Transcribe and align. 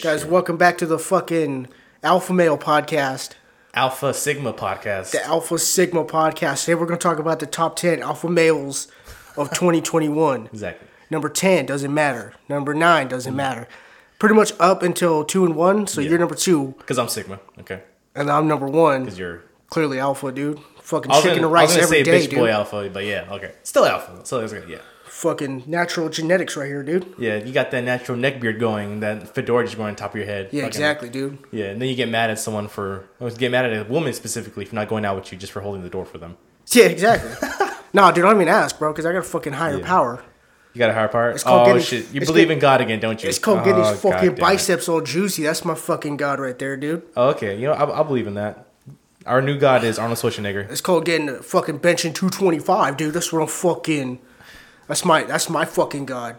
Guys, 0.00 0.24
welcome 0.24 0.56
back 0.56 0.78
to 0.78 0.86
the 0.86 0.98
fucking 0.98 1.66
Alpha 2.02 2.32
Male 2.32 2.56
podcast, 2.58 3.32
Alpha 3.74 4.14
Sigma 4.14 4.52
podcast. 4.52 5.10
the 5.10 5.24
Alpha 5.24 5.58
Sigma 5.58 6.04
podcast. 6.04 6.60
Today 6.64 6.74
we're 6.76 6.86
going 6.86 6.98
to 6.98 7.02
talk 7.02 7.18
about 7.18 7.40
the 7.40 7.46
top 7.46 7.76
10 7.76 8.02
alpha 8.02 8.28
males 8.28 8.88
of 9.36 9.50
2021. 9.54 10.46
exactly. 10.46 10.86
Number 11.10 11.28
10 11.28 11.66
doesn't 11.66 11.92
matter. 11.92 12.34
Number 12.48 12.74
9 12.74 13.08
doesn't 13.08 13.32
mm. 13.32 13.36
matter. 13.36 13.66
Pretty 14.18 14.34
much 14.34 14.52
up 14.60 14.82
until 14.82 15.24
2 15.24 15.44
and 15.46 15.56
1, 15.56 15.86
so 15.86 16.00
Yeah. 16.00 16.10
you're 16.10 16.18
number 16.18 16.34
2 16.34 16.74
Because 16.78 16.98
I'm 16.98 17.08
Sigma. 17.08 17.40
Okay. 17.60 17.82
and 18.14 18.30
I'm 18.30 18.46
number 18.46 18.66
1. 18.66 19.04
Because 19.04 19.18
you're. 19.18 19.42
Clearly 19.70 19.98
alpha, 19.98 20.32
dude. 20.32 20.58
Fucking 20.80 21.10
I 21.10 21.16
was 21.16 21.22
chicken 21.24 21.42
gonna, 21.42 21.48
and 21.48 21.56
I 21.58 21.62
was 21.62 21.70
rice 21.70 21.76
gonna 21.76 21.82
every 21.82 21.96
say 21.98 22.02
day, 22.04 22.26
bitch 22.26 22.30
dude. 22.30 22.38
boy 22.38 22.48
alpha, 22.48 22.88
but 22.90 23.04
yeah, 23.04 23.26
okay. 23.32 23.52
Still 23.62 23.84
alpha. 23.84 24.24
So 24.24 24.40
it's 24.40 24.52
good. 24.52 24.66
Yeah. 24.68 24.78
Fucking 25.18 25.64
natural 25.66 26.08
genetics 26.08 26.56
right 26.56 26.68
here, 26.68 26.84
dude. 26.84 27.12
Yeah, 27.18 27.38
you 27.38 27.52
got 27.52 27.72
that 27.72 27.82
natural 27.82 28.16
neck 28.16 28.40
beard 28.40 28.60
going, 28.60 29.00
that 29.00 29.34
fedora 29.34 29.64
just 29.64 29.76
going 29.76 29.88
on 29.88 29.96
top 29.96 30.12
of 30.12 30.16
your 30.16 30.26
head. 30.26 30.50
Yeah, 30.52 30.62
Fucking- 30.62 30.66
exactly, 30.68 31.08
dude. 31.08 31.38
Yeah, 31.50 31.66
and 31.66 31.82
then 31.82 31.88
you 31.88 31.96
get 31.96 32.08
mad 32.08 32.30
at 32.30 32.38
someone 32.38 32.68
for, 32.68 33.04
or 33.18 33.28
get 33.30 33.50
mad 33.50 33.64
at 33.66 33.84
a 33.86 33.90
woman 33.90 34.12
specifically 34.12 34.64
for 34.64 34.76
not 34.76 34.86
going 34.88 35.04
out 35.04 35.16
with 35.16 35.32
you 35.32 35.36
just 35.38 35.50
for 35.52 35.60
holding 35.60 35.82
the 35.82 35.88
door 35.90 36.04
for 36.04 36.18
them. 36.18 36.36
Yeah, 36.70 36.84
exactly. 36.84 37.30
no, 37.92 38.12
dude, 38.12 38.24
I 38.26 38.28
don't 38.30 38.36
even 38.36 38.46
ask, 38.46 38.78
bro, 38.78 38.92
because 38.92 39.06
I 39.06 39.12
got 39.12 39.18
a 39.18 39.22
fucking 39.22 39.54
higher 39.54 39.78
Yeah. 39.80 39.86
power. 39.86 40.22
You 40.72 40.78
got 40.78 40.90
a 40.90 40.94
higher 40.94 41.08
power? 41.08 41.30
It's 41.32 41.42
called 41.42 41.62
Oh, 41.62 41.72
getting- 41.72 41.82
shit. 41.82 42.12
You 42.14 42.20
believe 42.20 42.52
in 42.52 42.60
God 42.60 42.80
again, 42.80 43.00
don't 43.00 43.20
you? 43.20 43.28
It's 43.28 43.40
called 43.40 43.64
getting 43.64 43.82
Oh, 43.82 43.88
his 43.90 44.00
fucking 44.00 44.12
God 44.12 44.20
damn 44.20 44.32
it. 44.34 44.40
biceps 44.40 44.88
all 44.88 45.00
juicy. 45.00 45.42
That's 45.42 45.64
my 45.64 45.74
fucking 45.74 46.16
god 46.16 46.38
right 46.38 46.56
there, 46.56 46.76
dude. 46.76 47.02
Oh, 47.16 47.30
okay. 47.30 47.56
You 47.58 47.66
know, 47.66 47.72
I, 47.72 48.00
I 48.00 48.02
believe 48.04 48.28
in 48.28 48.34
that. 48.34 48.68
Our 49.26 49.42
new 49.42 49.58
God 49.58 49.82
is 49.82 49.98
Arnold 49.98 50.18
Schwarzenegger. 50.20 50.70
It's 50.70 50.80
called 50.80 51.06
getting 51.06 51.28
a 51.28 51.42
fucking 51.42 51.80
benching 51.80 52.14
225, 52.14 52.96
dude. 52.96 53.14
That's 53.14 53.32
what 53.32 53.42
I'm 53.42 53.48
fucking. 53.48 54.20
That's 54.88 55.04
my 55.04 55.22
that's 55.22 55.48
my 55.48 55.64
fucking 55.64 56.06
god. 56.06 56.38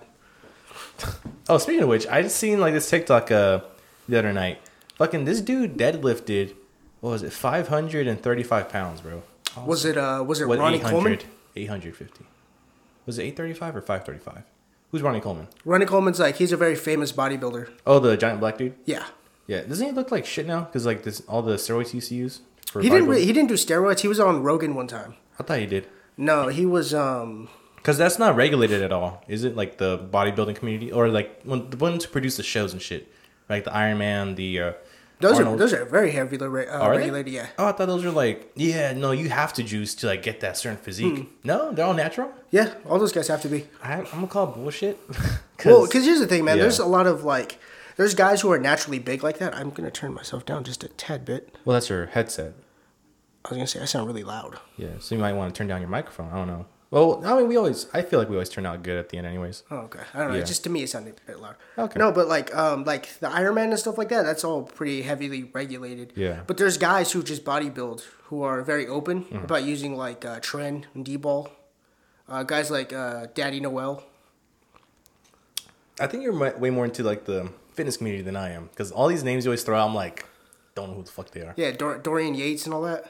Oh, 1.47 1.57
speaking 1.57 1.83
of 1.83 1.89
which, 1.89 2.05
I 2.07 2.21
just 2.21 2.35
seen 2.35 2.59
like 2.59 2.73
this 2.73 2.89
TikTok 2.89 3.31
uh 3.31 3.61
the 4.09 4.19
other 4.19 4.33
night. 4.33 4.59
Fucking 4.95 5.25
this 5.25 5.39
dude 5.39 5.77
deadlifted, 5.77 6.55
what 6.99 7.11
was 7.11 7.23
it, 7.23 7.31
535 7.31 8.69
pounds, 8.69 9.01
bro. 9.01 9.23
Was 9.65 9.85
it 9.85 9.97
uh 9.97 10.23
was 10.27 10.41
it 10.41 10.47
What, 10.47 10.59
Ronnie 10.59 10.79
Coleman? 10.79 11.19
850. 11.55 12.25
Was 13.05 13.17
it 13.17 13.23
835 13.23 13.75
or 13.75 13.81
535? 13.81 14.43
Who's 14.91 15.01
Ronnie 15.01 15.21
Coleman? 15.21 15.47
Ronnie 15.65 15.85
Coleman's 15.85 16.19
like 16.19 16.35
he's 16.35 16.51
a 16.51 16.57
very 16.57 16.75
famous 16.75 17.11
bodybuilder. 17.11 17.69
Oh, 17.85 17.99
the 17.99 18.17
giant 18.17 18.39
black 18.39 18.57
dude? 18.57 18.75
Yeah. 18.85 19.05
Yeah. 19.47 19.61
Doesn't 19.61 19.85
he 19.85 19.91
look 19.91 20.11
like 20.11 20.25
shit 20.25 20.47
now? 20.47 20.61
Because 20.61 20.85
like 20.85 21.03
this, 21.03 21.21
all 21.27 21.41
the 21.41 21.55
steroids 21.55 21.89
he 21.89 21.97
used 21.97 22.09
to 22.09 22.15
use 22.15 22.41
for 22.67 22.81
He 22.81 22.89
didn't 22.89 23.13
he 23.13 23.27
didn't 23.27 23.47
do 23.47 23.55
steroids. 23.55 23.99
He 23.99 24.07
was 24.07 24.19
on 24.19 24.43
Rogan 24.43 24.75
one 24.75 24.87
time. 24.87 25.15
I 25.39 25.43
thought 25.43 25.59
he 25.59 25.65
did. 25.65 25.87
No, 26.17 26.47
he 26.47 26.65
was 26.65 26.93
um 26.93 27.49
Because 27.81 27.97
that's 27.97 28.19
not 28.19 28.35
regulated 28.35 28.81
at 28.81 28.91
all, 28.91 29.23
is 29.27 29.43
it? 29.43 29.55
Like 29.55 29.77
the 29.77 29.97
bodybuilding 29.97 30.55
community, 30.57 30.91
or 30.91 31.07
like 31.09 31.41
when 31.43 31.69
the 31.69 31.77
ones 31.77 32.05
who 32.05 32.11
produce 32.11 32.37
the 32.37 32.43
shows 32.43 32.73
and 32.73 32.81
shit, 32.81 33.11
like 33.49 33.63
the 33.63 33.73
Iron 33.73 33.97
Man, 33.97 34.35
the 34.35 34.59
uh, 34.59 34.73
those 35.21 35.33
are 35.39 35.43
Arnold- 35.43 35.59
those 35.59 35.73
are 35.73 35.83
very 35.85 36.11
heavily 36.11 36.37
uh, 36.67 36.69
Are 36.79 36.93
they? 36.93 36.99
regulated. 37.01 37.33
Yeah. 37.33 37.47
Oh, 37.57 37.65
I 37.67 37.71
thought 37.73 37.87
those 37.87 38.05
were 38.05 38.11
like, 38.11 38.51
yeah, 38.55 38.93
no, 38.93 39.11
you 39.11 39.29
have 39.29 39.51
to 39.53 39.63
juice 39.63 39.95
to 39.95 40.07
like 40.07 40.23
get 40.23 40.39
that 40.41 40.55
certain 40.57 40.77
physique. 40.77 41.17
Hmm. 41.17 41.23
No, 41.43 41.71
they're 41.71 41.85
all 41.85 41.93
natural. 41.93 42.31
Yeah, 42.51 42.73
all 42.87 42.99
those 42.99 43.11
guys 43.11 43.27
have 43.27 43.41
to 43.41 43.49
be. 43.49 43.67
I, 43.83 43.95
I'm 43.95 44.03
gonna 44.05 44.27
call 44.27 44.49
it 44.49 44.55
bullshit. 44.55 44.99
Well, 45.65 45.85
because 45.85 46.05
here's 46.05 46.19
the 46.21 46.27
thing, 46.27 46.45
man. 46.45 46.55
yeah. 46.55 46.63
There's 46.63 46.79
a 46.79 46.85
lot 46.85 47.05
of 47.05 47.25
like, 47.25 47.59
there's 47.97 48.13
guys 48.15 48.39
who 48.39 48.49
are 48.49 48.57
naturally 48.57 48.97
big 48.97 49.23
like 49.23 49.39
that. 49.39 49.53
I'm 49.53 49.71
gonna 49.71 49.91
turn 49.91 50.13
myself 50.13 50.45
down 50.45 50.63
just 50.63 50.85
a 50.85 50.87
tad 50.87 51.25
bit. 51.25 51.53
well, 51.65 51.73
that's 51.73 51.89
your 51.89 52.05
headset. 52.05 52.53
I 53.43 53.49
was 53.49 53.57
gonna 53.57 53.67
say 53.67 53.81
I 53.81 53.85
sound 53.85 54.07
really 54.07 54.23
loud. 54.23 54.57
Yeah, 54.77 54.91
so 54.99 55.15
you 55.15 55.19
might 55.21 55.33
want 55.33 55.53
to 55.53 55.57
turn 55.57 55.67
down 55.67 55.81
your 55.81 55.89
microphone. 55.89 56.29
I 56.31 56.35
don't 56.35 56.47
know. 56.47 56.65
Well, 56.91 57.21
I 57.23 57.37
mean, 57.37 57.47
we 57.47 57.55
always, 57.55 57.85
I 57.93 58.01
feel 58.01 58.17
like 58.17 58.29
we 58.29 58.35
always 58.35 58.49
turn 58.49 58.65
out 58.65 58.81
good 58.81 58.97
at 58.97 59.09
the 59.09 59.17
end, 59.19 59.27
anyways. 59.27 59.61
Oh, 59.69 59.77
okay. 59.81 59.99
I 60.13 60.19
don't 60.19 60.29
know. 60.31 60.37
Yeah. 60.39 60.43
Just 60.43 60.63
to 60.63 60.71
me, 60.71 60.81
it 60.81 60.89
sounded 60.89 61.19
a 61.23 61.27
bit 61.31 61.39
loud. 61.39 61.55
Okay. 61.77 61.99
No, 61.99 62.11
but 62.11 62.27
like, 62.27 62.55
um, 62.55 62.83
like 62.83 63.19
the 63.19 63.29
Iron 63.29 63.53
Man 63.55 63.69
and 63.69 63.77
stuff 63.77 63.97
like 63.99 64.09
that. 64.09 64.23
That's 64.23 64.43
all 64.43 64.63
pretty 64.63 65.03
heavily 65.03 65.43
regulated. 65.53 66.13
Yeah. 66.15 66.39
But 66.47 66.57
there's 66.57 66.79
guys 66.79 67.11
who 67.11 67.21
just 67.21 67.45
bodybuild 67.45 68.03
who 68.23 68.41
are 68.41 68.63
very 68.63 68.87
open 68.87 69.25
Mm-hmm. 69.25 69.43
about 69.45 69.63
using 69.65 69.95
like 69.95 70.25
uh, 70.25 70.39
Tren 70.39 70.85
and 70.95 71.05
D-bol. 71.05 71.51
Uh, 72.27 72.41
guys 72.43 72.71
like 72.71 72.91
uh, 72.91 73.27
Daddy 73.35 73.59
Noel. 73.59 74.03
I 75.99 76.07
think 76.07 76.23
you're 76.23 76.57
way 76.57 76.69
more 76.69 76.85
into 76.85 77.03
like 77.03 77.25
the 77.25 77.49
fitness 77.73 77.97
community 77.97 78.23
than 78.23 78.35
I 78.35 78.51
am, 78.51 78.67
because 78.67 78.91
all 78.91 79.07
these 79.07 79.23
names 79.23 79.45
you 79.45 79.51
always 79.51 79.63
throw 79.63 79.77
out, 79.77 79.87
I'm 79.89 79.95
like, 79.95 80.25
don't 80.75 80.89
know 80.89 80.95
who 80.95 81.03
the 81.03 81.11
fuck 81.11 81.29
they 81.31 81.41
are. 81.41 81.53
Yeah, 81.57 81.71
Dor- 81.71 81.97
Dorian 81.97 82.35
Yates 82.35 82.65
and 82.65 82.73
all 82.73 82.81
that. 82.83 83.05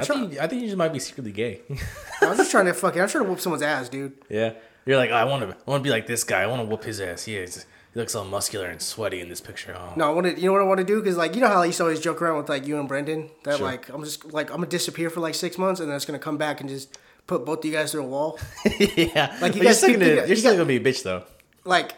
I 0.00 0.04
think, 0.04 0.38
I 0.38 0.46
think 0.46 0.62
you 0.62 0.68
just 0.68 0.76
might 0.78 0.92
be 0.92 0.98
secretly 0.98 1.32
gay. 1.32 1.60
I'm 2.22 2.36
just 2.36 2.50
trying 2.50 2.66
to 2.66 2.72
fuck 2.72 2.80
fucking. 2.92 3.02
I'm 3.02 3.08
trying 3.08 3.24
to 3.24 3.30
whoop 3.30 3.40
someone's 3.40 3.62
ass, 3.62 3.88
dude. 3.88 4.12
yeah, 4.28 4.54
you're 4.86 4.96
like, 4.96 5.10
oh, 5.10 5.14
I 5.14 5.24
want 5.24 5.42
to, 5.42 5.48
I 5.66 5.70
want 5.70 5.82
to 5.82 5.86
be 5.86 5.90
like 5.90 6.06
this 6.06 6.24
guy. 6.24 6.42
I 6.42 6.46
want 6.46 6.62
to 6.62 6.66
whoop 6.66 6.84
his 6.84 7.00
ass. 7.00 7.26
Yeah, 7.28 7.44
he 7.46 7.98
looks 7.98 8.14
all 8.14 8.24
muscular 8.24 8.66
and 8.66 8.80
sweaty 8.80 9.20
in 9.20 9.28
this 9.28 9.40
picture. 9.40 9.76
Oh. 9.76 9.92
No, 9.96 10.06
I 10.06 10.10
want 10.14 10.26
to. 10.26 10.36
You 10.40 10.46
know 10.46 10.52
what 10.52 10.62
I 10.62 10.64
want 10.64 10.78
to 10.78 10.84
do? 10.84 11.00
Because 11.00 11.16
like 11.16 11.34
you 11.34 11.40
know 11.40 11.48
how 11.48 11.62
I 11.62 11.66
used 11.66 11.78
to 11.78 11.84
always 11.84 12.00
joke 12.00 12.22
around 12.22 12.36
with 12.38 12.48
like 12.48 12.66
you 12.66 12.78
and 12.78 12.88
Brendan 12.88 13.30
that 13.44 13.56
Sure. 13.58 13.66
like 13.66 13.88
I'm 13.88 14.04
just 14.04 14.32
like 14.32 14.50
I'm 14.50 14.56
gonna 14.56 14.66
disappear 14.68 15.10
for 15.10 15.20
like 15.20 15.34
six 15.34 15.58
months 15.58 15.80
and 15.80 15.88
then 15.88 15.96
it's 15.96 16.04
gonna 16.04 16.18
come 16.18 16.36
back 16.38 16.60
and 16.60 16.68
just 16.70 16.98
put 17.26 17.44
both 17.44 17.58
of 17.60 17.64
you 17.64 17.72
guys 17.72 17.92
through 17.92 18.02
a 18.04 18.06
wall. 18.06 18.38
yeah, 18.78 19.36
Like, 19.40 19.54
you 19.54 19.54
But 19.54 19.54
you're 19.56 19.64
guys 19.64 19.76
still 19.78 19.88
think- 19.90 20.00
gonna, 20.00 20.14
you're 20.14 20.26
you 20.26 20.36
still 20.36 20.52
got- 20.52 20.58
gonna 20.58 20.68
be 20.68 20.76
a 20.76 20.80
bitch 20.80 21.02
though. 21.02 21.24
like 21.64 21.94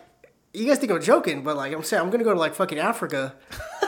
you 0.55 0.67
guys 0.67 0.79
think 0.79 0.93
I'm 0.93 1.01
joking, 1.03 1.43
but 1.45 1.57
like 1.57 1.73
I'm 1.73 1.83
saying 1.83 2.03
I'm 2.03 2.11
gonna 2.11 2.25
go 2.25 2.33
to 2.35 2.39
like 2.39 2.55
fucking 2.55 2.79
Africa 2.79 3.35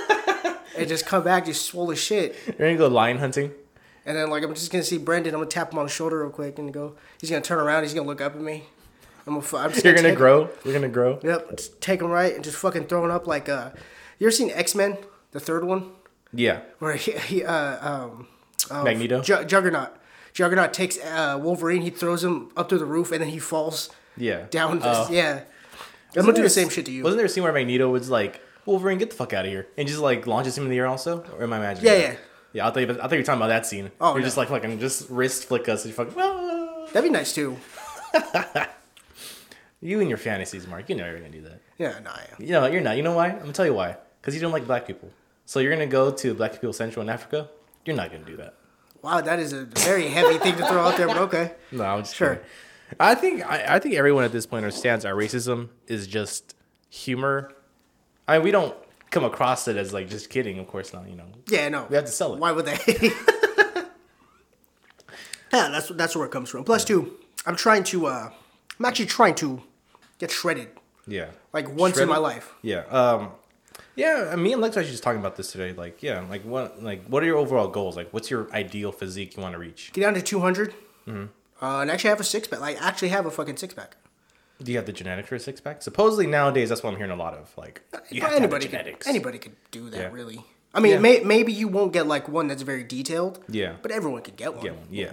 and 0.78 0.88
just 0.88 1.06
come 1.06 1.22
back 1.24 1.46
just 1.46 1.66
swole 1.66 1.90
as 1.90 1.98
shit. 1.98 2.36
You're 2.46 2.68
gonna 2.68 2.76
go 2.76 2.88
lion 2.88 3.18
hunting. 3.18 3.52
And 4.06 4.16
then 4.16 4.28
like 4.30 4.42
I'm 4.42 4.54
just 4.54 4.70
gonna 4.70 4.84
see 4.84 4.98
Brendan. 4.98 5.34
I'm 5.34 5.40
gonna 5.40 5.50
tap 5.50 5.72
him 5.72 5.78
on 5.78 5.86
the 5.86 5.90
shoulder 5.90 6.20
real 6.20 6.30
quick 6.30 6.58
and 6.58 6.72
go. 6.72 6.94
He's 7.20 7.30
gonna 7.30 7.42
turn 7.42 7.58
around. 7.58 7.84
He's 7.84 7.94
gonna 7.94 8.06
look 8.06 8.20
up 8.20 8.34
at 8.34 8.40
me. 8.40 8.64
I'm 9.26 9.40
gonna. 9.40 9.62
I'm 9.64 9.72
just 9.72 9.84
You're 9.84 9.94
gonna 9.94 10.14
grow. 10.14 10.50
You're 10.64 10.74
gonna 10.74 10.88
grow. 10.88 11.18
Yep. 11.22 11.56
Just 11.56 11.80
take 11.80 12.00
him 12.02 12.08
right 12.10 12.34
and 12.34 12.44
just 12.44 12.56
fucking 12.58 12.86
throw 12.86 13.04
him 13.04 13.10
up 13.10 13.26
like 13.26 13.48
uh. 13.48 13.70
You 14.18 14.26
ever 14.26 14.30
seen 14.32 14.50
X 14.50 14.74
Men, 14.74 14.98
the 15.32 15.40
third 15.40 15.64
one, 15.64 15.90
Yeah. 16.32 16.60
where 16.78 16.94
he, 16.94 17.12
he 17.12 17.44
uh 17.44 17.88
um. 18.08 18.28
uh, 18.70 18.82
Magneto? 18.84 19.22
Ju- 19.22 19.44
Juggernaut. 19.44 19.90
Juggernaut 20.34 20.72
takes 20.74 20.98
uh, 20.98 21.38
Wolverine. 21.40 21.82
He 21.82 21.90
throws 21.90 22.22
him 22.24 22.50
up 22.56 22.68
through 22.68 22.78
the 22.80 22.84
roof 22.84 23.10
and 23.12 23.20
then 23.22 23.28
he 23.30 23.38
falls 23.38 23.90
Yeah. 24.16 24.46
down. 24.50 24.80
Oh. 24.82 25.08
yeah. 25.10 25.42
I'm 26.16 26.22
gonna 26.22 26.32
do 26.34 26.42
the 26.42 26.50
same 26.50 26.68
shit 26.68 26.86
to 26.86 26.92
you. 26.92 27.02
Wasn't 27.02 27.16
there 27.18 27.26
a 27.26 27.28
scene 27.28 27.42
where 27.42 27.52
Magneto 27.52 27.88
was 27.88 28.08
like, 28.10 28.40
Wolverine, 28.66 28.98
get 28.98 29.10
the 29.10 29.16
fuck 29.16 29.32
out 29.32 29.44
of 29.46 29.50
here, 29.50 29.66
and 29.76 29.88
just 29.88 30.00
like 30.00 30.26
launches 30.26 30.56
him 30.58 30.64
in 30.64 30.70
the 30.70 30.78
air 30.78 30.86
also? 30.86 31.24
Or 31.36 31.42
am 31.42 31.52
I 31.52 31.58
imagining? 31.58 31.90
Yeah, 31.90 31.98
that? 31.98 32.12
yeah. 32.12 32.16
Yeah, 32.54 32.66
I 32.66 32.70
thought 32.70 32.80
you, 32.80 32.88
I 32.90 32.94
thought 32.94 33.12
you 33.12 33.18
were 33.18 33.22
talking 33.24 33.40
about 33.42 33.48
that 33.48 33.66
scene. 33.66 33.90
Oh, 34.00 34.12
you're 34.12 34.20
no. 34.20 34.24
just 34.26 34.36
like 34.38 34.48
fucking 34.48 34.78
just 34.80 35.10
wrist 35.10 35.44
flick 35.48 35.68
us 35.68 35.84
and 35.84 35.90
you 35.90 35.94
fucking. 35.96 36.14
"Ah." 36.16 36.86
That'd 36.92 37.02
be 37.02 37.10
nice 37.12 37.34
too. 37.34 37.58
You 39.80 40.00
and 40.00 40.08
your 40.08 40.16
fantasies, 40.16 40.66
Mark. 40.66 40.88
You 40.88 40.94
know 40.96 41.04
you're 41.04 41.18
gonna 41.18 41.28
do 41.30 41.42
that. 41.42 41.60
Yeah, 41.76 41.98
nah, 41.98 42.16
yeah. 42.16 42.46
You 42.46 42.52
know 42.52 42.66
you're 42.66 42.80
not. 42.80 42.96
You 42.96 43.02
know 43.02 43.12
why? 43.12 43.28
I'm 43.28 43.40
gonna 43.40 43.52
tell 43.52 43.66
you 43.66 43.74
why. 43.74 43.98
Because 44.20 44.34
you 44.34 44.40
don't 44.40 44.52
like 44.52 44.66
black 44.66 44.86
people. 44.86 45.10
So 45.44 45.60
you're 45.60 45.72
gonna 45.72 45.86
go 45.86 46.10
to 46.10 46.32
Black 46.32 46.52
People 46.52 46.72
Central 46.72 47.02
in 47.02 47.10
Africa. 47.10 47.50
You're 47.84 47.94
not 47.96 48.10
gonna 48.10 48.24
do 48.24 48.36
that. 48.38 48.54
Wow, 49.02 49.20
that 49.20 49.38
is 49.38 49.52
a 49.52 49.64
very 49.66 50.08
heavy 50.08 50.38
thing 50.38 50.56
to 50.56 50.66
throw 50.66 50.80
out 50.80 50.96
there, 50.96 51.06
but 51.06 51.18
okay. 51.18 51.52
No, 51.72 51.84
I'm 51.84 52.00
just 52.00 52.14
Sure. 52.16 52.36
kidding. 52.36 52.48
I 52.98 53.14
think 53.14 53.44
I, 53.44 53.74
I 53.74 53.78
think 53.78 53.94
everyone 53.96 54.24
at 54.24 54.32
this 54.32 54.46
point 54.46 54.64
understands 54.64 55.04
our 55.04 55.12
racism 55.12 55.68
is 55.86 56.06
just 56.06 56.54
humor. 56.88 57.52
I 58.26 58.38
mean, 58.38 58.44
we 58.44 58.50
don't 58.52 58.74
come 59.14 59.24
across 59.24 59.66
it 59.68 59.76
as 59.76 59.92
like 59.92 60.08
just 60.10 60.28
kidding. 60.28 60.58
Of 60.58 60.66
course 60.66 60.92
not. 60.92 61.08
You 61.08 61.16
know, 61.16 61.24
Yeah, 61.48 61.68
no. 61.70 61.86
we 61.88 61.96
have 61.96 62.04
to 62.04 62.10
sell 62.12 62.34
it. 62.34 62.40
Why 62.40 62.52
would 62.52 62.66
they? 62.66 62.78
yeah, 65.52 65.68
that's 65.70 65.88
that's 65.88 66.16
where 66.16 66.26
it 66.26 66.32
comes 66.32 66.50
from. 66.50 66.64
Plus, 66.64 66.84
two, 66.84 67.16
I'm 67.46 67.56
trying 67.56 67.84
to. 67.84 68.06
uh 68.06 68.30
I'm 68.78 68.84
actually 68.86 69.06
trying 69.06 69.36
to 69.36 69.62
get 70.18 70.30
shredded 70.32 70.68
Yeah. 71.06 71.28
like 71.52 71.72
once 71.74 71.96
in 71.98 72.08
my 72.08 72.16
life. 72.18 72.52
Yeah. 72.62 72.80
Um. 72.90 73.30
Yeah. 73.94 74.30
I- 74.32 74.36
Me 74.36 74.52
and 74.52 74.60
Lex 74.60 74.74
were 74.76 74.82
just 74.82 75.02
talking 75.02 75.20
about 75.20 75.36
this 75.36 75.52
today. 75.52 75.72
Like, 75.72 76.02
yeah. 76.02 76.24
Like, 76.28 76.42
what? 76.42 76.82
Like, 76.82 77.04
what 77.06 77.22
are 77.22 77.26
your 77.26 77.36
overall 77.36 77.68
goals? 77.68 77.96
Like, 77.96 78.12
what's 78.12 78.30
your 78.30 78.50
ideal 78.52 78.90
physique 78.90 79.36
you 79.36 79.42
want 79.42 79.52
to 79.52 79.58
reach? 79.58 79.92
Get 79.92 80.00
down 80.00 80.14
to 80.14 80.22
200. 80.22 80.74
Mm-hmm. 81.06 81.24
Uh, 81.64 81.80
and 81.80 81.90
actually 81.90 82.10
have 82.10 82.20
a 82.20 82.24
six 82.24 82.48
pack. 82.48 82.58
Like, 82.60 82.80
actually 82.82 83.10
have 83.10 83.26
a 83.26 83.30
fucking 83.30 83.56
six 83.58 83.72
pack. 83.74 83.96
Do 84.64 84.72
you 84.72 84.78
have 84.78 84.86
the 84.86 84.92
genetics 84.92 85.28
for 85.28 85.34
a 85.36 85.38
six 85.40 85.60
pack? 85.60 85.82
Supposedly 85.82 86.26
nowadays, 86.26 86.70
that's 86.70 86.82
what 86.82 86.90
I'm 86.90 86.96
hearing 86.96 87.12
a 87.12 87.16
lot 87.16 87.34
of. 87.34 87.52
Like, 87.56 87.82
you 88.10 88.20
have 88.22 88.30
to 88.30 88.34
have 88.40 88.42
anybody 88.42 88.66
could, 88.68 88.96
anybody 89.06 89.38
could 89.38 89.54
do 89.70 89.90
that, 89.90 89.98
Yeah. 90.00 90.08
really. 90.10 90.44
I 90.72 90.80
mean, 90.80 90.92
Yeah. 90.92 90.98
may, 90.98 91.20
maybe 91.20 91.52
you 91.52 91.68
won't 91.68 91.92
get 91.92 92.06
like 92.08 92.28
one 92.28 92.48
that's 92.48 92.62
very 92.62 92.82
detailed. 92.82 93.44
Yeah. 93.48 93.74
But 93.82 93.92
everyone 93.92 94.22
could 94.22 94.36
get 94.36 94.54
one. 94.54 94.62
Get 94.64 94.74
one. 94.74 94.86
Yeah. 94.90 95.12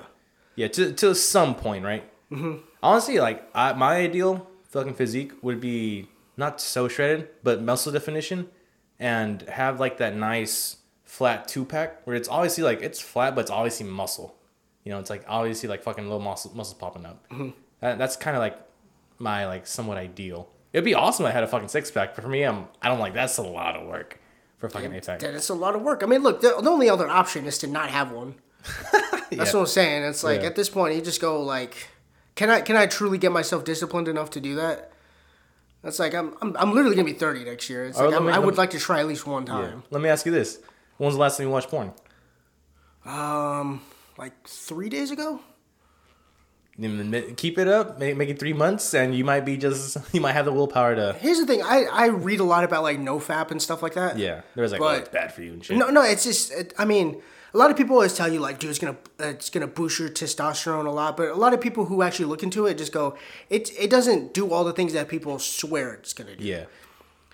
Yeah. 0.55 0.69
To 0.69 0.91
to 0.93 1.13
some 1.13 1.53
point, 1.55 1.85
right? 1.85 2.03
Mm-hmm. 2.31 2.57
Honestly, 2.81 3.19
like 3.19 3.43
I, 3.53 3.73
my 3.73 3.97
ideal 3.97 4.47
fucking 4.69 4.95
physique 4.95 5.33
would 5.43 5.59
be 5.59 6.07
not 6.37 6.59
so 6.61 6.87
shredded, 6.87 7.27
but 7.43 7.61
muscle 7.61 7.91
definition, 7.91 8.49
and 8.99 9.41
have 9.43 9.79
like 9.79 9.97
that 9.97 10.15
nice 10.15 10.77
flat 11.03 11.47
two 11.47 11.65
pack 11.65 12.01
where 12.07 12.15
it's 12.15 12.29
obviously 12.29 12.63
like 12.63 12.81
it's 12.81 12.99
flat, 13.01 13.35
but 13.35 13.41
it's 13.41 13.51
obviously 13.51 13.85
muscle. 13.85 14.35
You 14.85 14.91
know, 14.93 14.99
it's 14.99 15.09
like 15.09 15.25
obviously 15.27 15.67
like 15.69 15.83
fucking 15.83 16.05
little 16.05 16.21
muscle 16.21 16.51
muscles 16.55 16.77
popping 16.79 17.05
up. 17.05 17.23
That, 17.81 17.97
that's 17.97 18.15
kind 18.15 18.35
of 18.37 18.41
like 18.41 18.57
my 19.21 19.45
like 19.47 19.67
somewhat 19.67 19.97
ideal. 19.97 20.49
It'd 20.73 20.85
be 20.85 20.93
awesome 20.95 21.25
if 21.25 21.29
I 21.31 21.33
had 21.33 21.43
a 21.43 21.47
fucking 21.47 21.67
six 21.69 21.91
pack, 21.91 22.15
but 22.15 22.23
for 22.23 22.29
me, 22.29 22.43
I'm 22.43 22.67
I 22.81 22.87
don't 22.89 22.99
like 22.99 23.13
that's 23.13 23.37
a 23.37 23.43
lot 23.43 23.75
of 23.75 23.87
work 23.87 24.19
for 24.57 24.69
fucking 24.69 24.93
eight 24.93 25.05
pack. 25.05 25.19
That 25.19 25.33
is 25.33 25.49
a 25.49 25.53
lot 25.53 25.75
of 25.75 25.81
work. 25.81 26.03
I 26.03 26.05
mean, 26.05 26.23
look, 26.23 26.41
the, 26.41 26.49
the 26.61 26.69
only 26.69 26.89
other 26.89 27.07
option 27.07 27.45
is 27.45 27.57
to 27.59 27.67
not 27.67 27.89
have 27.89 28.11
one. 28.11 28.35
That's 29.31 29.53
what 29.53 29.61
I'm 29.61 29.65
saying. 29.65 30.03
It's 30.03 30.23
like 30.23 30.41
Yeah. 30.41 30.47
at 30.47 30.55
this 30.55 30.69
point, 30.69 30.95
you 30.95 31.01
just 31.01 31.19
go 31.21 31.41
like, 31.41 31.89
can 32.35 32.49
I 32.49 32.61
can 32.61 32.75
I 32.75 32.85
truly 32.87 33.17
get 33.17 33.31
myself 33.31 33.63
disciplined 33.63 34.07
enough 34.07 34.29
to 34.31 34.39
do 34.41 34.55
that? 34.55 34.91
That's 35.83 35.97
like 35.99 36.13
I'm 36.13 36.35
I'm, 36.41 36.55
I'm 36.57 36.73
literally 36.73 36.95
gonna 36.95 37.05
be 37.07 37.13
30 37.13 37.43
next 37.45 37.69
year. 37.69 37.85
It's 37.85 37.99
Or 37.99 38.09
like 38.09 38.21
me- 38.21 38.31
I 38.31 38.39
would 38.39 38.53
me- 38.53 38.57
like 38.57 38.69
to 38.71 38.79
try 38.79 38.99
at 38.99 39.07
least 39.07 39.25
one 39.25 39.45
time. 39.45 39.83
Let 39.89 40.01
me 40.01 40.09
ask 40.09 40.25
you 40.25 40.31
this: 40.31 40.59
When 40.97 41.07
was 41.07 41.15
the 41.15 41.21
last 41.21 41.37
time 41.37 41.47
you 41.47 41.51
watched 41.51 41.69
porn? 41.69 41.91
Um, 43.05 43.81
like 44.17 44.47
three 44.47 44.89
days 44.89 45.11
ago. 45.11 45.39
Keep 47.35 47.59
it 47.59 47.67
up, 47.67 47.99
make, 47.99 48.17
make 48.17 48.29
it 48.29 48.39
three 48.39 48.53
months, 48.53 48.93
and 48.93 49.13
you 49.13 49.23
might 49.23 49.41
be 49.41 49.57
just 49.57 49.97
you 50.13 50.21
might 50.21 50.33
have 50.33 50.45
the 50.45 50.51
willpower 50.51 50.95
to. 50.95 51.13
Here's 51.19 51.39
the 51.39 51.45
thing. 51.45 51.61
I 51.61 51.83
I 51.91 52.07
read 52.07 52.39
a 52.39 52.43
lot 52.43 52.63
about 52.63 52.83
like 52.83 52.99
no 52.99 53.19
fap 53.19 53.51
and 53.51 53.61
stuff 53.61 53.83
like 53.83 53.93
that. 53.93 54.17
Yeah, 54.17 54.41
there's 54.55 54.71
like, 54.71 54.81
oh, 54.81 54.89
it's 54.89 55.09
bad 55.09 55.33
for 55.33 55.43
you 55.43 55.53
and 55.53 55.63
shit. 55.63 55.77
No, 55.77 55.89
no, 55.89 56.01
it's 56.01 56.23
just. 56.23 56.51
It, 56.51 56.73
I 56.77 56.85
mean, 56.85 57.21
a 57.53 57.57
lot 57.57 57.69
of 57.69 57.77
people 57.77 57.95
always 57.95 58.15
tell 58.15 58.31
you 58.31 58.39
like, 58.39 58.59
dude, 58.59 58.69
it's 58.69 58.79
gonna 58.79 58.97
it's 59.19 59.49
gonna 59.49 59.67
boost 59.67 59.99
your 59.99 60.09
testosterone 60.09 60.85
a 60.85 60.91
lot. 60.91 61.17
But 61.17 61.29
a 61.29 61.35
lot 61.35 61.53
of 61.53 61.61
people 61.61 61.85
who 61.85 62.01
actually 62.01 62.25
look 62.25 62.43
into 62.43 62.65
it 62.65 62.77
just 62.77 62.91
go, 62.91 63.15
it 63.49 63.71
it 63.77 63.89
doesn't 63.89 64.33
do 64.33 64.51
all 64.51 64.63
the 64.63 64.73
things 64.73 64.93
that 64.93 65.07
people 65.07 65.37
swear 65.39 65.93
it's 65.93 66.13
gonna 66.13 66.35
do. 66.35 66.43
Yeah. 66.43 66.65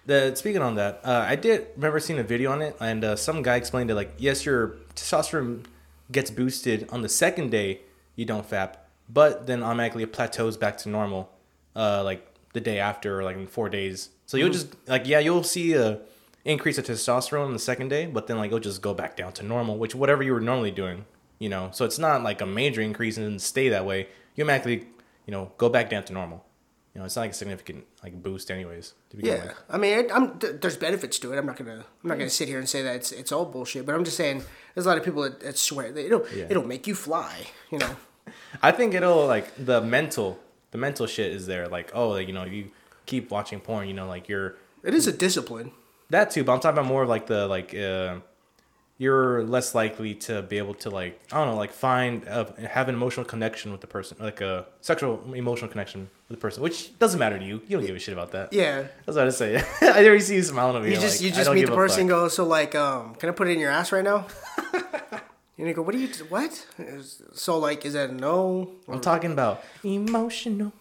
The 0.05 0.35
speaking 0.35 0.61
on 0.61 0.75
that, 0.75 1.01
uh, 1.03 1.25
I 1.27 1.35
did 1.35 1.67
remember 1.75 1.99
seeing 1.99 2.17
a 2.17 2.23
video 2.23 2.51
on 2.51 2.61
it, 2.61 2.77
and 2.79 3.03
uh, 3.03 3.15
some 3.17 3.41
guy 3.41 3.57
explained 3.57 3.91
it 3.91 3.95
like, 3.95 4.13
yes, 4.17 4.45
your 4.45 4.77
testosterone 4.95 5.65
gets 6.11 6.31
boosted 6.31 6.87
on 6.91 7.01
the 7.01 7.09
second 7.09 7.51
day 7.51 7.81
you 8.15 8.25
don't 8.25 8.49
fap, 8.49 8.75
but 9.09 9.47
then 9.47 9.63
automatically 9.63 10.03
it 10.03 10.13
plateaus 10.13 10.57
back 10.57 10.77
to 10.79 10.89
normal, 10.89 11.29
uh, 11.75 12.03
like 12.03 12.25
the 12.53 12.59
day 12.61 12.79
after, 12.79 13.19
or 13.19 13.23
like 13.23 13.35
in 13.35 13.47
four 13.47 13.69
days. 13.69 14.09
So 14.25 14.37
you'll 14.37 14.49
just 14.49 14.75
like, 14.87 15.07
yeah, 15.07 15.19
you'll 15.19 15.43
see 15.43 15.73
a 15.73 15.99
increase 16.45 16.77
of 16.77 16.85
testosterone 16.85 17.45
on 17.45 17.53
the 17.53 17.59
second 17.59 17.89
day, 17.89 18.05
but 18.05 18.27
then 18.27 18.37
like 18.37 18.47
it'll 18.47 18.59
just 18.59 18.81
go 18.81 18.93
back 18.93 19.15
down 19.17 19.33
to 19.33 19.43
normal, 19.43 19.77
which 19.77 19.93
whatever 19.95 20.23
you 20.23 20.33
were 20.33 20.41
normally 20.41 20.71
doing, 20.71 21.05
you 21.39 21.49
know. 21.49 21.69
So 21.73 21.85
it's 21.85 21.99
not 21.99 22.23
like 22.23 22.41
a 22.41 22.45
major 22.45 22.81
increase 22.81 23.17
and 23.17 23.41
stay 23.41 23.69
that 23.69 23.85
way. 23.85 24.07
You 24.35 24.43
automatically, 24.43 24.87
you 25.25 25.31
know, 25.31 25.51
go 25.57 25.69
back 25.69 25.89
down 25.89 26.03
to 26.05 26.13
normal. 26.13 26.43
You 26.93 26.99
know, 27.01 27.05
it's 27.05 27.15
not 27.15 27.23
like 27.23 27.31
a 27.31 27.35
significant 27.35 27.85
like 28.01 28.23
boost, 28.23 28.49
anyways. 28.49 28.93
Yeah, 29.15 29.45
with. 29.45 29.53
I 29.69 29.77
mean, 29.77 29.99
it, 29.99 30.11
I'm 30.11 30.39
th- 30.39 30.55
there's 30.61 30.77
benefits 30.77 31.19
to 31.19 31.31
it. 31.31 31.37
I'm 31.37 31.45
not 31.45 31.55
gonna 31.55 31.85
I'm 32.03 32.09
not 32.09 32.17
gonna 32.17 32.29
sit 32.29 32.47
here 32.47 32.57
and 32.57 32.67
say 32.67 32.81
that 32.81 32.95
it's 32.95 33.11
it's 33.11 33.31
all 33.31 33.45
bullshit. 33.45 33.85
But 33.85 33.93
I'm 33.93 34.03
just 34.03 34.17
saying 34.17 34.43
there's 34.73 34.85
a 34.87 34.89
lot 34.89 34.97
of 34.97 35.03
people 35.03 35.21
that, 35.21 35.39
that 35.41 35.57
swear 35.59 35.91
that 35.91 36.05
it'll 36.05 36.25
Yeah. 36.35 36.47
it'll 36.49 36.65
make 36.65 36.87
you 36.87 36.95
fly. 36.95 37.45
You 37.71 37.77
know. 37.79 37.95
I 38.61 38.71
think 38.71 38.93
it'll 38.93 39.25
like 39.27 39.53
the 39.63 39.81
mental, 39.81 40.39
the 40.71 40.77
mental 40.77 41.07
shit 41.07 41.31
is 41.33 41.45
there. 41.47 41.67
Like, 41.67 41.91
oh, 41.93 42.09
like, 42.09 42.27
you 42.27 42.33
know, 42.33 42.45
you 42.45 42.71
keep 43.05 43.29
watching 43.31 43.59
porn, 43.59 43.87
you 43.87 43.93
know, 43.93 44.07
like 44.07 44.27
you're 44.29 44.55
It 44.83 44.93
is 44.93 45.07
a 45.07 45.11
discipline. 45.13 45.71
that 46.09 46.31
too. 46.31 46.43
But 46.43 46.53
I'm 46.53 46.59
talking 46.59 46.77
about 46.79 46.87
more 46.89 47.03
of 47.03 47.09
like 47.09 47.27
the 47.27 47.47
like, 47.47 47.73
uh, 47.75 48.19
you're 48.99 49.43
less 49.43 49.75
likely 49.75 50.15
to 50.15 50.41
be 50.41 50.57
able 50.57 50.73
to 50.73 50.89
like, 50.89 51.19
I 51.31 51.37
don't 51.37 51.47
know, 51.49 51.55
like 51.55 51.71
find 51.71 52.27
uh, 52.27 52.45
have 52.67 52.89
an 52.89 52.95
emotional 52.95 53.25
connection 53.27 53.71
with 53.71 53.81
the 53.81 53.85
person, 53.87 54.17
like 54.19 54.41
a 54.41 54.65
sexual 54.81 55.21
emotional 55.35 55.69
connection 55.69 56.09
with 56.29 56.39
the 56.39 56.41
person, 56.41 56.63
which 56.63 56.97
doesn't 56.97 57.19
matter 57.19 57.37
to 57.37 57.45
you. 57.45 57.61
You 57.67 57.77
don't 57.77 57.85
give 57.85 57.95
a 57.95 57.99
shit 57.99 58.13
about 58.13 58.31
that. 58.31 58.53
Yeah. 58.53 58.87
That's 59.05 59.15
what 59.15 59.19
I 59.19 59.25
just 59.25 59.37
say. 59.37 59.57
I 59.81 60.03
already 60.03 60.21
see 60.21 60.35
you 60.37 60.41
smiling 60.43 60.77
over 60.77 60.85
You 60.85 60.93
here. 60.93 61.01
just 61.01 61.21
like, 61.21 61.29
you 61.29 61.35
just 61.35 61.51
meet 61.51 61.67
the 61.67 61.75
person 61.75 62.07
go, 62.07 62.27
so 62.27 62.43
like, 62.45 62.73
um, 62.73 63.13
can 63.15 63.29
I 63.29 63.33
put 63.33 63.47
it 63.47 63.51
in 63.51 63.59
your 63.59 63.69
ass 63.69 63.91
right 63.91 64.03
now? 64.03 64.25
and 65.57 65.67
you 65.67 65.73
go, 65.73 65.81
what 65.81 65.93
do 65.93 65.99
you 65.99 66.07
what? 66.29 66.65
So 67.33 67.57
like, 67.57 67.85
is 67.85 67.93
that 67.93 68.09
a 68.11 68.13
no? 68.13 68.71
I'm 68.87 69.01
talking 69.01 69.31
about 69.31 69.63
emotional. 69.83 70.73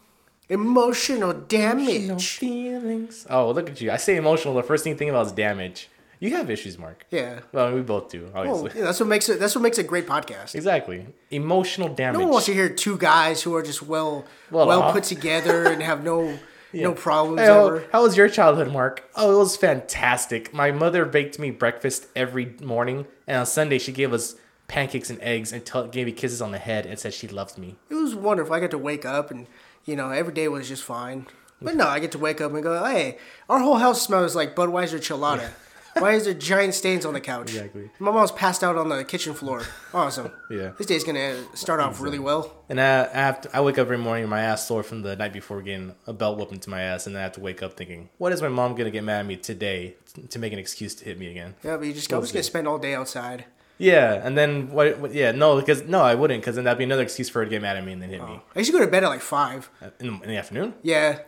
Emotional 0.48 1.32
Emotional 1.32 1.32
damage. 1.32 2.36
feelings. 2.38 3.26
Oh, 3.28 3.50
look 3.50 3.68
at 3.68 3.80
you. 3.80 3.90
I 3.90 3.96
say 3.96 4.16
emotional. 4.16 4.54
The 4.54 4.62
first 4.62 4.84
thing 4.84 4.92
you 4.92 4.96
think 4.98 5.10
about 5.10 5.26
is 5.26 5.32
damage. 5.32 5.88
You 6.20 6.30
have 6.36 6.48
issues, 6.50 6.78
Mark. 6.78 7.04
Yeah. 7.10 7.40
Well, 7.52 7.74
we 7.74 7.82
both 7.82 8.08
do, 8.08 8.30
Well, 8.32 8.54
obviously. 8.54 8.78
yeah, 8.80 8.86
that's 8.86 9.00
what 9.00 9.08
makes 9.08 9.28
it. 9.28 9.38
That's 9.40 9.54
what 9.54 9.62
makes 9.62 9.78
a 9.78 9.82
great 9.82 10.06
podcast. 10.06 10.54
Exactly. 10.54 11.06
Emotional 11.30 11.88
damage. 11.88 12.18
No 12.18 12.24
one 12.24 12.32
wants 12.32 12.46
to 12.46 12.54
hear 12.54 12.68
two 12.68 12.96
guys 12.96 13.42
who 13.42 13.54
are 13.54 13.62
just 13.62 13.82
well 13.82 14.24
Well 14.50 14.66
well, 14.66 14.82
uh-huh. 14.82 14.92
put 14.92 15.02
together 15.04 15.66
and 15.66 15.82
have 15.82 16.02
no 16.04 16.38
no 16.72 16.92
problems 16.92 17.40
Hey, 17.40 17.48
oh, 17.48 17.66
ever. 17.66 17.84
how 17.92 18.02
was 18.02 18.16
your 18.16 18.28
childhood, 18.28 18.72
Mark? 18.72 19.04
Oh, 19.16 19.34
it 19.34 19.38
was 19.38 19.56
fantastic. 19.56 20.54
My 20.54 20.70
mother 20.70 21.04
baked 21.04 21.38
me 21.38 21.50
breakfast 21.50 22.06
every 22.16 22.54
morning, 22.62 23.06
and 23.26 23.38
on 23.40 23.46
Sunday 23.46 23.78
she 23.78 23.92
gave 23.92 24.12
us 24.12 24.36
pancakes 24.68 25.10
and 25.10 25.20
eggs 25.20 25.52
and 25.52 25.64
t- 25.64 25.88
gave 25.90 26.06
me 26.06 26.12
kisses 26.12 26.42
on 26.42 26.52
the 26.52 26.58
head 26.58 26.86
and 26.86 26.98
said 26.98 27.14
she 27.14 27.28
loved 27.28 27.58
me. 27.58 27.76
It 27.90 27.94
was 27.94 28.14
wonderful. 28.14 28.54
I 28.54 28.60
got 28.60 28.70
to 28.72 28.78
wake 28.78 29.04
up 29.04 29.30
and 29.30 29.46
you 29.84 29.96
know 29.96 30.10
every 30.10 30.32
day 30.32 30.48
was 30.48 30.68
just 30.68 30.82
fine. 30.82 31.26
But 31.60 31.74
no, 31.74 31.86
I 31.86 32.00
get 32.00 32.12
to 32.12 32.18
wake 32.18 32.40
up 32.40 32.52
and 32.52 32.62
go, 32.62 32.84
hey, 32.84 33.16
our 33.48 33.58
whole 33.60 33.76
house 33.76 34.02
smells 34.02 34.36
like 34.36 34.54
Budweiser 34.54 34.98
Chelada. 34.98 35.50
Why 35.98 36.12
is 36.12 36.26
there 36.26 36.34
giant 36.34 36.74
stains 36.74 37.06
on 37.06 37.14
the 37.14 37.22
couch? 37.22 37.54
Exactly. 37.54 37.90
My 37.98 38.10
mom's 38.10 38.30
passed 38.30 38.62
out 38.62 38.76
on 38.76 38.90
the 38.90 39.02
kitchen 39.02 39.32
floor. 39.32 39.62
Awesome. 39.94 40.30
Yeah. 40.50 40.72
This 40.76 40.86
day's 40.86 41.04
gonna 41.04 41.42
start 41.56 41.80
off 41.80 42.02
really 42.02 42.18
well. 42.18 42.64
And 42.68 42.78
I, 42.78 43.04
I 43.04 43.14
have 43.14 43.40
to, 43.42 43.56
I 43.56 43.62
wake 43.62 43.78
up 43.78 43.86
every 43.86 43.96
morning 43.96 44.24
with 44.24 44.30
my 44.30 44.42
ass 44.42 44.66
sore 44.66 44.82
from 44.82 45.00
the 45.00 45.16
night 45.16 45.32
before 45.32 45.62
getting 45.62 45.94
a 46.06 46.12
belt 46.12 46.36
whooping 46.36 46.60
to 46.60 46.70
my 46.70 46.82
ass, 46.82 47.06
and 47.06 47.16
then 47.16 47.20
I 47.20 47.22
have 47.22 47.32
to 47.32 47.40
wake 47.40 47.62
up 47.62 47.78
thinking, 47.78 48.10
what 48.18 48.32
is 48.32 48.42
my 48.42 48.48
mom 48.48 48.74
gonna 48.74 48.90
get 48.90 49.04
mad 49.04 49.20
at 49.20 49.26
me 49.26 49.36
today 49.36 49.94
to 50.28 50.38
make 50.38 50.52
an 50.52 50.58
excuse 50.58 50.94
to 50.96 51.04
hit 51.06 51.18
me 51.18 51.30
again? 51.30 51.54
Yeah, 51.64 51.78
but 51.78 51.86
you 51.86 51.94
just 51.94 52.10
go. 52.10 52.16
I'm 52.16 52.22
just 52.22 52.34
gonna 52.34 52.42
spend 52.42 52.68
all 52.68 52.78
day 52.78 52.94
outside. 52.94 53.46
Yeah, 53.78 54.14
and 54.26 54.36
then 54.38 54.70
what? 54.70 54.98
what 54.98 55.12
yeah, 55.14 55.32
no, 55.32 55.56
because 55.60 55.82
no, 55.84 56.00
I 56.02 56.14
wouldn't, 56.14 56.40
because 56.40 56.54
then 56.56 56.64
that'd 56.64 56.78
be 56.78 56.84
another 56.84 57.02
excuse 57.02 57.28
for 57.28 57.40
her 57.40 57.44
to 57.44 57.50
get 57.50 57.60
mad 57.62 57.76
at 57.76 57.84
me 57.84 57.92
and 57.92 58.00
then 58.00 58.08
hit 58.10 58.22
me 58.24 58.40
I 58.54 58.58
used 58.60 58.70
to 58.72 58.78
go 58.78 58.84
to 58.84 58.90
bed 58.90 59.04
at 59.04 59.08
like 59.08 59.20
five. 59.20 59.68
in 60.00 60.06
the, 60.06 60.12
in 60.24 60.28
the 60.30 60.36
afternoon. 60.36 60.74
Yeah, 60.82 61.18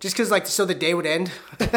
just 0.00 0.14
cause 0.16 0.30
like 0.30 0.46
so 0.46 0.64
the 0.66 0.74
day 0.74 0.92
would 0.94 1.06
end. 1.06 1.30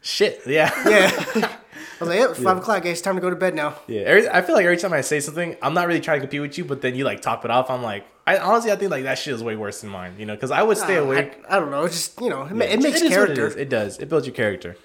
Shit, 0.00 0.40
yeah, 0.46 0.70
Yeah. 0.88 1.10
I 2.00 2.04
was 2.04 2.08
like, 2.08 2.18
yeah, 2.18 2.32
five 2.44 2.56
o'clock. 2.58 2.84
It's 2.84 3.00
time 3.00 3.14
to 3.14 3.20
go 3.20 3.30
to 3.30 3.36
bed 3.36 3.54
now. 3.54 3.76
yeah. 3.86 4.00
Every, 4.00 4.28
I 4.28 4.42
feel 4.42 4.56
like 4.56 4.64
every 4.64 4.76
time 4.76 4.92
I 4.92 5.02
say 5.02 5.20
something, 5.20 5.54
I'm 5.62 5.72
not 5.74 5.86
really 5.86 6.00
trying 6.00 6.18
to 6.18 6.26
compete 6.26 6.40
with 6.40 6.58
you, 6.58 6.64
but 6.64 6.82
then 6.82 6.96
you 6.96 7.04
like 7.04 7.20
top 7.22 7.44
it 7.44 7.50
off. 7.52 7.70
I'm 7.70 7.82
like, 7.82 8.04
I 8.26 8.38
honestly, 8.38 8.72
I 8.72 8.76
think 8.76 8.90
like 8.90 9.04
that 9.04 9.18
shit 9.18 9.34
is 9.34 9.44
way 9.44 9.54
worse 9.54 9.80
than 9.82 9.90
mine, 9.90 10.16
you 10.18 10.26
know, 10.26 10.34
because 10.34 10.50
I 10.50 10.64
would 10.64 10.76
stay 10.78 10.98
Uh, 10.98 11.02
awake. 11.04 11.40
I, 11.48 11.56
I 11.56 11.60
don't 11.60 11.70
know. 11.70 11.84
It's 11.84 11.94
just 11.94 12.20
you 12.20 12.28
know, 12.30 12.42
it, 12.42 12.52
ma- 12.54 12.64
it 12.64 12.82
makes 12.82 12.96
is 12.96 13.02
what 13.04 13.12
character. 13.12 13.46
It, 13.46 13.50
is. 13.50 13.56
it 13.56 13.68
does. 13.68 13.98
It 14.00 14.08
builds 14.08 14.26
your 14.26 14.34
character. 14.34 14.76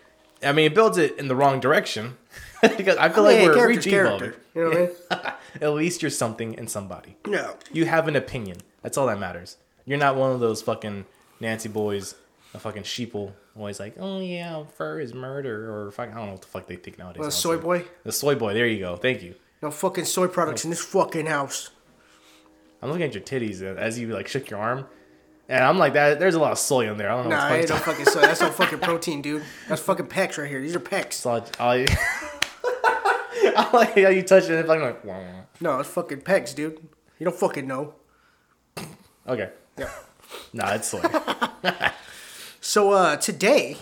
I 0.43 0.51
mean, 0.51 0.65
it 0.67 0.75
builds 0.75 0.99
it 0.99 1.17
in 1.17 1.27
the 1.27 1.35
wrong 1.35 1.59
direction 1.59 2.17
because 2.77 2.97
I 2.97 3.09
feel 3.09 3.25
I 3.25 3.37
mean, 3.37 3.47
like 3.47 3.57
we're 3.57 3.67
reaching 3.67 3.91
character. 3.91 4.35
You 4.55 4.63
know 4.63 4.69
what 4.69 4.77
I 5.11 5.15
mean? 5.15 5.33
At 5.61 5.73
least 5.73 6.01
you're 6.01 6.11
something 6.11 6.57
and 6.57 6.69
somebody. 6.69 7.17
No. 7.25 7.55
You 7.71 7.85
have 7.85 8.07
an 8.07 8.15
opinion. 8.15 8.57
That's 8.81 8.97
all 8.97 9.07
that 9.07 9.19
matters. 9.19 9.57
You're 9.85 9.97
not 9.97 10.15
one 10.15 10.31
of 10.31 10.39
those 10.39 10.61
fucking 10.61 11.05
Nancy 11.39 11.69
boys, 11.69 12.15
a 12.53 12.59
fucking 12.59 12.83
sheeple, 12.83 13.33
always 13.57 13.79
like, 13.79 13.95
oh 13.99 14.19
yeah, 14.19 14.63
fur 14.75 14.99
is 14.99 15.13
murder, 15.13 15.71
or 15.71 15.91
fuck, 15.91 16.09
I 16.09 16.13
don't 16.15 16.25
know 16.25 16.31
what 16.33 16.41
the 16.41 16.47
fuck 16.47 16.67
they 16.67 16.75
think 16.75 16.97
nowadays. 16.97 17.21
Well, 17.21 17.31
soy 17.31 17.57
boy. 17.57 17.85
The 18.03 18.11
soy 18.11 18.35
boy. 18.35 18.53
There 18.53 18.67
you 18.67 18.79
go. 18.79 18.95
Thank 18.95 19.23
you. 19.23 19.35
No 19.61 19.71
fucking 19.71 20.05
soy 20.05 20.27
products 20.27 20.63
in 20.63 20.69
this 20.69 20.83
fucking 20.83 21.25
house. 21.25 21.71
I'm 22.81 22.89
looking 22.89 23.05
at 23.05 23.13
your 23.13 23.23
titties 23.23 23.61
uh, 23.61 23.79
as 23.79 23.97
you 23.97 24.07
like 24.09 24.27
shook 24.27 24.49
your 24.49 24.59
arm, 24.59 24.85
and 25.49 25.63
I'm 25.63 25.77
like 25.77 25.93
that. 25.93 26.19
There's 26.19 26.35
a 26.35 26.39
lot 26.39 26.51
of 26.51 26.59
soy 26.59 26.89
in 26.89 26.97
there. 26.97 27.09
I 27.11 27.15
don't 27.15 27.29
know. 27.29 27.35
Nah, 27.35 27.49
what 27.49 27.59
ain't 27.59 27.67
the 27.67 27.73
no 27.73 27.79
fucking 27.79 28.05
soy. 28.05 28.21
That's 28.21 28.41
no 28.41 28.51
fucking 28.51 28.79
protein, 28.81 29.21
dude. 29.21 29.43
That's 29.67 29.81
fucking 29.81 30.07
pecs 30.07 30.37
right 30.37 30.49
here. 30.49 30.61
These 30.61 30.75
are 30.75 30.79
pecs. 30.79 31.13
So 31.13 31.31
I, 31.31 31.43
I 31.59 31.85
like 33.73 33.93
how 33.93 34.09
you 34.09 34.23
touch 34.23 34.45
it 34.45 34.51
and 34.51 34.71
I'm 34.71 34.79
like, 34.81 35.03
wah, 35.03 35.17
wah. 35.19 35.41
No, 35.59 35.79
it's 35.79 35.89
fucking 35.89 36.21
pecs, 36.21 36.53
dude. 36.55 36.77
You 37.19 37.25
don't 37.25 37.35
fucking 37.35 37.67
know. 37.67 37.93
okay. 39.27 39.51
Yeah. 39.77 39.89
Nah, 40.53 40.73
it's 40.73 40.89
soy. 40.89 41.01
So 42.61 42.91
uh 42.91 43.15
today 43.17 43.77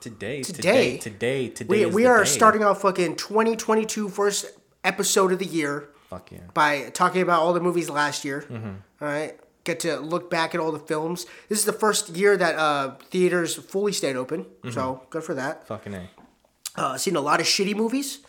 today, 0.00 0.42
Today, 0.42 0.96
today, 0.96 0.96
today, 0.98 1.48
today. 1.48 1.86
we 1.86 1.86
we 1.86 2.06
are 2.06 2.24
day. 2.24 2.30
starting 2.30 2.64
off 2.64 2.80
fucking 2.82 3.16
2022 3.16 4.08
first 4.08 4.46
episode 4.84 5.32
of 5.32 5.38
the 5.38 5.44
year 5.46 5.88
Fuck 6.08 6.32
yeah. 6.32 6.38
by 6.54 6.90
talking 6.94 7.20
about 7.22 7.40
all 7.42 7.52
the 7.52 7.60
movies 7.60 7.88
last 7.90 8.24
year. 8.24 8.44
Mm-hmm. 8.48 8.68
All 9.00 9.08
right. 9.08 9.38
Get 9.64 9.80
to 9.80 9.96
look 10.00 10.28
back 10.30 10.54
at 10.54 10.60
all 10.60 10.72
the 10.72 10.78
films. 10.80 11.24
This 11.48 11.58
is 11.60 11.64
the 11.66 11.72
first 11.72 12.08
year 12.16 12.36
that 12.36 12.56
uh, 12.56 12.96
theaters 13.10 13.54
fully 13.54 13.92
stayed 13.92 14.16
open, 14.16 14.44
Mm-hmm. 14.44 14.70
so 14.70 15.02
good 15.10 15.22
for 15.24 15.34
that. 15.34 15.66
Fucking 15.68 15.94
a. 15.94 16.08
Uh, 16.74 16.96
seen 16.96 17.14
a 17.16 17.20
lot 17.20 17.38
of 17.40 17.46
shitty 17.46 17.76
movies. 17.76 18.20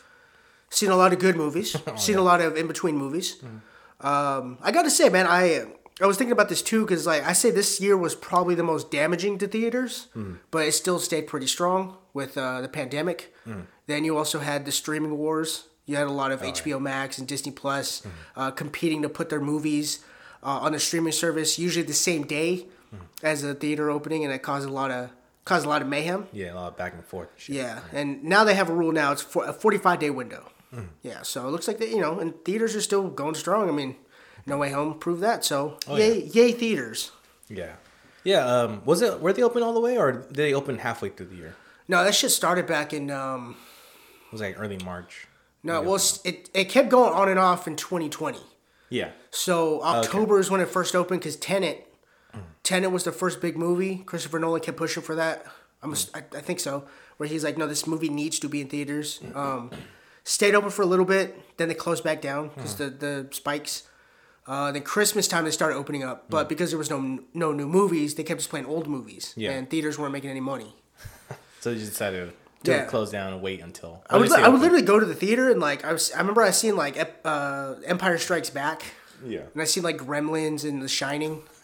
Seen 0.80 0.90
a 0.92 0.96
lot 0.96 1.14
of 1.14 1.20
good 1.20 1.36
movies. 1.36 1.76
Oh, 1.88 1.96
seen 1.96 2.18
a 2.18 2.22
lot 2.32 2.42
of 2.42 2.58
in 2.58 2.68
between 2.68 2.96
movies. 2.98 3.28
Mm. 3.44 3.62
Um, 4.06 4.58
I 4.62 4.72
gotta 4.72 4.90
say, 4.90 5.10
man, 5.10 5.28
I 5.28 5.66
I 6.02 6.08
was 6.08 6.18
thinking 6.18 6.32
about 6.32 6.50
this 6.50 6.62
too 6.64 6.82
because 6.86 7.06
like 7.06 7.24
I 7.24 7.34
say 7.34 7.52
this 7.52 7.80
year 7.80 7.96
was 7.96 8.16
probably 8.16 8.56
the 8.56 8.64
most 8.64 8.90
damaging 8.92 9.38
to 9.40 9.48
theaters, 9.48 10.08
Mm. 10.16 10.40
but 10.52 10.66
it 10.68 10.74
still 10.74 11.00
stayed 11.00 11.28
pretty 11.28 11.48
strong 11.48 11.98
with 12.14 12.38
uh, 12.38 12.62
the 12.62 12.68
pandemic. 12.80 13.34
Mm. 13.48 13.66
Then 13.88 14.04
you 14.06 14.18
also 14.18 14.40
had 14.40 14.66
the 14.66 14.72
streaming 14.72 15.18
wars. 15.18 15.68
You 15.86 15.96
had 15.98 16.08
a 16.08 16.12
lot 16.22 16.32
of 16.32 16.42
Oh, 16.42 16.46
HBO 16.48 16.80
Max 16.82 17.18
and 17.20 17.28
Disney 17.28 17.52
Plus 17.52 18.02
Mm. 18.02 18.10
uh, 18.36 18.52
competing 18.52 19.02
to 19.04 19.10
put 19.10 19.30
their 19.30 19.42
movies 19.42 20.00
uh, 20.42 20.66
on 20.66 20.72
the 20.74 20.80
streaming 20.80 21.14
service, 21.14 21.60
usually 21.60 21.86
the 21.86 21.94
same 22.10 22.24
day 22.26 22.66
Mm. 22.94 22.98
as 23.22 23.42
the 23.42 23.54
theater 23.54 23.90
opening, 23.90 24.24
and 24.26 24.34
it 24.34 24.42
caused 24.42 24.68
a 24.68 24.72
lot 24.82 24.92
of 24.92 25.10
caused 25.46 25.66
a 25.66 25.70
lot 25.70 25.82
of 25.82 25.88
mayhem. 25.88 26.28
Yeah, 26.32 26.54
a 26.54 26.56
lot 26.56 26.68
of 26.72 26.78
back 26.78 26.94
and 26.94 27.04
forth. 27.06 27.30
Shit. 27.38 27.56
Yeah, 27.58 27.80
and 27.92 28.24
now 28.24 28.44
they 28.46 28.56
have 28.56 28.70
a 28.70 28.74
rule 28.82 28.92
now. 28.94 29.12
It's 29.14 29.22
for 29.22 29.46
a 29.46 29.54
forty-five 29.54 30.00
day 30.00 30.10
window. 30.10 30.44
Hmm. 30.74 30.86
Yeah, 31.02 31.22
so 31.22 31.48
it 31.48 31.52
looks 31.52 31.68
like 31.68 31.78
that 31.80 31.90
you 31.90 32.02
know, 32.02 32.20
and 32.20 32.34
theaters 32.46 32.76
are 32.76 32.82
still 32.82 33.08
going 33.10 33.36
strong. 33.36 33.70
I 33.70 33.72
mean, 33.72 33.96
No 34.46 34.58
Way 34.58 34.72
Home 34.72 34.98
proved 34.98 35.22
that. 35.22 35.46
So 35.46 35.78
Oh, 35.88 35.98
yay, 35.98 36.24
yay 36.24 36.52
theaters. 36.52 37.12
Yeah. 37.50 37.74
Yeah. 38.24 38.46
Um, 38.46 38.82
was 38.86 39.02
it 39.02 39.20
were 39.22 39.34
they 39.34 39.44
open 39.44 39.62
all 39.64 39.74
the 39.74 39.80
way 39.82 39.98
or 39.98 40.12
did 40.12 40.34
they 40.36 40.54
open 40.54 40.80
halfway 40.80 41.10
through 41.10 41.28
the 41.28 41.36
year? 41.36 41.56
No, 41.88 42.04
that 42.04 42.16
shit 42.16 42.32
started 42.32 42.66
back 42.66 42.94
in 42.94 43.12
um. 43.12 43.56
It 44.28 44.32
was 44.32 44.42
like 44.42 44.60
early 44.60 44.78
March. 44.84 45.28
No, 45.62 45.82
well, 45.82 46.00
it 46.26 46.50
it 46.54 46.66
kept 46.66 46.90
going 46.90 47.14
on 47.14 47.30
and 47.30 47.40
off 47.40 47.68
in 47.68 47.76
twenty 47.76 48.10
twenty. 48.10 48.42
Yeah. 48.90 49.12
So 49.32 49.82
October 49.84 50.40
is 50.40 50.50
when 50.52 50.62
it 50.62 50.70
first 50.70 50.96
opened 50.96 51.22
because 51.22 51.36
Tenet 51.36 51.88
Tenet 52.64 52.92
was 52.92 53.04
the 53.04 53.12
first 53.12 53.42
big 53.42 53.58
movie. 53.58 53.98
Christopher 54.06 54.40
Nolan 54.40 54.62
kept 54.62 54.78
pushing 54.78 55.04
for 55.04 55.16
that. 55.16 55.46
I'm 55.82 55.94
a, 55.94 55.98
I, 56.14 56.24
I 56.38 56.42
think 56.42 56.60
so. 56.60 56.86
Where 57.18 57.28
he's 57.28 57.44
like, 57.44 57.58
no, 57.58 57.68
this 57.68 57.86
movie 57.86 58.10
needs 58.10 58.40
to 58.40 58.50
be 58.50 58.62
in 58.62 58.70
theaters. 58.70 59.20
Um, 59.36 59.70
stayed 60.24 60.56
open 60.56 60.70
for 60.70 60.82
a 60.82 60.86
little 60.86 61.06
bit, 61.06 61.58
then 61.58 61.68
they 61.68 61.74
closed 61.76 62.04
back 62.04 62.22
down 62.22 62.50
because 62.56 62.76
the 62.76 62.90
the 62.90 63.28
spikes. 63.32 63.84
Uh, 64.46 64.74
then 64.74 64.82
Christmas 64.82 65.26
time 65.26 65.46
they 65.46 65.52
started 65.52 65.78
opening 65.78 66.04
up, 66.04 66.30
but 66.30 66.50
because 66.50 66.70
there 66.72 66.78
was 66.78 66.90
no 66.90 67.20
no 67.34 67.54
new 67.54 67.68
movies, 67.68 68.16
they 68.16 68.24
kept 68.24 68.40
just 68.42 68.50
playing 68.50 68.66
old 68.66 68.88
movies, 68.88 69.34
Yeah. 69.38 69.52
and 69.52 69.70
theaters 69.70 69.98
weren't 69.98 70.12
making 70.12 70.30
any 70.32 70.42
money. 70.42 70.76
So 71.62 71.70
you 71.70 71.78
just 71.80 71.92
decided 71.92 72.34
to 72.66 72.72
Yeah. 72.72 72.84
close 72.88 73.10
down 73.10 73.32
and 73.32 73.42
wait 73.42 73.62
until. 73.62 74.04
I 74.10 74.18
would, 74.18 74.30
I 74.34 74.50
would 74.50 74.60
literally 74.60 74.84
go 74.84 75.00
to 75.00 75.06
the 75.06 75.16
theater 75.16 75.50
and 75.50 75.62
like 75.62 75.86
I 75.86 75.94
was 75.94 76.12
I 76.12 76.18
remember 76.20 76.42
I 76.42 76.52
seen 76.52 76.76
like 76.76 76.98
uh, 77.24 77.76
Empire 77.86 78.18
Strikes 78.18 78.50
Back 78.50 78.84
Yeah. 79.26 79.44
and 79.54 79.62
I 79.62 79.66
seen 79.66 79.82
like 79.84 79.96
Gremlins 79.98 80.66
and 80.68 80.82
The 80.82 80.90
Shining. 80.90 81.44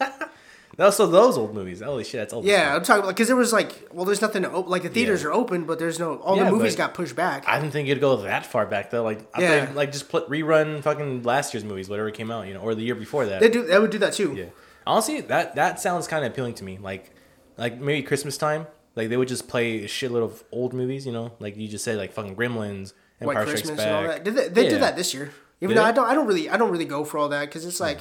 Also, 0.78 1.06
those 1.06 1.36
old 1.36 1.54
movies. 1.54 1.80
Holy 1.82 2.04
shit, 2.04 2.20
that's 2.20 2.32
old. 2.32 2.44
Yeah, 2.44 2.66
fuck. 2.70 2.74
I'm 2.76 2.84
talking 2.84 3.02
about 3.02 3.08
because 3.08 3.26
there 3.26 3.36
was 3.36 3.52
like 3.52 3.88
well, 3.92 4.04
there's 4.04 4.20
nothing 4.22 4.42
to 4.42 4.50
open. 4.52 4.70
Like 4.70 4.82
the 4.82 4.88
theaters 4.88 5.22
Yeah. 5.22 5.28
are 5.28 5.32
open, 5.32 5.64
but 5.64 5.78
there's 5.78 5.98
no 5.98 6.16
all 6.18 6.36
Yeah, 6.36 6.44
the 6.44 6.52
movies 6.52 6.76
got 6.76 6.94
pushed 6.94 7.16
back. 7.16 7.44
I 7.46 7.58
didn't 7.60 7.72
think 7.72 7.88
you'd 7.88 8.00
go 8.00 8.16
that 8.22 8.46
far 8.46 8.66
back 8.66 8.90
though. 8.90 9.02
Like, 9.02 9.28
I 9.34 9.42
Yeah. 9.42 9.66
thought, 9.66 9.74
like 9.74 9.92
just 9.92 10.08
put 10.08 10.28
rerun 10.30 10.82
fucking 10.82 11.24
last 11.24 11.52
year's 11.52 11.64
movies, 11.64 11.88
whatever 11.88 12.10
came 12.10 12.30
out, 12.30 12.46
you 12.46 12.54
know, 12.54 12.60
or 12.60 12.74
the 12.74 12.82
year 12.82 12.94
before 12.94 13.26
that. 13.26 13.40
they 13.40 13.48
do 13.50 13.62
they 13.64 13.78
would 13.78 13.90
do 13.90 13.98
that 13.98 14.12
too. 14.14 14.32
Yeah. 14.34 14.44
Honestly, 14.86 15.20
that 15.22 15.56
that 15.56 15.80
sounds 15.80 16.06
kind 16.06 16.24
of 16.24 16.32
appealing 16.32 16.54
to 16.54 16.64
me. 16.64 16.78
Like, 16.80 17.10
like 17.58 17.78
maybe 17.80 18.02
Christmas 18.02 18.38
time, 18.38 18.66
like 18.96 19.08
they 19.10 19.16
would 19.16 19.28
just 19.28 19.48
play 19.48 19.84
a 19.84 19.88
shitload 19.88 20.22
of 20.22 20.44
old 20.52 20.72
movies. 20.72 21.04
You 21.04 21.12
know, 21.12 21.32
like 21.40 21.56
you 21.56 21.68
just 21.68 21.84
said, 21.84 21.98
like 21.98 22.12
fucking 22.12 22.36
Gremlins, 22.36 22.94
White 23.18 23.36
Empire 23.36 23.44
Christmas 23.46 23.78
Strikes 23.78 23.80
and 23.82 23.90
all 23.96 24.02
Back. 24.04 24.10
that. 24.12 24.24
Did 24.24 24.34
they, 24.36 24.48
they 24.48 24.64
Yeah. 24.64 24.70
did 24.70 24.82
that 24.82 24.96
this 24.96 25.12
year. 25.12 25.30
Even 25.60 25.74
Did 25.74 25.78
though 25.78 25.82
they? 25.82 25.88
I 25.88 25.92
don't 25.92 26.08
I 26.08 26.14
don't 26.14 26.26
really 26.26 26.48
I 26.48 26.56
don't 26.56 26.70
really 26.70 26.86
go 26.86 27.04
for 27.04 27.18
all 27.18 27.28
that 27.28 27.40
because 27.46 27.66
it's 27.66 27.80
like 27.80 28.00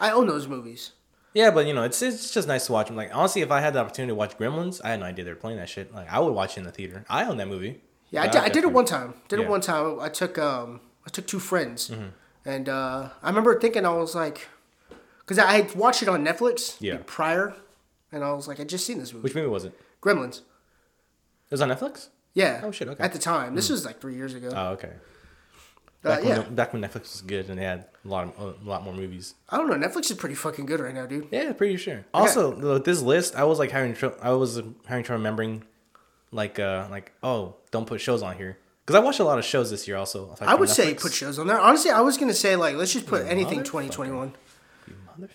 I 0.00 0.10
own 0.12 0.26
those 0.26 0.48
movies. 0.48 0.92
Yeah, 1.36 1.50
but 1.50 1.66
you 1.66 1.74
know, 1.74 1.82
it's 1.82 2.00
it's 2.00 2.30
just 2.32 2.48
nice 2.48 2.64
to 2.66 2.72
watch 2.72 2.86
them. 2.86 2.96
Like 2.96 3.14
honestly, 3.14 3.42
if 3.42 3.50
I 3.50 3.60
had 3.60 3.74
the 3.74 3.80
opportunity 3.80 4.10
to 4.12 4.14
watch 4.14 4.38
Gremlins, 4.38 4.80
I 4.82 4.88
had 4.92 5.00
no 5.00 5.06
idea 5.06 5.24
they 5.26 5.30
were 5.32 5.36
playing 5.36 5.58
that 5.58 5.68
shit. 5.68 5.94
Like 5.94 6.10
I 6.10 6.18
would 6.18 6.32
watch 6.32 6.56
it 6.56 6.60
in 6.60 6.64
the 6.64 6.72
theater. 6.72 7.04
I 7.10 7.24
own 7.26 7.36
that 7.36 7.48
movie. 7.48 7.82
Yeah, 8.10 8.22
I 8.22 8.28
did, 8.28 8.40
I 8.40 8.48
did 8.48 8.64
it 8.64 8.72
one 8.72 8.86
time. 8.86 9.14
Did 9.28 9.36
Yeah. 9.40 9.42
Mm-hmm. 9.44 9.48
it 9.48 9.50
one 9.50 9.60
time. 9.60 10.00
I 10.00 10.08
took 10.08 10.38
um 10.38 10.80
I 11.06 11.10
took 11.10 11.26
two 11.26 11.38
friends, 11.38 11.92
and 12.46 12.68
uh, 12.68 13.10
I 13.22 13.28
remember 13.28 13.60
thinking 13.60 13.84
I 13.84 13.90
was 13.92 14.14
like, 14.14 14.48
because 15.20 15.38
I 15.38 15.52
had 15.52 15.74
watched 15.74 16.02
it 16.02 16.08
on 16.08 16.24
Netflix 16.24 16.76
Yeah. 16.80 16.94
like, 16.94 17.06
prior, 17.06 17.54
and 18.10 18.24
I 18.24 18.32
was 18.32 18.48
like, 18.48 18.58
I 18.58 18.64
just 18.64 18.86
seen 18.86 18.98
this 18.98 19.12
movie, 19.12 19.22
Which 19.24 19.34
movie 19.34 19.46
was 19.48 19.64
it? 19.66 19.78
Gremlins. 20.00 20.38
It 20.38 21.52
was 21.52 21.60
on 21.60 21.68
Netflix. 21.68 22.08
Yeah. 22.34 22.62
Oh, 22.64 22.70
shit, 22.72 22.88
okay. 22.88 23.02
At 23.04 23.12
the 23.12 23.18
time, 23.18 23.54
this 23.54 23.68
was 23.70 23.84
like 23.84 24.00
three 24.00 24.14
years 24.16 24.34
ago. 24.34 24.50
Oh, 24.54 24.68
okay. 24.70 24.92
Uh, 26.06 26.16
Back, 26.16 26.24
yeah. 26.24 26.38
when, 26.40 26.54
back 26.54 26.72
when 26.72 26.82
Netflix 26.82 27.00
was 27.12 27.22
good 27.26 27.48
and 27.48 27.58
they 27.58 27.64
had 27.64 27.86
a 28.04 28.08
lot 28.08 28.32
of, 28.38 28.56
a 28.64 28.68
lot 28.68 28.84
more 28.84 28.94
movies. 28.94 29.34
I 29.48 29.56
don't 29.56 29.68
know. 29.68 29.74
Netflix 29.88 30.10
is 30.10 30.16
pretty 30.16 30.34
fucking 30.36 30.66
good 30.66 30.80
right 30.80 30.94
now, 30.94 31.06
dude. 31.06 31.28
Yeah, 31.30 31.52
pretty 31.52 31.76
sure. 31.76 32.04
Also, 32.14 32.54
with 32.74 32.84
this 32.84 33.02
list, 33.02 33.34
I 33.34 33.44
was 33.44 33.58
like 33.58 33.70
having 33.72 33.94
tr- 33.94 34.18
I 34.22 34.30
was 34.32 34.60
having 34.86 35.04
trouble 35.04 35.18
remembering, 35.20 35.64
like 36.32 36.58
uh 36.58 36.86
like 36.90 37.12
oh 37.22 37.54
don't 37.70 37.86
put 37.86 38.00
shows 38.00 38.22
on 38.22 38.36
here 38.36 38.58
because 38.84 38.94
I 39.00 39.04
watched 39.04 39.20
a 39.20 39.24
lot 39.24 39.38
of 39.38 39.44
shows 39.44 39.70
this 39.70 39.86
year. 39.88 39.96
Also, 39.96 40.34
I 40.40 40.54
would 40.54 40.68
say 40.68 40.94
put 40.94 41.12
shows 41.12 41.38
on 41.38 41.46
there. 41.46 41.58
Honestly, 41.58 41.90
I 41.90 42.00
was 42.02 42.16
gonna 42.18 42.34
say 42.34 42.56
like 42.56 42.76
let's 42.76 42.92
just 42.92 43.06
put 43.06 43.22
You 43.24 43.30
anything 43.30 43.64
2021 43.64 44.34
You 44.86 44.94
motherfucker! 45.18 45.28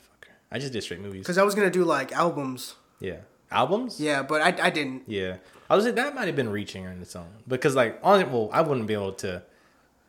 I 0.51 0.59
just 0.59 0.71
did 0.73 0.83
straight 0.83 1.01
movies. 1.01 1.21
because 1.21 1.37
I 1.37 1.43
was 1.43 1.55
gonna 1.55 1.69
do 1.71 1.83
like 1.83 2.11
albums. 2.13 2.75
Yeah, 2.99 3.17
albums. 3.51 3.99
Yeah, 3.99 4.21
but 4.23 4.41
I, 4.41 4.67
I 4.67 4.69
didn't. 4.69 5.03
Yeah, 5.07 5.37
I 5.69 5.75
was 5.75 5.85
like 5.85 5.95
that 5.95 6.13
might 6.15 6.27
have 6.27 6.35
been 6.35 6.49
reaching 6.49 6.85
on 6.87 7.01
its 7.01 7.15
own 7.15 7.27
because 7.47 7.75
like 7.75 7.99
on 8.03 8.31
well 8.31 8.49
I 8.53 8.61
wouldn't 8.61 8.87
be 8.87 8.93
able 8.93 9.13
to 9.13 9.43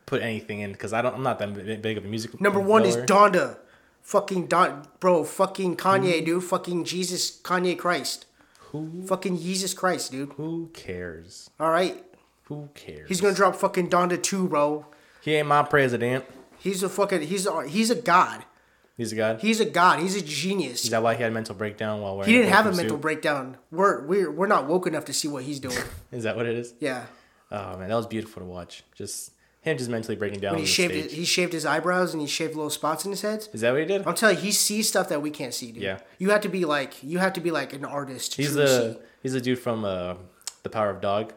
put 0.05 0.21
anything 0.21 0.59
in 0.59 0.71
because 0.71 0.93
I 0.93 1.01
don't 1.01 1.15
I'm 1.15 1.23
not 1.23 1.39
that 1.39 1.81
big 1.81 1.97
of 1.97 2.05
a 2.05 2.07
music. 2.07 2.39
Number 2.41 2.59
one 2.59 2.85
is. 2.85 2.97
Donda. 2.97 3.57
Fucking 4.01 4.47
Don, 4.47 4.85
bro. 4.99 5.23
Fucking 5.23 5.77
Kanye, 5.77 6.19
Hmm. 6.19 6.25
dude. 6.25 6.43
Fucking 6.43 6.83
Jesus, 6.83 7.39
Kanye 7.41 7.77
Christ. 7.77 8.25
Who 8.71 9.03
Fucking 9.07 9.37
Jesus 9.39 9.73
Christ, 9.73 10.11
dude. 10.11 10.33
who 10.33 10.69
cares? 10.73 11.49
All 11.59 11.69
right. 11.69 12.03
Who 12.45 12.69
cares? 12.73 13.07
He's 13.07 13.21
gonna 13.21 13.33
drop 13.35 13.55
fucking 13.55 13.89
Donda 13.89 14.21
2, 14.21 14.49
bro. 14.49 14.85
He 15.21 15.35
ain't 15.35 15.47
my 15.47 15.63
president. 15.63 16.25
He's 16.59 16.83
a 16.83 16.89
fucking, 16.89 17.21
he's 17.21 17.45
a, 17.45 17.67
he's 17.67 17.89
a 17.91 17.95
god. 17.95 18.43
He's 18.97 19.11
a 19.13 19.15
god. 19.15 19.39
He's 19.41 19.59
a 19.59 19.65
god. 19.65 19.99
He's 19.99 20.15
a 20.15 20.21
genius. 20.21 20.83
Is 20.83 20.89
that 20.91 21.01
why 21.01 21.15
he 21.15 21.21
had 21.23 21.31
a 21.31 21.33
mental 21.33 21.55
breakdown 21.55 22.01
while 22.01 22.17
wearing? 22.17 22.29
He 22.29 22.37
didn't 22.37 22.51
a 22.51 22.55
have 22.55 22.65
a 22.65 22.69
bulletproof 22.69 22.83
mental 22.83 22.97
breakdown. 22.97 23.57
We're, 23.71 24.05
we're, 24.05 24.31
we're 24.31 24.47
not 24.47 24.67
woke 24.67 24.85
enough 24.85 25.05
to 25.05 25.13
see 25.13 25.27
what 25.27 25.43
he's 25.45 25.59
doing. 25.59 25.77
Is 26.11 26.23
that 26.23 26.35
what 26.35 26.45
it 26.45 26.55
is? 26.55 26.73
Yeah. 26.79 27.05
Oh 27.51 27.77
man, 27.77 27.89
that 27.89 27.95
was 27.95 28.05
beautiful 28.07 28.41
to 28.41 28.47
watch. 28.47 28.83
Just 28.95 29.31
him 29.63 29.77
just 29.77 29.89
mentally 29.89 30.17
breaking 30.17 30.41
down 30.41 30.53
When 30.53 30.61
he 30.61 30.65
shaved, 30.65 30.93
his, 30.93 31.11
he 31.13 31.23
shaved 31.23 31.53
his 31.53 31.65
eyebrows 31.65 32.13
and 32.13 32.21
he 32.21 32.27
shaved 32.27 32.53
little 32.53 32.69
spots 32.69 33.05
in 33.05 33.11
his 33.11 33.21
head. 33.21 33.47
Is 33.53 33.61
that 33.61 33.71
what 33.71 33.79
he 33.79 33.85
did? 33.85 34.05
I'm 34.05 34.13
telling 34.13 34.35
you, 34.35 34.41
he 34.41 34.51
sees 34.51 34.89
stuff 34.89 35.07
that 35.07 35.21
we 35.21 35.31
can't 35.31 35.53
see, 35.53 35.71
dude. 35.71 35.83
Yeah. 35.83 35.99
You 36.17 36.31
have 36.31 36.41
to 36.41 36.49
be 36.49 36.65
like, 36.65 37.01
you 37.01 37.19
have 37.19 37.31
to 37.33 37.41
be 37.41 37.49
like 37.49 37.71
an 37.71 37.85
artist. 37.85 38.35
He's 38.35 38.53
the 38.53 38.99
he's 39.21 39.33
the 39.33 39.41
dude 39.41 39.59
from 39.59 39.85
uh, 39.85 40.15
the 40.63 40.69
Power 40.69 40.89
of 40.89 40.99
Dog. 40.99 41.33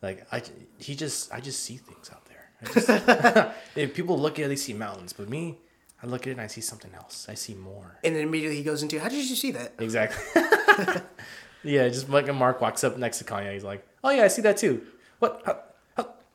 Like 0.00 0.26
I, 0.32 0.42
he 0.78 0.94
just 0.94 1.32
I 1.32 1.40
just 1.40 1.64
see 1.64 1.76
things 1.76 2.08
out 2.12 2.24
there. 2.26 2.72
Just, 2.72 3.52
if 3.76 3.94
people 3.94 4.16
look 4.16 4.38
at 4.38 4.44
it, 4.44 4.48
they 4.48 4.56
see 4.56 4.72
mountains, 4.72 5.12
but 5.12 5.28
me, 5.28 5.58
I 6.00 6.06
look 6.06 6.22
at 6.22 6.28
it 6.28 6.32
and 6.32 6.40
I 6.40 6.46
see 6.46 6.60
something 6.60 6.94
else. 6.94 7.26
I 7.28 7.34
see 7.34 7.54
more. 7.54 7.98
And 8.04 8.14
then 8.14 8.22
immediately 8.22 8.58
he 8.58 8.62
goes 8.62 8.84
into, 8.84 9.00
how 9.00 9.08
did 9.08 9.28
you 9.28 9.34
see 9.34 9.50
that? 9.52 9.72
Exactly. 9.80 10.42
yeah, 11.64 11.88
just 11.88 12.08
like 12.08 12.32
Mark 12.32 12.60
walks 12.60 12.84
up 12.84 12.96
next 12.96 13.18
to 13.18 13.24
Kanye, 13.24 13.54
he's 13.54 13.64
like, 13.64 13.84
"Oh 14.04 14.10
yeah, 14.10 14.22
I 14.22 14.28
see 14.28 14.42
that 14.42 14.56
too." 14.56 14.86
What? 15.18 15.42
How, 15.44 15.58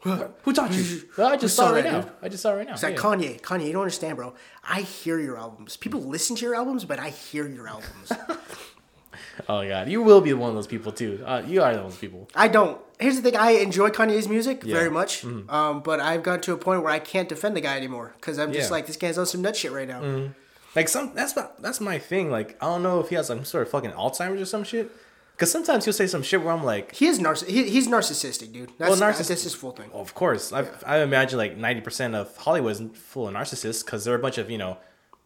who 0.01 0.53
taught 0.53 0.71
you? 0.73 1.03
"Oh, 1.17 1.25
I 1.27 1.37
just 1.37 1.55
saw 1.55 1.69
right 1.71 1.83
now. 1.83 2.01
dude? 2.01 2.11
I 2.21 2.29
just 2.29 2.41
saw 2.43 2.53
it 2.53 2.57
right 2.57 2.67
now. 2.67 2.73
It's 2.73 2.83
like 2.83 2.95
Yeah. 2.95 3.01
Kanye, 3.01 3.41
Kanye, 3.41 3.67
you 3.67 3.73
don't 3.73 3.81
understand, 3.83 4.17
bro. 4.17 4.33
I 4.63 4.81
hear 4.81 5.19
your 5.19 5.37
albums. 5.37 5.77
People 5.77 6.01
listen 6.01 6.35
to 6.37 6.45
your 6.45 6.55
albums, 6.55 6.85
but 6.85 6.99
I 6.99 7.09
hear 7.09 7.47
your 7.47 7.67
albums. 7.67 8.11
Oh 9.49 9.67
god, 9.67 9.87
you 9.89 10.03
will 10.03 10.21
be 10.21 10.33
one 10.33 10.49
of 10.49 10.55
those 10.55 10.67
people 10.67 10.91
too. 10.91 11.23
Uh, 11.25 11.41
you 11.45 11.61
are 11.63 11.73
those 11.73 11.97
people. 11.97 12.27
I 12.35 12.47
don't. 12.47 12.79
Here's 12.99 13.15
the 13.15 13.21
thing: 13.23 13.35
I 13.39 13.51
enjoy 13.51 13.89
Kanye's 13.89 14.27
music 14.27 14.61
Yeah. 14.63 14.75
very 14.75 14.89
much, 14.91 15.25
um, 15.49 15.81
but 15.81 15.99
I've 15.99 16.21
gotten 16.21 16.41
to 16.41 16.53
a 16.53 16.57
point 16.57 16.83
where 16.83 16.91
I 16.91 16.99
can't 16.99 17.27
defend 17.27 17.55
the 17.55 17.61
guy 17.61 17.75
anymore 17.75 18.13
because 18.17 18.37
I'm 18.37 18.51
just 18.53 18.69
Yeah. 18.69 18.73
like, 18.75 18.85
this 18.87 18.97
guy's 18.97 19.17
on 19.17 19.25
some 19.25 19.41
nut 19.41 19.55
shit 19.55 19.71
right 19.71 19.87
now. 19.87 20.29
Like 20.75 20.87
some 20.89 21.13
that's 21.15 21.35
my, 21.35 21.47
that's 21.59 21.81
my 21.81 21.97
thing. 21.97 22.29
Like 22.29 22.55
I 22.61 22.65
don't 22.65 22.83
know 22.83 22.99
if 22.99 23.09
he 23.09 23.15
has 23.15 23.27
some 23.27 23.43
sort 23.43 23.63
of 23.65 23.71
fucking 23.71 23.91
Alzheimer's 23.91 24.41
or 24.41 24.45
some 24.45 24.63
shit. 24.63 24.91
Because 25.41 25.51
sometimes 25.51 25.85
he'll 25.85 25.93
say 25.93 26.05
some 26.05 26.21
shit 26.21 26.43
where 26.43 26.53
I'm 26.53 26.63
like, 26.63 26.93
He 26.93 27.07
is 27.07 27.17
narciss. 27.17 27.47
He, 27.47 27.67
he's 27.67 27.87
narcissistic, 27.87 28.53
dude. 28.53 28.71
That's, 28.77 28.91
Well, 28.91 29.11
narciss- 29.11 29.29
that's 29.29 29.41
his 29.41 29.55
full 29.55 29.71
thing. 29.71 29.89
of 29.91 30.13
course. 30.13 30.53
I 30.53 30.67
I 30.85 30.99
imagine 30.99 31.39
like 31.39 31.57
ninety 31.57 31.81
percent 31.81 32.13
of 32.13 32.37
Hollywood 32.37 32.73
is 32.73 32.81
full 32.93 33.27
of 33.27 33.33
narcissists 33.33 33.83
because 33.83 34.05
they're 34.05 34.13
a 34.13 34.19
bunch 34.19 34.37
of 34.37 34.51
you 34.51 34.59
know 34.59 34.77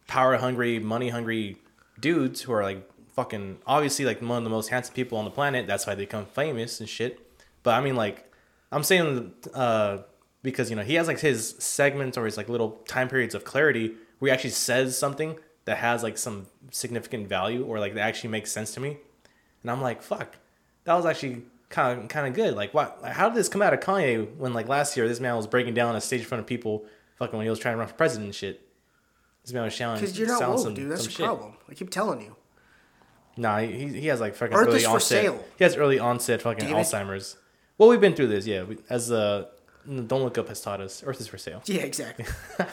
power 0.06 0.34
hungry, 0.38 0.78
money 0.78 1.10
hungry 1.10 1.58
dudes 2.00 2.40
who 2.40 2.52
are 2.54 2.62
like 2.62 2.80
fucking 3.14 3.58
obviously 3.66 4.06
like 4.06 4.22
one 4.22 4.38
of 4.38 4.44
the 4.44 4.48
most 4.58 4.68
handsome 4.70 4.94
people 4.94 5.18
on 5.18 5.26
the 5.26 5.30
planet. 5.30 5.66
That's 5.66 5.86
why 5.86 5.94
they 5.94 6.04
become 6.04 6.24
famous 6.24 6.80
and 6.80 6.88
shit. 6.88 7.20
But 7.62 7.74
I 7.74 7.82
mean 7.82 7.96
like 7.96 8.32
I'm 8.72 8.84
saying 8.84 9.34
uh 9.52 9.98
because 10.42 10.70
you 10.70 10.76
know 10.76 10.82
he 10.92 10.94
has 10.94 11.08
like 11.08 11.20
his 11.20 11.56
segments 11.58 12.16
or 12.16 12.24
his 12.24 12.38
like 12.38 12.48
little 12.48 12.70
time 12.88 13.10
periods 13.10 13.34
of 13.34 13.44
clarity 13.44 13.96
where 14.18 14.30
he 14.30 14.32
actually 14.34 14.56
says 14.70 14.96
something 14.96 15.36
that 15.66 15.76
has 15.76 16.02
like 16.02 16.16
some 16.16 16.46
significant 16.70 17.28
value 17.28 17.66
or 17.66 17.78
like 17.80 17.92
that 17.92 18.00
actually 18.08 18.30
makes 18.30 18.50
sense 18.50 18.72
to 18.72 18.80
me. 18.80 18.96
And 19.66 19.72
I'm 19.72 19.82
like, 19.82 20.00
fuck, 20.00 20.36
that 20.84 20.94
was 20.94 21.04
actually 21.04 21.42
kind 21.70 22.00
of 22.02 22.08
kind 22.08 22.28
of 22.28 22.34
good. 22.34 22.54
Like, 22.54 22.72
what? 22.72 23.00
How 23.04 23.28
did 23.28 23.36
this 23.36 23.48
come 23.48 23.62
out 23.62 23.74
of 23.74 23.80
Kanye 23.80 24.36
when 24.36 24.54
like 24.54 24.68
last 24.68 24.96
year 24.96 25.08
this 25.08 25.18
man 25.18 25.34
was 25.34 25.48
breaking 25.48 25.74
down 25.74 25.88
on 25.88 25.96
a 25.96 26.00
stage 26.00 26.20
in 26.20 26.26
front 26.26 26.38
of 26.38 26.46
people, 26.46 26.84
fucking 27.18 27.36
when 27.36 27.44
he 27.44 27.50
was 27.50 27.58
trying 27.58 27.74
to 27.74 27.78
run 27.78 27.88
for 27.88 27.94
president 27.94 28.26
and 28.26 28.34
shit. 28.36 28.64
This 29.42 29.52
man 29.52 29.64
was 29.64 29.72
shouting. 29.72 30.00
Because 30.00 30.16
you're 30.16 30.28
not 30.28 30.40
woke, 30.48 30.60
some- 30.60 30.74
dude. 30.74 30.88
That's 30.88 31.08
the 31.08 31.24
problem. 31.24 31.54
I 31.68 31.74
keep 31.74 31.90
telling 31.90 32.20
you. 32.20 32.36
Nah, 33.36 33.58
he, 33.58 33.88
he 33.88 34.06
has 34.06 34.20
like 34.20 34.36
fucking 34.36 34.56
Earth 34.56 34.68
early 34.68 34.76
is 34.78 34.84
for 34.84 34.90
onset. 34.90 35.22
sale. 35.24 35.44
He 35.58 35.64
has 35.64 35.74
early 35.76 35.98
onset 35.98 36.42
fucking 36.42 36.68
Damn 36.68 36.76
it. 36.76 36.82
Alzheimer's. 36.82 37.36
Well, 37.76 37.88
we've 37.88 38.00
been 38.00 38.14
through 38.14 38.28
this, 38.28 38.46
yeah. 38.46 38.62
We, 38.62 38.78
as 38.88 39.10
uh, 39.10 39.46
don't 39.84 40.22
look 40.22 40.38
up 40.38 40.46
has 40.46 40.60
taught 40.60 40.80
us, 40.80 41.02
Earth 41.04 41.20
is 41.20 41.26
for 41.26 41.38
sale. 41.38 41.60
Yeah, 41.66 41.82
exactly. 41.82 42.24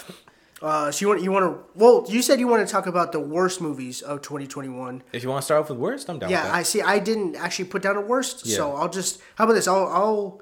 uh, 0.64 0.90
so 0.92 1.04
you 1.04 1.10
want 1.10 1.22
you 1.22 1.32
want 1.32 1.46
to? 1.46 1.80
Well, 1.80 2.06
you 2.08 2.22
said 2.22 2.40
you 2.40 2.48
want 2.48 2.66
to 2.66 2.72
talk 2.72 2.88
about 2.88 3.12
the 3.12 3.20
worst 3.20 3.60
movies 3.62 4.02
of 4.02 4.22
2021. 4.22 5.04
If 5.12 5.22
you 5.22 5.30
want 5.30 5.42
to 5.42 5.46
start 5.46 5.62
off 5.62 5.70
with 5.70 5.78
worst, 5.78 6.10
I'm 6.10 6.18
down 6.20 6.30
Yeah, 6.30 6.44
with 6.44 6.52
that. 6.52 6.58
I 6.58 6.64
see. 6.64 6.82
I 6.82 7.00
didn't 7.00 7.36
actually 7.36 7.66
put 7.66 7.82
down 7.82 7.98
a 7.98 8.02
worst, 8.02 8.46
Yeah. 8.46 8.56
so 8.58 8.76
I'll 8.76 8.90
just. 8.90 9.20
How 9.36 9.44
about 9.44 9.54
this? 9.56 9.68
I'll 9.68 9.88
I'll 9.88 10.42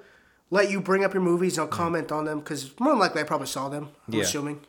let 0.51 0.69
you 0.69 0.79
bring 0.79 1.03
up 1.03 1.13
your 1.13 1.23
movies 1.23 1.53
Mm. 1.53 1.63
and 1.63 1.71
I'll 1.71 1.77
comment 1.77 2.11
on 2.11 2.25
them 2.25 2.39
because 2.39 2.79
more 2.79 2.91
than 2.91 2.99
likely 2.99 3.21
I 3.21 3.23
probably 3.23 3.47
saw 3.47 3.67
them. 3.67 3.89
I'm 4.07 4.13
Yeah. 4.13 4.21
assuming. 4.21 4.61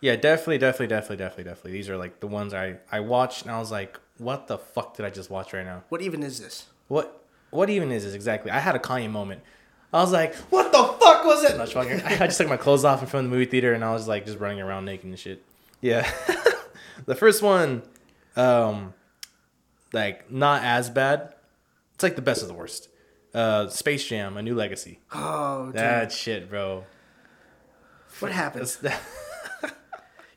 Yeah, 0.00 0.16
definitely, 0.16 0.58
definitely, 0.58 0.88
definitely, 0.88 1.16
definitely, 1.18 1.44
definitely. 1.44 1.72
These 1.72 1.88
are 1.90 1.96
like 1.96 2.20
the 2.20 2.26
ones 2.26 2.54
I 2.54 2.78
I 2.90 3.00
watched 3.00 3.42
and 3.42 3.50
I 3.50 3.58
was 3.58 3.70
like, 3.70 3.98
what 4.18 4.46
the 4.46 4.58
fuck 4.58 4.96
did 4.96 5.04
I 5.04 5.10
just 5.10 5.28
watch 5.30 5.52
right 5.52 5.64
now? 5.66 5.82
What 5.90 6.00
even 6.02 6.22
is 6.22 6.40
this? 6.40 6.66
What 6.88 7.20
what 7.50 7.68
even 7.68 7.92
is 7.92 8.04
this 8.04 8.14
exactly? 8.14 8.50
I 8.50 8.58
had 8.60 8.74
a 8.74 8.78
Kanye 8.78 9.10
moment. 9.10 9.42
I 9.94 10.00
was 10.02 10.12
like, 10.12 10.34
what 10.50 10.72
the 10.72 10.82
fuck 10.82 11.24
was 11.24 11.44
it? 11.44 11.52
No, 11.56 11.62
just 11.64 11.72
fucking- 11.72 12.00
I 12.04 12.26
just 12.26 12.36
took 12.38 12.48
my 12.48 12.56
clothes 12.56 12.84
off 12.84 13.00
in 13.00 13.06
front 13.08 13.24
of 13.26 13.30
the 13.30 13.36
movie 13.36 13.48
theater 13.50 13.72
and 13.72 13.84
I 13.84 13.92
was 13.92 14.08
like 14.08 14.26
just 14.26 14.38
running 14.40 14.60
around 14.60 14.84
naked 14.84 15.06
and 15.06 15.18
shit. 15.18 15.42
Yeah. 15.80 16.10
the 17.06 17.14
first 17.14 17.42
one, 17.42 17.82
um, 18.36 18.92
like 19.92 20.30
not 20.30 20.62
as 20.64 20.90
bad. 20.90 21.34
It's 21.94 22.02
like 22.02 22.16
the 22.16 22.22
best 22.22 22.42
of 22.42 22.48
the 22.48 22.54
worst. 22.54 22.88
Uh, 23.32 23.68
Space 23.68 24.04
Jam: 24.04 24.36
A 24.36 24.42
New 24.42 24.54
Legacy. 24.54 24.98
Oh, 25.12 25.66
dude. 25.66 25.74
That 25.76 26.10
shit, 26.12 26.48
bro. 26.50 26.84
what 28.20 28.32
happened? 28.32 28.66
That's, 28.80 29.00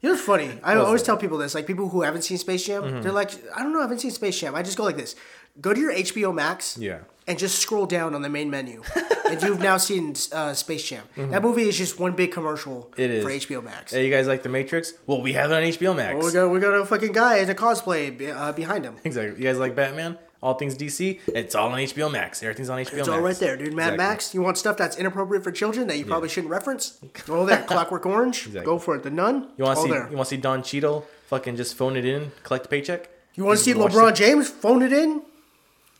You 0.01 0.09
know 0.09 0.13
what's 0.13 0.21
funny? 0.25 0.59
I 0.63 0.73
Mm-hmm. 0.75 0.81
always 0.85 1.01
tell 1.01 1.17
people 1.17 1.39
this. 1.39 1.55
Like 1.55 1.65
people 1.65 1.89
who 1.89 2.03
haven't 2.03 2.21
seen 2.21 2.37
Space 2.37 2.63
Jam, 2.65 3.01
they're 3.01 3.11
like, 3.11 3.31
I 3.55 3.63
don't 3.63 3.73
know, 3.73 3.79
I 3.79 3.83
haven't 3.83 3.99
seen 3.99 4.11
Space 4.11 4.39
Jam. 4.39 4.53
I 4.53 4.61
just 4.61 4.77
go 4.77 4.83
like 4.83 4.97
this: 4.97 5.15
go 5.59 5.73
to 5.73 5.79
your 5.79 5.91
HBO 5.93 6.33
Max, 6.33 6.77
Yeah. 6.77 6.99
And 7.27 7.37
just 7.37 7.59
scroll 7.59 7.85
down 7.85 8.15
on 8.15 8.21
the 8.21 8.29
main 8.29 8.49
menu, 8.49 8.81
and 9.29 9.41
you've 9.43 9.59
now 9.59 9.77
seen 9.77 10.15
uh, 10.31 10.53
Space 10.53 10.83
Jam. 10.87 11.03
That 11.15 11.41
movie 11.43 11.63
is 11.63 11.77
just 11.77 11.99
one 11.99 12.13
big 12.13 12.31
commercial 12.31 12.89
Mm-hmm. 12.91 13.01
It 13.01 13.11
is. 13.11 13.23
for 13.23 13.29
HBO 13.31 13.63
Max. 13.63 13.91
Hey, 13.93 14.05
you 14.05 14.11
guys 14.11 14.27
like 14.27 14.43
The 14.43 14.49
Matrix? 14.49 14.93
Well, 15.05 15.21
we 15.21 15.33
have 15.33 15.51
it 15.51 15.53
on 15.55 15.61
HBO 15.63 15.95
Max. 15.95 16.15
Well, 16.17 16.25
we 16.25 16.31
got 16.31 16.49
we 16.51 16.59
got 16.59 16.73
a 16.81 16.85
fucking 16.85 17.11
guy 17.11 17.37
in 17.37 17.49
a 17.49 17.53
cosplay 17.55 18.33
uh, 18.35 18.51
behind 18.53 18.85
him. 18.85 18.95
Exactly. 19.03 19.37
You 19.37 19.43
guys 19.49 19.57
like 19.59 19.75
Batman? 19.75 20.17
All 20.41 20.53
things 20.53 20.77
DC? 20.77 21.19
It's 21.27 21.55
all 21.55 21.69
on 21.69 21.79
HBO 21.79 22.11
Max. 22.11 22.43
Everything's 22.43 22.69
on 22.69 22.77
HBO 22.77 22.83
Max. 22.83 22.93
It's 22.99 23.07
all 23.09 23.21
right 23.21 23.35
there, 23.37 23.57
dude. 23.57 23.73
Mad 23.73 23.93
Exactly. 23.93 23.97
Max. 23.97 24.33
You 24.35 24.41
want 24.43 24.57
stuff 24.59 24.77
that's 24.77 24.95
inappropriate 24.95 25.43
for 25.43 25.51
children 25.51 25.87
that 25.87 25.97
you 25.97 26.05
probably 26.05 26.29
shouldn't 26.29 26.51
reference? 26.51 26.99
Go 27.25 27.43
there. 27.45 27.63
Clockwork 27.63 28.05
Orange. 28.05 28.45
Exactly. 28.45 28.63
Go 28.65 28.77
for 28.77 28.95
it. 28.95 29.01
The 29.03 29.09
Nun. 29.09 29.49
You 29.57 29.63
want 29.63 29.77
to 29.77 29.83
see? 29.83 29.89
there. 29.89 30.07
You 30.09 30.15
want 30.15 30.29
to 30.29 30.35
see 30.35 30.41
Don 30.41 30.61
Cheadle 30.61 31.05
fucking 31.25 31.55
just 31.55 31.75
phone 31.75 31.97
it 31.97 32.05
in, 32.05 32.31
collect 32.43 32.67
a 32.67 32.69
paycheck? 32.69 33.09
You 33.33 33.45
want 33.45 33.57
to 33.57 33.63
see 33.63 33.73
LeBron. 33.73 34.15
James 34.15 34.47
phone 34.49 34.83
it 34.83 34.93
in? 34.93 35.21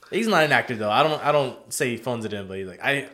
He's 0.10 0.28
not 0.28 0.44
an 0.44 0.52
actor 0.52 0.76
though. 0.76 0.90
I 0.92 1.04
don't. 1.04 1.24
I 1.26 1.32
don't 1.32 1.72
say 1.74 1.90
he 1.92 1.98
phones 1.98 2.26
it 2.26 2.34
in, 2.34 2.48
but 2.48 2.58
he's 2.58 2.68
like 2.68 2.80
I. 2.84 3.10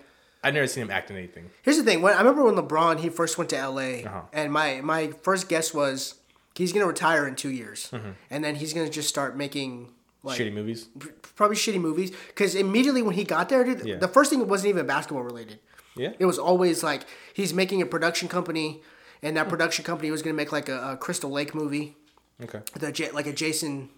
I've 0.45 0.53
never 0.53 0.67
seen 0.67 0.83
him 0.83 0.91
act 0.91 1.09
in 1.09 1.15
anything. 1.15 1.49
Here's 1.61 1.77
the 1.77 1.83
thing. 1.83 2.01
When 2.01 2.13
I 2.13 2.17
remember 2.19 2.43
when 2.43 2.55
LeBron 2.55 2.99
he 2.99 3.07
first 3.09 3.37
went 3.37 3.49
to 3.51 3.55
LA, 3.67 4.03
Uh-huh. 4.05 4.21
and 4.33 4.51
my 4.51 4.81
my 4.81 5.11
first 5.21 5.47
guess 5.47 5.73
was 5.73 6.15
he's 6.53 6.73
gonna 6.73 6.85
retire 6.85 7.25
in 7.27 7.35
two 7.35 7.49
years, 7.49 7.89
Mm-hmm. 7.91 8.09
and 8.29 8.43
then 8.43 8.55
he's 8.55 8.73
gonna 8.73 8.89
just 8.89 9.07
start 9.07 9.37
making 9.37 9.93
like 10.21 10.37
Shitty 10.39 10.53
movies. 10.53 10.89
probably 11.35 11.55
shitty 11.55 11.79
movies. 11.79 12.11
Because 12.27 12.55
immediately 12.55 13.01
when 13.01 13.15
he 13.15 13.23
got 13.23 13.47
there, 13.49 13.63
dude, 13.63 13.85
Yeah. 13.85 13.97
the 13.97 14.07
first 14.09 14.29
thing 14.29 14.45
wasn't 14.47 14.69
even 14.69 14.85
basketball 14.85 15.23
related. 15.23 15.59
Yeah. 15.95 16.11
It 16.19 16.25
was 16.25 16.37
always 16.37 16.83
like 16.83 17.03
he's 17.33 17.53
making 17.53 17.81
a 17.81 17.85
production 17.85 18.27
company, 18.27 18.81
and 19.21 19.31
Hmm. 19.31 19.35
that 19.35 19.49
production 19.49 19.85
company 19.85 20.11
was 20.11 20.21
gonna 20.21 20.33
make 20.35 20.51
like 20.51 20.67
a, 20.67 20.91
a 20.91 20.97
Crystal 20.97 21.31
Lake 21.31 21.55
movie, 21.55 21.95
Okay. 22.43 22.59
the 22.77 23.09
like 23.13 23.27
a 23.27 23.33
Jason, 23.33 23.89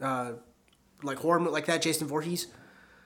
uh, 0.00 0.32
like 1.02 1.18
horror 1.18 1.40
like 1.40 1.66
that 1.66 1.82
Jason 1.82 2.06
Voorhees. 2.06 2.46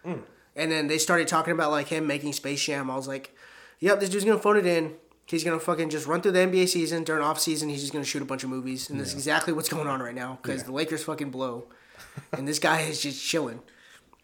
Hmm. 0.04 0.20
And 0.54 0.72
then 0.72 0.86
they 0.86 0.98
started 0.98 1.28
talking 1.28 1.52
about 1.52 1.70
like 1.70 1.88
him 1.88 2.06
making 2.06 2.32
Space 2.32 2.64
Jam. 2.64 2.90
I 2.90 2.96
was 2.96 3.08
like, 3.08 3.34
"Yep, 3.80 4.00
this 4.00 4.08
dude's 4.08 4.24
gonna 4.24 4.38
phone 4.38 4.56
it 4.56 4.66
in. 4.66 4.94
He's 5.26 5.44
gonna 5.44 5.60
fucking 5.60 5.90
just 5.90 6.06
run 6.06 6.22
through 6.22 6.32
the 6.32 6.40
NBA 6.40 6.68
season 6.68 7.04
during 7.04 7.22
off 7.22 7.38
season. 7.38 7.68
He's 7.68 7.80
just 7.80 7.92
gonna 7.92 8.04
shoot 8.04 8.22
a 8.22 8.26
bunch 8.26 8.44
of 8.44 8.50
movies, 8.50 8.88
and 8.88 8.98
this 8.98 9.08
is 9.08 9.14
exactly 9.14 9.52
what's 9.52 9.68
going 9.68 9.88
on 9.88 10.00
right 10.00 10.14
now 10.14 10.38
because 10.40 10.62
the 10.64 10.72
Lakers 10.72 11.04
fucking 11.04 11.30
blow, 11.30 11.66
and 12.32 12.46
this 12.46 12.58
guy 12.58 12.80
is 12.82 13.02
just 13.02 13.22
chilling." 13.22 13.60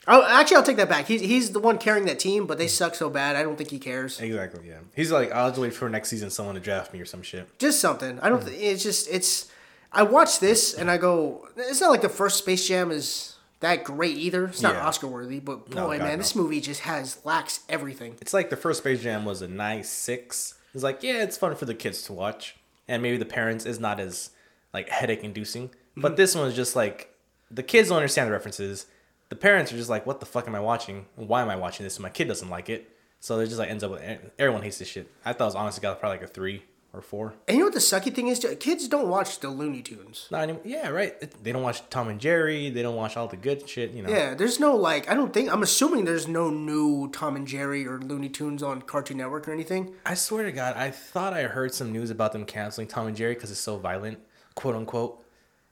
Oh, 0.08 0.24
actually, 0.26 0.56
I'll 0.56 0.62
take 0.64 0.78
that 0.78 0.88
back. 0.88 1.06
He's 1.06 1.20
he's 1.20 1.50
the 1.50 1.60
one 1.60 1.78
carrying 1.78 2.06
that 2.06 2.18
team, 2.18 2.46
but 2.46 2.58
they 2.58 2.66
suck 2.66 2.94
so 2.94 3.08
bad. 3.08 3.36
I 3.36 3.42
don't 3.42 3.56
think 3.56 3.70
he 3.70 3.78
cares. 3.78 4.20
Exactly. 4.20 4.68
Yeah. 4.68 4.78
He's 4.96 5.12
like, 5.12 5.30
I'll 5.30 5.50
just 5.50 5.60
wait 5.60 5.74
for 5.74 5.88
next 5.88 6.08
season 6.08 6.30
someone 6.30 6.56
to 6.56 6.60
draft 6.60 6.92
me 6.92 7.00
or 7.00 7.04
some 7.04 7.22
shit. 7.22 7.56
Just 7.58 7.80
something. 7.80 8.18
I 8.20 8.28
don't. 8.28 8.44
Th- 8.44 8.60
it's 8.60 8.82
just 8.82 9.08
it's. 9.10 9.48
I 9.92 10.02
watch 10.02 10.40
this 10.40 10.74
and 10.74 10.90
I 10.90 10.96
go. 10.96 11.46
It's 11.56 11.80
not 11.80 11.90
like 11.90 12.02
the 12.02 12.08
first 12.08 12.38
Space 12.38 12.66
Jam 12.66 12.90
is 12.90 13.31
that 13.62 13.84
great 13.84 14.16
either. 14.16 14.44
It's 14.46 14.62
not 14.62 14.74
Yeah. 14.74 14.86
Oscar 14.86 15.06
worthy, 15.06 15.40
but 15.40 15.70
boy, 15.70 15.74
No, 15.74 15.88
man, 15.88 16.00
no. 16.00 16.16
this 16.16 16.34
movie 16.36 16.60
just 16.60 16.82
has 16.82 17.18
lacks 17.24 17.60
everything. 17.68 18.16
It's 18.20 18.34
like 18.34 18.50
the 18.50 18.56
first 18.56 18.80
Space 18.80 19.02
Jam 19.02 19.24
was 19.24 19.42
a 19.42 19.48
nice 19.48 19.88
six. 19.88 20.54
It's 20.74 20.82
like, 20.84 21.02
yeah, 21.02 21.22
it's 21.22 21.36
fun 21.36 21.54
for 21.56 21.64
the 21.64 21.74
kids 21.74 22.02
to 22.04 22.12
watch, 22.12 22.56
and 22.86 23.02
maybe 23.02 23.16
the 23.16 23.24
parents 23.24 23.64
is 23.66 23.80
not 23.80 23.98
as 23.98 24.30
like 24.72 24.88
headache 24.88 25.24
inducing. 25.24 25.70
But 25.96 26.12
mm-hmm. 26.12 26.16
this 26.16 26.34
one 26.34 26.48
is 26.48 26.54
just 26.54 26.76
like 26.76 27.14
the 27.50 27.62
kids 27.62 27.88
don't 27.88 27.98
understand 27.98 28.28
the 28.28 28.32
references. 28.32 28.86
The 29.28 29.36
parents 29.36 29.72
are 29.72 29.76
just 29.76 29.90
like, 29.90 30.06
what 30.06 30.20
the 30.20 30.26
fuck 30.26 30.46
am 30.46 30.54
I 30.54 30.60
watching? 30.60 31.06
Why 31.16 31.42
am 31.42 31.48
I 31.48 31.56
watching 31.56 31.84
this? 31.84 31.98
My 31.98 32.10
kid 32.10 32.28
doesn't 32.28 32.50
like 32.50 32.68
it, 32.68 32.90
so 33.20 33.38
it 33.40 33.46
just 33.46 33.58
like 33.58 33.70
ends 33.70 33.82
up 33.84 33.90
with 33.92 34.02
everyone 34.38 34.62
hates 34.62 34.78
this 34.78 34.88
shit. 34.88 35.10
I 35.24 35.32
thought 35.32 35.44
it 35.44 35.46
was 35.46 35.54
honestly 35.54 35.80
got 35.82 36.00
probably 36.00 36.18
like 36.18 36.28
a 36.28 36.32
three 36.32 36.62
or 36.92 37.00
four. 37.00 37.34
And 37.48 37.56
you 37.56 37.62
know 37.62 37.66
what 37.66 37.74
the 37.74 37.80
sucky 37.80 38.14
thing 38.14 38.28
is? 38.28 38.46
Kids 38.60 38.86
don't 38.86 39.08
watch 39.08 39.40
the 39.40 39.48
Looney 39.48 39.82
Tunes. 39.82 40.28
Not 40.30 40.42
anymore. 40.42 40.62
Yeah, 40.64 40.88
right. 40.88 41.14
They 41.42 41.52
don't 41.52 41.62
watch 41.62 41.88
Tom 41.88 42.08
and 42.08 42.20
Jerry. 42.20 42.68
They 42.70 42.82
don't 42.82 42.96
watch 42.96 43.16
all 43.16 43.28
the 43.28 43.36
good 43.36 43.68
shit. 43.68 43.92
You 43.92 44.02
know. 44.02 44.10
Yeah, 44.10 44.34
there's 44.34 44.60
no 44.60 44.76
like. 44.76 45.10
I 45.10 45.14
don't 45.14 45.32
think. 45.32 45.52
I'm 45.52 45.62
assuming 45.62 46.04
there's 46.04 46.28
no 46.28 46.50
new 46.50 47.08
Tom 47.10 47.36
and 47.36 47.46
Jerry 47.46 47.86
or 47.86 47.98
Looney 47.98 48.28
Tunes 48.28 48.62
on 48.62 48.82
Cartoon 48.82 49.16
Network 49.16 49.48
or 49.48 49.52
anything. 49.52 49.94
I 50.04 50.14
swear 50.14 50.44
to 50.44 50.52
God, 50.52 50.76
I 50.76 50.90
thought 50.90 51.32
I 51.32 51.44
heard 51.44 51.74
some 51.74 51.92
news 51.92 52.10
about 52.10 52.32
them 52.32 52.44
canceling 52.44 52.88
Tom 52.88 53.06
and 53.06 53.16
Jerry 53.16 53.34
because 53.34 53.50
it's 53.50 53.60
so 53.60 53.78
violent, 53.78 54.18
quote 54.54 54.74
unquote. 54.74 55.24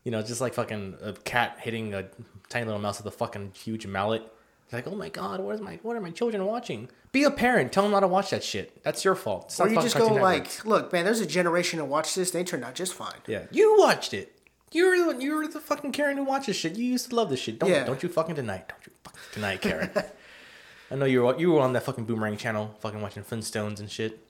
You 0.04 0.10
know, 0.10 0.22
just 0.22 0.40
like 0.40 0.54
fucking 0.54 0.96
a 1.02 1.12
cat 1.12 1.58
hitting 1.60 1.92
a 1.92 2.08
tiny 2.48 2.64
little 2.64 2.80
mouse 2.80 3.02
with 3.02 3.12
a 3.12 3.16
fucking 3.16 3.52
huge 3.54 3.86
mallet. 3.86 4.22
It's 4.70 4.72
like, 4.72 4.86
oh 4.86 4.94
my 4.94 5.08
God, 5.08 5.40
what 5.40 5.56
is 5.56 5.60
my 5.60 5.80
what 5.82 5.96
are 5.96 6.00
my 6.00 6.10
children 6.12 6.46
watching? 6.46 6.88
Be 7.10 7.24
a 7.24 7.30
parent. 7.32 7.72
Tell 7.72 7.82
them 7.82 7.90
not 7.90 8.00
to 8.00 8.06
watch 8.06 8.30
that 8.30 8.44
shit. 8.44 8.84
That's 8.84 9.04
your 9.04 9.16
fault. 9.16 9.46
It's 9.46 9.58
Or 9.60 9.68
you 9.68 9.74
just 9.82 9.96
go 9.96 10.06
like, 10.06 10.64
look, 10.64 10.92
man, 10.92 11.04
there's 11.04 11.18
a 11.18 11.26
generation 11.26 11.80
to 11.80 11.84
watch 11.84 12.14
this. 12.14 12.30
They 12.30 12.44
turned 12.44 12.64
out 12.64 12.76
just 12.76 12.94
fine. 12.94 13.16
yeah, 13.26 13.46
you 13.50 13.76
watched 13.78 14.14
it. 14.14 14.32
You're 14.70 15.12
the, 15.14 15.20
you're 15.20 15.48
the 15.48 15.58
fucking 15.58 15.90
Karen 15.90 16.16
who 16.18 16.22
watches 16.22 16.54
shit. 16.54 16.76
You 16.76 16.84
used 16.84 17.10
to 17.10 17.16
love 17.16 17.30
this 17.30 17.40
shit. 17.40 17.58
Don't 17.58 17.68
Yeah. 17.70 17.82
don't 17.82 18.00
you 18.00 18.08
fucking 18.08 18.36
deny. 18.36 18.58
it. 18.58 18.68
Don't 18.68 18.86
you 18.86 18.92
fucking 19.02 19.20
deny, 19.34 19.52
it, 19.54 19.60
Karen. 19.60 19.90
I 20.92 20.94
know 20.94 21.04
you 21.04 21.22
were 21.22 21.36
you 21.36 21.50
were 21.50 21.60
on 21.60 21.72
that 21.72 21.82
fucking 21.82 22.04
boomerang 22.04 22.36
channel, 22.36 22.76
fucking 22.78 23.00
watching 23.00 23.24
Flintstones 23.24 23.80
and 23.80 23.90
shit. 23.90 24.20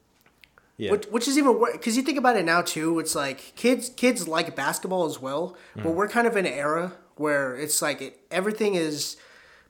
Yeah. 0.79 0.93
Which, 0.93 1.05
which 1.09 1.29
is 1.29 1.37
even 1.37 1.59
worse 1.61 1.73
because 1.73 1.99
you 1.99 2.03
think 2.03 2.17
about 2.17 2.39
it 2.39 2.47
now 2.47 2.63
too. 2.63 2.99
It's 2.99 3.15
like 3.15 3.53
kids 3.57 3.91
kids 3.91 4.27
like 4.27 4.57
basketball 4.57 5.05
as 5.05 5.21
well, 5.21 5.55
Mm. 5.77 5.83
but 5.83 5.91
we're 5.91 6.09
kind 6.09 6.27
of 6.27 6.35
in 6.39 6.47
an 6.47 6.53
era 6.55 6.93
where 7.17 7.55
it's 7.55 7.83
like 7.83 8.01
it, 8.01 8.19
everything 8.31 8.75
is 8.77 9.19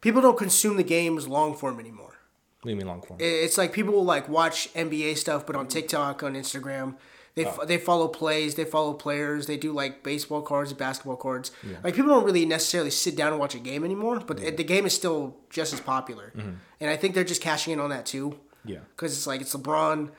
people 0.01 0.21
don't 0.21 0.39
consume 0.39 0.77
the 0.77 0.83
games 0.85 1.29
long 1.29 1.55
form 1.55 1.79
anymore. 1.81 2.15
what 2.61 2.65
do 2.69 2.71
you 2.71 2.77
mean 2.77 2.87
long 2.87 3.03
form? 3.03 3.19
It's 3.21 3.57
like 3.59 3.73
people 3.73 3.95
will 3.95 4.05
like 4.05 4.29
watch 4.29 4.69
NBA 4.75 5.17
stuff, 5.17 5.47
but 5.47 5.57
on 5.57 5.67
TikTok, 5.67 6.23
on 6.23 6.35
Instagram, 6.35 6.97
they 7.37 7.45
Oh. 7.47 7.51
f 7.61 7.67
they 7.69 7.79
follow 7.79 8.09
plays, 8.09 8.55
they 8.57 8.65
follow 8.65 8.93
players, 8.93 9.47
they 9.47 9.57
do 9.57 9.73
like 9.73 10.03
baseball 10.03 10.43
cards, 10.43 10.73
basketball 10.75 11.17
cards. 11.17 11.53
Like 11.85 11.95
people 11.95 12.11
don't 12.15 12.25
really 12.25 12.45
necessarily 12.45 12.91
sit 12.91 13.15
down 13.17 13.31
and 13.33 13.41
watch 13.41 13.55
a 13.55 13.59
game 13.71 13.83
anymore, 13.85 14.21
but 14.29 14.37
the 14.61 14.65
game 14.75 14.85
is 14.85 14.95
still 14.95 15.37
just 15.49 15.73
as 15.73 15.81
popular, 15.81 16.33
and 16.81 16.91
I 16.91 16.97
think 16.97 17.15
they're 17.15 17.25
just 17.35 17.41
cashing 17.43 17.73
in 17.73 17.81
on 17.81 17.91
that 17.91 18.05
too. 18.07 18.27
Mm-hmm. 18.31 18.69
Yeah. 18.73 18.79
because 18.95 19.13
it's 19.17 19.27
like 19.27 19.41
it's 19.41 19.55
LeBron. 19.55 20.11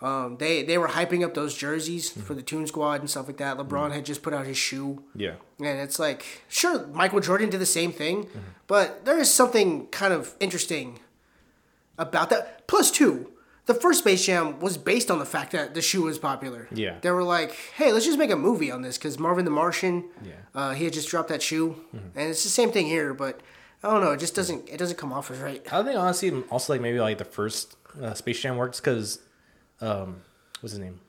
Um, 0.00 0.36
they 0.38 0.62
they 0.62 0.78
were 0.78 0.88
hyping 0.88 1.24
up 1.24 1.34
those 1.34 1.54
jerseys 1.56 2.10
Mm-hmm. 2.10 2.20
for 2.22 2.34
the 2.34 2.42
Toon 2.42 2.66
Squad 2.66 3.00
and 3.00 3.10
stuff 3.10 3.26
like 3.26 3.38
that. 3.38 3.56
LeBron 3.58 3.92
had 3.92 4.04
just 4.04 4.22
put 4.22 4.32
out 4.32 4.46
his 4.46 4.56
shoe. 4.56 5.02
Yeah. 5.14 5.34
And 5.58 5.80
it's 5.80 5.98
like, 5.98 6.42
sure, 6.48 6.86
Michael 6.88 7.20
Jordan 7.20 7.50
did 7.50 7.60
the 7.60 7.66
same 7.66 7.92
thing, 7.92 8.24
Mm-hmm. 8.26 8.38
but 8.68 9.04
there 9.04 9.18
is 9.18 9.32
something 9.34 9.86
kind 9.88 10.12
of 10.12 10.34
interesting 10.38 11.00
about 11.98 12.30
that. 12.30 12.66
Plus, 12.68 12.90
two, 12.90 13.32
the 13.66 13.74
first 13.74 14.00
Space 14.00 14.24
Jam 14.24 14.60
was 14.60 14.76
based 14.78 15.10
on 15.10 15.18
the 15.18 15.24
fact 15.26 15.52
that 15.52 15.74
the 15.74 15.82
shoe 15.82 16.02
was 16.02 16.18
popular. 16.18 16.68
Yeah. 16.72 16.98
They 17.00 17.10
were 17.10 17.24
like, 17.24 17.52
hey, 17.76 17.92
let's 17.92 18.04
just 18.06 18.18
make 18.18 18.30
a 18.30 18.36
movie 18.36 18.70
on 18.70 18.82
this 18.82 18.96
because 18.98 19.18
Marvin 19.18 19.44
the 19.44 19.50
Martian, 19.50 20.04
Yeah. 20.22 20.32
uh, 20.54 20.74
he 20.74 20.84
had 20.84 20.92
just 20.92 21.08
dropped 21.08 21.28
that 21.30 21.42
shoe, 21.42 21.76
and 21.92 22.30
it's 22.30 22.44
the 22.44 22.48
same 22.50 22.70
thing 22.70 22.86
here, 22.86 23.12
but 23.14 23.40
I 23.82 23.90
don't 23.90 24.00
know, 24.02 24.12
it 24.12 24.20
just 24.20 24.34
doesn't 24.34 24.68
it 24.68 24.76
doesn't 24.78 24.96
come 24.96 25.12
off 25.12 25.30
as 25.30 25.38
right. 25.38 25.60
I 25.72 25.82
think 25.82 25.96
honestly, 25.98 26.30
also 26.50 26.72
like 26.72 26.80
maybe 26.82 27.00
like 27.00 27.18
the 27.18 27.24
first 27.24 27.76
uh, 28.02 28.14
Space 28.14 28.40
Jam 28.40 28.56
works 28.56 28.80
because, 28.80 29.18
um, 29.80 30.22
what's 30.60 30.72
his 30.72 30.78
name? 30.78 31.00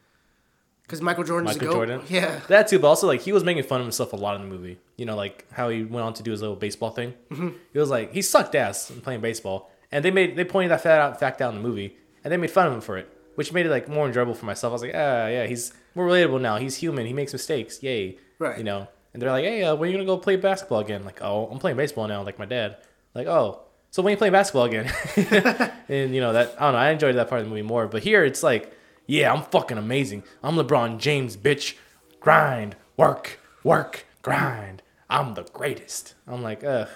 Because 0.83 1.01
Michael 1.01 1.23
Jordan's 1.23 1.55
Michael. 1.55 1.73
Jordan. 1.73 2.01
Yeah. 2.09 2.39
That 2.47 2.67
too, 2.67 2.79
but 2.79 2.87
also 2.87 3.05
like 3.05 3.21
he 3.21 3.31
was 3.31 3.43
making 3.43 3.63
fun 3.63 3.79
of 3.79 3.85
himself 3.85 4.11
a 4.11 4.15
lot 4.15 4.35
in 4.35 4.41
the 4.41 4.47
movie. 4.47 4.79
You 4.97 5.05
know, 5.05 5.15
like 5.15 5.45
how 5.51 5.69
he 5.69 5.83
went 5.83 6.03
on 6.03 6.13
to 6.15 6.23
do 6.23 6.31
his 6.31 6.41
little 6.41 6.55
baseball 6.55 6.89
thing. 6.89 7.13
Mm-hmm. 7.29 7.49
He 7.71 7.79
was 7.79 7.91
like 7.91 8.11
he 8.11 8.23
sucked 8.23 8.55
ass 8.55 8.91
playing 9.03 9.21
baseball, 9.21 9.71
and 9.91 10.03
they 10.03 10.09
made 10.09 10.35
they 10.35 10.43
pointed 10.45 10.71
that 10.71 10.81
fact 10.81 10.99
out, 10.99 11.19
fact 11.19 11.41
out 11.41 11.53
in 11.53 11.61
the 11.61 11.67
movie, 11.67 11.95
and 12.23 12.31
they 12.31 12.37
made 12.37 12.49
fun 12.49 12.65
of 12.65 12.73
him 12.73 12.81
for 12.81 12.97
it, 12.97 13.07
which 13.35 13.53
made 13.53 13.67
it 13.67 13.69
like 13.69 13.87
more 13.87 14.07
enjoyable 14.07 14.33
for 14.33 14.47
myself. 14.47 14.71
I 14.71 14.73
was 14.73 14.81
like, 14.81 14.93
ah, 14.95 15.27
yeah, 15.27 15.45
he's 15.45 15.73
more 15.93 16.07
relatable 16.07 16.41
now. 16.41 16.57
He's 16.57 16.77
human. 16.77 17.05
He 17.05 17.13
makes 17.13 17.33
mistakes. 17.33 17.83
Yay. 17.83 18.17
Right. 18.39 18.57
You 18.57 18.63
know, 18.63 18.87
and 19.13 19.21
they're 19.21 19.31
like, 19.31 19.45
hey, 19.45 19.63
uh, 19.63 19.75
when 19.75 19.89
are 19.89 19.91
you 19.91 19.97
gonna 19.97 20.07
go 20.07 20.17
play 20.17 20.37
basketball 20.37 20.79
again? 20.79 21.05
Like, 21.05 21.21
oh, 21.21 21.47
I'm 21.51 21.59
playing 21.59 21.77
baseball 21.77 22.07
now, 22.07 22.23
like 22.23 22.39
my 22.39 22.45
dad. 22.45 22.77
Like, 23.13 23.27
oh. 23.27 23.61
So 23.91 24.03
when 24.03 24.11
you 24.11 24.17
play 24.17 24.29
basketball 24.29 24.65
again, 24.65 24.91
and 25.89 26.13
you 26.13 26.21
know 26.21 26.33
that 26.33 26.55
I 26.59 26.65
don't 26.65 26.73
know, 26.73 26.79
I 26.79 26.89
enjoyed 26.91 27.15
that 27.15 27.29
part 27.29 27.41
of 27.41 27.47
the 27.47 27.49
movie 27.49 27.63
more. 27.63 27.87
But 27.87 28.03
here 28.03 28.23
it's 28.23 28.43
like, 28.43 28.75
yeah, 29.07 29.33
I'm 29.33 29.43
fucking 29.43 29.77
amazing. 29.77 30.23
I'm 30.43 30.55
LeBron 30.55 30.99
James, 30.99 31.35
bitch. 31.35 31.75
Grind, 32.19 32.75
work, 32.97 33.39
work, 33.63 34.05
grind. 34.21 34.81
I'm 35.09 35.33
the 35.33 35.43
greatest. 35.43 36.15
I'm 36.27 36.43
like, 36.43 36.63
ugh. 36.63 36.89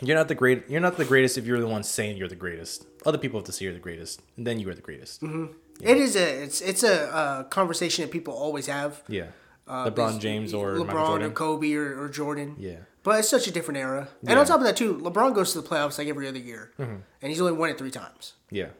You're 0.00 0.16
not 0.16 0.28
the 0.28 0.34
great. 0.36 0.70
You're 0.70 0.80
not 0.80 0.96
the 0.96 1.04
greatest 1.04 1.36
if 1.38 1.44
you're 1.44 1.60
the 1.60 1.66
one 1.66 1.82
saying 1.82 2.16
you're 2.16 2.28
the 2.28 2.36
greatest. 2.36 2.86
Other 3.04 3.18
people 3.18 3.40
have 3.40 3.46
to 3.46 3.52
say 3.52 3.64
you're 3.64 3.74
the 3.74 3.80
greatest, 3.80 4.22
and 4.36 4.46
then 4.46 4.60
you 4.60 4.68
are 4.70 4.74
the 4.74 4.80
greatest. 4.80 5.22
It 5.22 5.96
is 5.96 6.14
a 6.16 6.42
it's 6.44 6.60
it's 6.60 6.84
a 6.84 7.12
uh, 7.12 7.42
conversation 7.44 8.02
that 8.04 8.12
people 8.12 8.32
always 8.32 8.66
have. 8.66 9.02
Yeah. 9.08 9.26
Uh, 9.66 9.90
LeBron 9.90 10.20
James 10.20 10.54
or 10.54 10.76
Michael 10.76 10.86
LeBron 10.86 11.06
Jordan. 11.06 11.26
or 11.26 11.30
Kobe 11.32 11.74
or, 11.74 12.00
or 12.04 12.08
Jordan. 12.08 12.56
Yeah. 12.58 12.76
But 13.08 13.18
it's 13.20 13.28
such 13.36 13.46
a 13.46 13.50
different 13.56 13.78
era. 13.78 14.08
And 14.20 14.30
Yeah. 14.30 14.38
on 14.40 14.46
top 14.46 14.60
of 14.60 14.66
that 14.68 14.76
too, 14.76 14.92
LeBron 15.06 15.34
goes 15.34 15.52
to 15.54 15.60
the 15.62 15.68
playoffs 15.70 15.96
like 15.98 16.08
every 16.08 16.26
other 16.28 16.38
year, 16.50 16.72
Mm-hmm. 16.78 16.96
and 17.22 17.26
he's 17.30 17.40
only 17.40 17.52
won 17.60 17.70
it 17.70 17.78
three 17.78 17.90
times. 18.02 18.34
Yeah. 18.50 18.70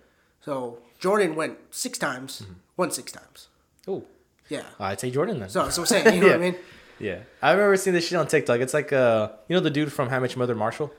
So 0.47 0.79
Jordan 0.99 1.35
went 1.41 1.55
six 1.71 1.95
times, 1.99 2.31
Mm-hmm. 2.43 2.53
won 2.77 2.91
six 2.91 3.11
times. 3.13 3.49
Oh, 3.87 4.03
Yeah. 4.49 4.65
I'd 4.79 5.01
say 5.01 5.11
Jordan 5.11 5.37
then. 5.41 5.49
So 5.49 5.63
that's 5.65 5.79
what 5.79 5.85
I'm 5.91 6.03
saying. 6.05 6.15
You 6.17 6.21
know 6.23 6.27
what 6.37 6.37
I 6.37 6.51
mean? 6.51 6.57
yeah. 6.99 7.21
I 7.41 7.53
remember 7.53 7.77
seeing 7.77 7.95
this 7.95 8.07
shit 8.09 8.19
on 8.19 8.27
TikTok. 8.27 8.61
It's 8.61 8.75
like 8.75 8.93
uh, 8.93 9.31
you 9.49 9.55
know 9.57 9.61
the 9.69 9.71
dude 9.77 9.93
from 9.93 10.09
How 10.11 10.19
Your 10.23 10.39
Mother, 10.43 10.55
Marshall. 10.65 10.91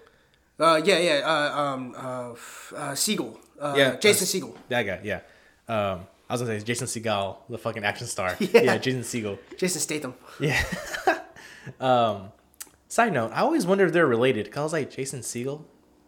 Uh, 0.59 0.81
yeah, 0.89 0.97
yeah. 1.09 1.17
Uh, 1.33 1.61
um, 1.61 1.81
uh, 1.95 2.31
uh, 2.83 2.93
Segel. 3.03 3.37
Uh, 3.61 3.75
Yeah, 3.77 3.95
Jason 4.03 4.25
uh, 4.25 4.31
Segel. 4.33 4.53
That 4.69 4.83
guy, 4.89 4.99
yeah. 5.11 5.19
Um, 5.75 5.97
I 6.29 6.33
was 6.33 6.41
gonna 6.41 6.59
say 6.59 6.65
Jason 6.65 6.87
Segal, 6.87 7.37
the 7.49 7.57
fucking 7.57 7.83
action 7.91 8.07
star. 8.07 8.35
Yeah, 8.39 8.61
Yeah. 8.67 8.77
Jason 8.77 9.03
Segel. 9.11 9.37
Jason 9.57 9.81
Statham. 9.81 10.13
Yeah. 10.39 10.61
um, 11.79 12.31
side 12.89 13.13
note, 13.13 13.31
I 13.33 13.39
always 13.41 13.65
wonder 13.65 13.85
if 13.85 13.93
they're 13.93 14.05
related. 14.05 14.51
Cause 14.51 14.59
I 14.59 14.63
was 14.63 14.73
like 14.73 14.89
Jason 14.91 15.21
Segel, 15.21 15.63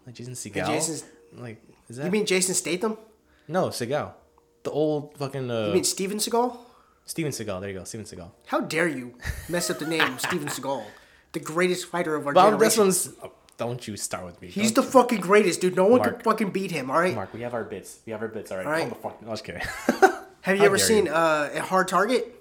like 0.05 0.15
Jason 0.15 0.33
Segal. 0.33 0.65
Jason's- 0.67 1.05
like 1.33 1.61
is 1.89 1.95
that 1.97 2.05
You 2.05 2.11
mean 2.11 2.25
Jason 2.25 2.53
Statham? 2.53 2.97
no 3.47 3.67
Segal, 3.69 4.11
the 4.63 4.71
old 4.71 5.17
fucking 5.17 5.49
uh, 5.49 5.67
You 5.67 5.73
mean 5.75 5.83
Steven 5.85 6.17
Seagal? 6.17 6.57
Steven 7.05 7.31
Seagal. 7.31 7.61
There 7.61 7.69
you 7.69 7.77
go, 7.79 7.83
Steven 7.85 8.05
Seagal. 8.05 8.29
How 8.47 8.59
dare 8.59 8.87
you 8.87 9.15
mess 9.49 9.69
up 9.69 9.79
the 9.79 9.87
name 9.87 10.17
Steven 10.27 10.47
Seagal, 10.49 10.83
the 11.31 11.39
greatest 11.39 11.85
fighter 11.87 12.15
of 12.15 12.27
our 12.27 12.33
But 12.33 12.57
this 12.57 12.77
one's. 12.77 13.13
oh, 13.23 13.31
don't 13.57 13.87
you 13.87 13.95
start 13.95 14.25
with 14.25 14.41
me. 14.41 14.47
He's 14.49 14.71
Don't 14.71 14.85
the 14.85 14.91
fucking 14.91 15.19
greatest, 15.21 15.61
dude. 15.61 15.75
No 15.75 15.85
one 15.85 15.99
Mark. 15.99 16.15
can 16.15 16.23
fucking 16.23 16.49
beat 16.51 16.71
him. 16.71 16.89
All 16.89 16.99
right. 16.99 17.13
Mark, 17.13 17.31
we 17.33 17.41
have 17.41 17.53
our 17.53 17.63
bits. 17.63 17.99
We 18.05 18.11
have 18.11 18.21
our 18.21 18.27
bits. 18.27 18.51
All 18.51 18.57
right. 18.57 18.65
All 18.65 18.71
right. 18.71 18.79
Calm 18.81 18.89
the 18.89 18.95
fuck. 18.95 19.21
No, 19.21 19.27
I 19.27 19.31
was 19.31 19.41
kidding. 19.41 19.61
Have 20.41 20.55
you 20.55 20.61
How 20.61 20.65
ever 20.65 20.77
seen 20.79 21.05
you. 21.05 21.11
uh, 21.13 21.49
a 21.53 21.59
Hard 21.61 21.87
Target? 21.87 22.33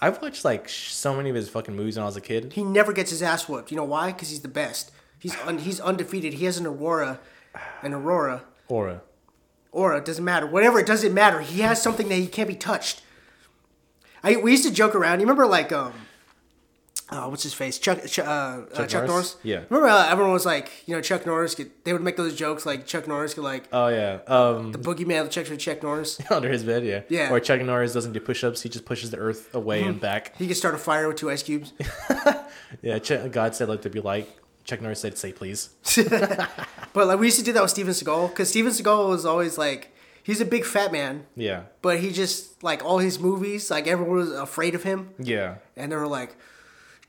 I've 0.00 0.20
watched 0.22 0.44
like 0.44 0.68
so 0.68 1.14
many 1.14 1.28
of 1.30 1.36
his 1.36 1.48
fucking 1.48 1.74
movies 1.74 1.96
when 1.96 2.02
I 2.04 2.06
was 2.06 2.16
a 2.16 2.20
kid. 2.20 2.52
He 2.52 2.62
never 2.62 2.92
gets 2.92 3.10
his 3.10 3.22
ass 3.22 3.48
whooped. 3.48 3.70
You 3.70 3.76
know 3.76 3.84
why? 3.84 4.12
Because 4.12 4.30
he's 4.30 4.40
the 4.40 4.48
best. 4.48 4.90
He's 5.18 5.36
un- 5.44 5.58
he's 5.58 5.80
undefeated. 5.80 6.34
He 6.34 6.44
has 6.44 6.58
an 6.58 6.66
aurora, 6.66 7.18
an 7.82 7.92
aurora, 7.92 8.44
Aura. 8.68 9.02
aura. 9.72 10.00
Doesn't 10.00 10.24
matter. 10.24 10.46
Whatever. 10.46 10.78
It 10.78 10.86
doesn't 10.86 11.12
matter. 11.12 11.40
He 11.40 11.60
has 11.62 11.82
something 11.82 12.08
that 12.08 12.14
he 12.16 12.26
can't 12.28 12.48
be 12.48 12.54
touched. 12.54 13.02
I 14.22 14.36
we 14.36 14.52
used 14.52 14.64
to 14.64 14.72
joke 14.72 14.94
around. 14.94 15.20
You 15.20 15.26
remember 15.26 15.46
like 15.46 15.72
um, 15.72 15.92
uh, 17.10 17.26
what's 17.28 17.42
his 17.42 17.54
face? 17.54 17.78
Chuck 17.78 18.04
Ch- 18.06 18.18
uh, 18.18 18.22
uh, 18.22 18.86
Chuck, 18.86 18.92
Norris? 18.92 19.08
Norris. 19.08 19.36
Yeah. 19.42 19.60
Remember 19.70 19.88
uh, 19.88 20.08
everyone 20.10 20.32
was 20.34 20.44
like, 20.44 20.70
you 20.86 20.94
know, 20.94 21.00
Chuck 21.00 21.24
Norris. 21.26 21.54
Could, 21.54 21.70
they 21.84 21.92
would 21.92 22.02
make 22.02 22.16
those 22.16 22.36
jokes 22.36 22.66
like 22.66 22.86
Chuck 22.86 23.08
Norris 23.08 23.32
could 23.34 23.44
like 23.44 23.64
Oh 23.72 23.88
yeah. 23.88 24.18
Um, 24.26 24.72
the 24.72 24.78
boogeyman 24.78 25.22
that 25.24 25.30
checks 25.30 25.48
for 25.48 25.56
Chuck 25.56 25.82
Norris. 25.82 26.18
under 26.30 26.50
his 26.50 26.64
bed. 26.64 26.84
Yeah. 26.84 27.02
Yeah. 27.08 27.32
Or 27.32 27.40
Chuck 27.40 27.60
Norris 27.62 27.92
doesn't 27.94 28.12
do 28.12 28.20
push-ups. 28.20 28.62
He 28.62 28.68
just 28.68 28.84
pushes 28.84 29.10
the 29.10 29.16
earth 29.18 29.54
away 29.54 29.82
and 29.82 29.98
back. 30.00 30.36
He 30.36 30.46
could 30.46 30.56
start 30.56 30.74
a 30.74 30.78
fire 30.78 31.08
with 31.08 31.16
two 31.16 31.30
ice 31.30 31.42
cubes. 31.42 31.72
Yeah. 32.82 32.98
Ch- 32.98 33.30
God 33.30 33.54
said, 33.54 33.68
"Let 33.70 33.80
there 33.82 33.90
be 33.90 34.00
light." 34.00 34.28
Chuck 34.64 34.82
Norris 34.82 35.00
said, 35.00 35.16
"Say 35.16 35.32
please." 35.32 35.70
But 36.92 37.06
like 37.06 37.18
we 37.18 37.26
used 37.26 37.38
to 37.38 37.44
do 37.44 37.52
that 37.52 37.62
with 37.62 37.70
Steven 37.70 37.92
Seagal 37.92 38.30
because 38.30 38.48
Steven 38.50 38.72
Seagal 38.72 39.08
was 39.08 39.24
always 39.24 39.56
like 39.58 39.94
he's 40.22 40.40
a 40.40 40.44
big 40.44 40.64
fat 40.64 40.90
man, 40.92 41.26
Yeah. 41.36 41.62
but 41.82 42.00
he 42.00 42.10
just 42.12 42.62
like 42.62 42.84
all 42.84 42.98
his 42.98 43.18
movies 43.18 43.70
like 43.70 43.86
everyone 43.86 44.16
was 44.16 44.30
afraid 44.32 44.74
of 44.74 44.82
him, 44.82 45.10
Yeah. 45.18 45.56
and 45.76 45.92
they 45.92 45.96
were 45.96 46.08
like 46.08 46.34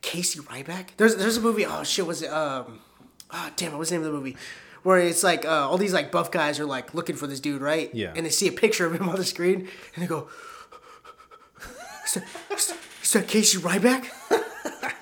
Casey 0.02 0.40
Ryback. 0.40 0.90
There's 0.98 1.16
there's 1.16 1.38
a 1.38 1.42
movie. 1.42 1.66
Oh 1.66 1.84
shit, 1.84 2.06
was 2.08 2.22
it 2.22 2.30
um, 2.32 2.80
ah 3.32 3.52
damn 3.56 3.72
what 3.72 3.80
was 3.80 3.90
the 3.90 3.96
name 3.96 4.06
of 4.06 4.12
the 4.12 4.18
movie? 4.18 4.38
Where 4.84 4.98
it's 5.00 5.24
like 5.24 5.46
uh, 5.46 5.70
all 5.70 5.78
these 5.78 5.94
like 5.94 6.12
buff 6.12 6.32
guys 6.32 6.60
are 6.60 6.66
like 6.66 6.94
looking 6.94 7.16
for 7.18 7.28
this 7.28 7.40
dude, 7.42 7.62
right? 7.62 7.94
Yeah. 7.94 8.14
And 8.16 8.26
they 8.26 8.30
see 8.30 8.48
a 8.48 8.52
picture 8.52 8.86
of 8.86 8.96
him 8.96 9.10
on 9.10 9.16
the 9.18 9.26
screen, 9.26 9.68
and 9.96 10.04
they 10.04 10.08
go, 10.08 10.30
"Is 12.06 12.14
that, 12.14 12.24
is 13.04 13.12
that 13.14 13.28
Casey 13.28 13.58
Ryback?" 13.58 14.06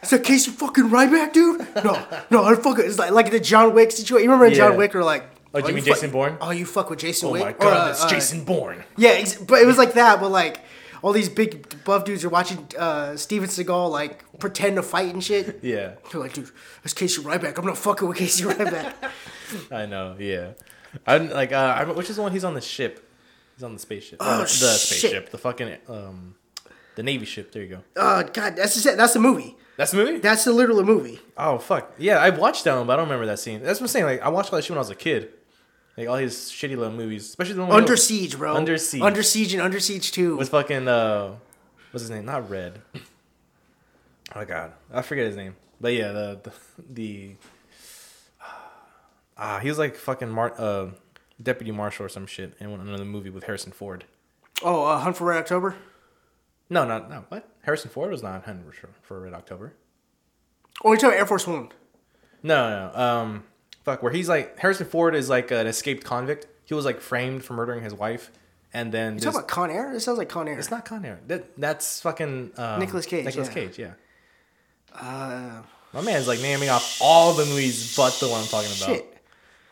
Is 0.03 0.11
that 0.11 0.23
Casey 0.23 0.51
fucking 0.51 0.85
Ryback, 0.85 1.33
dude? 1.33 1.59
No, 1.83 2.05
no, 2.31 2.43
I 2.45 2.55
fucking 2.55 2.85
it's 2.85 2.97
like 2.97 3.11
like 3.11 3.29
the 3.31 3.39
John 3.39 3.73
Wick 3.73 3.91
situation. 3.91 4.23
You 4.23 4.29
remember 4.31 4.45
in 4.45 4.53
John 4.53 4.77
Wick, 4.77 4.95
or 4.95 5.03
like, 5.03 5.25
Oh, 5.53 5.59
do 5.61 5.67
you 5.67 5.73
mean 5.75 5.83
fuck- 5.83 5.95
Jason 5.95 6.11
Bourne? 6.11 6.37
Oh, 6.39 6.51
you 6.51 6.65
fuck 6.65 6.89
with 6.89 6.99
Jason 6.99 7.29
Oh 7.29 7.31
Wick? 7.33 7.41
my 7.43 7.49
Or, 7.51 7.53
God, 7.53 7.73
uh, 7.73 7.85
that's 7.87 8.03
uh, 8.03 8.09
Jason 8.09 8.45
Bourne. 8.45 8.83
Yeah, 8.95 9.09
ex- 9.11 9.35
but 9.35 9.61
it 9.61 9.65
was 9.67 9.77
like 9.77 9.93
that. 9.93 10.21
But 10.21 10.29
like 10.29 10.61
all 11.01 11.13
these 11.13 11.29
big 11.29 11.83
buff 11.83 12.05
dudes 12.05 12.23
are 12.25 12.29
watching 12.29 12.67
uh, 12.77 13.15
Steven 13.15 13.47
Seagal 13.49 13.91
like 13.91 14.23
pretend 14.39 14.75
to 14.77 14.83
fight 14.83 15.13
and 15.13 15.23
shit. 15.23 15.59
Yeah. 15.63 15.93
They're 16.11 16.21
like, 16.21 16.33
dude, 16.33 16.49
that's 16.83 16.93
Casey 16.93 17.21
Ryback. 17.21 17.57
I'm 17.57 17.65
not 17.65 17.77
fucking 17.77 18.07
with 18.07 18.17
Casey 18.17 18.43
Ryback. 18.45 18.93
I 19.71 19.85
know. 19.85 20.15
Yeah. 20.19 20.51
I'm 21.05 21.29
like. 21.29 21.51
Uh, 21.51 21.75
I, 21.77 21.83
which 21.85 22.09
is 22.09 22.15
the 22.15 22.21
one 22.21 22.31
he's 22.31 22.43
on 22.43 22.53
the 22.53 22.61
ship? 22.61 23.09
He's 23.55 23.63
on 23.63 23.73
the 23.73 23.79
spaceship. 23.79 24.17
Oh, 24.21 24.39
the 24.41 24.45
shit. 24.47 24.69
spaceship. 24.69 25.29
The 25.31 25.37
fucking 25.37 25.77
um, 25.89 26.35
the 26.95 27.03
Navy 27.03 27.25
ship. 27.25 27.51
There 27.51 27.63
you 27.63 27.69
go. 27.69 28.01
uh, 28.01 28.23
God, 28.23 28.55
that's 28.55 28.81
just, 28.81 28.97
that's 28.97 29.13
the 29.13 29.19
movie. 29.19 29.55
That's 29.77 29.91
the 29.91 29.97
movie. 29.97 30.17
That's 30.19 30.43
the 30.43 30.53
literal 30.53 30.83
movie. 30.83 31.19
Oh 31.37 31.57
fuck. 31.59 31.93
Yeah, 31.97 32.17
I 32.17 32.29
watched 32.31 32.63
that 32.63 32.75
one, 32.75 32.87
but 32.87 32.93
I 32.93 32.95
don't 32.97 33.05
remember 33.07 33.25
that 33.27 33.39
scene. 33.39 33.61
That's 33.61 33.79
what 33.79 33.85
I'm 33.85 33.89
saying. 33.89 34.05
Like 34.05 34.21
I 34.21 34.29
watched 34.29 34.51
all 34.51 34.57
that 34.57 34.63
shit 34.63 34.71
when 34.71 34.77
I 34.77 34.81
was 34.81 34.89
a 34.89 34.95
kid. 34.95 35.29
Like 35.97 36.07
all 36.07 36.15
his 36.17 36.35
shitty 36.35 36.77
little 36.77 36.91
movies, 36.93 37.25
especially 37.25 37.55
the 37.55 37.61
one 37.65 37.71
Under 37.71 37.97
Siege, 37.97 38.37
bro. 38.37 38.55
Under 38.55 38.77
Siege. 38.77 39.01
Under 39.01 39.23
Siege 39.23 39.53
and 39.53 39.61
Under 39.63 39.79
Siege 39.79 40.11
Two. 40.11 40.37
with 40.37 40.49
fucking 40.49 40.87
uh, 40.87 41.35
what's 41.91 42.01
his 42.03 42.11
name? 42.11 42.25
Not 42.25 42.49
Red. 42.49 42.81
Oh 44.35 44.45
god, 44.45 44.73
I 44.93 45.01
forget 45.01 45.25
his 45.25 45.35
name. 45.35 45.55
But 45.81 45.93
yeah, 45.93 46.11
the 46.11 46.39
the, 46.43 46.51
the 46.93 47.35
ah, 49.37 49.59
he 49.59 49.69
was 49.69 49.77
like 49.77 49.95
fucking 49.95 50.29
Mar- 50.29 50.53
uh, 50.57 50.87
deputy 51.41 51.71
marshal 51.71 52.05
or 52.05 52.09
some 52.09 52.27
shit 52.27 52.53
in 52.59 52.71
one- 52.71 52.81
another 52.81 53.05
movie 53.05 53.29
with 53.29 53.45
Harrison 53.45 53.71
Ford. 53.71 54.05
oh, 54.63 54.85
uh, 54.85 54.99
Hunt 54.99 55.17
for 55.17 55.25
Red 55.27 55.39
October. 55.39 55.75
No, 56.69 56.85
not 56.85 57.09
no. 57.09 57.25
What? 57.29 57.49
Harrison 57.63 57.89
Ford 57.89 58.11
was 58.11 58.21
not 58.23 58.43
Hunter 58.45 58.71
for, 58.71 58.89
for 59.01 59.21
Red 59.21 59.33
October. 59.33 59.73
Oh, 60.83 60.91
you're 60.91 60.99
talking 60.99 61.17
Air 61.17 61.25
Force 61.25 61.47
One. 61.47 61.69
No, 62.43 62.91
no. 62.93 62.99
Um, 62.99 63.43
fuck. 63.91 64.03
Where 64.03 64.11
he's 64.11 64.29
like 64.29 64.59
Harrison 64.59 64.85
Ford 64.87 65.15
is 65.15 65.29
like 65.29 65.49
an 65.51 65.65
escaped 65.67 66.03
convict. 66.03 66.45
He 66.65 66.73
was 66.73 66.85
like 66.85 66.99
framed 67.01 67.43
for 67.45 67.53
murdering 67.53 67.81
his 67.83 67.93
wife, 67.93 68.29
and 68.73 68.91
then 68.91 69.13
You 69.13 69.19
this, 69.19 69.23
talking 69.25 69.37
about 69.39 69.47
Con 69.47 69.71
Air? 69.71 69.93
It 69.93 69.99
sounds 70.01 70.17
like 70.17 70.29
Con 70.29 70.47
Air. 70.47 70.59
it's 70.59 70.69
not 70.71 70.85
Con 70.85 71.05
Air. 71.05 71.19
That 71.27 71.55
that's 71.57 72.01
fucking 72.01 72.51
um, 72.57 72.79
Nicolas 72.79 73.05
Cage, 73.05 73.25
Nicholas 73.25 73.47
yeah. 73.47 73.53
Cage, 73.53 73.79
yeah. 73.79 73.91
Uh, 74.93 75.61
My 75.93 76.01
man's 76.01 76.27
like 76.27 76.41
naming 76.41 76.69
off 76.69 76.99
all 77.01 77.33
the 77.33 77.45
movies 77.45 77.95
but 77.95 78.11
the 78.19 78.27
one 78.27 78.41
I'm 78.41 78.47
talking 78.47 78.69
about. 78.71 78.95
shit. 78.95 79.13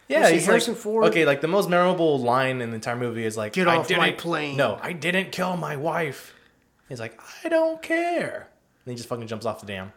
Yeah, 0.07 0.19
Let's 0.19 0.31
he's 0.33 0.45
Harrison 0.45 0.73
like, 0.75 0.83
Ford- 0.83 1.05
Okay, 1.05 1.25
like 1.25 1.41
the 1.41 1.47
most 1.47 1.67
memorable 1.67 2.19
line 2.19 2.61
in 2.61 2.69
the 2.69 2.75
entire 2.75 2.95
movie 2.95 3.25
is 3.25 3.35
like, 3.35 3.53
Get 3.53 3.67
I 3.67 3.77
off 3.77 3.89
my 3.89 4.11
plane." 4.11 4.55
No, 4.55 4.77
I 4.81 4.93
didn't 4.93 5.31
kill 5.31 5.57
my 5.57 5.75
wife. 5.77 6.33
He's 6.87 6.99
like, 6.99 7.19
I 7.43 7.49
don't 7.49 7.81
care. 7.81 8.47
And 8.85 8.91
he 8.91 8.95
just 8.95 9.09
fucking 9.09 9.25
jumps 9.25 9.47
off 9.47 9.59
the 9.61 9.65
dam. 9.65 9.91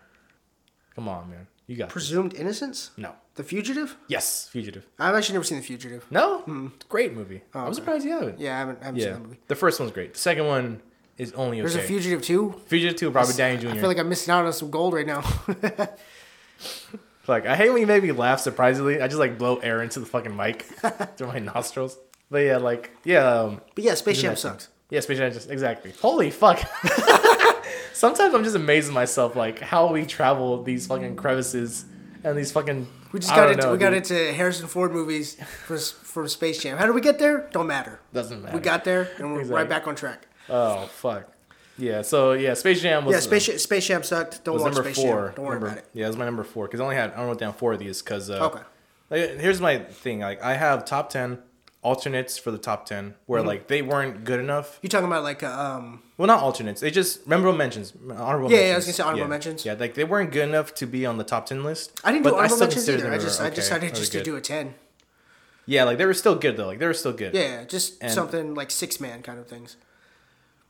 Come 0.95 1.09
on, 1.09 1.29
man. 1.31 1.47
You 1.69 1.77
got 1.77 1.89
this. 1.89 1.93
Presumed 1.93 2.35
Innocence. 2.35 2.91
no. 2.97 3.13
The 3.37 3.45
Fugitive. 3.45 3.97
Yes, 4.09 4.49
Fugitive. 4.51 4.85
I've 4.99 5.15
actually 5.15 5.35
never 5.35 5.45
seen 5.45 5.59
The 5.59 5.65
Fugitive. 5.65 6.05
No, 6.11 6.73
great 6.89 7.15
movie. 7.15 7.43
I'm 7.55 7.67
okay. 7.67 7.75
surprised 7.75 8.05
you 8.05 8.11
haven't. 8.11 8.41
Yeah, 8.41 8.57
I 8.57 8.59
haven't, 8.59 8.79
I 8.83 8.85
haven't 8.87 9.01
seen 9.01 9.09
Yeah, 9.09 9.15
that 9.15 9.23
movie. 9.23 9.39
the 9.47 9.55
first 9.55 9.79
one's 9.79 9.93
great. 9.93 10.15
The 10.15 10.19
second 10.19 10.47
one 10.49 10.83
is 11.19 11.33
only 11.35 11.61
okay. 11.61 11.69
There's 11.73 11.77
a 11.77 11.87
Fugitive 11.87 12.21
too. 12.21 12.61
Fugitive 12.67 12.97
Two, 12.97 13.11
Robert 13.11 13.37
Downey 13.37 13.59
Jr. 13.59 13.69
I 13.69 13.75
feel 13.75 13.87
like 13.87 13.99
I'm 13.99 14.09
missing 14.09 14.33
out 14.35 14.45
on 14.45 14.53
some 14.53 14.71
gold 14.71 14.93
right 14.95 15.07
now. 15.07 15.23
Like 17.29 17.45
I 17.47 17.57
hate 17.57 17.69
when 17.69 17.81
you 17.81 17.87
make 17.87 18.03
me 18.03 18.11
laugh 18.13 18.41
surprisingly. 18.41 19.03
I 19.03 19.07
just 19.07 19.19
like 19.19 19.37
blow 19.37 19.57
air 19.59 19.83
into 19.83 20.01
the 20.01 20.07
fucking 20.07 20.35
mic 20.35 20.63
through 21.17 21.27
my 21.27 21.39
nostrils. 21.39 21.99
But 22.31 22.39
yeah, 22.39 22.57
like 22.57 22.91
yeah, 23.05 23.29
um, 23.29 23.61
but 23.75 23.85
yeah, 23.85 23.95
Space 23.95 24.23
Jam 24.23 24.35
sucks. 24.35 24.69
Yeah, 24.89 25.01
Space 25.01 25.19
Jam 25.19 25.31
just 25.31 25.51
exactly. 25.51 25.93
Holy 26.01 26.31
fuck. 26.31 26.59
Sometimes 27.99 28.33
I'm 28.33 28.45
just 28.45 28.55
amazed 28.55 28.87
at 28.89 28.95
myself, 28.95 29.35
like 29.35 29.59
how 29.59 29.93
we 29.93 30.07
travel 30.07 30.63
these 30.63 30.87
fucking 30.87 31.17
crevices 31.17 31.85
and 32.23 32.39
these 32.39 32.53
fucking. 32.53 32.87
We 33.13 33.19
just 33.19 33.35
got 33.35 33.51
into 33.51 33.65
know, 33.65 33.73
we 33.73 33.79
got 33.79 33.93
into 33.93 34.33
Harrison 34.33 34.69
Ford 34.69 34.93
movies 34.93 35.37
for 35.67 35.77
for 35.79 36.29
Space 36.29 36.63
Jam. 36.63 36.79
How 36.79 36.87
did 36.87 36.95
we 36.95 37.01
get 37.01 37.19
there? 37.19 37.49
Don't 37.53 37.67
matter. 37.67 37.99
Doesn't 38.13 38.41
matter. 38.43 38.57
We 38.57 38.63
got 38.63 38.85
there 38.85 39.11
and 39.19 39.33
we're 39.33 39.41
Exactly. 39.41 39.57
right 39.63 39.69
back 39.69 39.87
on 39.89 39.97
track. 39.97 40.29
Oh 40.49 40.87
fuck. 40.87 41.33
Yeah. 41.77 42.03
So 42.03 42.35
yeah, 42.35 42.55
Space 42.55 42.81
Jam 42.83 43.05
was. 43.05 43.15
Yeah, 43.15 43.21
Space 43.21 43.63
Space 43.63 43.87
Jam 43.89 44.05
sucked. 44.05 44.45
Don't 44.45 44.61
watch 44.61 44.75
number 44.75 44.93
Space 44.93 45.05
four. 45.05 45.27
Jam. 45.27 45.35
Don't 45.35 45.45
worry 45.47 45.55
Number- 45.57 45.67
about 45.67 45.79
it. 45.79 45.87
Yeah, 45.93 46.05
it 46.05 46.09
was 46.09 46.17
my 46.17 46.25
number 46.25 46.45
four 46.45 46.67
because 46.67 46.79
I 46.79 46.85
only 46.85 46.95
had 46.97 47.13
I 47.15 47.25
wrote 47.25 47.39
down 47.41 47.53
four 47.53 47.73
of 47.73 47.81
these 47.81 48.01
because. 48.01 48.31
Uh, 48.31 48.47
Okay. 48.53 48.63
Like, 49.11 49.41
here's 49.41 49.61
my 49.61 49.79
thing. 49.79 50.21
Like 50.21 50.41
I 50.43 50.55
have 50.55 50.85
top 50.85 51.09
ten 51.11 51.39
alternates 51.83 52.37
for 52.39 52.51
the 52.51 52.59
top 52.59 52.87
ten 52.87 53.15
where 53.27 53.41
Mm-hmm. 53.41 53.49
like 53.49 53.69
they 53.69 53.83
weren't 53.83 54.25
good 54.25 54.41
enough. 54.41 54.79
You 54.83 54.89
talking 54.89 55.07
about 55.07 55.23
like 55.23 55.43
uh, 55.43 55.49
um 55.49 56.03
Well, 56.17 56.27
not 56.27 56.41
alternates. 56.43 56.81
They 56.81 56.91
just 56.91 57.27
memorable 57.27 57.57
mentions. 57.57 57.93
Honorable. 58.11 58.51
Yeah, 58.51 58.57
mentions. 58.57 58.69
yeah, 58.69 58.73
I 58.73 58.77
was 58.77 58.85
gonna 58.87 58.93
say 58.95 59.03
honorable 59.05 59.29
mentions. 59.29 59.65
Yeah, 59.65 59.75
like 59.75 59.95
they 59.95 60.05
weren't 60.05 60.33
good 60.33 60.49
enough 60.49 60.75
to 60.75 60.87
be 60.87 61.07
on 61.07 61.19
the 61.19 61.25
top 61.25 61.47
ten 61.47 61.63
list. 61.65 62.01
I 62.05 62.13
didn't 62.13 62.25
do 62.25 62.35
honorable 62.35 62.59
mentions 62.59 62.89
either. 62.89 63.13
I 63.13 63.19
just 63.19 63.41
I 63.41 63.51
decided 63.51 63.95
just 63.95 64.13
to 64.13 64.23
do 64.23 64.37
a 64.37 64.41
ten. 64.41 64.75
Yeah, 65.67 65.85
like 65.85 65.99
they 65.99 66.07
were 66.07 66.15
still 66.15 66.35
good 66.35 66.57
though. 66.57 66.67
Like 66.67 66.79
they 66.79 66.87
were 66.87 66.95
still 66.95 67.13
good. 67.13 67.35
Yeah, 67.35 67.65
just 67.65 68.03
And- 68.03 68.13
something 68.13 68.55
like 68.55 68.71
six 68.71 69.01
man 69.01 69.23
kind 69.23 69.39
of 69.39 69.47
things. 69.47 69.77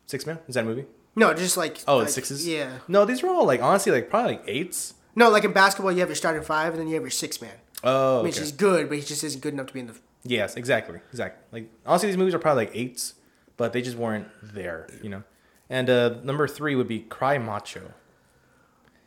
Six 0.06 0.26
man 0.26 0.38
is 0.48 0.54
that 0.56 0.64
a 0.64 0.66
movie? 0.66 0.86
No, 1.16 1.32
just 1.34 1.56
like 1.56 1.78
Oh, 1.88 1.98
like, 1.98 2.08
sixes. 2.10 2.46
Yeah. 2.46 2.78
No, 2.86 3.04
these 3.04 3.22
were 3.22 3.28
all 3.30 3.46
like 3.46 3.62
honestly 3.62 3.92
like 3.92 4.10
probably 4.10 4.32
like 4.32 4.44
eights. 4.46 4.94
No, 5.16 5.30
like 5.30 5.44
in 5.44 5.52
basketball, 5.52 5.90
you 5.92 6.00
have 6.00 6.08
your 6.08 6.14
starting 6.16 6.42
five, 6.42 6.72
and 6.74 6.80
then 6.80 6.86
you 6.88 6.94
have 6.94 7.02
your 7.02 7.10
six 7.10 7.40
man. 7.40 7.54
Oh, 7.82 8.22
Which 8.22 8.36
okay. 8.36 8.42
is 8.44 8.52
good, 8.52 8.88
but 8.88 8.98
he 8.98 9.04
just 9.04 9.24
isn't 9.24 9.40
good 9.40 9.52
enough 9.54 9.66
to 9.68 9.72
be 9.72 9.80
in 9.80 9.86
the. 9.88 9.94
Yes, 10.28 10.56
exactly, 10.56 11.00
exactly. 11.10 11.42
Like 11.52 11.70
honestly, 11.86 12.08
these 12.08 12.16
movies 12.18 12.34
are 12.34 12.38
probably 12.38 12.66
like 12.66 12.76
eights, 12.76 13.14
but 13.56 13.72
they 13.72 13.82
just 13.82 13.96
weren't 13.96 14.28
there, 14.42 14.88
you 15.02 15.08
know. 15.10 15.22
And 15.70 15.88
uh 15.90 16.20
number 16.22 16.46
three 16.46 16.74
would 16.76 16.88
be 16.88 17.00
Cry 17.00 17.38
Macho. 17.38 17.92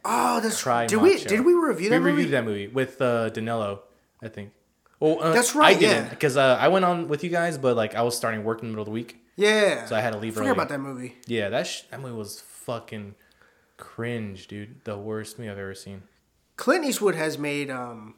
Oh, 0.04 0.40
that's 0.42 0.62
Cry 0.64 0.88
Did 0.88 0.98
we 0.98 1.14
Macho. 1.14 1.30
did 1.30 1.46
we 1.46 1.54
review 1.54 1.90
that 1.90 2.00
movie? 2.00 2.04
we 2.06 2.12
movie? 2.12 2.12
reviewed 2.24 2.32
that 2.34 2.46
movie 2.46 2.68
with 2.68 3.02
uh, 3.02 3.30
Danilo, 3.30 3.84
I 4.22 4.28
think. 4.30 4.52
Well, 5.00 5.18
uh, 5.22 5.34
That's 5.34 5.56
right, 5.56 5.76
I 5.76 5.80
didn't 5.80 6.04
yeah. 6.06 6.10
because 6.10 6.38
uh, 6.38 6.58
I 6.60 6.68
went 6.68 6.86
on 6.86 7.08
with 7.08 7.24
you 7.24 7.30
guys, 7.30 7.58
but 7.58 7.76
like 7.76 7.96
I 7.96 8.02
was 8.04 8.16
starting 8.18 8.44
work 8.44 8.62
in 8.62 8.68
the 8.68 8.72
middle 8.72 8.84
of 8.84 8.86
the 8.88 8.92
week. 8.92 9.18
Yeah. 9.36 9.86
So 9.86 9.96
I 9.96 10.02
had 10.02 10.14
to 10.14 10.20
leave 10.20 10.34
Forget 10.34 10.50
early. 10.50 10.58
about 10.58 10.70
that 10.70 10.80
movie. 10.80 11.16
Yeah, 11.26 11.50
that 11.50 11.66
sh- 11.68 11.84
that 11.90 12.00
movie 12.02 12.14
was 12.16 12.42
fucking 12.42 13.16
cringe, 13.78 14.48
dude. 14.48 14.84
The 14.84 14.98
worst 14.98 15.40
movie 15.40 15.50
I've 15.50 15.58
ever 15.58 15.74
seen. 15.74 16.04
Clint 16.56 16.86
Eastwood 16.86 17.16
has 17.16 17.38
made 17.40 17.70
um, 17.72 18.16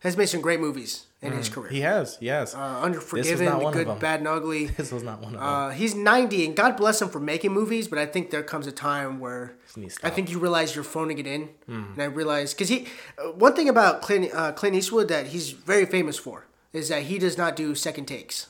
has 0.00 0.16
made 0.16 0.26
some 0.26 0.40
great 0.40 0.60
movies 0.60 1.06
in 1.22 1.32
his 1.32 1.48
career. 1.48 1.70
He 1.70 1.80
has, 1.82 2.18
yes. 2.20 2.54
uh, 2.54 2.80
Unforgiven, 2.82 3.44
not 3.44 3.58
The 3.58 3.64
one 3.64 3.78
of 3.78 3.84
Good. 3.86 3.98
Bad, 4.00 4.20
and 4.20 4.28
Ugly. 4.28 4.66
this 4.76 4.90
was 4.90 5.04
not 5.04 5.20
one 5.20 5.34
of 5.34 5.40
them. 5.40 5.48
Uh, 5.48 5.70
he's 5.70 5.94
90, 5.94 6.46
and 6.46 6.56
God 6.56 6.76
bless 6.76 7.00
him 7.00 7.08
for 7.08 7.20
making 7.20 7.52
movies, 7.52 7.86
but 7.86 7.98
I 7.98 8.06
think 8.06 8.30
there 8.30 8.42
comes 8.42 8.66
a 8.66 8.72
time 8.72 9.20
where 9.20 9.54
I 10.02 10.10
think 10.10 10.30
you 10.30 10.38
realize 10.40 10.74
you're 10.74 10.84
phoning 10.84 11.18
it 11.18 11.26
in. 11.26 11.50
And 11.68 12.00
I 12.02 12.06
realized, 12.06 12.56
because 12.56 12.68
he, 12.68 12.88
uh, 13.18 13.28
one 13.32 13.54
thing 13.54 13.68
about 13.68 14.02
Clint, 14.02 14.34
uh, 14.34 14.52
Clint 14.52 14.74
Eastwood 14.74 15.08
that 15.08 15.28
he's 15.28 15.50
very 15.52 15.86
famous 15.86 16.18
for 16.18 16.46
is 16.72 16.88
that 16.88 17.04
he 17.04 17.18
does 17.18 17.38
not 17.38 17.54
do 17.54 17.74
second 17.74 18.06
takes. 18.06 18.48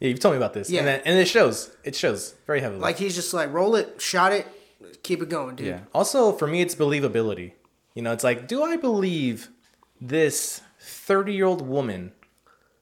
yeah, 0.00 0.08
you've 0.08 0.20
told 0.20 0.32
me 0.32 0.36
about 0.38 0.54
this, 0.54 0.70
yeah. 0.70 0.80
and, 0.80 0.88
then, 0.88 1.02
and 1.04 1.18
it 1.18 1.28
shows. 1.28 1.70
It 1.84 1.94
shows 1.94 2.34
very 2.46 2.60
heavily. 2.60 2.80
Like, 2.80 2.96
he's 2.98 3.14
just 3.14 3.34
like, 3.34 3.52
roll 3.52 3.76
it, 3.76 4.00
shot 4.00 4.32
it, 4.32 4.46
keep 5.02 5.20
it 5.20 5.28
going, 5.28 5.56
dude. 5.56 5.66
Yeah. 5.66 5.80
Also, 5.92 6.32
for 6.32 6.46
me, 6.46 6.62
it's 6.62 6.74
believability. 6.74 7.52
You 7.94 8.02
know, 8.02 8.12
it's 8.12 8.24
like, 8.24 8.48
do 8.48 8.62
I 8.62 8.76
believe 8.76 9.50
this 10.00 10.60
30 11.04 11.34
year 11.34 11.44
old 11.44 11.60
woman 11.60 12.12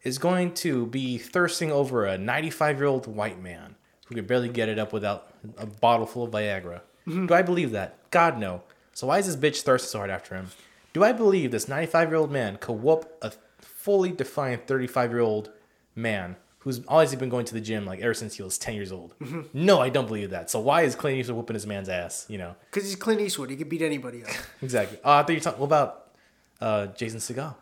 is 0.05 0.19
going 0.19 0.55
to 0.55 0.87
be 0.87 1.19
thirsting 1.19 1.73
over 1.73 2.07
a 2.07 2.17
95 2.17 2.79
year 2.79 2.87
old 2.87 3.07
white 3.09 3.41
man 3.43 3.75
who 4.07 4.15
could 4.15 4.29
barely 4.29 4.49
get 4.49 4.69
it 4.69 4.79
up 4.79 4.93
without 4.93 5.33
a 5.59 5.67
bottle 5.67 6.07
full 6.07 6.25
of 6.25 6.31
Viagra? 6.31 6.83
Mm-hmm. 7.07 7.27
Do 7.27 7.35
I 7.35 7.43
believe 7.43 7.73
that? 7.73 7.99
God, 8.11 8.39
no. 8.39 8.63
So, 8.93 9.09
why 9.09 9.19
is 9.19 9.27
this 9.27 9.37
bitch 9.37 9.63
thirsting 9.63 9.89
so 9.89 9.99
hard 9.99 10.11
after 10.11 10.37
him? 10.37 10.49
Do 10.93 11.03
I 11.03 11.13
believe 11.13 11.51
this 11.51 11.67
95 11.67 12.09
year 12.11 12.17
old 12.17 12.31
man 12.31 12.59
could 12.59 12.75
whoop 12.75 13.11
a 13.23 13.33
fully 13.59 14.13
defined 14.13 14.67
35 14.69 15.11
year 15.11 15.21
old 15.21 15.51
man 15.97 16.37
who's 16.61 16.85
always 16.87 17.13
been 17.17 17.29
going 17.29 17.45
to 17.47 17.55
the 17.55 17.61
gym 17.61 17.85
like 17.85 18.01
ever 18.01 18.15
since 18.15 18.37
he 18.37 18.43
was 18.45 18.57
10 18.57 18.75
years 18.75 18.93
old? 18.93 19.19
Mm-hmm. 19.19 19.41
No, 19.53 19.81
I 19.81 19.89
don't 19.89 20.07
believe 20.07 20.31
that. 20.31 20.49
So, 20.49 20.61
why 20.61 20.83
is 20.83 20.95
Clint 20.95 21.19
Eastwood 21.19 21.39
whooping 21.39 21.55
his 21.55 21.67
man's 21.67 21.89
ass? 21.89 22.27
You 22.29 22.39
know? 22.39 22.55
Because 22.71 22.85
he's 22.85 22.95
Clint 22.95 23.21
Eastwood. 23.21 23.51
He 23.51 23.57
could 23.57 23.69
beat 23.69 23.83
anybody 23.83 24.23
up. 24.23 24.31
Exactly. 24.63 24.99
Oh, 25.03 25.11
I 25.11 25.23
thought 25.23 25.31
you 25.31 25.37
were 25.37 25.41
talking. 25.41 25.59
What 25.61 25.67
about 25.67 26.13
uh, 26.61 26.87
Jason 26.87 27.19
Segal? 27.19 27.57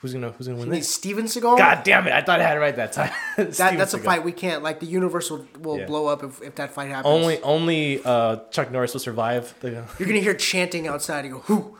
Who's 0.00 0.12
gonna 0.12 0.30
Who's 0.30 0.46
gonna 0.46 0.60
win 0.60 0.68
this? 0.70 0.88
Steven 0.94 1.24
Seagal? 1.24 1.58
God 1.58 1.82
damn 1.82 2.06
it! 2.06 2.12
I 2.12 2.22
thought 2.22 2.40
I 2.40 2.44
had 2.44 2.56
it 2.56 2.60
right 2.60 2.76
that 2.76 2.92
time. 2.92 3.10
that, 3.36 3.52
that's 3.56 3.94
a 3.94 3.98
Seagal. 3.98 4.04
fight 4.04 4.24
we 4.24 4.30
can't, 4.32 4.62
like, 4.62 4.78
the 4.78 4.86
universe 4.86 5.28
will, 5.30 5.44
will 5.58 5.78
Yeah. 5.80 5.86
blow 5.86 6.06
up 6.06 6.22
if, 6.22 6.40
if 6.40 6.54
that 6.54 6.72
fight 6.72 6.88
happens. 6.88 7.06
Only 7.12 7.40
Only 7.42 8.00
uh, 8.04 8.36
Chuck 8.52 8.70
Norris 8.70 8.92
will 8.92 9.00
survive. 9.00 9.54
The, 9.60 9.84
You're 9.98 10.08
to 10.08 10.20
hear 10.20 10.34
chanting 10.34 10.86
outside. 10.86 11.24
You 11.24 11.42
go, 11.46 11.76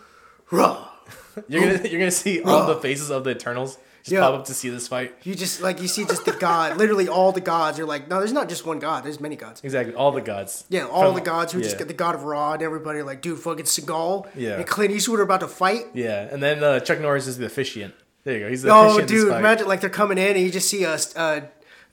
rah. 0.51 0.89
you're 1.49 1.61
gonna 1.61 1.89
You're 1.89 2.01
gonna 2.01 2.11
see 2.11 2.43
all 2.43 2.67
the 2.67 2.77
faces 2.81 3.11
of 3.11 3.23
the 3.23 3.31
Eternals 3.31 3.79
just 4.03 4.13
Yeah. 4.13 4.21
pop 4.21 4.35
up 4.35 4.45
to 4.47 4.55
see 4.55 4.69
this 4.69 4.89
fight. 4.89 5.15
You 5.23 5.37
just 5.37 5.61
like 5.63 5.81
you 5.81 5.87
see 5.87 6.05
just 6.05 6.25
the 6.25 6.33
god, 6.33 6.77
literally 6.77 7.07
all 7.09 7.31
the 7.31 7.41
gods. 7.41 7.79
You're 7.79 7.87
like, 7.87 8.09
no, 8.09 8.19
there's 8.19 8.33
not 8.33 8.49
just 8.49 8.67
one 8.67 8.81
god. 8.81 9.05
There's 9.05 9.21
many 9.21 9.37
gods. 9.37 9.61
Exactly. 9.63 9.95
All 9.95 10.11
the 10.11 10.21
gods. 10.21 10.65
Yeah, 10.71 10.87
all 10.87 11.05
From- 11.07 11.15
the 11.15 11.21
gods 11.21 11.53
who 11.53 11.61
just 11.61 11.75
yeah. 11.75 11.79
get 11.79 11.89
the 11.89 11.95
god 11.95 12.17
of 12.17 12.25
Ra 12.25 12.55
and 12.55 12.63
everybody 12.63 12.99
are 12.99 13.05
like, 13.05 13.23
dude, 13.23 13.39
fucking 13.39 13.67
Seagal. 13.67 14.27
Yeah. 14.35 14.57
And 14.57 14.67
Clint 14.67 14.91
Eastwood 14.93 15.21
are 15.21 15.23
about 15.23 15.41
to 15.41 15.49
fight. 15.49 15.85
Yeah, 15.95 16.23
and 16.33 16.43
then 16.43 16.65
uh, 16.65 16.81
Chuck 16.81 16.99
Norris 17.01 17.29
is 17.29 17.39
the 17.39 17.47
officiant. 17.47 17.95
There 18.29 18.37
you 18.37 18.45
go. 18.45 18.51
He's 18.51 18.61
the 18.61 18.69
Oh, 18.71 18.89
officiant. 18.99 19.11
in 19.11 19.17
this 19.17 19.25
dude, 19.25 19.33
imagine 19.39 19.69
like 19.69 19.81
they're 19.81 19.89
coming 19.89 20.19
in 20.19 20.37
and 20.37 20.41
you 20.45 20.51
just 20.51 20.69
see 20.69 20.85
uh, 20.85 20.99
uh, 21.17 21.41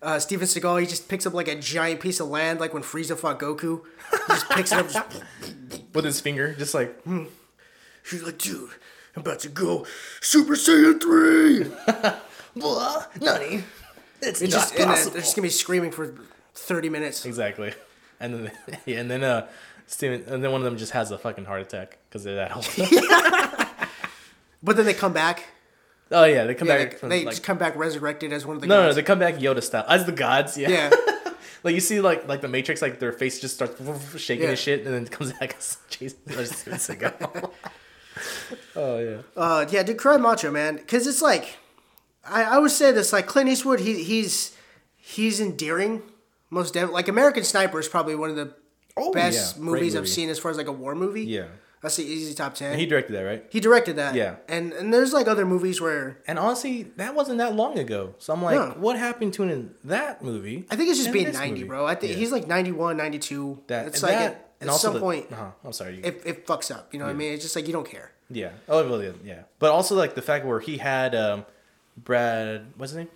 uh, 0.02 0.20
Steven 0.20 0.46
Seagal. 0.46 0.82
He 0.82 0.86
just 0.86 1.08
picks 1.08 1.26
up 1.26 1.34
like 1.34 1.48
a 1.48 1.56
giant 1.56 2.02
piece 2.02 2.20
of 2.20 2.28
land, 2.28 2.60
like 2.60 2.74
when 2.74 2.84
Frieza 2.84 3.18
fought 3.18 3.40
Goku. 3.40 3.84
He 4.12 4.18
just 4.28 4.50
picks 4.50 4.74
it 4.74 4.80
up. 4.80 4.90
Just, 4.92 5.84
with 5.94 6.04
his 6.04 6.20
finger, 6.20 6.54
just 6.56 6.74
like 6.74 7.02
he's 8.10 8.22
like, 8.22 8.38
dude, 8.38 8.70
I'm 9.16 9.22
about 9.22 9.40
to 9.40 9.48
go 9.48 9.86
Super 10.20 10.56
Saiyan 10.56 11.00
three. 11.02 11.72
blah, 12.62 13.06
nutty. 13.22 13.64
It's, 14.22 14.42
It's 14.42 14.52
just 14.54 14.76
possible. 14.76 15.12
they're 15.14 15.22
just 15.22 15.38
gonna 15.38 15.46
be 15.46 15.50
screaming 15.50 15.92
for 15.92 16.16
thirty 16.54 16.90
minutes. 16.90 17.26
Exactly. 17.26 17.74
And 18.20 18.34
then 18.34 18.52
yeah, 18.86 19.00
and 19.00 19.10
then 19.10 19.24
uh 19.24 19.48
Steven 19.88 20.22
and 20.28 20.44
then 20.44 20.52
one 20.52 20.60
of 20.60 20.66
them 20.66 20.76
just 20.78 20.92
has 20.92 21.12
a 21.12 21.18
fucking 21.18 21.46
heart 21.46 21.62
attack 21.62 21.98
because 22.10 22.26
they're 22.26 22.36
that 22.36 22.54
old. 22.58 22.68
But 24.62 24.76
then 24.76 24.86
they 24.86 24.94
come 24.94 25.14
back. 25.14 25.46
Oh 26.12 26.24
yeah, 26.26 26.44
they 26.46 26.54
come 26.56 26.68
Yeah, 26.68 26.78
back 26.78 26.92
they, 26.92 26.98
from 26.98 27.10
they 27.10 27.26
like 27.26 27.34
just 27.34 27.44
come 27.44 27.58
back 27.58 27.76
resurrected 27.76 28.32
as 28.34 28.46
one 28.46 28.56
of 28.58 28.62
the 28.62 28.68
no, 28.68 28.84
no, 28.88 28.94
they 28.94 29.04
come 29.04 29.20
back 29.20 29.36
Yoda 29.36 29.62
style 29.64 29.86
as 29.88 30.06
the 30.06 30.12
gods. 30.12 30.58
Yeah. 30.58 30.70
yeah. 30.70 30.90
like 31.64 31.74
you 31.76 31.80
see 31.82 32.00
like 32.02 32.28
like 32.28 32.42
the 32.42 32.48
Matrix, 32.48 32.82
like 32.82 33.00
their 33.00 33.12
face 33.12 33.40
just 33.40 33.56
starts 33.56 33.80
shaking 34.18 34.44
Yeah. 34.44 34.50
and 34.52 34.60
shit, 34.60 34.86
and 34.86 34.94
then 34.94 35.04
it 35.04 35.12
comes 35.12 35.34
back 35.34 35.56
as 35.58 35.78
Jason 35.90 36.18
Seagal. 36.28 37.52
oh 38.76 38.98
yeah. 39.00 39.18
Uh, 39.36 39.66
yeah, 39.70 39.84
dude, 39.84 39.98
Cry 39.98 40.18
Macho, 40.18 40.52
man, 40.52 40.78
because 40.78 41.08
it's 41.08 41.22
like, 41.22 41.58
I, 42.24 42.44
I 42.44 42.58
would 42.60 42.72
say 42.72 42.92
this, 42.92 43.12
like 43.14 43.28
Clint 43.28 43.50
Eastwood, 43.50 43.80
he, 43.82 44.04
he's 44.04 44.56
he's 44.96 45.40
endearing, 45.40 46.02
most 46.50 46.74
def- 46.74 46.92
like 46.92 47.08
American 47.08 47.44
Sniper 47.44 47.80
is 47.80 47.88
probably 47.88 48.16
one 48.16 48.30
of 48.30 48.36
the 48.36 48.54
Oh, 48.98 49.12
best 49.12 49.58
yeah. 49.58 49.62
Movies 49.62 49.94
I've 49.94 50.08
seen 50.08 50.30
as 50.30 50.40
far 50.40 50.52
as 50.52 50.56
like 50.58 50.68
a 50.68 50.72
war 50.72 50.96
movie. 50.96 51.24
Yeah. 51.26 51.48
That's 51.86 51.98
the 51.98 52.04
easy 52.04 52.34
top 52.34 52.56
ten. 52.56 52.72
And 52.72 52.80
He, 52.80 52.86
directed 52.88 53.14
that, 53.14 53.22
right? 53.22 53.46
He 53.50 53.60
directed 53.60 53.96
that. 53.98 54.16
Yeah. 54.16 54.36
and 54.48 54.74
and 54.74 54.94
there's 54.94 55.14
like 55.14 55.28
other 55.28 55.46
movies 55.46 55.80
where 55.80 56.18
And 56.28 56.40
honestly, 56.40 56.84
that 56.98 57.14
wasn't 57.16 57.38
that 57.38 57.56
long 57.56 57.78
ago. 57.80 58.16
So 58.18 58.34
I'm 58.34 58.42
like, 58.42 58.56
No. 58.58 58.76
what 58.80 58.98
happened 58.98 59.34
to 59.36 59.44
in 59.44 59.76
that 59.84 60.24
movie? 60.24 60.66
I 60.72 60.76
think 60.76 60.90
it's 60.90 61.00
just 61.00 61.14
being 61.14 61.32
ninety, 61.32 61.62
movie? 61.62 61.68
bro. 61.68 61.86
I 61.86 61.96
think 61.96 62.14
Yeah. 62.14 62.18
he's 62.20 62.32
like 62.32 62.48
91, 62.48 62.98
92. 62.98 63.62
that 63.68 63.88
it's 63.88 64.02
and 64.02 64.10
like 64.12 64.20
that, 64.20 64.32
at, 64.32 64.50
and 64.62 64.70
at 64.70 64.74
also 64.74 64.88
some 64.88 64.94
the, 64.96 65.00
point 65.00 65.32
uh-huh, 65.32 65.52
I'm 65.64 65.74
sorry. 65.74 65.98
You, 65.98 66.02
it, 66.04 66.22
it 66.26 66.48
fucks 66.48 66.74
up. 66.76 66.92
You 66.94 67.00
know 67.00 67.06
what 67.06 67.12
I 67.12 67.16
mean? 67.16 67.34
It's 67.34 67.44
just 67.44 67.56
like 67.56 67.68
you 67.68 67.74
don't 67.74 67.88
care. 67.90 68.12
Yeah. 68.30 68.50
Oh, 68.68 68.84
really? 68.84 69.14
Yeah. 69.24 69.44
But 69.60 69.72
also 69.72 69.96
like 69.96 70.16
the 70.16 70.22
fact 70.24 70.46
where 70.46 70.60
he 70.60 70.78
had 70.78 71.14
um, 71.14 71.46
Brad, 71.98 72.66
what's 72.78 72.92
his 72.94 72.98
name? 72.98 73.10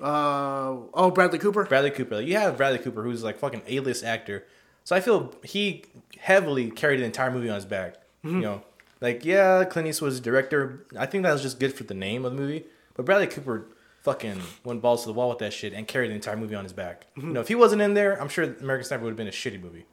Uh 0.00 0.76
oh, 0.94 1.10
Bradley 1.12 1.38
Cooper. 1.38 1.64
Bradley 1.64 1.90
Cooper. 1.90 2.16
Like, 2.16 2.26
you 2.26 2.36
have 2.36 2.56
Bradley 2.56 2.78
Cooper, 2.78 3.02
who's 3.02 3.24
like 3.24 3.38
fucking 3.38 3.62
A-list 3.66 4.04
actor. 4.04 4.44
So 4.88 4.96
I 4.96 5.00
feel 5.00 5.34
he 5.44 5.84
heavily 6.18 6.70
carried 6.70 7.00
the 7.00 7.04
entire 7.04 7.30
movie 7.30 7.50
on 7.50 7.56
his 7.56 7.66
back. 7.66 7.96
Mm-hmm. 8.24 8.36
You 8.36 8.40
know, 8.40 8.62
like 9.02 9.22
yeah, 9.22 9.62
Clint 9.64 9.86
Eastwood 9.86 10.08
was 10.08 10.18
the 10.18 10.24
director. 10.24 10.86
I 10.98 11.04
think 11.04 11.24
that 11.24 11.32
was 11.34 11.42
just 11.42 11.60
good 11.60 11.74
for 11.74 11.84
the 11.84 11.92
name 11.92 12.24
of 12.24 12.32
the 12.32 12.38
movie. 12.40 12.64
But 12.94 13.04
Bradley 13.04 13.26
Cooper 13.26 13.66
fucking 14.00 14.40
went 14.64 14.80
balls 14.80 15.02
to 15.02 15.08
the 15.08 15.12
wall 15.12 15.28
with 15.28 15.40
that 15.40 15.52
shit 15.52 15.74
and 15.74 15.86
carried 15.86 16.10
the 16.10 16.14
entire 16.14 16.38
movie 16.38 16.54
on 16.54 16.64
his 16.64 16.72
back. 16.72 17.04
Mm-hmm. 17.18 17.26
You 17.26 17.32
know, 17.34 17.40
if 17.42 17.48
he 17.48 17.54
wasn't 17.54 17.82
in 17.82 17.92
there, 17.92 18.18
I'm 18.18 18.30
sure 18.30 18.44
American 18.44 18.86
Sniper 18.86 19.04
would 19.04 19.10
have 19.10 19.18
been 19.18 19.28
a 19.28 19.30
shitty 19.30 19.60
movie. 19.60 19.84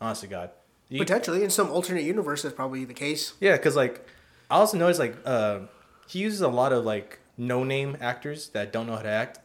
Honestly, 0.00 0.28
God. 0.28 0.50
You- 0.88 0.98
Potentially 0.98 1.44
in 1.44 1.50
some 1.50 1.70
alternate 1.70 2.02
universe, 2.02 2.42
that's 2.42 2.56
probably 2.56 2.84
the 2.84 2.92
case. 2.92 3.34
Yeah, 3.38 3.56
because 3.56 3.76
like 3.76 4.04
I 4.50 4.56
also 4.56 4.76
noticed 4.76 4.98
like 4.98 5.16
uh, 5.24 5.60
he 6.08 6.18
uses 6.18 6.40
a 6.40 6.48
lot 6.48 6.72
of 6.72 6.84
like 6.84 7.20
no 7.38 7.62
name 7.62 7.96
actors 8.00 8.48
that 8.48 8.72
don't 8.72 8.88
know 8.88 8.96
how 8.96 9.02
to 9.02 9.08
act, 9.08 9.38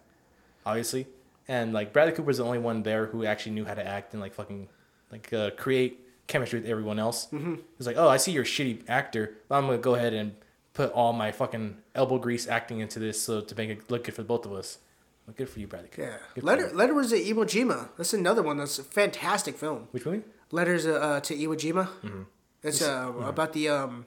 obviously, 0.65 1.05
and 1.47 1.73
like 1.73 1.93
Bradley 1.93 2.13
Cooper's 2.15 2.37
the 2.37 2.43
only 2.43 2.57
one 2.57 2.81
there 2.81 3.05
who 3.05 3.23
actually 3.23 3.51
knew 3.51 3.65
how 3.65 3.75
to 3.75 3.85
act 3.85 4.13
and 4.13 4.19
like 4.19 4.33
fucking 4.33 4.67
like 5.15 5.31
uh, 5.33 5.49
create 5.51 5.99
chemistry 6.27 6.59
with 6.59 6.69
everyone 6.69 6.99
else. 6.99 7.27
Mm-hmm. 7.27 7.55
It's 7.77 7.87
like, 7.87 7.97
oh, 7.97 8.09
I 8.09 8.17
see 8.17 8.31
you're 8.31 8.43
a 8.43 8.45
shitty 8.45 8.83
actor, 8.87 9.35
but 9.47 9.55
I'm 9.55 9.65
gonna 9.65 9.77
go 9.77 9.95
ahead 9.95 10.13
and 10.13 10.35
put 10.73 10.91
all 10.91 11.13
my 11.13 11.31
fucking 11.31 11.77
elbow 11.93 12.17
grease 12.17 12.47
acting 12.47 12.79
into 12.79 12.99
this 12.99 13.21
so 13.21 13.39
to 13.41 13.55
make 13.55 13.69
it 13.69 13.89
look 13.89 14.03
good 14.05 14.15
for 14.15 14.23
both 14.23 14.45
of 14.45 14.51
us. 14.51 14.79
Well, 15.25 15.33
good 15.37 15.49
for 15.49 15.59
you, 15.59 15.67
Bradley 15.67 15.89
Yeah. 15.97 16.17
Good 16.35 16.43
Letter. 16.43 16.69
Letters 16.73 17.09
to 17.11 17.15
Iwo 17.17 17.45
Jima. 17.45 17.89
That's 17.97 18.13
another 18.13 18.43
one 18.43 18.57
that's 18.57 18.77
a 18.79 18.83
fantastic 18.83 19.55
film. 19.57 19.87
Which 19.91 20.05
movie? 20.05 20.23
Letters 20.51 20.85
uh, 20.85 21.19
to 21.21 21.33
Iwo 21.33 21.55
Jima. 21.55 21.85
Mm-hmm. 22.03 22.23
It's 22.61 22.81
uh, 22.81 23.11
about 23.33 23.53
the 23.53 23.69
um, 23.69 24.05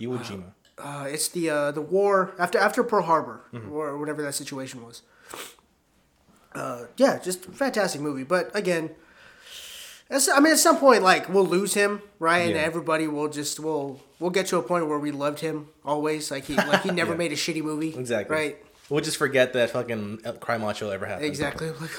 Iwo 0.00 0.18
Jima. 0.18 0.52
uh, 0.78 1.06
it's 1.08 1.28
the 1.28 1.50
uh, 1.50 1.70
the 1.72 1.82
war 1.82 2.34
after 2.38 2.58
after 2.58 2.84
Pearl 2.84 3.02
Harbor 3.02 3.40
Mm-hmm. 3.52 3.72
or 3.72 3.96
whatever 3.98 4.22
that 4.22 4.34
situation 4.34 4.84
was. 4.84 5.02
Uh, 6.54 6.84
yeah, 6.96 7.18
just 7.18 7.44
fantastic 7.46 8.00
movie. 8.00 8.24
But 8.24 8.54
again, 8.54 8.90
I 10.10 10.40
mean, 10.40 10.52
at 10.52 10.58
some 10.58 10.78
point, 10.78 11.02
like 11.02 11.28
we'll 11.28 11.46
lose 11.46 11.74
him, 11.74 12.00
right? 12.18 12.48
And 12.48 12.56
everybody 12.56 13.06
will 13.06 13.28
just 13.28 13.60
will 13.60 14.00
we'll 14.18 14.30
get 14.30 14.46
to 14.46 14.56
a 14.56 14.62
point 14.62 14.86
where 14.88 14.98
we 14.98 15.10
loved 15.10 15.40
him 15.40 15.68
always. 15.84 16.30
Like 16.30 16.44
he 16.46 16.56
like 16.56 16.82
he 16.82 16.90
never 17.02 17.12
Yeah. 17.12 17.18
made 17.18 17.32
a 17.32 17.36
shitty 17.36 17.62
movie. 17.62 17.94
Exactly. 17.94 18.34
Right. 18.34 18.56
We'll 18.88 19.02
just 19.04 19.18
forget 19.18 19.52
that 19.52 19.70
fucking 19.70 20.22
Cry 20.40 20.56
Macho 20.56 20.88
ever 20.90 21.04
happened. 21.04 21.26
Exactly. 21.26 21.70
Like, 21.70 21.90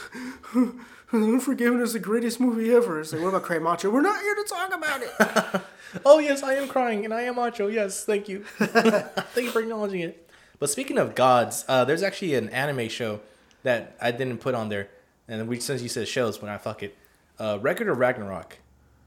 Unforgiven 1.12 1.82
is 1.82 1.94
the 1.94 2.00
greatest 2.00 2.40
movie 2.40 2.72
ever. 2.74 3.00
It's 3.00 3.12
like, 3.14 3.22
what 3.22 3.30
about 3.30 3.42
Cray 3.44 3.58
Macho? 3.60 3.90
We're 3.90 4.02
not 4.02 4.22
here 4.22 4.36
to 4.36 4.44
talk 4.44 4.74
about 4.76 5.02
it. 5.02 5.62
Oh 6.06 6.20
yes, 6.20 6.44
I 6.44 6.54
am 6.54 6.68
crying 6.68 7.04
and 7.04 7.12
I 7.12 7.24
am 7.24 7.38
macho. 7.38 7.66
Yes, 7.68 8.06
thank 8.06 8.30
you. 8.30 8.44
thank 8.60 9.38
you 9.46 9.50
for 9.50 9.60
acknowledging 9.60 10.02
it. 10.02 10.30
But 10.60 10.70
speaking 10.70 11.00
of 11.00 11.16
gods, 11.16 11.66
uh, 11.68 11.84
there's 11.84 12.04
actually 12.04 12.36
an 12.36 12.48
anime 12.50 12.90
show 12.90 13.22
that 13.64 13.98
I 14.00 14.12
didn't 14.12 14.38
put 14.38 14.54
on 14.54 14.70
there, 14.70 14.90
and 15.28 15.48
we 15.48 15.60
since 15.60 15.82
you 15.82 15.90
said 15.90 16.08
shows, 16.08 16.38
but 16.38 16.48
I 16.48 16.60
fuck 16.60 16.84
it. 16.84 16.96
Uh, 17.40 17.58
Record 17.62 17.88
of 17.90 17.98
Ragnarok. 17.98 18.58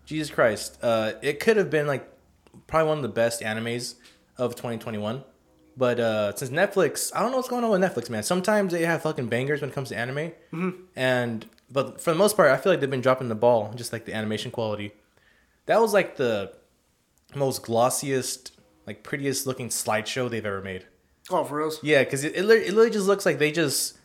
Jesus 0.06 0.30
Christ, 0.30 0.78
uh, 0.82 1.12
it 1.22 1.38
could 1.38 1.56
have 1.56 1.70
been 1.70 1.86
like 1.86 2.08
probably 2.66 2.88
one 2.88 2.98
of 2.98 3.02
the 3.02 3.08
best 3.08 3.40
animes 3.42 3.94
of 4.36 4.54
2021. 4.54 5.22
But 5.76 6.00
uh, 6.00 6.34
since 6.36 6.50
Netflix, 6.50 7.12
I 7.14 7.20
don't 7.20 7.30
know 7.30 7.38
what's 7.38 7.48
going 7.48 7.64
on 7.64 7.70
with 7.70 7.80
Netflix, 7.80 8.10
man. 8.10 8.22
Sometimes 8.22 8.72
they 8.72 8.84
have 8.84 9.02
fucking 9.02 9.28
bangers 9.28 9.60
when 9.60 9.70
it 9.70 9.72
comes 9.74 9.88
to 9.88 9.96
anime, 9.96 10.32
and 10.96 11.46
but 11.70 12.00
for 12.00 12.10
the 12.12 12.18
most 12.18 12.36
part, 12.36 12.50
I 12.50 12.58
feel 12.58 12.72
like 12.72 12.80
they've 12.80 12.90
been 12.90 13.00
dropping 13.00 13.28
the 13.28 13.34
ball, 13.34 13.72
just 13.74 13.90
like 13.92 14.04
the 14.04 14.14
animation 14.14 14.50
quality. 14.50 14.92
That 15.66 15.80
was 15.80 15.94
like 15.94 16.16
the 16.16 16.52
most 17.34 17.62
glossiest, 17.62 18.50
like 18.86 19.02
prettiest 19.02 19.46
looking 19.46 19.68
slideshow 19.70 20.28
they've 20.28 20.44
ever 20.44 20.60
made. 20.60 20.84
oh, 21.30 21.44
for 21.44 21.56
real? 21.58 21.72
Yeah, 21.82 22.04
because 22.04 22.22
it, 22.24 22.34
it, 22.36 22.40
it 22.44 22.44
literally 22.44 22.90
just 22.90 23.06
looks 23.06 23.24
like 23.24 23.38
they 23.38 23.50
just 23.52 23.96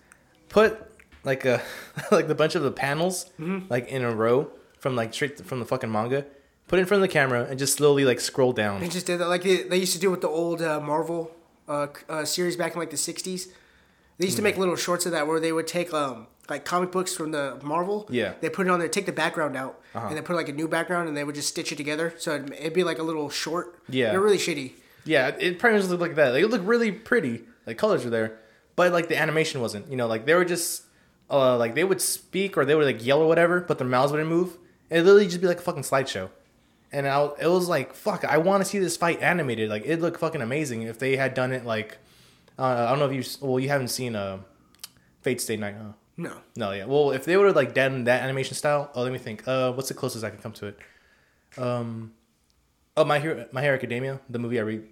put 0.48 0.87
like 1.28 1.46
a 1.46 1.62
like 2.12 2.28
the 2.28 2.34
bunch 2.34 2.56
of 2.56 2.64
the 2.64 2.72
panels 2.72 3.30
like 3.70 3.90
in 3.90 4.02
a 4.02 4.14
row 4.16 4.50
from 4.80 4.96
like 4.96 5.14
straight 5.14 5.46
from 5.46 5.60
the 5.60 5.66
fucking 5.66 5.92
manga, 5.92 6.26
put 6.68 6.80
it 6.80 6.84
in 6.84 6.86
front 6.88 7.04
of 7.04 7.10
the 7.10 7.14
camera, 7.14 7.44
and 7.44 7.60
just 7.60 7.76
slowly 7.78 8.06
like 8.06 8.20
scroll 8.20 8.54
down. 8.54 8.80
They 8.82 8.88
just 8.88 9.06
did 9.06 9.20
that 9.20 9.28
like 9.28 9.44
they, 9.44 9.64
they 9.64 9.78
used 9.78 9.94
to 9.94 10.00
do 10.00 10.10
with 10.10 10.22
the 10.22 10.30
old 10.30 10.62
uh, 10.62 10.80
Marvel 10.80 11.32
uh, 11.68 11.88
uh, 12.10 12.26
series 12.26 12.56
back 12.56 12.74
in 12.74 12.80
like 12.80 12.90
the 12.90 12.98
'60s. 12.98 13.50
They 14.18 14.26
used 14.26 14.38
to 14.38 14.44
make 14.44 14.58
little 14.58 14.76
shorts 14.76 15.06
of 15.06 15.12
that 15.12 15.28
where 15.28 15.40
they 15.40 15.52
would 15.52 15.68
take 15.68 15.94
um 15.94 16.26
like 16.50 16.64
comic 16.66 16.92
books 16.92 17.14
from 17.14 17.32
the 17.32 17.60
Marvel. 17.62 18.08
Yeah. 18.10 18.30
Uh-huh. 18.30 18.34
They 18.42 18.50
put 18.50 18.66
it 18.68 18.70
on 18.70 18.80
there, 18.80 18.88
take 18.88 19.06
the 19.06 19.12
background 19.12 19.56
out, 19.56 19.80
and 19.94 20.16
they 20.18 20.22
put 20.22 20.36
like 20.36 20.50
a 20.50 20.54
new 20.54 20.68
background, 20.68 21.08
and 21.08 21.16
they 21.18 21.24
would 21.24 21.36
just 21.36 21.50
stitch 21.50 21.72
it 21.72 21.76
together. 21.76 22.14
So 22.18 22.36
it'd, 22.36 22.54
it'd 22.54 22.74
be 22.74 22.84
like 22.84 23.00
a 23.00 23.04
little 23.04 23.30
short. 23.30 23.80
Yeah. 23.90 24.12
They're 24.12 24.22
really 24.22 24.38
shitty. 24.38 24.72
Yeah, 25.06 25.28
it 25.40 25.60
pretty 25.60 25.78
much 25.78 25.88
looked 25.88 26.02
like 26.02 26.16
that. 26.16 26.32
Like, 26.34 26.44
it 26.44 26.48
looked 26.48 26.66
really 26.66 26.92
pretty. 26.92 27.44
Like 27.66 27.78
colors 27.78 28.04
were 28.04 28.10
there, 28.10 28.40
but 28.76 28.92
like 28.92 29.08
the 29.08 29.18
animation 29.18 29.62
wasn't. 29.62 29.90
You 29.90 29.98
know, 29.98 30.08
like 30.08 30.26
they 30.26 30.34
were 30.36 30.46
just 30.46 30.84
uh 31.30 31.58
like 31.58 31.76
they 31.76 31.84
would 31.84 32.02
speak 32.02 32.58
or 32.58 32.66
they 32.66 32.76
would 32.76 32.86
like 32.86 33.06
yell 33.06 33.22
or 33.22 33.28
whatever, 33.28 33.62
but 33.62 33.78
their 33.78 33.88
mouths 33.88 34.12
wouldn't 34.12 34.30
move. 34.30 34.58
It 34.90 35.02
literally 35.02 35.26
just 35.26 35.42
be 35.42 35.48
like 35.48 35.58
a 35.60 35.62
fucking 35.62 35.84
slideshow. 35.84 36.30
And 36.92 37.06
I, 37.06 37.26
it 37.42 37.48
was 37.48 37.68
like, 37.68 37.94
fuck, 37.94 38.24
I 38.24 38.38
want 38.38 38.64
to 38.64 38.70
see 38.70 38.80
this 38.80 38.96
fight 38.96 39.22
animated. 39.22 39.70
Like 39.70 39.86
it 39.86 40.00
looked 40.00 40.20
fucking 40.20 40.42
amazing 40.42 40.84
if 40.84 41.00
they 41.00 41.18
had 41.18 41.34
done 41.34 41.52
it 41.52 41.66
like 41.66 41.98
uh, 42.58 42.64
I 42.88 42.90
don't 42.90 43.00
know 43.00 43.10
if 43.10 43.14
you 43.42 43.48
well 43.48 43.60
you 43.60 43.70
haven't 43.70 43.90
seen 43.90 44.16
uh 44.16 44.40
Fate 45.22 45.42
Stay 45.42 45.58
Night, 45.58 45.76
huh? 45.78 45.92
No. 46.16 46.38
No, 46.56 46.72
yeah. 46.72 46.86
Well, 46.86 47.12
if 47.12 47.26
they 47.26 47.38
would 47.38 47.46
have 47.48 47.56
like 47.56 47.74
done 47.74 48.06
that 48.06 48.24
animation 48.24 48.56
style, 48.56 48.90
oh, 48.96 49.04
let 49.04 49.12
me 49.12 49.18
think. 49.20 49.48
Uh, 49.48 49.72
what's 49.74 49.90
the 49.90 49.94
closest 49.94 50.24
I 50.24 50.30
can 50.30 50.40
come 50.40 50.54
to 50.54 50.68
it? 50.68 50.80
Um, 51.58 52.14
oh, 52.96 53.04
my 53.06 53.20
hero, 53.20 53.46
my 53.52 53.62
Hero 53.62 53.76
Academia, 53.76 54.20
the 54.30 54.40
movie 54.40 54.58
I 54.60 54.64
read, 54.64 54.84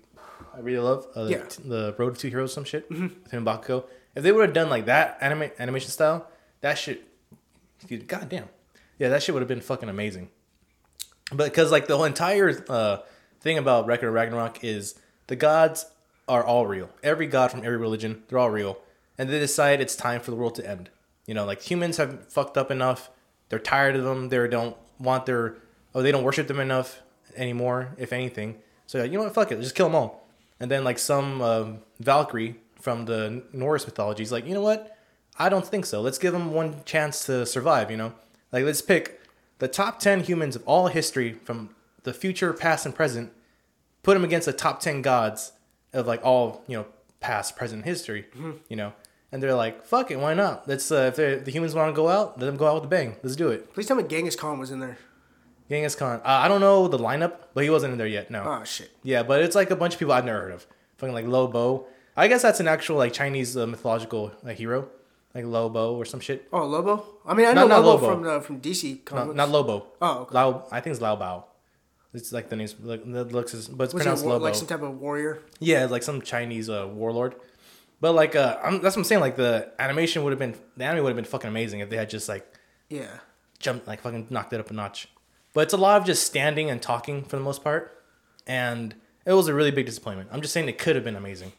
I 0.56 0.60
really 0.60 0.80
love. 0.80 1.08
Uh, 1.16 1.26
Yeah. 1.26 1.44
the, 1.64 1.96
Road 1.98 2.14
of 2.14 2.18
Two 2.20 2.28
Heroes, 2.28 2.54
some 2.54 2.64
shit. 2.64 2.90
Mm-hmm. 2.92 3.08
With 3.24 3.32
him 3.32 3.48
and 3.48 3.48
Bakugo. 3.48 3.86
If 4.16 4.24
they 4.24 4.32
would 4.32 4.46
have 4.46 4.54
done 4.54 4.70
like 4.70 4.86
that 4.86 5.18
anima- 5.22 5.52
animation 5.60 5.92
style, 5.92 6.28
that 6.62 6.78
shit, 6.78 7.08
dude, 7.86 8.08
goddamn, 8.08 8.50
yeah, 8.98 9.10
that 9.10 9.22
shit 9.22 9.34
would 9.34 9.42
have 9.42 9.50
been 9.50 9.62
fucking 9.62 9.90
amazing. 9.90 10.30
But 11.32 11.46
because 11.46 11.72
like 11.72 11.88
the 11.88 11.98
whole 11.98 12.06
entire 12.06 12.64
uh, 12.70 12.98
thing 13.42 13.58
about 13.58 13.86
Record 13.86 14.08
of 14.08 14.14
Ragnarok 14.14 14.64
is 14.64 14.96
the 15.28 15.36
gods 15.36 15.86
are 16.28 16.44
all 16.44 16.66
real. 16.66 16.90
Every 17.04 17.28
god 17.28 17.52
from 17.52 17.60
every 17.60 17.78
religion, 17.78 18.24
they're 18.28 18.40
all 18.40 18.50
real, 18.50 18.80
and 19.18 19.30
they 19.30 19.40
decide 19.40 19.82
it's 19.82 19.96
time 19.96 20.22
for 20.22 20.32
the 20.32 20.38
world 20.38 20.56
to 20.56 20.70
end. 20.70 20.90
You 21.26 21.34
know, 21.34 21.46
like 21.46 21.62
humans 21.62 21.98
have 21.98 22.28
fucked 22.32 22.58
up 22.58 22.72
enough. 22.72 23.10
They're 23.50 23.60
tired 23.60 23.96
of 23.96 24.04
them. 24.04 24.30
They 24.30 24.48
don't 24.48 24.78
want 25.00 25.26
their, 25.26 25.58
oh, 25.94 26.02
they 26.02 26.12
don't 26.12 26.24
worship 26.24 26.48
them 26.48 26.60
enough 26.60 27.02
anymore. 27.36 27.96
If 27.98 28.14
anything, 28.14 28.60
so 28.86 29.04
you 29.04 29.18
know 29.18 29.24
what? 29.24 29.34
Fuck 29.34 29.52
it, 29.52 29.60
just 29.60 29.76
kill 29.76 29.88
them 29.88 29.96
all. 29.96 30.28
And 30.60 30.72
then 30.72 30.84
like 30.84 31.00
some 31.00 31.42
um 31.42 31.80
Valkyrie 32.00 32.60
from 32.86 33.06
the 33.06 33.42
Norse 33.52 33.84
mythology 33.88 34.22
is 34.22 34.32
like, 34.32 34.46
you 34.46 34.54
know 34.54 34.62
what? 34.62 34.96
I 35.40 35.50
don't 35.50 35.66
think 35.66 35.88
so. 35.88 36.02
Let's 36.02 36.20
give 36.20 36.34
them 36.34 36.54
one 36.54 36.84
chance 36.86 37.26
to 37.26 37.44
survive. 37.44 37.90
You 37.90 37.98
know, 37.98 38.14
like 38.52 38.64
let's 38.64 38.84
pick 38.84 39.20
the 39.58 39.68
top 39.68 40.00
ten 40.00 40.22
humans 40.22 40.56
of 40.56 40.62
all 40.68 40.88
history 40.88 41.34
from 41.34 41.72
the 42.04 42.14
future, 42.14 42.54
past, 42.54 42.86
and 42.86 42.94
present. 42.94 43.34
Put 44.04 44.14
them 44.14 44.24
against 44.24 44.46
the 44.46 44.54
top 44.54 44.80
ten 44.82 45.02
gods 45.02 45.54
of 45.94 46.06
like 46.06 46.24
all 46.24 46.64
you 46.68 46.78
know 46.78 46.86
past, 47.20 47.58
present 47.58 47.86
history. 47.86 48.26
You 48.70 48.76
know, 48.76 48.94
and 49.32 49.42
they're 49.42 49.56
like, 49.56 49.84
fuck 49.84 50.12
it, 50.12 50.20
why 50.20 50.36
not? 50.36 50.68
Let's 50.68 50.92
uh, 50.92 51.12
if 51.18 51.44
the 51.44 51.52
humans 51.52 51.74
want 51.74 51.90
to 51.90 51.96
go 51.96 52.08
out, 52.08 52.40
let 52.40 52.46
them 52.46 52.56
go 52.56 52.68
out 52.68 52.76
with 52.76 52.84
a 52.84 52.88
bang. 52.88 53.16
Let's 53.24 53.36
do 53.36 53.50
it. 53.50 53.74
Please 53.74 53.88
tell 53.88 53.98
me 53.98 54.04
Genghis 54.04 54.36
Khan 54.36 54.60
was 54.60 54.70
in 54.70 54.80
there. 54.80 55.00
Genghis 55.70 55.96
Khan. 55.96 56.22
Uh, 56.24 56.44
I 56.44 56.48
don't 56.48 56.62
know 56.62 56.88
the 56.88 57.00
lineup, 57.00 57.34
but 57.56 57.64
he 57.64 57.72
wasn't 57.72 57.94
in 57.94 57.98
there 57.98 58.06
yet. 58.06 58.30
No. 58.30 58.44
Oh 58.44 58.64
shit. 58.64 58.92
Yeah, 59.02 59.24
but 59.24 59.42
it's 59.42 59.56
like 59.56 59.72
a 59.72 59.76
bunch 59.76 59.94
of 59.96 60.00
people 60.00 60.14
I've 60.14 60.24
never 60.24 60.40
heard 60.40 60.54
of. 60.54 60.68
Fucking 60.98 61.16
like 61.16 61.26
Lobo. 61.26 61.88
I 62.18 62.28
guess 62.28 62.42
that's 62.42 62.60
an 62.60 62.68
actual 62.68 62.98
like 62.98 63.14
Chinese 63.14 63.56
uh, 63.58 63.68
mythological 63.68 64.32
like 64.44 64.58
hero, 64.58 64.90
like 65.34 65.46
Lobo 65.46 65.96
or 65.96 66.06
some 66.06 66.20
shit. 66.20 66.48
Oh 66.54 66.66
Lobo. 66.66 67.06
I 67.26 67.34
mean 67.34 67.46
I 67.46 67.54
know 67.54 67.68
Not- 67.68 67.82
not 67.82 67.86
Lobo, 67.86 68.02
Lobo. 68.08 68.14
from 68.14 68.24
the 68.24 68.42
from 68.42 68.62
DC 68.62 68.92
No, 68.94 69.00
comics. 69.06 69.36
not 69.36 69.50
Lobo. 69.50 69.88
Oh, 70.02 70.20
okay. 70.22 70.36
Lao. 70.36 70.68
I 70.72 70.80
think 70.82 70.94
it's 70.94 71.02
Lao 71.02 71.16
Bao. 71.16 71.44
It's 72.14 72.32
like 72.32 72.48
the 72.50 72.56
name's 72.56 72.76
like 72.82 73.04
that 73.12 73.32
looks 73.34 73.54
as, 73.54 73.68
but 73.68 73.86
it's 73.86 73.94
was 73.94 74.04
pronounced 74.04 74.24
war, 74.24 74.34
Lobo. 74.34 74.46
like 74.46 74.56
some 74.56 74.68
type 74.68 74.82
of 74.82 75.00
warrior? 75.02 75.42
Yeah, 75.60 75.86
like 75.86 76.04
some 76.04 76.22
Chinese 76.22 76.70
uh, 76.70 76.88
warlord. 76.90 77.36
But 78.02 78.14
like, 78.14 78.36
uh, 78.36 78.58
I'm, 78.64 78.82
that's 78.82 78.96
what 78.96 79.02
I'm 79.02 79.04
saying. 79.06 79.22
Like 79.22 79.36
the 79.36 79.72
animation 79.80 80.24
would 80.24 80.32
have 80.32 80.40
been, 80.40 80.56
the 80.78 80.84
anime 80.86 81.04
would 81.04 81.10
have 81.10 81.16
been 81.16 81.26
fucking 81.26 81.48
amazing 81.50 81.80
if 81.80 81.90
they 81.90 81.96
had 81.98 82.10
just 82.10 82.28
like 82.30 82.46
Yeah. 82.90 83.08
jumped, 83.60 83.88
like 83.88 84.02
fucking 84.02 84.28
knocked 84.30 84.54
it 84.54 84.60
up 84.60 84.70
a 84.70 84.74
notch. 84.74 85.08
But 85.54 85.62
it's 85.62 85.74
a 85.74 85.78
lot 85.78 86.00
of 86.00 86.06
just 86.06 86.24
standing 86.26 86.70
and 86.70 86.82
talking 86.82 87.24
for 87.24 87.38
the 87.38 87.42
most 87.42 87.64
part, 87.64 88.04
and 88.46 88.94
it 89.26 89.32
was 89.34 89.48
a 89.48 89.54
really 89.54 89.72
big 89.72 89.86
disappointment. 89.86 90.30
I'm 90.32 90.42
just 90.42 90.54
saying 90.54 90.68
it 90.70 90.78
could 90.78 90.96
have 90.96 91.06
been 91.06 91.16
amazing. 91.16 91.54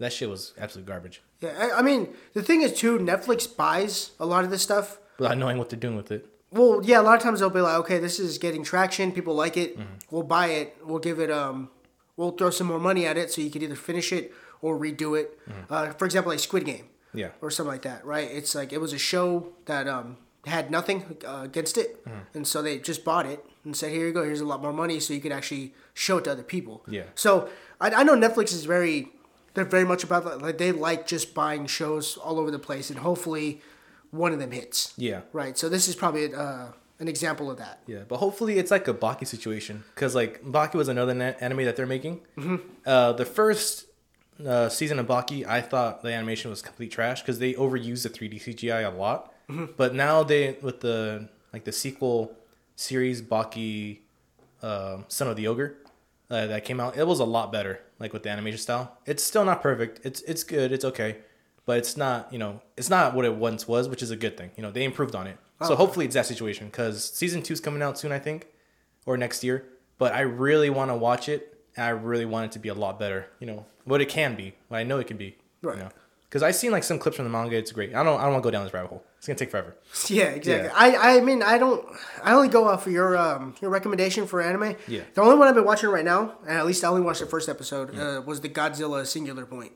That 0.00 0.12
shit 0.12 0.28
was 0.28 0.52
absolute 0.58 0.86
garbage 0.86 1.22
Yeah. 1.40 1.52
I, 1.64 1.78
I 1.78 1.82
mean 1.82 2.08
the 2.34 2.42
thing 2.42 2.62
is 2.62 2.72
too 2.82 2.98
Netflix 2.98 3.40
buys 3.64 4.10
a 4.18 4.26
lot 4.26 4.42
of 4.44 4.50
this 4.50 4.62
stuff. 4.62 4.98
without 5.18 5.38
knowing 5.38 5.58
what 5.58 5.68
they're 5.70 5.78
doing 5.88 5.96
with 5.96 6.10
it. 6.10 6.26
Well, 6.52 6.80
yeah, 6.84 7.00
a 7.00 7.04
lot 7.08 7.16
of 7.16 7.22
times 7.22 7.38
they'll 7.38 7.50
be 7.60 7.60
like, 7.60 7.78
okay, 7.82 7.98
this 8.06 8.18
is 8.18 8.36
getting 8.38 8.64
traction. 8.64 9.12
People 9.12 9.34
like 9.44 9.56
it. 9.56 9.78
Mm-hmm. 9.78 9.94
We'll 10.10 10.24
buy 10.38 10.46
it. 10.60 10.68
We'll 10.84 10.98
give 10.98 11.20
it. 11.20 11.30
Um, 11.30 11.70
we'll 12.16 12.32
throw 12.32 12.50
some 12.50 12.66
more 12.66 12.80
money 12.80 13.06
at 13.06 13.16
it 13.16 13.30
so 13.30 13.40
you 13.40 13.50
could 13.52 13.62
either 13.62 13.76
finish 13.76 14.12
it 14.12 14.32
or 14.60 14.76
redo 14.76 15.16
it. 15.20 15.38
Mm-hmm. 15.48 15.72
Uh, 15.72 15.92
for 15.92 16.06
example, 16.06 16.32
like 16.32 16.40
Squid 16.40 16.64
Game. 16.64 16.86
Yeah. 17.14 17.30
Or 17.40 17.50
something 17.52 17.70
like 17.76 17.82
that, 17.82 18.04
right? 18.04 18.28
It's 18.30 18.54
like 18.56 18.72
it 18.72 18.80
was 18.80 18.92
a 18.92 18.98
show 18.98 19.52
that 19.66 19.86
um, 19.86 20.16
had 20.44 20.70
nothing 20.70 20.98
uh, 21.26 21.42
against 21.44 21.76
it, 21.78 22.04
Mm-hmm. 22.04 22.36
and 22.36 22.46
so 22.46 22.62
they 22.62 22.78
just 22.78 23.04
bought 23.04 23.26
it 23.26 23.44
and 23.64 23.76
said, 23.76 23.90
"Here 23.92 24.06
you 24.08 24.12
go. 24.12 24.22
Here's 24.24 24.40
a 24.40 24.50
lot 24.52 24.60
more 24.62 24.72
money, 24.72 24.98
so 25.00 25.12
you 25.14 25.20
could 25.20 25.32
actually 25.32 25.74
show 25.94 26.18
it 26.18 26.24
to 26.24 26.32
other 26.32 26.42
people." 26.44 26.82
Yeah. 26.88 27.04
So 27.14 27.48
I, 27.80 27.90
I 27.90 28.02
know 28.04 28.14
Netflix 28.16 28.52
is 28.52 28.64
very, 28.64 29.08
they're 29.54 29.64
very 29.64 29.84
much 29.84 30.04
about 30.04 30.24
that. 30.24 30.42
Like 30.42 30.58
they 30.58 30.72
like 30.72 31.06
just 31.06 31.34
buying 31.34 31.66
shows 31.66 32.16
all 32.16 32.38
over 32.38 32.50
the 32.50 32.58
place, 32.58 32.90
and 32.90 32.98
hopefully, 33.00 33.60
one 34.10 34.32
of 34.32 34.38
them 34.38 34.50
hits. 34.52 34.94
Yeah. 34.96 35.22
Right. 35.32 35.56
So 35.58 35.68
this 35.68 35.88
is 35.88 35.94
probably 35.96 36.32
uh, 36.34 36.66
an 36.98 37.08
example 37.08 37.50
of 37.50 37.58
that. 37.58 37.80
Yeah, 37.86 38.00
but 38.08 38.18
hopefully 38.18 38.58
it's 38.58 38.70
like 38.70 38.86
a 38.88 38.94
Baki 38.94 39.26
situation 39.26 39.84
because 39.94 40.14
like 40.14 40.42
Baki 40.44 40.74
was 40.74 40.88
another 40.88 41.14
na- 41.14 41.32
anime 41.40 41.64
that 41.64 41.76
they're 41.76 41.86
making. 41.86 42.20
Uh, 42.86 43.12
the 43.12 43.24
first 43.24 43.86
uh, 44.46 44.68
season 44.68 44.98
of 44.98 45.06
Baki, 45.06 45.46
I 45.46 45.60
thought 45.60 46.02
the 46.02 46.12
animation 46.12 46.50
was 46.50 46.62
complete 46.62 46.90
trash 46.90 47.20
because 47.22 47.38
they 47.38 47.54
overused 47.54 48.02
the 48.02 48.10
3D 48.10 48.42
CGI 48.42 48.86
a 48.86 48.96
lot. 48.96 49.32
But 49.76 49.94
now 49.96 50.22
they 50.22 50.56
with 50.62 50.80
the 50.80 51.28
like 51.52 51.64
the 51.64 51.72
sequel 51.72 52.36
series 52.76 53.20
Baki, 53.20 53.98
uh, 54.62 54.98
Son 55.08 55.26
of 55.26 55.34
the 55.36 55.48
Ogre, 55.48 55.74
uh, 56.30 56.46
that 56.46 56.64
came 56.64 56.80
out, 56.80 56.96
it 56.96 57.06
was 57.06 57.20
a 57.20 57.24
lot 57.24 57.52
better. 57.52 57.80
Like 57.98 58.12
with 58.12 58.22
the 58.22 58.30
animation 58.30 58.58
style, 58.58 58.96
it's 59.04 59.22
still 59.22 59.44
not 59.44 59.60
perfect. 59.60 60.00
It's 60.04 60.22
it's 60.22 60.44
good. 60.44 60.72
It's 60.72 60.84
okay. 60.84 61.18
But 61.66 61.78
it's 61.78 61.96
not, 61.96 62.32
you 62.32 62.38
know, 62.38 62.62
it's 62.76 62.88
not 62.88 63.14
what 63.14 63.24
it 63.24 63.34
once 63.34 63.68
was, 63.68 63.88
which 63.88 64.02
is 64.02 64.10
a 64.10 64.16
good 64.16 64.36
thing. 64.36 64.50
You 64.56 64.62
know, 64.62 64.70
they 64.70 64.82
improved 64.82 65.14
on 65.14 65.26
it. 65.26 65.36
So 65.62 65.76
hopefully 65.76 66.06
it's 66.06 66.14
that 66.14 66.24
situation 66.24 66.68
because 66.68 67.04
season 67.04 67.42
two's 67.42 67.60
coming 67.60 67.82
out 67.82 67.98
soon, 67.98 68.12
I 68.12 68.18
think, 68.18 68.46
or 69.04 69.18
next 69.18 69.44
year. 69.44 69.66
But 69.98 70.14
I 70.14 70.20
really 70.20 70.70
want 70.70 70.90
to 70.90 70.94
watch 70.94 71.28
it. 71.28 71.58
And 71.76 71.84
I 71.84 71.90
really 71.90 72.24
want 72.24 72.46
it 72.46 72.52
to 72.52 72.58
be 72.58 72.70
a 72.70 72.74
lot 72.74 72.98
better. 72.98 73.26
You 73.40 73.46
know 73.46 73.66
what 73.84 74.00
it 74.00 74.08
can 74.08 74.34
be. 74.36 74.54
What 74.68 74.78
I 74.78 74.84
know 74.84 74.98
it 74.98 75.06
can 75.06 75.18
be. 75.18 75.36
Right. 75.62 75.76
You 75.76 75.82
know, 75.84 75.90
because 76.24 76.42
I've 76.42 76.56
seen 76.56 76.70
like 76.70 76.82
some 76.82 76.98
clips 76.98 77.16
from 77.16 77.26
the 77.26 77.30
manga. 77.30 77.56
It's 77.56 77.72
great. 77.72 77.94
I 77.94 78.02
don't. 78.02 78.18
I 78.18 78.22
don't 78.22 78.32
want 78.32 78.42
to 78.42 78.46
go 78.46 78.50
down 78.50 78.64
this 78.64 78.72
rabbit 78.72 78.88
hole. 78.88 79.04
It's 79.20 79.26
gonna 79.26 79.38
take 79.38 79.50
forever. 79.50 79.76
Yeah, 80.08 80.30
exactly. 80.30 80.68
Yeah. 80.68 80.72
I, 80.74 81.18
I 81.18 81.20
mean, 81.20 81.42
I 81.42 81.58
don't. 81.58 81.86
I 82.24 82.32
only 82.32 82.48
go 82.48 82.66
off 82.66 82.84
for 82.84 82.90
your 82.90 83.18
um 83.18 83.54
your 83.60 83.70
recommendation 83.70 84.26
for 84.26 84.40
anime. 84.40 84.76
Yeah. 84.88 85.02
The 85.12 85.20
only 85.20 85.36
one 85.36 85.46
I've 85.46 85.54
been 85.54 85.66
watching 85.66 85.90
right 85.90 86.06
now, 86.06 86.38
and 86.48 86.56
at 86.56 86.64
least 86.64 86.82
I 86.84 86.88
only 86.88 87.02
watched 87.02 87.20
the 87.20 87.26
first 87.26 87.46
episode, 87.50 87.94
uh, 87.98 88.22
was 88.24 88.40
the 88.40 88.48
Godzilla 88.48 89.06
Singular 89.06 89.44
Point. 89.44 89.72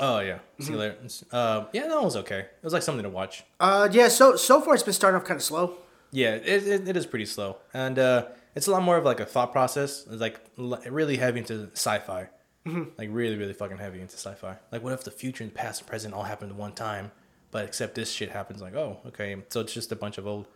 Oh 0.00 0.18
yeah. 0.18 0.38
Singular. 0.58 0.96
Uh, 1.30 1.66
yeah, 1.72 1.82
that 1.86 1.94
one 1.94 2.04
was 2.06 2.16
okay. 2.16 2.40
It 2.40 2.64
was 2.64 2.72
like 2.72 2.82
something 2.82 3.04
to 3.04 3.08
watch. 3.08 3.44
Uh, 3.60 3.88
yeah. 3.92 4.08
So 4.08 4.34
so 4.34 4.60
far 4.60 4.74
it's 4.74 4.82
been 4.82 4.92
starting 4.94 5.20
off 5.20 5.26
kind 5.26 5.38
of 5.38 5.44
slow. 5.44 5.74
Yeah, 6.10 6.34
it, 6.34 6.66
it, 6.66 6.88
it 6.88 6.96
is 6.96 7.06
pretty 7.06 7.26
slow, 7.26 7.58
and 7.72 8.00
uh, 8.00 8.26
it's 8.56 8.66
a 8.66 8.72
lot 8.72 8.82
more 8.82 8.96
of 8.96 9.04
like 9.04 9.20
a 9.20 9.26
thought 9.26 9.52
process. 9.52 10.06
It's 10.10 10.20
like 10.20 10.40
really 10.56 11.18
heavy 11.18 11.38
into 11.38 11.68
sci-fi, 11.74 12.28
like 12.66 13.10
really 13.12 13.36
really 13.36 13.52
fucking 13.52 13.76
heavy 13.78 14.00
into 14.00 14.16
sci-fi. 14.16 14.56
Like, 14.72 14.82
what 14.82 14.92
if 14.92 15.04
the 15.04 15.12
future 15.12 15.44
and 15.44 15.54
past 15.54 15.82
and 15.82 15.88
present 15.88 16.14
all 16.14 16.24
happened 16.24 16.50
at 16.50 16.56
one 16.56 16.72
time, 16.72 17.12
but 17.50 17.64
except 17.64 17.94
this 17.94 18.10
shit 18.10 18.30
happens? 18.30 18.60
Like, 18.62 18.74
oh, 18.74 18.98
okay, 19.06 19.36
so 19.48 19.60
it's 19.60 19.72
just 19.72 19.92
a 19.92 19.96
bunch 19.96 20.18
of 20.18 20.26
old 20.26 20.46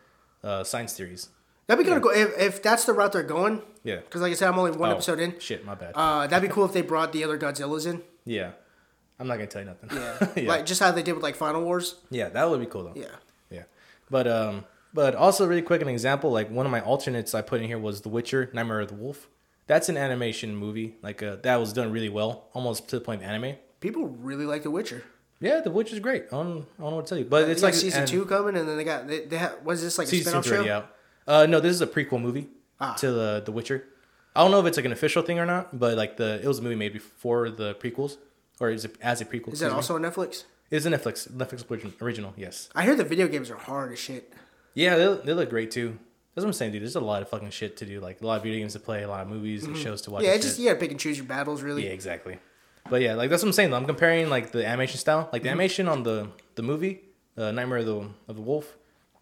uh, 0.44 0.64
science 0.64 0.92
theories. 0.94 1.28
That'd 1.66 1.84
be 1.84 1.88
kind 1.88 1.96
of 1.98 2.02
cool 2.02 2.12
if, 2.12 2.38
if 2.38 2.62
that's 2.62 2.84
the 2.84 2.92
route 2.92 3.12
they're 3.12 3.22
going. 3.22 3.62
Yeah. 3.84 3.96
Because 3.96 4.20
like 4.20 4.32
I 4.32 4.34
said, 4.34 4.48
I'm 4.48 4.58
only 4.58 4.72
one 4.72 4.90
Oh, 4.90 4.94
episode 4.94 5.20
in. 5.20 5.38
Shit, 5.38 5.64
my 5.64 5.74
bad. 5.74 5.92
Uh, 5.94 6.26
that'd 6.26 6.46
be 6.48 6.52
cool 6.52 6.64
if 6.64 6.72
they 6.72 6.82
brought 6.82 7.12
the 7.12 7.22
other 7.24 7.38
Godzillas 7.38 7.86
in. 7.86 8.02
yeah, 8.24 8.50
I'm 9.20 9.28
not 9.28 9.34
gonna 9.36 9.46
tell 9.46 9.62
you 9.62 9.68
nothing. 9.68 9.90
Yeah. 9.92 10.28
yeah, 10.42 10.48
Like 10.48 10.66
just 10.66 10.80
how 10.80 10.90
they 10.90 11.02
did 11.04 11.12
with 11.14 11.22
like 11.22 11.36
Final 11.36 11.62
Wars. 11.62 11.96
yeah, 12.10 12.28
that 12.30 12.50
would 12.50 12.58
be 12.60 12.66
cool 12.66 12.84
though. 12.84 12.92
Yeah. 13.00 13.06
Yeah. 13.50 13.62
But 14.10 14.26
um 14.26 14.64
but 14.92 15.14
also 15.14 15.46
really 15.46 15.62
quick 15.62 15.80
an 15.80 15.88
example, 15.88 16.30
like 16.32 16.50
one 16.50 16.66
of 16.66 16.72
my 16.72 16.80
alternates 16.82 17.34
I 17.34 17.40
put 17.42 17.60
in 17.62 17.66
here 17.68 17.78
was 17.78 18.00
The 18.02 18.08
Witcher, 18.10 18.50
Nightmare 18.52 18.80
of 18.80 18.88
the 18.88 18.94
Wolf. 18.94 19.28
That's 19.68 19.88
an 19.88 19.96
animation 19.96 20.54
movie. 20.56 20.96
Like 21.00 21.22
uh, 21.22 21.36
that 21.44 21.56
was 21.56 21.72
done 21.72 21.92
really 21.92 22.08
well, 22.10 22.48
almost 22.52 22.88
to 22.88 22.98
the 22.98 23.04
point 23.04 23.22
of 23.22 23.28
anime. 23.28 23.54
People 23.80 24.06
really 24.08 24.44
like 24.44 24.64
The 24.64 24.70
Witcher. 24.70 25.04
Yeah, 25.42 25.60
The 25.60 25.70
Witch 25.70 25.92
is 25.92 25.98
great. 25.98 26.24
I 26.28 26.36
don't, 26.36 26.48
I 26.78 26.82
don't 26.82 26.90
know 26.90 26.96
what 26.96 27.06
to 27.06 27.08
tell 27.10 27.18
you. 27.18 27.24
But 27.24 27.48
It's 27.50 27.62
like 27.62 27.74
season 27.74 28.00
and 28.00 28.08
two 28.08 28.24
coming, 28.24 28.56
and 28.56 28.68
then 28.68 28.76
they 28.76 28.84
got 28.84 29.06
they, 29.08 29.26
they 29.26 29.36
have 29.36 29.62
was 29.64 29.82
this 29.82 29.98
like 29.98 30.06
a 30.06 30.10
Season 30.10 30.42
spin-off 30.42 30.66
show? 30.66 30.72
out. 30.72 30.94
Uh 31.26 31.46
no, 31.46 31.60
this 31.60 31.72
is 31.72 31.80
a 31.82 31.86
prequel 31.86 32.20
movie 32.20 32.48
Ah. 32.80 32.94
to 32.94 33.10
the 33.12 33.42
The 33.44 33.52
Witcher. 33.52 33.84
I 34.34 34.40
don't 34.42 34.50
know 34.50 34.60
if 34.60 34.66
it's 34.66 34.76
like 34.78 34.86
an 34.86 34.92
official 34.92 35.22
thing 35.22 35.38
or 35.38 35.44
not, 35.46 35.78
but 35.78 35.96
like 35.96 36.16
the 36.16 36.40
it 36.42 36.46
was 36.46 36.58
a 36.60 36.62
movie 36.62 36.76
made 36.76 36.92
before 36.94 37.50
the 37.50 37.74
prequels. 37.74 38.16
Or 38.60 38.70
is 38.70 38.84
it 38.84 38.96
as 39.02 39.20
a 39.20 39.24
prequel? 39.24 39.52
Is 39.52 39.60
that 39.60 39.72
also 39.72 39.94
on 39.96 40.02
Netflix? 40.02 40.44
It's 40.70 40.86
a 40.86 40.90
Netflix 40.90 41.30
Netflix 41.30 41.64
origin- 41.70 41.92
original, 42.00 42.32
yes. 42.36 42.70
I 42.74 42.84
hear 42.84 42.94
the 42.94 43.04
video 43.04 43.28
games 43.28 43.50
are 43.50 43.56
hard 43.56 43.92
as 43.92 43.98
shit. 43.98 44.32
Yeah, 44.74 44.96
they, 44.96 45.14
they 45.26 45.34
look 45.34 45.50
great 45.50 45.70
too. 45.70 45.98
That's 46.34 46.44
what 46.44 46.48
I'm 46.48 46.52
saying, 46.54 46.72
dude. 46.72 46.80
There's 46.82 46.96
a 46.96 47.00
lot 47.00 47.20
of 47.20 47.28
fucking 47.28 47.50
shit 47.50 47.76
to 47.78 47.84
do. 47.84 48.00
Like 48.00 48.22
a 48.22 48.26
lot 48.26 48.36
of 48.38 48.42
video 48.42 48.58
games 48.60 48.72
to 48.72 48.78
play, 48.80 49.02
a 49.02 49.08
lot 49.08 49.20
of 49.20 49.28
movies 49.28 49.64
and 49.64 49.76
shows 49.76 50.00
to 50.02 50.10
watch. 50.10 50.22
Mm-hmm. 50.22 50.30
Yeah, 50.32 50.36
just 50.38 50.56
shit. 50.56 50.60
you 50.64 50.68
gotta 50.70 50.80
pick 50.80 50.90
and 50.92 50.98
choose 51.00 51.18
your 51.18 51.26
battles, 51.26 51.60
really. 51.62 51.84
Yeah, 51.84 51.90
exactly. 51.92 52.38
But 52.90 53.00
yeah, 53.02 53.14
like 53.14 53.30
that's 53.30 53.42
what 53.42 53.48
I'm 53.48 53.52
saying. 53.52 53.70
Though. 53.70 53.76
I'm 53.76 53.86
comparing 53.86 54.28
like 54.28 54.52
the 54.52 54.66
animation 54.66 54.98
style, 54.98 55.28
like 55.32 55.42
the 55.42 55.48
Mm-hmm. 55.48 55.52
animation 55.58 55.88
on 55.88 56.02
the 56.02 56.28
the 56.56 56.62
movie, 56.62 57.00
uh, 57.36 57.50
Nightmare 57.50 57.78
of 57.78 57.86
the 57.86 58.08
of 58.28 58.36
the 58.36 58.42
Wolf, 58.42 58.76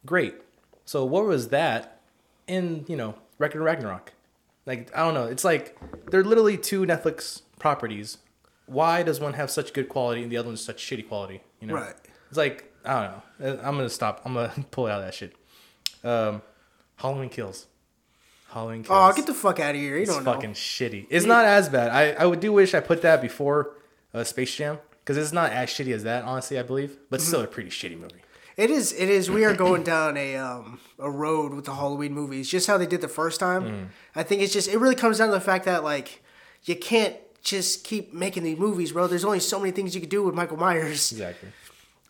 great. 0.05 0.35
So 0.85 1.05
what 1.05 1.25
was 1.27 1.49
that 1.49 2.01
in 2.47 2.85
you 2.89 2.97
know 2.97 3.15
Record 3.39 3.59
of 3.61 3.65
Ragnarok? 3.67 4.13
Like 4.67 4.91
I 4.97 5.01
don't 5.05 5.15
know. 5.15 5.27
It's 5.27 5.45
like 5.45 5.79
they're 6.11 6.25
literally 6.25 6.57
two 6.57 6.83
Netflix 6.87 7.43
properties. 7.59 8.19
Why 8.67 9.03
does 9.03 9.21
one 9.21 9.33
have 9.35 9.51
such 9.51 9.73
good 9.73 9.89
quality 9.89 10.23
and 10.23 10.31
the 10.31 10.37
other 10.37 10.49
one's 10.49 10.65
such 10.65 10.83
shitty 10.83 11.09
quality? 11.09 11.43
You 11.61 11.67
know, 11.69 11.75
Right. 11.75 11.95
It's 12.29 12.39
like 12.39 12.73
I 12.85 13.03
don't 13.03 13.13
know. 13.41 13.47
Uh, 13.53 13.57
I'm 13.67 13.77
gonna 13.77 13.91
stop. 13.91 14.23
I'm 14.25 14.35
gonna 14.35 14.53
pull 14.71 14.87
out 14.87 15.01
that 15.03 15.15
shit. 15.15 15.35
Um, 16.03 16.43
Halloween 16.97 17.29
Kills. 17.29 17.67
Halloween 18.53 18.83
Kills. 18.85 18.99
Oh, 18.99 19.13
get 19.17 19.27
the 19.27 19.35
fuck 19.35 19.61
out 19.61 19.75
of 19.75 19.81
here! 19.81 19.97
You 19.97 20.03
It's 20.03 20.13
don't 20.15 20.25
know. 20.25 20.33
fucking 20.35 20.53
shitty. 20.55 21.07
It's 21.11 21.27
not 21.27 21.45
as 21.45 21.69
bad. 21.69 21.91
I, 21.91 22.13
I 22.13 22.27
would 22.27 22.41
do 22.41 22.53
wish 22.53 22.75
I 22.75 22.81
put 22.81 23.03
that 23.03 23.21
before 23.23 23.73
uh, 24.15 24.25
Space 24.25 24.55
Jam 24.55 24.79
because 25.05 25.17
it's 25.17 25.33
not 25.33 25.53
as 25.53 25.69
shitty 25.71 25.93
as 25.95 26.03
that, 26.05 26.25
honestly. 26.25 26.59
I 26.59 26.63
believe, 26.63 26.97
but 27.11 27.21
Mm-hmm. 27.21 27.27
still 27.29 27.41
a 27.43 27.47
pretty 27.47 27.71
shitty 27.71 27.99
movie. 27.99 28.15
It 28.57 28.71
is. 28.71 28.93
It 28.93 29.09
is. 29.09 29.31
We 29.31 29.45
are 29.45 29.55
going 29.67 29.83
down 29.85 30.17
a 30.17 30.37
um 30.37 30.81
a 30.99 31.11
road 31.11 31.55
with 31.55 31.65
the 31.65 31.75
Halloween 31.75 32.13
movies, 32.13 32.49
just 32.51 32.67
how 32.67 32.77
they 32.77 32.87
did 32.87 33.01
the 33.01 33.09
first 33.09 33.41
time. 33.41 33.63
Mm. 33.65 33.87
I 34.15 34.23
think 34.23 34.43
it's 34.43 34.53
just. 34.53 34.69
It 34.69 34.79
really 34.79 34.97
comes 34.97 35.19
down 35.19 35.29
to 35.29 35.35
the 35.35 35.41
fact 35.41 35.65
that 35.67 35.85
like 35.85 36.23
you 36.65 36.77
can't 36.77 37.15
just 37.43 37.85
keep 37.85 38.13
making 38.13 38.43
these 38.43 38.59
movies, 38.59 38.93
bro. 38.93 39.07
There's 39.07 39.25
only 39.25 39.41
so 39.41 39.59
many 39.59 39.71
things 39.73 39.95
you 39.95 40.01
could 40.01 40.11
do 40.11 40.23
with 40.23 40.35
Michael 40.35 40.59
Myers, 40.59 41.11
Exactly. 41.13 41.49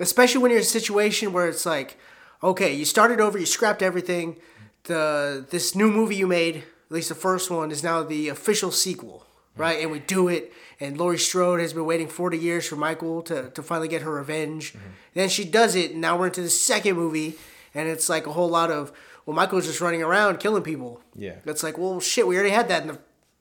especially 0.01 0.41
when 0.43 0.51
you're 0.51 0.59
in 0.59 0.63
a 0.65 0.67
situation 0.67 1.33
where 1.33 1.49
it's 1.49 1.65
like, 1.65 1.97
okay, 2.43 2.75
you 2.75 2.85
started 2.85 3.21
over, 3.21 3.39
you 3.39 3.47
scrapped 3.47 3.81
everything. 3.83 4.37
The 4.85 5.47
this 5.51 5.75
new 5.75 5.91
movie 5.91 6.17
you 6.17 6.27
made, 6.27 6.57
at 6.57 6.65
least 6.91 7.09
the 7.09 7.15
first 7.15 7.51
one, 7.51 7.71
is 7.71 7.83
now 7.83 8.03
the 8.03 8.29
official 8.29 8.71
sequel, 8.71 9.27
hmm. 9.55 9.63
right? 9.63 9.81
And 9.81 9.91
we 9.91 9.99
do 10.01 10.29
it. 10.29 10.53
And 10.81 10.97
Laurie 10.99 11.19
Strode 11.19 11.61
has 11.61 11.75
been 11.75 11.85
waiting 11.85 12.09
40 12.09 12.39
years 12.39 12.67
for 12.67 12.77
Michael 12.77 13.21
to, 13.23 13.51
to 13.51 13.63
finally 13.63 13.89
get 13.89 14.03
her 14.03 14.13
revenge. 14.13 14.73
Hmm. 14.73 14.79
Then 15.15 15.29
she 15.29 15.45
does 15.45 15.75
it, 15.75 15.93
and 15.93 16.01
now 16.01 16.19
we're 16.19 16.27
into 16.27 16.43
the 16.43 16.51
second 16.51 16.97
movie, 16.97 17.37
and 17.75 17.89
it's 17.89 18.09
like 18.09 18.27
a 18.27 18.33
whole 18.33 18.49
lot 18.49 18.71
of, 18.71 18.93
well, 19.27 19.37
Michael's 19.37 19.67
just 19.67 19.81
running 19.81 20.03
around 20.03 20.41
killing 20.41 20.63
people. 20.63 21.03
Yeah. 21.15 21.37
It's 21.45 21.63
like, 21.63 21.77
well, 21.77 22.01
shit, 22.01 22.27
we 22.27 22.37
already 22.37 22.51
had 22.51 22.69
that 22.69 22.83
in 22.83 22.89
the, 22.89 22.99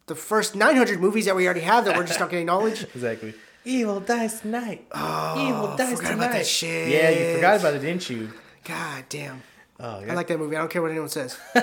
the 0.08 0.16
first 0.16 0.56
900 0.56 1.00
movies 1.00 1.26
that 1.26 1.36
we 1.36 1.46
already 1.46 1.62
have 1.62 1.86
that 1.86 1.96
we're 1.96 2.06
just 2.06 2.20
not 2.20 2.30
getting 2.30 2.46
knowledge. 2.54 2.84
Exactly. 2.84 3.34
Evil 3.66 4.00
dies 4.00 4.42
tonight. 4.42 4.86
Oh, 4.92 5.48
Evil 5.48 5.76
dies 5.78 5.96
forgot 5.96 6.12
tonight. 6.12 6.26
about 6.26 6.32
that 6.34 6.48
shit. 6.48 6.90
Yeah, 6.90 7.10
you 7.10 7.36
forgot 7.36 7.60
about 7.60 7.74
it, 7.76 7.80
didn't 7.80 8.10
you? 8.10 8.32
God 8.64 9.06
damn. 9.10 9.44
Oh, 9.80 10.02
I 10.02 10.14
like 10.14 10.28
that 10.28 10.38
movie. 10.40 10.56
I 10.56 10.60
don't 10.60 10.70
care 10.70 10.82
what 10.82 10.92
anyone 10.92 11.10
says. 11.10 11.38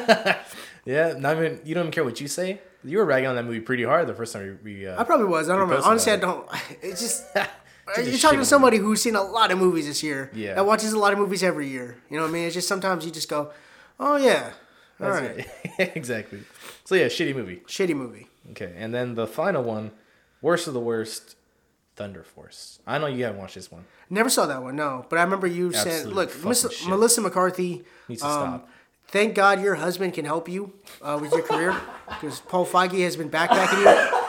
yeah. 0.84 1.14
Not 1.18 1.36
even. 1.36 1.60
You 1.64 1.74
don't 1.74 1.84
even 1.84 1.92
care 1.92 2.04
what 2.04 2.20
you 2.20 2.28
say. 2.28 2.60
You 2.84 2.98
were 2.98 3.04
ragging 3.04 3.28
on 3.28 3.36
that 3.36 3.44
movie 3.44 3.60
pretty 3.60 3.84
hard 3.84 4.06
the 4.06 4.14
first 4.14 4.32
time 4.32 4.58
we. 4.62 4.76
we 4.76 4.86
uh, 4.86 5.00
I 5.00 5.04
probably 5.04 5.26
was. 5.26 5.50
I 5.50 5.56
don't 5.56 5.68
know. 5.68 5.80
Honestly, 5.82 6.12
I 6.12 6.16
don't. 6.16 6.48
It's 6.82 7.00
just. 7.00 7.26
Just 7.94 8.10
You're 8.10 8.18
talking 8.18 8.40
to 8.40 8.44
somebody 8.44 8.78
who's 8.78 9.00
seen 9.00 9.14
a 9.14 9.22
lot 9.22 9.52
of 9.52 9.58
movies 9.58 9.86
this 9.86 10.02
year. 10.02 10.28
Yeah. 10.34 10.54
That 10.54 10.66
watches 10.66 10.92
a 10.92 10.98
lot 10.98 11.12
of 11.12 11.20
movies 11.20 11.44
every 11.44 11.68
year. 11.68 11.96
You 12.10 12.16
know 12.16 12.24
what 12.24 12.30
I 12.30 12.32
mean? 12.32 12.46
It's 12.46 12.54
just 12.54 12.66
sometimes 12.66 13.04
you 13.04 13.12
just 13.12 13.28
go, 13.28 13.52
oh, 14.00 14.16
yeah. 14.16 14.50
All 15.00 15.12
That's 15.12 15.20
right. 15.20 15.46
it. 15.78 15.92
exactly. 15.94 16.40
So 16.84 16.96
yeah, 16.96 17.06
shitty 17.06 17.34
movie. 17.34 17.62
Shitty 17.68 17.94
movie. 17.94 18.26
Okay, 18.50 18.72
and 18.76 18.94
then 18.94 19.14
the 19.14 19.26
final 19.26 19.62
one, 19.62 19.92
worst 20.40 20.66
of 20.66 20.74
the 20.74 20.80
worst, 20.80 21.36
Thunder 21.96 22.22
Force. 22.22 22.78
I 22.86 22.98
know 22.98 23.06
you 23.06 23.24
haven't 23.24 23.40
watched 23.40 23.54
this 23.54 23.72
one. 23.72 23.84
Never 24.10 24.28
saw 24.28 24.46
that 24.46 24.62
one, 24.62 24.76
no. 24.76 25.06
But 25.08 25.18
I 25.18 25.22
remember 25.22 25.46
you 25.46 25.72
saying, 25.72 25.88
Absolute 25.88 26.14
look, 26.14 26.44
Miss. 26.44 26.86
Melissa 26.86 27.20
McCarthy. 27.22 27.84
Needs 28.08 28.22
to 28.22 28.28
um, 28.28 28.32
stop. 28.32 28.68
Thank 29.08 29.34
God 29.34 29.62
your 29.62 29.76
husband 29.76 30.14
can 30.14 30.24
help 30.24 30.48
you 30.48 30.72
uh, 31.00 31.18
with 31.20 31.32
your 31.32 31.42
career 31.42 31.74
because 32.08 32.40
Paul 32.40 32.66
Feig 32.66 32.92
has 33.00 33.16
been 33.16 33.30
backpacking 33.30 33.80
you. 33.80 34.22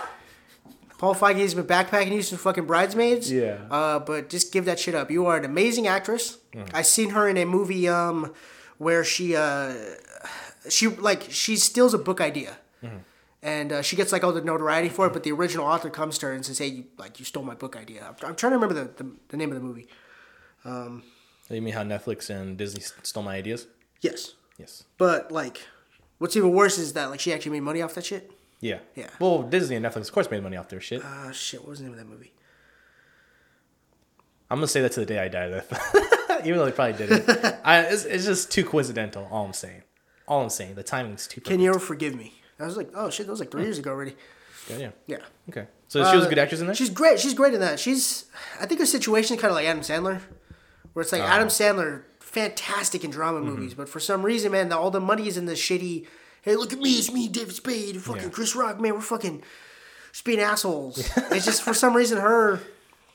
Paul 0.98 1.14
Feig 1.14 1.36
has 1.36 1.54
been 1.54 1.66
backpacking 1.66 2.12
you 2.12 2.22
some 2.22 2.40
fucking 2.40 2.66
bridesmaids. 2.66 3.32
Yeah. 3.32 3.60
Uh, 3.70 4.00
but 4.00 4.30
just 4.30 4.52
give 4.52 4.66
that 4.66 4.80
shit 4.80 4.96
up. 4.96 5.12
You 5.12 5.26
are 5.28 5.38
an 5.38 5.46
amazing 5.46 5.88
actress. 5.88 6.38
I 6.74 6.82
seen 6.82 7.12
her 7.12 7.28
in 7.28 7.38
a 7.38 7.46
movie 7.46 7.88
um, 7.88 8.34
where 8.80 9.04
she 9.04 9.36
uh, 9.36 9.76
she 10.70 10.88
like 10.88 11.28
she 11.30 11.56
steals 11.56 11.94
a 11.94 12.00
book 12.00 12.20
idea. 12.22 12.58
And 13.44 13.72
uh, 13.72 13.82
she 13.84 13.96
gets 13.96 14.12
like 14.12 14.24
all 14.24 14.34
the 14.34 14.42
notoriety 14.42 14.90
for 14.90 15.08
it, 15.08 15.14
but 15.14 15.24
the 15.24 15.32
original 15.32 15.66
author 15.66 15.90
comes 15.90 16.18
to 16.20 16.26
her 16.28 16.34
and 16.34 16.44
says, 16.46 16.58
"Hey, 16.58 16.68
you 16.68 16.86
like 16.98 17.20
you 17.20 17.26
stole 17.26 17.44
my 17.44 17.54
book 17.54 17.76
idea." 17.76 18.02
I'm, 18.04 18.16
I'm 18.30 18.36
trying 18.36 18.52
to 18.52 18.58
remember 18.58 18.74
the, 18.74 19.04
the, 19.04 19.12
the 19.30 19.38
name 19.38 19.50
of 19.52 19.56
the 19.56 19.62
movie. 19.62 19.88
You 20.66 21.62
mean 21.62 21.74
how 21.74 21.84
Netflix 21.84 22.30
and 22.30 22.58
Disney 22.58 22.82
stole 23.04 23.24
my 23.24 23.36
ideas? 23.36 23.68
Yes, 24.02 24.34
Yes. 24.58 24.84
but 24.98 25.32
like, 25.32 25.62
what's 26.18 26.36
even 26.36 26.52
worse 26.52 26.78
is 26.78 26.94
that 26.94 27.10
like 27.10 27.20
she 27.20 27.32
actually 27.32 27.52
made 27.54 27.62
money 27.62 27.82
off 27.82 27.94
that 27.94 28.06
shit. 28.06 28.32
Yeah. 28.60 28.80
Yeah. 28.96 29.10
Well, 29.20 29.44
Disney 29.44 29.76
and 29.76 29.86
Netflix, 29.86 30.08
of 30.08 30.12
course, 30.14 30.30
made 30.32 30.42
money 30.44 30.58
off 30.58 30.68
their 30.68 30.82
shit. 30.82 31.06
Uh, 31.06 31.32
shit, 31.32 31.62
what 31.62 31.70
was 31.70 31.80
the 31.80 31.86
name 31.86 31.94
of 31.94 32.00
that 32.00 32.08
movie? 32.08 32.34
I'm 34.50 34.58
gonna 34.58 34.68
say 34.68 34.82
that 34.82 34.92
to 34.94 35.00
the 35.02 35.06
day 35.06 35.20
I 35.20 35.28
die. 35.28 35.48
Though. 35.50 36.40
Even 36.44 36.58
though 36.58 36.66
they 36.66 36.72
probably 36.72 36.98
didn't. 37.08 37.30
I, 37.64 37.82
it's, 37.82 38.06
it's 38.06 38.26
just 38.26 38.52
too 38.52 38.64
coincidental. 38.66 39.28
All 39.32 39.46
I'm 39.46 39.54
saying. 39.54 39.84
All 40.28 40.42
I'm 40.42 40.50
saying. 40.50 40.76
The 40.76 40.84
timing's 40.84 41.28
too. 41.28 41.42
Can 41.42 41.60
you 41.60 41.70
ever 41.70 41.80
forgive 41.80 42.16
me? 42.16 42.34
I 42.60 42.66
was 42.66 42.78
like, 42.78 42.90
oh 42.96 43.10
shit, 43.10 43.26
that 43.28 43.32
was 43.32 43.40
like 43.40 43.52
three 43.52 43.64
years 43.64 43.78
ago 43.80 43.92
already. 43.92 44.16
Yeah. 44.70 44.78
yeah. 44.78 44.90
Yeah. 45.08 45.18
Okay. 45.50 45.68
So 45.88 46.04
she 46.10 46.16
was 46.16 46.26
a 46.26 46.28
Uh, 46.28 46.30
good 46.30 46.40
actress 46.40 46.60
in 46.62 46.68
that? 46.68 46.76
She's 46.78 46.90
great. 46.90 47.20
She's 47.20 47.34
great 47.34 47.54
in 47.54 47.60
that. 47.62 47.80
She's, 47.80 48.26
I 48.60 48.66
think 48.66 48.80
her 48.82 48.86
situation 48.86 49.36
is 49.36 49.42
kind 49.42 49.52
of 49.52 49.56
like 49.56 49.66
Adam 49.66 49.82
Sandler, 49.82 50.20
where 50.94 51.02
it's 51.04 51.12
like 51.12 51.22
Oh. 51.22 51.26
Adam 51.26 51.48
Sandler, 51.48 52.04
fantastic 52.20 53.04
in 53.04 53.12
drama 53.12 53.40
Mm-hmm. 53.40 53.50
movies, 53.50 53.74
but 53.74 53.88
for 53.88 54.00
some 54.00 54.24
reason, 54.24 54.52
man, 54.52 54.70
the, 54.70 54.78
all 54.78 54.92
the 54.92 55.00
money 55.00 55.28
is 55.28 55.38
in 55.38 55.46
the 55.46 55.54
shitty. 55.54 56.06
Hey, 56.42 56.56
look 56.56 56.74
at 56.74 56.80
me, 56.80 56.92
it's 56.96 57.12
me, 57.12 57.28
David 57.28 57.56
Spade, 57.56 58.02
fucking 58.02 58.24
Yeah. 58.24 58.30
Chris 58.30 58.56
Rock, 58.56 58.80
man, 58.82 58.94
we're 58.96 59.02
fucking 59.02 59.44
just 60.12 60.26
being 60.26 60.40
assholes. 60.40 60.98
it's 61.32 61.46
just 61.46 61.62
for 61.62 61.74
some 61.74 61.96
reason 61.96 62.18
her, 62.20 62.60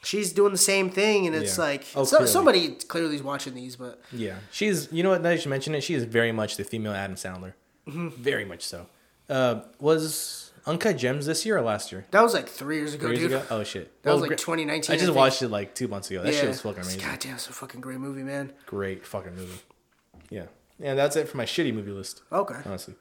she's 0.03 0.32
doing 0.32 0.53
the 0.53 0.59
same 0.59 0.88
thing, 0.90 1.26
and 1.26 1.36
it's 1.36 1.59
Yeah. 1.59 1.64
like 1.64 1.84
Oh, 1.95 2.05
so, 2.05 2.16
clearly. 2.16 2.32
somebody 2.32 2.68
clearly 2.88 3.16
is 3.16 3.22
watching 3.22 3.55
these, 3.55 3.76
but 3.76 4.01
Yeah, 4.12 4.36
she's. 4.51 4.90
You 4.93 5.03
know 5.03 5.11
what? 5.11 5.20
Now 5.22 5.30
that 5.30 5.45
you 5.45 5.51
mention 5.51 5.74
it, 5.74 5.82
she 5.82 5.93
is 5.95 6.05
very 6.05 6.32
much 6.32 6.57
the 6.57 6.64
female 6.64 6.93
Adam 6.93 7.16
Sandler. 7.16 7.53
Mm-hmm. 7.86 8.09
Very 8.22 8.45
much 8.47 8.62
so. 8.64 8.86
Uh, 9.29 9.62
was 9.81 10.51
Uncut 10.66 10.97
Gems 10.97 11.27
this 11.27 11.45
year 11.47 11.57
or 11.59 11.62
last 11.62 11.91
year? 11.93 12.05
that 12.11 12.23
was 12.23 12.35
like 12.35 12.49
three 12.49 12.77
years 12.77 12.95
ago, 12.95 13.07
Three 13.09 13.18
years 13.18 13.31
dude. 13.31 13.41
ago? 13.41 13.47
Oh 13.51 13.64
shit! 13.64 14.03
That 14.03 14.12
was 14.12 14.20
like 14.20 14.31
gr- 14.31 14.35
2019. 14.37 14.93
I 14.93 14.97
just 14.97 15.07
think. 15.07 15.16
watched 15.16 15.43
it 15.43 15.49
like 15.49 15.75
two 15.75 15.89
months 15.89 16.11
ago. 16.11 16.23
That 16.23 16.35
shit 16.35 16.49
was 16.49 16.61
fucking 16.61 16.83
amazing. 16.83 17.01
Goddamn, 17.01 17.35
it's 17.35 17.49
a 17.49 17.53
fucking 17.53 17.81
great 17.81 17.99
movie, 17.99 18.23
man. 18.23 18.53
Great 18.66 19.07
fucking 19.07 19.35
movie. 19.35 19.61
Yeah, 20.31 20.47
yeah. 20.79 20.95
That's 20.95 21.16
it 21.16 21.29
for 21.29 21.37
my 21.37 21.45
shitty 21.47 21.73
movie 21.75 21.93
list. 21.93 22.23
Okay. 22.31 22.57
Honestly, 22.64 22.95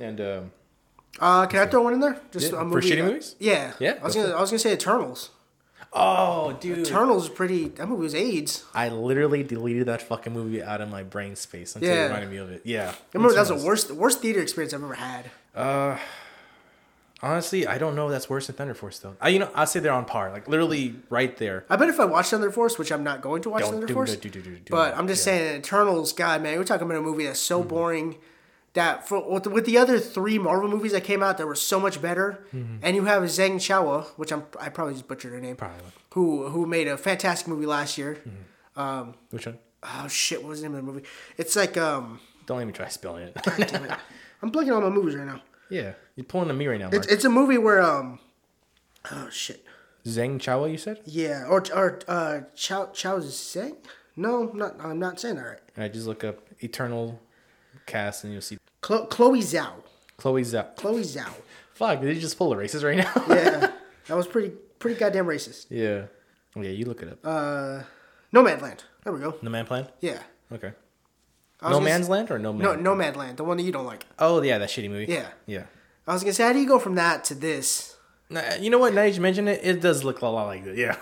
and 0.00 0.20
um, 0.20 0.52
Uh, 1.20 1.46
can 1.46 1.60
I 1.60 1.66
throw 1.66 1.82
one 1.82 1.92
in 1.94 2.00
there? 2.00 2.18
Just 2.32 2.52
Yeah, 2.52 2.68
for 2.68 2.80
shitty 2.80 3.04
movies? 3.04 3.36
Yeah. 3.38 3.72
Yeah, 3.78 3.98
I 4.00 4.04
was 4.04 4.14
go 4.14 4.22
gonna, 4.22 4.34
I 4.36 4.40
was 4.40 4.50
gonna 4.50 4.58
say 4.58 4.72
Eternals. 4.72 5.30
Oh, 5.94 6.56
dude, 6.60 6.78
Eternals 6.86 7.24
is 7.24 7.28
pretty. 7.30 7.68
That 7.68 7.88
movie 7.88 8.02
was 8.02 8.14
AIDS. 8.14 8.64
I 8.74 8.88
literally 8.88 9.42
deleted 9.42 9.86
that 9.86 10.02
fucking 10.02 10.32
movie 10.32 10.62
out 10.62 10.80
of 10.80 10.90
my 10.90 11.02
brain 11.02 11.36
space 11.36 11.74
until 11.76 11.90
Yeah. 11.90 11.96
you 12.02 12.06
reminded 12.08 12.30
me 12.30 12.36
of 12.38 12.50
it. 12.50 12.62
Yeah, 12.64 12.90
I 12.90 12.94
remember 13.14 13.34
that 13.34 13.48
was 13.50 13.62
the 13.62 13.66
worst, 13.66 13.90
worst 13.92 14.20
theater 14.20 14.40
experience 14.40 14.74
I've 14.74 14.82
ever 14.82 14.94
had. 14.94 15.30
Uh, 15.54 15.98
Honestly, 17.22 17.66
I 17.66 17.78
don't 17.78 17.94
know. 17.96 18.06
if 18.08 18.12
That's 18.12 18.28
worse 18.28 18.48
than 18.48 18.56
Thunder 18.56 18.74
Force 18.74 18.98
though. 18.98 19.16
I, 19.18 19.28
you 19.30 19.38
know, 19.38 19.48
I'd 19.54 19.68
say 19.70 19.80
they're 19.80 19.92
on 19.92 20.04
par, 20.04 20.30
like 20.30 20.46
literally 20.46 20.96
right 21.08 21.34
there. 21.38 21.64
I 21.70 21.76
bet 21.76 21.88
if 21.88 21.98
I 21.98 22.04
watched 22.04 22.30
Thunder 22.32 22.50
Force, 22.50 22.78
which 22.78 22.92
I'm 22.92 23.02
not 23.02 23.22
going 23.22 23.40
to 23.42 23.50
watch 23.50 23.62
Don't 23.62 23.70
Thunder 23.72 23.86
do 23.86 23.94
Force, 23.94 24.12
it, 24.12 24.20
do- 24.20 24.28
do- 24.28 24.58
but 24.68 24.92
it. 24.92 24.98
I'm 24.98 25.08
just 25.08 25.26
Yeah. 25.26 25.32
Mm-hmm. 25.32 25.40
saying 25.46 25.58
Eternals. 25.60 26.12
God, 26.12 26.42
man, 26.42 26.58
we're 26.58 26.64
talking 26.64 26.86
about 26.86 26.98
a 26.98 27.02
movie 27.02 27.24
that's 27.24 27.40
so 27.40 27.62
boring. 27.62 28.16
That 28.74 29.06
for 29.08 29.30
with 29.32 29.44
the, 29.44 29.50
with 29.50 29.66
the 29.66 29.78
other 29.78 29.98
three 30.00 30.38
Marvel 30.38 30.68
movies 30.68 30.92
that 30.92 31.04
came 31.04 31.22
out 31.22 31.38
that 31.38 31.46
were 31.46 31.54
so 31.54 31.78
much 31.78 32.02
better, 32.02 32.44
and 32.52 32.96
you 32.96 33.04
have 33.04 33.22
Zhang 33.24 33.60
Chao, 33.60 34.02
which 34.16 34.32
I'm 34.32 34.44
I 34.60 34.68
probably 34.68 34.94
just 34.94 35.06
butchered 35.08 35.32
her 35.32 35.40
name, 35.40 35.56
Mm-hmm. 35.56 35.66
Probably. 35.66 35.90
who 36.14 36.48
who 36.48 36.66
made 36.66 36.88
a 36.88 36.96
fantastic 36.98 37.46
movie 37.48 37.66
last 37.66 37.96
year. 37.96 38.18
Mm-hmm. 38.76 39.10
Which 39.30 39.46
one? 39.46 39.58
Oh 39.84 40.08
shit, 40.08 40.42
what 40.42 40.48
was 40.50 40.60
the 40.62 40.68
name 40.68 40.76
of 40.78 40.84
the 40.84 40.92
movie? 40.92 41.06
It's 41.38 41.54
like 41.54 41.76
um, 41.76 42.18
Don't 42.46 42.60
even 42.62 42.72
try 42.74 42.88
spelling 42.88 43.28
it. 43.28 43.34
damn 43.44 43.84
it. 43.84 43.92
I'm 44.42 44.50
blanking 44.50 44.76
on 44.76 44.82
my 44.82 44.88
movies 44.90 45.14
right 45.14 45.26
now. 45.26 45.40
yeah, 45.70 45.92
you're 46.16 46.24
pulling 46.24 46.50
a 46.50 46.54
me 46.54 46.66
right 46.66 46.80
now. 46.80 46.88
It's, 46.92 47.06
it's 47.06 47.24
a 47.24 47.30
movie 47.30 47.58
where 47.58 47.80
um, 47.80 48.18
oh 49.12 49.28
shit, 49.30 49.64
Zhang 50.04 50.40
Chao, 50.40 50.64
you 50.64 50.78
said? 50.78 51.00
yeah, 51.04 51.44
or 51.48 51.62
or 51.74 52.00
uh, 52.08 52.40
Chow 52.56 52.86
Chow 52.92 53.18
Zhang? 53.20 53.76
No, 54.16 54.48
I'm 54.50 54.58
not 54.58 54.74
I'm 54.80 54.98
not 54.98 55.20
saying 55.20 55.36
that 55.36 55.42
right. 55.44 55.58
All 55.76 55.82
right, 55.82 55.92
just 55.92 56.06
look 56.08 56.24
up 56.24 56.38
Eternal 56.60 57.20
cast 57.86 58.24
and 58.24 58.32
you'll 58.32 58.42
see 58.42 58.58
Chlo- 58.82 59.08
Chloe 59.08 59.40
Zhao. 59.40 59.72
Chloe 60.16 60.42
Zhao. 60.42 60.74
Chloe 60.76 61.02
Zhao. 61.02 61.32
Fuck, 61.74 62.00
did 62.00 62.14
you 62.14 62.20
just 62.20 62.38
pull 62.38 62.50
the 62.50 62.56
races 62.56 62.84
right 62.84 62.96
now? 62.98 63.10
Yeah, 63.28 63.70
that 64.06 64.16
was 64.16 64.26
pretty 64.26 64.52
pretty 64.78 64.98
goddamn 64.98 65.26
racist. 65.26 65.66
yeah. 65.70 66.06
Yeah, 66.56 66.70
you 66.70 66.84
look 66.84 67.02
it 67.02 67.08
up. 67.08 67.18
Uh, 67.24 67.82
Nomadland. 68.32 68.80
There 69.02 69.12
we 69.12 69.18
go. 69.18 69.34
no 69.42 69.50
Man 69.50 69.66
Plan? 69.66 69.88
Yeah. 70.00 70.22
Okay. 70.52 70.72
I 71.60 71.68
was 71.68 71.72
No 71.72 71.78
gonna 71.78 71.84
Man's 71.84 72.04
s- 72.04 72.08
Land 72.10 72.30
or 72.30 72.38
No 72.38 72.52
Man? 72.52 72.82
No, 72.82 72.94
Nomadland, 72.94 73.36
the 73.38 73.44
one 73.44 73.56
that 73.56 73.64
you 73.64 73.72
don't 73.72 73.86
like. 73.86 74.06
Oh, 74.20 74.40
yeah, 74.40 74.58
that 74.58 74.68
shitty 74.68 74.88
movie. 74.88 75.12
Yeah. 75.12 75.26
Yeah. 75.46 75.64
I 76.06 76.12
was 76.12 76.22
gonna 76.22 76.32
say, 76.34 76.44
how 76.44 76.52
do 76.52 76.60
you 76.60 76.68
go 76.68 76.78
from 76.78 76.94
that 76.94 77.24
to 77.24 77.34
this? 77.34 77.96
Nah, 78.30 78.54
You 78.60 78.70
know 78.70 78.78
what? 78.78 78.94
Now 78.94 79.02
that 79.02 79.14
you 79.14 79.20
mention 79.20 79.48
it, 79.48 79.60
it 79.64 79.80
does 79.80 80.04
look 80.04 80.20
a 80.22 80.26
lot 80.26 80.46
like 80.46 80.64
that. 80.64 80.76
Yeah. 80.76 80.96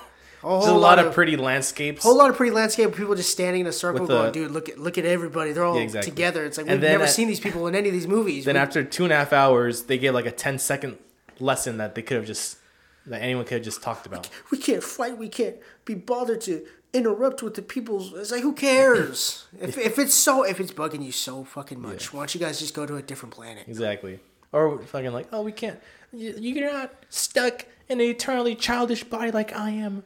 Whole 0.48 0.60
There's 0.60 0.72
a 0.72 0.76
lot, 0.76 0.98
of, 0.98 1.06
of- 1.06 1.14
pretty 1.14 1.36
landscapes. 1.36 2.04
A 2.04 2.08
whole 2.08 2.16
lot 2.16 2.30
of 2.30 2.36
pretty 2.36 2.52
landscape 2.52 2.94
people 2.94 3.14
just 3.14 3.30
standing 3.30 3.60
in 3.62 3.66
a 3.66 3.72
circle 3.72 4.02
With 4.02 4.10
going, 4.10 4.32
dude, 4.32 4.50
look 4.50 4.68
at 4.68 4.78
look 4.78 4.98
at 4.98 5.04
everybody. 5.04 5.52
They're 5.52 5.64
all 5.64 5.76
Yeah, 5.76 5.82
exactly. 5.82 6.10
together. 6.10 6.44
It's 6.44 6.58
like 6.58 6.66
And 6.66 6.74
we've 6.74 6.80
then 6.82 6.92
never 6.92 7.04
at- 7.04 7.10
seen 7.10 7.28
these 7.28 7.40
people 7.40 7.66
in 7.66 7.74
any 7.74 7.88
of 7.88 7.92
these 7.94 8.06
movies. 8.08 8.44
Then 8.44 8.54
We- 8.56 8.60
after 8.60 8.82
two 8.84 9.04
and 9.04 9.12
a 9.12 9.16
half 9.16 9.32
hours, 9.32 9.84
they 9.84 9.98
gave 9.98 10.14
like 10.14 10.26
a 10.26 10.30
10 10.32 10.58
second 10.58 10.98
lesson 11.40 11.78
that 11.78 11.94
they 11.94 12.02
could 12.02 12.16
have 12.16 12.26
just 12.26 12.58
that 13.06 13.20
anyone 13.22 13.44
could 13.44 13.54
have 13.54 13.64
just 13.64 13.82
talked 13.82 14.06
about. 14.06 14.28
we 14.50 14.58
can't 14.58 14.82
fight. 14.82 15.18
We 15.18 15.28
can't 15.28 15.56
be 15.84 15.94
bothered 15.94 16.40
to 16.42 16.64
interrupt 16.92 17.42
with 17.42 17.54
the 17.54 17.62
people's. 17.62 18.12
It's 18.12 18.30
like 18.30 18.42
who 18.42 18.52
cares? 18.52 19.46
if, 19.60 19.76
if 19.78 19.98
it's 19.98 20.14
so 20.14 20.42
if 20.44 20.60
it's 20.60 20.72
bugging 20.72 21.04
you 21.04 21.12
so 21.12 21.44
fucking 21.44 21.80
much, 21.80 22.12
why 22.12 22.20
don't 22.20 22.34
you 22.34 22.40
guys 22.40 22.58
just 22.58 22.74
go 22.74 22.84
to 22.86 22.96
a 22.96 23.02
different 23.02 23.34
planet? 23.34 23.64
Exactly. 23.68 24.20
Or 24.52 24.78
fucking 24.82 25.12
like, 25.12 25.28
oh, 25.32 25.42
we 25.42 25.52
can't. 25.52 25.80
you- 26.12 26.34
You're 26.38 26.72
not 26.72 26.92
stuck 27.08 27.64
in 27.88 28.00
an 28.00 28.06
eternally 28.06 28.54
childish 28.54 29.02
body 29.04 29.30
like 29.30 29.56
I 29.56 29.70
am. 29.70 30.04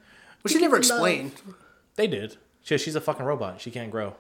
We 0.54 0.60
they 0.60 0.60
never 0.66 0.76
love." 0.76 0.84
explained. 0.84 1.32
They 1.96 2.06
did. 2.06 2.36
She, 2.62 2.78
she's 2.78 2.96
a 2.96 3.00
fucking 3.00 3.24
robot. 3.24 3.60
She 3.60 3.70
can't 3.70 3.90
grow. 3.90 4.14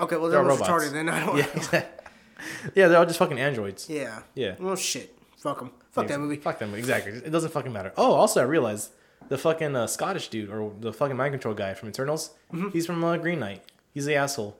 Okay, 0.00 0.16
well 0.16 0.28
They're 0.30 0.42
was 0.42 0.58
robots. 0.60 0.70
retarded. 0.70 0.92
Then 0.92 1.08
I 1.10 1.24
don't. 1.24 1.38
Yeah. 1.38 1.84
yeah, 2.74 2.88
they're 2.88 2.98
all 2.98 3.06
just 3.06 3.18
fucking 3.18 3.38
androids. 3.38 3.88
Yeah. 3.88 4.20
Yeah. 4.34 4.56
Well, 4.58 4.76
shit. 4.76 5.14
Fuck 5.38 5.58
them. 5.60 5.70
Fuck 5.92 6.08
that 6.08 6.20
movie. 6.20 6.36
Fuck 6.36 6.60
movie. 6.60 6.78
Exactly. 6.78 7.12
It 7.12 7.30
doesn't 7.30 7.52
fucking 7.52 7.72
matter. 7.72 7.92
Oh, 7.96 8.12
also 8.12 8.40
I 8.40 8.44
realized 8.44 8.90
the 9.28 9.38
fucking 9.38 9.74
uh, 9.74 9.86
Scottish 9.86 10.28
dude 10.28 10.50
or 10.50 10.72
the 10.80 10.92
fucking 10.92 11.16
mind 11.16 11.32
control 11.32 11.54
guy 11.54 11.74
from 11.74 11.88
Eternals. 11.88 12.30
Mm-hmm. 12.52 12.68
He's 12.70 12.86
from 12.86 13.02
uh, 13.02 13.16
Green 13.16 13.40
Knight. 13.40 13.62
He's 13.92 14.06
the 14.06 14.14
asshole 14.14 14.56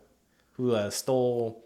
who 0.53 0.73
uh, 0.73 0.91
stole 0.91 1.65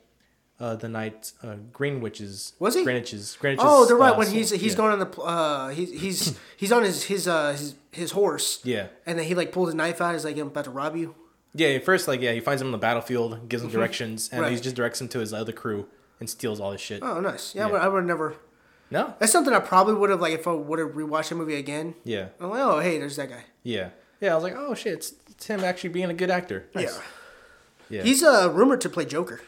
uh, 0.62 0.76
the 0.76 0.88
night 0.88 1.32
uh, 1.42 1.56
Greenwich's. 1.72 2.52
Was 2.58 2.74
he? 2.74 2.84
Greenwich's. 2.84 3.36
Greenwich's 3.40 3.64
Oh, 3.66 3.84
they're 3.86 3.96
right. 3.96 4.14
uh, 4.14 4.18
When 4.18 4.28
he's 4.30 4.50
he's 4.50 4.72
yeah. 4.72 4.76
going 4.76 4.92
on 4.92 4.98
the 5.00 5.20
uh 5.20 5.68
he's 5.70 5.90
he's 6.00 6.38
he's 6.56 6.72
on 6.72 6.82
his 6.84 7.02
his 7.04 7.26
uh 7.28 7.52
his 7.52 7.74
his 7.90 8.10
horse. 8.12 8.60
Yeah. 8.64 8.86
And 9.06 9.18
then 9.18 9.26
he 9.26 9.34
like 9.34 9.50
pulls 9.52 9.72
a 9.74 9.76
knife 9.76 10.00
out. 10.00 10.12
He's 10.14 10.24
like, 10.24 10.36
I'm 10.38 10.46
about 10.48 10.64
to 10.64 10.70
rob 10.70 10.96
you. 10.96 11.14
Yeah, 11.54 11.68
at 11.68 11.84
first, 11.84 12.08
like, 12.08 12.22
yeah, 12.22 12.32
he 12.32 12.40
finds 12.40 12.62
him 12.62 12.68
on 12.68 12.72
the 12.72 12.78
battlefield, 12.78 13.46
gives 13.50 13.62
him 13.62 13.68
directions, 13.70 14.28
and 14.30 14.36
Mm-hmm. 14.38 14.42
Right. 14.44 14.52
he 14.56 14.60
just 14.60 14.74
directs 14.76 15.00
him 15.02 15.08
to 15.08 15.18
his 15.18 15.34
other 15.34 15.52
crew 15.52 15.86
and 16.18 16.30
steals 16.30 16.60
all 16.60 16.72
his 16.72 16.80
shit. 16.80 17.02
Oh, 17.02 17.20
nice. 17.20 17.54
Yeah, 17.54 17.64
I 17.64 17.66
Yeah. 17.66 17.72
would, 17.72 17.80
I 17.82 17.88
would 17.88 18.04
never. 18.06 18.36
No? 18.90 19.14
That's 19.18 19.32
something 19.32 19.52
I 19.52 19.58
probably 19.60 19.94
would 19.94 20.08
have 20.10 20.20
like 20.20 20.32
if 20.32 20.46
I 20.48 20.52
would 20.52 20.78
have 20.78 20.92
rewatched 20.92 21.28
the 21.30 21.34
movie 21.34 21.56
again. 21.56 21.94
Yeah. 22.04 22.28
I'm 22.40 22.50
like, 22.50 22.60
oh 22.60 22.78
hey, 22.78 22.98
there's 22.98 23.16
that 23.16 23.28
guy. 23.30 23.44
Yeah. 23.64 23.90
Yeah, 24.20 24.32
I 24.32 24.34
was 24.36 24.44
like, 24.44 24.54
oh 24.56 24.74
shit, 24.74 24.92
it's, 24.94 25.12
it's 25.30 25.46
him 25.46 25.64
actually 25.64 25.90
being 25.90 26.08
a 26.10 26.14
good 26.14 26.30
actor. 26.30 26.68
Nice. 26.74 26.94
Yeah. 27.90 27.98
Yeah. 27.98 28.02
He's 28.04 28.22
uh 28.22 28.50
rumored 28.52 28.80
to 28.82 28.88
play 28.88 29.04
Joker. 29.04 29.40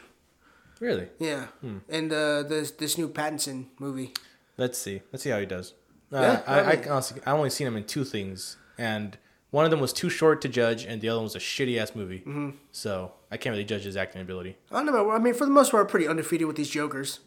Really? 0.79 1.07
Yeah. 1.19 1.45
Hmm. 1.61 1.77
And 1.89 2.11
uh 2.11 2.43
this 2.43 2.71
this 2.71 2.97
new 2.97 3.07
Pattinson 3.09 3.65
movie. 3.79 4.13
Let's 4.57 4.77
see. 4.77 5.01
Let's 5.11 5.23
see 5.23 5.29
how 5.29 5.39
he 5.39 5.45
does. 5.45 5.73
Uh, 6.11 6.19
Yeah, 6.21 6.41
I, 6.47 6.59
I, 6.59 6.63
probably. 6.75 6.89
honestly, 6.89 7.21
I 7.25 7.31
only 7.31 7.49
seen 7.49 7.67
him 7.67 7.75
in 7.77 7.83
two 7.85 8.03
things, 8.05 8.57
and 8.77 9.17
one 9.51 9.65
of 9.65 9.71
them 9.71 9.79
was 9.81 9.91
too 9.93 10.09
short 10.09 10.41
to 10.43 10.49
judge, 10.49 10.85
and 10.85 11.01
the 11.01 11.09
other 11.09 11.17
one 11.19 11.23
was 11.25 11.35
a 11.35 11.39
shitty 11.39 11.77
ass 11.77 11.93
movie. 11.95 12.19
Mm-hmm. 12.19 12.51
So 12.71 13.11
I 13.31 13.37
can't 13.37 13.51
really 13.53 13.65
judge 13.65 13.83
his 13.83 13.97
acting 13.97 14.21
ability. 14.21 14.55
I 14.71 14.83
don't 14.83 14.93
know. 14.93 15.11
I 15.11 15.19
mean, 15.19 15.33
for 15.33 15.45
the 15.45 15.51
most 15.51 15.71
part, 15.71 15.89
pretty 15.89 16.07
undefeated 16.07 16.47
with 16.47 16.55
these 16.55 16.69
Jokers. 16.69 17.19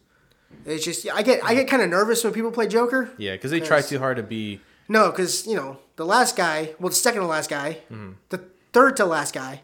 It's 0.65 0.85
just 0.85 1.07
I 1.13 1.23
get 1.23 1.45
I 1.45 1.55
get 1.55 1.69
kind 1.69 1.83
of 1.83 1.91
nervous 1.91 2.25
when 2.25 2.33
people 2.33 2.51
play 2.51 2.67
Joker. 2.67 3.11
Yeah, 3.19 3.33
because 3.33 3.51
they 3.51 3.61
try 3.61 3.83
too 3.83 3.99
hard 3.99 4.17
to 4.17 4.23
be. 4.23 4.61
No, 4.89 5.11
because 5.11 5.47
you 5.47 5.55
know 5.57 5.79
the 5.97 6.07
last 6.07 6.37
guy, 6.37 6.75
well, 6.81 6.89
the 6.89 6.95
second 6.95 7.21
to 7.21 7.27
last 7.27 7.51
guy, 7.51 7.79
Mm-hmm. 7.93 8.13
the 8.31 8.41
third 8.73 8.97
to 8.97 9.05
last 9.05 9.35
guy, 9.35 9.61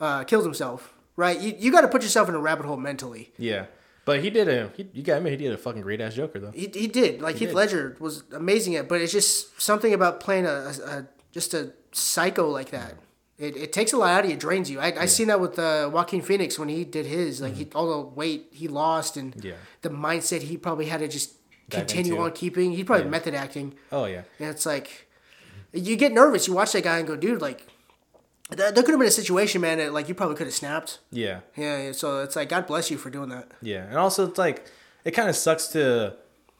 uh, 0.00 0.22
killed 0.24 0.44
himself. 0.44 0.92
Right? 1.16 1.38
You 1.38 1.54
you 1.58 1.72
got 1.72 1.82
to 1.82 1.88
put 1.88 2.02
yourself 2.02 2.28
in 2.28 2.34
a 2.34 2.38
rabbit 2.38 2.66
hole 2.66 2.76
mentally. 2.76 3.32
Yeah, 3.36 3.66
but 4.04 4.20
he 4.22 4.30
did 4.30 4.48
a. 4.48 4.70
He, 4.76 4.88
you 4.92 5.02
got 5.02 5.14
to 5.14 5.18
admit, 5.18 5.32
he 5.38 5.44
did 5.44 5.52
a 5.52 5.58
fucking 5.58 5.82
great 5.82 6.00
ass 6.00 6.14
Joker 6.14 6.38
though. 6.38 6.50
He, 6.52 6.70
he 6.72 6.86
did. 6.86 7.20
Like 7.20 7.36
Heath 7.36 7.48
did. 7.48 7.54
Ledger 7.56 7.96
was 8.00 8.22
amazing 8.32 8.76
at, 8.76 8.88
but 8.88 9.00
it's 9.00 9.12
just 9.12 9.60
something 9.60 9.92
about 9.92 10.20
playing 10.20 10.46
a, 10.46 10.72
a, 10.84 11.06
just 11.32 11.52
a 11.54 11.72
psycho 11.92 12.48
like 12.48 12.70
that. 12.70 12.94
It, 13.38 13.56
it 13.56 13.72
takes 13.72 13.92
a 13.92 13.96
lot 13.96 14.10
out 14.12 14.24
of 14.24 14.30
you, 14.30 14.36
drains 14.36 14.70
you. 14.70 14.80
I 14.80 15.02
I 15.02 15.06
seen 15.06 15.28
that 15.28 15.40
with 15.40 15.58
uh, 15.58 15.90
Joaquin 15.92 16.22
Phoenix 16.22 16.58
when 16.58 16.68
he 16.68 16.84
did 16.84 17.06
his. 17.06 17.40
Like 17.40 17.54
he 17.54 17.68
all 17.74 17.88
the 18.02 18.08
weight 18.08 18.48
he 18.52 18.68
lost 18.68 19.16
and 19.16 19.34
Mm-hmm. 19.34 19.46
Yeah. 19.48 19.54
the 19.82 19.90
mindset 19.90 20.42
he 20.42 20.56
probably 20.56 20.86
had 20.86 21.00
to 21.00 21.08
just 21.08 21.34
Dive 21.68 21.80
continue 21.86 22.12
into. 22.14 22.24
on 22.24 22.32
keeping. 22.32 22.72
He 22.72 22.84
probably 22.84 23.04
Yeah. 23.06 23.10
method 23.10 23.34
acting. 23.34 23.74
Oh 23.92 24.04
yeah, 24.06 24.22
And 24.38 24.48
it's 24.50 24.64
like, 24.66 25.08
you 25.72 25.96
get 25.96 26.12
nervous. 26.12 26.46
You 26.48 26.54
watch 26.54 26.72
that 26.72 26.82
guy 26.84 26.98
and 26.98 27.06
go, 27.06 27.16
dude, 27.16 27.40
like, 27.40 27.66
there 28.50 28.72
could 28.72 28.90
have 28.90 28.98
been 28.98 29.08
a 29.08 29.10
situation, 29.10 29.60
man, 29.60 29.78
that 29.78 29.92
like 29.92 30.08
you 30.08 30.14
probably 30.14 30.36
could 30.36 30.46
have 30.46 30.54
snapped. 30.54 30.98
yeah, 31.10 31.40
Yeah, 31.56 31.82
yeah, 31.84 31.92
so 31.92 32.22
it's 32.22 32.36
like, 32.36 32.48
God 32.48 32.66
bless 32.66 32.90
you 32.90 32.96
for 32.98 33.10
doing 33.10 33.28
that. 33.30 33.50
yeah, 33.62 33.84
and 33.84 33.96
also 33.96 34.26
it's 34.28 34.38
like 34.38 34.66
it 35.04 35.12
kind 35.12 35.28
of 35.28 35.36
sucks 35.36 35.68
to 35.68 36.16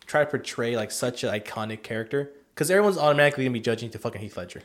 try 0.06 0.24
to 0.24 0.30
portray 0.30 0.76
like 0.76 0.90
such 0.90 1.24
an 1.24 1.30
iconic 1.32 1.82
character 1.82 2.30
because 2.54 2.70
everyone's 2.70 2.98
automatically 2.98 3.44
gonna 3.44 3.52
be 3.52 3.60
judging 3.60 3.90
to 3.90 3.98
fucking 3.98 4.20
Heath 4.20 4.36
Ledger. 4.36 4.62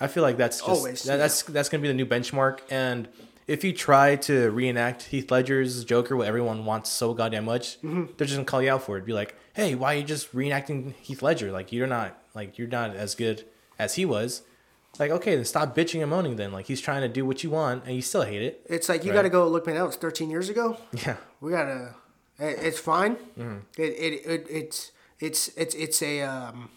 I 0.00 0.06
feel 0.06 0.22
like 0.22 0.36
that's 0.36 0.58
just 0.58 0.68
Always, 0.68 1.02
that, 1.04 1.16
that's 1.18 1.42
that's 1.42 1.68
gonna 1.68 1.82
be 1.82 1.88
the 1.88 1.94
new 1.94 2.06
benchmark. 2.06 2.60
And 2.70 3.08
if 3.46 3.64
you 3.64 3.72
try 3.72 4.16
to 4.16 4.50
reenact 4.50 5.02
Heath 5.04 5.30
Ledger's 5.30 5.84
Joker, 5.84 6.16
what 6.16 6.26
everyone 6.26 6.64
wants 6.64 6.88
so 6.90 7.12
goddamn 7.14 7.44
much, 7.44 7.76
Mm-hmm. 7.82 8.04
they're 8.16 8.26
just 8.26 8.36
gonna 8.36 8.44
call 8.46 8.62
you 8.62 8.70
out 8.70 8.82
for 8.82 8.96
it. 8.96 9.04
Be 9.04 9.12
like, 9.12 9.34
hey, 9.54 9.74
why 9.74 9.94
are 9.94 9.98
you 9.98 10.04
just 10.04 10.32
reenacting 10.34 10.94
Heath 11.02 11.22
Ledger? 11.22 11.52
Like 11.52 11.72
you're 11.72 11.86
not 11.86 12.16
like 12.34 12.56
you're 12.58 12.68
not 12.68 12.94
as 12.96 13.14
good 13.14 13.44
as 13.78 13.96
he 13.96 14.04
was. 14.04 14.42
Like 15.00 15.10
okay, 15.10 15.34
then 15.34 15.44
stop 15.44 15.74
bitching 15.74 16.00
and 16.02 16.10
moaning. 16.10 16.36
Then 16.36 16.52
like 16.52 16.66
he's 16.66 16.80
trying 16.80 17.00
to 17.02 17.08
do 17.08 17.24
what 17.26 17.42
you 17.42 17.50
want 17.50 17.84
and 17.86 17.96
you 17.96 18.02
still 18.02 18.22
hate 18.22 18.42
it. 18.42 18.64
It's 18.68 18.88
like 18.88 19.02
you 19.04 19.10
Right. 19.10 19.16
got 19.16 19.22
to 19.22 19.30
go 19.30 19.48
look, 19.48 19.66
man. 19.66 19.74
That 19.76 19.86
was 19.86 19.96
13 19.96 20.30
years 20.30 20.48
ago. 20.48 20.76
Yeah, 20.92 21.16
We 21.40 21.50
gotta. 21.50 21.94
it- 22.38 22.58
It's 22.62 22.78
fine. 22.78 23.16
Mm-hmm. 23.38 23.56
It, 23.78 23.82
it, 23.82 24.26
it 24.26 24.46
it's 24.50 24.92
it's 25.18 25.48
it's 25.56 25.74
it's 25.74 26.02
a 26.02 26.22
um. 26.22 26.68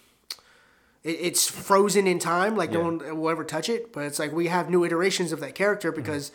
It, 1.03 1.17
it's 1.19 1.49
frozen 1.49 2.07
in 2.07 2.17
time, 2.19 2.55
like 2.55 2.71
no 2.71 2.79
one 2.81 2.99
will 3.19 3.29
ever 3.29 3.43
touch 3.43 3.67
it. 3.69 3.91
But 3.93 4.05
it's 4.05 4.19
like 4.19 4.31
we 4.31 4.47
have 4.47 4.69
new 4.69 4.83
iterations 4.85 5.31
of 5.33 5.39
that 5.41 5.53
character 5.55 5.91
because 5.91 6.31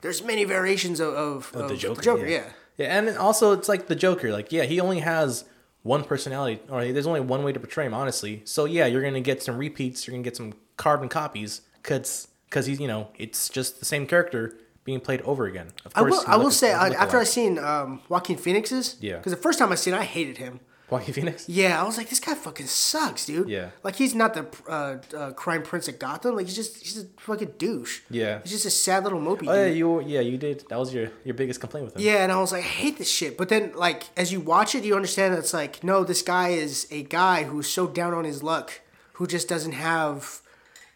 there's 0.00 0.22
many 0.22 0.44
variations 0.44 1.00
of, 1.00 1.14
of, 1.14 1.50
Mm-hmm. 1.52 1.60
Of 1.60 1.68
the 1.68 1.76
Joker. 1.76 2.02
Joker, 2.02 2.26
yeah. 2.26 2.36
yeah. 2.36 2.52
Yeah, 2.78 2.98
and 2.98 3.18
also 3.18 3.52
it's 3.52 3.68
like 3.68 3.88
the 3.88 3.94
Joker. 3.96 4.32
Like, 4.32 4.50
yeah, 4.50 4.62
he 4.64 4.80
only 4.80 5.00
has 5.00 5.44
one 5.82 6.04
personality, 6.04 6.60
or 6.70 6.84
there's 6.92 7.06
only 7.06 7.20
one 7.20 7.42
way 7.44 7.52
to 7.52 7.60
portray 7.60 7.84
him, 7.84 7.92
honestly. 7.94 8.42
So 8.44 8.64
yeah, 8.64 8.86
you're 8.86 9.02
gonna 9.02 9.20
get 9.20 9.42
some 9.42 9.58
repeats. 9.58 10.06
You're 10.06 10.12
gonna 10.12 10.22
get 10.24 10.36
some 10.36 10.54
carbon 10.76 11.08
copies, 11.08 11.62
cause 11.82 12.28
cause 12.50 12.66
he's 12.66 12.80
you 12.80 12.88
know 12.88 13.08
it's 13.18 13.48
just 13.48 13.78
the 13.78 13.84
same 13.84 14.06
character 14.06 14.54
being 14.84 15.00
played 15.00 15.22
over 15.22 15.46
again. 15.46 15.68
Of 15.84 15.92
I 15.94 16.02
will. 16.02 16.22
I 16.26 16.36
will 16.36 16.50
say 16.50 16.72
I, 16.72 16.88
after 16.88 17.18
I 17.18 17.24
seen 17.24 17.58
um, 17.58 18.00
Joaquin 18.08 18.36
Phoenix's, 18.36 18.96
Yeah. 19.00 19.16
because 19.18 19.32
the 19.32 19.38
first 19.38 19.58
time 19.58 19.70
I 19.70 19.76
seen, 19.76 19.94
it, 19.94 19.98
I 19.98 20.04
hated 20.04 20.38
him. 20.38 20.60
Joaquin 20.90 21.14
Phoenix. 21.14 21.48
Yeah, 21.48 21.80
I 21.80 21.86
was 21.86 21.96
like, 21.96 22.10
this 22.10 22.20
guy 22.20 22.34
fucking 22.34 22.66
sucks, 22.66 23.24
dude. 23.24 23.48
Yeah. 23.48 23.70
like 23.82 23.96
he's 23.96 24.14
not 24.14 24.34
the 24.34 24.46
uh, 24.68 24.98
uh, 25.16 25.30
crime 25.32 25.62
prince 25.62 25.88
of 25.88 25.98
Gotham. 25.98 26.36
Like 26.36 26.44
he's 26.46 26.54
just 26.56 26.82
he's 26.82 27.00
a 27.02 27.06
fucking 27.18 27.52
douche. 27.56 28.00
Yeah. 28.10 28.40
he's 28.42 28.52
just 28.52 28.66
a 28.66 28.70
sad 28.70 29.04
little 29.04 29.20
mopey. 29.20 29.48
Oh 29.48 29.54
yeah, 29.54 29.66
you 29.72 30.00
yeah 30.02 30.20
you 30.20 30.36
did. 30.36 30.64
That 30.68 30.78
was 30.78 30.92
your 30.92 31.08
your 31.24 31.34
biggest 31.34 31.60
complaint 31.60 31.86
with 31.86 31.96
him. 31.96 32.02
Yeah, 32.02 32.22
and 32.24 32.30
I 32.30 32.38
was 32.40 32.52
like, 32.52 32.64
I 32.64 32.66
hate 32.66 32.98
this 32.98 33.10
shit. 33.10 33.38
But 33.38 33.48
then, 33.48 33.72
like, 33.74 34.04
as 34.18 34.32
you 34.32 34.40
watch 34.40 34.74
it, 34.74 34.84
you 34.84 34.94
understand 34.94 35.32
that 35.32 35.38
it's 35.38 35.54
like, 35.54 35.82
no, 35.82 36.04
this 36.04 36.20
guy 36.20 36.48
is 36.50 36.86
a 36.90 37.04
guy 37.04 37.44
who's 37.44 37.68
so 37.70 37.86
down 37.86 38.12
on 38.12 38.24
his 38.24 38.42
luck, 38.42 38.82
who 39.14 39.26
just 39.26 39.48
doesn't 39.48 39.72
have 39.72 40.41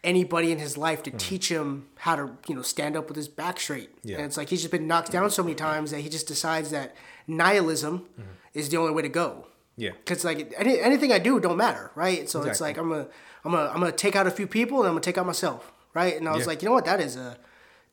anybody 0.07 0.51
in 0.51 0.57
his 0.59 0.77
life 0.77 1.03
to 1.03 1.11
teach 1.11 1.49
him 1.49 1.87
how 1.97 2.15
to, 2.15 2.31
you 2.47 2.55
know, 2.55 2.61
stand 2.63 2.95
up 2.95 3.07
with 3.07 3.15
his 3.17 3.27
back 3.27 3.59
straight. 3.59 3.89
Yeah. 4.03 4.17
And 4.17 4.25
it's 4.25 4.37
like 4.37 4.49
he's 4.49 4.61
just 4.61 4.71
been 4.71 4.87
knocked 4.87 5.11
down 5.11 5.29
so 5.29 5.43
many 5.43 5.55
times 5.55 5.91
that 5.91 5.99
he 5.99 6.09
just 6.09 6.27
decides 6.27 6.69
that 6.71 6.95
nihilism 7.27 8.05
is 8.53 8.69
the 8.69 8.77
only 8.77 8.93
way 8.93 9.01
to 9.01 9.09
go. 9.09 9.47
Yeah. 9.75 9.91
Because 9.91 10.23
like 10.25 10.53
any, 10.57 10.79
anything 10.79 11.11
I 11.11 11.19
do 11.19 11.39
don't 11.39 11.57
matter, 11.57 11.91
right? 11.95 12.27
So 12.29 12.41
it's 12.43 12.61
like 12.61 12.77
I'm 12.77 12.89
gonna 12.89 13.07
I'm 13.45 13.51
gonna 13.51 13.69
I'm 13.69 13.79
gonna 13.79 13.91
take 13.91 14.15
out 14.15 14.25
a 14.27 14.31
few 14.31 14.47
people 14.47 14.79
and 14.79 14.87
I'm 14.87 14.93
gonna 14.93 15.01
take 15.01 15.17
out 15.17 15.25
myself, 15.25 15.71
right? 15.93 16.15
And 16.17 16.27
I 16.27 16.31
was 16.31 16.41
Yeah. 16.41 16.47
like, 16.47 16.61
you 16.61 16.67
know 16.69 16.73
what? 16.73 16.85
That 16.85 16.99
is 17.01 17.15
a 17.15 17.37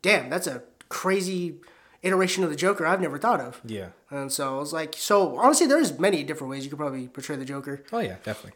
damn. 0.01 0.31
That's 0.31 0.47
a 0.47 0.63
crazy 0.89 1.57
iteration 2.03 2.45
of 2.45 2.51
the 2.51 2.57
Joker 2.57 2.87
I've 2.87 3.01
never 3.01 3.19
thought 3.19 3.41
of. 3.41 3.61
Yeah. 3.65 3.89
And 4.11 4.31
so 4.33 4.57
I 4.57 4.59
was 4.61 4.73
like, 4.73 4.95
so 4.97 5.37
honestly, 5.39 5.67
there's 5.67 5.99
many 5.99 6.23
different 6.23 6.51
ways 6.51 6.63
you 6.65 6.71
could 6.71 6.79
probably 6.79 7.09
portray 7.09 7.37
the 7.37 7.45
Joker. 7.45 7.83
Oh 7.93 7.99
yeah, 7.99 8.17
definitely. 8.23 8.53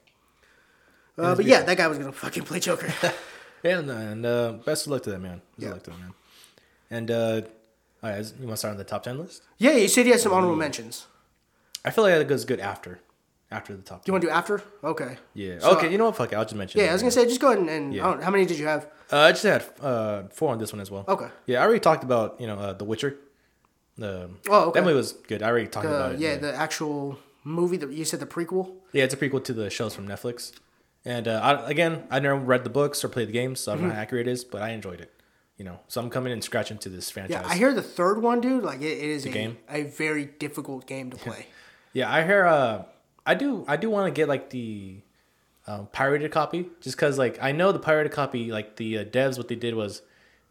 Uh, 1.19 1.35
but 1.35 1.45
yeah, 1.45 1.63
that 1.63 1.77
guy 1.77 1.87
was 1.89 1.99
gonna 1.99 2.13
fucking 2.13 2.45
play 2.45 2.61
Joker. 2.61 2.93
Yeah, 3.63 3.79
and, 3.79 3.91
and 3.91 4.27
uh, 4.27 4.53
best 4.65 4.87
of 4.87 4.93
luck 4.93 5.03
to 5.05 5.11
that 5.11 5.19
man. 5.21 5.41
Best 5.57 5.63
Yeah. 5.63 5.69
of 5.69 5.75
luck 5.75 5.83
to 5.85 5.91
that 5.91 5.99
man. 6.01 6.13
And 6.91 7.11
uh, 7.11 7.41
all 8.03 8.11
right, 8.11 8.33
you 8.41 8.47
want 8.47 8.51
to 8.53 8.57
start 8.57 8.73
on 8.73 8.79
the 8.79 8.85
top 8.85 9.03
ten 9.03 9.19
list? 9.19 9.43
yeah, 9.59 9.73
you 9.73 9.89
said 9.89 10.05
he 10.07 10.13
had 10.13 10.21
some 10.21 10.33
honorable 10.33 10.57
mentions. 10.57 11.07
I 11.85 11.91
feel 11.91 12.05
like 12.05 12.15
that 12.15 12.29
goes 12.29 12.45
good 12.45 12.61
after, 12.61 13.01
after 13.51 13.75
the 13.77 13.83
top. 13.83 14.05
Do 14.05 14.11
you 14.11 14.13
want 14.13 14.23
to 14.23 14.29
do 14.29 14.33
after? 14.33 14.63
Okay. 14.85 15.17
Yeah. 15.35 15.59
So- 15.61 15.77
okay. 15.77 15.91
You 15.91 15.99
know 15.99 16.07
what? 16.07 16.17
Fuck 16.17 16.33
it. 16.33 16.37
I'll 16.37 16.45
just 16.45 16.55
mention. 16.55 16.81
Yeah. 16.81 16.89
I 16.91 16.93
was 16.93 17.03
gonna 17.03 17.11
say 17.13 17.25
just 17.25 17.41
go 17.41 17.49
ahead 17.49 17.59
and, 17.61 17.71
and 17.71 17.95
Yeah. 17.95 18.21
How 18.23 18.31
many 18.31 18.45
did 18.47 18.59
you 18.59 18.67
have? 18.67 18.87
Uh, 19.13 19.19
I 19.21 19.31
just 19.33 19.43
had 19.45 19.65
uh, 19.81 20.25
four 20.31 20.51
on 20.53 20.59
this 20.59 20.73
one 20.73 20.81
as 20.81 20.91
well. 20.91 21.05
Okay. 21.09 21.29
Yeah, 21.47 21.61
I 21.61 21.65
already 21.65 21.81
talked 21.81 22.05
about 22.05 22.41
you 22.41 22.47
know 22.47 22.59
uh, 22.59 22.73
The 22.75 22.85
Witcher. 22.85 23.17
The 23.97 24.31
Oh, 24.49 24.69
okay. 24.69 24.81
that 24.81 24.85
movie 24.87 24.97
was 24.97 25.13
good. 25.13 25.43
I 25.43 25.49
already 25.49 25.67
talked 25.67 25.87
Uh, 25.87 25.91
about 25.91 26.13
it. 26.13 26.21
yeah, 26.21 26.37
the 26.37 26.55
actual 26.55 27.19
movie 27.45 27.77
that 27.79 27.91
you 27.91 28.05
said 28.05 28.21
the 28.21 28.27
prequel. 28.27 28.71
yeah, 28.93 29.05
it's 29.05 29.15
a 29.15 29.17
prequel 29.17 29.43
to 29.45 29.53
the 29.53 29.71
shows 29.71 29.95
from 29.95 30.07
Netflix. 30.07 30.53
And 31.09 31.27
uh, 31.27 31.41
I, 31.43 31.71
again, 31.71 32.05
I 32.11 32.21
never 32.21 32.37
read 32.39 32.65
the 32.65 32.71
books 32.71 33.03
or 33.03 33.09
played 33.09 33.29
the 33.29 33.33
games, 33.33 33.61
so 33.61 33.73
I 33.73 33.75
don't 33.75 33.81
Mm-hmm. 33.85 33.89
know 33.89 33.95
how 33.95 34.01
accurate 34.03 34.29
it 34.29 34.31
is, 34.31 34.45
but 34.45 34.61
I 34.63 34.71
enjoyed 34.71 35.01
it. 35.01 35.11
You 35.57 35.65
know, 35.65 35.81
so 35.89 36.01
I'm 36.03 36.11
coming 36.11 36.33
and 36.33 36.45
scratching 36.45 36.79
to 36.79 36.89
this 36.89 37.11
franchise. 37.11 37.43
Yeah, 37.45 37.49
I 37.51 37.57
hear 37.57 37.73
the 37.75 37.83
third 37.83 38.23
one, 38.23 38.41
dude. 38.41 38.63
Like 38.63 38.81
it, 38.81 38.99
it 38.99 39.11
is 39.11 39.25
a, 39.25 39.31
game? 39.31 39.57
a 39.71 39.85
very 39.85 40.27
difficult 40.27 40.87
game 40.87 41.11
to 41.11 41.17
play. 41.17 41.47
Yeah, 41.95 42.13
I 42.13 42.25
hear. 42.25 42.45
Uh, 42.47 42.85
I 43.27 43.35
do. 43.35 43.65
I 43.67 43.77
do 43.77 43.89
want 43.91 44.07
to 44.07 44.17
get 44.17 44.29
like 44.29 44.51
the 44.51 45.01
um, 45.67 45.89
pirated 45.91 46.31
copy, 46.31 46.69
just 46.81 46.97
because 46.97 47.19
like 47.19 47.39
I 47.43 47.51
know 47.53 47.73
the 47.73 47.79
pirated 47.81 48.13
copy, 48.13 48.53
like 48.53 48.77
the 48.77 48.99
uh, 48.99 49.05
devs, 49.05 49.37
what 49.39 49.49
they 49.49 49.57
did 49.57 49.75
was 49.75 50.03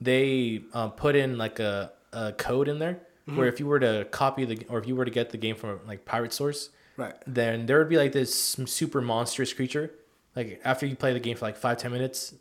they 0.01 0.63
um, 0.73 0.91
put 0.91 1.15
in 1.15 1.37
like 1.37 1.59
a, 1.59 1.91
a 2.11 2.33
code 2.33 2.67
in 2.67 2.79
there 2.79 2.99
where 3.33 3.47
if 3.47 3.59
you 3.59 3.67
were 3.67 3.79
to 3.79 4.07
copy 4.11 4.43
the 4.45 4.65
or 4.69 4.79
if 4.79 4.87
you 4.87 4.95
were 4.95 5.03
to 5.05 5.11
get 5.11 5.29
the 5.29 5.37
game 5.37 5.55
from 5.55 5.79
like 5.85 6.03
pirate 6.05 6.33
source, 6.33 6.69
Right. 6.97 7.13
then 7.27 7.65
there 7.65 7.77
would 7.79 7.89
be 7.89 7.97
like 7.97 8.11
this 8.13 8.33
super 8.65 9.01
monstrous 9.01 9.53
creature. 9.53 9.91
Like 10.37 10.61
after 10.63 10.85
you 10.85 10.95
play 10.95 11.11
the 11.13 11.19
game 11.19 11.35
for 11.35 11.45
like 11.45 11.57
five 11.57 11.77
ten 11.77 11.91
minutes, 11.91 12.33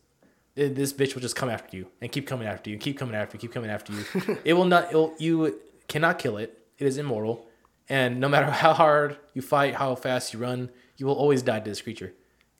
it, 0.54 0.74
this 0.74 0.92
bitch 0.92 1.14
will 1.14 1.22
just 1.22 1.34
come 1.34 1.48
after 1.50 1.76
you 1.76 1.86
and 2.00 2.12
keep 2.12 2.26
coming 2.26 2.46
after 2.46 2.70
you, 2.70 2.74
and 2.74 2.82
keep 2.82 2.98
coming 2.98 3.14
after 3.16 3.34
you, 3.36 3.40
keep 3.40 3.52
coming 3.52 3.70
after 3.70 3.92
you. 3.92 4.38
it 4.44 4.52
will 4.52 4.66
not. 4.66 4.90
It'll, 4.90 5.14
you 5.18 5.58
cannot 5.88 6.18
kill 6.18 6.36
it. 6.36 6.56
It 6.78 6.86
is 6.86 6.98
immortal, 6.98 7.46
and 7.88 8.20
no 8.20 8.28
matter 8.28 8.50
how 8.50 8.72
hard 8.74 9.16
you 9.34 9.40
fight, 9.42 9.74
how 9.76 9.94
fast 9.94 10.32
you 10.34 10.38
run, 10.40 10.70
you 10.98 11.06
will 11.06 11.14
always 11.14 11.40
die 11.42 11.58
to 11.60 11.64
this 11.70 11.80
creature. 11.80 12.12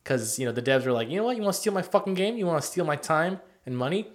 Because 0.03 0.39
you 0.39 0.47
know 0.47 0.53
the 0.53 0.63
devs 0.63 0.87
are 0.87 0.93
like, 0.93 1.11
you 1.11 1.17
know 1.19 1.25
what? 1.25 1.37
You 1.37 1.43
want 1.43 1.55
to 1.55 1.61
steal 1.61 1.73
my 1.75 1.83
fucking 1.83 2.15
game? 2.15 2.37
You 2.39 2.47
want 2.47 2.61
to 2.63 2.67
steal 2.67 2.85
my 2.85 2.97
time 2.97 3.41
and 3.67 3.77
money? 3.77 4.09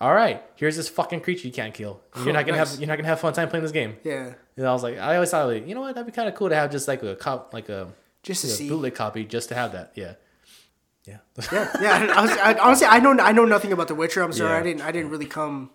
All 0.00 0.14
right, 0.14 0.42
here's 0.56 0.76
this 0.76 0.88
fucking 0.88 1.20
creature 1.20 1.46
you 1.46 1.52
can't 1.52 1.72
kill. 1.74 2.00
You're 2.24 2.32
not 2.32 2.44
gonna 2.46 2.58
Nice. 2.62 2.72
have 2.72 2.80
you're 2.80 2.88
not 2.88 2.96
gonna 2.96 3.08
have 3.08 3.20
fun 3.20 3.32
time 3.32 3.48
playing 3.48 3.62
this 3.62 3.72
game. 3.72 3.96
Yeah. 4.04 4.34
And 4.56 4.66
I 4.66 4.72
was 4.72 4.82
like, 4.82 4.98
I 4.98 5.14
always 5.14 5.30
thought, 5.30 5.46
like, 5.46 5.66
you 5.66 5.74
know 5.74 5.80
what? 5.80 5.94
That'd 5.94 6.06
be 6.06 6.12
kind 6.12 6.28
of 6.28 6.34
cool 6.34 6.48
to 6.50 6.54
have 6.56 6.70
just 6.70 6.86
like 6.86 7.02
a 7.02 7.14
cop, 7.16 7.54
like 7.54 7.68
a 7.68 7.88
Just 8.22 8.42
to 8.42 8.48
yeah, 8.48 8.54
see. 8.54 8.68
bootleg 8.68 8.94
copy, 8.94 9.24
just 9.24 9.48
to 9.48 9.54
have 9.54 9.72
that. 9.72 9.92
Yeah, 9.94 10.14
yeah, 11.06 11.18
Yeah, 11.52 11.70
yeah. 11.80 12.12
I 12.16 12.22
was, 12.22 12.30
I, 12.32 12.54
honestly, 12.58 12.86
I 12.86 12.98
know 13.00 13.16
I 13.20 13.32
know 13.32 13.44
nothing 13.44 13.72
about 13.72 13.88
The 13.88 13.94
Witcher. 13.94 14.22
I'm 14.22 14.32
sorry, 14.32 14.52
Yeah. 14.52 14.58
I 14.58 14.62
didn't 14.62 14.82
I 14.82 14.92
didn't 14.92 15.10
really 15.10 15.26
come 15.26 15.70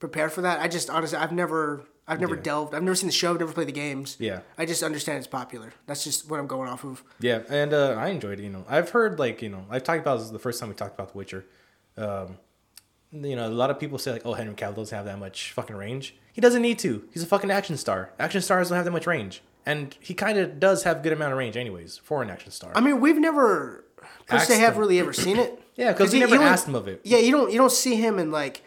prepared 0.00 0.32
for 0.32 0.40
that. 0.42 0.60
I 0.60 0.68
just 0.68 0.90
honestly, 0.90 1.18
I've 1.18 1.32
never 1.32 1.84
I've 2.08 2.20
never 2.20 2.34
Yeah. 2.34 2.42
delved. 2.42 2.74
I've 2.74 2.82
never 2.82 2.96
seen 2.96 3.06
the 3.08 3.12
show. 3.12 3.30
I've 3.32 3.38
never 3.40 3.52
played 3.52 3.68
the 3.68 3.72
games. 3.72 4.16
yeah, 4.18 4.40
I 4.58 4.66
just 4.66 4.82
understand 4.82 5.18
it's 5.18 5.26
popular. 5.28 5.72
That's 5.86 6.02
just 6.02 6.28
what 6.28 6.40
I'm 6.40 6.48
going 6.48 6.68
off 6.68 6.84
of. 6.84 7.04
yeah. 7.20 7.42
And 7.48 7.72
uh, 7.72 7.92
I 7.98 8.08
enjoyed 8.08 8.40
it. 8.40 8.42
You 8.42 8.50
know, 8.50 8.64
I've 8.68 8.90
heard 8.90 9.18
like 9.20 9.40
you 9.42 9.48
know, 9.50 9.64
I've 9.70 9.84
talked 9.84 10.00
about 10.00 10.18
this 10.18 10.30
the 10.30 10.38
first 10.40 10.58
time 10.58 10.68
we 10.68 10.74
talked 10.74 10.94
about 10.94 11.12
The 11.12 11.18
Witcher. 11.18 11.44
Um, 11.96 12.38
you 13.12 13.36
know, 13.36 13.46
a 13.46 13.50
lot 13.50 13.68
of 13.70 13.78
people 13.78 13.98
say 13.98 14.10
like, 14.12 14.22
oh, 14.24 14.32
Henry 14.32 14.54
Cavill 14.54 14.76
doesn't 14.76 14.96
have 14.96 15.04
that 15.04 15.18
much 15.18 15.52
fucking 15.52 15.76
range. 15.76 16.16
He 16.32 16.40
doesn't 16.40 16.62
need 16.62 16.78
to. 16.80 17.06
He's 17.12 17.22
a 17.22 17.26
fucking 17.26 17.50
action 17.50 17.76
star. 17.76 18.10
Action 18.18 18.40
stars 18.40 18.70
don't 18.70 18.76
have 18.76 18.86
that 18.86 18.90
much 18.90 19.06
range, 19.06 19.42
and 19.66 19.94
he 20.00 20.14
kind 20.14 20.38
of 20.38 20.58
does 20.58 20.84
have 20.84 20.98
a 20.98 21.00
good 21.00 21.12
amount 21.12 21.32
of 21.32 21.38
range, 21.38 21.56
anyways, 21.58 21.98
for 21.98 22.22
an 22.22 22.30
action 22.30 22.50
star. 22.50 22.72
I 22.74 22.80
mean, 22.80 23.00
we've 23.00 23.18
never 23.18 23.81
per 24.26 24.44
they 24.46 24.58
have 24.58 24.74
him. 24.74 24.80
really 24.80 24.98
ever 24.98 25.12
seen 25.12 25.38
it. 25.38 25.60
yeah, 25.76 25.92
because 25.92 26.12
we 26.12 26.20
never 26.20 26.36
he 26.36 26.42
asked 26.42 26.66
him 26.68 26.74
of 26.74 26.88
it. 26.88 27.00
Yeah, 27.04 27.18
you 27.18 27.30
don't 27.30 27.50
you 27.52 27.58
don't 27.58 27.72
see 27.72 27.96
him 27.96 28.18
in 28.18 28.30
like 28.30 28.62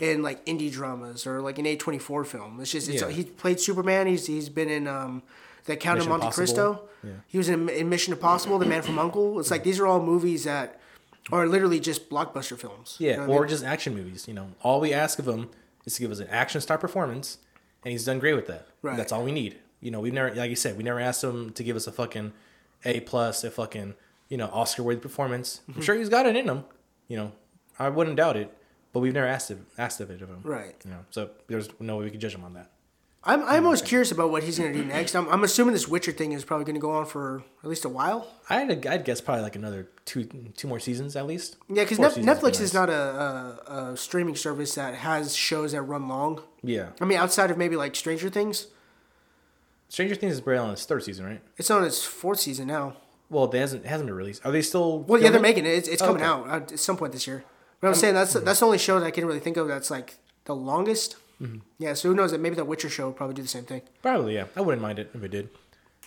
in 0.00 0.22
like 0.22 0.44
indie 0.46 0.70
dramas 0.70 1.26
or 1.26 1.40
like 1.40 1.58
an 1.58 1.64
A24 1.64 2.26
film. 2.26 2.60
It's 2.60 2.70
just 2.72 2.88
it's, 2.88 3.02
Yeah. 3.02 3.10
he 3.10 3.24
played 3.24 3.58
Superman. 3.60 4.06
He's 4.06 4.26
he's 4.26 4.48
been 4.48 4.68
in 4.68 4.86
um 4.86 5.22
the 5.64 5.76
Count 5.76 5.98
Mission 5.98 6.12
of 6.12 6.20
Monte 6.20 6.26
Impossible. 6.26 6.74
Cristo. 6.74 6.88
Yeah. 7.04 7.10
He 7.28 7.38
was 7.38 7.48
in, 7.48 7.68
in 7.68 7.88
Mission 7.88 8.12
Impossible, 8.12 8.58
The 8.58 8.66
Man 8.66 8.82
from 8.82 8.98
Uncle. 8.98 9.38
It's 9.38 9.50
like 9.50 9.62
these 9.64 9.78
are 9.80 9.86
all 9.86 10.00
movies 10.02 10.44
that 10.44 10.80
are 11.30 11.46
literally 11.46 11.78
just 11.78 12.08
blockbuster 12.08 12.58
films. 12.58 12.96
You 12.98 13.08
Yeah, 13.10 13.16
know 13.16 13.22
what 13.22 13.28
I 13.28 13.36
or 13.36 13.40
mean? 13.42 13.48
just 13.50 13.64
action 13.64 13.94
movies. 13.94 14.26
You 14.26 14.34
know, 14.34 14.48
all 14.62 14.80
we 14.80 14.92
ask 14.94 15.18
of 15.18 15.28
him 15.28 15.50
is 15.84 15.94
to 15.96 16.00
give 16.00 16.10
us 16.10 16.20
an 16.20 16.28
action 16.28 16.60
star 16.60 16.78
performance, 16.78 17.38
and 17.84 17.92
he's 17.92 18.04
done 18.04 18.18
great 18.18 18.34
with 18.34 18.46
that. 18.46 18.66
Right. 18.82 18.96
That's 18.96 19.12
all 19.12 19.22
we 19.24 19.32
need. 19.32 19.56
You 19.80 19.90
know, 19.90 20.00
we've 20.00 20.12
never, 20.12 20.34
like 20.34 20.48
you 20.50 20.56
said, 20.56 20.76
we 20.76 20.82
never 20.82 20.98
asked 21.00 21.22
him 21.22 21.50
to 21.52 21.62
give 21.62 21.76
us 21.76 21.86
a 21.86 21.92
fucking 21.92 22.32
A 22.84 23.00
plus, 23.00 23.44
a 23.44 23.50
fucking 23.50 23.94
you 24.28 24.36
know 24.36 24.46
Oscar 24.52 24.82
worthy 24.82 25.00
performance. 25.00 25.60
Mm-hmm. 25.62 25.78
I'm 25.80 25.84
sure 25.84 25.94
he's 25.94 26.08
got 26.08 26.26
it 26.26 26.36
in 26.36 26.48
him. 26.48 26.64
You 27.08 27.16
know, 27.16 27.32
I 27.78 27.88
wouldn't 27.88 28.16
doubt 28.16 28.36
it, 28.36 28.56
but 28.92 29.00
we've 29.00 29.14
never 29.14 29.26
asked 29.26 29.50
it, 29.50 29.58
asked 29.76 30.00
of 30.00 30.10
it 30.10 30.22
of 30.22 30.28
him. 30.28 30.40
Right. 30.42 30.74
You 30.84 30.90
know, 30.90 31.04
so 31.10 31.30
there's 31.46 31.68
no 31.80 31.96
way 31.96 32.04
we 32.04 32.10
could 32.10 32.20
judge 32.20 32.34
him 32.34 32.44
on 32.44 32.54
that. 32.54 32.70
I'm 33.24 33.42
I'm 33.44 33.64
most 33.64 33.84
curious 33.84 34.12
about 34.12 34.30
what 34.30 34.44
he's 34.44 34.58
gonna 34.58 34.72
do 34.72 34.84
next. 34.84 35.14
I'm, 35.16 35.28
I'm 35.28 35.42
assuming 35.42 35.72
this 35.72 35.88
Witcher 35.88 36.12
thing 36.12 36.32
is 36.32 36.44
probably 36.44 36.64
gonna 36.64 36.78
go 36.78 36.92
on 36.92 37.04
for 37.04 37.42
at 37.62 37.68
least 37.68 37.84
a 37.84 37.88
while. 37.88 38.28
I'd, 38.48 38.86
I'd 38.86 39.04
guess 39.04 39.20
probably 39.20 39.42
like 39.42 39.56
another 39.56 39.88
two 40.04 40.24
two 40.56 40.68
more 40.68 40.78
seasons 40.78 41.16
at 41.16 41.26
least. 41.26 41.56
Yeah, 41.68 41.82
because 41.82 41.96
Four 41.98 42.10
seasons 42.10 42.26
would 42.26 42.52
be 42.52 42.56
Netflix 42.56 42.60
is 42.60 42.72
not 42.72 42.88
a, 42.88 42.94
a, 42.94 43.92
a 43.92 43.96
streaming 43.96 44.36
service 44.36 44.76
that 44.76 44.94
has 44.94 45.34
shows 45.34 45.72
that 45.72 45.82
run 45.82 46.06
long. 46.08 46.42
Yeah, 46.62 46.90
I 47.00 47.04
mean, 47.04 47.18
outside 47.18 47.50
of 47.50 47.58
maybe 47.58 47.74
like 47.74 47.96
Stranger 47.96 48.30
Things, 48.30 48.68
Stranger 49.88 50.14
Things 50.14 50.34
is 50.34 50.40
barely 50.40 50.60
on 50.60 50.70
its 50.70 50.86
third 50.86 51.02
season, 51.02 51.26
right? 51.26 51.40
it's 51.56 51.70
on 51.70 51.84
its 51.84 52.04
fourth 52.04 52.38
season 52.40 52.68
now. 52.68 52.96
Well, 53.30 53.44
it 53.44 53.54
hasn't 53.58 53.84
it 53.84 53.88
hasn't 53.88 54.08
been 54.08 54.16
released. 54.16 54.44
Are 54.46 54.52
they 54.52 54.62
still? 54.62 55.00
Well, 55.00 55.20
yeah, 55.20 55.30
they're 55.30 55.40
making 55.40 55.66
it. 55.66 55.70
It's, 55.70 55.88
it's 55.88 56.02
Oh, 56.02 56.06
coming 56.06 56.22
okay. 56.22 56.50
out 56.50 56.72
at 56.72 56.78
some 56.78 56.96
point 56.96 57.12
this 57.12 57.26
year. 57.26 57.44
But 57.80 57.88
I'm 57.88 57.94
saying 57.94 58.14
that's 58.14 58.32
that's 58.32 58.60
the 58.60 58.66
only 58.66 58.78
show 58.78 58.98
that 58.98 59.06
I 59.06 59.10
can 59.10 59.26
really 59.26 59.40
think 59.40 59.56
of 59.56 59.68
that's 59.68 59.90
like 59.90 60.16
the 60.44 60.54
longest. 60.54 61.16
Mm-hmm. 61.40 61.58
Yeah, 61.78 61.94
so 61.94 62.08
who 62.08 62.14
knows? 62.16 62.32
That 62.32 62.40
maybe 62.40 62.56
the 62.56 62.64
Witcher 62.64 62.88
show 62.88 63.04
will 63.06 63.12
probably 63.12 63.34
do 63.34 63.42
the 63.42 63.48
same 63.48 63.64
thing. 63.64 63.82
Probably, 64.02 64.34
yeah. 64.34 64.46
I 64.56 64.60
wouldn't 64.60 64.82
mind 64.82 64.98
it 64.98 65.10
if 65.14 65.22
it 65.22 65.30
did. 65.30 65.50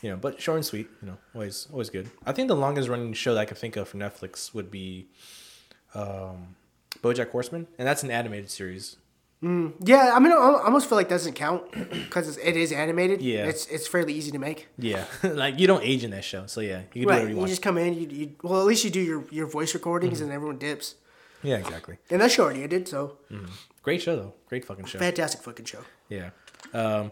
You 0.01 0.09
know, 0.09 0.17
but 0.17 0.41
short 0.41 0.57
and 0.57 0.65
sweet, 0.65 0.89
you 1.01 1.07
know, 1.07 1.17
always 1.35 1.67
always 1.71 1.89
good. 1.89 2.09
I 2.25 2.31
think 2.33 2.47
the 2.47 2.55
longest 2.55 2.89
running 2.89 3.13
show 3.13 3.33
that 3.35 3.39
I 3.41 3.45
can 3.45 3.55
think 3.55 3.75
of 3.77 3.87
for 3.87 3.97
Netflix 3.97 4.53
would 4.53 4.69
be 4.71 5.07
um 5.93 6.55
BoJack 7.01 7.29
Horseman, 7.29 7.67
and 7.77 7.87
that's 7.87 8.03
an 8.03 8.11
animated 8.11 8.49
series. 8.51 8.97
Yeah, 9.43 10.11
I 10.13 10.19
mean, 10.19 10.31
I 10.31 10.35
almost 10.35 10.87
feel 10.87 10.97
like 10.97 11.09
that 11.09 11.15
doesn't 11.15 11.33
count 11.33 11.63
because 11.91 12.37
it 12.37 12.55
is 12.55 12.71
animated. 12.71 13.21
Yeah. 13.23 13.45
it's 13.47 13.65
it's 13.67 13.87
fairly 13.87 14.13
easy 14.13 14.31
to 14.31 14.39
make. 14.39 14.67
Yeah, 14.77 15.05
like 15.23 15.59
you 15.59 15.65
don't 15.65 15.83
age 15.83 16.03
in 16.03 16.11
that 16.11 16.23
show, 16.23 16.45
so 16.45 16.61
yeah, 16.61 16.81
you 16.81 16.85
can 16.91 17.01
do 17.01 17.07
whatever 17.07 17.27
you 17.27 17.33
you 17.33 17.37
want. 17.37 17.49
just 17.49 17.61
come 17.63 17.77
in. 17.79 17.93
You, 17.95 18.07
you 18.07 18.35
well, 18.43 18.59
at 18.61 18.67
least 18.67 18.83
you 18.83 18.91
do 18.91 18.99
your, 19.01 19.23
your 19.31 19.47
voice 19.47 19.73
recordings, 19.73 20.17
Mm-hmm. 20.19 20.23
and 20.25 20.31
everyone 20.33 20.57
dips. 20.59 20.95
Yeah, 21.43 21.55
exactly. 21.57 21.97
And 22.11 22.21
that 22.21 22.31
show 22.31 22.43
already 22.43 22.61
ended, 22.63 22.87
so 22.87 23.17
Great 23.81 24.01
show 24.03 24.15
though, 24.15 24.33
great 24.47 24.63
fucking 24.63 24.85
show. 24.85 24.99
fantastic 24.99 25.41
fucking 25.41 25.65
show. 25.65 25.79
Yeah. 26.07 26.29
Um, 26.71 27.11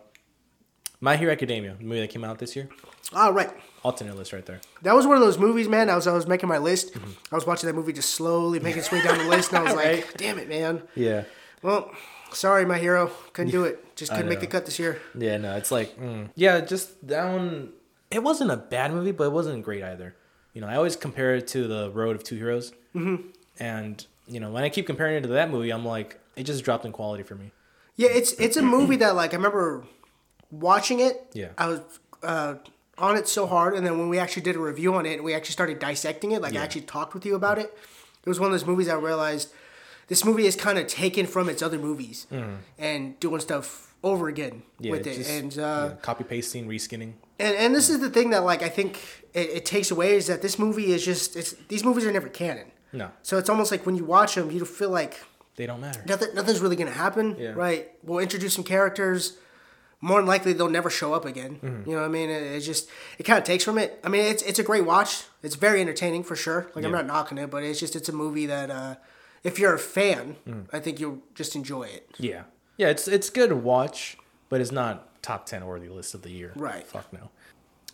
My 1.01 1.17
Hero 1.17 1.31
Academia, 1.31 1.75
the 1.79 1.83
movie 1.83 2.01
that 2.01 2.11
came 2.11 2.23
out 2.23 2.37
this 2.37 2.55
year, 2.55 2.69
All 3.11 3.33
right, 3.33 3.49
alternate 3.83 4.15
list 4.15 4.33
right 4.33 4.45
there. 4.45 4.61
that 4.83 4.93
was 4.93 5.07
one 5.07 5.15
of 5.17 5.23
those 5.23 5.39
movies, 5.39 5.67
man. 5.67 5.89
I 5.89 5.95
was 5.95 6.05
I 6.05 6.13
was 6.13 6.27
making 6.27 6.47
my 6.47 6.59
list. 6.59 6.93
Mm-hmm. 6.93 7.11
I 7.31 7.35
was 7.35 7.47
watching 7.47 7.65
that 7.67 7.73
movie 7.75 7.91
just 7.93 8.11
slowly 8.11 8.59
making 8.59 8.81
its 8.81 8.91
way 8.91 9.01
down 9.01 9.17
the 9.17 9.23
list, 9.35 9.49
and 9.51 9.57
I 9.57 9.63
was 9.63 9.73
like, 9.83 9.85
Right. 9.87 10.17
"Damn 10.17 10.37
it, 10.37 10.47
man." 10.47 10.83
Yeah. 10.93 11.23
Well, 11.63 11.89
sorry, 12.31 12.65
my 12.65 12.77
hero, 12.77 13.11
couldn't 13.33 13.51
do 13.51 13.63
it. 13.65 13.95
Just 13.95 14.11
couldn't 14.11 14.29
make 14.29 14.39
the 14.39 14.47
cut 14.47 14.65
this 14.65 14.79
year. 14.79 15.01
Yeah, 15.17 15.37
no, 15.37 15.55
it's 15.57 15.71
like, 15.71 15.97
mm. 15.99 16.29
yeah, 16.35 16.61
just 16.61 17.07
that 17.07 17.31
one. 17.31 17.73
It 18.11 18.23
wasn't 18.23 18.51
a 18.51 18.57
bad 18.57 18.91
movie, 18.91 19.11
but 19.11 19.25
it 19.25 19.31
wasn't 19.31 19.63
great 19.63 19.83
either. 19.83 20.15
You 20.53 20.61
know, 20.61 20.67
I 20.67 20.75
always 20.75 20.95
compare 20.95 21.35
it 21.35 21.47
to 21.49 21.67
the 21.67 21.91
Road 21.91 22.15
of 22.15 22.23
Two 22.23 22.35
Heroes, 22.35 22.71
mm-hmm. 22.95 23.27
and 23.59 24.05
you 24.27 24.39
know, 24.39 24.51
when 24.51 24.63
I 24.63 24.69
keep 24.69 24.85
comparing 24.85 25.17
it 25.17 25.21
to 25.21 25.27
that 25.29 25.49
movie, 25.49 25.71
I'm 25.71 25.85
like, 25.85 26.19
it 26.35 26.43
just 26.43 26.63
dropped 26.63 26.85
in 26.85 26.91
quality 26.91 27.23
for 27.23 27.35
me. 27.35 27.51
Yeah, 27.95 28.09
it's 28.09 28.31
it's 28.33 28.57
a 28.57 28.61
movie 28.61 28.95
that 28.97 29.15
like 29.15 29.33
I 29.33 29.37
remember 29.37 29.83
watching 30.51 30.99
it. 30.99 31.27
Yeah. 31.33 31.49
I 31.57 31.67
was 31.67 31.81
uh, 32.23 32.55
on 32.97 33.17
it 33.17 33.27
so 33.27 33.45
hard, 33.45 33.75
and 33.75 33.85
then 33.85 33.99
when 33.99 34.09
we 34.09 34.19
actually 34.19 34.43
did 34.43 34.55
a 34.55 34.59
review 34.59 34.93
on 34.95 35.05
it, 35.05 35.15
and 35.15 35.23
we 35.23 35.33
actually 35.33 35.53
started 35.53 35.79
dissecting 35.79 36.31
it, 36.31 36.41
like 36.41 36.55
I 36.55 36.63
actually 36.63 36.81
talked 36.81 37.13
with 37.13 37.25
you 37.25 37.35
about 37.35 37.59
it. 37.59 37.77
It 38.23 38.29
was 38.29 38.39
one 38.39 38.47
of 38.47 38.53
those 38.53 38.65
movies 38.65 38.87
I 38.87 38.95
realized 38.95 39.51
this 40.09 40.25
movie 40.25 40.45
is 40.45 40.55
kind 40.55 40.77
of 40.77 40.87
taken 40.87 41.25
from 41.25 41.47
its 41.49 41.61
other 41.61 41.77
movies 41.77 42.27
and 42.77 43.19
doing 43.19 43.39
stuff 43.41 43.93
over 44.03 44.27
again. 44.27 44.63
Yeah, 44.79 44.91
with 44.91 45.07
it 45.07 45.15
just- 45.17 45.29
and. 45.29 45.57
Uh, 45.57 45.89
yeah, 45.91 45.95
copy 46.01 46.23
pasting, 46.23 46.67
reskinning. 46.67 47.13
And 47.39 47.55
and 47.55 47.73
this 47.75 47.89
is 47.89 47.99
the 47.99 48.09
thing 48.09 48.31
that 48.31 48.43
like 48.43 48.61
I 48.63 48.69
think 48.69 48.99
it, 49.33 49.49
it 49.49 49.65
takes 49.65 49.91
away 49.91 50.15
is 50.15 50.27
that 50.27 50.41
this 50.41 50.59
movie 50.59 50.91
is 50.91 51.05
just 51.05 51.35
it's 51.37 51.53
these 51.69 51.83
movies 51.85 52.05
are 52.05 52.11
never 52.11 52.27
canon. 52.29 52.67
No, 52.91 53.11
So 53.21 53.37
it's 53.37 53.49
almost 53.49 53.71
like 53.71 53.85
when 53.85 53.95
you 53.95 54.03
watch 54.03 54.33
them, 54.35 54.49
you 54.51 54.65
feel 54.65 54.89
like 54.89 55.13
they 55.55 55.65
don't 55.67 55.79
matter. 55.79 56.01
nothing 56.07 56.33
nothing's 56.33 56.59
really 56.59 56.75
gonna 56.75 56.89
happen, 56.91 57.35
Yeah. 57.39 57.51
right? 57.55 57.87
We'll 58.03 58.19
introduce 58.19 58.53
some 58.55 58.63
characters. 58.65 59.37
More 60.01 60.19
than 60.19 60.27
likely, 60.27 60.53
they'll 60.53 60.69
never 60.69 60.89
show 60.89 61.13
up 61.13 61.25
again. 61.25 61.59
Mm-hmm. 61.61 61.89
You 61.89 61.95
know 61.95 62.01
what 62.01 62.07
I 62.07 62.11
mean? 62.19 62.29
It, 62.29 62.41
it 62.55 62.59
just 62.61 62.89
it 63.19 63.23
kind 63.23 63.37
of 63.37 63.43
takes 63.43 63.63
from 63.65 63.77
it. 63.77 63.99
I 64.03 64.09
mean, 64.09 64.25
it's 64.25 64.41
it's 64.43 64.57
a 64.59 64.63
great 64.63 64.85
watch. 64.85 65.23
It's 65.43 65.55
very 65.55 65.81
entertaining 65.81 66.23
for 66.23 66.35
sure. 66.35 66.71
Like 66.73 66.83
I'm 66.85 66.91
not 66.91 67.05
knocking 67.05 67.37
it, 67.37 67.49
but 67.51 67.63
it's 67.63 67.79
just 67.79 67.95
it's 67.95 68.09
a 68.09 68.13
movie 68.13 68.47
that 68.47 68.69
uh, 68.71 68.95
if 69.43 69.57
you're 69.59 69.73
a 69.73 69.79
fan, 69.79 70.35
Mm. 70.47 70.65
I 70.73 70.79
think 70.79 70.99
you'll 70.99 71.19
just 71.35 71.55
enjoy 71.55 71.83
it. 71.83 72.09
Yeah, 72.17 72.43
yeah, 72.77 72.87
it's 72.89 73.07
it's 73.07 73.29
good 73.29 73.49
to 73.49 73.55
watch, 73.55 74.17
but 74.49 74.61
it's 74.61 74.71
not 74.71 75.21
top 75.21 75.45
ten 75.45 75.65
worthy 75.65 75.89
list 75.89 76.13
of 76.13 76.21
the 76.21 76.31
year. 76.31 76.51
Right. 76.55 76.85
Fuck 76.87 77.11
no. 77.13 77.29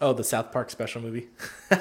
Oh, 0.02 0.12
the 0.14 0.24
South 0.26 0.52
Park 0.52 0.70
special 0.70 1.02
movie. 1.02 1.28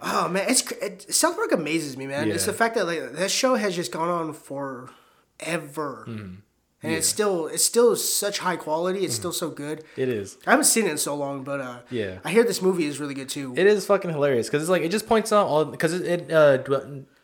Oh 0.00 0.28
man, 0.28 0.44
it's 0.48 0.62
it, 0.72 1.12
South 1.12 1.34
Park 1.34 1.50
amazes 1.50 1.96
me, 1.96 2.06
man. 2.06 2.30
It's 2.30 2.46
the 2.46 2.52
fact 2.52 2.76
that 2.76 2.86
like 2.86 3.12
that 3.14 3.30
show 3.32 3.56
has 3.56 3.74
just 3.74 3.90
gone 3.90 4.08
on 4.08 4.32
forever, 4.32 6.04
and 6.06 6.42
it's 6.82 7.06
still 7.08 7.48
it's 7.48 7.64
still 7.64 7.96
such 7.96 8.38
high 8.38 8.56
quality. 8.56 9.00
It's 9.04 9.14
still 9.14 9.32
so 9.32 9.50
good. 9.50 9.82
It 9.96 10.08
is. 10.08 10.38
I 10.46 10.52
haven't 10.52 10.66
seen 10.66 10.86
it 10.86 10.92
in 10.92 10.98
so 10.98 11.16
long, 11.16 11.42
but 11.42 11.60
uh, 11.60 11.78
Yeah. 11.90 12.18
I 12.24 12.30
hear 12.30 12.44
this 12.44 12.62
movie 12.62 12.84
is 12.86 13.00
really 13.00 13.14
good 13.14 13.28
too. 13.28 13.54
It 13.56 13.66
is 13.66 13.86
fucking 13.86 14.10
hilarious 14.10 14.46
because 14.46 14.62
it's 14.62 14.70
like 14.70 14.82
it 14.82 14.90
just 14.90 15.06
points 15.08 15.32
out 15.32 15.46
all 15.48 15.64
because 15.64 15.92
it, 15.94 16.30
it 16.30 16.32
uh, 16.32 16.58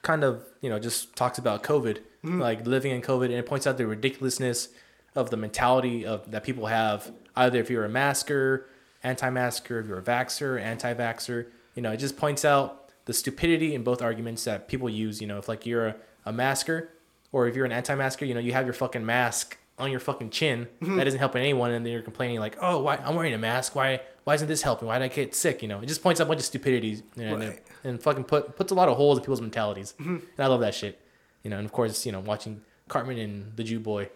kind 0.03 0.25
of 0.25 0.43
you 0.65 0.71
know 0.71 0.79
just 0.79 1.15
talks 1.15 1.37
about 1.37 1.63
COVID, 1.63 1.99
mm-hmm. 1.99 2.41
like 2.41 2.67
living 2.67 2.93
in 2.93 3.03
COVID, 3.03 3.27
and 3.27 3.35
it 3.35 3.45
points 3.45 3.67
out 3.67 3.77
the 3.77 3.87
ridiculousness 3.87 4.69
of 5.15 5.29
the 5.29 5.37
mentality 5.37 6.07
of 6.07 6.31
that 6.31 6.43
people 6.43 6.67
have. 6.67 7.13
Either 7.37 7.61
if 7.61 7.69
you're 7.69 7.85
a 7.85 7.89
masker, 7.89 8.67
anti-masker, 9.03 9.79
if 9.79 9.87
you're 9.87 9.99
a 9.99 10.03
vaxer, 10.03 10.59
anti-vaxer, 10.59 11.47
you 11.75 11.83
know, 11.83 11.93
it 11.93 11.99
just 11.99 12.17
points 12.17 12.47
out 12.47 12.89
the 13.05 13.13
stupidity 13.13 13.75
in 13.75 13.85
both 13.85 14.01
arguments 14.01 14.45
that 14.45 14.67
people 14.67 14.89
use. 14.89 15.21
You 15.21 15.27
know, 15.27 15.37
if 15.37 15.49
like 15.49 15.67
you're 15.67 15.89
a, 15.89 15.97
a 16.25 16.33
masker 16.33 16.89
or 17.31 17.47
if 17.47 17.55
you're 17.55 17.67
an 17.67 17.73
anti-masker, 17.73 18.25
you 18.25 18.33
know, 18.33 18.41
you 18.41 18.55
have 18.55 18.65
your 18.65 18.73
fucking 18.73 19.05
mask 19.05 19.59
on 19.79 19.91
your 19.91 20.01
fucking 20.01 20.31
chin 20.31 20.69
Mm-hmm. 20.81 20.97
that 20.97 21.07
isn't 21.07 21.19
helping 21.19 21.43
anyone, 21.43 21.71
and 21.73 21.85
then 21.85 21.93
you're 21.93 22.03
complaining 22.03 22.39
like, 22.41 22.57
"Oh, 22.61 22.81
why 22.83 22.97
I'm 22.97 23.15
wearing 23.17 23.35
a 23.35 23.39
mask? 23.39 23.75
Why 23.75 24.01
why 24.25 24.35
isn't 24.35 24.49
this 24.49 24.63
helping? 24.63 24.89
Why 24.89 24.99
did 24.99 25.05
I 25.11 25.15
get 25.15 25.35
sick?" 25.35 25.63
You 25.63 25.69
know, 25.69 25.81
it 25.81 25.87
just 25.87 26.03
points 26.03 26.21
out 26.21 26.25
a 26.25 26.29
bunch 26.29 26.41
of 26.41 26.47
stupidities 26.47 27.03
and, 27.17 27.41
Right. 27.41 27.61
and 27.83 28.03
fucking 28.03 28.25
put 28.25 28.57
puts 28.57 28.71
a 28.73 28.75
lot 28.75 28.89
of 28.89 28.97
holes 28.97 29.19
in 29.19 29.23
people's 29.25 29.41
mentalities. 29.41 29.95
Mm-hmm. 30.01 30.17
And 30.37 30.39
I 30.39 30.47
love 30.47 30.61
that 30.61 30.75
shit. 30.75 31.01
You 31.43 31.51
know, 31.51 31.57
and 31.59 31.65
of 31.67 31.73
course, 31.73 32.07
you 32.07 32.13
know, 32.13 32.21
watching 32.21 32.63
Cartman 32.89 33.19
and 33.19 33.57
the 33.57 33.65
Jew 33.65 33.81
boy. 33.81 34.09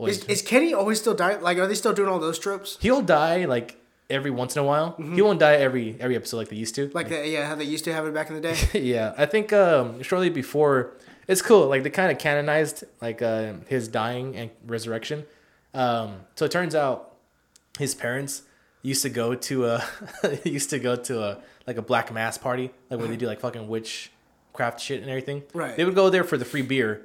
Is, 0.00 0.24
is 0.24 0.42
Kenny 0.42 0.74
always 0.74 0.98
still 0.98 1.14
dying? 1.14 1.42
Like, 1.42 1.58
are 1.58 1.66
they 1.68 1.76
still 1.76 1.92
doing 1.92 2.08
all 2.08 2.18
those 2.18 2.36
tropes? 2.38 2.76
he'll 2.80 3.02
die 3.02 3.44
like 3.44 3.76
every 4.10 4.32
once 4.32 4.56
in 4.56 4.62
a 4.62 4.64
while. 4.64 4.92
Mm-hmm. 4.92 5.14
He 5.14 5.22
won't 5.22 5.38
die 5.38 5.54
every 5.54 5.96
every 6.00 6.16
episode 6.16 6.38
like 6.38 6.48
they 6.48 6.56
used 6.56 6.74
to. 6.74 6.90
Like, 6.92 7.08
the, 7.08 7.28
yeah, 7.28 7.46
how 7.46 7.54
they 7.54 7.64
used 7.64 7.84
to 7.84 7.92
have 7.92 8.04
it 8.06 8.12
back 8.14 8.28
in 8.28 8.34
the 8.34 8.40
day. 8.40 8.56
yeah, 8.80 9.14
I 9.16 9.26
think 9.26 9.52
um, 9.52 10.02
shortly 10.02 10.28
before, 10.30 10.94
it's 11.32 11.42
cool. 11.42 11.66
Like 11.66 11.82
they 11.82 11.90
kind 11.90 12.12
of 12.12 12.18
canonized 12.18 12.84
like 13.00 13.22
uh, 13.22 13.54
his 13.66 13.88
dying 13.88 14.36
and 14.36 14.50
resurrection. 14.66 15.24
Um, 15.74 16.20
so 16.36 16.44
it 16.44 16.50
turns 16.50 16.74
out 16.74 17.16
his 17.78 17.94
parents 17.94 18.42
used 18.82 19.02
to 19.02 19.08
go 19.08 19.34
to 19.34 19.66
a 19.66 19.84
used 20.44 20.70
to 20.70 20.78
go 20.78 20.94
to 20.96 21.22
a 21.22 21.38
like 21.66 21.78
a 21.78 21.82
black 21.82 22.12
mass 22.12 22.38
party, 22.38 22.70
like 22.90 23.00
where 23.00 23.08
they 23.08 23.16
do 23.16 23.26
like 23.26 23.40
fucking 23.40 23.66
witchcraft 23.66 24.80
shit 24.80 25.00
and 25.00 25.10
everything. 25.10 25.42
Right. 25.54 25.76
They 25.76 25.84
would 25.84 25.94
go 25.94 26.10
there 26.10 26.24
for 26.24 26.36
the 26.36 26.44
free 26.44 26.62
beer, 26.62 27.02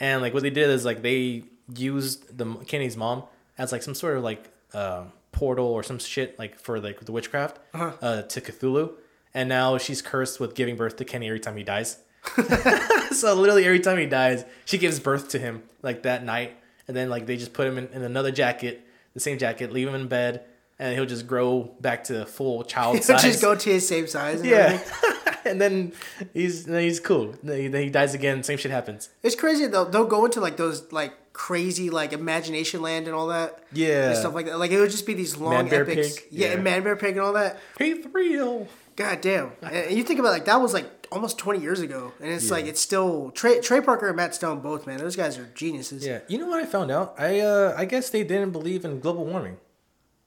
and 0.00 0.20
like 0.22 0.34
what 0.34 0.42
they 0.42 0.50
did 0.50 0.68
is 0.70 0.84
like 0.84 1.02
they 1.02 1.44
used 1.74 2.36
the 2.36 2.54
Kenny's 2.66 2.96
mom 2.96 3.24
as 3.56 3.72
like 3.72 3.82
some 3.82 3.94
sort 3.94 4.16
of 4.16 4.24
like 4.24 4.50
uh, 4.74 5.04
portal 5.32 5.66
or 5.66 5.82
some 5.82 5.98
shit 5.98 6.38
like 6.38 6.58
for 6.58 6.80
like 6.80 7.00
the 7.00 7.12
witchcraft 7.12 7.58
uh 7.74 8.22
to 8.22 8.40
Cthulhu, 8.40 8.92
and 9.34 9.48
now 9.48 9.78
she's 9.78 10.02
cursed 10.02 10.40
with 10.40 10.54
giving 10.54 10.76
birth 10.76 10.96
to 10.96 11.04
Kenny 11.04 11.28
every 11.28 11.40
time 11.40 11.56
he 11.56 11.62
dies. 11.62 11.98
so 13.12 13.34
literally 13.34 13.64
every 13.64 13.80
time 13.80 13.98
he 13.98 14.06
dies, 14.06 14.44
she 14.64 14.78
gives 14.78 15.00
birth 15.00 15.28
to 15.30 15.38
him 15.38 15.62
like 15.82 16.02
that 16.02 16.24
night, 16.24 16.56
and 16.86 16.96
then 16.96 17.08
like 17.10 17.26
they 17.26 17.36
just 17.36 17.52
put 17.52 17.66
him 17.66 17.78
in, 17.78 17.88
in 17.88 18.02
another 18.02 18.30
jacket, 18.30 18.86
the 19.14 19.20
same 19.20 19.38
jacket, 19.38 19.72
leave 19.72 19.88
him 19.88 19.94
in 19.94 20.08
bed, 20.08 20.44
and 20.78 20.94
he'll 20.94 21.06
just 21.06 21.26
grow 21.26 21.74
back 21.80 22.04
to 22.04 22.24
full 22.26 22.62
child 22.64 22.94
He'll 22.96 23.02
size. 23.04 23.22
just 23.22 23.40
go 23.42 23.54
to 23.54 23.70
his 23.70 23.86
same 23.86 24.06
size. 24.06 24.40
And 24.40 24.48
yeah, 24.50 24.80
and 25.44 25.60
then 25.60 25.92
he's 26.34 26.64
then 26.66 26.82
he's 26.82 27.00
cool. 27.00 27.34
Then 27.42 27.60
he, 27.60 27.68
then 27.68 27.82
he 27.82 27.90
dies 27.90 28.14
again. 28.14 28.42
Same 28.42 28.58
shit 28.58 28.70
happens. 28.70 29.08
It's 29.22 29.34
crazy 29.34 29.66
though. 29.66 29.84
They'll 29.84 30.04
go 30.06 30.24
into 30.24 30.40
like 30.40 30.56
those 30.56 30.90
like 30.92 31.12
crazy 31.32 31.88
like 31.88 32.12
imagination 32.12 32.82
land 32.82 33.06
and 33.06 33.14
all 33.14 33.28
that. 33.28 33.62
Yeah. 33.72 34.08
And 34.08 34.16
stuff 34.18 34.34
like 34.34 34.46
that. 34.46 34.58
Like 34.58 34.70
it 34.72 34.80
would 34.80 34.90
just 34.90 35.06
be 35.06 35.14
these 35.14 35.36
long 35.36 35.52
Man, 35.54 35.68
Bear, 35.68 35.82
epics. 35.88 36.16
Pig. 36.16 36.24
Yeah, 36.32 36.48
Yeah. 36.48 36.54
and 36.54 36.64
Man 36.64 36.82
Bear 36.82 36.96
Pig 36.96 37.12
and 37.16 37.20
all 37.20 37.32
that. 37.34 37.58
He's 37.78 38.04
real. 38.12 38.66
God 38.98 39.20
damn. 39.20 39.52
And 39.62 39.96
you 39.96 40.02
think 40.02 40.18
about 40.18 40.32
like 40.32 40.46
that 40.46 40.60
was 40.60 40.74
like 40.74 41.06
almost 41.12 41.38
twenty 41.38 41.60
years 41.60 41.80
ago, 41.80 42.12
and 42.20 42.32
it's 42.32 42.50
like 42.50 42.66
it's 42.66 42.80
still 42.80 43.30
Trey 43.30 43.60
Trey 43.60 43.80
Parker 43.80 44.08
and 44.08 44.16
Matt 44.16 44.34
Stone 44.34 44.58
both 44.58 44.88
man. 44.88 44.98
Those 44.98 45.14
guys 45.14 45.38
are 45.38 45.46
geniuses. 45.54 46.04
Yeah, 46.04 46.22
you 46.26 46.36
know 46.36 46.48
what 46.48 46.60
I 46.60 46.66
found 46.66 46.90
out? 46.90 47.14
I 47.16 47.38
uh 47.38 47.76
I 47.78 47.84
guess 47.84 48.10
they 48.10 48.24
didn't 48.24 48.50
believe 48.50 48.84
in 48.84 48.98
global 48.98 49.24
warming. 49.24 49.58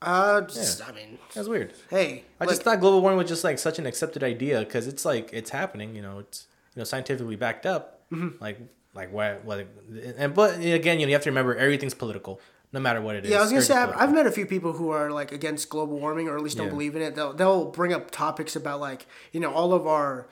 Uh, 0.01 0.41
just, 0.41 0.81
I 0.87 0.93
mean, 0.93 1.19
That's 1.35 1.47
weird. 1.47 1.73
hey, 1.89 2.23
I 2.39 2.45
just 2.47 2.63
thought 2.63 2.79
global 2.79 3.01
warming 3.01 3.19
was 3.19 3.27
just 3.27 3.43
like 3.43 3.59
such 3.59 3.77
an 3.77 3.85
accepted 3.85 4.23
idea 4.23 4.59
because 4.59 4.87
it's 4.87 5.03
like 5.03 5.31
it's 5.33 5.49
happening. 5.49 5.93
You 5.93 6.01
know, 6.01 6.19
it's 6.19 6.47
you 6.73 6.79
know 6.79 6.85
scientifically 6.85 7.35
backed 7.35 7.65
up. 7.65 7.99
Mm-hmm. 8.09 8.41
Like 8.41 8.57
like 8.93 9.11
why 9.11 9.33
what 9.43 9.67
and 10.17 10.33
but 10.33 10.59
again 10.59 11.01
you 11.01 11.05
know 11.05 11.09
you 11.09 11.15
have 11.15 11.23
to 11.23 11.29
remember 11.29 11.55
everything's 11.55 11.93
political 11.93 12.39
no 12.73 12.79
matter 12.79 13.01
what 13.01 13.15
it 13.15 13.25
is. 13.25 13.31
Yeah, 13.31 13.37
I 13.39 13.41
was 13.41 13.49
gonna 13.51 13.61
say 13.61 13.75
I've, 13.75 13.93
I've 13.95 14.13
met 14.13 14.25
a 14.27 14.31
few 14.31 14.45
people 14.45 14.73
who 14.73 14.89
are 14.91 15.11
like 15.11 15.31
against 15.31 15.69
global 15.69 15.99
warming 15.99 16.27
or 16.29 16.35
at 16.37 16.43
least 16.43 16.57
don't 16.57 16.67
Yeah. 16.67 16.71
believe 16.71 16.95
in 16.95 17.01
it. 17.01 17.15
They'll 17.15 17.33
they'll 17.33 17.65
bring 17.65 17.93
up 17.93 18.11
topics 18.11 18.55
about 18.55 18.79
like 18.79 19.05
you 19.31 19.39
know 19.39 19.51
all 19.53 19.73
of 19.73 19.85
our 19.87 20.27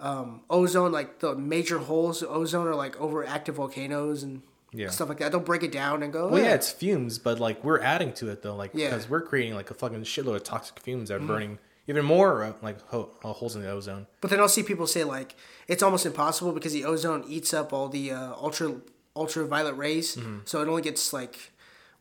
um, 0.00 0.40
ozone, 0.50 0.90
like 0.90 1.20
the 1.20 1.34
major 1.36 1.78
holes 1.78 2.22
of 2.22 2.30
ozone 2.30 2.66
are 2.66 2.74
like 2.74 2.96
overactive 2.96 3.54
volcanoes 3.54 4.22
and 4.24 4.42
Yeah. 4.72 4.88
stuff 4.90 5.08
like 5.08 5.18
that. 5.18 5.30
They'll 5.32 5.40
break 5.40 5.62
it 5.62 5.70
down 5.70 6.02
and 6.02 6.12
go, 6.12 6.28
Well, 6.28 6.42
yeah, 6.42 6.54
it's 6.54 6.70
fumes, 6.72 7.18
but 7.18 7.38
like 7.38 7.62
we're 7.62 7.80
adding 7.80 8.12
to 8.14 8.28
it 8.30 8.42
though, 8.42 8.56
like 8.56 8.70
Yeah. 8.74 8.86
Mm-hmm. 8.86 8.94
because 8.96 9.08
we're 9.10 9.20
creating 9.20 9.54
like 9.54 9.70
a 9.70 9.74
fucking 9.74 10.02
shitload 10.02 10.36
of 10.36 10.44
toxic 10.44 10.80
fumes 10.80 11.08
that 11.10 11.16
are 11.16 11.26
burning 11.26 11.58
even 11.86 12.04
more 12.04 12.42
uh, 12.44 12.52
like 12.62 12.78
uh, 12.92 13.02
holes 13.32 13.54
in 13.54 13.62
the 13.62 13.70
ozone. 13.70 14.06
But 14.20 14.30
then 14.30 14.40
I'll 14.40 14.48
see 14.48 14.62
people 14.62 14.86
say 14.86 15.04
like 15.04 15.36
it's 15.68 15.82
almost 15.82 16.04
impossible 16.06 16.52
because 16.52 16.72
the 16.72 16.84
ozone 16.84 17.24
eats 17.28 17.52
up 17.54 17.72
all 17.72 17.88
the 17.88 18.10
uh, 18.12 18.32
ultra 18.40 18.76
ultraviolet 19.14 19.76
rays, 19.76 20.16
Mm-hmm. 20.16 20.38
so 20.46 20.62
it 20.62 20.68
only 20.68 20.82
gets 20.82 21.12
like 21.12 21.51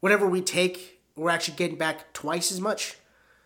whatever 0.02 0.28
we 0.28 0.42
take, 0.42 1.00
we're 1.16 1.30
actually 1.30 1.56
getting 1.56 1.78
back 1.78 2.12
twice 2.14 2.52
as 2.52 2.60
much. 2.60 2.98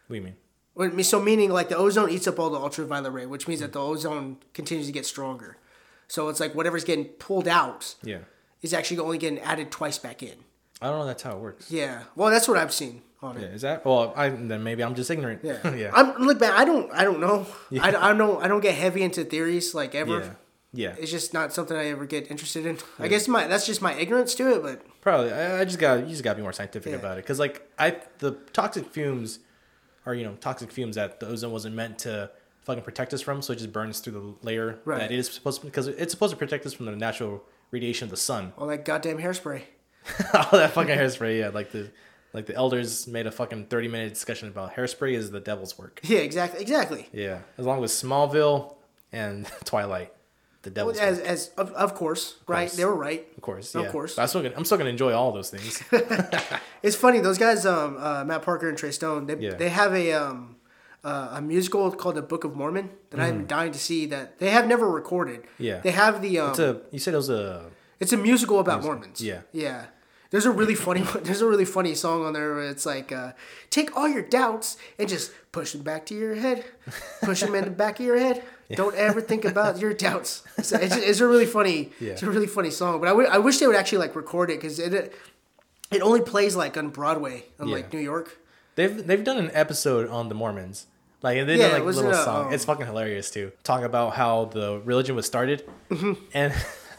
What 0.07 0.15
do 0.15 0.15
you 0.15 0.21
mean? 0.23 0.35
What 0.73 0.87
it 0.87 0.93
means- 0.95 1.07
So 1.07 1.21
meaning 1.21 1.51
like 1.51 1.69
the 1.69 1.77
ozone 1.77 2.09
eats 2.09 2.27
up 2.27 2.39
all 2.39 2.49
the 2.49 2.59
ultraviolet 2.59 3.13
ray, 3.13 3.25
which 3.25 3.47
means 3.47 3.61
that 3.61 3.71
the 3.73 3.79
ozone 3.81 4.37
continues 4.53 4.87
to 4.87 4.91
get 4.93 5.05
stronger. 5.05 5.57
So 6.07 6.27
it's 6.29 6.39
like 6.39 6.53
whatever's 6.53 6.83
getting 6.83 7.05
pulled 7.05 7.47
out 7.47 7.95
Yeah, 8.03 8.19
is 8.61 8.73
actually 8.73 8.99
only 8.99 9.17
getting 9.17 9.39
added 9.39 9.71
twice 9.71 9.97
back 9.97 10.21
in. 10.21 10.35
I 10.81 10.87
don't 10.89 10.99
know. 10.99 11.05
That's 11.05 11.23
how 11.23 11.31
it 11.31 11.39
works. 11.39 11.71
Yeah. 11.71 12.03
Well, 12.15 12.29
that's 12.29 12.47
what 12.47 12.57
I've 12.57 12.73
seen 12.73 13.01
on 13.23 13.37
Yeah, 13.39 13.47
it. 13.47 13.53
is 13.55 13.61
that? 13.61 13.85
Well, 13.85 14.13
I 14.15 14.29
then 14.29 14.61
maybe 14.63 14.83
I'm 14.83 14.93
just 14.93 15.09
ignorant. 15.09 15.39
Yeah. 15.43 15.73
yeah, 15.73 15.91
I'm 15.93 16.21
look 16.27 16.39
man. 16.41 16.51
I 16.53 16.65
don't. 16.65 16.91
I 16.91 17.03
don't 17.05 17.19
know. 17.21 17.47
I, 17.81 17.95
I 18.11 18.13
don't. 18.13 18.43
I 18.43 18.47
don't 18.47 18.59
get 18.61 18.75
heavy 18.75 19.01
into 19.01 19.23
theories 19.23 19.73
like 19.73 19.95
ever. 19.95 20.19
yeah, 20.19 20.29
yeah. 20.75 20.95
It's 20.99 21.09
just 21.11 21.33
not 21.33 21.53
something 21.53 21.75
I 21.75 21.87
ever 21.87 22.05
get 22.05 22.29
interested 22.29 22.65
in. 22.65 22.77
I 22.99 23.07
guess 23.07 23.27
my 23.27 23.47
that's 23.47 23.65
just 23.65 23.81
my 23.81 23.93
ignorance 23.95 24.35
to 24.35 24.55
it, 24.55 24.61
but 24.63 25.01
Probably. 25.01 25.31
I, 25.31 25.61
I 25.61 25.65
just 25.65 25.79
got 25.79 25.99
you 26.01 26.07
just 26.09 26.23
got 26.23 26.31
to 26.33 26.35
be 26.37 26.41
more 26.43 26.53
scientific 26.53 26.91
Yeah. 26.91 26.99
about 26.99 27.17
it 27.17 27.23
because 27.23 27.39
like 27.39 27.67
I 27.79 27.97
the 28.19 28.31
toxic 28.53 28.91
fumes 28.91 29.39
are 30.05 30.13
you 30.13 30.23
know 30.23 30.35
toxic 30.41 30.71
fumes 30.71 30.95
that 30.95 31.19
the 31.19 31.27
ozone 31.27 31.51
wasn't 31.51 31.75
meant 31.75 31.99
to 31.99 32.29
fucking 32.61 32.83
protect 32.83 33.13
us 33.13 33.21
from, 33.21 33.41
so 33.41 33.53
it 33.53 33.57
just 33.57 33.71
burns 33.71 33.99
through 33.99 34.13
the 34.13 34.45
layer 34.45 34.79
Right. 34.85 34.99
that 34.99 35.11
it 35.11 35.17
is 35.19 35.27
supposed 35.27 35.61
to 35.61 35.65
because 35.67 35.87
it's 35.87 36.11
supposed 36.11 36.31
to 36.31 36.37
protect 36.37 36.65
us 36.65 36.73
from 36.73 36.85
the 36.87 36.95
natural 36.95 37.43
radiation 37.71 38.05
of 38.05 38.09
the 38.11 38.17
sun. 38.17 38.53
all 38.57 38.67
that 38.67 38.85
goddamn 38.85 39.17
hairspray. 39.19 39.61
All 40.35 40.59
that 40.59 40.71
fucking 40.71 40.95
hairspray, 40.95 41.39
yeah. 41.39 41.47
Like 41.49 41.71
the 41.71 41.89
like 42.31 42.45
the 42.45 42.53
elders 42.53 43.07
made 43.07 43.25
a 43.25 43.31
fucking 43.31 43.65
thirty 43.67 43.87
minute 43.87 44.09
discussion 44.13 44.47
about 44.49 44.75
hairspray 44.75 45.13
is 45.13 45.31
the 45.31 45.39
devil's 45.39 45.79
work. 45.79 45.99
Yeah, 46.03 46.19
exactly, 46.19 46.61
exactly. 46.61 47.09
Yeah, 47.11 47.39
as 47.57 47.65
long 47.65 47.83
as 47.83 47.91
Smallville 47.91 48.75
and 49.11 49.47
Twilight, 49.65 50.13
the 50.69 50.85
Well, 50.85 50.95
as 50.99 51.17
work. 51.19 51.27
as 51.27 51.49
of, 51.57 51.71
of 51.73 51.93
course, 51.95 52.35
right? 52.47 52.67
course. 52.67 52.75
They 52.75 52.85
were 52.85 52.95
right. 52.95 53.27
Of 53.37 53.41
course, 53.41 53.75
of 53.75 53.87
course. 53.91 54.15
But 54.15 54.21
I'm 54.23 54.27
still 54.27 54.41
gonna 54.43 54.55
I'm 54.57 54.65
still 54.65 54.77
gonna 54.77 54.89
enjoy 54.89 55.13
all 55.13 55.31
those 55.31 55.49
things. 55.49 55.83
It's 56.83 56.95
funny 56.95 57.19
those 57.19 57.37
guys, 57.37 57.65
um, 57.65 57.97
uh, 57.99 58.23
Matt 58.23 58.41
Parker 58.43 58.69
and 58.69 58.77
Trey 58.77 58.91
Stone. 58.91 59.25
They 59.27 59.35
Yeah. 59.37 59.55
they 59.55 59.69
have 59.69 59.93
a 59.93 60.13
um, 60.13 60.55
uh, 61.03 61.29
a 61.37 61.41
musical 61.41 61.91
called 61.91 62.15
the 62.15 62.21
Book 62.21 62.43
of 62.43 62.55
Mormon 62.55 62.89
that 63.09 63.19
I'm 63.19 63.45
dying 63.45 63.71
to 63.71 63.79
see. 63.79 64.05
That 64.05 64.39
they 64.39 64.49
have 64.51 64.67
never 64.67 64.89
recorded. 64.89 65.41
Mm-hmm. 65.43 65.63
Yeah. 65.63 65.79
They 65.81 65.91
have 65.91 66.21
the 66.21 66.39
um, 66.39 66.49
it's 66.51 66.59
a 66.59 66.81
you 66.91 66.99
said 66.99 67.13
it 67.13 67.17
was 67.17 67.29
a 67.29 67.69
It's 67.99 68.13
a 68.13 68.17
musical 68.17 68.59
about 68.59 68.83
Mormons. 68.83 69.21
yeah. 69.21 69.41
Yeah. 69.51 69.85
There's 70.31 70.45
a 70.45 70.51
really 70.51 70.75
funny 70.75 71.01
there's 71.23 71.41
a 71.41 71.47
really 71.47 71.65
funny 71.65 71.95
song 71.95 72.25
on 72.25 72.33
there 72.33 72.53
where 72.55 72.69
it's 72.69 72.85
like 72.85 73.11
uh, 73.11 73.31
take 73.69 73.95
all 73.97 74.07
your 74.09 74.21
doubts 74.23 74.77
and 74.99 75.07
just 75.09 75.31
push 75.51 75.71
them 75.73 75.81
back 75.83 76.05
to 76.07 76.13
your 76.13 76.35
head. 76.35 76.65
Push 77.23 77.39
them 77.41 77.55
in 77.55 77.63
the 77.65 77.71
back 77.71 77.99
of 77.99 78.05
your 78.05 78.17
head. 78.19 78.43
Don't 78.75 78.95
ever 78.95 79.21
think 79.21 79.45
about 79.45 79.79
your 79.79 79.93
doubts. 79.93 80.43
So 80.61 80.77
it's, 80.77 80.95
it's 80.95 81.19
a 81.19 81.27
really 81.27 81.45
funny 81.45 81.91
it's 81.99 82.23
a 82.23 82.29
really 82.29 82.47
funny 82.47 82.71
song, 82.71 82.99
but 82.99 83.07
I 83.09 83.37
wish 83.37 83.59
they 83.59 83.67
would 83.67 83.75
actually 83.75 83.99
like 83.99 84.15
record 84.15 84.49
it 84.49 84.59
cuz 84.61 84.79
it 84.79 85.13
it 85.91 86.01
only 86.01 86.21
plays 86.21 86.55
like 86.55 86.75
on 86.77 86.89
Broadway 86.89 87.45
in 87.59 87.69
like 87.69 87.93
New 87.93 87.99
York. 87.99 88.37
They've 88.75 89.05
they've 89.05 89.23
done 89.23 89.37
an 89.37 89.51
episode 89.53 90.09
on 90.09 90.29
the 90.29 90.35
Mormons. 90.35 90.87
Like 91.21 91.45
they 91.45 91.57
Yeah, 91.57 91.67
did 91.69 91.73
like 91.73 91.81
a 91.83 91.85
little 91.85 92.11
it, 92.11 92.23
song. 92.23 92.47
um, 92.47 92.53
it's 92.53 92.65
fucking 92.65 92.85
hilarious 92.85 93.29
too. 93.31 93.51
Talk 93.63 93.83
about 93.83 94.15
how 94.15 94.45
the 94.45 94.81
religion 94.83 95.15
was 95.15 95.25
started, 95.25 95.63
Mm-hmm. 95.89 96.13
and 96.33 96.53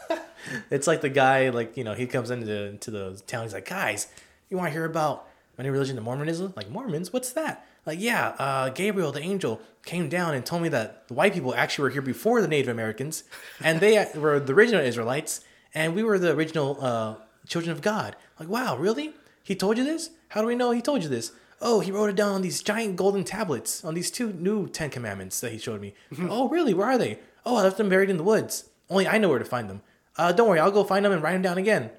it's 0.71 0.87
like 0.87 1.01
the 1.01 1.09
guy 1.09 1.49
like 1.49 1.77
you 1.77 1.83
know 1.83 1.93
he 1.93 2.07
comes 2.07 2.31
into 2.31 2.53
into 2.67 2.91
the 2.91 3.21
town. 3.27 3.43
He's 3.43 3.53
like, 3.53 3.67
guys, 3.69 4.07
you 4.49 4.57
want 4.57 4.67
to 4.69 4.71
hear 4.73 4.85
about 4.85 5.27
my 5.57 5.63
new 5.63 5.71
religion, 5.71 5.95
the 5.95 6.01
Mormonism? 6.01 6.53
Like 6.55 6.69
Mormons, 6.69 7.11
what's 7.13 7.31
that? 7.33 7.65
Like 7.85 7.99
yeah, 8.01 8.29
uh, 8.39 8.69
Gabriel 8.69 9.11
the 9.11 9.21
angel 9.21 9.61
came 9.87 10.09
down 10.09 10.35
and 10.35 10.45
told 10.45 10.61
me 10.61 10.69
that 10.69 11.07
the 11.07 11.15
white 11.15 11.33
people 11.33 11.55
actually 11.55 11.83
were 11.83 11.89
here 11.89 12.01
before 12.03 12.41
the 12.41 12.47
Native 12.47 12.67
Americans, 12.67 13.23
and 13.61 13.79
they 13.79 14.07
were 14.13 14.39
the 14.39 14.53
original 14.53 14.81
Israelites, 14.81 15.41
and 15.73 15.95
we 15.95 16.03
were 16.03 16.19
the 16.19 16.33
original 16.33 16.77
uh, 16.79 17.15
children 17.47 17.71
of 17.71 17.81
God. 17.81 18.15
Like 18.39 18.49
wow, 18.49 18.77
really? 18.77 19.13
He 19.41 19.55
told 19.55 19.77
you 19.77 19.83
this? 19.83 20.11
How 20.29 20.41
do 20.41 20.47
we 20.47 20.55
know 20.55 20.71
he 20.71 20.81
told 20.81 21.01
you 21.03 21.09
this? 21.09 21.31
Oh, 21.59 21.79
he 21.79 21.91
wrote 21.91 22.09
it 22.09 22.15
down 22.15 22.33
on 22.33 22.41
these 22.43 22.61
giant 22.61 22.97
golden 22.97 23.23
tablets 23.23 23.83
on 23.83 23.95
these 23.95 24.11
two 24.11 24.31
new 24.33 24.67
Ten 24.67 24.91
Commandments 24.91 25.39
that 25.39 25.51
he 25.51 25.57
showed 25.57 25.81
me. 25.81 25.95
oh, 26.21 26.49
really? 26.49 26.73
Where 26.73 26.87
are 26.87 26.97
they? 26.97 27.19
Oh, 27.45 27.55
I 27.55 27.63
left 27.63 27.77
them 27.77 27.89
buried 27.89 28.11
in 28.11 28.17
the 28.17 28.23
woods. 28.23 28.69
Only 28.89 29.07
I 29.07 29.17
know 29.17 29.29
where 29.29 29.39
to 29.39 29.45
find 29.45 29.69
them. 29.69 29.81
Uh, 30.17 30.31
don't 30.31 30.47
worry, 30.47 30.59
I'll 30.59 30.71
go 30.71 30.83
find 30.83 31.05
them 31.05 31.13
and 31.13 31.23
write 31.23 31.33
them 31.33 31.41
down 31.41 31.57
again. 31.57 31.89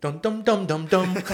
Dum 0.00 0.18
dum 0.18 0.42
dum 0.42 0.66
dum 0.66 0.86
dum. 0.86 1.16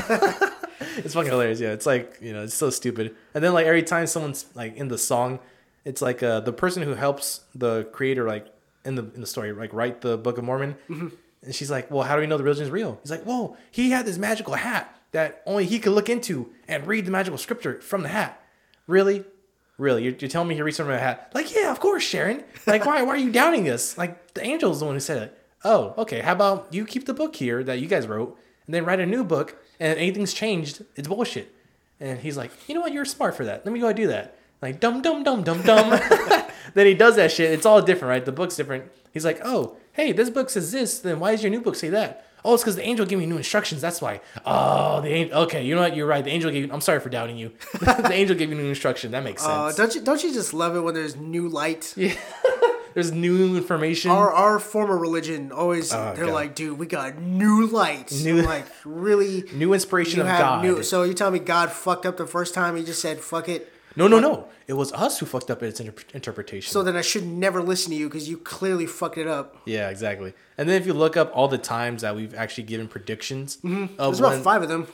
it's 0.97 1.15
fucking 1.15 1.31
hilarious. 1.31 1.61
Yeah, 1.61 1.73
it's 1.73 1.87
like 1.87 2.19
you 2.21 2.33
know, 2.33 2.45
it's 2.45 2.55
so 2.55 2.71
stupid. 2.71 3.15
And 3.35 3.43
then 3.43 3.53
like 3.53 3.67
every 3.67 3.83
time 3.83 4.07
someone's 4.07 4.47
like 4.55 4.77
in 4.77 4.89
the 4.89 4.99
song, 4.99 5.41
it's 5.85 6.01
like 6.03 6.23
uh, 6.23 6.41
the 6.41 6.53
person 6.53 6.83
who 6.83 6.95
helps 6.95 7.41
the 7.55 7.85
creator 7.93 8.27
like 8.27 8.47
in 8.85 8.95
the 8.95 9.03
in 9.15 9.21
the 9.21 9.27
story 9.27 9.53
like 9.53 9.73
write 9.73 10.01
the 10.01 10.17
Book 10.17 10.39
of 10.39 10.45
Mormon. 10.45 10.77
And 10.89 11.55
she's 11.55 11.71
like, 11.71 11.91
"Well, 11.91 12.05
how 12.05 12.15
do 12.15 12.21
we 12.23 12.27
know 12.27 12.39
the 12.39 12.45
religion 12.45 12.65
is 12.65 12.71
real?" 12.71 12.99
He's 13.03 13.11
like, 13.11 13.25
"Whoa, 13.25 13.57
he 13.71 13.91
had 13.91 14.07
this 14.07 14.17
magical 14.17 14.55
hat 14.55 14.99
that 15.13 15.43
only 15.47 15.67
he 15.67 15.79
could 15.79 15.93
look 15.93 16.09
into 16.09 16.51
and 16.67 16.87
read 16.87 17.05
the 17.05 17.11
magical 17.11 17.37
scripture 17.39 17.81
from 17.83 18.03
the 18.03 18.09
hat." 18.09 18.41
Really, 18.87 19.25
really, 19.79 20.05
you're, 20.05 20.15
you're 20.15 20.29
telling 20.31 20.49
me 20.49 20.55
he 20.55 20.63
reads 20.63 20.77
from 20.79 20.91
a 20.91 20.99
hat? 20.99 21.31
Like, 21.35 21.55
yeah, 21.55 21.71
of 21.71 21.81
course, 21.81 22.03
Sharon. 22.03 22.45
Like, 22.67 22.87
why 22.87 23.03
why 23.03 23.11
are 23.15 23.19
you 23.19 23.31
doubting 23.31 23.65
this? 23.65 23.99
Like, 23.99 24.33
the 24.35 24.43
angel 24.43 24.73
is 24.73 24.81
the 24.81 24.87
one 24.87 24.95
who 24.95 25.01
said 25.01 25.23
it. 25.23 25.39
Oh, 25.65 25.95
okay. 25.99 26.21
How 26.21 26.33
about 26.33 26.69
you 26.71 26.85
keep 26.85 27.07
the 27.07 27.15
book 27.15 27.37
here 27.37 27.63
that 27.65 27.79
you 27.79 27.87
guys 27.87 28.07
wrote, 28.07 28.39
and 28.67 28.75
then 28.75 28.85
write 28.85 29.01
a 29.01 29.07
new 29.07 29.25
book, 29.25 29.57
and 29.81 29.99
anything's 29.99 30.33
changed, 30.35 30.85
it's 30.97 31.09
bullshit. 31.09 31.55
And 32.01 32.21
he's 32.21 32.37
like, 32.37 32.51
you 32.69 32.75
know 32.75 32.81
what? 32.81 32.93
You're 32.93 33.05
smart 33.05 33.35
for 33.37 33.45
that. 33.45 33.65
Let 33.65 33.73
me 33.73 33.81
go 33.81 33.89
and 33.89 33.97
do 33.97 34.09
that. 34.09 34.37
Like 34.65 34.81
dum 34.81 35.03
dum 35.03 35.23
dum 35.23 35.43
dum 35.45 35.61
dum. 35.63 35.91
then 36.75 36.87
he 36.87 36.95
does 36.95 37.17
that 37.17 37.31
shit. 37.31 37.53
It's 37.53 37.67
all 37.67 37.83
different, 37.83 38.09
right? 38.11 38.25
The 38.25 38.33
book's 38.33 38.57
different. 38.57 38.91
He's 39.13 39.25
like, 39.25 39.41
oh, 39.45 39.77
hey, 39.93 40.11
this 40.13 40.31
book 40.31 40.49
says 40.51 40.73
this. 40.73 40.99
Then 41.01 41.21
why 41.21 41.33
does 41.33 41.43
your 41.43 41.51
new 41.51 41.61
book 41.61 41.77
say 41.77 41.91
that? 41.91 42.27
Oh, 42.47 42.55
it's 42.55 42.63
because 42.63 42.77
the 42.77 42.83
angel 42.83 43.07
gave 43.07 43.19
me 43.19 43.27
new 43.27 43.37
instructions. 43.37 43.81
That's 43.81 44.03
why. 44.03 44.21
Oh, 44.45 45.01
the 45.01 45.09
angel. 45.09 45.39
Okay, 45.45 45.65
you 45.65 45.75
know 45.75 45.81
what? 45.83 45.95
You're 45.97 46.07
right. 46.07 46.25
The 46.25 46.31
angel 46.31 46.51
gave. 46.51 46.73
I'm 46.73 46.81
sorry 46.81 47.01
for 47.01 47.09
doubting 47.11 47.37
you. 47.39 47.53
the 47.81 48.11
angel 48.13 48.37
gave 48.37 48.49
you 48.51 48.55
new 48.55 48.69
instruction. 48.69 49.13
That 49.13 49.23
makes 49.25 49.45
Uh, 49.45 49.67
sense. 49.71 49.77
don't 49.77 49.95
you 49.95 50.01
don't 50.03 50.23
you 50.25 50.33
just 50.33 50.53
love 50.55 50.75
it 50.77 50.81
when 50.81 50.95
there's 50.95 51.15
new 51.17 51.49
light? 51.49 51.93
Yeah. 51.97 52.15
There's 52.95 53.11
new 53.13 53.57
information. 53.57 54.11
Our 54.13 54.31
our 54.33 54.59
former 54.61 54.97
religion 54.97 55.53
always 55.53 55.93
Oh, 55.93 56.13
they're 56.15 56.27
God. 56.27 56.35
like, 56.35 56.55
dude, 56.55 56.79
we 56.79 56.87
got 56.87 57.19
new 57.19 57.67
light. 57.67 58.13
New- 58.13 58.39
I'm 58.41 58.45
like 58.45 58.67
really. 58.85 59.45
new 59.53 59.73
inspiration 59.75 60.17
You 60.19 60.23
of 60.23 60.29
have 60.29 60.39
God. 60.41 60.63
new. 60.65 60.83
So 60.85 61.03
you 61.03 61.13
tell 61.13 61.31
me 61.31 61.39
God 61.41 61.73
fucked 61.73 62.07
up 62.07 62.17
the 62.19 62.27
first 62.27 62.55
time? 62.55 62.77
He 62.77 62.85
just 62.85 63.01
said 63.03 63.19
fuck 63.21 63.49
it. 63.49 63.69
No, 63.97 64.09
no, 64.09 64.19
no. 64.19 64.49
It 64.67 64.73
was 64.75 64.93
us 64.93 65.19
who 65.19 65.27
fucked 65.27 65.51
up 65.51 65.63
its 65.63 65.79
inter- 65.81 65.95
interpretation. 66.15 66.73
So 66.73 66.83
then 66.83 66.97
I 66.97 67.03
should 67.03 67.27
never 67.27 67.63
listen 67.63 67.91
to 67.93 67.97
you 67.97 68.09
because 68.09 68.29
you 68.29 68.39
clearly 68.39 68.87
fucked 68.87 69.19
it 69.19 69.27
up. 69.27 69.57
yeah, 69.67 69.91
exactly. 69.91 70.33
And 70.59 70.69
then 70.69 70.81
if 70.81 70.87
you 70.87 70.95
look 70.95 71.17
up 71.17 71.31
all 71.35 71.49
the 71.49 71.59
times 71.59 72.03
that 72.03 72.17
we've 72.17 72.35
actually 72.35 72.65
given 72.65 72.89
predictions 72.89 73.57
of 73.57 73.63
Mm-hmm. 73.63 73.97
There's 73.97 74.19
about 74.21 74.43
five 74.43 74.63
of 74.63 74.69
them. 74.69 74.87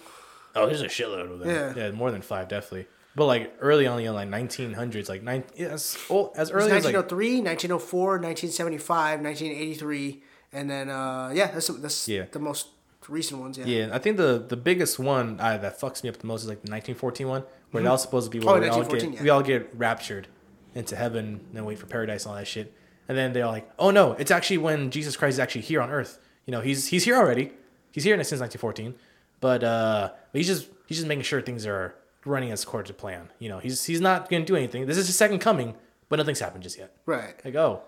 Oh, 0.57 0.67
there's 0.67 0.81
a 0.83 0.87
shitload 0.87 1.31
of 1.33 1.39
them. 1.39 1.49
Yeah. 1.49 1.75
Yeah, 1.77 1.91
more 1.93 2.11
than 2.11 2.23
five, 2.23 2.49
definitely. 2.49 2.87
But 3.17 3.27
like 3.27 3.55
early 3.61 3.87
on, 3.87 4.01
you 4.01 4.07
know, 4.07 4.15
like 4.15 4.29
1900s, 4.29 5.09
like 5.09 5.23
nine, 5.23 5.45
yes, 5.57 5.97
oh, 6.11 6.33
as 6.37 6.51
It 6.51 6.55
was 6.55 6.65
early 6.67 6.77
as 6.77 6.85
like 6.85 6.95
1903, 6.95 7.41
1904, 7.43 8.19
1975, 8.19 9.21
1983, 9.21 10.23
and 10.53 10.71
then 10.71 10.89
uh, 10.89 11.31
yeah, 11.35 11.47
that's 11.51 11.69
that's 11.69 12.09
Yeah. 12.09 12.25
the 12.31 12.39
most 12.39 12.69
recent 13.09 13.41
ones. 13.41 13.59
Yeah. 13.59 13.65
yeah. 13.67 13.89
I 13.93 13.99
think 13.99 14.17
the 14.17 14.45
the 14.47 14.57
biggest 14.57 14.99
one 14.99 15.39
uh, 15.41 15.57
that 15.59 15.81
fucks 15.81 16.03
me 16.03 16.09
up 16.09 16.19
the 16.19 16.27
most 16.27 16.43
is 16.43 16.49
like 16.49 16.63
the 16.63 16.71
1914 16.71 17.29
one, 17.29 17.45
where 17.71 17.83
that 17.83 17.91
was 17.91 18.03
supposed 18.03 18.31
to 18.31 18.39
be 18.39 18.45
Oh, 18.45 18.53
where 18.53 18.61
we 18.61 18.69
all 18.69 18.79
1914, 18.79 19.11
get 19.11 19.17
yeah. 19.19 19.23
we 19.25 19.31
all 19.31 19.43
get 19.43 19.71
raptured 19.77 20.29
into 20.75 20.97
heaven 20.97 21.41
and 21.55 21.67
wait 21.67 21.79
for 21.79 21.87
paradise 21.87 22.25
and 22.25 22.31
all 22.33 22.37
that 22.39 22.47
shit. 22.47 22.73
And 23.09 23.19
then 23.19 23.33
they're 23.33 23.47
like, 23.47 23.69
oh 23.79 23.91
no, 23.91 24.13
it's 24.13 24.31
actually 24.31 24.59
when 24.59 24.91
Jesus 24.91 25.17
Christ 25.17 25.35
is 25.35 25.39
actually 25.41 25.63
here 25.63 25.81
on 25.81 25.91
Earth. 25.91 26.19
You 26.47 26.53
know, 26.53 26.61
he's 26.61 26.87
he's 26.87 27.05
here 27.05 27.17
already. 27.17 27.53
He's 27.93 28.05
here 28.05 28.15
since 28.23 28.41
1914, 28.41 28.95
but 29.41 29.65
uh, 29.65 30.13
he's 30.33 30.47
just 30.47 30.69
he's 30.87 30.99
just 30.99 31.09
making 31.09 31.25
sure 31.25 31.41
things 31.41 31.67
are 31.67 31.95
running 32.25 32.53
as 32.53 32.63
according 32.63 32.87
to 32.89 32.95
plan. 32.95 33.29
You 33.41 33.49
know, 33.49 33.59
he's 33.59 33.85
he's 33.85 34.01
not 34.01 34.29
gonna 34.31 34.45
do 34.45 34.55
anything. 34.57 34.87
This 34.87 34.97
is 34.97 35.07
his 35.09 35.17
second 35.17 35.41
coming, 35.41 35.75
but 36.09 36.17
nothing's 36.17 36.39
happened 36.41 36.63
just 36.63 36.79
yet. 36.79 36.95
Right. 37.07 37.35
Like, 37.45 37.57
oh, 37.57 37.83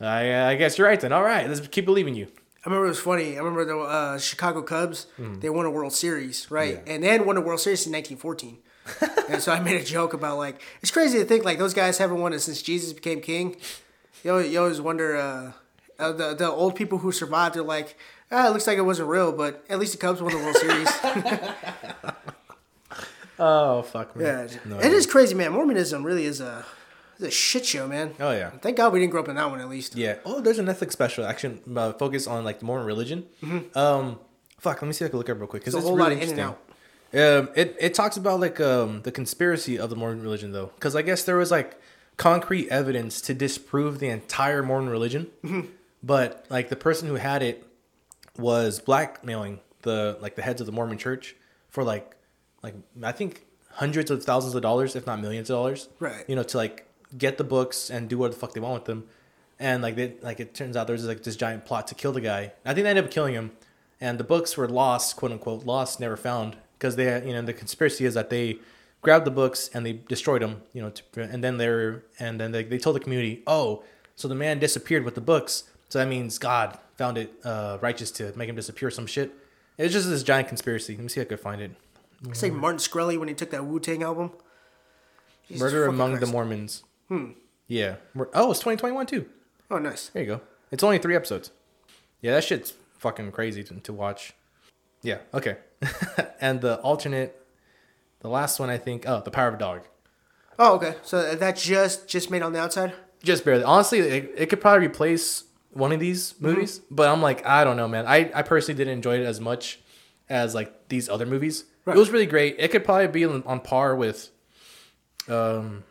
I, 0.00 0.50
I 0.50 0.54
guess 0.56 0.76
you're 0.76 0.86
right 0.86 1.00
then. 1.00 1.12
All 1.12 1.22
right, 1.22 1.48
let's 1.48 1.66
keep 1.68 1.84
believing 1.86 2.14
you. 2.14 2.26
I 2.64 2.68
remember 2.68 2.86
it 2.86 2.90
was 2.90 3.00
funny. 3.00 3.36
I 3.36 3.38
remember 3.38 3.64
the 3.64 3.78
uh, 3.78 4.18
Chicago 4.18 4.60
Cubs. 4.60 5.06
They 5.18 5.48
won 5.48 5.64
a 5.64 5.70
World 5.70 5.94
Series, 5.94 6.50
right? 6.50 6.76
Mm-hmm. 6.76 6.86
Yeah. 6.88 6.94
And 6.94 7.04
had 7.04 7.24
won 7.24 7.38
a 7.38 7.40
World 7.40 7.60
Series 7.60 7.86
in 7.86 7.92
1914. 7.92 8.58
and 9.28 9.40
so 9.42 9.52
I 9.52 9.60
made 9.60 9.80
a 9.80 9.84
joke 9.84 10.12
about 10.14 10.38
like 10.38 10.60
it's 10.82 10.90
crazy 10.90 11.18
to 11.18 11.24
think 11.24 11.44
like 11.44 11.58
those 11.58 11.74
guys 11.74 11.98
haven't 11.98 12.20
won 12.20 12.32
it 12.32 12.40
since 12.40 12.62
Jesus 12.62 12.92
became 12.92 13.20
king. 13.20 13.56
You 14.24 14.32
always, 14.32 14.52
you 14.52 14.58
always 14.60 14.80
wonder 14.80 15.16
uh, 15.16 15.52
uh, 15.98 16.12
the 16.12 16.34
the 16.34 16.48
old 16.50 16.74
people 16.76 16.98
who 16.98 17.12
survived. 17.12 17.54
They're 17.54 17.62
like, 17.62 17.96
ah, 18.30 18.48
it 18.48 18.50
looks 18.52 18.66
like 18.66 18.78
it 18.78 18.82
wasn't 18.82 19.08
real, 19.08 19.32
but 19.32 19.64
at 19.68 19.78
least 19.78 19.92
the 19.92 19.98
Cubs 19.98 20.20
won 20.22 20.32
the 20.32 20.38
World 20.38 20.56
Series. 20.56 20.88
Oh 23.42 23.80
fuck 23.82 24.14
me. 24.16 24.24
yeah, 24.24 24.48
No, 24.66 24.78
it 24.78 24.92
is 24.92 25.06
crazy, 25.06 25.34
man. 25.34 25.52
Mormonism 25.52 26.04
really 26.04 26.26
is 26.26 26.42
a 26.42 26.62
is 27.18 27.24
a 27.24 27.30
shit 27.30 27.64
show, 27.64 27.88
man. 27.88 28.12
Oh 28.20 28.32
yeah. 28.32 28.50
Thank 28.50 28.76
God 28.76 28.92
we 28.92 28.98
didn't 29.00 29.12
grow 29.12 29.22
up 29.22 29.28
in 29.28 29.36
that 29.36 29.48
one 29.50 29.60
at 29.60 29.68
least. 29.70 29.96
Yeah. 29.96 30.16
Oh, 30.26 30.42
there's 30.42 30.58
a 30.58 30.62
Netflix 30.62 30.92
special 30.92 31.24
action 31.24 31.60
uh, 31.74 31.92
focused 31.94 32.28
on 32.28 32.44
like 32.44 32.58
the 32.58 32.66
Mormon 32.66 32.86
religion. 32.86 33.24
Um, 33.74 34.18
fuck. 34.58 34.82
Let 34.82 34.88
me 34.88 34.92
see 34.92 35.06
if 35.06 35.08
I 35.08 35.10
can 35.10 35.18
look 35.18 35.28
it 35.30 35.32
up 35.32 35.38
real 35.38 35.46
quick 35.46 35.62
because 35.62 35.72
There's 35.72 35.84
it's 35.84 35.90
Mm-hmm. 35.90 36.00
a 36.00 36.04
whole 36.04 36.10
really 36.10 36.16
lot 36.16 36.22
of 36.24 36.28
in 36.28 36.38
and 36.38 36.38
interesting. 36.50 36.69
Um, 37.12 37.48
it 37.56 37.76
it 37.80 37.94
talks 37.94 38.16
about 38.16 38.38
like 38.40 38.60
um 38.60 39.02
the 39.02 39.10
conspiracy 39.12 39.78
of 39.78 39.90
the 39.90 39.96
Mormon 39.96 40.22
religion 40.22 40.52
though, 40.52 40.70
because 40.76 40.94
I 40.94 41.02
guess 41.02 41.24
there 41.24 41.36
was 41.36 41.50
like 41.50 41.80
concrete 42.16 42.68
evidence 42.68 43.20
to 43.22 43.34
disprove 43.34 43.98
the 43.98 44.08
entire 44.08 44.62
Mormon 44.62 44.90
religion, 44.90 45.28
Mm-hmm. 45.42 45.68
but 46.02 46.46
like 46.50 46.68
the 46.68 46.76
person 46.76 47.08
who 47.08 47.14
had 47.16 47.42
it 47.42 47.66
was 48.38 48.78
blackmailing 48.80 49.60
the 49.82 50.16
like 50.20 50.36
the 50.36 50.42
heads 50.42 50.60
of 50.60 50.66
the 50.66 50.72
Mormon 50.72 50.98
church 50.98 51.34
for 51.68 51.82
like 51.82 52.14
like 52.62 52.74
I 53.02 53.12
think 53.12 53.44
hundreds 53.72 54.10
of 54.10 54.22
thousands 54.22 54.54
of 54.54 54.62
dollars, 54.62 54.94
if 54.94 55.06
not 55.06 55.20
millions 55.20 55.50
of 55.50 55.54
dollars. 55.54 55.88
Right. 55.98 56.24
You 56.28 56.36
know, 56.36 56.42
to 56.44 56.56
like 56.56 56.86
get 57.18 57.38
the 57.38 57.44
books 57.44 57.90
and 57.90 58.08
do 58.08 58.18
what 58.18 58.30
the 58.30 58.36
fuck 58.38 58.52
they 58.54 58.60
want 58.60 58.74
with 58.74 58.84
them. 58.84 59.06
And 59.58 59.82
like 59.82 59.96
they 59.96 60.14
like 60.22 60.38
it 60.38 60.54
turns 60.54 60.76
out 60.76 60.86
there's 60.86 61.04
like 61.06 61.22
this 61.24 61.36
giant 61.36 61.64
plot 61.64 61.88
to 61.88 61.94
kill 61.96 62.12
the 62.12 62.20
guy. 62.20 62.52
I 62.64 62.72
think 62.74 62.84
they 62.84 62.90
ended 62.90 63.04
up 63.06 63.10
killing 63.10 63.34
him. 63.34 63.50
And 64.00 64.16
the 64.18 64.24
books 64.24 64.56
were 64.56 64.68
lost, 64.68 65.16
quote 65.16 65.32
unquote, 65.32 65.66
lost, 65.66 65.98
never 66.00 66.16
found. 66.16 66.56
Because 66.80 66.96
they 66.96 67.24
you 67.26 67.34
know, 67.34 67.42
the 67.42 67.52
conspiracy 67.52 68.06
is 68.06 68.14
that 68.14 68.30
they 68.30 68.58
grabbed 69.02 69.26
the 69.26 69.30
books 69.30 69.68
and 69.74 69.84
they 69.84 69.92
destroyed 69.92 70.40
them, 70.40 70.62
you 70.72 70.80
know, 70.80 70.88
to, 70.88 71.22
and 71.22 71.44
then 71.44 71.58
they're 71.58 72.02
and 72.18 72.40
then 72.40 72.52
they, 72.52 72.64
they 72.64 72.78
told 72.78 72.96
the 72.96 73.00
community, 73.00 73.42
oh, 73.46 73.84
so 74.16 74.28
the 74.28 74.34
man 74.34 74.58
disappeared 74.58 75.04
with 75.04 75.14
the 75.14 75.20
books. 75.20 75.64
So 75.90 75.98
that 75.98 76.08
means 76.08 76.38
God 76.38 76.78
found 76.96 77.18
it 77.18 77.34
uh, 77.44 77.76
righteous 77.82 78.10
to 78.12 78.32
make 78.34 78.48
him 78.48 78.56
disappear 78.56 78.90
some 78.90 79.06
shit. 79.06 79.32
It's 79.76 79.92
just 79.92 80.08
this 80.08 80.22
giant 80.22 80.48
conspiracy. 80.48 80.94
Let 80.94 81.02
me 81.02 81.08
see 81.08 81.20
if 81.20 81.26
I 81.26 81.28
could 81.28 81.40
find 81.40 81.60
it. 81.60 81.72
It's 82.28 82.42
like 82.42 82.52
Martin 82.52 82.78
Shkreli 82.78 83.18
when 83.18 83.28
he 83.28 83.34
took 83.34 83.50
that 83.50 83.64
Wu 83.64 83.78
Tang 83.78 84.02
album. 84.02 84.30
Jesus 85.48 85.60
Murder 85.60 85.86
among 85.86 86.20
the 86.20 86.26
Mormons. 86.26 86.84
Hmm. 87.08 87.32
Yeah. 87.66 87.96
Oh, 88.34 88.50
it's 88.50 88.60
2021 88.60 89.06
too. 89.06 89.26
Oh, 89.70 89.78
nice. 89.78 90.08
There 90.08 90.22
you 90.22 90.28
go. 90.28 90.40
It's 90.70 90.82
only 90.82 90.98
three 90.98 91.16
episodes. 91.16 91.50
Yeah, 92.20 92.34
that 92.34 92.44
shit's 92.44 92.74
fucking 92.98 93.32
crazy 93.32 93.64
to, 93.64 93.74
to 93.74 93.92
watch. 93.92 94.34
Yeah. 95.02 95.18
Okay. 95.32 95.56
and 96.40 96.60
the 96.60 96.78
alternate, 96.80 97.36
the 98.20 98.28
last 98.28 98.60
one 98.60 98.70
I 98.70 98.78
think. 98.78 99.08
Oh, 99.08 99.22
the 99.24 99.30
Power 99.30 99.48
of 99.48 99.54
a 99.54 99.58
Dog. 99.58 99.82
Oh, 100.58 100.74
okay. 100.76 100.96
So 101.02 101.34
that 101.34 101.56
just 101.56 102.08
just 102.08 102.30
made 102.30 102.42
on 102.42 102.52
the 102.52 102.60
outside. 102.60 102.92
Just 103.22 103.44
barely. 103.44 103.64
Honestly, 103.64 104.00
it, 104.00 104.32
it 104.36 104.46
could 104.46 104.60
probably 104.60 104.86
replace 104.86 105.44
one 105.72 105.92
of 105.92 106.00
these 106.00 106.34
movies, 106.40 106.80
but 106.90 107.08
I'm 107.08 107.22
like, 107.22 107.44
I 107.46 107.64
don't 107.64 107.76
know, 107.76 107.86
man. 107.86 108.06
I, 108.06 108.30
I 108.34 108.42
personally 108.42 108.76
didn't 108.76 108.94
enjoy 108.94 109.20
it 109.20 109.24
as 109.24 109.40
much 109.40 109.78
as 110.28 110.54
like 110.54 110.88
these 110.88 111.08
other 111.08 111.26
movies. 111.26 111.64
Right. 111.84 111.96
It 111.96 111.98
was 111.98 112.10
really 112.10 112.26
great. 112.26 112.56
It 112.58 112.70
could 112.70 112.84
probably 112.84 113.08
be 113.08 113.24
on, 113.24 113.42
on 113.46 113.60
par 113.60 113.94
with, 113.94 114.30
um, 115.28 115.84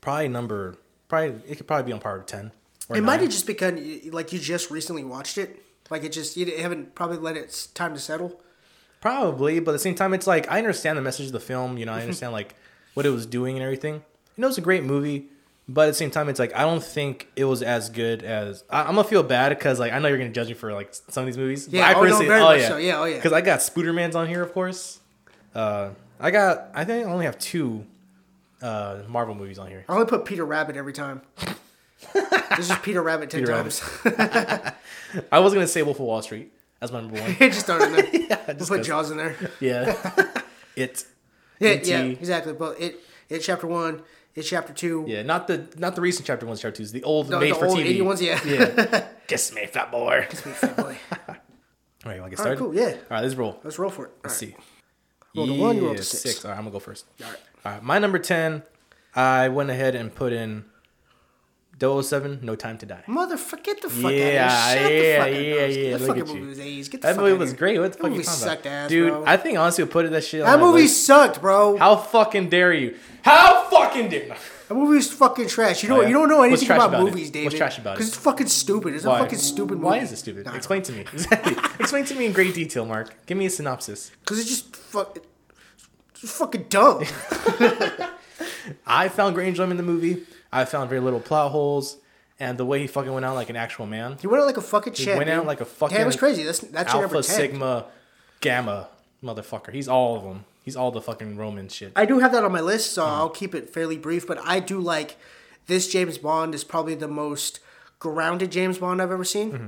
probably 0.00 0.28
number 0.28 0.76
probably 1.12 1.40
it 1.46 1.56
could 1.56 1.66
probably 1.66 1.84
be 1.84 1.92
on 1.92 2.00
par 2.00 2.18
with 2.18 2.26
ten. 2.26 2.52
It 2.90 3.02
might 3.02 3.20
have 3.20 3.30
just 3.30 3.46
become 3.46 3.76
like 4.10 4.32
you 4.32 4.38
just 4.38 4.70
recently 4.70 5.04
watched 5.04 5.38
it. 5.38 5.61
Like 5.90 6.04
it 6.04 6.12
just 6.12 6.36
you 6.36 6.46
haven't 6.58 6.94
probably 6.94 7.18
let 7.18 7.36
it 7.36 7.68
time 7.74 7.94
to 7.94 8.00
settle. 8.00 8.40
Probably, 9.00 9.58
but 9.58 9.72
at 9.72 9.74
the 9.74 9.78
same 9.80 9.96
time, 9.96 10.14
it's 10.14 10.26
like 10.26 10.50
I 10.50 10.58
understand 10.58 10.96
the 10.96 11.02
message 11.02 11.26
of 11.26 11.32
the 11.32 11.40
film. 11.40 11.76
You 11.76 11.86
know, 11.86 11.92
I 11.92 12.02
understand 12.02 12.32
like 12.32 12.54
what 12.94 13.04
it 13.04 13.10
was 13.10 13.26
doing 13.26 13.56
and 13.56 13.62
everything. 13.62 13.94
You 13.94 14.40
know, 14.40 14.48
it's 14.48 14.58
a 14.58 14.62
great 14.62 14.84
movie, 14.84 15.28
but 15.68 15.82
at 15.82 15.86
the 15.88 15.94
same 15.94 16.10
time, 16.10 16.28
it's 16.28 16.38
like 16.38 16.54
I 16.54 16.62
don't 16.62 16.82
think 16.82 17.28
it 17.34 17.44
was 17.44 17.62
as 17.62 17.90
good 17.90 18.22
as 18.22 18.64
I, 18.70 18.82
I'm 18.82 18.94
gonna 18.94 19.04
feel 19.04 19.22
bad 19.22 19.50
because 19.50 19.80
like 19.80 19.92
I 19.92 19.98
know 19.98 20.08
you're 20.08 20.18
gonna 20.18 20.30
judge 20.30 20.48
me 20.48 20.54
for 20.54 20.72
like 20.72 20.94
some 20.94 21.22
of 21.22 21.26
these 21.26 21.36
movies. 21.36 21.68
Yeah, 21.68 21.88
I 21.88 21.94
oh, 21.94 21.94
no, 21.94 22.00
personally, 22.02 22.26
very 22.28 22.40
oh 22.40 22.52
yeah, 22.52 22.68
so. 22.68 22.76
Yeah, 22.76 23.00
oh, 23.00 23.04
yeah. 23.04 23.16
because 23.16 23.32
I 23.32 23.40
got 23.40 23.60
Spooderman's 23.60 24.14
on 24.14 24.28
here, 24.28 24.42
of 24.42 24.52
course. 24.52 25.00
Uh, 25.54 25.90
I 26.20 26.30
got 26.30 26.70
I 26.74 26.84
think 26.84 27.06
I 27.06 27.10
only 27.10 27.26
have 27.26 27.38
two 27.38 27.84
uh 28.60 29.02
Marvel 29.08 29.34
movies 29.34 29.58
on 29.58 29.68
here. 29.68 29.84
I 29.88 29.94
only 29.94 30.06
put 30.06 30.24
Peter 30.24 30.44
Rabbit 30.44 30.76
every 30.76 30.92
time. 30.92 31.22
this 32.56 32.70
is 32.70 32.76
Peter 32.78 33.02
Rabbit 33.02 33.30
ten 33.30 33.40
Peter 33.40 33.52
times. 33.52 33.82
I 35.32 35.38
was 35.38 35.52
gonna 35.54 35.66
say 35.66 35.82
Wolf 35.82 35.98
of 36.00 36.06
Wall 36.06 36.22
Street 36.22 36.52
as 36.80 36.92
my 36.92 37.00
number 37.00 37.20
one. 37.20 37.34
just 37.38 37.66
throw 37.66 37.76
it 37.78 37.82
in 37.82 37.92
there. 37.92 38.08
yeah, 38.28 38.40
We'll 38.46 38.56
just 38.56 38.70
put 38.70 38.78
'cause- 38.78 38.86
Jaws 38.86 39.10
in 39.10 39.16
there. 39.18 39.36
yeah, 39.60 39.94
it. 40.76 41.04
Yeah, 41.60 41.70
yeah, 41.82 42.02
exactly. 42.02 42.52
But 42.54 42.80
it 42.80 43.00
it 43.28 43.38
chapter 43.40 43.66
one, 43.66 44.02
it 44.34 44.42
chapter 44.42 44.72
two. 44.72 45.04
Yeah, 45.06 45.22
not 45.22 45.46
the 45.46 45.66
not 45.76 45.94
the 45.94 46.00
recent 46.00 46.26
chapter 46.26 46.44
ones, 46.46 46.60
chapter 46.60 46.78
twos, 46.78 46.92
the 46.92 47.04
old 47.04 47.28
The, 47.28 47.38
made 47.38 47.52
the 47.52 47.54
for 47.58 47.66
old 47.66 47.78
TV 47.78 47.86
80 47.86 48.02
ones, 48.02 48.22
yeah. 48.22 48.40
Yeah. 48.44 49.06
Kiss 49.28 49.54
me, 49.54 49.66
fat 49.66 49.90
boy. 49.92 50.26
Be 50.28 50.36
fat 50.36 50.76
boy. 50.76 50.96
All 52.04 52.10
right, 52.10 52.16
you 52.16 52.20
want 52.20 52.32
to 52.32 52.36
get 52.36 52.40
All 52.40 52.46
right, 52.50 52.58
started? 52.58 52.58
cool. 52.58 52.74
Yeah, 52.74 52.88
All 52.88 52.96
right, 53.10 53.20
let's 53.22 53.34
roll. 53.36 53.60
let's 53.62 53.78
roll 53.78 53.90
for 53.90 54.06
it. 54.06 54.12
Let's 54.24 54.42
All 54.42 54.48
right. 54.48 54.56
see. 54.56 54.64
Roll 55.36 55.46
the 55.46 55.54
one, 55.54 55.76
you 55.76 55.82
roll 55.84 55.92
the 55.92 55.98
Yeah, 55.98 56.02
six. 56.02 56.44
All 56.44 56.50
right, 56.50 56.56
I'm 56.58 56.64
gonna 56.64 56.72
go 56.72 56.80
first. 56.80 57.06
All 57.22 57.28
right. 57.30 57.38
All 57.64 57.72
right, 57.72 57.82
my 57.82 57.98
number 58.00 58.18
ten, 58.18 58.64
I 59.14 59.48
went 59.50 59.70
ahead 59.70 59.94
and 59.94 60.12
put 60.12 60.32
in 60.32 60.64
007, 62.02 62.38
No 62.42 62.54
Time 62.54 62.78
to 62.78 62.86
Die. 62.86 63.02
Motherfucker, 63.08 63.62
get 63.64 63.82
the 63.82 63.88
fuck 63.90 64.12
Yeah, 64.12 64.48
out 64.48 64.76
of 64.78 64.82
here. 64.90 64.92
Shut 64.92 64.92
yeah, 64.92 65.18
the 65.18 65.18
fuck 65.18 65.26
up. 65.26 65.32
yeah, 65.32 65.66
yeah, 65.66 65.96
The 65.96 65.98
look 65.98 66.08
fucking 66.08 66.22
at 66.22 66.28
you. 66.28 66.34
movie 66.34 66.46
was 66.48 66.58
80s. 66.58 66.90
Get 66.90 67.00
the 67.02 67.06
That 67.08 67.14
fuck 67.14 67.22
movie 67.22 67.32
out 67.34 67.38
was 67.40 67.50
here. 67.50 67.58
great. 67.58 67.78
What 67.80 67.84
the 67.84 67.88
That 67.90 67.98
fuck 67.98 68.04
you 68.04 68.10
movie 68.16 68.24
talking 68.24 68.38
sucked 68.40 68.60
about, 68.66 68.72
ass, 68.72 68.88
dude? 68.88 69.12
bro. 69.12 69.24
I 69.26 69.36
think 69.36 69.58
honestly, 69.58 69.84
put 69.86 70.10
that 70.10 70.24
shit. 70.24 70.40
on 70.42 70.46
That 70.46 70.58
my 70.60 70.64
movie 70.66 70.82
list. 70.82 71.06
sucked, 71.06 71.40
bro. 71.40 71.76
How 71.76 71.96
fucking 71.96 72.48
dare 72.48 72.72
you? 72.72 72.96
How 73.22 73.68
fucking 73.70 74.08
dare? 74.08 74.36
That 74.68 74.74
movie's 74.74 75.12
fucking 75.12 75.48
trash. 75.48 75.82
You 75.82 75.88
don't 75.90 75.98
Oh, 75.98 76.02
yeah? 76.02 76.08
you 76.08 76.14
don't 76.14 76.28
know 76.28 76.38
What's 76.38 76.48
anything 76.48 76.66
trash 76.66 76.78
about, 76.78 76.88
about 76.88 77.00
it? 77.02 77.10
movies, 77.10 77.30
David. 77.30 77.44
What's 77.46 77.56
trash 77.58 77.78
about 77.78 77.90
it? 77.90 77.94
Because 77.96 78.08
it's 78.08 78.16
fucking 78.16 78.46
stupid. 78.46 78.94
It's 78.94 79.04
Why? 79.04 79.18
a 79.18 79.22
fucking 79.22 79.38
stupid 79.38 79.74
movie. 79.74 79.84
Why 79.84 79.98
is 79.98 80.12
it 80.12 80.16
stupid? 80.16 80.46
Explain 80.54 80.82
to 80.82 80.92
me. 80.92 81.00
Exactly. 81.12 81.56
Explain 81.78 82.04
to 82.06 82.14
me 82.14 82.26
in 82.26 82.32
great 82.32 82.54
detail, 82.54 82.86
Mark. 82.86 83.14
Give 83.26 83.36
me 83.36 83.46
a 83.46 83.50
synopsis. 83.50 84.10
Because 84.20 84.38
it's 84.40 84.48
just 84.48 84.74
fuck. 84.76 85.18
It's 86.12 86.20
just 86.22 86.34
fucking 86.36 86.66
dumb. 86.70 87.04
I 88.86 89.08
found 89.08 89.34
great 89.34 89.48
enjoyment 89.48 89.78
in 89.78 89.86
the 89.86 89.92
movie. 89.92 90.22
I 90.52 90.64
found 90.64 90.88
very 90.90 91.00
little 91.00 91.20
plot 91.20 91.50
holes, 91.52 91.96
and 92.38 92.58
the 92.58 92.64
way 92.66 92.80
he 92.80 92.86
fucking 92.86 93.12
went 93.12 93.24
out 93.24 93.34
like 93.34 93.50
an 93.50 93.56
actual 93.56 93.86
man. 93.86 94.18
He 94.20 94.26
went 94.26 94.42
out 94.42 94.46
like 94.46 94.56
a 94.56 94.62
fucking 94.62 94.94
He 94.94 95.04
champ. 95.04 95.18
went 95.18 95.30
out 95.30 95.46
like 95.46 95.60
a 95.60 95.64
fucking 95.64 95.96
Yeah, 95.96 96.02
it 96.02 96.06
was 96.06 96.16
crazy. 96.16 96.42
That's 96.42 96.58
that's 96.60 96.92
Alpha 96.92 97.22
Sigma 97.22 97.86
Gamma 98.40 98.88
motherfucker. 99.22 99.72
He's 99.72 99.88
all 99.88 100.16
of 100.16 100.24
them. 100.24 100.44
He's 100.64 100.76
all 100.76 100.90
the 100.90 101.00
fucking 101.00 101.36
Roman 101.36 101.68
shit. 101.68 101.92
I 101.96 102.04
do 102.06 102.18
have 102.20 102.32
that 102.32 102.44
on 102.44 102.52
my 102.52 102.60
list, 102.60 102.92
so 102.92 103.04
I'll 103.04 103.28
keep 103.30 103.54
it 103.54 103.70
fairly 103.70 103.96
brief. 103.98 104.26
But 104.26 104.38
I 104.44 104.60
do 104.60 104.78
like 104.78 105.16
this 105.66 105.88
James 105.88 106.18
Bond 106.18 106.54
is 106.54 106.62
probably 106.64 106.94
the 106.94 107.08
most 107.08 107.58
grounded 107.98 108.52
James 108.52 108.78
Bond 108.78 109.00
I've 109.02 109.10
ever 109.10 109.24
seen. 109.24 109.52
Mm-hmm. 109.52 109.66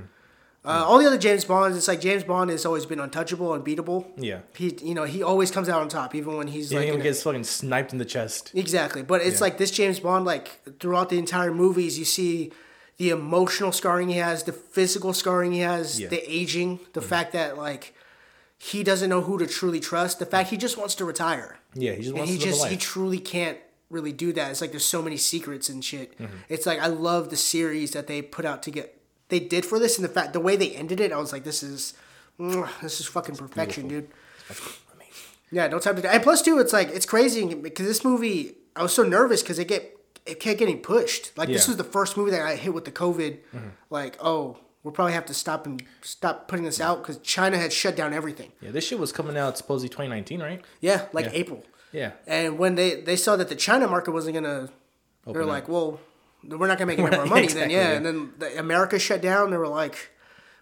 Uh, 0.64 0.82
all 0.86 0.98
the 0.98 1.06
other 1.06 1.18
James 1.18 1.44
Bonds, 1.44 1.76
it's 1.76 1.88
like 1.88 2.00
James 2.00 2.24
Bond 2.24 2.48
has 2.50 2.64
always 2.64 2.86
been 2.86 2.98
untouchable, 2.98 3.52
unbeatable. 3.52 4.10
Yeah. 4.16 4.40
He, 4.56 4.74
you 4.82 4.94
know, 4.94 5.04
he 5.04 5.22
always 5.22 5.50
comes 5.50 5.68
out 5.68 5.82
on 5.82 5.88
top, 5.90 6.14
even 6.14 6.36
when 6.38 6.46
he's 6.46 6.70
He 6.70 6.76
like 6.76 6.84
even 6.86 6.94
in 6.96 7.00
a- 7.02 7.04
gets 7.04 7.22
fucking 7.22 7.44
sniped 7.44 7.92
in 7.92 7.98
the 7.98 8.04
chest. 8.06 8.50
Exactly, 8.54 9.02
but 9.02 9.20
it's 9.20 9.40
Yeah. 9.40 9.44
like 9.44 9.58
this 9.58 9.70
James 9.70 10.00
Bond. 10.00 10.24
Like 10.24 10.60
throughout 10.80 11.10
the 11.10 11.18
entire 11.18 11.52
movies, 11.52 11.98
you 11.98 12.06
see 12.06 12.50
the 12.96 13.10
emotional 13.10 13.72
scarring 13.72 14.08
he 14.08 14.16
has, 14.16 14.44
the 14.44 14.52
physical 14.52 15.12
scarring 15.12 15.52
he 15.52 15.58
has, 15.60 16.00
Yeah. 16.00 16.08
the 16.08 16.22
aging, 16.32 16.80
the 16.94 17.02
fact 17.02 17.32
that 17.34 17.58
like 17.58 17.92
he 18.56 18.82
doesn't 18.82 19.10
know 19.10 19.20
who 19.20 19.36
to 19.38 19.46
truly 19.46 19.80
trust, 19.80 20.18
the 20.18 20.24
fact 20.26 20.48
he 20.48 20.56
just 20.56 20.78
wants 20.78 20.94
to 20.94 21.04
retire, 21.04 21.58
Yeah, 21.74 21.92
he 21.92 22.02
just 22.04 22.16
and 22.16 22.26
he 22.26 22.38
just 22.38 22.66
he 22.68 22.76
truly 22.78 23.18
can't 23.18 23.58
really 23.90 24.12
do 24.12 24.32
that. 24.32 24.50
It's 24.50 24.62
like 24.62 24.70
there's 24.70 24.84
so 24.84 25.02
many 25.02 25.18
secrets 25.18 25.68
and 25.68 25.84
shit. 25.84 26.16
Mm-hmm. 26.18 26.36
It's 26.48 26.64
like 26.64 26.78
I 26.80 26.86
love 26.86 27.28
the 27.28 27.36
series 27.36 27.90
that 27.90 28.06
they 28.06 28.22
put 28.22 28.46
out 28.46 28.62
to 28.62 28.70
get 28.70 28.98
they 29.38 29.44
did 29.44 29.64
for 29.64 29.78
this, 29.78 29.96
and 29.98 30.04
the 30.04 30.08
fact 30.08 30.32
the 30.32 30.40
way 30.40 30.54
they 30.56 30.70
ended 30.70 31.00
it, 31.00 31.12
I 31.12 31.18
was 31.18 31.32
like, 31.32 31.44
this 31.44 31.62
is 31.62 31.94
this 32.82 33.00
is 33.00 33.06
fucking 33.06 33.36
perfection, 33.36 33.88
dude. 33.88 34.08
Amazing. 34.94 35.12
Yeah, 35.50 35.66
no 35.68 35.78
time 35.78 35.96
to 35.96 36.02
die. 36.02 36.12
And 36.14 36.22
plus, 36.22 36.42
too, 36.42 36.58
it's 36.58 36.72
like 36.72 36.88
it's 36.88 37.06
crazy 37.06 37.54
because 37.54 37.86
this 37.86 38.04
movie, 38.04 38.56
I 38.76 38.82
was 38.82 38.92
so 38.94 39.02
nervous 39.02 39.42
because 39.42 39.58
it 39.58 39.68
get 39.68 39.98
it 40.26 40.40
kept 40.40 40.58
getting 40.58 40.80
pushed. 40.80 41.36
Like 41.36 41.48
this 41.48 41.54
Yeah. 41.56 41.60
Mm-hmm. 41.62 41.70
was 41.70 41.76
the 41.78 41.92
first 41.92 42.16
movie 42.16 42.30
that 42.32 42.42
I 42.42 42.56
hit 42.56 42.72
with 42.74 42.84
the 42.84 42.92
COVID. 42.92 43.38
Like, 43.90 44.16
oh, 44.20 44.58
we'll 44.82 44.92
probably 44.92 45.12
have 45.12 45.26
to 45.26 45.34
stop 45.34 45.66
and 45.66 45.82
stop 46.02 46.48
putting 46.48 46.64
this 46.64 46.80
out 46.80 47.02
because 47.02 47.18
China 47.18 47.56
had 47.58 47.72
shut 47.72 47.94
down 47.96 48.12
everything. 48.12 48.50
Yeah, 48.60 48.70
this 48.70 48.86
shit 48.86 48.98
was 48.98 49.12
coming 49.12 49.36
out 49.36 49.56
supposedly 49.58 49.88
2019, 49.90 50.40
right? 50.40 50.62
Yeah, 50.80 51.06
like 51.12 51.26
Yeah. 51.26 51.32
April. 51.34 51.62
Yeah. 51.92 52.10
And 52.26 52.58
when 52.58 52.74
they 52.74 53.00
they 53.02 53.16
saw 53.16 53.36
that 53.36 53.48
the 53.48 53.54
China 53.54 53.86
market 53.86 54.10
wasn't 54.12 54.34
gonna, 54.34 54.70
they're 55.26 55.44
like, 55.44 55.68
well, 55.68 56.00
we're 56.48 56.66
not 56.68 56.78
gonna 56.78 56.86
make 56.86 56.98
any 56.98 57.16
more 57.16 57.26
money 57.26 57.46
then. 57.48 57.70
Exactly, 57.70 57.74
Yeah. 57.74 57.90
yeah. 57.90 57.96
And 57.96 58.06
then 58.06 58.32
the 58.38 58.58
America 58.58 58.98
shut 58.98 59.20
down. 59.22 59.50
They 59.50 59.56
were 59.56 59.68
like, 59.68 60.10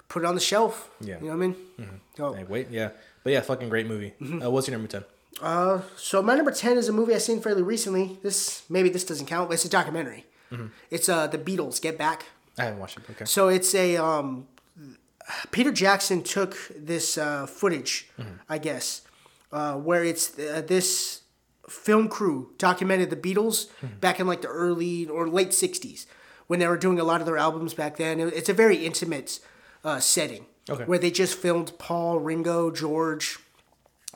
put 0.08 0.22
it 0.22 0.26
on 0.26 0.34
the 0.34 0.40
shelf. 0.40 0.90
Yeah. 1.00 1.16
You 1.20 1.26
know 1.30 1.36
what 1.36 1.44
I 1.44 1.46
mean? 1.46 1.56
Oh. 2.18 2.32
Hey, 2.32 2.44
wait, 2.44 2.68
yeah. 2.70 2.90
But 3.24 3.32
yeah, 3.32 3.40
fucking 3.40 3.68
great 3.68 3.86
movie. 3.86 4.14
Mm-hmm. 4.20 4.42
Uh, 4.42 4.50
what's 4.50 4.66
your 4.68 4.76
number 4.76 4.88
10? 4.88 5.04
Uh, 5.40 5.80
so 5.96 6.20
my 6.22 6.34
number 6.36 6.50
ten 6.50 6.76
is 6.76 6.88
a 6.88 6.92
movie 6.92 7.14
I've 7.14 7.22
seen 7.22 7.40
fairly 7.40 7.62
recently. 7.62 8.18
This 8.22 8.62
maybe 8.68 8.90
this 8.90 9.02
doesn't 9.04 9.26
count, 9.26 9.48
but 9.48 9.54
it's 9.54 9.64
a 9.64 9.68
documentary. 9.68 10.26
Mm-hmm. 10.52 10.66
It's 10.90 11.08
uh 11.08 11.26
the 11.26 11.38
Beatles 11.38 11.80
Get 11.80 11.96
Back. 11.96 12.26
I 12.58 12.64
haven't 12.64 12.80
watched 12.80 12.98
it. 12.98 13.04
Okay. 13.10 13.24
So 13.24 13.48
it's 13.48 13.74
a 13.74 13.96
um, 13.96 14.46
Peter 15.50 15.72
Jackson 15.72 16.22
took 16.22 16.54
this 16.76 17.16
uh, 17.16 17.46
footage, 17.46 18.10
I 18.48 18.58
guess, 18.58 19.02
uh, 19.52 19.74
where 19.76 20.04
it's 20.04 20.38
uh, 20.38 20.62
this 20.66 21.21
film 21.72 22.08
crew 22.08 22.52
documented 22.58 23.10
the 23.10 23.16
Beatles 23.16 23.66
back 24.00 24.20
in 24.20 24.26
like 24.26 24.42
the 24.42 24.48
early 24.48 25.06
or 25.06 25.28
late 25.28 25.48
'60s 25.50 26.06
when 26.46 26.58
they 26.60 26.66
were 26.66 26.76
doing 26.76 27.00
a 27.00 27.04
lot 27.04 27.20
of 27.20 27.26
their 27.26 27.38
albums 27.38 27.74
back 27.74 27.96
then. 27.96 28.20
It's 28.20 28.48
a 28.48 28.52
very 28.54 28.76
intimate 28.84 29.40
uh, 29.84 29.98
setting 30.00 30.46
Okay. 30.70 30.84
where 30.84 30.98
they 30.98 31.10
just 31.10 31.36
filmed 31.36 31.72
Paul, 31.78 32.20
Ringo, 32.20 32.70
George, 32.70 33.38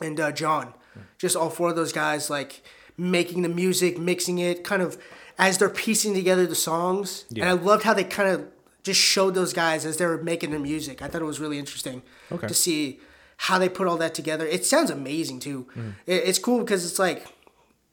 and 0.01 0.17
uh, 0.17 0.31
John, 0.31 0.73
just 1.17 1.35
all 1.35 1.49
four 1.49 1.69
of 1.71 1.75
those 1.75 1.91
guys 1.91 2.29
like 2.29 2.63
making 2.97 3.41
the 3.41 3.49
music, 3.49 3.99
mixing 3.99 4.39
it, 4.39 4.63
kind 4.63 4.81
of 4.81 4.97
as 5.37 5.57
they're 5.57 5.69
piecing 5.69 6.13
together 6.13 6.47
the 6.47 6.55
songs. 6.55 7.25
Yeah. 7.29 7.49
And 7.49 7.49
I 7.59 7.61
loved 7.61 7.83
how 7.83 7.93
they 7.93 8.05
kind 8.05 8.29
of 8.29 8.47
just 8.83 8.99
showed 9.01 9.35
those 9.35 9.51
guys 9.51 9.85
as 9.85 9.97
they 9.97 10.05
were 10.05 10.23
making 10.23 10.51
their 10.51 10.59
music. 10.59 11.01
I 11.01 11.07
thought 11.09 11.21
it 11.21 11.25
was 11.25 11.39
really 11.41 11.59
interesting 11.59 12.01
Okay. 12.31 12.47
to 12.47 12.53
see 12.53 13.01
how 13.35 13.59
they 13.59 13.67
put 13.69 13.85
all 13.85 13.97
that 13.97 14.15
together. 14.15 14.45
It 14.47 14.65
sounds 14.65 14.89
amazing 14.89 15.41
too. 15.41 15.67
Mm. 15.75 15.93
It, 16.05 16.23
it's 16.29 16.39
cool 16.39 16.59
because 16.59 16.85
it's 16.85 16.97
like, 16.97 17.27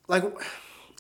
like 0.08 0.24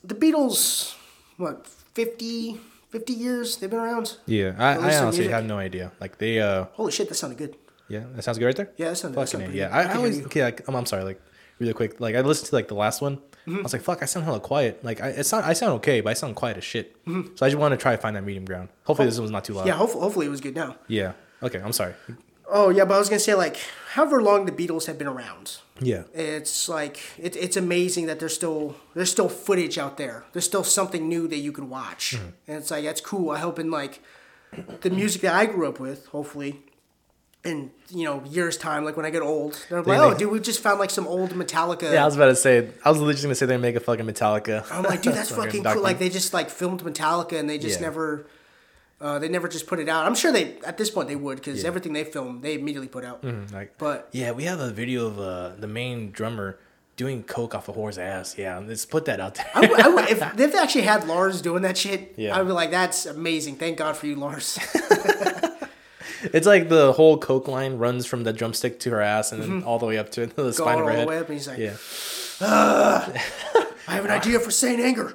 the 0.02 0.14
Beatles, 0.14 0.94
what 1.36 1.66
50, 1.94 2.60
50 2.90 3.12
years 3.12 3.56
they've 3.56 3.70
been 3.70 3.78
around. 3.78 4.18
Yeah, 4.26 4.54
I, 4.58 4.74
I 4.76 4.96
honestly 4.98 5.28
have 5.28 5.44
no 5.44 5.58
idea. 5.58 5.92
Like 6.00 6.18
they, 6.18 6.40
uh, 6.40 6.66
Holy 6.72 6.92
shit, 6.92 7.08
that 7.08 7.14
sounded 7.14 7.38
good. 7.38 7.56
yeah, 7.88 8.04
that 8.14 8.22
sounds 8.22 8.38
good 8.38 8.46
right 8.46 8.56
there. 8.56 8.70
Yeah, 8.76 8.90
that 8.90 8.96
sounded, 8.96 9.20
that 9.20 9.28
sounded 9.28 9.54
yeah. 9.54 9.68
good. 9.68 9.74
I, 9.74 9.80
I 9.80 9.86
can 9.86 9.96
always 9.98 10.24
okay. 10.26 10.44
Like, 10.44 10.68
um, 10.68 10.76
I'm 10.76 10.86
sorry. 10.86 11.04
Like 11.04 11.20
really 11.58 11.74
quick. 11.74 12.00
Like 12.00 12.14
I 12.14 12.20
listened 12.20 12.48
to 12.48 12.54
like 12.54 12.68
the 12.68 12.74
last 12.74 13.00
one. 13.00 13.18
Mm-hmm. 13.46 13.58
I 13.58 13.62
was 13.62 13.72
like, 13.72 13.82
fuck, 13.82 14.02
I 14.02 14.06
sound 14.06 14.24
hella 14.24 14.40
quiet. 14.40 14.82
Like 14.84 15.00
I, 15.02 15.08
it 15.08 15.24
sound, 15.24 15.44
I 15.44 15.52
sound 15.52 15.74
okay, 15.74 16.00
but 16.00 16.10
I 16.10 16.14
sound 16.14 16.34
quiet 16.34 16.56
as 16.56 16.64
shit. 16.64 17.04
Mm-hmm. 17.04 17.36
So 17.36 17.44
I 17.44 17.50
just 17.50 17.58
want 17.58 17.72
to 17.72 17.76
try 17.76 17.94
to 17.94 18.00
find 18.00 18.16
that 18.16 18.24
medium 18.24 18.44
ground. 18.44 18.70
Hopefully 18.84 19.08
this 19.08 19.18
one's 19.18 19.30
not 19.30 19.44
too 19.44 19.52
loud. 19.52 19.66
Yeah, 19.66 19.74
hopefully, 19.74 20.02
hopefully 20.02 20.26
it 20.26 20.30
was 20.30 20.40
good 20.40 20.54
now. 20.54 20.76
Yeah. 20.88 21.12
Okay. 21.42 21.60
I'm 21.60 21.72
sorry. 21.72 21.94
Oh 22.50 22.68
yeah, 22.70 22.84
but 22.84 22.94
I 22.94 22.98
was 22.98 23.08
gonna 23.08 23.18
say 23.20 23.34
like, 23.34 23.56
however 23.92 24.22
long 24.22 24.44
the 24.46 24.52
Beatles 24.52 24.86
have 24.86 24.98
been 24.98 25.06
around, 25.08 25.58
Yeah. 25.80 26.02
it's 26.12 26.68
like 26.68 27.00
it, 27.18 27.36
it's 27.36 27.56
amazing 27.56 28.06
that 28.06 28.20
there's 28.20 28.34
still 28.34 28.76
there's 28.94 29.10
still 29.10 29.28
footage 29.28 29.78
out 29.78 29.96
there. 29.96 30.24
There's 30.32 30.44
still 30.44 30.64
something 30.64 31.08
new 31.08 31.26
that 31.28 31.38
you 31.38 31.52
can 31.52 31.68
watch, 31.70 32.14
Mm-hmm. 32.16 32.26
and 32.48 32.56
it's 32.58 32.70
like 32.70 32.84
that's 32.84 33.00
cool. 33.00 33.30
I 33.30 33.38
hope 33.38 33.58
in 33.58 33.70
like 33.70 34.02
the 34.82 34.90
music 34.90 35.22
that 35.22 35.34
I 35.34 35.46
grew 35.46 35.68
up 35.68 35.80
with, 35.80 36.06
hopefully, 36.08 36.60
in 37.44 37.70
you 37.88 38.04
know 38.04 38.22
years 38.24 38.56
time, 38.58 38.84
like 38.84 38.96
when 38.96 39.06
I 39.06 39.10
get 39.10 39.22
old, 39.22 39.58
they're 39.70 39.82
like, 39.82 39.98
oh 39.98 40.10
make- 40.10 40.18
dude, 40.18 40.30
we 40.30 40.38
just 40.40 40.60
found 40.60 40.78
like 40.78 40.90
some 40.90 41.06
old 41.06 41.30
Metallica. 41.30 41.92
Yeah, 41.92 42.02
I 42.02 42.04
was 42.06 42.16
about 42.16 42.26
to 42.26 42.36
say. 42.36 42.68
I 42.84 42.90
was 42.90 43.00
literally 43.00 43.22
gonna 43.22 43.34
say 43.34 43.46
they 43.46 43.56
make 43.56 43.74
a 43.76 43.80
fucking 43.80 44.06
Metallica. 44.06 44.64
I'm 44.70 44.82
like, 44.84 45.00
dude, 45.02 45.14
that's 45.14 45.30
fucking 45.40 45.50
cool. 45.52 45.62
document- 45.62 45.82
Like 45.84 45.98
they 45.98 46.10
just 46.10 46.34
like 46.34 46.50
filmed 46.50 46.82
Metallica 46.84 47.38
and 47.40 47.48
they 47.48 47.56
just 47.58 47.80
Yeah. 47.80 47.86
never. 47.86 48.26
Uh, 49.00 49.18
they 49.18 49.28
never 49.28 49.48
just 49.48 49.66
put 49.66 49.78
it 49.80 49.88
out. 49.88 50.06
I'm 50.06 50.14
sure 50.14 50.32
they 50.32 50.56
at 50.66 50.78
this 50.78 50.88
point 50.90 51.08
they 51.08 51.16
would 51.16 51.36
because 51.36 51.64
everything 51.64 51.92
they 51.92 52.04
filmed 52.04 52.42
they 52.42 52.54
immediately 52.54 52.88
put 52.88 53.04
out. 53.04 53.22
like, 53.52 53.76
But 53.78 54.08
yeah, 54.12 54.30
we 54.32 54.44
have 54.44 54.60
a 54.60 54.70
video 54.70 55.06
of 55.06 55.18
uh, 55.18 55.52
the 55.58 55.66
main 55.66 56.10
drummer 56.10 56.58
doing 56.96 57.24
coke 57.24 57.54
off 57.56 57.68
a 57.68 57.72
whore's 57.72 57.98
ass. 57.98 58.38
Yeah, 58.38 58.58
let's 58.60 58.86
put 58.86 59.04
that 59.06 59.18
out 59.20 59.34
there. 59.34 59.46
I 59.54 59.60
would- 59.66 59.80
I 59.80 59.88
would- 59.88 60.08
if, 60.10 60.22
if 60.40 60.52
they 60.52 60.58
actually 60.58 60.82
had 60.82 61.06
Lars 61.08 61.42
doing 61.42 61.62
that 61.62 61.76
shit, 61.76 62.14
Yeah. 62.16 62.38
I'd 62.38 62.46
be 62.46 62.52
like, 62.52 62.70
that's 62.70 63.04
amazing. 63.04 63.56
Thank 63.56 63.78
God 63.78 63.96
for 63.96 64.06
you, 64.06 64.14
Lars. 64.14 64.58
it's 66.22 66.46
like 66.46 66.68
the 66.68 66.92
whole 66.92 67.18
coke 67.18 67.48
line 67.48 67.76
runs 67.78 68.06
from 68.06 68.22
the 68.22 68.32
drumstick 68.32 68.78
to 68.80 68.90
her 68.90 69.00
ass 69.00 69.32
and 69.32 69.42
then 69.42 69.62
all 69.64 69.78
the 69.80 69.86
way 69.86 69.98
up 69.98 70.10
to 70.12 70.26
the 70.26 70.34
Go 70.44 70.50
spine 70.52 70.78
of 70.78 70.86
her 70.86 70.92
the 70.92 70.98
head. 70.98 71.08
way 71.08 71.18
up, 71.18 71.26
and 71.28 71.34
he's 71.36 71.48
like, 71.48 71.58
Yeah. 71.58 71.76
I 73.86 73.94
have 73.94 74.04
an 74.04 74.10
idea 74.10 74.38
for 74.40 74.50
Saint 74.50 74.80
Anger. 74.80 75.14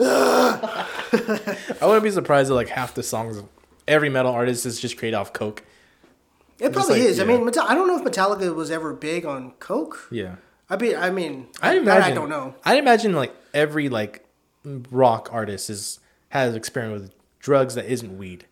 I 0.00 1.76
wouldn't 1.82 2.02
be 2.04 2.10
surprised 2.10 2.50
if 2.50 2.54
like 2.54 2.68
half 2.68 2.94
the 2.94 3.02
songs 3.02 3.36
of 3.36 3.46
every 3.86 4.08
metal 4.08 4.32
artist 4.32 4.66
is 4.66 4.80
just 4.80 4.96
created 4.98 5.16
off 5.16 5.32
coke. 5.32 5.62
It 6.58 6.72
probably 6.72 7.00
like, 7.00 7.08
is. 7.10 7.20
I 7.20 7.24
mean, 7.24 7.44
Meta- 7.44 7.62
I 7.62 7.74
don't 7.74 7.86
know 7.86 7.96
if 7.96 8.04
Metallica 8.04 8.54
was 8.54 8.70
ever 8.70 8.92
big 8.92 9.24
on 9.24 9.52
coke. 9.60 10.08
Yeah, 10.10 10.36
I 10.68 10.76
mean, 10.76 10.96
I 10.96 11.10
mean, 11.10 11.46
I 11.62 11.76
imagine. 11.76 12.12
I 12.12 12.14
don't 12.14 12.28
know. 12.28 12.54
I 12.64 12.76
imagine 12.78 13.12
like 13.12 13.34
every 13.54 13.88
like 13.88 14.24
rock 14.64 15.28
artist 15.32 15.70
is 15.70 16.00
has 16.30 16.54
experimented 16.54 17.02
with 17.02 17.12
drugs 17.38 17.74
that 17.76 17.86
isn't 17.86 18.18
weed. 18.18 18.46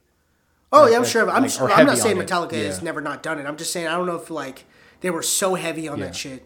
Oh 0.72 0.86
yeah, 0.86 0.96
I'm 0.96 1.02
Like- 1.02 1.10
sure. 1.10 1.30
I'm, 1.30 1.42
like- 1.42 1.50
sure, 1.50 1.70
I'm 1.70 1.86
not 1.86 1.98
saying 1.98 2.16
it. 2.16 2.26
Metallica 2.26 2.52
has 2.52 2.78
Yeah. 2.78 2.84
never 2.84 3.00
not 3.00 3.22
done 3.22 3.38
it. 3.38 3.46
I'm 3.46 3.56
just 3.56 3.72
saying 3.72 3.86
I 3.88 3.92
don't 3.96 4.06
know 4.06 4.16
if 4.16 4.30
like 4.30 4.64
they 5.00 5.10
were 5.10 5.22
so 5.22 5.54
heavy 5.54 5.88
on 5.88 5.98
Yeah. 5.98 6.06
that 6.06 6.16
shit 6.16 6.44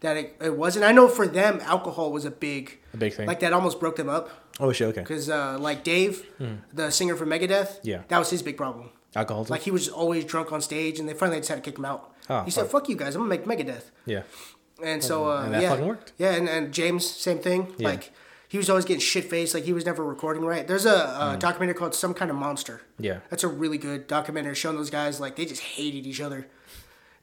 that 0.00 0.16
it, 0.16 0.36
it 0.40 0.56
wasn't. 0.56 0.84
I 0.84 0.92
know 0.92 1.08
for 1.08 1.26
them, 1.26 1.60
alcohol 1.62 2.12
was 2.12 2.24
a 2.24 2.30
big, 2.30 2.78
A 2.94 2.96
big 2.96 3.14
thing. 3.14 3.26
like 3.26 3.40
that 3.40 3.52
almost 3.52 3.80
broke 3.80 3.96
them 3.96 4.08
up. 4.08 4.30
Oh 4.60 4.72
shit. 4.72 4.88
Okay. 4.88 5.00
Because 5.00 5.28
uh, 5.30 5.56
like 5.60 5.84
Dave, 5.84 6.26
the 6.72 6.90
singer 6.90 7.16
for 7.16 7.26
Megadeth, 7.26 7.80
Hmm. 7.80 7.88
Yeah. 7.88 8.02
that 8.08 8.18
was 8.18 8.30
his 8.30 8.42
big 8.42 8.56
problem. 8.56 8.90
Alcohol. 9.16 9.46
Like 9.48 9.62
he 9.62 9.70
was 9.70 9.88
always 9.88 10.24
drunk 10.24 10.52
on 10.52 10.60
stage, 10.60 10.98
and 11.00 11.08
they 11.08 11.14
finally 11.14 11.38
just 11.38 11.48
had 11.48 11.56
to 11.56 11.60
kick 11.62 11.78
him 11.78 11.84
out. 11.84 12.12
Oh, 12.30 12.42
he 12.42 12.50
said, 12.50 12.62
fuck. 12.64 12.82
"Fuck 12.82 12.88
you 12.90 12.96
guys, 12.96 13.14
I'm 13.16 13.22
gonna 13.22 13.30
make 13.30 13.44
Megadeth." 13.46 13.84
yeah. 14.04 14.22
And 14.82 15.02
so 15.02 15.28
uh, 15.28 15.42
And 15.42 15.54
that 15.54 15.62
yeah, 15.62 15.70
fucking 15.70 15.86
worked. 15.88 16.12
Yeah, 16.18 16.34
and, 16.34 16.48
and 16.48 16.72
James, 16.72 17.04
same 17.04 17.38
thing. 17.40 17.74
Yeah. 17.78 17.88
Like 17.88 18.12
he 18.48 18.58
was 18.58 18.70
always 18.70 18.84
getting 18.84 19.00
shit 19.00 19.24
faced. 19.24 19.52
Like 19.54 19.64
he 19.64 19.72
was 19.72 19.84
never 19.84 20.04
recording 20.04 20.44
right. 20.44 20.68
There's 20.68 20.86
a, 20.86 20.94
uh 20.96 21.32
Hmm. 21.32 21.38
documentary 21.40 21.74
called 21.74 21.94
Some 21.96 22.14
Kind 22.14 22.30
of 22.30 22.36
Monster. 22.36 22.82
Yeah. 22.98 23.20
that's 23.30 23.42
a 23.42 23.48
really 23.48 23.78
good 23.78 24.06
documentary 24.06 24.54
showing 24.54 24.76
those 24.76 24.90
guys 24.90 25.18
like 25.20 25.34
they 25.36 25.46
just 25.46 25.62
hated 25.62 26.06
each 26.06 26.20
other. 26.20 26.46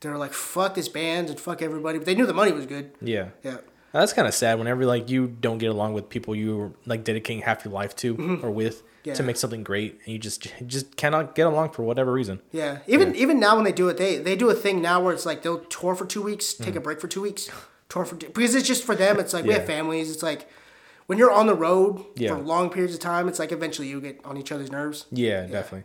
They 0.02 0.10
were 0.10 0.18
like, 0.18 0.34
"Fuck 0.34 0.76
this 0.76 0.88
band 0.89 1.30
and 1.30 1.39
fuck 1.39 1.62
everybody," 1.62 1.98
but 1.98 2.06
they 2.06 2.16
knew 2.16 2.26
the 2.26 2.34
money 2.34 2.52
was 2.52 2.66
good. 2.66 2.91
Yeah. 3.02 3.30
Yeah. 3.43 3.58
That's 3.91 4.12
kind 4.12 4.28
of 4.28 4.34
sad 4.34 4.60
whenever 4.60 4.86
like 4.86 5.10
you 5.10 5.26
don't 5.28 5.58
get 5.58 5.70
along 5.70 5.93
with 5.93 6.10
people 6.10 6.36
you 6.36 6.58
were 6.58 6.72
like 6.86 7.06
dedicating 7.06 7.41
half 7.43 7.64
your 7.64 7.74
life 7.74 7.96
to 7.98 8.39
or 8.43 8.52
with 8.52 8.78
Mm-hmm. 8.80 8.89
Yeah. 9.10 9.14
to 9.14 9.22
make 9.24 9.38
something 9.38 9.64
great 9.64 10.00
and 10.04 10.14
you 10.14 10.18
just 10.18 10.48
just 10.66 10.96
cannot 10.98 11.36
get 11.36 11.46
along 11.46 11.70
for 11.74 11.84
whatever 11.84 12.12
reason. 12.12 12.41
Yeah, 12.52 12.80
even 12.88 13.14
even 13.16 13.39
now 13.39 13.56
when 13.56 13.64
they 13.64 13.72
do 13.72 13.88
it, 13.88 13.98
they 13.98 14.18
they 14.18 14.36
do 14.36 14.50
a 14.50 14.56
thing 14.56 14.82
now 14.82 15.00
where 15.02 15.14
it's 15.14 15.28
like 15.28 15.43
they'll 15.43 15.60
tour 15.60 15.93
for 15.93 16.08
two 16.08 16.24
weeks, 16.24 16.56
take 16.56 16.76
a 16.76 16.82
break 16.82 17.00
for 17.00 17.08
two 17.08 17.22
weeks, 17.22 17.48
tour 17.88 18.04
for 18.04 18.16
two, 18.16 18.28
because 18.30 18.56
it's 18.56 18.68
just 18.68 18.84
for 18.84 18.96
them. 18.96 19.20
It's 19.20 19.32
like 19.32 19.46
we 19.46 19.54
have 19.54 19.62
Mm. 19.62 19.68
Families. 19.68 20.12
It's 20.12 20.24
like 20.24 20.50
when 21.06 21.20
you're 21.20 21.32
on 21.32 21.46
the 21.46 21.54
road 21.54 22.04
Yeah. 22.16 22.30
for 22.36 22.41
long 22.41 22.72
periods 22.72 22.96
of 22.96 23.00
time, 23.00 23.28
it's 23.28 23.38
like 23.38 23.52
eventually 23.52 23.88
you 23.88 24.02
get 24.02 24.20
on 24.26 24.38
each 24.38 24.52
other's 24.52 24.72
nerves. 24.72 25.06
Yeah, 25.12 25.46
definitely. 25.46 25.84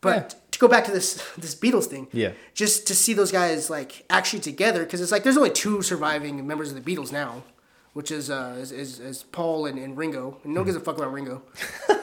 But 0.00 0.34
to 0.58 0.66
go 0.66 0.68
back 0.68 0.84
to 0.84 0.92
this 0.92 1.22
this 1.38 1.54
Beatles 1.54 1.86
thing, 1.86 2.08
Yeah. 2.12 2.32
just 2.54 2.86
to 2.88 2.94
see 2.94 3.14
those 3.14 3.32
guys 3.32 3.70
like 3.70 4.04
actually 4.10 4.40
together, 4.40 4.80
because 4.84 5.00
it's 5.00 5.12
like 5.12 5.22
there's 5.24 5.36
only 5.36 5.50
two 5.50 5.82
surviving 5.82 6.46
members 6.46 6.70
of 6.72 6.76
the 6.82 6.86
Beatles 6.96 7.12
now. 7.12 7.42
which 7.94 8.10
is 8.12 8.30
uh 8.30 8.54
is, 8.62 8.70
is, 8.72 9.00
is 9.00 9.22
Paul 9.32 9.66
and, 9.66 9.78
and 9.78 9.96
Ringo. 9.96 10.24
And 10.44 10.54
no 10.54 10.60
one 10.60 10.66
gives 10.66 10.76
a 10.76 10.80
fuck 10.80 10.96
about 10.98 11.12
Ringo. 11.12 11.42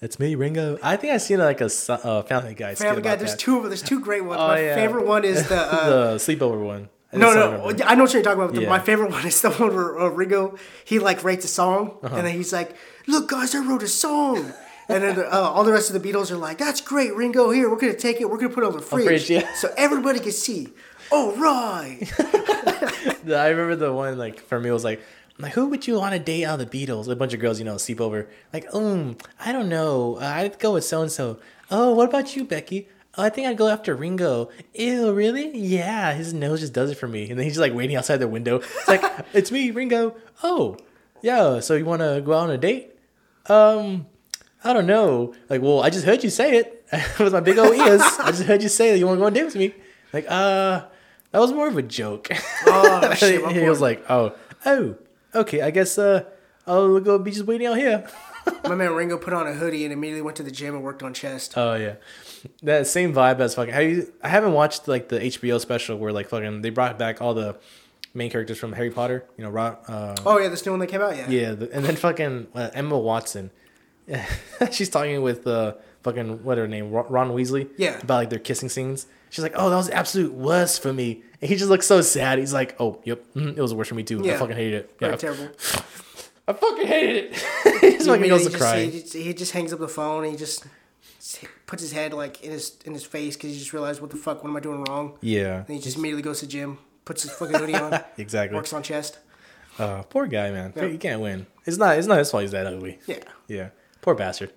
It's 0.00 0.18
me, 0.18 0.34
Ringo. 0.34 0.78
I 0.82 0.96
think 0.96 1.14
I 1.14 1.16
seen 1.18 1.38
like 1.38 1.60
a 1.62 1.70
uh, 1.88 2.22
Family 2.22 2.54
Guy. 2.54 2.74
Family 2.74 3.00
Guy. 3.00 3.16
There's 3.16 3.30
that. 3.30 3.38
two 3.40 3.56
of 3.58 3.64
there's 3.64 3.80
two 3.82 4.00
great 4.00 4.22
ones. 4.24 4.38
Oh, 4.40 4.48
my 4.48 4.60
yeah. 4.60 4.74
favorite 4.74 5.06
one 5.06 5.24
is 5.24 5.48
the. 5.48 5.56
Uh, 5.74 6.12
the 6.14 6.16
sleepover 6.18 6.62
one. 6.62 6.90
I 7.12 7.16
No, 7.16 7.32
no. 7.32 7.72
I 7.86 7.94
know 7.94 8.02
what 8.04 8.12
you're 8.12 8.22
talking 8.22 8.42
about. 8.42 8.54
Yeah. 8.60 8.68
My 8.68 8.80
favorite 8.80 9.10
one 9.12 9.24
is 9.26 9.40
the 9.40 9.50
one 9.50 9.74
where 9.74 9.98
uh, 9.98 10.08
Ringo 10.08 10.58
he 10.84 10.98
like 10.98 11.24
writes 11.24 11.44
a 11.46 11.48
song 11.48 11.96
Uh-huh. 12.02 12.16
and 12.16 12.26
then 12.26 12.34
he's 12.34 12.52
like, 12.52 12.76
"Look, 13.06 13.28
guys, 13.30 13.54
I 13.54 13.60
wrote 13.60 13.82
a 13.82 13.88
song." 13.88 14.52
And 14.88 15.02
then 15.02 15.18
uh, 15.18 15.28
all 15.30 15.64
the 15.64 15.72
rest 15.72 15.90
of 15.90 16.00
the 16.00 16.12
Beatles 16.12 16.30
are 16.30 16.36
like, 16.36 16.58
"That's 16.58 16.80
great, 16.80 17.14
Ringo. 17.14 17.50
Here, 17.50 17.70
we're 17.70 17.78
gonna 17.78 17.94
take 17.94 18.20
it. 18.20 18.28
We're 18.28 18.36
gonna 18.36 18.54
put 18.54 18.64
it 18.64 18.66
on 18.66 18.72
the 18.74 18.82
fridge, 18.82 19.06
fridge, 19.06 19.30
yeah. 19.30 19.54
so 19.54 19.72
everybody 19.76 20.20
can 20.20 20.32
see." 20.32 20.68
Oh, 21.10 21.30
The- 23.24 23.36
I 23.36 23.48
remember 23.48 23.76
the 23.76 23.92
one 23.92 24.18
like 24.18 24.40
for 24.40 24.58
me 24.60 24.70
was 24.70 24.84
like, 24.84 25.00
like 25.38 25.52
who 25.52 25.68
would 25.68 25.86
you 25.86 25.98
want 25.98 26.12
to 26.14 26.18
date 26.18 26.44
out 26.44 26.60
of 26.60 26.70
the 26.70 26.86
Beatles? 26.86 27.08
A 27.08 27.16
bunch 27.16 27.34
of 27.34 27.40
girls, 27.40 27.58
you 27.58 27.64
know, 27.64 27.76
sleep 27.76 28.00
over. 28.00 28.28
Like, 28.52 28.66
um, 28.74 29.16
I 29.40 29.52
don't 29.52 29.68
know. 29.68 30.16
Uh, 30.16 30.24
I'd 30.26 30.58
go 30.58 30.74
with 30.74 30.84
so 30.84 31.02
and 31.02 31.10
so. 31.10 31.38
Oh, 31.70 31.94
what 31.94 32.08
about 32.08 32.36
you, 32.36 32.44
Becky? 32.44 32.88
Oh, 33.16 33.22
I 33.22 33.28
think 33.30 33.46
I'd 33.46 33.56
go 33.56 33.68
after 33.68 33.94
Ringo. 33.94 34.50
Ew, 34.74 35.12
really? 35.12 35.56
Yeah, 35.56 36.14
his 36.14 36.34
nose 36.34 36.60
just 36.60 36.72
does 36.72 36.90
it 36.90 36.96
for 36.96 37.06
me. 37.08 37.30
And 37.30 37.38
then 37.38 37.44
he's 37.44 37.54
just 37.54 37.60
like 37.60 37.72
waiting 37.74 37.96
outside 37.96 38.16
the 38.18 38.28
window. 38.28 38.56
It's 38.56 38.88
like, 38.88 39.02
it's 39.32 39.50
me, 39.52 39.70
Ringo. 39.70 40.16
Oh, 40.42 40.76
yeah. 41.22 41.60
So 41.60 41.74
you 41.74 41.84
want 41.84 42.02
to 42.02 42.22
go 42.24 42.32
out 42.32 42.48
on 42.48 42.50
a 42.50 42.58
date? 42.58 42.90
Um, 43.46 44.06
I 44.64 44.72
don't 44.72 44.86
know. 44.86 45.34
Like, 45.50 45.60
well, 45.62 45.82
I 45.82 45.90
just 45.90 46.04
heard 46.06 46.24
you 46.24 46.30
say 46.30 46.56
it 46.56 46.86
with 47.18 47.32
my 47.32 47.40
big 47.40 47.58
old 47.58 47.74
ears. 47.76 48.00
I 48.18 48.30
just 48.30 48.44
heard 48.44 48.62
you 48.62 48.68
say 48.68 48.90
that 48.92 48.98
you 48.98 49.06
want 49.06 49.16
to 49.18 49.20
go 49.20 49.26
on 49.26 49.32
a 49.32 49.34
date 49.34 49.44
with 49.44 49.56
me. 49.56 49.74
Like, 50.12 50.26
uh, 50.28 50.84
that 51.32 51.38
was 51.40 51.52
more 51.52 51.68
of 51.68 51.76
a 51.76 51.82
joke. 51.82 52.28
Oh 52.66 53.12
shit. 53.16 53.44
he 53.52 53.68
was 53.68 53.80
like, 53.80 54.04
"Oh, 54.08 54.34
oh, 54.64 54.96
okay. 55.34 55.62
I 55.62 55.70
guess 55.70 55.98
uh, 55.98 56.24
I'll 56.66 57.00
go 57.00 57.18
be 57.18 57.32
just 57.32 57.44
waiting 57.46 57.66
out 57.66 57.76
here." 57.76 58.06
My 58.64 58.74
man 58.74 58.92
Ringo 58.92 59.18
put 59.18 59.32
on 59.32 59.46
a 59.46 59.54
hoodie 59.54 59.84
and 59.84 59.92
immediately 59.92 60.22
went 60.22 60.36
to 60.36 60.42
the 60.42 60.50
gym 60.50 60.74
and 60.74 60.84
worked 60.84 61.02
on 61.02 61.12
chest. 61.12 61.54
Oh 61.56 61.74
yeah, 61.74 61.94
that 62.62 62.86
same 62.86 63.12
vibe 63.12 63.40
as 63.40 63.54
fucking. 63.54 63.74
Have 63.74 63.82
you, 63.82 64.12
I 64.22 64.28
haven't 64.28 64.52
watched 64.52 64.86
like 64.86 65.08
the 65.08 65.18
HBO 65.18 65.58
special 65.60 65.98
where 65.98 66.12
like 66.12 66.28
fucking 66.28 66.62
they 66.62 66.70
brought 66.70 66.98
back 66.98 67.20
all 67.20 67.34
the 67.34 67.56
main 68.14 68.30
characters 68.30 68.58
from 68.58 68.72
Harry 68.74 68.90
Potter. 68.90 69.24
You 69.36 69.44
know, 69.44 69.50
Ron, 69.50 69.76
uh, 69.88 70.14
Oh 70.24 70.38
yeah, 70.38 70.48
this 70.48 70.64
new 70.64 70.72
one 70.72 70.78
that 70.80 70.86
came 70.88 71.00
out. 71.00 71.16
Yeah. 71.16 71.28
yeah, 71.28 71.52
the, 71.54 71.72
and 71.72 71.84
then 71.84 71.96
fucking 71.96 72.46
uh, 72.54 72.70
Emma 72.74 72.98
Watson. 72.98 73.50
She's 74.72 74.88
talking 74.88 75.22
with 75.22 75.46
uh, 75.46 75.74
fucking 76.02 76.44
what 76.44 76.58
her 76.58 76.68
name 76.68 76.90
Ron 76.90 77.06
Ron 77.08 77.30
Weasley. 77.30 77.68
Yeah. 77.76 77.98
about 78.00 78.14
like 78.16 78.30
their 78.30 78.38
kissing 78.38 78.68
scenes. 78.68 79.06
She's 79.30 79.42
like, 79.42 79.54
"Oh, 79.56 79.70
that 79.70 79.76
was 79.76 79.90
absolute 79.90 80.32
worst 80.32 80.82
for 80.82 80.92
me," 80.92 81.22
and 81.40 81.48
he 81.48 81.56
just 81.56 81.68
looks 81.70 81.86
so 81.86 82.00
sad. 82.02 82.38
He's 82.38 82.52
like, 82.52 82.76
"Oh, 82.80 83.00
yep, 83.04 83.24
mhm, 83.34 83.56
it 83.56 83.60
was 83.60 83.74
worse 83.74 83.88
for 83.88 83.94
me 83.96 84.02
too. 84.04 84.20
Yeah. 84.22 84.34
I 84.36 84.38
fucking 84.38 84.56
hated 84.56 84.74
it. 84.74 84.94
Very 84.98 85.12
Yeah, 85.12 85.16
terrible. 85.16 85.48
I 86.46 86.52
fucking 86.52 86.86
hated 86.86 87.32
it." 87.32 87.80
He's 87.80 88.06
fucking 88.06 88.22
He 88.22 88.28
goes 88.28 88.44
to 88.44 88.50
just, 88.50 88.60
cry. 88.62 88.84
He 88.84 89.00
just, 89.00 89.12
he 89.14 89.34
just 89.34 89.52
hangs 89.52 89.72
up 89.72 89.80
the 89.80 89.88
phone. 89.88 90.24
And 90.24 90.32
he 90.32 90.38
just 90.38 90.64
puts 91.66 91.82
his 91.82 91.90
head 91.92 92.12
like 92.12 92.44
in 92.44 92.52
his 92.52 92.76
in 92.84 92.92
his 92.92 93.04
face 93.04 93.34
because 93.36 93.50
he 93.52 93.58
just 93.58 93.72
realized 93.72 94.00
what 94.00 94.10
the 94.10 94.16
fuck, 94.16 94.44
what 94.44 94.50
am 94.50 94.56
I 94.56 94.60
doing 94.60 94.84
wrong? 94.84 95.18
Yeah, 95.20 95.64
And 95.66 95.68
he 95.68 95.80
just 95.80 95.96
immediately 95.96 96.22
goes 96.22 96.40
to 96.40 96.46
the 96.46 96.52
gym, 96.52 96.78
puts 97.04 97.22
his 97.22 97.32
fucking 97.32 97.56
hoodie 97.58 97.74
on, 97.74 97.98
exactly. 98.18 98.54
works 98.56 98.72
on 98.72 98.82
chest. 98.82 99.18
Uh, 99.78 100.02
poor 100.02 100.26
guy, 100.28 100.50
man. 100.52 100.72
Yeah. 100.76 100.86
He 100.86 100.98
can't 100.98 101.20
win. 101.20 101.46
It's 101.66 101.76
not. 101.78 101.98
It's 101.98 102.06
not 102.06 102.18
his 102.18 102.30
fault. 102.30 102.42
He's 102.42 102.52
that 102.52 102.66
ugly. 102.66 103.00
Yeah. 103.06 103.18
Yeah. 103.48 103.68
Poor 104.04 104.14
bastard. 104.14 104.52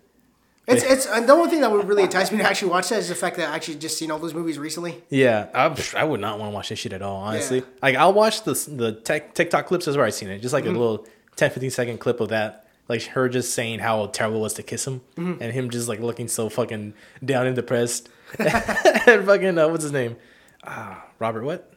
It's 0.68 0.84
it's 0.84 1.06
and 1.06 1.30
the 1.30 1.32
only 1.32 1.50
thing 1.50 1.62
that 1.62 1.72
would 1.72 1.88
really 1.88 2.04
entice 2.04 2.30
me 2.30 2.40
to 2.40 2.44
actually 2.44 2.72
watch 2.72 2.90
that 2.90 3.00
is 3.00 3.08
the 3.08 3.16
fact 3.16 3.38
that 3.38 3.48
I 3.50 3.56
actually 3.56 3.76
just 3.76 3.98
seen 3.98 4.12
all 4.12 4.20
those 4.20 4.34
movies 4.34 4.60
recently. 4.60 5.02
Yeah, 5.10 5.48
I, 5.56 5.74
I 5.96 6.04
would 6.04 6.20
not 6.20 6.38
want 6.40 6.52
to 6.52 6.54
watch 6.54 6.68
this 6.68 6.80
shit 6.80 6.92
at 6.92 7.02
all. 7.02 7.22
Honestly, 7.22 7.60
Yeah. 7.60 7.66
like 7.82 7.96
I'll 7.96 8.12
watch 8.12 8.44
the 8.44 8.52
the 8.68 8.92
tech, 8.92 9.34
TikTok 9.34 9.66
clips. 9.68 9.88
is 9.88 9.96
where 9.96 10.06
I 10.06 10.10
seen 10.10 10.28
it. 10.30 10.40
Just 10.40 10.52
like 10.54 10.66
Mm-hmm. 10.66 10.76
a 10.76 10.80
little 10.80 11.08
10, 11.38 11.52
15 11.52 11.70
second 11.72 11.98
clip 12.00 12.20
of 12.20 12.28
that. 12.30 12.68
Like 12.90 13.04
her 13.04 13.30
just 13.30 13.54
saying 13.54 13.80
how 13.80 14.08
terrible 14.08 14.40
it 14.40 14.42
was 14.42 14.54
to 14.56 14.64
kiss 14.64 14.86
him, 14.86 15.00
Mm-hmm. 15.16 15.42
and 15.42 15.54
him 15.54 15.70
just 15.70 15.88
like 15.88 16.02
looking 16.02 16.28
so 16.28 16.50
fucking 16.50 16.94
down 17.24 17.48
and 17.48 17.56
depressed. 17.56 18.10
and 18.38 19.26
fucking 19.26 19.58
uh, 19.58 19.70
what's 19.70 19.84
his 19.84 19.94
name? 19.94 20.18
Ah, 20.66 21.06
Robert. 21.20 21.44
What? 21.46 21.72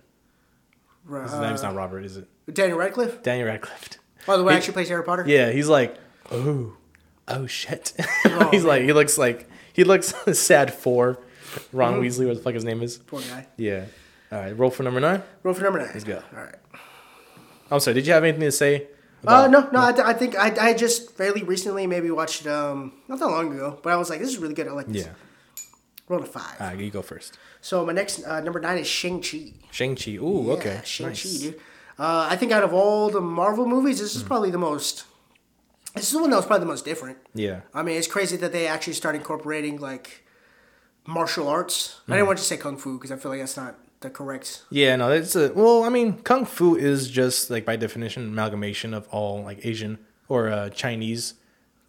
His 1.09 1.33
Uh, 1.33 1.43
name's 1.43 1.63
not 1.63 1.77
Robert, 1.77 2.01
is 2.05 2.17
it? 2.17 2.27
Daniel 2.53 2.79
Radcliffe. 2.79 3.23
Daniel 3.23 3.47
Radcliffe. 3.47 3.89
Oh, 4.27 4.37
the 4.37 4.43
way 4.43 4.55
He- 4.55 4.57
actually 4.59 4.73
plays 4.75 4.89
Harry 4.89 5.05
Potter. 5.05 5.25
Yeah, 5.29 5.51
he's 5.53 5.69
like, 5.69 5.97
oh, 6.33 6.73
oh 7.31 7.47
shit. 7.47 7.93
he's 8.51 8.65
like, 8.65 8.83
he 8.83 8.93
looks 8.93 9.17
like 9.19 9.49
he 9.73 9.85
looks 9.85 10.15
sad 10.39 10.73
for 10.75 11.19
Ron 11.73 11.95
Mm-hmm. 11.95 12.03
Weasley, 12.03 12.27
what 12.27 12.37
the 12.37 12.43
fuck 12.43 12.55
his 12.55 12.65
name 12.65 12.83
is. 12.83 12.99
Poor 12.99 13.21
guy. 13.23 13.47
Yeah. 13.57 13.87
All 14.33 14.39
right, 14.39 14.57
roll 14.57 14.71
for 14.71 14.83
number 14.85 15.01
nine. 15.01 15.23
Roll 15.43 15.55
for 15.55 15.65
number 15.65 15.81
9 15.81 15.89
Let's 15.93 16.05
go. 16.05 16.23
All 16.37 16.43
right. 16.45 16.55
I'm 17.71 17.81
sorry. 17.81 17.95
Did 17.95 18.07
you 18.07 18.13
have 18.13 18.23
anything 18.23 18.43
to 18.43 18.53
say? 18.53 18.87
Uh, 19.27 19.49
no, 19.49 19.69
no. 19.73 19.81
I, 19.81 20.11
I 20.11 20.13
think 20.15 20.37
I, 20.39 20.71
I 20.71 20.75
just 20.75 21.11
fairly 21.17 21.43
recently 21.43 21.87
maybe 21.87 22.11
watched 22.11 22.47
um 22.47 22.93
not 23.09 23.19
that 23.19 23.27
long 23.27 23.53
ago, 23.53 23.79
but 23.83 23.93
I 23.93 23.97
was 23.97 24.09
like, 24.11 24.19
this 24.21 24.29
is 24.31 24.39
really 24.39 24.55
good. 24.55 24.67
I 24.69 24.73
like 24.73 24.87
this. 24.87 25.07
Yeah. 25.07 25.13
Roll 26.09 26.23
a 26.23 26.27
five. 26.27 26.57
All 26.61 26.69
right, 26.69 26.79
you 26.79 26.91
go 26.91 27.03
first. 27.03 27.37
So 27.61 27.85
my 27.85 27.93
next 27.93 28.25
uh, 28.25 28.41
number 28.41 28.61
nine 28.61 28.79
is 28.79 28.87
Shang 28.87 29.21
Chi. 29.23 29.53
Shang 29.71 29.95
Chi. 29.95 30.13
Ooh, 30.13 30.53
okay. 30.53 30.81
Shang 30.85 31.07
Chi, 31.09 31.11
nice. 31.11 31.39
dude. 31.41 31.55
Uh, 31.99 32.29
I 32.31 32.37
think 32.37 32.51
out 32.51 32.65
of 32.65 32.73
all 32.73 33.11
the 33.11 33.21
Marvel 33.21 33.67
movies, 33.67 34.01
this 34.01 34.17
is 34.17 34.23
probably 34.23 34.51
the 34.51 34.59
most. 34.59 35.05
This 35.95 36.05
is 36.07 36.13
the 36.13 36.21
one 36.21 36.31
that 36.31 36.37
was 36.37 36.47
probably 36.47 36.65
the 36.67 36.71
most 36.71 36.85
different. 36.85 37.19
Yeah. 37.35 37.61
I 37.75 37.83
mean, 37.83 37.97
it's 37.97 38.07
crazy 38.07 38.37
that 38.39 38.53
they 38.53 38.67
actually 38.67 38.93
start 38.95 39.15
incorporating 39.17 39.79
like 39.81 40.25
martial 41.07 41.49
arts. 41.49 42.01
Hmm. 42.07 42.13
I 42.13 42.17
didn't 42.17 42.27
want 42.29 42.39
to 42.39 42.45
say 42.45 42.57
kung 42.57 42.77
fu 42.77 42.97
because 42.97 43.11
I 43.13 43.17
feel 43.17 43.31
like 43.31 43.41
that's 43.41 43.57
not 43.57 43.77
the 44.01 44.11
correct. 44.11 44.63
Yeah, 44.71 44.97
no, 44.97 45.11
it's 45.11 45.35
a 45.37 45.53
well. 45.53 45.83
I 45.85 45.89
mean, 45.89 46.23
kung 46.23 46.45
fu 46.47 46.77
is 46.77 47.11
just 47.11 47.51
like 47.51 47.65
by 47.65 47.77
definition 47.77 48.23
amalgamation 48.29 48.95
of 48.95 49.09
all 49.09 49.43
like 49.43 49.65
Asian 49.67 49.99
or 50.29 50.49
uh, 50.49 50.71
Chinese 50.71 51.35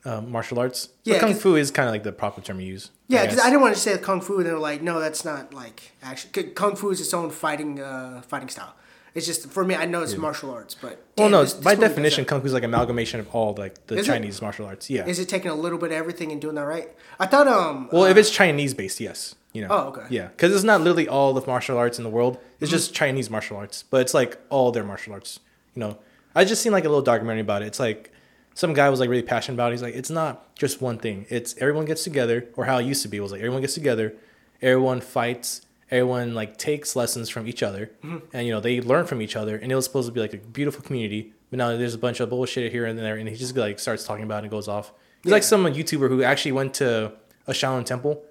uh, 0.03 0.19
martial 0.21 0.57
arts. 0.59 0.87
But 0.87 0.95
Yeah, 1.13 1.19
kung 1.19 1.33
'cause- 1.33 1.41
fu 1.41 1.55
is 1.55 1.69
kind 1.71 1.87
of 1.87 1.93
like 1.93 2.03
the 2.03 2.11
proper 2.11 2.41
term 2.41 2.57
to 2.57 2.63
use. 2.63 2.89
Yeah, 3.07 3.19
I 3.19 3.21
because 3.23 3.35
guess. 3.37 3.45
I 3.45 3.49
didn't 3.49 3.61
want 3.61 3.75
to 3.75 3.79
say 3.81 3.97
kung 3.99 4.19
fu, 4.21 4.37
and 4.37 4.45
they're 4.45 4.57
like, 4.57 4.81
no, 4.81 4.99
that's 4.99 5.23
not 5.23 5.53
like 5.53 5.91
actually 6.01 6.43
Kung 6.55 6.75
fu 6.75 6.89
is 6.89 6.99
its 6.99 7.13
own 7.13 7.29
fighting 7.29 7.79
uh, 7.79 8.21
fighting 8.27 8.49
style. 8.49 8.73
It's 9.13 9.25
just 9.25 9.49
for 9.49 9.65
me. 9.65 9.75
I 9.75 9.85
know 9.85 10.01
it's 10.03 10.15
martial 10.15 10.51
arts, 10.51 10.73
but 10.73 10.91
Well, 11.17 11.27
damn, 11.27 11.31
no, 11.31 11.41
this- 11.43 11.53
this 11.53 11.63
by 11.63 11.75
definition, 11.75 12.23
kung 12.25 12.39
fu 12.41 12.47
is 12.47 12.53
like 12.53 12.63
amalgamation 12.63 13.19
of 13.19 13.27
all 13.35 13.53
like 13.57 13.85
the 13.87 13.95
Is 13.97 14.07
it? 14.07 14.11
Chinese 14.11 14.41
martial 14.41 14.65
arts. 14.65 14.89
Yeah. 14.89 15.05
is 15.05 15.19
it 15.19 15.27
taking 15.27 15.51
a 15.51 15.55
little 15.55 15.77
bit 15.77 15.87
of 15.91 15.97
everything 15.97 16.31
and 16.31 16.39
doing 16.39 16.55
that 16.55 16.63
right? 16.63 16.89
I 17.19 17.25
thought 17.25 17.47
um. 17.47 17.89
well, 17.91 18.03
uh, 18.03 18.07
if 18.07 18.15
it's 18.17 18.29
Chinese 18.31 18.73
based, 18.73 18.99
yes. 19.01 19.35
You 19.53 19.63
know. 19.63 19.67
Oh, 19.69 19.87
okay. 19.89 20.03
Yeah, 20.09 20.27
because 20.27 20.55
it's 20.55 20.63
not 20.63 20.79
literally 20.79 21.09
all 21.09 21.33
the 21.33 21.45
martial 21.45 21.77
arts 21.77 21.97
in 21.97 22.05
the 22.05 22.09
world. 22.09 22.37
It's 22.61 22.69
Mm-hmm. 22.69 22.77
just 22.77 22.93
Chinese 22.93 23.29
martial 23.29 23.57
arts, 23.57 23.83
but 23.89 23.99
it's 23.99 24.13
like 24.13 24.37
all 24.49 24.71
their 24.71 24.85
martial 24.85 25.11
arts. 25.11 25.41
You 25.75 25.81
know, 25.81 25.97
I 26.33 26.45
just 26.45 26.61
seen 26.61 26.71
like 26.71 26.85
a 26.85 26.89
little 26.89 27.01
documentary 27.03 27.41
about 27.41 27.61
it. 27.63 27.65
It's 27.65 27.79
like 27.79 28.11
some 28.53 28.73
guy 28.73 28.89
was 28.89 29.01
like 29.01 29.09
really 29.09 29.23
passionate 29.23 29.55
about 29.55 29.71
it. 29.71 29.75
He's 29.75 29.81
like, 29.81 29.95
it's 29.95 30.09
not 30.09 30.55
just 30.55 30.81
one 30.81 30.97
thing. 30.99 31.25
It's 31.29 31.53
everyone 31.57 31.83
gets 31.83 32.05
together, 32.05 32.47
or 32.55 32.63
how 32.63 32.77
it 32.77 32.85
used 32.85 33.01
to 33.01 33.09
be 33.09 33.19
was 33.19 33.33
like 33.33 33.41
everyone 33.41 33.59
gets 33.59 33.73
together, 33.73 34.13
everyone 34.61 35.01
fights, 35.01 35.61
everyone 35.91 36.33
like 36.33 36.57
takes 36.57 36.95
lessons 36.95 37.29
from 37.29 37.47
each 37.47 37.61
other, 37.63 37.91
Mm-hmm. 38.03 38.17
and 38.33 38.47
you 38.47 38.53
know 38.53 38.59
they 38.61 38.81
learn 38.81 39.05
from 39.05 39.21
each 39.21 39.35
other, 39.35 39.55
and 39.57 39.71
it 39.71 39.75
was 39.75 39.85
supposed 39.85 40.07
to 40.07 40.11
be 40.13 40.19
like 40.21 40.33
a 40.33 40.37
beautiful 40.37 40.81
community. 40.83 41.33
But 41.49 41.57
now 41.57 41.75
there's 41.75 41.93
a 41.93 41.97
bunch 41.97 42.19
of 42.21 42.29
bullshit 42.29 42.71
here 42.71 42.85
and 42.85 42.97
there, 42.97 43.15
and 43.17 43.27
he 43.27 43.35
just 43.35 43.55
like 43.57 43.77
starts 43.79 44.03
talking 44.05 44.23
about 44.23 44.37
it 44.39 44.43
and 44.45 44.51
goes 44.51 44.67
off. 44.67 44.91
He's 45.23 45.31
like 45.31 45.43
Yeah. 45.43 45.47
some 45.47 45.65
YouTuber 45.65 46.07
who 46.07 46.23
actually 46.23 46.53
went 46.53 46.73
to 46.75 47.11
a 47.47 47.51
Shaolin 47.51 47.85
temple 47.85 48.23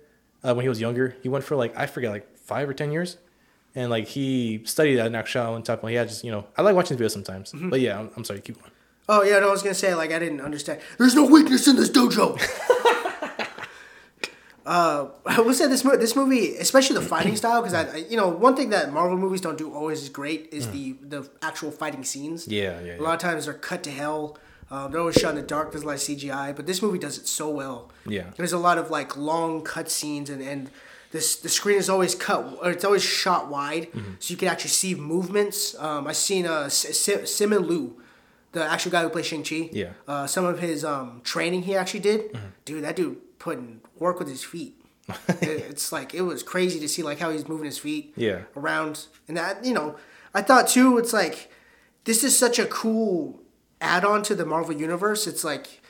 uh, 0.43 0.55
when 0.55 0.65
he 0.65 0.69
was 0.69 0.81
younger. 0.81 1.17
He 1.23 1.29
went 1.29 1.45
for 1.45 1.55
like 1.57 1.77
I 1.77 1.87
forget 1.87 2.11
like 2.11 2.37
five 2.39 2.69
or 2.69 2.73
ten 2.75 2.91
years, 2.93 3.19
and 3.75 3.91
like 3.91 4.07
he 4.09 4.63
studied 4.65 4.99
at 4.99 5.07
an 5.07 5.13
Shaolin 5.13 5.63
temple. 5.65 5.89
He 5.91 5.97
had 5.97 6.09
just 6.09 6.25
you 6.25 6.31
know 6.33 6.47
I 6.57 6.63
like 6.63 6.75
watching 6.75 6.97
his 6.97 7.07
videos 7.07 7.13
sometimes. 7.13 7.53
Mm-hmm. 7.53 7.69
But 7.71 7.81
yeah, 7.81 7.99
I'm, 8.01 8.11
I'm 8.17 8.25
sorry, 8.25 8.41
keep 8.41 8.59
going. 8.59 8.73
Oh 9.09 9.23
yeah, 9.23 9.39
no, 9.41 9.49
I 9.49 9.51
was 9.51 9.63
gonna 9.63 9.75
say 9.75 9.95
like 9.95 10.13
I 10.13 10.19
didn't 10.19 10.41
understand. 10.41 10.81
There's 10.99 11.15
no 11.15 11.25
weakness 11.27 11.69
in 11.69 11.77
this 11.77 11.91
dojo. 11.91 12.39
uh, 14.67 15.07
I 15.27 15.41
will 15.41 15.55
say 15.55 15.67
this 15.67 15.85
movie, 15.85 15.97
this 15.99 16.15
movie, 16.17 16.57
especially 16.57 16.95
the 16.97 17.03
fighting 17.07 17.37
style, 17.43 17.61
because 17.63 17.75
I, 17.75 17.85
I- 17.93 17.97
you 18.11 18.17
know, 18.17 18.29
one 18.29 18.57
thing 18.57 18.71
that 18.71 18.93
Marvel 18.93 19.17
movies 19.17 19.41
don't 19.41 19.59
do 19.59 19.73
always 19.75 20.03
is 20.03 20.09
great 20.09 20.49
is 20.53 20.69
the 20.71 20.93
the 21.03 21.29
actual 21.43 21.71
fighting 21.71 22.05
scenes. 22.05 22.47
Mm. 22.47 22.53
Yeah, 22.53 22.81
yeah, 22.81 23.01
A 23.01 23.03
lot 23.03 23.15
of 23.15 23.21
times 23.21 23.45
they're 23.47 23.55
cut 23.55 23.83
to 23.85 23.91
hell. 23.91 24.39
Um, 24.71 24.93
they're 24.93 25.01
always 25.01 25.17
shot 25.17 25.31
in 25.31 25.37
the 25.37 25.43
dark. 25.43 25.73
There's 25.73 25.83
a 25.83 25.87
lot 25.87 25.95
of 25.97 26.01
CGI, 26.01 26.55
but 26.55 26.65
this 26.67 26.81
movie 26.81 26.99
does 26.99 27.19
it 27.19 27.27
so 27.27 27.51
well. 27.51 27.91
Yeah. 28.07 28.31
There's 28.37 28.53
a 28.53 28.59
lot 28.59 28.79
of 28.79 28.89
like 28.91 29.17
long 29.17 29.63
cut 29.63 29.91
scenes 29.91 30.31
and 30.31 30.41
and 30.43 30.71
this 31.11 31.35
the 31.35 31.49
screen 31.49 31.77
is 31.77 31.91
always 31.91 32.15
cut 32.15 32.59
or 32.63 32.71
it's 32.71 32.85
always 32.85 33.03
shot 33.03 33.49
wide 33.51 33.91
Mm-hmm. 33.91 34.13
so 34.21 34.31
you 34.33 34.37
can 34.37 34.47
actually 34.47 34.71
see 34.71 34.95
movements. 34.95 35.75
Um, 35.77 36.07
I 36.07 36.13
seen 36.13 36.47
uh 36.47 36.69
Sim, 36.69 37.21
Simu 37.21 37.67
Liu, 37.67 38.01
the 38.53 38.63
actual 38.65 38.93
guy 38.93 39.03
who 39.03 39.09
plays 39.09 39.27
Shang 39.27 39.43
Chi. 39.43 39.71
Yeah. 39.73 39.91
Uh, 40.07 40.29
some 40.29 40.45
of 40.45 40.61
his 40.61 40.85
um 40.85 41.21
training 41.25 41.63
he 41.63 41.75
actually 41.75 42.01
did. 42.01 42.39
Dude, 42.65 42.85
that 42.85 42.95
dude 42.95 43.19
put 43.41 43.59
in 43.59 43.81
work 44.01 44.19
with 44.19 44.29
his 44.29 44.43
feet. 44.43 44.75
It's 45.43 45.93
like 45.93 46.15
it 46.15 46.23
was 46.23 46.43
crazy 46.43 46.79
to 46.81 46.89
see 46.89 47.03
like 47.03 47.19
how 47.21 47.31
he's 47.31 47.47
moving 47.49 47.67
his 47.67 47.79
feet 47.79 48.13
Yeah. 48.17 48.41
around 48.57 49.07
and 49.29 49.37
that 49.37 49.65
you 49.65 49.73
know 49.75 49.97
I 50.35 50.43
thought 50.43 50.67
too 50.69 50.99
it's 50.99 51.13
like 51.13 51.51
this 52.05 52.25
is 52.25 52.37
such 52.39 52.59
a 52.59 52.67
cool 52.67 53.41
add-on 53.81 54.23
to 54.25 54.35
the 54.35 54.45
Marvel 54.47 54.75
universe. 54.75 55.27
It's 55.27 55.45
like 55.45 55.81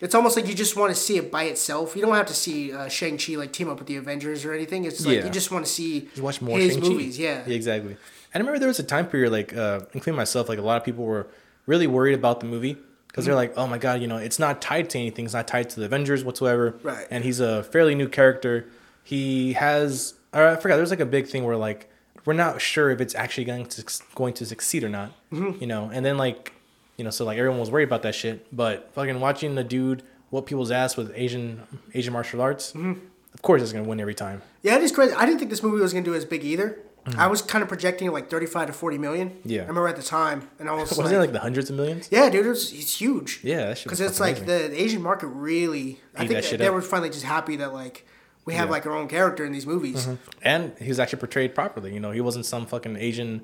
it's 0.00 0.14
almost 0.14 0.36
like 0.36 0.46
you 0.48 0.54
just 0.54 0.76
want 0.76 0.92
to 0.94 1.00
see 1.00 1.16
it 1.16 1.30
by 1.30 1.44
itself. 1.44 1.94
You 1.96 2.02
don't 2.02 2.14
have 2.14 2.26
to 2.26 2.34
see 2.34 2.72
uh, 2.72 2.88
Shang 2.88 3.18
Chi 3.18 3.34
like 3.36 3.52
team 3.52 3.68
up 3.68 3.78
with 3.78 3.86
the 3.88 3.96
Avengers 3.96 4.44
or 4.44 4.52
anything. 4.52 4.84
It's 4.84 5.04
like 5.06 5.18
Yeah. 5.18 5.24
you 5.26 5.30
just 5.30 5.50
want 5.52 5.64
to 5.66 5.70
see 5.70 6.08
Just 6.10 6.22
watch 6.22 6.40
more 6.42 6.58
his 6.58 6.72
Shang-Chi. 6.72 6.88
movies. 6.88 7.18
Yeah. 7.18 7.44
exactly. 7.46 7.92
And 8.34 8.36
i 8.36 8.38
remember 8.38 8.58
there 8.58 8.68
was 8.68 8.78
a 8.80 8.84
time 8.94 9.06
period 9.06 9.30
like, 9.30 9.54
uh, 9.54 9.80
including 9.92 10.16
myself, 10.16 10.48
like 10.48 10.58
a 10.58 10.62
lot 10.70 10.76
of 10.78 10.84
people 10.84 11.04
were 11.04 11.26
really 11.66 11.86
worried 11.86 12.14
about 12.14 12.40
the 12.40 12.46
movie 12.46 12.76
because 13.12 13.24
Mm-hmm. 13.24 13.28
they're 13.28 13.36
like, 13.36 13.52
oh 13.56 13.66
my 13.68 13.78
god, 13.78 14.00
you 14.00 14.08
know, 14.08 14.16
it's 14.16 14.38
not 14.40 14.60
tied 14.60 14.90
to 14.90 14.98
anything. 14.98 15.26
It's 15.26 15.34
not 15.34 15.46
tied 15.46 15.70
to 15.70 15.80
the 15.80 15.86
Avengers 15.86 16.24
whatsoever. 16.24 16.74
Right. 16.82 17.06
And 17.10 17.22
he's 17.24 17.38
a 17.40 17.62
fairly 17.62 17.94
new 17.94 18.08
character. 18.08 18.66
He 19.04 19.52
has, 19.52 20.14
or 20.32 20.46
I 20.48 20.56
forgot. 20.56 20.76
There's 20.76 20.90
like 20.90 21.00
a 21.00 21.06
big 21.06 21.26
thing 21.28 21.44
where 21.44 21.56
like 21.56 21.88
we're 22.24 22.32
not 22.34 22.60
sure 22.60 22.90
if 22.90 23.00
it's 23.00 23.14
actually 23.14 23.44
going 23.44 23.66
to 23.66 23.84
going 24.14 24.32
to 24.34 24.46
succeed 24.46 24.82
or 24.82 24.88
not. 24.88 25.12
Mm-hmm. 25.32 25.60
You 25.60 25.66
know, 25.66 25.90
and 25.92 26.04
then 26.06 26.16
like, 26.16 26.52
you 26.96 27.04
know, 27.04 27.10
so 27.10 27.24
like 27.24 27.36
everyone 27.38 27.60
was 27.60 27.70
worried 27.70 27.84
about 27.88 28.02
that 28.02 28.14
shit. 28.14 28.46
But 28.56 28.90
fucking 28.94 29.20
watching 29.20 29.54
the 29.56 29.64
dude 29.64 30.02
whoop 30.30 30.46
people's 30.46 30.70
ass 30.70 30.96
with 30.96 31.12
Asian 31.14 31.62
Asian 31.94 32.12
martial 32.12 32.40
arts, 32.40 32.72
Mm-hmm. 32.72 32.92
of 33.34 33.42
course, 33.42 33.60
it's 33.60 33.72
gonna 33.72 33.84
win 33.88 34.00
every 34.00 34.14
time. 34.14 34.40
Yeah, 34.62 34.76
it 34.76 34.82
is 34.82 34.92
crazy. 34.92 35.12
I 35.14 35.26
didn't 35.26 35.38
think 35.40 35.50
this 35.50 35.62
movie 35.62 35.80
was 35.82 35.92
gonna 35.92 36.04
do 36.04 36.14
as 36.14 36.24
big 36.24 36.44
either. 36.44 36.78
I 37.18 37.26
was 37.26 37.42
kind 37.42 37.62
of 37.62 37.68
projecting 37.68 38.10
like 38.12 38.30
thirty-five 38.30 38.68
to 38.68 38.72
forty 38.72 38.96
million. 38.98 39.30
Mm-hmm. 39.30 39.48
Yeah. 39.48 39.58
I 39.62 39.66
remember 39.66 39.88
at 39.88 39.96
the 39.96 40.02
time, 40.02 40.48
and 40.58 40.68
I 40.68 40.72
was 40.74 40.90
Wasn't 40.96 41.06
like, 41.06 41.14
it 41.14 41.18
like 41.18 41.32
the 41.32 41.40
hundreds 41.40 41.68
of 41.70 41.76
millions? 41.76 42.08
yeah, 42.12 42.30
dude, 42.30 42.46
it 42.46 42.48
was, 42.48 42.72
it's 42.72 43.00
huge. 43.00 43.40
Yeah, 43.42 43.74
because 43.74 44.00
it's 44.00 44.20
like 44.20 44.40
the, 44.40 44.68
the 44.70 44.80
Asian 44.80 45.02
market 45.02 45.26
really. 45.28 46.00
I 46.16 46.24
Eat 46.24 46.28
think 46.28 46.30
that 46.30 46.44
shit 46.44 46.58
they 46.60 46.68
up. 46.68 46.74
were 46.74 46.82
finally 46.82 47.10
just 47.10 47.24
happy 47.24 47.56
that 47.56 47.72
like 47.72 48.06
we 48.44 48.54
have 48.54 48.68
Yeah. 48.68 48.72
like 48.72 48.86
our 48.86 48.92
own 48.96 49.08
character 49.08 49.44
in 49.44 49.52
these 49.52 49.66
movies. 49.66 50.08
and 50.42 50.76
he 50.78 50.88
was 50.88 51.00
actually 51.00 51.18
portrayed 51.20 51.54
properly. 51.54 51.92
You 51.92 52.00
know, 52.00 52.10
he 52.12 52.20
wasn't 52.20 52.46
some 52.46 52.66
fucking 52.66 52.96
Asian 52.96 53.42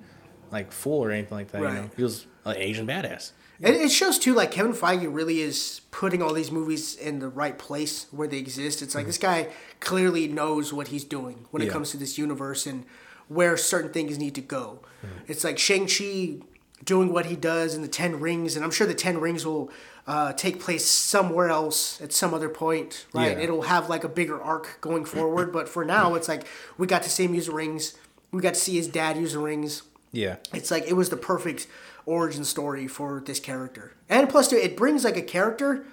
like 0.52 0.70
fool 0.72 1.05
or 1.05 1.10
anything 1.10 1.36
like 1.36 1.51
that. 1.51 1.60
You 1.60 1.68
know, 1.68 1.90
he 1.97 2.02
was 2.02 2.26
an 2.44 2.56
Asian 2.56 2.86
badass. 2.86 3.32
And 3.60 3.74
it 3.74 3.90
shows 3.90 4.20
too, 4.20 4.35
like 4.35 4.52
Kevin 4.52 4.72
Feige 4.72 5.12
really 5.12 5.40
is 5.40 5.80
putting 5.90 6.22
all 6.22 6.32
these 6.32 6.52
movies 6.52 6.94
in 6.94 7.18
the 7.18 7.28
right 7.28 7.59
place 7.59 8.06
where 8.12 8.28
they 8.28 8.39
exist. 8.39 8.82
It's 8.82 8.94
like 8.94 9.06
this 9.06 9.18
guy 9.18 9.48
clearly 9.80 10.28
knows 10.28 10.72
what 10.72 10.89
he's 10.89 11.02
doing 11.02 11.47
when 11.51 11.60
it 11.62 11.68
comes 11.70 11.90
to 11.90 11.97
this 11.97 12.16
universe 12.18 12.66
and 12.68 12.85
where 13.28 13.56
certain 13.56 13.92
things 13.92 14.18
need 14.18 14.34
to 14.34 14.40
go. 14.40 14.80
It's 15.26 15.44
like 15.44 15.59
Shang 15.59 15.86
Chi 15.86 16.38
doing 16.84 17.12
what 17.12 17.26
he 17.26 17.36
does 17.36 17.74
in 17.74 17.82
the 17.82 17.88
Ten 17.88 18.18
Rings, 18.20 18.56
and 18.56 18.64
I'm 18.64 18.70
sure 18.70 18.86
the 18.86 18.94
Ten 18.94 19.20
Rings 19.20 19.44
will 19.44 19.70
uh, 20.06 20.32
take 20.32 20.59
place 20.60 20.86
somewhere 20.86 21.50
else 21.50 22.00
at 22.00 22.12
some 22.12 22.32
other 22.34 22.48
point, 22.48 23.06
right? 23.12 23.36
Yeah. 23.36 23.44
It'll 23.44 23.62
have 23.62 23.88
like 23.88 24.05
a 24.05 24.09
bigger 24.09 24.40
arc 24.40 24.78
going 24.80 25.05
forward, 25.05 25.52
but 25.52 25.68
for 25.68 25.84
now, 25.84 26.14
it's 26.14 26.28
like 26.28 26.46
we 26.78 26.86
got 26.86 27.02
to 27.02 27.10
see 27.10 27.24
him 27.24 27.34
use 27.34 27.46
the 27.46 27.52
rings. 27.52 27.94
We 28.32 28.40
got 28.42 28.55
to 28.55 28.60
see 28.60 28.76
his 28.76 28.88
dad 28.88 29.16
use 29.16 29.32
the 29.32 29.38
rings 29.38 29.82
Yeah, 30.12 30.36
it's 30.52 30.70
like 30.70 30.86
it 30.86 30.94
was 30.94 31.10
the 31.10 31.16
perfect 31.16 31.66
origin 32.06 32.44
story 32.44 32.86
for 32.86 33.22
this 33.24 33.38
character 33.40 33.92
and 34.09 34.28
plus 34.28 34.48
too, 34.48 34.56
it 34.56 34.76
brings 34.76 35.05
like 35.05 35.16
a 35.16 35.22
character 35.22 35.84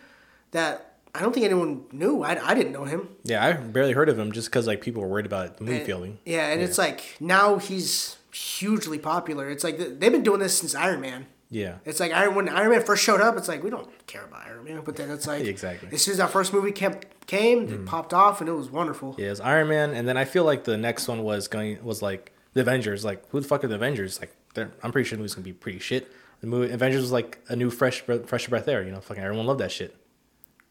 that 0.52 0.95
i 1.16 1.22
don't 1.22 1.34
think 1.34 1.46
anyone 1.46 1.84
knew 1.92 2.24
i, 2.24 2.32
I 2.52 2.54
didn't 2.54 2.74
know 2.74 2.86
him 2.86 3.10
yeah. 3.24 3.44
I 3.46 3.54
barely 3.54 3.94
heard 3.94 4.10
of 4.10 4.18
him 4.20 4.32
just 4.32 4.50
because 4.50 4.68
like 4.68 4.82
people 4.82 5.02
were 5.02 5.08
worried 5.08 5.26
about 5.26 5.58
the 5.58 5.64
movie 5.64 5.78
And- 5.78 5.86
fielding. 5.86 6.18
yeah 6.26 6.48
and 6.52 6.62
it's 6.62 6.78
like 6.78 7.18
now 7.20 7.58
he's 7.58 8.18
hugely 8.34 9.00
popular 9.00 9.50
it's 9.50 9.64
like 9.64 9.78
they've 9.78 10.12
been 10.12 10.24
doing 10.24 10.40
this 10.40 10.58
since 10.58 10.76
iron 10.76 11.02
man 11.02 11.26
Yeah, 11.50 11.76
it's 11.86 12.00
like 12.00 12.12
Iron 12.12 12.34
when 12.36 12.50
Iron 12.50 12.72
Man 12.72 12.84
first 12.84 13.04
showed 13.04 13.22
up, 13.22 13.38
it's 13.38 13.48
like 13.48 13.64
we 13.64 13.70
don't 13.70 13.88
care 14.08 14.26
about 14.26 14.42
Iron 14.48 14.64
Man, 14.66 14.82
but 14.84 14.96
then 14.96 15.10
it's 15.12 15.28
like 15.32 15.46
Exactly. 15.46 15.88
As 15.94 16.02
soon 16.02 16.14
as 16.14 16.18
that 16.18 16.32
first 16.32 16.52
movie 16.52 16.72
came, 16.72 16.96
came, 17.28 17.60
it 17.70 17.82
mm. 17.82 17.86
popped 17.86 18.14
off, 18.14 18.42
and 18.42 18.50
it 18.50 18.54
was 18.54 18.70
wonderful. 18.72 19.16
yeah. 19.18 19.28
It 19.28 19.30
was 19.30 19.42
Iron 19.42 19.68
Man, 19.70 19.94
and 19.94 20.08
then 20.08 20.18
I 20.18 20.26
feel 20.26 20.44
like 20.44 20.64
the 20.64 20.76
next 20.76 21.08
one 21.08 21.22
was 21.24 21.48
going 21.48 21.82
was 21.84 22.02
like 22.02 22.32
the 22.54 22.62
Avengers. 22.62 23.06
Like 23.06 23.20
who 23.30 23.40
the 23.40 23.48
fuck 23.48 23.64
are 23.64 23.68
the 23.70 23.76
Avengers? 23.76 24.20
Like 24.20 24.34
they're, 24.56 24.72
I'm 24.82 24.92
pretty 24.92 25.08
sure 25.08 25.18
the 25.18 25.22
movie's 25.22 25.36
gonna 25.36 25.46
be 25.46 25.54
pretty 25.54 25.80
shit. 25.80 26.12
The 26.42 26.48
movie 26.48 26.74
Avengers 26.74 27.02
was 27.02 27.12
like 27.12 27.38
a 27.48 27.56
new 27.56 27.70
fresh 27.70 28.02
fresh 28.02 28.48
breath 28.48 28.68
air. 28.68 28.82
You 28.84 28.92
know, 28.92 29.00
fucking 29.00 29.24
everyone 29.24 29.46
loved 29.46 29.62
that 29.62 29.72
shit. 29.72 29.96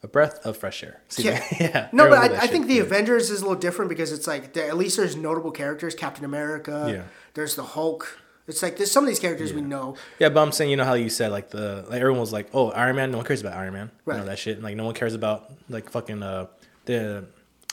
A 0.04 0.08
breath 0.08 0.44
of 0.44 0.56
fresh 0.58 0.84
air. 0.84 1.00
See, 1.08 1.24
Yeah. 1.24 1.42
yeah. 1.60 1.88
No, 1.90 2.08
but 2.10 2.18
I, 2.18 2.42
I 2.42 2.46
think 2.46 2.66
the 2.66 2.74
Yeah. 2.74 2.82
Avengers 2.82 3.30
is 3.30 3.40
a 3.40 3.44
little 3.44 3.58
different 3.58 3.88
because 3.88 4.12
it's 4.12 4.26
like 4.26 4.52
there, 4.52 4.68
at 4.68 4.76
least 4.76 4.98
there's 4.98 5.16
notable 5.16 5.50
characters. 5.50 5.94
Captain 5.94 6.24
America. 6.26 6.86
Yeah. 6.94 7.02
There's 7.32 7.56
the 7.56 7.62
Hulk. 7.62 8.18
It's 8.46 8.62
like 8.62 8.76
there's 8.76 8.90
some 8.90 9.02
of 9.04 9.08
these 9.08 9.18
characters 9.18 9.54
we 9.54 9.62
know. 9.62 9.96
Yeah, 10.18 10.28
but 10.28 10.40
I'm 10.42 10.52
saying, 10.52 10.70
you 10.70 10.76
know 10.76 10.84
how 10.84 10.92
you 10.92 11.08
said 11.08 11.32
like 11.32 11.48
the 11.48 11.86
like 11.88 12.00
everyone 12.02 12.20
was 12.20 12.32
like, 12.34 12.48
oh, 12.52 12.70
Iron 12.72 12.96
Man. 12.96 13.10
No 13.12 13.16
one 13.18 13.26
cares 13.26 13.40
about 13.40 13.54
Iron 13.54 13.72
Man. 13.72 13.90
You 14.06 14.12
know 14.12 14.18
Right. 14.18 14.26
that 14.26 14.38
shit. 14.38 14.56
And, 14.56 14.62
like 14.62 14.76
no 14.76 14.84
one 14.84 14.94
cares 14.94 15.14
about 15.14 15.50
like 15.70 15.88
fucking 15.90 16.22
uh 16.22 16.46
the. 16.84 17.24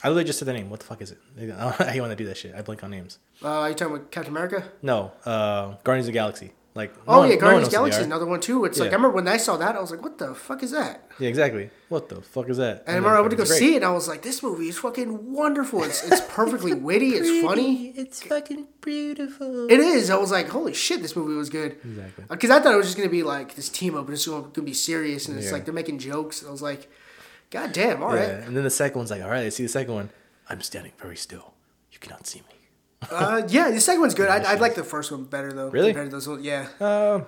I 0.02 0.08
literally 0.08 0.24
just 0.24 0.38
said 0.38 0.48
the 0.48 0.54
name. 0.54 0.70
What 0.70 0.80
the 0.80 0.86
fuck 0.86 1.00
is 1.02 1.12
it? 1.12 1.18
I 1.38 1.42
don't 1.44 2.00
want 2.00 2.10
to 2.10 2.16
do 2.16 2.24
that 2.24 2.36
shit. 2.38 2.54
I 2.56 2.62
blank 2.62 2.82
on 2.82 2.90
names. 2.90 3.18
Uh, 3.44 3.48
are 3.48 3.68
you 3.68 3.74
talking 3.74 3.94
about 3.96 4.10
Captain 4.10 4.32
America? 4.32 4.64
No, 4.80 5.12
uh, 5.26 5.74
Guardians 5.84 6.06
of 6.08 6.12
the 6.14 6.18
Galaxy. 6.18 6.52
Like 6.74 6.94
oh, 7.06 7.12
no 7.12 7.12
Oh 7.12 7.18
one- 7.20 7.28
yeah, 7.28 7.34
no 7.36 7.40
one 7.40 7.40
Guardians 7.40 7.62
knows 7.62 7.66
of 7.66 7.72
who 7.72 7.76
Galaxy 7.76 8.00
is 8.00 8.06
another 8.06 8.26
one 8.26 8.40
too. 8.40 8.64
It's 8.64 8.78
like 8.80 8.90
I 8.90 8.94
remember 8.94 9.14
when 9.16 9.28
I 9.28 9.36
saw 9.36 9.58
that, 9.58 9.76
I 9.76 9.80
was 9.80 9.90
like, 9.90 10.02
"What 10.02 10.16
the 10.16 10.34
fuck 10.34 10.62
is 10.62 10.70
that?" 10.70 11.06
Yeah, 11.18 11.28
exactly. 11.28 11.68
What 11.90 12.08
the 12.08 12.22
fuck 12.22 12.48
is 12.48 12.56
that? 12.56 12.84
And 12.86 12.88
I 12.88 12.94
remember 12.96 13.16
I 13.18 13.20
went 13.20 13.30
to 13.32 13.36
go 13.36 13.44
see 13.44 13.74
it, 13.74 13.76
and 13.76 13.84
I 13.84 13.90
was 13.90 14.08
like, 14.08 14.22
"This 14.22 14.42
movie 14.42 14.68
is 14.68 14.78
fucking 14.78 15.32
wonderful. 15.34 15.82
It's 15.84 16.02
it's 16.02 16.20
perfectly 16.28 16.72
witty. 16.72 17.10
It's 17.10 17.46
funny. 17.46 17.88
It's 17.94 18.22
fucking 18.22 18.68
beautiful. 18.80 19.66
It 19.70 19.80
is." 19.80 20.08
I 20.08 20.16
was 20.16 20.30
like, 20.30 20.48
"Holy 20.48 20.72
shit, 20.72 21.02
this 21.02 21.14
movie 21.14 21.34
was 21.34 21.50
good." 21.50 21.76
Exactly. 21.84 22.24
Uh, 22.30 22.34
because 22.36 22.48
I 22.50 22.58
thought 22.60 22.72
it 22.72 22.76
was 22.78 22.86
just 22.86 22.96
gonna 22.96 23.10
be 23.10 23.22
like 23.22 23.54
this 23.54 23.68
team 23.68 23.94
up, 23.94 24.06
and 24.06 24.14
it's 24.14 24.26
gonna 24.26 24.62
be 24.62 24.72
serious, 24.72 25.28
and 25.28 25.38
it's 25.38 25.52
like 25.52 25.66
they're 25.66 25.74
making 25.74 25.98
jokes. 25.98 26.40
And 26.40 26.48
I 26.48 26.52
was 26.52 26.62
like, 26.62 26.90
"God 27.50 27.74
damn, 27.74 28.02
all 28.02 28.14
Yeah, 28.14 28.20
right." 28.36 28.46
and 28.46 28.56
then 28.56 28.64
the 28.64 28.70
second 28.70 28.96
one's 28.98 29.10
like, 29.10 29.22
all 29.22 29.28
right, 29.28 29.42
let's 29.44 29.56
see 29.56 29.62
the 29.62 29.68
second 29.68 29.92
one. 29.92 30.10
I'm 30.48 30.62
standing 30.62 30.92
very 30.98 31.16
still. 31.16 31.52
You 31.92 31.98
cannot 31.98 32.26
see 32.26 32.40
me. 32.40 32.56
Uh, 33.10 33.42
yeah, 33.48 33.70
the 33.70 33.80
second 33.80 34.00
one's 34.00 34.14
good. 34.14 34.28
I 34.28 34.52
I 34.52 34.54
like 34.54 34.74
the 34.74 34.84
first 34.84 35.10
one 35.10 35.24
better 35.24 35.52
though. 35.52 35.70
Really? 35.70 35.88
Compared 35.88 36.10
to 36.10 36.16
those 36.16 36.28
ones, 36.28 36.44
yeah. 36.44 36.68
Um, 36.80 37.26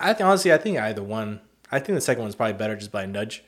I 0.00 0.12
think 0.12 0.26
honestly, 0.26 0.52
I 0.52 0.58
think 0.58 0.78
either 0.78 1.02
one. 1.02 1.40
I 1.72 1.78
think 1.78 1.96
the 1.96 2.00
second 2.00 2.22
one's 2.22 2.34
probably 2.34 2.54
better 2.54 2.76
just 2.76 2.92
by 2.92 3.04
a 3.04 3.06
nudge. 3.06 3.44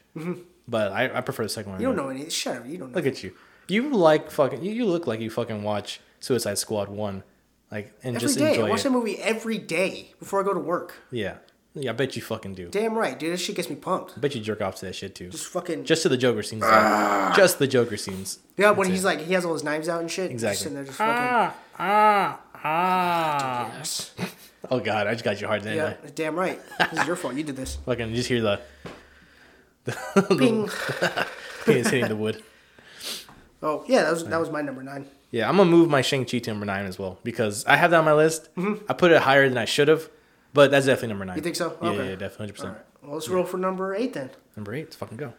But 0.68 0.92
I, 0.92 1.18
I 1.18 1.20
prefer 1.22 1.42
the 1.42 1.48
second 1.48 1.72
one. 1.72 1.80
Mm-hmm. 1.80 1.90
You 1.90 1.96
don't 1.96 2.04
know 2.04 2.10
any. 2.10 2.30
Shut 2.30 2.58
up. 2.58 2.66
You 2.66 2.78
don't 2.78 2.92
know. 2.92 2.96
Look 2.96 3.06
at 3.06 3.22
you. 3.22 3.34
You 3.68 3.90
like 3.90 4.30
fucking. 4.30 4.62
You, 4.62 4.72
you 4.72 4.86
look 4.86 5.06
like 5.06 5.20
you 5.20 5.30
fucking 5.30 5.62
watch 5.62 6.00
Suicide 6.20 6.58
Squad 6.58 6.88
one, 6.88 7.24
like 7.70 7.92
and 8.02 8.16
every 8.16 8.28
just 8.28 8.38
day. 8.38 8.60
I 8.60 8.68
watch 8.68 8.80
it. 8.80 8.84
that 8.84 8.90
movie 8.90 9.18
every 9.18 9.58
day 9.58 10.12
before 10.18 10.40
I 10.40 10.44
go 10.44 10.54
to 10.54 10.60
work. 10.60 10.94
Yeah, 11.10 11.38
yeah. 11.74 11.90
I 11.90 11.92
bet 11.94 12.16
you 12.16 12.22
fucking 12.22 12.54
do. 12.54 12.68
Damn 12.68 12.94
right, 12.94 13.18
dude. 13.18 13.32
That 13.32 13.38
shit 13.38 13.56
gets 13.56 13.68
me 13.70 13.76
pumped. 13.76 14.12
I 14.16 14.20
bet 14.20 14.34
you 14.34 14.40
jerk 14.40 14.60
off 14.60 14.76
to 14.76 14.86
that 14.86 14.94
shit 14.94 15.14
too. 15.14 15.28
Just 15.30 15.46
fucking. 15.46 15.84
Just 15.84 16.02
to 16.02 16.08
the 16.08 16.16
Joker 16.16 16.42
scenes. 16.42 16.62
though. 16.62 17.32
Just 17.36 17.58
the 17.58 17.66
Joker 17.66 17.96
scenes. 17.96 18.38
yeah, 18.56 18.70
when 18.70 18.88
he's 18.90 19.02
it. 19.04 19.06
like, 19.06 19.20
he 19.20 19.32
has 19.34 19.44
all 19.44 19.52
his 19.54 19.64
knives 19.64 19.88
out 19.88 20.00
and 20.00 20.10
shit. 20.10 20.24
Just 20.30 20.32
Exactly. 20.34 20.56
sitting 20.58 20.74
there 20.74 20.84
just 20.84 20.98
fucking. 20.98 21.14
Ah, 21.14 21.54
ah, 21.78 22.40
ah. 22.64 23.72
Yes. 23.78 24.12
Oh 24.70 24.78
god, 24.80 25.06
I 25.08 25.12
just 25.12 25.24
got 25.24 25.40
you 25.40 25.46
hard, 25.48 25.62
didn't 25.62 25.76
Yeah, 25.78 25.94
I? 26.04 26.10
damn 26.14 26.36
right. 26.36 26.60
This 26.90 27.00
is 27.00 27.06
your 27.06 27.16
fault. 27.16 27.34
You 27.34 27.42
did 27.42 27.56
this. 27.56 27.76
Fucking 27.86 28.14
just 28.14 28.28
hear 28.28 28.40
the 28.40 28.60
Bing. 30.38 30.68
penis 31.66 31.88
hitting 31.90 32.08
the 32.08 32.16
wood. 32.16 32.42
Oh 33.62 33.84
yeah, 33.88 34.02
that 34.02 34.12
was 34.12 34.24
that 34.26 34.40
was 34.40 34.50
my 34.50 34.62
number 34.62 34.82
nine. 34.82 35.06
Yeah, 35.30 35.48
I'm 35.48 35.56
gonna 35.56 35.70
move 35.70 35.88
my 35.88 36.02
Shang 36.02 36.24
Chi 36.24 36.38
to 36.38 36.50
number 36.50 36.66
nine 36.66 36.86
as 36.86 36.98
well 36.98 37.18
because 37.24 37.64
I 37.66 37.76
have 37.76 37.90
that 37.90 37.98
on 37.98 38.04
my 38.04 38.12
list. 38.12 38.48
I 38.88 38.92
put 38.94 39.10
it 39.12 39.22
higher 39.22 39.48
than 39.48 39.58
I 39.58 39.64
should 39.64 39.88
have, 39.88 40.08
but 40.52 40.70
that's 40.70 40.86
definitely 40.86 41.08
number 41.08 41.24
nine. 41.24 41.36
You 41.36 41.42
think 41.42 41.56
so? 41.56 41.76
Yeah, 41.82 41.88
Okay. 41.90 41.98
yeah, 42.10 42.16
definitely, 42.16 42.36
hundred 42.38 42.52
percent. 42.54 42.72
right. 42.74 42.84
Well, 43.02 43.14
let's 43.14 43.28
roll 43.28 43.44
for 43.44 43.56
number 43.58 43.94
eight 43.94 44.12
then. 44.12 44.30
Number 44.56 44.74
eight, 44.74 44.84
let's 44.84 44.96
fucking 44.96 45.16
go. 45.18 45.32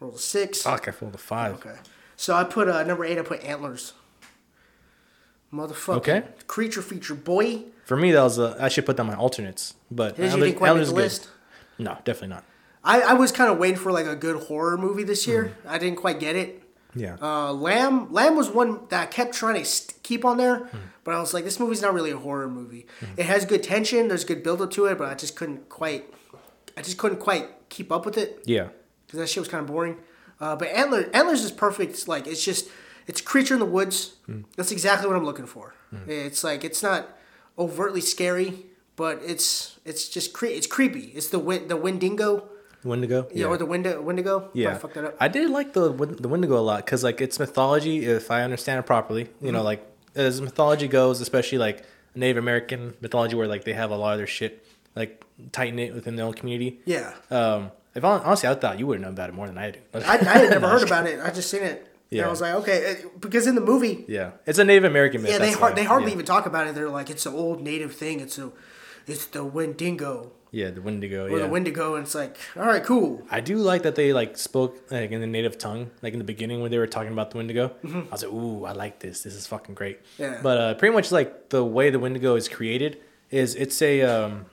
Roll 0.00 0.12
to 0.12 0.18
six. 0.18 0.62
Fuck, 0.62 0.88
I 0.88 0.90
filled 0.92 1.14
a 1.14 1.18
five. 1.18 1.54
Okay. 1.54 1.74
So 2.16 2.34
I 2.34 2.44
put 2.44 2.68
uh, 2.68 2.82
number 2.84 3.04
eight. 3.04 3.18
I 3.18 3.22
put 3.22 3.42
antlers. 3.42 3.92
Motherfucker. 5.52 5.96
Okay. 5.96 6.22
Creature 6.46 6.82
feature 6.82 7.14
boy. 7.14 7.64
For 7.84 7.96
me, 7.96 8.10
that 8.12 8.22
was 8.22 8.38
a, 8.38 8.56
I 8.60 8.68
should 8.68 8.84
put 8.84 8.96
that 8.96 9.02
on 9.02 9.06
my 9.08 9.14
alternates, 9.14 9.74
but 9.90 10.16
His 10.16 10.34
you 10.34 10.52
quite 10.54 10.70
Antlers 10.70 10.88
the 10.88 10.94
good. 10.94 11.00
list. 11.02 11.28
No, 11.78 11.96
definitely 12.04 12.28
not. 12.28 12.44
I, 12.82 13.00
I 13.02 13.12
was 13.14 13.30
kind 13.32 13.50
of 13.50 13.58
waiting 13.58 13.76
for 13.78 13.92
like 13.92 14.06
a 14.06 14.16
good 14.16 14.44
horror 14.44 14.76
movie 14.76 15.04
this 15.04 15.26
year. 15.26 15.56
I 15.66 15.78
didn't 15.78 15.98
quite 15.98 16.18
get 16.18 16.34
it. 16.36 16.62
Yeah, 16.96 17.16
Uh, 17.20 17.52
Lamb 17.52 18.12
Lamb 18.12 18.36
was 18.36 18.48
one 18.50 18.80
that 18.88 19.02
I 19.02 19.06
kept 19.06 19.34
trying 19.34 19.54
to 19.60 19.64
st- 19.64 20.02
keep 20.02 20.24
on 20.24 20.36
there, 20.38 20.68
but 21.04 21.14
I 21.14 21.20
was 21.20 21.32
like, 21.34 21.44
this 21.44 21.60
movie's 21.60 21.82
not 21.82 21.94
really 21.94 22.10
a 22.10 22.16
horror 22.16 22.48
movie. 22.48 22.86
It 23.16 23.26
has 23.26 23.44
good 23.44 23.62
tension. 23.62 24.08
There's 24.08 24.24
good 24.24 24.42
build 24.42 24.60
up 24.62 24.70
to 24.72 24.86
it, 24.86 24.96
but 24.98 25.08
I 25.08 25.14
just 25.14 25.36
couldn't 25.36 25.68
quite. 25.68 26.12
I 26.76 26.82
just 26.82 26.98
couldn't 26.98 27.18
quite 27.18 27.68
keep 27.68 27.90
up 27.92 28.04
with 28.06 28.16
it 28.18 28.42
yeah, 28.44 28.68
because 29.06 29.20
that 29.20 29.28
shit 29.28 29.40
was 29.40 29.48
kind 29.48 29.62
of 29.62 29.66
boring. 29.68 29.96
Uh, 30.40 30.54
but 30.56 30.68
Antler, 30.68 31.08
Antlers 31.14 31.42
is 31.44 31.50
perfect. 31.52 31.92
It's 31.92 32.06
like 32.08 32.26
it's 32.26 32.44
just 32.44 32.68
it's 33.06 33.20
creature 33.20 33.54
in 33.54 33.60
the 33.60 33.66
woods. 33.78 34.16
That's 34.56 34.72
exactly 34.72 35.06
what 35.08 35.16
I'm 35.16 35.24
looking 35.24 35.46
for. 35.46 35.74
It's 36.06 36.42
like 36.44 36.64
it's 36.64 36.82
not 36.82 37.08
overtly 37.58 38.00
scary, 38.02 38.66
but 38.96 39.20
it's 39.24 39.78
it's 39.84 40.08
just 40.08 40.32
cre- 40.34 40.46
it's 40.58 40.66
creepy. 40.66 41.12
It's 41.14 41.28
the 41.28 41.38
win- 41.38 41.68
the 41.68 41.76
Wendigo, 41.76 42.48
Wendigo. 42.86 43.28
yeah, 43.34 43.46
or 43.46 43.56
the 43.58 43.66
Wendigo. 43.66 44.00
Wendigo. 44.02 44.50
Yeah, 44.54 44.70
I 44.70 44.74
fucked 44.78 44.94
that 44.94 45.04
up. 45.04 45.16
I 45.20 45.28
did 45.28 45.50
like 45.50 45.72
the 45.72 45.92
the 45.92 46.28
Wendigo 46.28 46.56
a 46.58 46.60
lot 46.60 46.84
because 46.84 47.02
like 47.04 47.20
it's 47.20 47.38
mythology. 47.38 48.04
If 48.06 48.30
I 48.30 48.42
understand 48.42 48.80
it 48.80 48.86
properly, 48.86 49.28
you 49.40 49.52
know, 49.52 49.58
Mm-hmm. 49.58 49.64
like 49.66 49.86
as 50.14 50.40
mythology 50.40 50.88
goes, 50.88 51.20
especially 51.20 51.58
like 51.58 51.84
Native 52.14 52.38
American 52.42 52.94
mythology, 53.00 53.34
where 53.36 53.46
like 53.48 53.64
they 53.64 53.74
have 53.74 53.90
a 53.90 53.96
lot 53.96 54.12
of 54.12 54.18
their 54.18 54.26
shit 54.26 54.64
like 54.94 55.22
tight 55.52 55.74
knit 55.74 55.94
within 55.94 56.16
their 56.16 56.24
own 56.24 56.32
community. 56.32 56.80
yeah, 56.86 57.12
Um, 57.30 57.70
if 57.94 58.02
hon- 58.02 58.22
honestly, 58.24 58.48
I 58.48 58.54
thought 58.54 58.78
you 58.78 58.86
would 58.86 59.00
know 59.02 59.10
about 59.10 59.28
it 59.28 59.34
more 59.34 59.46
than 59.46 59.58
I 59.58 59.70
do. 59.72 59.78
I, 59.92 59.98
I 59.98 60.16
had 60.16 60.50
never 60.50 60.68
heard 60.74 60.82
about 60.82 61.06
it. 61.06 61.20
I 61.20 61.30
just 61.30 61.50
seen 61.50 61.62
it. 61.62 61.86
Yeah, 62.08 62.20
Yeah. 62.20 62.26
I 62.28 62.30
was 62.30 62.40
like, 62.40 62.54
okay, 62.54 62.96
because 63.20 63.46
in 63.46 63.54
the 63.56 63.60
movie, 63.60 64.04
Yeah, 64.08 64.30
it's 64.46 64.58
a 64.58 64.64
Native 64.64 64.84
American 64.84 65.20
myth. 65.22 65.32
yeah, 65.32 65.38
they 65.38 65.52
har- 65.52 65.74
they 65.74 65.84
hardly 65.84 66.08
yeah. 66.08 66.14
even 66.14 66.24
talk 66.24 66.46
about 66.46 66.66
it. 66.66 66.74
They're 66.74 66.88
like, 66.88 67.10
it's 67.10 67.26
an 67.26 67.34
old 67.34 67.60
native 67.60 67.94
thing. 67.94 68.20
It's 68.20 68.38
a, 68.38 68.50
it's 69.06 69.26
the 69.26 69.44
Wendigo 69.44 70.32
Yeah, 70.52 70.70
the 70.70 70.80
Wendigo. 70.80 71.26
or 71.26 71.30
yeah. 71.38 71.44
the 71.44 71.50
Wendigo, 71.50 71.96
and 71.96 72.04
it's 72.06 72.14
like, 72.14 72.38
all 72.56 72.64
right, 72.64 72.82
cool. 72.82 73.22
I 73.30 73.40
do 73.40 73.56
like 73.58 73.82
that 73.82 73.94
they 73.94 74.12
like 74.12 74.38
spoke 74.38 74.78
like 74.90 75.10
in 75.10 75.20
the 75.20 75.26
native 75.26 75.58
tongue, 75.58 75.90
like 76.02 76.12
in 76.12 76.18
the 76.18 76.24
beginning 76.24 76.60
when 76.62 76.70
they 76.70 76.78
were 76.78 76.86
talking 76.86 77.12
about 77.12 77.30
the 77.32 77.36
Wendigo. 77.38 77.72
I 77.84 78.06
was 78.10 78.22
like, 78.22 78.32
"Ooh, 78.32 78.64
I 78.64 78.72
like 78.72 79.00
this. 79.00 79.22
This 79.22 79.34
is 79.34 79.46
fucking 79.46 79.74
great." 79.74 80.00
Yeah. 80.18 80.40
But 80.42 80.58
uh, 80.58 80.74
pretty 80.74 80.94
much 80.94 81.10
like 81.12 81.50
the 81.50 81.62
way 81.64 81.90
the 81.90 81.98
Wendigo 81.98 82.36
is 82.36 82.48
created 82.48 82.98
is 83.30 83.54
it's 83.54 83.82
a 83.82 84.02
um, 84.02 84.46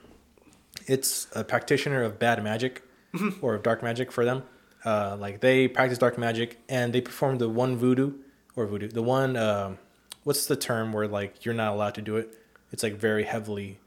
it's 0.86 1.28
a 1.34 1.44
practitioner 1.44 2.02
of 2.02 2.18
bad 2.18 2.42
magic 2.42 2.82
Mm-hmm. 3.14 3.46
or 3.46 3.54
of 3.54 3.62
dark 3.62 3.80
magic 3.80 4.10
for 4.10 4.24
them. 4.24 4.42
Uh, 4.84 5.16
like 5.20 5.40
they 5.40 5.68
practice 5.68 5.98
dark 5.98 6.18
magic 6.18 6.58
and 6.68 6.92
they 6.92 7.00
perform 7.00 7.38
the 7.38 7.48
one 7.48 7.76
voodoo 7.76 8.14
or 8.56 8.66
voodoo, 8.66 8.88
the 8.88 9.04
one 9.04 9.36
um, 9.36 9.78
what's 10.24 10.46
the 10.46 10.56
term 10.56 10.92
where 10.92 11.06
like 11.06 11.44
you're 11.44 11.54
not 11.54 11.72
allowed 11.72 11.94
to 11.94 12.02
do 12.02 12.16
it? 12.16 12.36
It's 12.72 12.82
like 12.82 12.94
very 12.94 13.22
heavily. 13.22 13.78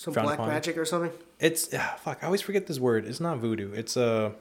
Some 0.00 0.14
black 0.14 0.38
upon. 0.38 0.48
magic 0.48 0.78
or 0.78 0.86
something. 0.86 1.12
It's 1.38 1.74
ah, 1.74 1.98
fuck. 2.02 2.20
I 2.22 2.24
always 2.24 2.40
forget 2.40 2.66
this 2.66 2.80
word. 2.80 3.04
It's 3.04 3.20
not 3.20 3.36
voodoo. 3.36 3.70
It's 3.74 3.98
a 3.98 4.02
uh, 4.02 4.32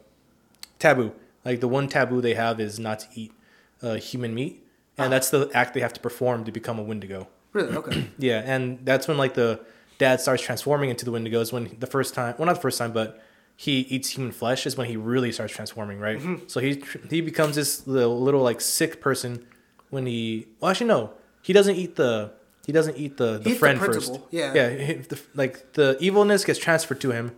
taboo. 0.80 1.12
Like 1.44 1.60
the 1.60 1.68
one 1.68 1.90
taboo 1.90 2.22
they 2.22 2.34
have 2.36 2.62
is 2.62 2.80
not 2.80 3.00
to 3.00 3.08
eat 3.14 3.34
uh, 3.82 3.96
human 3.96 4.34
meat, 4.34 4.66
and 4.98 5.12
that's 5.12 5.30
the 5.30 5.52
act 5.54 5.74
they 5.74 5.82
have 5.82 5.92
to 5.92 6.00
perform 6.00 6.46
to 6.46 6.52
become 6.54 6.80
a 6.80 6.82
Wendigo. 6.82 7.28
Really? 7.52 7.76
Okay. 7.76 8.08
Yeah, 8.18 8.42
and 8.46 8.80
that's 8.86 9.10
when 9.10 9.18
like 9.18 9.34
the 9.34 9.60
dad 9.98 10.22
starts 10.22 10.42
transforming 10.42 10.92
into 10.92 11.04
the 11.04 11.12
Wendigos. 11.12 11.52
When 11.52 11.76
the 11.78 11.88
first 11.88 12.14
time, 12.14 12.36
well, 12.38 12.46
not 12.46 12.56
the 12.56 12.62
first 12.62 12.78
time, 12.78 12.94
but 12.94 13.22
he 13.58 13.80
eats 13.82 14.12
human 14.12 14.32
flesh 14.32 14.66
is 14.66 14.78
when 14.78 14.88
he 14.88 14.96
really 14.96 15.34
starts 15.34 15.52
transforming, 15.52 16.00
right? 16.00 16.22
So 16.50 16.62
he 16.62 16.82
he 17.10 17.20
becomes 17.20 17.58
this 17.58 17.86
little, 17.86 18.18
little 18.22 18.44
like 18.44 18.62
sick 18.62 19.02
person 19.02 19.46
when 19.90 20.06
he. 20.06 20.48
Well, 20.62 20.72
actually, 20.72 20.88
no, 20.88 21.16
he 21.42 21.52
doesn't 21.52 21.76
eat 21.76 21.98
the. 21.98 22.32
He 22.70 22.74
doesn't 22.80 22.98
eat 22.98 23.18
the, 23.18 23.40
the 23.40 23.40
eats 23.40 23.44
the 23.50 23.56
friend 23.56 23.80
first. 23.80 24.20
yeah. 24.30 24.54
yeah. 24.54 24.70
he- 24.70 24.94
the, 24.94 25.20
like 25.34 25.74
the 25.74 25.98
evilness 26.00 26.46
gets 26.46 26.60
transferred 26.60 27.02
to 27.02 27.10
him, 27.10 27.36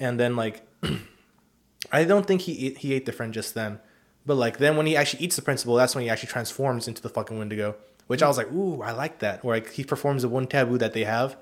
and 0.00 0.18
then 0.18 0.36
like, 0.36 0.62
I 1.92 2.04
don't 2.04 2.26
think 2.26 2.40
he 2.42 2.68
ate, 2.68 2.78
he 2.78 2.94
ate 2.94 3.04
the 3.04 3.12
friend 3.12 3.34
just 3.34 3.54
then, 3.54 3.78
but 4.24 4.36
like 4.36 4.56
then 4.56 4.76
when 4.78 4.86
he 4.86 4.96
actually 4.96 5.22
eats 5.24 5.36
the 5.36 5.42
principal, 5.42 5.74
that's 5.74 5.94
when 5.94 6.02
he 6.04 6.08
actually 6.10 6.28
transforms 6.30 6.88
into 6.88 7.02
the 7.02 7.10
fucking 7.10 7.38
Wendigo. 7.38 7.76
Which 8.06 8.22
I 8.22 8.28
was 8.28 8.38
like, 8.38 8.50
ooh, 8.52 8.80
I 8.80 8.92
like 8.92 9.18
that. 9.18 9.44
Where 9.44 9.56
like 9.56 9.72
he 9.72 9.84
performs 9.84 10.22
the 10.22 10.30
one 10.30 10.46
taboo 10.46 10.78
that 10.78 10.94
they 10.94 11.04
have, 11.04 11.36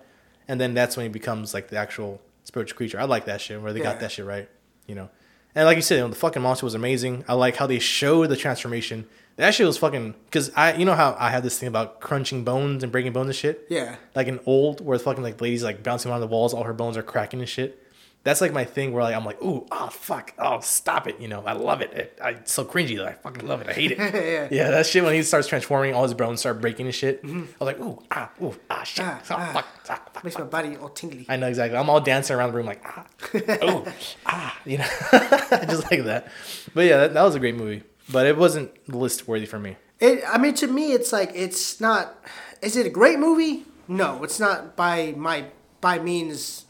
and 0.49 0.61
then 0.61 0.75
that's 0.75 0.97
when 0.97 1.05
he 1.07 1.11
becomes 1.11 1.55
like 1.55 1.69
the 1.69 1.77
actual 1.77 2.21
spiritual 2.43 2.77
creature. 2.77 2.99
I 2.99 3.05
like 3.05 3.27
that 3.27 3.41
shit 3.41 3.63
where 3.63 3.73
they 3.73 3.79
Yeah. 3.79 3.93
got 3.93 4.01
that 4.01 4.11
shit 4.11 4.27
right, 4.27 4.49
you 4.89 4.97
know. 4.97 5.09
And 5.55 5.65
like 5.65 5.77
you 5.77 5.83
said, 5.83 5.95
you 5.97 6.01
know, 6.03 6.09
the 6.09 6.17
fucking 6.17 6.43
monster 6.43 6.67
was 6.67 6.75
amazing. 6.75 7.25
I 7.29 7.35
like 7.35 7.55
how 7.55 7.69
they 7.69 7.79
showed 7.79 8.31
the 8.31 8.37
transformation. 8.37 9.07
That 9.37 9.55
shit 9.55 9.67
was 9.67 9.77
fucking 9.77 10.15
because 10.25 10.51
I, 10.57 10.75
you 10.75 10.85
know 10.87 10.95
how 10.95 11.15
I 11.19 11.31
have 11.31 11.43
this 11.43 11.59
thing 11.59 11.69
about 11.69 12.01
crunching 12.01 12.43
bones 12.43 12.83
and 12.83 12.91
breaking 12.91 13.13
bones 13.13 13.29
and 13.29 13.37
shit. 13.37 13.67
Yeah. 13.69 13.97
Like 14.15 14.29
an 14.29 14.41
old, 14.47 14.81
where 14.81 14.97
the 14.97 15.05
fucking 15.05 15.23
like 15.23 15.41
ladies 15.41 15.63
like 15.63 15.83
bouncing 15.83 16.11
around 16.11 16.21
the 16.23 16.27
walls, 16.27 16.55
all 16.55 16.65
her 16.65 16.73
bones 16.73 16.97
are 16.97 17.03
cracking 17.03 17.41
and 17.41 17.49
shit. 17.49 17.83
That's 18.25 18.41
like 18.41 18.53
my 18.53 18.65
thing 18.65 18.93
where 18.93 19.05
like 19.05 19.15
I'm 19.15 19.25
like, 19.25 19.41
ooh, 19.41 19.67
oh 19.71 19.87
fuck, 19.89 20.33
oh 20.39 20.59
stop 20.61 21.07
it, 21.07 21.21
you 21.21 21.29
know, 21.29 21.45
I 21.47 21.53
love 21.53 21.81
it. 21.81 21.93
it 21.93 22.19
I, 22.21 22.31
it's 22.31 22.53
so 22.53 22.65
cringy 22.65 22.97
that 22.97 23.07
I 23.07 23.13
fucking 23.13 23.47
love 23.47 23.61
it. 23.61 23.69
I 23.69 23.73
hate 23.73 23.93
it. 23.93 23.99
Yeah. 24.01 24.49
yeah, 24.51 24.71
that 24.71 24.87
shit 24.87 25.05
when 25.05 25.15
he 25.15 25.23
starts 25.23 25.47
transforming, 25.47 25.95
all 25.95 26.03
his 26.03 26.15
bones 26.15 26.41
start 26.41 26.61
breaking 26.61 26.87
and 26.87 26.95
shit. 26.95 27.21
I 27.23 27.29
was 27.29 27.45
like, 27.61 27.79
ooh, 27.79 28.03
ah, 28.11 28.31
ooh, 28.43 28.53
ah, 28.69 28.83
shit, 28.83 29.05
Ah, 29.05 29.21
ah, 29.31 29.35
ah. 29.39 29.53
fuck, 29.53 29.67
ah, 29.91 30.03
fuck. 30.13 30.25
Makes 30.25 30.39
my 30.39 30.45
body 30.45 30.77
all 30.77 30.89
tingly. 30.89 31.25
I 31.29 31.37
know 31.37 31.47
exactly. 31.47 31.79
I'm 31.79 31.89
all 31.89 32.01
dancing 32.01 32.35
around 32.35 32.51
the 32.51 32.57
room 32.57 32.67
like, 32.67 32.83
ah, 32.85 33.07
oh, 33.63 33.87
ah, 34.25 34.59
you 34.65 34.79
know, 34.79 34.89
just 35.13 35.89
like 35.89 36.03
that. 36.05 36.27
But 36.75 36.87
yeah, 36.87 36.97
that, 36.97 37.15
that 37.15 37.23
was 37.23 37.37
a 37.37 37.39
great 37.39 37.55
movie, 37.55 37.85
but 38.11 38.27
it 38.27 38.37
wasn't 38.37 38.71
list 38.89 39.27
worthy 39.29 39.47
for 39.47 39.59
me. 39.59 39.77
It. 40.01 40.23
I 40.29 40.39
mean, 40.39 40.55
to 40.55 40.67
me, 40.67 40.93
it's 40.93 41.13
like 41.13 41.33
it's 41.35 41.81
not. 41.81 42.15
Is 42.63 42.77
it 42.77 42.87
a 42.87 42.91
great 42.91 43.19
movie? 43.19 43.65
No, 43.89 44.23
it's 44.25 44.41
not 44.41 44.77
by 44.77 45.15
my 45.17 45.47
by 45.81 45.99
means 45.99 46.67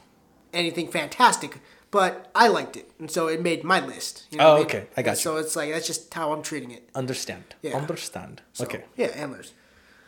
anything 0.53 0.89
fantastic. 0.89 1.61
But 1.93 2.31
I 2.35 2.49
liked 2.49 2.77
it, 2.77 2.91
and 2.99 3.11
so 3.11 3.29
it 3.29 3.41
made 3.41 3.65
my 3.65 3.81
list. 3.85 4.27
You 4.31 4.39
Oh, 4.41 4.45
what 4.45 4.53
I 4.55 4.57
mean? 4.59 4.67
okay. 4.67 4.87
I 4.97 5.03
got 5.03 5.11
And 5.13 5.19
you. 5.19 5.23
So 5.23 5.37
it's 5.37 5.57
like 5.57 5.73
that's 5.73 5.87
just 5.87 6.13
how 6.13 6.33
I'm 6.33 6.43
treating 6.43 6.71
it. 6.73 6.89
Understand. 6.95 7.55
Yeah. 7.63 7.77
Understand. 7.77 8.43
So, 8.53 8.65
okay. 8.65 8.85
Yeah, 8.97 9.07
antlers. 9.09 9.53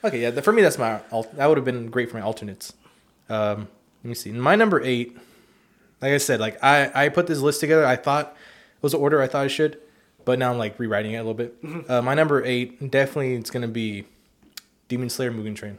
Okay, 0.05 0.21
yeah, 0.23 0.31
for 0.43 0.53
me 0.53 0.63
that's 0.63 0.79
my 0.79 1.01
that 1.35 1.47
would 1.47 1.57
have 1.57 1.65
been 1.65 1.89
great 1.89 2.11
for 2.11 2.17
my 2.19 2.23
alternates. 2.23 2.73
Um, 3.29 3.69
let 4.05 4.09
me 4.11 4.15
see. 4.15 4.31
My 4.33 4.55
number 4.55 4.81
eight, 4.83 5.17
like 6.01 6.13
I 6.13 6.19
said, 6.19 6.41
like 6.41 6.63
I 6.63 6.91
I 6.95 7.09
put 7.09 7.27
this 7.27 7.39
list 7.41 7.61
together. 7.61 7.85
I 7.87 7.97
thought 7.97 8.27
it 8.77 8.83
was 8.83 8.93
the 8.93 8.99
order 8.99 9.21
I 9.23 9.27
thought 9.27 9.45
I 9.45 9.49
should, 9.49 9.79
but 10.29 10.39
now 10.39 10.51
I'm 10.53 10.59
like 10.59 10.79
rewriting 10.79 11.13
it 11.13 11.17
a 11.17 11.25
little 11.25 11.33
bit. 11.43 11.51
Mm-hmm. 11.65 11.91
Uh, 11.91 12.03
my 12.03 12.13
number 12.15 12.45
eight 12.45 12.91
definitely 12.91 13.35
it's 13.35 13.51
gonna 13.51 13.67
be 13.67 14.05
Demon 14.89 15.09
Slayer 15.09 15.33
Mugen 15.33 15.57
Train. 15.57 15.79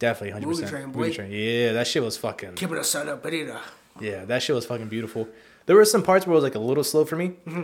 Definitely, 0.00 0.30
hundred 0.30 0.48
Mugen 0.48 0.50
percent. 0.50 0.70
Train, 0.70 0.90
boy. 0.92 1.10
Mugen 1.10 1.14
Train. 1.14 1.30
Yeah, 1.32 1.72
that 1.72 1.86
shit 1.86 2.02
was 2.02 2.16
fucking. 2.16 2.54
Keep 2.54 2.72
it 2.72 2.78
a 2.78 2.84
son 2.84 3.08
of 3.08 3.22
Berida. 3.22 3.60
Yeah, 4.00 4.24
that 4.24 4.42
shit 4.42 4.54
was 4.56 4.66
fucking 4.66 4.88
beautiful. 4.88 5.28
There 5.66 5.76
were 5.76 5.84
some 5.84 6.02
parts 6.02 6.26
where 6.26 6.32
it 6.32 6.36
was 6.36 6.44
like 6.44 6.56
a 6.56 6.58
little 6.70 6.84
slow 6.84 7.04
for 7.04 7.16
me, 7.16 7.28
Mm-hmm. 7.46 7.62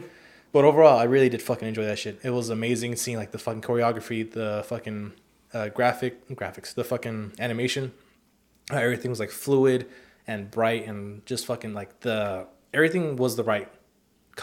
but 0.53 0.65
overall, 0.65 0.99
I 0.99 1.05
really 1.05 1.29
did 1.29 1.43
fucking 1.43 1.67
enjoy 1.67 1.85
that 1.85 1.99
shit. 1.99 2.21
It 2.23 2.31
was 2.31 2.49
amazing 2.49 2.95
seeing 2.97 3.17
like 3.17 3.33
the 3.33 3.39
fucking 3.39 3.63
choreography, 3.63 4.31
the 4.31 4.65
fucking 4.69 5.13
uh, 5.53 5.69
graphic 5.71 6.29
graphics, 6.29 6.73
the 6.75 6.85
fucking 6.85 7.33
animation. 7.41 7.93
Everything 8.71 9.11
was 9.11 9.19
like 9.19 9.31
fluid 9.31 9.89
and 10.29 10.49
bright 10.51 10.87
and 10.87 11.27
just 11.27 11.45
fucking 11.47 11.75
like 11.75 12.01
the 12.01 12.47
everything 12.73 13.17
was 13.17 13.35
the 13.35 13.43
right 13.43 13.69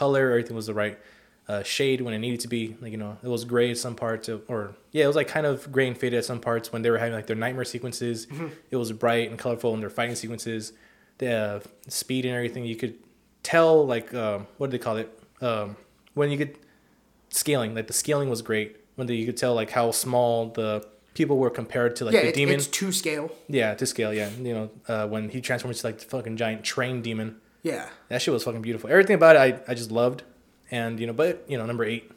color. 0.01 0.23
Everything 0.31 0.55
was 0.55 0.67
the 0.67 0.73
right 0.83 0.97
uh, 1.47 1.63
shade 1.63 2.01
when 2.01 2.13
it 2.13 2.19
needed 2.19 2.39
to 2.41 2.47
be. 2.57 2.75
Like 2.81 2.91
you 2.91 2.97
know, 3.03 3.17
it 3.23 3.27
was 3.35 3.43
gray 3.45 3.71
at 3.71 3.77
some 3.77 3.95
parts, 3.95 4.27
of- 4.29 4.43
or 4.47 4.59
yeah, 4.91 5.05
it 5.05 5.07
was 5.07 5.15
like 5.21 5.27
kind 5.27 5.45
of 5.45 5.71
gray 5.71 5.87
and 5.87 5.97
faded 5.97 6.17
at 6.17 6.25
some 6.25 6.39
parts 6.39 6.71
when 6.71 6.81
they 6.83 6.89
were 6.91 6.97
having 6.97 7.13
like 7.13 7.27
their 7.27 7.35
nightmare 7.45 7.65
sequences. 7.65 8.27
It 8.71 8.75
was 8.77 8.91
bright 8.91 9.29
and 9.29 9.37
colorful 9.39 9.73
in 9.73 9.79
their 9.79 9.89
fighting 9.89 10.15
sequences. 10.15 10.73
The 11.19 11.31
uh, 11.33 11.59
speed 11.87 12.25
and 12.25 12.35
everything, 12.35 12.63
you 12.65 12.75
could 12.75 12.95
tell 13.43 13.85
like 13.85 14.13
um, 14.13 14.47
what 14.57 14.67
do 14.69 14.77
they 14.77 14.83
call 14.83 14.97
it? 14.97 15.09
Um, 15.41 15.75
when 16.13 16.29
you 16.31 16.37
could 16.37 16.57
scaling, 17.29 17.75
like 17.75 17.87
the 17.87 17.93
scaling 17.93 18.29
was 18.29 18.41
great. 18.41 18.77
When 18.95 19.07
the, 19.07 19.15
you 19.15 19.25
could 19.25 19.37
tell 19.37 19.53
like 19.53 19.69
how 19.71 19.91
small 19.91 20.49
the 20.49 20.85
people 21.13 21.37
were 21.37 21.49
compared 21.49 21.95
to 21.97 22.05
like 22.05 22.13
yeah, 22.13 22.21
the 22.21 22.29
it, 22.29 22.35
demon. 22.35 22.55
it's 22.55 22.67
to 22.67 22.91
scale. 22.91 23.31
Yeah, 23.47 23.73
to 23.75 23.85
scale. 23.85 24.13
Yeah, 24.13 24.29
you 24.29 24.53
know, 24.53 24.69
uh, 24.87 25.07
when 25.07 25.29
he 25.29 25.41
transforms 25.41 25.81
to 25.81 25.87
like 25.87 25.99
the 25.99 26.05
fucking 26.05 26.37
giant 26.37 26.63
train 26.63 27.01
demon, 27.01 27.37
Yeah. 27.63 27.89
that 28.09 28.21
shit 28.21 28.33
was 28.33 28.43
fucking 28.43 28.61
beautiful. 28.61 28.89
Everything 28.89 29.15
about 29.15 29.35
it, 29.35 29.39
I, 29.67 29.71
I 29.71 29.73
just 29.73 29.91
loved, 29.91 30.23
and 30.71 30.99
you 30.99 31.07
know, 31.07 31.13
but 31.13 31.43
you 31.47 31.57
know, 31.57 31.65
number 31.65 31.83
eight, 31.83 32.11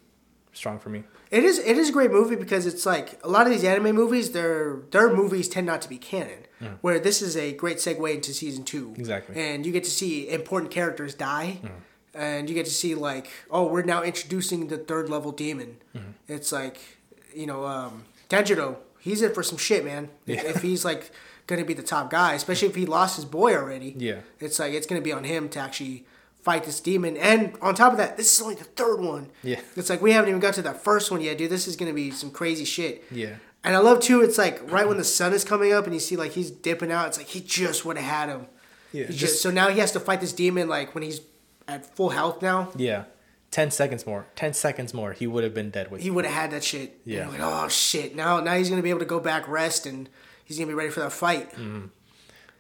strong 0.52 0.78
for 0.78 0.90
me. 0.90 1.04
It 1.30 1.44
is 1.44 1.58
it 1.58 1.78
is 1.78 1.88
a 1.88 1.92
great 1.92 2.10
movie 2.10 2.36
because 2.36 2.66
it's 2.66 2.84
like 2.84 3.20
a 3.22 3.28
lot 3.28 3.46
of 3.46 3.52
these 3.52 3.64
anime 3.64 3.94
movies, 3.94 4.32
their 4.32 4.80
their 4.90 5.14
movies 5.14 5.48
tend 5.48 5.66
not 5.66 5.80
to 5.82 5.88
be 5.88 5.96
canon. 5.98 6.46
Mm. 6.60 6.78
Where 6.80 6.98
this 6.98 7.22
is 7.22 7.36
a 7.36 7.52
great 7.52 7.78
segue 7.78 8.14
into 8.14 8.34
season 8.34 8.64
two. 8.64 8.94
Exactly. 8.96 9.40
And 9.40 9.64
you 9.64 9.72
get 9.72 9.84
to 9.84 9.90
see 9.90 10.28
important 10.28 10.70
characters 10.70 11.14
die. 11.14 11.58
Mm. 11.62 11.70
And 12.12 12.48
you 12.50 12.54
get 12.56 12.66
to 12.66 12.72
see 12.72 12.94
like, 12.96 13.30
oh, 13.50 13.66
we're 13.68 13.82
now 13.82 14.02
introducing 14.02 14.66
the 14.66 14.76
third 14.76 15.08
level 15.08 15.30
demon. 15.30 15.76
Mm-hmm. 15.96 16.10
It's 16.26 16.50
like, 16.50 16.80
you 17.32 17.46
know, 17.46 17.64
um, 17.64 18.04
Tanjiro, 18.28 18.76
he's 18.98 19.22
in 19.22 19.32
for 19.32 19.44
some 19.44 19.56
shit, 19.56 19.84
man. 19.84 20.10
If, 20.26 20.44
if 20.44 20.62
he's 20.62 20.84
like 20.84 21.12
gonna 21.50 21.64
be 21.66 21.74
the 21.74 21.82
top 21.82 22.10
guy, 22.10 22.32
especially 22.34 22.68
if 22.68 22.74
he 22.76 22.86
lost 22.86 23.16
his 23.16 23.24
boy 23.26 23.54
already. 23.54 23.94
Yeah. 23.98 24.20
It's 24.38 24.58
like 24.58 24.72
it's 24.72 24.86
gonna 24.86 25.02
be 25.02 25.12
on 25.12 25.24
him 25.24 25.48
to 25.50 25.58
actually 25.58 26.06
fight 26.42 26.64
this 26.64 26.80
demon. 26.80 27.18
And 27.18 27.54
on 27.60 27.74
top 27.74 27.92
of 27.92 27.98
that, 27.98 28.16
this 28.16 28.34
is 28.34 28.40
only 28.42 28.54
the 28.54 28.64
third 28.64 29.00
one. 29.00 29.28
Yeah. 29.42 29.60
It's 29.76 29.90
like 29.90 30.00
we 30.00 30.12
haven't 30.12 30.30
even 30.30 30.40
got 30.40 30.54
to 30.54 30.62
that 30.62 30.82
first 30.82 31.10
one 31.10 31.20
yet, 31.20 31.36
dude. 31.36 31.50
This 31.50 31.68
is 31.68 31.76
gonna 31.76 31.92
be 31.92 32.10
some 32.10 32.30
crazy 32.30 32.64
shit. 32.64 33.04
Yeah. 33.10 33.34
And 33.62 33.76
I 33.76 33.78
love 33.80 34.00
too. 34.00 34.22
It's 34.22 34.38
like 34.38 34.58
right 34.72 34.88
when 34.88 34.96
the 34.96 35.04
sun 35.04 35.34
is 35.34 35.44
coming 35.44 35.72
up, 35.74 35.84
and 35.84 35.92
you 35.92 36.00
see 36.00 36.16
like 36.16 36.32
he's 36.32 36.50
dipping 36.50 36.90
out. 36.90 37.08
It's 37.08 37.18
like 37.18 37.26
he 37.28 37.40
just 37.42 37.84
would 37.84 37.98
have 37.98 38.06
had 38.06 38.28
him. 38.30 38.46
Yeah, 38.92 39.06
just- 39.06 39.18
just, 39.18 39.42
so 39.42 39.50
now 39.50 39.68
he 39.68 39.78
has 39.80 39.92
to 39.92 40.00
fight 40.00 40.20
this 40.22 40.32
demon 40.32 40.66
like 40.68 40.94
when 40.94 41.02
he's 41.04 41.20
at 41.68 41.84
full 41.94 42.08
health 42.08 42.40
now. 42.42 42.70
Yeah, 42.74 43.04
ten 43.50 43.70
seconds 43.70 44.06
more. 44.06 44.26
Ten 44.34 44.54
seconds 44.54 44.94
more, 44.94 45.12
he 45.12 45.26
would 45.26 45.44
have 45.44 45.52
been 45.54 45.70
dead 45.70 45.90
with. 45.90 46.00
He 46.00 46.10
would 46.10 46.24
have 46.24 46.32
had 46.34 46.50
that 46.52 46.64
shit. 46.64 46.98
Yeah. 47.04 47.28
like, 47.28 47.38
oh 47.40 47.68
shit. 47.68 48.16
Now 48.16 48.40
now 48.40 48.54
he's 48.56 48.70
gonna 48.70 48.82
be 48.82 48.88
able 48.90 48.98
to 49.00 49.04
go 49.04 49.20
back 49.20 49.46
rest 49.46 49.84
and 49.86 50.08
he's 50.50 50.58
gonna 50.58 50.66
be 50.68 50.74
ready 50.74 50.90
for 50.90 50.98
that 51.00 51.12
fight. 51.12 51.54
Mm. 51.54 51.90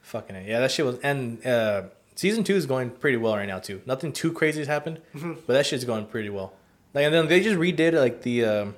Fucking 0.02 0.36
it. 0.36 0.48
Yeah, 0.48 0.60
that 0.60 0.70
shit 0.70 0.86
was. 0.86 0.98
And 1.00 1.44
uh, 1.44 1.82
season 2.14 2.44
two 2.44 2.54
is 2.54 2.66
going 2.66 2.90
pretty 2.90 3.16
well 3.16 3.36
right 3.36 3.48
now 3.48 3.58
too. 3.58 3.82
Nothing 3.84 4.12
too 4.12 4.32
crazy 4.32 4.60
has 4.60 4.68
happened, 4.68 5.00
Mm-hmm. 5.14 5.32
but 5.46 5.52
that 5.54 5.66
shit's 5.66 5.84
going 5.84 6.06
pretty 6.06 6.30
well. 6.30 6.52
Like, 6.94 7.04
and 7.04 7.14
then 7.14 7.26
they 7.28 7.40
just 7.40 7.58
redid 7.58 7.92
like 7.94 8.22
the 8.22 8.44
um, 8.44 8.76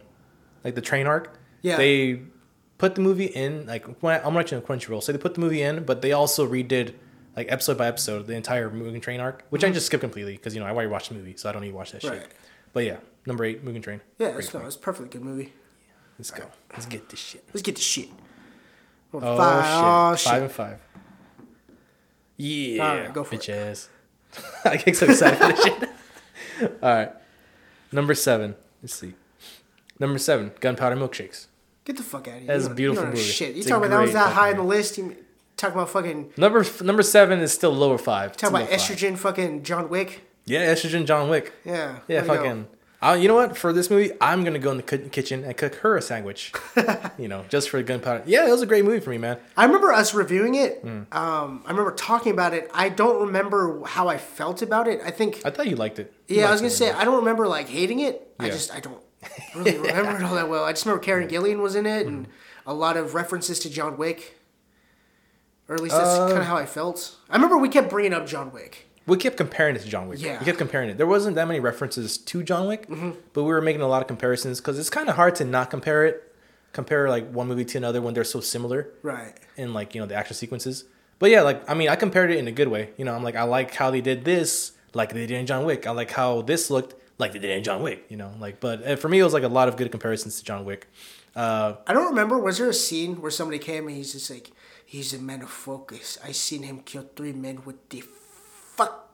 like 0.65 0.75
the 0.75 0.81
train 0.81 1.07
arc. 1.07 1.39
Yeah. 1.61 1.77
They 1.77 2.23
put 2.79 2.95
the 2.95 3.01
movie 3.03 3.27
in 3.27 3.67
like 3.67 3.85
when 4.03 4.15
I, 4.21 4.27
I'm 4.27 4.35
watching 4.35 4.61
Crunchyroll, 4.63 5.03
so 5.03 5.13
they 5.13 5.19
put 5.19 5.35
the 5.35 5.41
movie 5.41 5.63
in, 5.63 5.85
but 5.85 6.01
they 6.03 6.13
also 6.13 6.49
redid 6.49 6.95
like 7.37 7.51
episode 7.53 7.79
by 7.79 7.87
episode 7.87 8.27
the 8.27 8.35
entire 8.35 8.69
Mugen 8.71 9.01
Train 9.03 9.21
arc, 9.21 9.45
which 9.51 9.63
I 9.65 9.71
just 9.71 9.87
skipped 9.87 10.01
completely 10.03 10.33
because 10.37 10.55
you 10.55 10.61
know 10.61 10.67
I 10.67 10.71
already 10.71 10.89
watched 10.89 11.11
the 11.11 11.15
movie, 11.15 11.37
so 11.37 11.49
I 11.49 11.53
don't 11.53 11.63
need 11.63 11.71
to 11.71 11.75
watch 11.77 11.93
that 11.93 12.01
Mm-hmm. 12.03 12.13
Right. 12.15 12.23
shit. 12.23 12.33
But 12.73 12.85
yeah, 12.87 12.97
number 13.27 13.45
eight, 13.45 13.65
Mugen 13.65 13.83
Train. 13.83 14.01
Yeah, 14.19 14.29
it's, 14.37 14.53
no, 14.55 14.61
it's 14.67 14.77
a 14.77 14.79
perfectly 14.79 15.11
good 15.11 15.23
movie. 15.25 15.45
Yeah. 15.87 15.93
Let's 16.19 16.31
go. 16.31 16.45
Let's 16.73 16.87
get 16.87 17.09
this 17.11 17.21
shit. 17.21 17.45
Let's 17.55 17.63
get 17.63 17.77
this 17.77 17.85
shit. 17.85 18.09
Oh, 19.15 19.37
five- 19.37 20.19
shit. 20.19 20.29
oh, 20.29 20.31
Five 20.33 20.43
and 20.43 20.53
five. 20.53 20.79
Yeah. 22.37 22.83
Alright, 22.91 23.13
go 23.15 23.25
for 23.25 23.37
bitch 23.37 23.49
it. 23.49 23.53
ass. 23.53 23.89
I 24.65 24.77
get 24.77 24.97
so 24.97 25.07
excited 25.07 25.39
for 25.39 25.49
this 25.49 25.63
shit. 25.65 26.73
All 26.83 26.95
right. 26.95 27.13
Number 27.93 28.15
seven. 28.15 28.55
Let's 28.83 28.95
see. 28.95 29.15
Number 29.99 30.19
seven, 30.19 30.53
Gunpowder 30.61 30.97
Milkshakes. 30.97 31.47
Get 31.85 31.97
the 31.97 32.03
fuck 32.03 32.27
out 32.29 32.35
of 32.35 32.41
here. 32.43 32.47
That's 32.47 32.67
a 32.67 32.75
beautiful 32.75 33.05
you 33.05 33.11
know 33.11 33.15
movie. 33.17 33.23
Shit, 33.29 33.55
you 33.57 33.63
talking 33.63 33.87
about 33.89 33.97
that 33.99 34.03
was 34.03 34.13
that 34.15 34.33
high 34.33 34.51
on 34.51 34.57
the 34.57 34.63
list? 34.63 34.99
You 34.99 35.17
talking 35.57 35.75
about 35.77 35.91
fucking 35.91 36.33
Number 36.37 36.65
number 36.83 37.03
seven 37.03 37.41
is 37.41 37.53
still 37.53 37.73
lower 37.73 37.99
five. 37.99 38.37
Talking 38.37 38.57
about 38.57 38.69
lower 38.71 38.79
five. 38.79 38.97
estrogen? 38.97 39.19
Fucking 39.19 39.63
John 39.63 39.89
Wick. 39.89 40.23
Yeah, 40.45 40.73
estrogen 40.73 41.07
John 41.07 41.29
Wick. 41.29 41.53
Yeah. 41.65 41.99
Yeah, 42.09 42.23
fucking. 42.23 42.63
go. 42.63 42.69
Uh, 43.03 43.15
you 43.15 43.27
know 43.27 43.35
what? 43.35 43.57
For 43.57 43.73
this 43.73 43.91
movie, 43.91 44.13
I'm 44.21 44.45
gonna 44.45 44.61
go 44.61 44.71
in 44.71 44.77
the 44.77 44.83
kitchen 44.85 45.43
and 45.43 45.57
cook 45.57 45.75
her 45.77 45.97
a 45.97 46.03
sandwich. 46.03 46.53
you 47.19 47.27
know, 47.27 47.45
just 47.49 47.69
for 47.69 47.79
the 47.79 47.83
gunpowder. 47.83 48.23
Yeah, 48.27 48.47
it 48.47 48.51
was 48.51 48.63
a 48.63 48.67
great 48.67 48.85
movie 48.85 49.01
for 49.01 49.11
me, 49.11 49.19
man. 49.19 49.39
I 49.57 49.65
remember 49.65 49.93
us 49.93 50.15
reviewing 50.15 50.55
it. 50.55 50.79
Hmm. 50.83 51.03
Um, 51.11 51.63
I 51.67 51.71
remember 51.71 51.93
talking 51.93 52.33
about 52.33 52.55
it. 52.55 52.71
I 52.73 52.89
don't 52.91 53.27
remember 53.27 53.83
how 53.85 54.07
I 54.07 54.19
felt 54.19 54.63
about 54.63 54.87
it. 54.87 55.01
I 55.05 55.11
think 55.11 55.43
I 55.45 55.51
thought 55.51 55.67
you 55.67 55.75
liked 55.75 55.99
it. 55.99 56.13
You 56.29 56.37
Yeah, 56.41 56.49
I 56.49 56.53
was 56.53 56.61
gonna 56.61 56.71
say 56.71 56.93
I 56.93 57.05
don't 57.05 57.17
remember 57.17 57.49
like 57.49 57.69
hating 57.69 57.99
it. 58.01 58.33
I 58.39 58.49
just 58.51 58.73
I 58.73 58.79
don't 58.79 59.03
really 59.57 59.79
remember 59.79 60.17
it 60.19 60.23
all 60.23 60.37
that 60.37 60.49
well. 60.49 60.65
I 60.65 60.71
just 60.73 60.87
remember 60.87 61.03
Karen 61.03 61.29
Gillan 61.29 61.59
was 61.61 61.75
in 61.75 61.87
it 61.87 62.07
and 62.07 62.29
a 62.67 62.73
lot 62.75 62.97
of 62.97 63.15
references 63.15 63.59
to 63.61 63.71
John 63.71 63.97
Wick. 63.97 64.39
Or 65.69 65.75
at 65.75 65.81
least 65.81 65.97
that's 65.97 66.09
Uh, 66.09 66.27
kind 66.29 66.39
of 66.41 66.47
how 66.47 66.57
I 66.57 66.67
felt. 66.67 67.17
I 67.31 67.35
remember 67.35 67.57
we 67.59 67.69
kept 67.69 67.91
bringing 67.91 68.13
up 68.13 68.27
John 68.27 68.53
Wick. 68.53 68.87
We 69.07 69.17
kept 69.17 69.37
comparing 69.37 69.77
it 69.77 69.83
to 69.83 69.89
John 69.89 70.09
Wick. 70.09 70.21
Yeah. 70.21 70.39
we 70.39 70.45
kept 70.45 70.59
comparing 70.59 70.91
it. 70.91 70.97
There 70.99 71.07
wasn't 71.07 71.35
that 71.37 71.47
many 71.49 71.61
references 71.61 72.19
to 72.19 72.43
John 72.43 72.69
Wick, 72.69 72.87
but 73.33 73.43
we 73.43 73.49
were 73.51 73.61
making 73.61 73.83
a 73.83 73.89
lot 73.89 74.03
of 74.03 74.09
comparisons 74.09 74.61
because 74.61 74.79
it's 74.79 74.91
kind 74.91 75.09
of 75.09 75.17
hard 75.17 75.35
to 75.37 75.45
not 75.45 75.71
compare 75.71 76.05
it, 76.07 76.35
compare 76.73 77.09
like 77.09 77.31
one 77.31 77.49
movie 77.49 77.65
to 77.65 77.79
another 77.79 78.01
when 78.01 78.15
they're 78.15 78.25
so 78.25 78.41
similar 78.41 78.89
Right. 79.03 79.35
in 79.57 79.75
like 79.75 79.95
you 79.95 80.01
know 80.01 80.07
the 80.07 80.15
action 80.15 80.35
sequences. 80.37 80.85
But 81.19 81.31
yeah, 81.31 81.43
like 81.43 81.69
I 81.71 81.75
mean, 81.75 81.89
I 81.89 81.97
compared 81.97 82.31
it 82.31 82.39
in 82.39 82.49
a 82.49 82.53
good 82.53 82.69
way. 82.69 82.91
You 82.97 83.05
know, 83.05 83.15
I'm 83.15 83.23
like 83.23 83.37
I 83.37 83.43
like 83.45 83.75
how 83.75 83.91
they 83.91 84.01
did 84.01 84.25
this, 84.25 84.73
like 84.95 85.13
they 85.13 85.27
did 85.27 85.39
in 85.39 85.47
John 85.47 85.65
Wick. 85.65 85.87
I 85.87 85.91
like 85.93 86.11
how 86.11 86.43
this 86.43 86.69
looked, 86.71 86.95
like 87.19 87.33
they 87.33 87.39
did 87.39 87.51
in 87.51 87.63
John 87.65 87.83
Wick. 87.83 88.07
You 88.09 88.17
know, 88.17 88.33
like 88.41 88.59
but 88.61 88.87
uh, 88.87 88.97
for 88.97 89.09
me, 89.09 89.19
it 89.21 89.25
was 89.25 89.33
like 89.33 89.45
a 89.45 89.49
lot 89.49 89.69
of 89.69 89.77
good 89.77 89.91
comparisons 89.91 90.39
to 90.39 90.45
John 90.45 90.65
Wick. 90.65 90.89
Uh, 91.37 91.77
I 91.87 91.93
don't 91.93 92.07
remember. 92.09 92.39
Was 92.39 92.59
there 92.59 92.69
a 92.69 92.75
scene 92.75 93.21
where 93.21 93.31
somebody 93.31 93.59
came 93.59 93.87
and 93.87 93.97
he's 93.97 94.13
just 94.13 94.31
like, 94.31 94.51
he's 94.85 95.15
a 95.15 95.19
man 95.19 95.41
of 95.43 95.49
focus. 95.49 96.19
I 96.23 96.33
seen 96.33 96.63
him 96.65 96.81
kill 96.81 97.09
three 97.17 97.33
men 97.33 97.63
with 97.65 97.89
the 97.89 98.03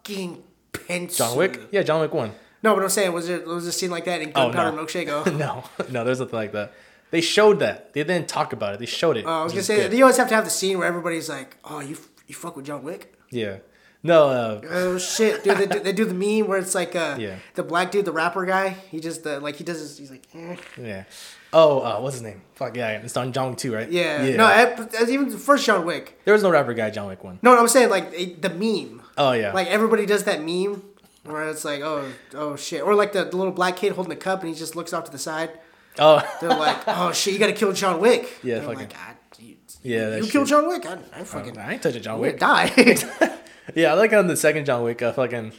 fucking 0.09 0.43
pencil. 0.73 1.27
John 1.29 1.37
Wick, 1.37 1.61
yeah, 1.71 1.83
John 1.83 2.01
Wick 2.01 2.13
one. 2.13 2.33
No, 2.63 2.75
but 2.75 2.83
I'm 2.83 2.89
saying, 2.89 3.13
was 3.13 3.29
it 3.29 3.47
was 3.47 3.67
a 3.67 3.73
scene 3.73 3.91
like 3.91 4.05
that 4.07 4.21
in 4.21 4.31
Oh, 4.35 4.51
Gunpowder 4.51 4.77
no. 4.77 4.85
Milkshake? 4.85 5.09
Oh. 5.09 5.31
no, 5.37 5.65
no, 5.91 6.05
there's 6.05 6.21
nothing 6.21 6.35
like 6.35 6.53
that. 6.53 6.73
They 7.11 7.21
showed 7.21 7.61
that. 7.61 7.95
They 7.95 8.05
didn't 8.05 8.29
talk 8.29 8.53
about 8.53 8.75
it. 8.75 8.81
They 8.81 8.87
showed 8.87 9.17
it. 9.17 9.25
Oh, 9.27 9.31
I 9.41 9.45
was 9.45 9.53
gonna 9.53 9.63
say 9.63 9.77
good. 9.89 9.93
you 9.97 10.05
always 10.05 10.17
have 10.19 10.29
to 10.29 10.35
have 10.35 10.45
the 10.45 10.51
scene 10.51 10.79
where 10.79 10.87
everybody's 10.87 11.29
like, 11.29 11.57
"Oh, 11.65 11.81
you 11.81 11.97
you 12.27 12.35
fuck 12.35 12.57
with 12.57 12.67
John 12.67 12.83
Wick." 12.83 13.15
Yeah. 13.31 13.59
No. 14.03 14.29
Uh, 14.29 14.61
Oh 14.71 14.99
shit, 14.99 15.43
dude! 15.43 15.57
They 15.59 15.67
do, 15.67 15.81
they 15.81 15.93
do 15.93 16.05
the 16.05 16.15
meme 16.15 16.49
where 16.49 16.59
it's 16.59 16.75
like 16.75 16.95
uh, 16.95 17.17
Yeah. 17.19 17.37
the 17.55 17.63
black 17.63 17.91
dude, 17.91 18.05
the 18.05 18.13
rapper 18.13 18.45
guy. 18.45 18.71
He 18.91 19.01
just 19.01 19.27
uh, 19.27 19.41
like 19.41 19.57
he 19.57 19.65
does. 19.65 19.79
His, 19.81 19.97
he's 19.99 20.11
like, 20.11 20.25
eh. 20.35 20.57
yeah. 20.81 21.05
Oh, 21.53 21.81
uh, 21.81 21.99
what's 22.01 22.15
his 22.17 22.23
name? 22.23 22.43
Fuck 22.57 22.77
yeah, 22.77 22.91
it's 22.99 23.17
on 23.17 23.33
John 23.33 23.51
Wick 23.51 23.59
two, 23.59 23.75
right? 23.75 23.91
yeah. 23.91 24.23
Yeah. 24.25 24.37
No, 24.37 24.45
I, 24.45 25.09
even 25.09 25.31
the 25.31 25.39
first 25.39 25.65
John 25.65 25.87
Wick. 25.87 26.21
there 26.27 26.35
was 26.35 26.43
no 26.43 26.51
rapper 26.51 26.75
guy 26.75 26.91
John 26.91 27.07
Wick 27.09 27.25
one. 27.25 27.39
No, 27.43 27.57
I'm 27.59 27.69
saying 27.69 27.89
like 27.89 28.11
the 28.43 28.51
meme. 28.51 28.98
Oh 29.19 29.33
yeah. 29.33 29.53
Like 29.53 29.67
everybody 29.69 30.07
does 30.07 30.25
that 30.25 30.41
meme 30.43 30.83
where 31.25 31.49
it's 31.51 31.65
like, 31.65 31.83
oh, 31.83 32.11
oh 32.35 32.57
shit, 32.57 32.83
or 32.83 32.95
like 32.95 33.13
the, 33.13 33.25
the 33.25 33.37
little 33.37 33.53
black 33.53 33.77
kid 33.77 33.93
holding 33.93 34.09
the 34.11 34.17
cup 34.17 34.41
and 34.41 34.49
he 34.49 34.55
just 34.55 34.75
looks 34.77 34.93
off 34.95 35.05
to 35.05 35.11
the 35.11 35.19
side. 35.19 35.51
oh. 35.99 36.23
They're 36.41 36.51
like, 36.51 36.79
oh 36.87 37.13
shit, 37.13 37.35
you 37.35 37.39
gotta 37.39 37.53
kill 37.53 37.73
John 37.73 38.01
Wick. 38.01 38.39
Yeah, 38.43 38.61
fucking- 38.61 38.79
like, 38.79 38.95
ah, 38.97 39.15
you, 39.39 39.57
Yeah, 39.83 40.17
you 40.17 40.27
killed. 40.27 40.49
John 40.49 40.67
Wick. 40.69 40.87
I, 40.87 40.99
I 41.13 41.25
fucking 41.25 41.59
I 41.59 41.75
ain't 41.75 41.83
touching 41.83 42.03
John 42.03 42.21
Wick. 42.21 42.39
die. 42.39 42.71
Yeah, 43.75 43.91
I 43.93 43.95
like 43.97 44.15
on 44.15 44.29
the 44.29 44.37
second 44.37 44.65
John 44.65 44.83
Wick, 44.83 45.03
uh, 45.03 45.13
fucking, 45.13 45.53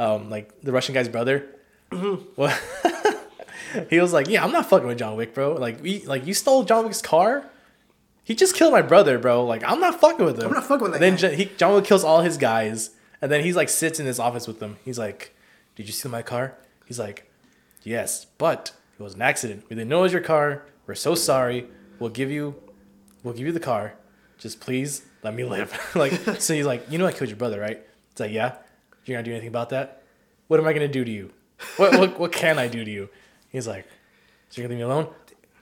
um, 0.00 0.28
like 0.28 0.60
the 0.62 0.72
Russian 0.72 0.92
guy's 0.92 1.08
brother. 1.08 1.46
Mm-hmm. 1.92 2.24
Well, 2.34 2.58
he 3.90 4.00
was 4.00 4.12
like, 4.12 4.28
"Yeah, 4.28 4.42
I'm 4.44 4.50
not 4.50 4.68
fucking 4.68 4.88
with 4.88 4.98
John 4.98 5.16
Wick, 5.16 5.34
bro. 5.34 5.52
Like, 5.54 5.80
we, 5.80 6.04
like 6.04 6.26
you 6.26 6.34
stole 6.34 6.64
John 6.64 6.84
Wick's 6.84 7.00
car. 7.00 7.44
He 8.24 8.34
just 8.34 8.54
killed 8.56 8.72
my 8.72 8.82
brother, 8.82 9.18
bro. 9.18 9.44
Like, 9.44 9.62
I'm 9.64 9.80
not 9.80 10.00
fucking 10.00 10.24
with 10.24 10.38
him. 10.38 10.46
I'm 10.48 10.54
not 10.54 10.64
fucking 10.64 10.82
with 10.82 10.92
that 10.92 11.02
And 11.02 11.18
then 11.18 11.30
guy. 11.30 11.36
He, 11.36 11.44
John 11.56 11.74
Wick 11.74 11.84
kills 11.84 12.02
all 12.02 12.22
his 12.22 12.38
guys, 12.38 12.90
and 13.20 13.30
then 13.30 13.44
he's 13.44 13.54
like 13.54 13.68
sits 13.68 14.00
in 14.00 14.06
his 14.06 14.18
office 14.18 14.46
with 14.46 14.60
them. 14.60 14.78
He's 14.84 14.98
like, 14.98 15.34
"Did 15.76 15.86
you 15.86 15.92
see 15.92 16.08
my 16.08 16.22
car?" 16.22 16.54
He's 16.86 16.98
like, 16.98 17.30
"Yes, 17.82 18.26
but 18.38 18.72
it 18.98 19.02
was 19.02 19.14
an 19.14 19.22
accident. 19.22 19.64
We 19.68 19.76
didn't 19.76 19.90
know 19.90 20.00
it 20.00 20.02
was 20.02 20.12
your 20.12 20.22
car. 20.22 20.64
We're 20.86 20.94
so 20.94 21.14
sorry. 21.14 21.66
We'll 21.98 22.10
give 22.10 22.30
you, 22.30 22.54
we'll 23.22 23.34
give 23.34 23.46
you 23.46 23.52
the 23.52 23.60
car. 23.60 23.94
Just 24.38 24.58
please 24.60 25.02
let 25.22 25.34
me 25.34 25.44
live." 25.44 25.78
like, 25.94 26.12
so 26.40 26.54
he's 26.54 26.66
like, 26.66 26.90
"You 26.90 26.98
know 26.98 27.06
I 27.06 27.12
killed 27.12 27.28
your 27.30 27.36
brother, 27.36 27.60
right?" 27.60 27.82
It's 28.10 28.20
like, 28.20 28.32
"Yeah." 28.32 28.56
You're 29.04 29.16
gonna 29.18 29.24
do 29.24 29.32
anything 29.32 29.48
about 29.48 29.68
that? 29.68 30.02
What 30.48 30.58
am 30.60 30.66
I 30.66 30.72
gonna 30.72 30.88
do 30.88 31.04
to 31.04 31.10
you? 31.10 31.30
What 31.76 31.98
what 31.98 32.18
what 32.18 32.32
can 32.32 32.58
I 32.58 32.68
do 32.68 32.84
to 32.84 32.90
you? 32.90 33.10
He's 33.50 33.66
like, 33.66 33.86
"So 34.48 34.60
you're 34.62 34.68
gonna 34.68 34.78
leave 34.80 34.86
me 34.86 34.92
alone? 34.92 35.14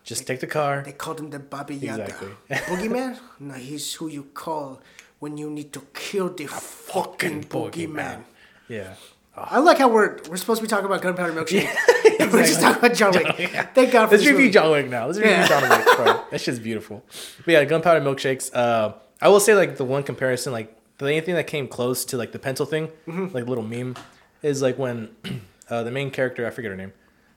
Just 0.05 0.27
take 0.27 0.41
the 0.41 0.47
car." 0.47 0.83
they 0.85 0.93
called 0.93 1.21
him 1.21 1.31
the 1.31 1.39
Baba 1.39 1.75
Yaga. 1.75 2.03
Exactly. 2.05 2.29
Boogeyman? 2.51 3.19
No, 3.41 3.55
he's 3.55 3.95
who 3.95 4.09
you 4.09 4.25
call 4.35 4.81
when 5.21 5.37
you 5.37 5.49
need 5.51 5.73
to 5.73 5.81
kill 5.95 6.29
the 6.31 6.47
fucking 6.47 7.45
boogeyman. 7.45 8.25
Yeah. 8.69 8.95
I 9.35 9.61
like 9.61 9.79
how 9.79 9.89
we're 9.89 10.19
we're 10.29 10.37
supposed 10.37 10.59
to 10.61 10.63
be 10.63 10.69
talking 10.69 10.85
about 10.87 11.01
Gunpowder 11.01 11.33
Milkshake. 11.33 11.73
we're 12.33 12.45
just 12.45 12.61
talking 12.65 12.79
about 12.85 12.95
John 12.97 13.13
Wick. 13.13 13.51
Thank 13.75 13.93
God 13.93 14.07
for 14.07 14.11
Let's 14.11 14.11
this 14.11 14.27
review 14.27 14.35
movie. 14.35 14.51
John 14.51 14.71
Wick 14.73 14.89
now. 14.91 15.07
Let's 15.07 15.19
review 15.19 15.33
Yeah. 15.33 15.47
John 15.49 15.63
Wick, 15.69 15.97
bro. 15.97 16.25
That 16.31 16.41
shit's 16.41 16.59
beautiful. 16.59 17.03
But 17.45 17.53
yeah, 17.53 17.65
gunpowder 17.65 18.01
milkshakes. 18.01 18.51
Uh, 18.55 18.93
I 19.23 19.29
will 19.29 19.41
say 19.41 19.55
like 19.55 19.77
the 19.77 19.85
one 19.87 20.03
comparison, 20.03 20.53
like 20.53 20.77
the 20.99 21.07
only 21.07 21.21
thing 21.23 21.37
that 21.37 21.47
came 21.47 21.67
close 21.67 22.05
to 22.07 22.17
like 22.19 22.33
the 22.33 22.39
pencil 22.39 22.67
thing, 22.67 22.89
Mm-hmm. 23.07 23.35
like 23.35 23.47
little 23.47 23.65
meme, 23.65 23.97
is 24.43 24.61
like 24.61 24.77
when 24.79 25.09
uh, 25.71 25.83
the 25.83 25.91
main 25.91 26.11
character, 26.11 26.47
I 26.47 26.51
forget 26.51 26.71
her 26.71 26.77
name. 26.77 26.93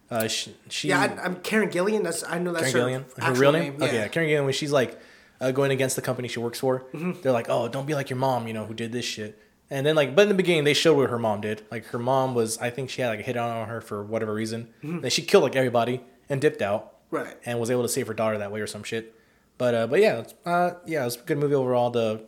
Uh, 0.09 0.27
she, 0.27 0.55
she 0.69 0.89
Yeah, 0.89 1.01
I, 1.01 1.25
I'm 1.25 1.37
Karen 1.37 1.69
Gillan. 1.69 2.03
That's 2.03 2.23
I 2.23 2.37
know 2.39 2.53
that's 2.53 2.71
Karen 2.71 2.93
her, 2.93 2.99
Gillan, 3.17 3.23
her 3.23 3.33
real 3.33 3.51
name. 3.51 3.75
Okay, 3.81 3.87
yeah, 3.95 4.01
Yeah. 4.03 4.07
Karen 4.07 4.29
Gillan. 4.29 4.43
When 4.45 4.53
she's 4.53 4.71
like 4.71 4.99
uh, 5.41 5.51
going 5.51 5.71
against 5.71 5.95
the 5.95 6.01
company 6.01 6.27
she 6.27 6.39
works 6.39 6.59
for, 6.59 6.81
Mm-hmm. 6.93 7.21
they're 7.21 7.31
like, 7.31 7.47
"Oh, 7.49 7.67
don't 7.67 7.85
be 7.87 7.95
like 7.95 8.09
your 8.09 8.17
mom," 8.19 8.47
you 8.47 8.53
know, 8.53 8.65
who 8.65 8.73
did 8.73 8.91
this 8.91 9.05
shit. 9.05 9.39
And 9.71 9.83
then 9.83 9.95
like, 9.95 10.15
but 10.15 10.21
in 10.23 10.29
the 10.29 10.35
beginning, 10.35 10.63
they 10.63 10.75
showed 10.75 10.95
what 10.95 11.09
her 11.09 11.17
mom 11.17 11.41
did. 11.41 11.63
Like 11.71 11.85
her 11.87 11.97
mom 11.97 12.35
was, 12.35 12.59
I 12.59 12.69
think 12.69 12.91
she 12.91 13.01
had 13.01 13.09
like 13.09 13.19
a 13.21 13.23
hit 13.23 13.35
on 13.35 13.67
her 13.67 13.81
for 13.81 14.03
whatever 14.03 14.31
reason. 14.31 14.67
Then 14.83 15.09
she 15.09 15.23
killed 15.23 15.43
like 15.43 15.55
everybody 15.55 16.01
and 16.29 16.39
dipped 16.39 16.61
out. 16.61 16.83
Mm-hmm. 17.09 17.15
Right. 17.15 17.37
And 17.45 17.59
was 17.59 17.71
able 17.71 17.81
to 17.81 17.89
save 17.89 18.05
her 18.07 18.13
daughter 18.13 18.37
that 18.37 18.51
way 18.51 18.61
or 18.61 18.67
some 18.67 18.83
shit. 18.83 19.15
But 19.57 19.73
uh, 19.73 19.87
but 19.87 20.01
yeah, 20.01 20.19
it's, 20.19 20.33
uh, 20.45 20.75
yeah, 20.85 21.01
it 21.01 21.05
was 21.05 21.15
a 21.15 21.21
good 21.21 21.39
movie 21.39 21.55
overall. 21.55 21.89
The 21.89 22.21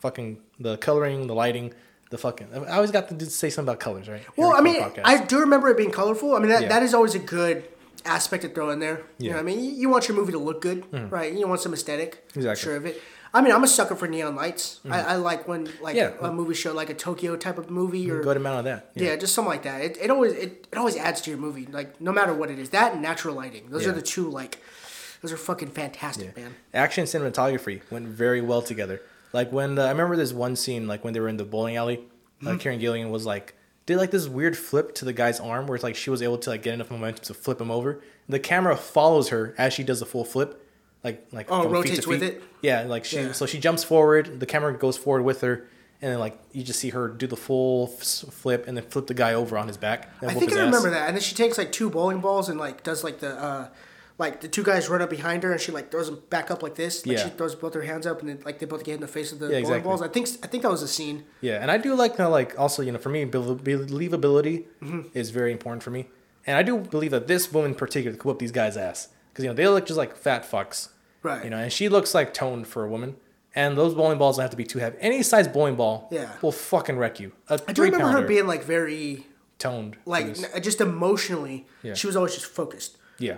fucking 0.00 0.38
the 0.60 0.76
coloring, 0.76 1.26
the 1.28 1.34
lighting, 1.34 1.72
the 2.14 2.18
fucking. 2.18 2.48
I 2.54 2.76
always 2.76 2.90
got 2.90 3.08
to 3.08 3.26
say 3.26 3.50
something 3.50 3.68
about 3.70 3.80
colors, 3.80 4.08
right? 4.08 4.22
Well, 4.36 4.52
I 4.54 4.60
mean, 4.60 4.80
podcast. 4.80 5.02
I 5.04 5.24
do 5.24 5.40
remember 5.40 5.68
it 5.68 5.76
being 5.76 5.90
colorful. 5.90 6.34
I 6.34 6.38
mean, 6.38 6.48
that, 6.50 6.62
Yeah. 6.62 6.68
that 6.68 6.82
is 6.82 6.94
always 6.94 7.14
a 7.14 7.18
good 7.18 7.64
aspect 8.06 8.42
to 8.44 8.48
throw 8.48 8.70
in 8.70 8.78
there. 8.80 9.02
You 9.18 9.30
know 9.30 9.36
Yeah. 9.36 9.42
what 9.42 9.42
Hmm. 9.42 9.48
I 9.48 9.54
mean? 9.56 9.64
You, 9.64 9.70
you 9.72 9.88
want 9.88 10.08
your 10.08 10.16
movie 10.16 10.32
to 10.32 10.38
look 10.38 10.60
good, 10.60 10.84
right? 11.10 11.32
You 11.32 11.46
want 11.48 11.60
some 11.60 11.72
aesthetic. 11.72 12.24
Exactly. 12.36 12.62
Sure 12.62 12.76
of 12.76 12.86
it. 12.86 13.00
I 13.36 13.40
mean, 13.42 13.52
I'm 13.52 13.64
a 13.64 13.66
sucker 13.66 13.96
for 13.96 14.06
neon 14.06 14.36
lights. 14.36 14.78
I, 14.88 15.00
I 15.00 15.16
like 15.16 15.48
when 15.48 15.68
like 15.82 15.96
Yeah. 15.96 16.12
a 16.20 16.30
movie 16.30 16.54
show 16.54 16.72
like 16.72 16.88
a 16.88 16.94
Tokyo 16.94 17.34
type 17.34 17.58
of 17.58 17.68
movie 17.68 18.08
or 18.08 18.20
go 18.22 18.28
ahead 18.28 18.36
and 18.36 18.44
mount 18.44 18.58
on 18.58 18.64
that. 18.66 18.90
yeah. 18.94 19.16
just 19.16 19.34
something 19.34 19.50
like 19.50 19.64
that. 19.64 19.80
It, 19.80 19.98
it 20.00 20.08
always 20.08 20.32
it, 20.34 20.68
it 20.70 20.78
always 20.78 20.96
adds 20.96 21.20
to 21.22 21.30
your 21.30 21.38
movie. 21.40 21.66
Like 21.66 22.00
no 22.00 22.12
matter 22.12 22.32
what 22.32 22.48
it 22.48 22.60
is, 22.60 22.70
that 22.70 22.92
and 22.92 23.02
natural 23.02 23.34
lighting. 23.34 23.70
Those 23.70 23.86
are 23.88 23.92
the 23.92 24.02
two 24.02 24.30
like 24.30 24.58
those 25.20 25.32
are 25.32 25.36
fucking 25.36 25.70
fantastic, 25.70 26.36
man. 26.36 26.54
action 26.74 27.06
cinematography 27.06 27.80
went 27.90 28.06
very 28.06 28.40
well 28.40 28.62
together. 28.62 29.00
Like 29.34 29.52
when 29.52 29.74
the, 29.74 29.82
I 29.82 29.88
remember 29.90 30.16
this 30.16 30.32
one 30.32 30.56
scene, 30.56 30.88
like 30.88 31.04
when 31.04 31.12
they 31.12 31.20
were 31.20 31.28
in 31.28 31.36
the 31.36 31.44
bowling 31.44 31.76
alley, 31.76 31.98
Mm-hmm. 32.42 32.48
uh, 32.48 32.58
Karen 32.58 32.80
Gillan 32.80 33.10
was 33.10 33.24
like 33.26 33.54
did 33.86 33.96
like 33.98 34.10
this 34.10 34.26
weird 34.26 34.56
flip 34.56 34.94
to 34.96 35.04
the 35.04 35.12
guy's 35.12 35.38
arm 35.40 35.66
where 35.66 35.74
it's 35.76 35.84
like 35.84 35.94
she 35.94 36.10
was 36.10 36.20
able 36.22 36.36
to 36.38 36.50
like 36.50 36.62
get 36.62 36.74
enough 36.74 36.90
momentum 36.90 37.22
to 37.26 37.34
flip 37.34 37.60
him 37.60 37.70
over. 37.70 38.02
The 38.28 38.40
camera 38.40 38.76
follows 38.76 39.28
her 39.28 39.54
as 39.58 39.72
she 39.72 39.84
does 39.84 40.00
the 40.00 40.06
full 40.06 40.24
flip, 40.24 40.66
like 41.04 41.26
like 41.32 41.46
Oh, 41.50 41.62
from 41.62 41.72
feet 41.82 41.86
to 41.86 41.90
rotates 41.90 42.06
with 42.06 42.22
it? 42.22 42.42
Yeah, 42.62 42.82
like 42.84 43.04
she 43.04 43.16
Yeah. 43.18 43.32
so 43.32 43.46
she 43.46 43.58
jumps 43.60 43.84
forward, 43.84 44.40
the 44.40 44.46
camera 44.46 44.76
goes 44.76 44.96
forward 44.96 45.22
with 45.22 45.42
her, 45.42 45.68
and 46.02 46.10
then 46.12 46.18
like 46.18 46.36
you 46.52 46.64
just 46.64 46.80
see 46.80 46.90
her 46.90 47.08
do 47.08 47.26
the 47.28 47.36
full 47.36 47.94
f- 47.98 48.02
flip 48.34 48.66
and 48.66 48.76
then 48.76 48.84
flip 48.84 49.06
the 49.06 49.14
guy 49.14 49.32
over 49.34 49.56
on 49.56 49.68
his 49.68 49.76
back. 49.76 50.10
I 50.22 50.34
think 50.34 50.52
I 50.52 50.56
ass. 50.56 50.64
remember 50.64 50.90
that. 50.90 51.06
And 51.08 51.16
then 51.16 51.22
she 51.22 51.34
takes 51.36 51.56
like 51.56 51.70
two 51.70 51.88
bowling 51.88 52.20
balls 52.20 52.48
and 52.48 52.58
like 52.58 52.82
does 52.82 53.04
like 53.04 53.20
the 53.20 53.30
uh 53.30 53.68
like 54.16 54.40
the 54.40 54.48
two 54.48 54.62
guys 54.62 54.88
run 54.88 55.02
up 55.02 55.10
behind 55.10 55.42
her 55.42 55.50
and 55.52 55.60
she 55.60 55.72
like 55.72 55.90
throws 55.90 56.06
them 56.06 56.22
back 56.30 56.50
up 56.50 56.62
like 56.62 56.76
this. 56.76 57.04
Like 57.04 57.18
Yeah. 57.18 57.24
she 57.24 57.30
throws 57.30 57.54
both 57.54 57.74
her 57.74 57.82
hands 57.82 58.06
up 58.06 58.20
and 58.20 58.28
then 58.28 58.38
like 58.44 58.58
they 58.60 58.66
both 58.66 58.84
get 58.84 58.94
in 58.94 59.00
the 59.00 59.08
face 59.08 59.32
of 59.32 59.38
the 59.40 59.46
Yeah, 59.46 59.50
bowling 59.60 59.64
exactly. 59.64 59.82
balls. 59.88 60.02
I 60.02 60.08
think 60.08 60.28
I 60.42 60.46
think 60.46 60.62
that 60.62 60.70
was 60.70 60.82
a 60.82 60.88
scene. 60.88 61.24
Yeah, 61.40 61.60
and 61.60 61.70
I 61.70 61.78
do 61.78 61.94
like 61.94 62.16
how 62.16 62.28
like 62.30 62.58
also 62.58 62.82
you 62.82 62.92
know 62.92 62.98
for 62.98 63.08
me 63.10 63.24
believability 63.26 64.64
Mm-hmm. 64.82 65.00
is 65.14 65.30
very 65.30 65.52
important 65.52 65.82
for 65.82 65.90
me, 65.90 66.08
and 66.46 66.56
I 66.56 66.62
do 66.62 66.78
believe 66.78 67.10
that 67.10 67.26
this 67.26 67.52
woman 67.52 67.72
in 67.72 67.76
particular 67.76 68.16
could 68.16 68.24
whoop 68.24 68.38
these 68.38 68.52
guys' 68.52 68.76
ass 68.76 69.08
because 69.32 69.44
you 69.44 69.50
know 69.50 69.54
they 69.54 69.66
look 69.68 69.86
just 69.86 69.98
like 69.98 70.16
fat 70.16 70.48
fucks, 70.48 70.88
Right. 71.22 71.44
You 71.44 71.50
know, 71.50 71.56
and 71.58 71.72
she 71.72 71.88
looks 71.88 72.14
like 72.14 72.34
toned 72.34 72.66
for 72.68 72.84
a 72.84 72.88
woman, 72.88 73.16
and 73.54 73.76
those 73.78 73.94
bowling 73.94 74.18
balls 74.18 74.36
don't 74.36 74.42
have 74.44 74.50
to 74.50 74.56
be 74.56 74.64
too 74.64 74.78
heavy. 74.78 74.96
Any 75.00 75.22
size 75.22 75.48
bowling 75.48 75.74
ball, 75.76 76.08
Yeah. 76.10 76.30
will 76.42 76.52
fucking 76.52 76.98
wreck 76.98 77.18
you. 77.18 77.32
A 77.48 77.58
I 77.66 77.72
do 77.72 77.82
remember 77.82 78.04
pounder 78.04 78.20
her 78.22 78.26
being 78.28 78.46
like 78.46 78.62
very 78.62 79.26
toned, 79.58 79.96
like 80.04 80.36
just 80.62 80.80
emotionally. 80.80 81.66
Yeah. 81.82 81.94
She 81.94 82.06
was 82.06 82.14
always 82.16 82.34
just 82.34 82.46
focused. 82.46 82.98
yeah, 83.18 83.36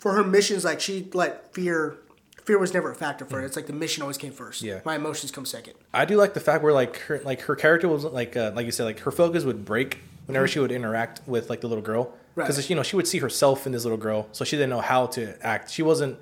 For 0.00 0.14
her 0.14 0.24
missions, 0.24 0.64
like 0.64 0.80
she 0.80 1.08
let 1.12 1.52
fear 1.54 1.96
fear 2.44 2.58
was 2.58 2.72
never 2.72 2.90
a 2.90 2.94
factor 2.94 3.24
for 3.26 3.38
her. 3.38 3.44
It's 3.46 3.54
like 3.54 3.66
the 3.66 3.72
mission 3.74 4.02
always 4.02 4.16
came 4.18 4.32
first. 4.32 4.62
Mm. 4.62 4.66
Yeah. 4.66 4.80
My 4.84 4.96
emotions 4.96 5.30
come 5.30 5.44
second. 5.44 5.74
I 5.92 6.04
do 6.06 6.16
like 6.16 6.32
the 6.34 6.40
fact 6.40 6.62
where 6.64 6.72
like 6.72 6.96
her 7.00 7.20
like 7.24 7.42
her 7.42 7.54
character 7.54 7.86
was 7.88 8.04
like 8.04 8.36
uh, 8.36 8.52
like 8.54 8.64
you 8.66 8.72
said 8.72 8.84
like 8.84 9.00
her 9.00 9.10
focus 9.12 9.44
would 9.44 9.64
break 9.64 9.98
whenever 10.26 10.48
she 10.48 10.58
would 10.58 10.72
interact 10.72 11.20
with 11.26 11.50
like 11.50 11.60
the 11.60 11.68
little 11.68 11.82
girl 11.82 12.14
because 12.36 12.56
Right. 12.56 12.70
you 12.70 12.76
know 12.76 12.82
she 12.82 12.96
would 12.96 13.06
see 13.08 13.18
herself 13.18 13.66
in 13.66 13.72
this 13.72 13.84
little 13.84 13.98
girl 13.98 14.28
so 14.32 14.44
she 14.44 14.56
didn't 14.56 14.70
know 14.70 14.80
how 14.80 15.06
to 15.08 15.34
act 15.44 15.70
she 15.70 15.82
wasn't 15.82 16.16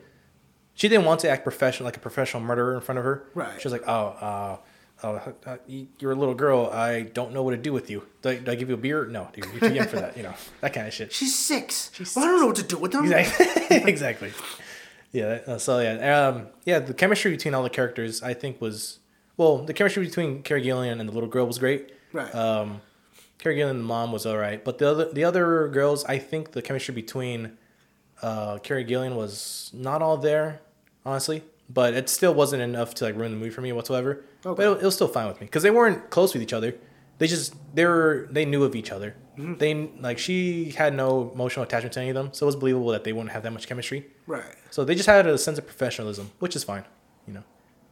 she 0.75 0.89
didn't 0.89 1.05
want 1.05 1.21
to 1.21 1.29
act 1.29 1.43
professional 1.45 1.85
like 1.85 1.97
a 1.99 2.01
professional 2.01 2.43
murderer 2.43 2.75
in 2.75 2.81
front 2.81 2.99
of 2.99 3.05
her 3.05 3.25
Right. 3.35 3.61
she 3.61 3.67
was 3.69 3.73
like 3.73 3.85
oh 3.87 4.07
uh 4.21 4.57
oh, 4.57 4.61
uh, 5.03 5.19
you're 5.67 6.13
a 6.13 6.15
little 6.17 6.35
girl. 6.35 6.71
I 6.73 7.03
don't 7.03 7.33
know 7.33 7.43
what 7.43 7.53
to 7.53 7.57
do 7.57 7.73
with 7.73 7.89
you. 7.91 8.03
Do 8.23 8.31
I, 8.31 8.37
do 8.39 8.51
I 8.51 8.55
give 8.57 8.69
you 8.69 8.75
a 8.75 8.79
beer? 8.79 9.07
No, 9.07 9.29
dude, 9.33 9.45
you're 9.53 9.71
too 9.71 9.75
young 9.75 9.87
for 9.87 9.97
that. 9.97 10.17
You 10.17 10.25
know 10.25 10.35
that 10.61 10.73
kind 10.73 10.87
of 10.89 10.95
shit. 10.95 11.13
She's 11.13 11.35
six. 11.39 11.91
She's 11.95 12.15
well, 12.17 12.25
I 12.25 12.29
don't 12.29 12.41
know 12.41 12.47
what 12.47 12.57
to 12.57 12.63
do 12.65 12.79
with 12.79 12.93
them. 12.93 13.05
Exactly. 13.13 13.77
exactly. 13.77 14.33
Yeah. 15.13 15.41
uh, 15.47 15.59
So 15.59 15.79
yeah, 15.81 16.29
um, 16.29 16.49
yeah. 16.65 16.79
The 16.81 16.95
chemistry 16.95 17.31
between 17.31 17.55
all 17.55 17.63
the 17.63 17.71
characters, 17.71 18.23
I 18.23 18.35
think, 18.35 18.61
was 18.61 18.99
well. 19.37 19.59
The 19.59 19.73
chemistry 19.75 20.05
between 20.05 20.43
Carrie 20.43 20.63
Gillan 20.65 20.99
and 21.01 21.09
the 21.09 21.13
little 21.13 21.29
girl 21.29 21.47
was 21.47 21.59
great. 21.59 21.93
Right. 22.13 22.35
Um, 22.35 22.81
Carrie 23.39 23.57
Gillan 23.57 23.71
and 23.71 23.81
the 23.81 23.85
mom 23.85 24.11
was 24.11 24.27
all 24.27 24.37
right, 24.37 24.65
but 24.65 24.79
the 24.79 24.91
other 24.91 25.13
the 25.13 25.23
other 25.25 25.69
girls, 25.69 26.05
I 26.07 26.19
think 26.19 26.53
the 26.53 26.63
chemistry 26.63 26.93
between 26.95 27.57
uh, 28.21 28.59
Carrie 28.59 28.85
Gillan 28.85 29.15
was 29.15 29.71
not 29.73 30.03
all 30.03 30.17
there, 30.17 30.61
honestly. 31.07 31.45
But 31.71 31.95
it 31.95 32.09
still 32.09 32.35
wasn't 32.35 32.63
enough 32.63 32.95
to 32.97 33.05
like 33.05 33.15
ruin 33.17 33.33
the 33.33 33.37
movie 33.37 33.51
for 33.51 33.61
me 33.61 33.73
whatsoever. 33.73 34.25
Okay. 34.45 34.57
But 34.57 34.79
it, 34.79 34.83
it 34.83 34.85
was 34.85 34.95
still 34.95 35.09
fine 35.09 35.27
with 35.29 35.41
me 35.41 35.47
because 35.47 35.63
they 35.63 35.71
weren't 35.71 36.11
close 36.11 36.33
with 36.33 36.43
each 36.43 36.53
other. 36.53 36.75
They 37.19 37.27
just 37.27 37.55
they 37.75 37.85
were 37.85 38.29
they 38.31 38.45
knew 38.45 38.65
of 38.65 38.75
each 38.75 38.91
other. 38.91 39.15
Mm-hmm. 39.37 39.59
They 39.59 39.75
like 40.01 40.19
she 40.19 40.71
had 40.71 40.95
no 40.95 41.31
emotional 41.35 41.65
attachment 41.65 41.93
to 41.95 42.01
any 42.01 42.11
of 42.11 42.15
them, 42.15 42.31
so 42.33 42.47
it 42.47 42.49
was 42.49 42.57
believable 42.57 42.89
that 42.89 43.05
they 43.05 43.13
wouldn't 43.13 43.33
have 43.33 43.43
that 43.43 43.53
much 43.53 43.67
chemistry. 43.67 44.07
right. 44.27 44.45
So 44.71 44.85
they 44.85 44.95
just 44.95 45.09
had 45.09 45.27
a 45.27 45.37
sense 45.37 45.59
of 45.59 45.67
professionalism, 45.67 46.31
which 46.39 46.55
is 46.57 46.65
fine, 46.65 46.85
you 47.27 47.35
know, 47.35 47.45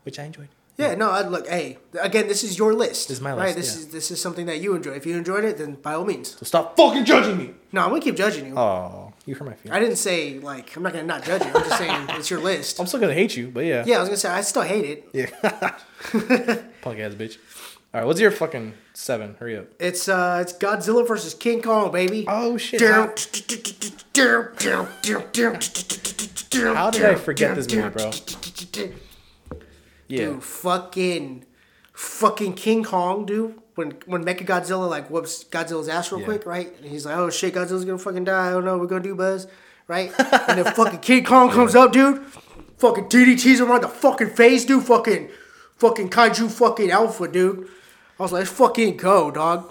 which 0.05 0.19
I 0.19 0.25
enjoyed. 0.25 0.49
Yeah, 0.77 0.95
no, 0.95 1.11
I'd 1.11 1.29
look. 1.29 1.49
Hey, 1.49 1.79
again, 2.01 2.29
this 2.29 2.45
is 2.45 2.59
your 2.59 2.75
list. 2.75 3.09
This 3.09 3.19
is 3.19 3.23
my 3.23 3.33
list. 3.33 3.45
right? 3.45 3.57
This 3.57 3.75
yeah. 3.75 3.81
is 3.81 3.89
this 3.89 4.11
is 4.11 4.21
something 4.21 4.47
that 4.47 4.61
you 4.61 4.75
enjoy. 4.75 4.93
If 4.93 5.07
you 5.07 5.17
enjoyed 5.17 5.45
it, 5.45 5.57
then 5.59 5.75
by 5.75 5.95
all 5.95 6.05
means. 6.05 6.37
So 6.37 6.45
stop 6.45 6.77
fucking 6.77 7.05
judging 7.05 7.39
me. 7.39 7.55
No, 7.73 7.83
I'm 7.83 7.89
gonna 7.91 8.03
keep 8.03 8.17
judging 8.17 8.47
you. 8.47 8.59
Oh, 8.59 9.06
you 9.27 9.35
hurt 9.35 9.45
my 9.45 9.55
feelings. 9.55 9.77
I 9.77 9.81
didn't 9.81 9.97
say 9.97 10.39
like 10.39 10.75
I'm 10.77 10.83
not 10.83 10.93
gonna 10.93 11.05
not 11.05 11.25
judge 11.25 11.43
you. 11.45 11.49
I'm 11.53 11.65
just 11.65 11.79
saying 11.79 12.07
it's 12.11 12.31
your 12.31 12.41
list. 12.41 12.81
I'm 12.81 12.87
still 12.87 13.01
gonna 13.01 13.13
hate 13.15 13.37
you, 13.37 13.49
but 13.49 13.65
yeah. 13.65 13.85
Yeah, 13.87 13.97
I 13.97 14.01
was 14.01 14.09
gonna 14.09 14.17
say 14.17 14.31
I 14.31 14.41
still 14.41 14.63
hate 14.63 14.85
it. 14.85 15.09
Yeah. 15.13 15.27
Punk 16.83 16.99
ass 17.01 17.15
bitch. 17.15 17.37
All 17.93 18.01
right, 18.01 18.07
what's 18.07 18.21
your 18.21 18.31
fucking 18.31 18.75
seven? 18.95 19.37
Hurry 19.39 19.57
up. 19.57 19.67
It's 19.79 20.09
uh, 20.09 20.39
it's 20.43 20.53
Godzilla 20.53 21.07
versus 21.07 21.35
King 21.35 21.63
Kong, 21.63 21.91
baby. 21.91 22.25
Oh 22.29 22.57
shit. 22.57 22.81
How 22.81 23.13
How 26.75 26.91
did 26.91 27.05
I 27.05 27.15
forget 27.17 27.55
this 27.57 27.73
movie, 27.73 27.89
bro? 27.89 28.11
Yeah. 30.09 30.27
Dude, 30.27 30.43
fucking, 30.43 31.45
fucking 31.93 32.55
King 32.55 32.85
Kong, 32.85 33.27
dude. 33.27 33.59
When 33.77 33.93
when 34.07 34.25
Mecha 34.25 34.45
Godzilla 34.45 34.89
like 34.91 35.09
whoops 35.11 35.45
Godzilla's 35.45 35.89
ass 35.89 36.11
real 36.11 36.21
Yeah. 36.21 36.27
quick, 36.27 36.47
right? 36.47 36.75
And 36.79 36.87
he's 36.91 37.07
like, 37.07 37.17
"Oh 37.17 37.31
shit, 37.31 37.55
Godzilla's 37.55 37.85
gonna 37.85 37.99
fucking 37.99 38.25
die. 38.25 38.49
I 38.49 38.51
don't 38.51 38.65
know 38.65 38.73
what 38.73 38.81
we're 38.81 38.87
gonna 38.89 39.03
do, 39.05 39.15
Buzz." 39.15 39.47
Right? 39.87 40.11
and 40.49 40.59
then 40.59 40.75
fucking 40.75 40.99
King 41.01 41.25
Kong 41.25 41.51
comes 41.51 41.75
up, 41.77 41.93
dude. 41.93 42.21
Fucking 42.79 43.05
DDTs 43.09 43.61
in 43.61 43.81
the 43.81 43.89
fucking 43.89 44.31
face, 44.31 44.65
dude. 44.65 44.83
Fucking, 44.85 45.29
fucking 45.77 46.11
kaiju, 46.11 46.51
fucking 46.51 46.91
alpha, 46.91 47.29
dude. 47.29 47.69
I 48.19 48.23
was 48.23 48.33
like, 48.33 48.41
"Let's 48.41 48.51
fucking 48.51 48.97
go, 48.97 49.31
dog." 49.31 49.71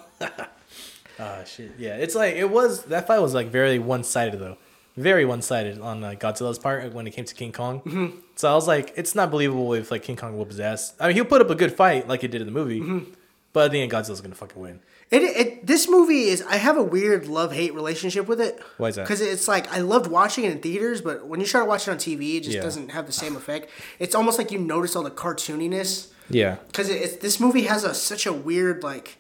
Oh 1.20 1.44
shit. 1.46 1.72
Yeah, 1.78 1.96
it's 1.98 2.16
like 2.16 2.36
it 2.36 2.50
was 2.50 2.84
that 2.86 3.08
fight 3.08 3.20
was 3.20 3.34
like 3.34 3.48
very 3.48 3.80
one 3.80 4.04
sided 4.04 4.40
though, 4.40 4.58
very 4.98 5.26
one 5.26 5.42
sided 5.42 5.80
on 5.80 6.04
uh, 6.04 6.12
Godzilla's 6.12 6.60
part 6.60 6.94
when 6.94 7.08
it 7.08 7.12
came 7.12 7.26
to 7.26 7.34
King 7.34 7.52
Kong. 7.52 7.82
Mm-hmm. 7.82 8.18
So 8.36 8.52
I 8.52 8.56
was 8.56 8.68
like, 8.68 8.94
it's 8.98 9.16
not 9.16 9.32
believable 9.32 9.74
if 9.74 9.90
like 9.92 10.04
King 10.04 10.16
Kong 10.16 10.38
whooped 10.38 10.52
his 10.52 10.60
ass. 10.60 10.94
I 11.00 11.08
mean, 11.08 11.16
he'll 11.16 11.26
put 11.26 11.42
up 11.42 11.50
a 11.50 11.56
good 11.56 11.74
fight 11.74 12.08
like 12.08 12.22
he 12.22 12.28
did 12.28 12.42
in 12.42 12.48
the 12.48 12.54
movie, 12.54 12.82
Mm-hmm. 12.82 13.12
But 13.56 13.66
at 13.66 13.72
the 13.72 13.82
end, 13.82 13.90
Godzilla's 13.90 14.20
gonna 14.22 14.36
fucking 14.36 14.62
win. 14.62 14.82
It, 15.10 15.24
it 15.24 15.66
this 15.66 15.88
movie 15.90 16.26
is 16.26 16.42
I 16.44 16.58
have 16.58 16.76
a 16.78 16.84
weird 16.84 17.28
love 17.28 17.54
hate 17.54 17.74
relationship 17.74 18.28
with 18.28 18.42
it. 18.42 18.62
Why 18.78 18.90
is 18.90 18.96
that? 18.96 19.04
Because 19.04 19.22
it's 19.22 19.48
like 19.48 19.72
I 19.72 19.80
loved 19.80 20.08
watching 20.08 20.44
it 20.44 20.52
in 20.52 20.60
theaters, 20.60 21.00
but 21.02 21.26
when 21.26 21.40
you 21.40 21.46
try 21.46 21.62
to 21.62 21.66
watch 21.66 21.88
it 21.88 21.92
on 21.92 21.98
TV, 21.98 22.36
it 22.38 22.42
just 22.42 22.58
Yeah. 22.58 22.62
doesn't 22.62 22.90
have 22.90 23.06
the 23.08 23.14
same 23.14 23.36
effect. 23.38 23.70
It's 23.98 24.14
almost 24.14 24.38
like 24.38 24.52
you 24.52 24.60
notice 24.60 24.94
all 24.96 25.04
the 25.04 25.10
cartooniness 25.12 26.10
Yeah. 26.30 26.58
because 26.68 26.90
it, 26.90 27.02
it's 27.02 27.16
this 27.18 27.40
movie 27.40 27.62
has 27.64 27.86
a 27.86 27.94
such 27.94 28.26
a 28.26 28.34
weird 28.34 28.84
like 28.84 29.18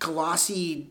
glossy 0.00 0.90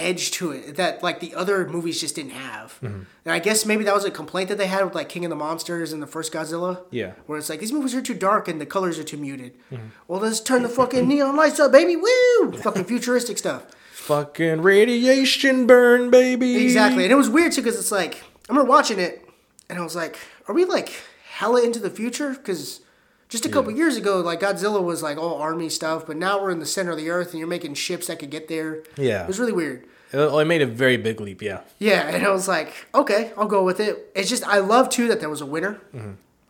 edge 0.00 0.30
to 0.32 0.52
it 0.52 0.76
that 0.76 1.02
like 1.02 1.20
the 1.20 1.34
other 1.34 1.68
movies 1.68 2.00
just 2.00 2.14
didn't 2.14 2.32
have. 2.32 2.78
Mm-hmm. 2.82 3.02
And 3.24 3.32
I 3.32 3.38
guess 3.38 3.66
maybe 3.66 3.84
that 3.84 3.94
was 3.94 4.04
a 4.04 4.10
complaint 4.10 4.48
that 4.48 4.58
they 4.58 4.66
had 4.66 4.84
with 4.84 4.94
like 4.94 5.08
King 5.08 5.24
of 5.24 5.30
the 5.30 5.36
Monsters 5.36 5.92
and 5.92 6.02
the 6.02 6.06
first 6.06 6.32
Godzilla. 6.32 6.82
Yeah. 6.90 7.12
Where 7.26 7.38
it's 7.38 7.48
like 7.48 7.60
these 7.60 7.72
movies 7.72 7.94
are 7.94 8.02
too 8.02 8.14
dark 8.14 8.48
and 8.48 8.60
the 8.60 8.66
colors 8.66 8.98
are 8.98 9.04
too 9.04 9.16
muted. 9.16 9.54
Mm-hmm. 9.70 9.88
Well, 10.08 10.20
let's 10.20 10.40
turn 10.40 10.62
the 10.62 10.68
fucking 10.68 11.06
neon 11.06 11.36
lights 11.36 11.60
up, 11.60 11.72
baby! 11.72 11.96
Woo! 11.96 12.52
Fucking 12.62 12.84
futuristic 12.84 13.38
stuff. 13.38 13.66
Fucking 13.92 14.62
radiation 14.62 15.66
burn, 15.66 16.10
baby. 16.10 16.64
Exactly, 16.64 17.04
and 17.04 17.12
it 17.12 17.16
was 17.16 17.28
weird 17.28 17.52
too 17.52 17.62
because 17.62 17.78
it's 17.78 17.92
like 17.92 18.16
I 18.48 18.52
remember 18.52 18.68
watching 18.68 18.98
it, 18.98 19.28
and 19.68 19.78
I 19.78 19.82
was 19.82 19.94
like, 19.94 20.18
"Are 20.48 20.54
we 20.54 20.64
like 20.64 20.92
hella 21.32 21.62
into 21.62 21.78
the 21.78 21.90
future?" 21.90 22.30
Because 22.30 22.80
just 23.28 23.46
a 23.46 23.48
couple 23.48 23.70
years 23.70 23.96
ago, 23.96 24.20
like 24.20 24.40
Godzilla 24.40 24.82
was 24.82 25.02
like 25.02 25.16
all 25.16 25.36
army 25.36 25.68
stuff, 25.68 26.04
but 26.06 26.16
now 26.16 26.42
we're 26.42 26.50
in 26.50 26.58
the 26.58 26.66
center 26.66 26.90
of 26.90 26.96
the 26.96 27.10
earth, 27.10 27.30
and 27.30 27.38
you're 27.38 27.46
making 27.48 27.74
ships 27.74 28.08
that 28.08 28.18
could 28.18 28.30
get 28.30 28.48
there. 28.48 28.82
Yeah. 28.96 29.22
it 29.22 29.28
was 29.28 29.38
really 29.38 29.52
weird. 29.52 29.86
It, 30.12 30.18
it 30.18 30.44
made 30.46 30.62
a 30.62 30.66
very 30.66 30.96
big 30.96 31.20
leap. 31.20 31.40
Yeah. 31.42 31.60
Yeah, 31.78 32.08
and 32.08 32.26
I 32.26 32.30
was 32.30 32.48
like, 32.48 32.72
okay, 32.94 33.32
I'll 33.36 33.46
go 33.46 33.62
with 33.64 33.80
it. 33.80 34.10
It's 34.14 34.28
just 34.28 34.44
I 34.46 34.58
love 34.58 34.88
too 34.88 35.08
that 35.08 35.20
there 35.20 35.30
was 35.30 35.40
a 35.40 35.46
winner. 35.46 35.80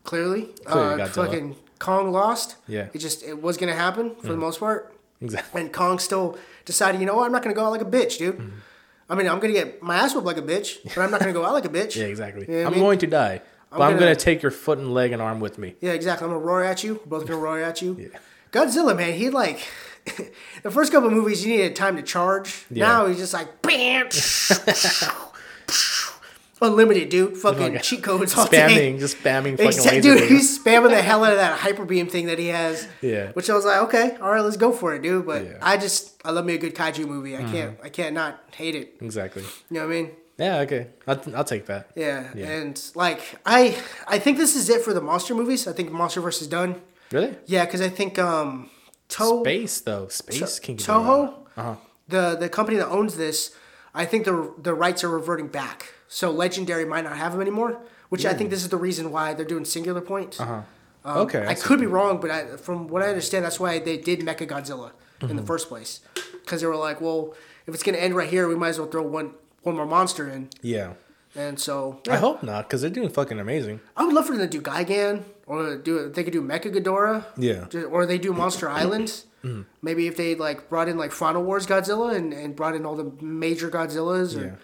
Clearly, 0.04 0.42
Mm-hmm. 0.42 0.70
Clearly 0.72 1.02
uh, 1.02 1.06
fucking 1.08 1.56
Kong 1.78 2.10
lost. 2.12 2.56
Yeah. 2.66 2.82
Mm-hmm. 2.84 2.96
it 2.96 3.00
just 3.00 3.22
it 3.22 3.40
was 3.42 3.56
gonna 3.56 3.74
happen 3.74 4.14
for 4.16 4.28
the 4.28 4.36
most 4.36 4.60
part. 4.60 4.94
Exactly. 5.20 5.60
And 5.60 5.72
Kong 5.72 5.98
still 5.98 6.38
decided, 6.64 7.00
you 7.00 7.06
know 7.06 7.14
what, 7.16 7.26
I'm 7.26 7.32
not 7.32 7.42
gonna 7.42 7.54
go 7.54 7.64
out 7.66 7.70
like 7.72 7.82
a 7.82 7.84
bitch, 7.84 8.18
dude. 8.18 8.36
Mm-hmm. 8.38 8.56
I 9.10 9.14
mean, 9.16 9.28
I'm 9.28 9.40
gonna 9.40 9.52
get 9.52 9.82
my 9.82 9.96
ass 9.96 10.14
whooped 10.14 10.26
like 10.26 10.38
a 10.38 10.42
bitch, 10.42 10.78
but 10.94 10.98
I'm 10.98 11.10
not 11.10 11.20
gonna 11.20 11.32
go 11.32 11.44
out 11.44 11.52
like 11.52 11.64
a 11.66 11.68
bitch. 11.68 11.96
Yeah, 11.96 12.04
exactly. 12.06 12.46
You 12.48 12.60
know 12.62 12.66
I'm 12.66 12.72
mean? 12.72 12.80
going 12.80 12.98
to 13.00 13.06
die, 13.06 13.42
but 13.70 13.82
I'm 13.82 13.90
gonna- 13.90 14.00
gonna 14.00 14.16
take 14.16 14.40
your 14.42 14.50
foot 14.52 14.78
and 14.78 14.94
leg 14.94 15.12
and 15.12 15.20
arm 15.20 15.40
with 15.40 15.58
me. 15.58 15.74
Yeah, 15.80 15.92
exactly. 15.92 16.24
I'm 16.24 16.32
gonna 16.32 16.44
roar 16.44 16.64
at 16.64 16.82
you. 16.82 16.94
We're 17.04 17.18
both 17.18 17.26
gonna 17.28 17.38
roar 17.40 17.60
at 17.60 17.82
you. 17.82 17.96
yeah. 18.12 18.18
Godzilla, 18.52 18.96
man, 18.96 19.12
he 19.12 19.28
like 19.30 19.60
the 20.62 20.70
first 20.70 20.92
couple 20.92 21.10
movies 21.10 21.44
you 21.44 21.52
needed 21.56 21.76
time 21.76 21.96
to 21.96 22.02
charge. 22.02 22.66
Yeah. 22.70 22.86
Now 22.86 23.06
he's 23.06 23.18
just 23.18 23.32
like 23.34 23.60
bam, 23.62 24.08
unlimited, 26.62 27.08
dude. 27.08 27.36
Fucking 27.36 27.78
cheat 27.80 28.02
codes 28.02 28.36
all 28.36 28.46
Spamming, 28.46 28.74
day. 28.74 28.98
just 28.98 29.16
spamming 29.18 29.56
fucking 29.56 30.02
dude, 30.02 30.18
beams. 30.18 30.30
he's 30.30 30.58
spamming 30.62 30.90
the 30.90 31.02
hell 31.02 31.24
out 31.24 31.32
of 31.32 31.38
that 31.38 31.58
hyper 31.58 31.84
beam 31.84 32.06
thing 32.08 32.26
that 32.26 32.38
he 32.38 32.48
has. 32.48 32.86
Yeah. 33.00 33.32
Which 33.32 33.48
I 33.50 33.54
was 33.54 33.64
like, 33.64 33.82
okay, 33.84 34.16
all 34.20 34.30
right, 34.30 34.40
let's 34.42 34.56
go 34.56 34.72
for 34.72 34.94
it, 34.94 35.02
dude. 35.02 35.26
But 35.26 35.44
Yeah. 35.44 35.50
Mm-hmm. 35.52 35.64
I 35.64 35.76
just 35.76 36.20
I 36.24 36.30
love 36.30 36.44
me 36.44 36.54
a 36.54 36.58
good 36.58 36.74
kaiju 36.74 37.06
movie. 37.06 37.36
I 37.36 37.44
can't 37.44 37.78
I 37.82 37.88
can't 37.88 38.14
not 38.14 38.42
hate 38.54 38.74
it. 38.74 38.96
Exactly. 39.00 39.42
You 39.42 39.48
know 39.70 39.86
what 39.86 39.96
I 39.96 40.02
mean? 40.02 40.10
Yeah. 40.38 40.58
Okay. 40.60 40.86
I'll, 41.06 41.20
I'll 41.36 41.44
take 41.44 41.66
that. 41.66 41.90
Yeah. 41.94 42.30
Yeah. 42.34 42.48
And 42.50 42.82
like 42.94 43.36
I 43.46 43.78
I 44.06 44.18
think 44.18 44.36
this 44.38 44.56
is 44.56 44.68
it 44.68 44.82
for 44.82 44.92
the 44.92 45.00
monster 45.00 45.34
movies. 45.34 45.66
I 45.66 45.72
think 45.72 45.90
Monster 45.92 46.20
vs. 46.20 46.46
Done. 46.46 46.80
Really? 47.12 47.36
Yeah, 47.46 47.64
because 47.64 47.80
I 47.80 47.88
think 47.88 48.18
um 48.18 48.70
to- 49.16 49.40
Space 49.42 49.80
though. 49.80 50.08
Space 50.08 50.54
To- 50.56 50.60
King. 50.60 50.76
Toho, 50.78 51.34
Uh-huh. 51.56 51.74
the 52.08 52.36
the 52.38 52.48
company 52.48 52.76
that 52.78 52.88
owns 52.88 53.16
this, 53.16 53.54
I 53.94 54.04
think 54.06 54.24
the 54.24 54.52
the 54.62 54.74
rights 54.74 55.04
are 55.04 55.08
reverting 55.10 55.48
back. 55.48 55.92
So 56.08 56.30
Legendary 56.30 56.84
might 56.84 57.04
not 57.04 57.16
have 57.16 57.32
them 57.32 57.40
anymore, 57.40 57.78
which 58.08 58.24
I 58.26 58.32
think 58.34 58.50
this 58.50 58.62
is 58.62 58.68
the 58.68 58.76
reason 58.88 59.12
why 59.12 59.34
they're 59.34 59.44
doing 59.54 59.64
Singular 59.64 60.00
Point. 60.00 60.40
Uh-huh. 60.40 60.62
Um, 61.04 61.16
okay. 61.24 61.44
I 61.46 61.54
see. 61.54 61.62
could 61.66 61.80
be 61.80 61.86
wrong, 61.86 62.20
but 62.20 62.30
I, 62.30 62.56
from 62.56 62.88
what 62.88 63.02
I 63.02 63.08
understand, 63.08 63.44
that's 63.44 63.58
why 63.60 63.78
they 63.78 63.96
did 63.96 64.20
Mecha 64.20 64.46
Godzilla 64.46 64.90
in 65.20 65.28
Mm-hmm. 65.28 65.36
the 65.36 65.42
first 65.44 65.68
place, 65.68 66.00
because 66.42 66.60
they 66.60 66.66
were 66.66 66.76
like, 66.88 67.00
well, 67.00 67.34
if 67.66 67.74
it's 67.74 67.82
gonna 67.82 67.98
end 67.98 68.14
right 68.16 68.28
here, 68.28 68.48
we 68.48 68.54
might 68.56 68.70
as 68.74 68.78
well 68.80 68.88
throw 68.88 69.02
one 69.02 69.32
one 69.62 69.76
more 69.76 69.86
monster 69.86 70.28
in. 70.28 70.48
Yeah. 70.62 70.94
And 71.36 71.60
so 71.60 72.00
I 72.08 72.16
hope 72.16 72.42
not, 72.42 72.66
because 72.66 72.80
they're 72.80 72.90
doing 72.98 73.08
fucking 73.08 73.38
amazing. 73.38 73.80
I 73.96 74.04
would 74.04 74.14
love 74.14 74.26
for 74.26 74.36
them 74.36 74.48
to 74.48 74.58
do 74.58 74.60
Gigan, 74.60 75.22
or 75.50 75.76
do 75.76 76.08
they 76.08 76.22
could 76.24 76.32
do 76.32 76.42
Mecha 76.42 76.70
Ghidorah. 76.74 77.24
Yeah. 77.36 77.66
Or 77.94 78.06
they 78.06 78.18
do 78.18 78.32
Monster 78.32 78.68
Island. 78.82 79.08
Mm-hmm. 79.44 79.62
Maybe 79.82 80.06
if 80.06 80.16
they 80.16 80.34
like 80.34 80.68
brought 80.68 80.88
in 80.88 80.96
like 80.96 81.12
Final 81.12 81.42
Wars 81.42 81.66
Godzilla 81.66 82.14
and, 82.14 82.32
and 82.32 82.54
brought 82.54 82.74
in 82.76 82.86
all 82.86 82.94
the 82.96 83.08
major 83.24 83.68
Godzillas 83.70 84.36
or 84.38 84.44
Yeah. 84.44 84.54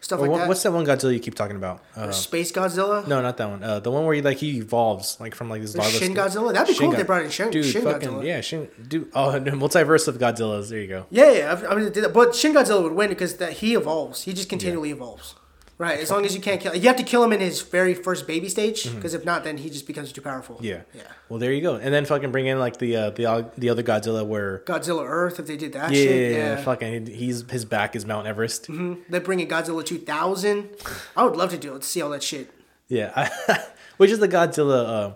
stuff 0.00 0.20
Well, 0.20 0.30
like 0.30 0.40
that. 0.42 0.48
what's 0.48 0.62
that 0.62 0.72
one 0.72 0.86
Godzilla 0.86 1.12
you 1.12 1.18
keep 1.20 1.34
talking 1.34 1.56
about? 1.56 1.82
Uh, 1.96 2.12
Space 2.12 2.50
Godzilla. 2.52 3.06
no, 3.06 3.20
not 3.20 3.36
that 3.38 3.48
one. 3.50 3.62
Uh, 3.64 3.80
the 3.80 3.90
one 3.90 4.04
where 4.06 4.14
he, 4.14 4.22
like 4.22 4.38
he 4.38 4.58
evolves, 4.58 5.18
like 5.20 5.34
from 5.34 5.48
like 5.50 5.60
this. 5.62 5.72
Shin 5.74 6.14
state- 6.14 6.16
Godzilla. 6.16 6.52
That'd 6.54 6.72
be 6.74 6.78
cool 6.78 6.92
if 6.92 6.98
they 6.98 7.02
brought 7.02 7.24
in 7.24 7.30
Shin, 7.30 7.50
Dude, 7.50 7.66
Shin 7.66 7.82
fucking 7.82 8.08
Godzilla. 8.08 8.24
yeah, 8.24 8.40
Shin. 8.40 8.68
Dude, 8.88 9.10
oh, 9.14 9.38
no, 9.46 9.52
multiverse 9.52 10.06
of 10.08 10.16
Godzillas. 10.18 10.70
There 10.70 10.78
you 10.80 10.88
go. 10.88 11.06
Yeah, 11.10 11.30
yeah. 11.32 11.60
I, 11.68 11.72
I 11.72 11.74
mean, 11.76 11.92
but 12.14 12.34
Shin 12.34 12.54
Godzilla 12.54 12.82
would 12.84 12.92
win 12.94 13.08
because 13.10 13.36
that 13.42 13.52
he 13.54 13.74
evolves. 13.74 14.22
He 14.22 14.32
just 14.32 14.48
continually 14.48 14.90
evolves. 14.92 15.34
Right. 15.82 15.98
As 15.98 16.12
long 16.12 16.24
as 16.24 16.32
you 16.32 16.40
can't 16.40 16.60
kill, 16.60 16.76
you 16.76 16.86
have 16.86 16.94
to 16.98 17.02
kill 17.02 17.24
him 17.24 17.32
in 17.32 17.40
his 17.40 17.60
very 17.60 17.92
first 17.92 18.28
baby 18.28 18.48
stage. 18.48 18.88
Because 18.94 19.14
if 19.14 19.24
not, 19.24 19.42
then 19.42 19.56
he 19.56 19.68
just 19.68 19.84
becomes 19.84 20.12
too 20.12 20.20
powerful. 20.20 20.54
Mm-hmm. 20.54 20.64
Yeah. 20.66 20.82
Yeah. 20.94 21.02
Well, 21.28 21.40
there 21.40 21.52
you 21.52 21.60
go. 21.60 21.74
And 21.74 21.92
then 21.92 22.04
fucking 22.04 22.30
bring 22.30 22.46
in 22.46 22.60
like 22.60 22.76
the 22.76 22.94
uh, 22.96 23.10
the 23.10 23.26
uh, 23.26 23.42
the 23.58 23.68
other 23.68 23.82
Godzilla 23.82 24.24
where. 24.24 24.60
Godzilla 24.60 25.04
Earth, 25.04 25.40
if 25.40 25.48
they 25.48 25.56
did 25.56 25.72
that 25.72 25.90
Yeah, 25.90 25.96
shit, 25.96 26.32
yeah. 26.36 26.56
fucking 26.62 27.06
he's 27.06 27.50
his 27.50 27.64
back 27.64 27.96
is 27.96 28.06
Mount 28.06 28.28
Everest. 28.28 28.68
They 29.08 29.18
bring 29.18 29.40
in 29.40 29.48
Godzilla 29.48 29.84
2000. 29.84 30.68
I 31.16 31.24
would 31.24 31.34
love 31.34 31.50
to 31.50 31.58
do 31.58 31.74
it, 31.74 31.82
to 31.82 31.88
see 31.88 32.00
all 32.00 32.10
that 32.10 32.22
shit. 32.22 32.48
Yeah, 32.86 33.28
which 33.96 34.12
is 34.12 34.20
the 34.20 34.28
Godzilla 34.28 34.86
uh, 34.86 35.14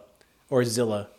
or 0.51 0.65
Zilla, 0.65 1.11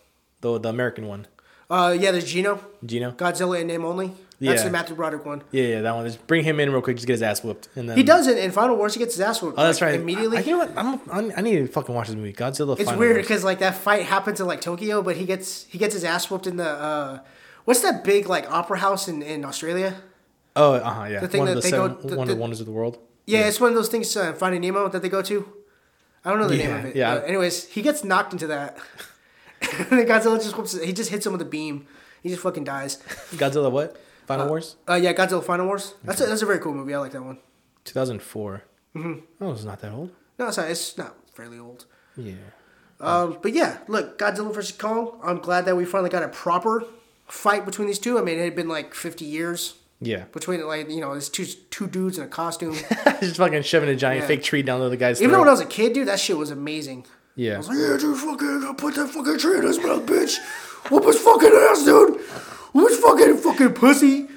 the 0.41 0.60
the 0.60 0.68
American 0.68 1.07
one. 1.07 1.26
Uh, 1.69 1.95
yeah, 1.98 2.11
there's 2.11 2.26
Gino, 2.30 2.60
Gino. 2.86 3.11
Godzilla 3.11 3.61
in 3.61 3.68
name 3.68 3.86
only. 3.86 4.11
That's 4.39 4.61
Yeah. 4.61 4.65
the 4.65 4.72
Matthew 4.72 4.95
Broderick 4.95 5.26
one. 5.26 5.41
Yeah, 5.51 5.64
yeah, 5.64 5.81
that 5.81 5.95
one. 5.95 6.05
Just 6.05 6.26
bring 6.27 6.43
him 6.43 6.59
in 6.59 6.72
real 6.72 6.81
quick. 6.81 6.95
Just 6.97 7.07
get 7.07 7.14
his 7.14 7.23
ass 7.23 7.43
whooped, 7.43 7.69
and 7.76 7.89
then 7.89 7.97
He 7.97 8.03
does 8.03 8.27
it 8.27 8.38
in 8.38 8.51
Final 8.51 8.76
Wars. 8.76 8.93
He 8.93 8.99
gets 8.99 9.15
his 9.15 9.22
ass 9.22 9.41
whooped. 9.41 9.57
Oh, 9.57 9.64
that's 9.64 9.81
like, 9.81 9.91
right. 9.91 9.99
Immediately. 9.99 10.38
I, 10.38 10.41
you 10.41 10.51
know 10.51 10.57
what? 10.59 10.72
I'm, 10.77 11.01
I'm, 11.11 11.31
I 11.38 11.41
need 11.41 11.55
to 11.57 11.68
fucking 11.68 11.93
watch 11.95 12.07
this 12.07 12.15
movie. 12.15 12.34
Godzilla. 12.34 12.73
it's 12.80 12.84
Final 12.85 12.99
weird 12.99 13.15
because 13.18 13.43
like 13.43 13.59
that 13.59 13.76
fight 13.76 14.03
happens 14.03 14.39
in 14.39 14.45
like 14.45 14.61
Tokyo, 14.61 15.01
but 15.01 15.15
he 15.18 15.26
gets 15.26 15.65
he 15.65 15.77
gets 15.80 15.93
his 15.95 16.03
ass 16.03 16.30
whooped 16.30 16.45
in 16.45 16.57
the 16.57 16.69
uh, 16.69 17.19
What's 17.65 17.81
that 17.81 18.03
big 18.03 18.30
like 18.30 18.49
opera 18.51 18.77
house 18.77 19.07
in, 19.07 19.22
in 19.23 19.43
Australia? 19.43 19.95
Oh, 20.55 20.73
uh 20.73 20.89
huh. 20.89 21.03
Yeah. 21.05 21.19
The 21.22 21.27
thing 21.27 21.39
one 21.39 21.47
of 21.49 21.55
that 21.55 21.61
the 21.64 21.69
they 21.72 21.77
go- 21.77 21.88
seven 21.95 22.07
the- 22.07 22.15
Wonder 22.18 22.34
the- 22.35 22.39
Wonders 22.39 22.59
of 22.59 22.65
the 22.68 22.72
world. 22.72 22.99
Yeah, 23.26 23.47
it's 23.47 23.59
one 23.59 23.69
of 23.72 23.76
those 23.76 23.89
things, 23.89 24.15
uh, 24.15 24.31
Finding 24.34 24.61
Nemo, 24.61 24.88
that 24.88 25.01
they 25.01 25.09
go 25.09 25.22
to. 25.23 25.51
I 26.23 26.30
don't 26.30 26.39
know 26.39 26.47
the 26.47 26.57
name 26.57 26.73
of 26.76 26.85
it. 26.85 26.95
yeah. 26.95 27.15
But 27.15 27.27
anyways, 27.27 27.65
he 27.69 27.81
gets 27.81 28.03
knocked 28.03 28.31
into 28.34 28.47
that. 28.47 28.77
and 29.61 30.07
Godzilla 30.07 30.41
just 30.41 30.55
whoops, 30.57 30.80
he 30.81 30.93
just 30.93 31.09
hits 31.09 31.26
him 31.26 31.34
with 31.34 31.41
a 31.41 31.45
beam. 31.45 31.88
He 32.23 32.30
just 32.30 32.41
fucking 32.41 32.64
dies. 32.64 32.97
Godzilla 33.35 33.69
what? 33.72 33.99
Final 34.28 34.48
Wars. 34.49 34.76
Uh, 34.88 34.95
yeah, 34.95 35.14
Godzilla 35.14 35.44
Final 35.44 35.66
Wars. 35.66 35.95
That's 36.04 36.22
a, 36.22 36.26
that's 36.28 36.41
a 36.41 36.45
very 36.45 36.60
cool 36.60 36.74
movie. 36.74 36.94
I 36.94 36.99
like 36.99 37.14
that 37.14 37.24
one. 37.24 37.40
2004. 37.86 38.64
Mm-hmm. 38.95 39.20
Oh, 39.44 39.52
it's 39.54 39.64
not 39.64 39.80
that 39.82 39.91
old. 39.94 40.12
No, 40.38 40.48
it's 40.48 40.58
not. 40.58 40.70
It's 40.70 40.98
not 40.98 41.16
fairly 41.34 41.58
old. 41.58 41.86
Yeah. 42.16 42.34
Um, 42.99 43.38
but 43.41 43.54
yeah, 43.54 43.78
look, 43.88 44.18
Godzilla 44.20 44.54
vs 44.54 44.72
Kong. 44.78 45.20
I'm 45.24 45.38
glad 45.40 45.66
that 45.66 45.76
we 45.78 45.86
finally 45.86 46.10
got 46.10 46.24
a 46.24 46.28
proper 46.30 46.84
fight 47.28 47.66
between 47.66 47.88
these 47.88 47.99
two. 47.99 48.18
I 48.18 48.22
mean, 48.22 48.38
it 48.40 48.44
had 48.44 48.56
been 48.56 48.68
like 48.68 48.94
50 48.95 49.24
years 49.24 49.76
Yeah. 50.02 50.24
between 50.34 50.66
like 50.66 50.90
you 50.90 50.99
know, 50.99 51.12
there's 51.12 51.30
two 51.30 51.45
two 51.45 51.88
dudes 51.88 52.18
in 52.18 52.24
a 52.24 52.28
costume. 52.28 52.74
Just 53.20 53.38
fucking 53.38 53.62
shoving 53.64 53.90
a 53.90 53.95
giant 53.95 54.22
Yeah. 54.22 54.28
fake 54.28 54.44
tree 54.44 54.64
down 54.64 54.80
the 54.80 54.88
other 54.88 54.95
guy's 54.95 55.22
Even 55.22 55.32
throat. 55.32 55.40
when 55.41 55.48
I 55.49 55.52
was 55.52 55.62
a 55.62 55.66
kid, 55.66 55.94
dude, 55.94 56.08
that 56.08 56.20
shit 56.20 56.38
was 56.38 56.49
amazing. 56.52 57.06
Yeah. 57.36 57.56
I 57.56 57.58
was 57.60 57.70
like, 57.70 57.78
yeah, 57.78 57.98
dude, 57.98 58.18
fucking, 58.18 58.76
put 58.78 58.95
that 58.95 59.10
fucking 59.10 59.38
tree 59.38 59.58
in 59.60 59.64
his 59.64 59.78
mouth, 59.78 60.04
bitch. 60.08 60.38
Whoop 60.90 61.06
his 61.06 61.20
fucking 61.20 61.52
ass, 61.70 61.84
dude. 61.86 62.20
Whoop 62.78 62.90
his 62.90 62.99
fucking 62.99 63.38
fucking 63.38 63.74
pussy. 63.74 64.28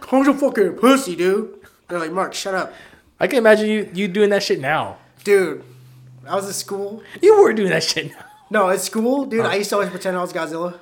Kong's 0.00 0.28
a 0.28 0.34
fucking 0.34 0.74
pussy, 0.74 1.16
dude. 1.16 1.58
They're 1.88 1.98
like, 1.98 2.12
Mark, 2.12 2.34
shut 2.34 2.54
up, 2.54 2.74
I 3.18 3.26
can 3.26 3.38
imagine 3.38 3.70
you 3.70 3.90
you 3.94 4.06
doing 4.06 4.28
that 4.30 4.42
shit 4.42 4.60
now. 4.60 4.98
dude. 5.24 5.64
I 6.28 6.34
was 6.34 6.46
at 6.46 6.56
school. 6.56 7.02
You 7.22 7.40
were 7.40 7.54
doing 7.54 7.70
that 7.70 7.84
shit 7.84 8.10
now. 8.10 8.24
No, 8.50 8.68
at 8.68 8.82
school, 8.82 9.24
dude. 9.24 9.46
Oh. 9.46 9.48
I 9.48 9.54
used 9.54 9.70
to 9.70 9.76
always 9.76 9.88
pretend 9.88 10.18
I 10.18 10.20
was 10.20 10.34
Godzilla. 10.34 10.78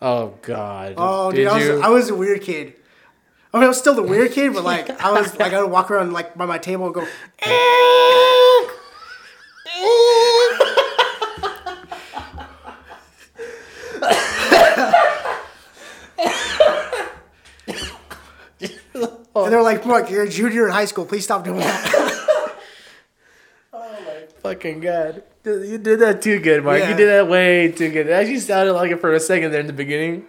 Oh 0.00 0.38
god. 0.40 0.94
Oh, 0.96 1.30
Did 1.30 1.36
dude, 1.36 1.46
I 1.48 1.54
was, 1.58 1.64
you? 1.64 1.82
I 1.82 1.88
was 1.90 2.08
a 2.08 2.14
weird 2.14 2.40
kid. 2.40 2.72
I 3.52 3.58
mean, 3.58 3.64
I 3.64 3.68
was 3.68 3.78
still 3.78 3.94
the 3.94 4.02
weird 4.02 4.32
kid, 4.32 4.54
but 4.54 4.64
like, 4.64 4.88
I 5.04 5.12
was 5.12 5.38
like, 5.38 5.52
I 5.52 5.60
would 5.60 5.70
walk 5.70 5.90
around 5.90 6.14
like 6.14 6.34
by 6.34 6.46
my 6.46 6.58
table 6.58 6.86
and 6.86 6.94
go, 6.94 7.02
and 19.34 19.52
they're 19.52 19.62
like, 19.62 19.86
Mark, 19.86 20.10
you're 20.10 20.24
a 20.24 20.28
junior 20.28 20.66
in 20.66 20.72
high 20.72 20.84
school. 20.84 21.04
Please 21.04 21.24
stop 21.24 21.44
doing 21.44 21.58
that. 21.60 22.58
Oh 23.72 23.98
my 24.04 24.26
fucking 24.42 24.80
god. 24.80 25.22
You 25.44 25.78
did 25.78 26.00
that 26.00 26.20
too 26.20 26.40
good, 26.40 26.64
Mark. 26.64 26.80
Yeah. 26.80 26.90
You 26.90 26.96
did 26.96 27.08
that 27.08 27.28
way 27.28 27.72
too 27.72 27.90
good. 27.90 28.06
It 28.08 28.12
actually 28.12 28.40
sounded 28.40 28.74
like 28.74 28.90
it 28.90 29.00
for 29.00 29.12
a 29.14 29.20
second 29.20 29.50
there 29.52 29.60
in 29.60 29.66
the 29.66 29.72
beginning. 29.72 30.26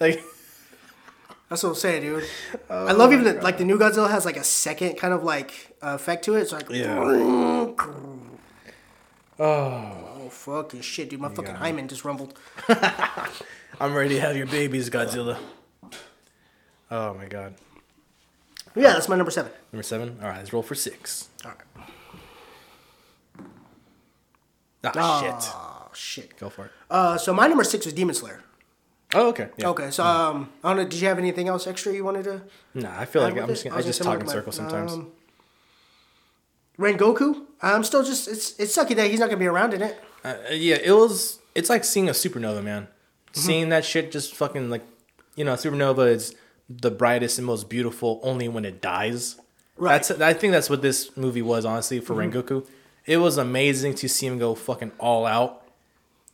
Like 0.00 0.22
That's 1.48 1.62
what 1.62 1.70
I'm 1.70 1.74
saying, 1.74 2.02
dude. 2.02 2.24
I 2.70 2.92
love 2.92 3.12
even 3.12 3.24
that, 3.26 3.42
like 3.42 3.58
the 3.58 3.64
new 3.66 3.78
Godzilla 3.78 4.10
has 4.10 4.24
like 4.24 4.38
a 4.38 4.44
second 4.44 4.96
kind 4.96 5.12
of 5.12 5.22
like 5.22 5.76
uh, 5.82 5.88
effect 5.94 6.24
to 6.24 6.34
it. 6.36 6.40
It's 6.42 6.52
like, 6.52 6.70
Yeah. 6.70 6.98
oh, 6.98 7.74
Oh 9.38 10.28
fucking 10.30 10.80
shit, 10.80 11.10
dude. 11.10 11.20
My 11.20 11.28
fucking 11.28 11.56
hymen 11.56 11.88
just 11.88 12.04
rumbled. 12.04 12.38
I'm 13.80 13.92
ready 13.94 14.14
to 14.14 14.20
have 14.20 14.36
your 14.36 14.46
babies, 14.46 14.88
Godzilla. 14.88 15.36
Oh 16.90 17.14
my 17.14 17.26
god. 17.26 17.54
Yeah, 18.74 18.92
that's 18.92 19.08
my 19.08 19.16
number 19.16 19.30
seven. 19.30 19.52
Number 19.72 19.82
seven? 19.82 20.18
Alright, 20.22 20.38
let's 20.38 20.52
roll 20.52 20.62
for 20.62 20.74
six. 20.74 21.28
All 21.44 21.50
right. 21.50 23.46
Ah 24.96 25.20
shit. 25.20 25.52
Oh 25.54 25.90
shit. 25.94 26.36
Go 26.38 26.48
for 26.48 26.66
it. 26.66 26.70
Uh, 26.90 27.16
so 27.16 27.32
my 27.32 27.46
number 27.46 27.64
six 27.64 27.84
was 27.84 27.94
Demon 27.94 28.14
Slayer. 28.14 28.42
Oh, 29.14 29.28
okay. 29.28 29.48
Yeah. 29.58 29.68
Okay, 29.68 29.90
so 29.90 30.04
um, 30.04 30.50
I 30.64 30.70
don't 30.70 30.76
know. 30.78 30.88
Did 30.88 31.00
you 31.00 31.08
have 31.08 31.18
anything 31.18 31.48
else 31.48 31.66
extra 31.66 31.92
you 31.92 32.04
wanted 32.04 32.24
to? 32.24 32.42
Nah, 32.74 32.98
I 32.98 33.04
feel 33.04 33.22
like 33.22 33.36
I'm 33.36 33.46
just 33.48 33.64
gonna, 33.64 33.74
I 33.74 33.78
was 33.78 33.86
just 33.86 34.02
talk 34.02 34.20
in 34.20 34.26
circles 34.26 34.56
sometimes. 34.56 34.94
Um, 34.94 35.12
Rengoku. 36.78 37.44
I'm 37.60 37.84
still 37.84 38.02
just 38.02 38.26
it's 38.26 38.58
it's 38.58 38.76
sucky 38.76 38.96
that 38.96 39.10
he's 39.10 39.20
not 39.20 39.26
gonna 39.26 39.38
be 39.38 39.46
around 39.46 39.74
in 39.74 39.82
it. 39.82 40.02
Uh, 40.24 40.34
yeah, 40.50 40.78
it 40.82 40.92
was. 40.92 41.38
It's 41.54 41.68
like 41.68 41.84
seeing 41.84 42.08
a 42.08 42.12
supernova, 42.12 42.62
man. 42.62 42.84
Mm-hmm. 42.84 43.40
Seeing 43.40 43.68
that 43.68 43.84
shit 43.84 44.10
just 44.10 44.34
fucking 44.34 44.70
like, 44.70 44.82
you 45.36 45.44
know, 45.44 45.54
supernova 45.54 46.08
is 46.08 46.34
the 46.80 46.90
brightest 46.90 47.38
and 47.38 47.46
most 47.46 47.68
beautiful 47.68 48.20
only 48.22 48.48
when 48.48 48.64
it 48.64 48.80
dies. 48.80 49.36
Right. 49.76 49.92
That's. 50.02 50.10
I 50.20 50.32
think 50.34 50.52
that's 50.52 50.70
what 50.70 50.82
this 50.82 51.16
movie 51.16 51.42
was, 51.42 51.64
honestly, 51.64 52.00
for 52.00 52.14
Mm-hmm. 52.14 52.38
Rengoku. 52.38 52.66
It 53.06 53.16
was 53.16 53.36
amazing 53.36 53.94
to 53.96 54.08
see 54.08 54.26
him 54.26 54.38
go 54.38 54.54
fucking 54.54 54.92
all 55.00 55.26
out, 55.26 55.66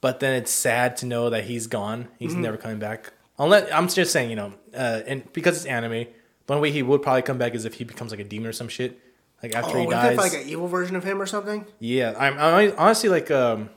but 0.03 0.21
then 0.21 0.35
it's 0.35 0.51
sad 0.51 0.97
to 0.99 1.07
know 1.07 1.31
that 1.31 1.45
he's 1.45 1.67
gone. 1.67 2.09
He's 2.19 2.33
Mm-hmm. 2.33 2.43
never 2.43 2.57
coming 2.59 2.79
back. 2.79 3.13
Unless 3.39 3.71
I'm 3.73 3.89
just 3.89 4.13
saying, 4.13 4.31
you 4.31 4.37
know, 4.37 4.53
uh, 4.75 5.01
and 5.07 5.33
because 5.33 5.57
it's 5.57 5.65
anime, 5.67 6.07
one 6.47 6.61
way 6.61 6.71
he 6.73 6.83
would 6.83 7.03
probably 7.03 7.23
come 7.23 7.39
back 7.39 7.55
is 7.55 7.65
if 7.65 7.75
he 7.75 7.85
becomes 7.85 8.11
like 8.11 8.21
a 8.21 8.25
demon 8.25 8.49
or 8.49 8.53
some 8.53 8.69
shit. 8.69 8.99
Like 9.43 9.55
after 9.55 9.77
Oh, 9.79 9.81
he 9.83 9.87
dies. 9.87 10.17
like 10.19 10.35
an 10.35 10.49
evil 10.49 10.67
version 10.67 10.97
of 10.97 11.05
him 11.05 11.23
or 11.23 11.27
something? 11.27 11.65
Yeah, 11.79 12.15
I'm, 12.19 12.37
I'm 12.39 12.75
honestly 12.77 13.09
like 13.09 13.31
um, 13.31 13.71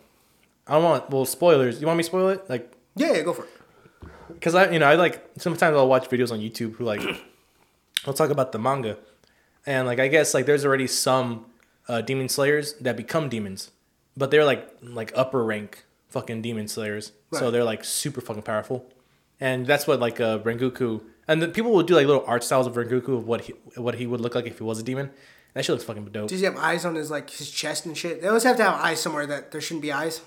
I 0.67 0.73
don't 0.73 0.83
want 0.83 1.09
well 1.11 1.25
spoilers. 1.25 1.79
You 1.79 1.85
want 1.85 1.97
me 1.97 2.03
to 2.03 2.07
spoil 2.07 2.29
it? 2.29 2.49
Like, 2.49 2.73
Yeah, 2.95 3.13
yeah, 3.13 3.21
go 3.21 3.33
for 3.33 3.43
it. 3.43 3.50
Cause 4.39 4.55
I 4.55 4.71
you 4.71 4.79
know 4.79 4.87
I 4.87 4.95
like 4.95 5.23
sometimes 5.37 5.75
I'll 5.75 5.87
watch 5.87 6.09
videos 6.09 6.31
on 6.31 6.39
YouTube 6.39 6.75
who 6.75 6.85
like 6.85 7.01
I'll 8.05 8.13
talk 8.13 8.29
about 8.29 8.51
the 8.51 8.59
manga, 8.59 8.97
and 9.65 9.87
like 9.87 9.99
I 9.99 10.07
guess 10.07 10.33
like 10.33 10.45
there's 10.45 10.65
already 10.65 10.87
some 10.87 11.45
uh, 11.87 12.01
demon 12.01 12.29
slayers 12.29 12.73
that 12.75 12.97
become 12.97 13.29
demons, 13.29 13.71
but 14.15 14.31
they're 14.31 14.45
like 14.45 14.69
like 14.81 15.11
upper 15.15 15.43
rank 15.43 15.85
fucking 16.09 16.41
demon 16.41 16.67
slayers, 16.67 17.11
so 17.31 17.51
they're 17.51 17.63
like 17.63 17.83
super 17.83 18.21
fucking 18.21 18.43
powerful, 18.43 18.85
and 19.39 19.67
that's 19.67 19.87
what 19.87 19.99
like 19.99 20.19
uh, 20.19 20.39
Rengoku 20.39 21.01
and 21.27 21.41
the 21.41 21.47
people 21.47 21.71
will 21.71 21.83
do 21.83 21.95
like 21.95 22.07
little 22.07 22.25
art 22.27 22.43
styles 22.43 22.67
of 22.67 22.73
Rengoku 22.73 23.15
of 23.15 23.25
what 23.25 23.41
he 23.41 23.53
what 23.75 23.95
he 23.95 24.05
would 24.05 24.21
look 24.21 24.35
like 24.35 24.45
if 24.45 24.57
he 24.57 24.63
was 24.63 24.79
a 24.79 24.83
demon. 24.83 25.11
That 25.53 25.65
shit 25.65 25.73
looks 25.73 25.83
fucking 25.85 26.05
dope. 26.05 26.29
Does 26.29 26.39
he 26.39 26.45
have 26.45 26.57
eyes 26.57 26.85
on 26.85 26.95
his 26.95 27.11
like 27.11 27.29
his 27.29 27.49
chest 27.49 27.85
and 27.85 27.97
shit? 27.97 28.21
They 28.21 28.27
always 28.27 28.43
have 28.43 28.57
to 28.57 28.63
have 28.63 28.75
eyes 28.75 28.99
somewhere 28.99 29.25
that 29.27 29.51
there 29.51 29.61
shouldn't 29.61 29.81
be 29.81 29.91
eyes. 29.91 30.21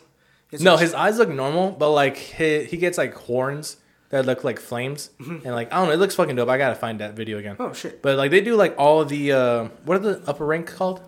No, 0.61 0.77
his 0.77 0.95
eyes 0.95 1.19
look 1.19 1.29
normal, 1.29 1.73
but 1.73 1.91
like 1.91 2.17
he, 2.17 2.65
he 2.65 2.77
gets 2.77 2.97
like 2.97 3.15
horns 3.15 3.79
that 4.15 4.27
look 4.27 4.45
like 4.45 4.59
flames, 4.61 5.11
and 5.19 5.45
like 5.45 5.73
I 5.73 5.77
don't 5.77 5.89
know, 5.89 5.93
it 5.95 5.99
looks 5.99 6.15
fucking 6.15 6.37
dope. 6.37 6.49
I 6.49 6.57
gotta 6.59 6.75
find 6.75 7.01
that 7.01 7.15
video 7.15 7.39
again. 7.39 7.55
Mm-hmm. 7.55 7.63
Oh 7.63 7.73
shit. 7.75 8.01
But 8.03 8.17
like 8.17 8.31
they 8.31 8.41
do 8.41 8.55
like 8.57 8.75
all 8.79 9.01
of 9.03 9.09
the 9.09 9.33
uh, 9.33 9.65
what 9.85 9.97
are 9.97 10.01
the 10.01 10.23
upper 10.27 10.47
rank 10.47 10.67
called? 10.69 11.01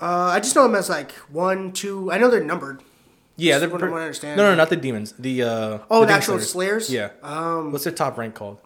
Uh, 0.00 0.32
I 0.34 0.40
just 0.40 0.56
know 0.56 0.62
them 0.64 0.74
as 0.74 0.88
like 0.88 1.12
one, 1.30 1.72
two. 1.72 2.10
I 2.10 2.18
know 2.18 2.30
they're 2.30 2.42
numbered. 2.44 2.82
Yeah, 3.36 3.58
Just 3.58 3.60
they're 3.72 3.90
what 3.90 4.00
I 4.00 4.02
understand. 4.04 4.36
No, 4.36 4.50
no, 4.50 4.54
not 4.54 4.68
the 4.68 4.76
demons. 4.76 5.12
The 5.18 5.42
uh, 5.42 5.78
Oh, 5.90 6.00
the 6.00 6.06
the 6.06 6.12
actual 6.12 6.38
slayers. 6.40 6.90
Yeah. 6.92 7.10
Um, 7.22 7.72
What's 7.72 7.84
their 7.84 7.92
top 7.92 8.18
rank 8.18 8.34
called? 8.34 8.58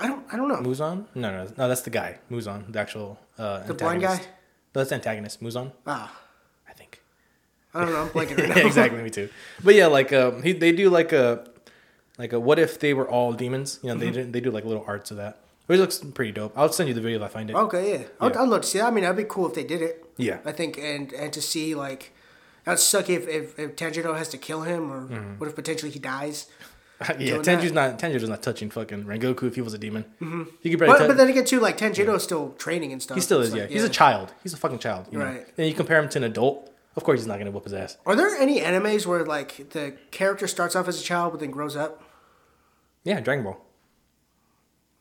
I 0.00 0.06
don't. 0.06 0.24
I 0.32 0.36
don't 0.36 0.48
know. 0.48 0.56
Muzan? 0.56 1.04
No, 1.14 1.30
no, 1.32 1.44
no. 1.56 1.68
That's 1.68 1.82
the 1.82 1.90
guy. 1.90 2.18
Muzan, 2.30 2.72
the 2.72 2.78
actual 2.78 3.18
uh, 3.38 3.60
The 3.64 3.74
blind 3.74 4.02
guy? 4.02 4.16
No, 4.16 4.22
that's 4.72 4.90
the 4.90 4.94
antagonist. 4.96 5.42
Muzan, 5.42 5.72
Ah, 5.86 6.12
I 6.68 6.72
think. 6.72 7.00
I 7.74 7.80
don't 7.84 7.92
know. 7.92 8.02
I'm 8.02 8.08
blanking 8.08 8.38
right 8.40 8.48
now. 8.48 8.56
yeah, 8.56 8.66
exactly. 8.66 9.02
Me 9.02 9.10
too. 9.10 9.28
But 9.64 9.74
yeah, 9.74 9.86
like 9.88 10.12
um, 10.12 10.42
he 10.42 10.52
they 10.52 10.72
do 10.72 10.88
like 10.90 11.12
a 11.12 11.44
like 12.18 12.32
a 12.32 12.40
what 12.40 12.58
if 12.58 12.78
they 12.78 12.94
were 12.94 13.08
all 13.08 13.32
demons? 13.32 13.78
You 13.82 13.90
know, 13.90 13.96
they 13.98 14.10
Mm-hmm. 14.10 14.30
they 14.32 14.40
do 14.40 14.50
like 14.50 14.64
little 14.64 14.84
arts 14.86 15.10
of 15.10 15.16
that. 15.18 15.38
Which 15.66 15.80
looks 15.80 15.98
pretty 15.98 16.30
dope. 16.32 16.52
I'll 16.56 16.70
send 16.72 16.88
you 16.88 16.94
the 16.94 17.00
video 17.00 17.18
if 17.18 17.24
I 17.24 17.28
find 17.28 17.50
it. 17.50 17.56
Okay, 17.56 17.90
yeah. 17.90 18.04
I'd, 18.20 18.34
Yeah. 18.34 18.42
I'd 18.42 18.48
love 18.48 18.60
to 18.62 18.68
see 18.68 18.78
that. 18.78 18.86
I 18.86 18.90
mean, 18.92 19.02
that'd 19.02 19.16
be 19.16 19.24
cool 19.24 19.46
if 19.48 19.54
they 19.54 19.64
did 19.64 19.82
it. 19.82 20.04
Yeah. 20.16 20.38
I 20.44 20.52
think, 20.52 20.78
and 20.78 21.12
and 21.12 21.32
to 21.32 21.42
see 21.42 21.74
like, 21.74 22.12
that'd 22.64 22.78
suck 22.78 23.10
if 23.10 23.26
if, 23.28 23.58
if 23.58 23.74
Tanjiro 23.76 24.16
has 24.16 24.28
to 24.28 24.38
kill 24.38 24.62
him, 24.62 24.92
or 24.92 25.00
Mm-hmm. 25.08 25.38
what 25.38 25.48
if 25.48 25.54
potentially 25.56 25.90
he 25.90 25.98
dies. 25.98 26.46
yeah, 27.18 27.36
that. 27.38 27.72
not 27.74 27.98
Tenju's 27.98 28.26
not 28.28 28.42
touching 28.42 28.70
fucking 28.70 29.04
Rengoku 29.04 29.42
if 29.48 29.54
he 29.56 29.60
was 29.60 29.74
a 29.74 29.78
demon. 29.78 30.04
Mm-hmm. 30.22 30.44
He 30.62 30.70
could 30.70 30.78
barely 30.78 30.92
But, 30.94 30.98
touch. 31.00 31.08
but 31.08 31.16
then 31.18 31.28
again, 31.28 31.44
too, 31.44 31.60
like 31.60 31.76
Tanjiro's 31.76 32.22
still 32.22 32.52
training 32.52 32.92
and 32.92 33.02
stuff. 33.02 33.16
he 33.16 33.20
still 33.20 33.40
is. 33.42 33.52
Yeah. 33.52 33.62
like, 33.62 33.70
he's 33.70 33.84
a 33.84 33.88
child. 33.90 34.32
He's 34.42 34.54
a 34.54 34.56
fucking 34.56 34.78
child. 34.78 35.06
You 35.10 35.18
know? 35.18 35.26
Right. 35.26 35.46
And 35.58 35.66
you 35.68 35.74
compare 35.74 36.00
him 36.02 36.08
to 36.10 36.18
an 36.18 36.24
adult. 36.24 36.72
Of 36.96 37.04
course, 37.04 37.20
he's 37.20 37.26
not 37.26 37.38
gonna 37.38 37.50
whoop 37.50 37.64
his 37.64 37.74
ass. 37.74 37.98
Are 38.06 38.16
there 38.16 38.28
any 38.36 38.60
animes 38.60 39.04
where 39.04 39.26
like 39.26 39.70
the 39.70 39.94
character 40.10 40.46
starts 40.46 40.74
off 40.74 40.88
as 40.88 40.98
a 40.98 41.04
child 41.04 41.32
but 41.32 41.40
then 41.40 41.50
grows 41.50 41.76
up? 41.76 42.02
Yeah, 43.06 43.20
Dragon 43.20 43.44
Ball. 43.44 43.56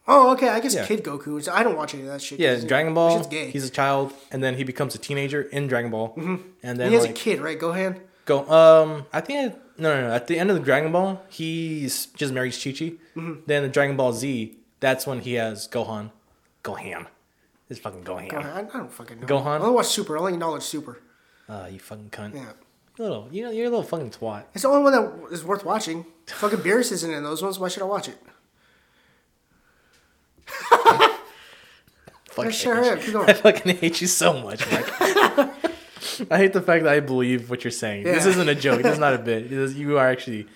Oh, 0.07 0.31
okay. 0.33 0.49
I 0.49 0.59
guess 0.59 0.75
Yeah. 0.75 0.85
Kid 0.85 1.03
Goku. 1.03 1.39
is- 1.39 1.47
I 1.47 1.63
don't 1.63 1.75
watch 1.75 1.93
any 1.95 2.03
of 2.03 2.09
that 2.09 2.21
shit. 2.21 2.39
Yeah, 2.39 2.53
'cause 2.53 2.63
Dragon 2.63 2.93
Ball. 2.93 3.17
shit's 3.17 3.27
gay. 3.27 3.49
He's 3.49 3.65
a 3.65 3.69
child, 3.71 4.13
and 4.31 4.43
then 4.43 4.55
he 4.55 4.63
becomes 4.63 4.93
a 4.93 4.99
teenager 4.99 5.41
in 5.41 5.67
Dragon 5.67 5.89
Ball, 5.89 6.13
and 6.61 6.79
then 6.79 6.89
he 6.89 6.93
has 6.95 7.01
like 7.03 7.11
a 7.11 7.13
kid, 7.13 7.41
right? 7.41 7.59
Gohan. 7.59 7.99
go. 8.25 8.47
Um, 8.49 9.05
I 9.13 9.21
think 9.21 9.53
I, 9.53 9.55
no, 9.81 9.93
no, 9.99 10.07
no. 10.07 10.13
At 10.13 10.27
the 10.27 10.37
end 10.39 10.49
of 10.51 10.55
the 10.57 10.63
Dragon 10.63 10.91
Ball, 10.91 11.21
he's 11.29 12.07
just 12.07 12.33
marries 12.33 12.55
Chi 12.63 12.71
Chi. 12.71 12.93
Mm-hmm. 13.15 13.33
Then 13.47 13.63
the 13.63 13.69
Dragon 13.69 13.95
Ball 13.97 14.13
Z, 14.13 14.57
that's 14.79 15.05
when 15.07 15.19
he 15.21 15.33
has 15.33 15.67
Gohan. 15.67 16.11
Gohan. 16.63 17.07
It's 17.69 17.79
fucking 17.79 18.03
Gohan. 18.03 18.29
Gohan. 18.31 18.45
I, 18.45 18.59
I 18.59 18.63
don't 18.63 18.91
fucking 18.93 19.21
know. 19.21 19.27
Gohan? 19.27 19.45
I 19.47 19.57
only 19.57 19.71
watch 19.75 19.87
Super. 19.87 20.17
I 20.17 20.19
only 20.21 20.37
knowledge 20.37 20.63
Super. 20.63 21.01
Ah, 21.49 21.65
you 21.67 21.79
fucking 21.79 22.09
cunt. 22.11 22.35
Yeah. 22.35 22.45
You 22.97 23.03
little, 23.03 23.27
you 23.31 23.43
know, 23.43 23.51
you're 23.51 23.65
a 23.67 23.69
little 23.69 23.83
fucking 23.83 24.11
twat. 24.11 24.43
It's 24.53 24.61
the 24.63 24.69
only 24.69 24.83
one 24.83 24.93
that 24.93 25.31
is 25.33 25.43
worth 25.43 25.65
watching. 25.65 26.05
Fucking 26.27 26.59
Beerus 26.59 26.91
isn't 26.91 27.13
in 27.13 27.23
those 27.23 27.41
ones. 27.41 27.59
Why 27.59 27.67
should 27.67 27.83
I 27.83 27.85
watch 27.85 28.07
it? 28.09 28.17
Fuck 32.35 32.47
I 32.47 32.51
sure 32.51 32.83
hate 32.83 32.91
am. 32.91 32.99
Keep 32.99 33.07
you. 33.13 33.21
I 33.27 33.33
fucking 33.33 33.77
hate 33.77 34.01
you 34.01 34.07
so 34.07 34.33
much, 34.33 34.69
Mike. 34.69 34.89
I 36.29 36.37
hate 36.37 36.53
the 36.53 36.61
fact 36.61 36.83
that 36.83 36.93
I 36.93 36.99
believe 36.99 37.49
what 37.49 37.63
you're 37.63 37.71
saying. 37.71 38.03
This 38.03 38.25
isn't 38.25 38.49
a 38.49 38.55
joke. 38.55 38.81
This 38.81 38.93
is 38.93 38.99
not 38.99 39.13
a 39.13 39.17
bit. 39.17 39.51
Is- 39.51 39.75
you 39.77 39.97
are 39.97 40.07
actually 40.07 40.47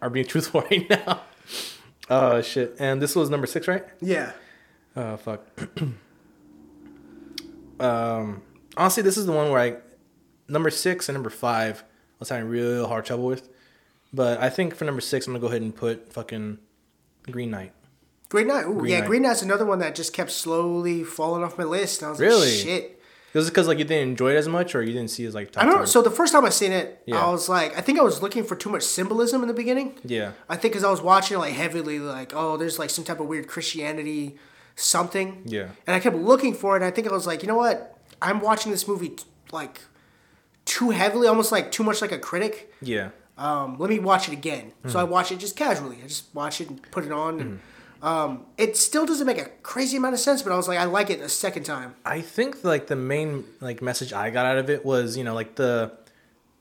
are 0.00 0.08
being 0.08 0.26
truthful 0.26 0.62
right 0.62 0.88
now. 0.88 1.20
Oh 2.08 2.40
shit! 2.40 2.76
And 2.78 3.00
this 3.00 3.14
was 3.14 3.28
number 3.30 3.46
six, 3.46 3.68
right? 3.68 3.84
Yeah. 4.00 4.32
Oh 4.96 5.16
fuck. 5.18 5.46
um, 7.80 8.42
honestly, 8.76 9.02
this 9.02 9.16
is 9.18 9.26
the 9.26 9.32
one 9.32 9.50
where 9.50 9.60
I 9.60 9.76
number 10.48 10.70
six 10.70 11.08
and 11.08 11.14
number 11.14 11.30
five 11.30 11.82
I 11.82 12.16
was 12.18 12.28
having 12.30 12.48
real 12.48 12.88
hard 12.88 13.04
trouble 13.04 13.26
with, 13.26 13.48
but 14.12 14.40
I 14.40 14.50
think 14.50 14.74
for 14.74 14.84
number 14.84 15.00
six 15.00 15.26
I'm 15.26 15.32
gonna 15.32 15.40
go 15.40 15.48
ahead 15.48 15.62
and 15.62 15.74
put 15.74 16.12
fucking 16.12 16.58
Green 17.30 17.50
Knight. 17.50 17.72
Green 18.28 18.46
Knight. 18.48 18.66
Ooh, 18.66 18.74
Green 18.78 18.92
yeah, 18.92 19.00
Knight. 19.00 19.08
Green 19.08 19.22
Knight's 19.22 19.42
another 19.42 19.64
one 19.66 19.78
that 19.80 19.94
just 19.94 20.12
kept 20.12 20.30
slowly 20.30 21.04
falling 21.04 21.42
off 21.44 21.58
my 21.58 21.64
list. 21.64 22.02
I 22.02 22.10
was 22.10 22.18
Really? 22.20 22.50
like, 22.50 22.58
shit. 22.66 22.98
Was 23.34 23.46
it 23.48 23.50
because 23.52 23.66
like 23.66 23.78
you 23.78 23.84
didn't 23.84 24.08
enjoy 24.10 24.32
it 24.32 24.36
as 24.36 24.46
much, 24.48 24.74
or 24.74 24.82
you 24.82 24.92
didn't 24.92 25.08
see 25.10 25.24
it 25.24 25.28
as 25.28 25.34
like 25.34 25.52
top 25.52 25.62
I 25.62 25.66
don't 25.66 25.78
know. 25.80 25.84
So 25.86 26.02
the 26.02 26.10
first 26.10 26.32
time 26.34 26.44
I 26.44 26.50
seen 26.50 26.72
it, 26.72 27.02
Yeah. 27.06 27.24
I 27.24 27.30
was 27.30 27.48
like, 27.48 27.76
I 27.76 27.80
think 27.80 27.98
I 27.98 28.02
was 28.02 28.20
looking 28.20 28.44
for 28.44 28.54
too 28.56 28.68
much 28.68 28.82
symbolism 28.82 29.40
in 29.42 29.48
the 29.48 29.54
beginning. 29.54 29.98
yeah, 30.04 30.32
I 30.50 30.56
think 30.56 30.72
because 30.74 30.84
I 30.84 30.90
was 30.90 31.00
watching 31.00 31.36
it 31.36 31.40
like 31.40 31.54
heavily, 31.54 31.98
like, 31.98 32.32
oh, 32.34 32.56
there's 32.58 32.78
like 32.78 32.90
some 32.90 33.04
type 33.04 33.20
of 33.20 33.26
weird 33.26 33.48
Christianity 33.48 34.36
something. 34.76 35.42
yeah, 35.46 35.68
And 35.86 35.94
I 35.94 36.00
kept 36.00 36.16
looking 36.16 36.54
for 36.54 36.74
it. 36.74 36.76
And 36.76 36.84
I 36.84 36.90
think 36.90 37.06
I 37.06 37.12
was 37.12 37.26
like, 37.26 37.42
you 37.42 37.48
know 37.48 37.56
what? 37.56 37.98
I'm 38.20 38.40
watching 38.40 38.70
this 38.72 38.86
movie 38.88 39.10
t- 39.10 39.24
like 39.50 39.80
too 40.64 40.90
heavily, 40.90 41.26
almost 41.28 41.52
like 41.52 41.70
too 41.72 41.82
much 41.84 42.00
like 42.02 42.12
a 42.12 42.18
critic. 42.18 42.72
yeah. 42.80 43.10
Um, 43.42 43.76
let 43.78 43.90
me 43.90 43.98
watch 43.98 44.28
it 44.28 44.32
again. 44.32 44.72
So 44.86 44.92
Hmm. 44.92 44.96
I 44.98 45.04
watch 45.04 45.32
it 45.32 45.38
just 45.38 45.56
casually. 45.56 45.98
I 46.04 46.06
just 46.06 46.26
watch 46.34 46.60
it 46.60 46.68
and 46.70 46.80
put 46.92 47.04
it 47.04 47.12
on. 47.12 47.40
And, 47.40 47.60
um, 48.02 48.46
it 48.56 48.76
still 48.76 49.04
doesn't 49.06 49.26
make 49.26 49.38
a 49.38 49.46
crazy 49.62 49.96
amount 49.96 50.14
of 50.14 50.20
sense, 50.20 50.42
but 50.42 50.52
I 50.52 50.56
was 50.56 50.68
like, 50.68 50.78
I 50.78 50.84
like 50.84 51.10
it 51.10 51.20
a 51.20 51.28
second 51.28 51.64
time. 51.64 51.94
I 52.04 52.20
think 52.20 52.62
like 52.64 52.86
the 52.86 52.96
main 52.96 53.44
like 53.60 53.82
message 53.82 54.12
I 54.12 54.30
got 54.30 54.46
out 54.46 54.58
of 54.58 54.70
it 54.70 54.84
was 54.84 55.16
you 55.16 55.24
know 55.24 55.34
like 55.34 55.56
the, 55.56 55.92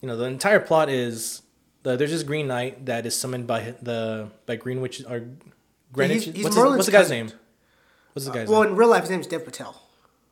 you 0.02 0.08
know 0.08 0.18
the 0.18 0.26
entire 0.26 0.60
plot 0.60 0.90
is 0.90 1.42
the, 1.84 1.96
there's 1.98 2.12
this 2.12 2.24
Green 2.24 2.48
Knight 2.48 2.86
that 2.88 3.06
is 3.06 3.16
summoned 3.16 3.46
by 3.48 3.76
the 3.82 4.30
by 4.48 4.56
Green 4.56 4.82
Witch 4.82 5.04
or 5.08 5.26
Greenwich. 5.94 6.26
he's 6.26 6.44
what's, 6.44 6.56
his, 6.56 6.66
what's 6.66 6.86
the 6.88 6.92
guy's 6.92 7.02
cousin. 7.10 7.18
name? 7.28 7.32
What's 8.14 8.26
the 8.26 8.32
guy's 8.32 8.48
name? 8.48 8.52
Well, 8.52 8.64
name? 8.64 8.72
in 8.72 8.78
real 8.78 8.90
life, 8.90 9.02
his 9.02 9.10
name 9.12 9.20
is 9.22 9.28
Dev 9.28 9.46
Patel. 9.46 9.82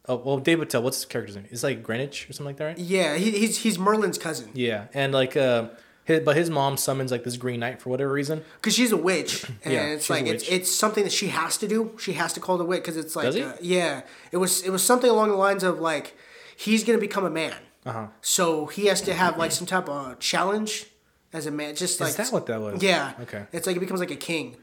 Oh 0.07 0.15
well, 0.15 0.37
Dave 0.39 0.59
Patel. 0.59 0.81
What's 0.81 0.97
his 0.97 1.05
character's 1.05 1.35
name? 1.35 1.45
It's 1.51 1.63
like 1.63 1.83
Greenwich 1.83 2.29
or 2.29 2.33
something 2.33 2.47
like 2.47 2.57
that, 2.57 2.65
right? 2.65 2.77
Yeah, 2.79 3.15
he, 3.17 3.31
he's 3.31 3.57
he's 3.59 3.77
Merlin's 3.77 4.17
cousin 4.17 4.49
Yeah, 4.53 4.85
and 4.93 5.13
like 5.13 5.37
uh, 5.37 5.69
his, 6.09 6.19
but 6.25 6.35
his 6.35 6.49
mom 6.49 6.75
summons 6.75 7.11
like 7.11 7.23
this 7.23 7.37
Green 7.37 7.61
Knight 7.61 7.81
for 7.81 7.89
whatever 7.89 8.11
reason. 8.11 8.43
because 8.55 8.75
she's 8.75 8.91
a 8.91 8.97
witch, 8.97 9.45
and 9.63 9.73
Yeah, 9.73 9.85
it's 9.85 10.09
like 10.09 10.25
it's 10.27 10.47
it's 10.49 10.69
something 10.73 11.03
that 11.05 11.13
she 11.13 11.27
has 11.29 11.57
to 11.59 11.67
do. 11.67 11.91
She 11.97 12.13
has 12.13 12.33
to 12.33 12.39
call 12.41 12.57
the 12.57 12.65
witch 12.65 12.81
because 12.81 12.97
it's 12.97 13.15
like 13.15 13.33
uh, 13.35 13.53
yeah, 13.61 14.01
it 14.31 14.37
was 14.37 14.61
it 14.63 14.71
was 14.71 14.83
something 14.83 15.09
along 15.09 15.29
the 15.29 15.35
lines 15.37 15.63
of 15.63 15.79
like 15.79 16.17
he's 16.57 16.83
gonna 16.83 16.97
become 16.99 17.23
a 17.25 17.29
man, 17.29 17.55
Uh 17.85 17.91
huh. 17.93 18.07
so 18.21 18.65
he 18.65 18.87
has 18.87 19.01
to 19.03 19.13
have 19.13 19.37
like 19.37 19.51
some 19.53 19.65
type 19.65 19.87
of 19.87 20.19
challenge 20.19 20.87
as 21.31 21.45
a 21.45 21.51
man. 21.51 21.75
Just 21.75 22.01
like 22.01 22.09
Is 22.09 22.15
that 22.17 22.31
what 22.33 22.45
that 22.47 22.59
was? 22.59 22.83
Yeah. 22.83 23.13
Okay. 23.21 23.45
It's 23.53 23.65
like 23.65 23.75
he 23.75 23.79
becomes 23.79 24.01
like 24.01 24.11
a 24.11 24.15
king. 24.17 24.57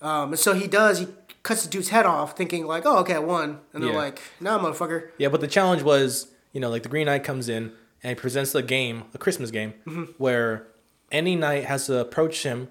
Um, 0.00 0.30
and 0.30 0.38
so 0.38 0.52
he 0.54 0.66
does. 0.66 0.98
He 1.00 1.08
cuts 1.42 1.62
the 1.64 1.70
dude's 1.70 1.88
head 1.88 2.06
off, 2.06 2.36
thinking 2.36 2.66
like, 2.66 2.84
"Oh, 2.86 2.98
okay, 2.98 3.14
I 3.14 3.18
won." 3.18 3.60
And 3.72 3.82
they're 3.82 3.90
Yeah. 3.92 3.96
like, 3.96 4.20
"Nah, 4.40 4.58
motherfucker." 4.58 5.08
Yeah, 5.18 5.28
but 5.28 5.40
the 5.40 5.46
challenge 5.48 5.82
was, 5.82 6.28
you 6.52 6.60
know, 6.60 6.68
like 6.70 6.82
the 6.82 6.88
Green 6.88 7.06
Knight 7.06 7.24
comes 7.24 7.48
in 7.48 7.72
and 8.02 8.10
he 8.10 8.14
presents 8.14 8.52
the 8.52 8.62
game, 8.62 9.04
a 9.14 9.18
Christmas 9.18 9.50
game, 9.50 9.72
Mm-hmm. 9.86 10.04
where 10.18 10.66
any 11.10 11.36
knight 11.36 11.64
has 11.64 11.86
to 11.86 11.98
approach 11.98 12.42
him 12.42 12.68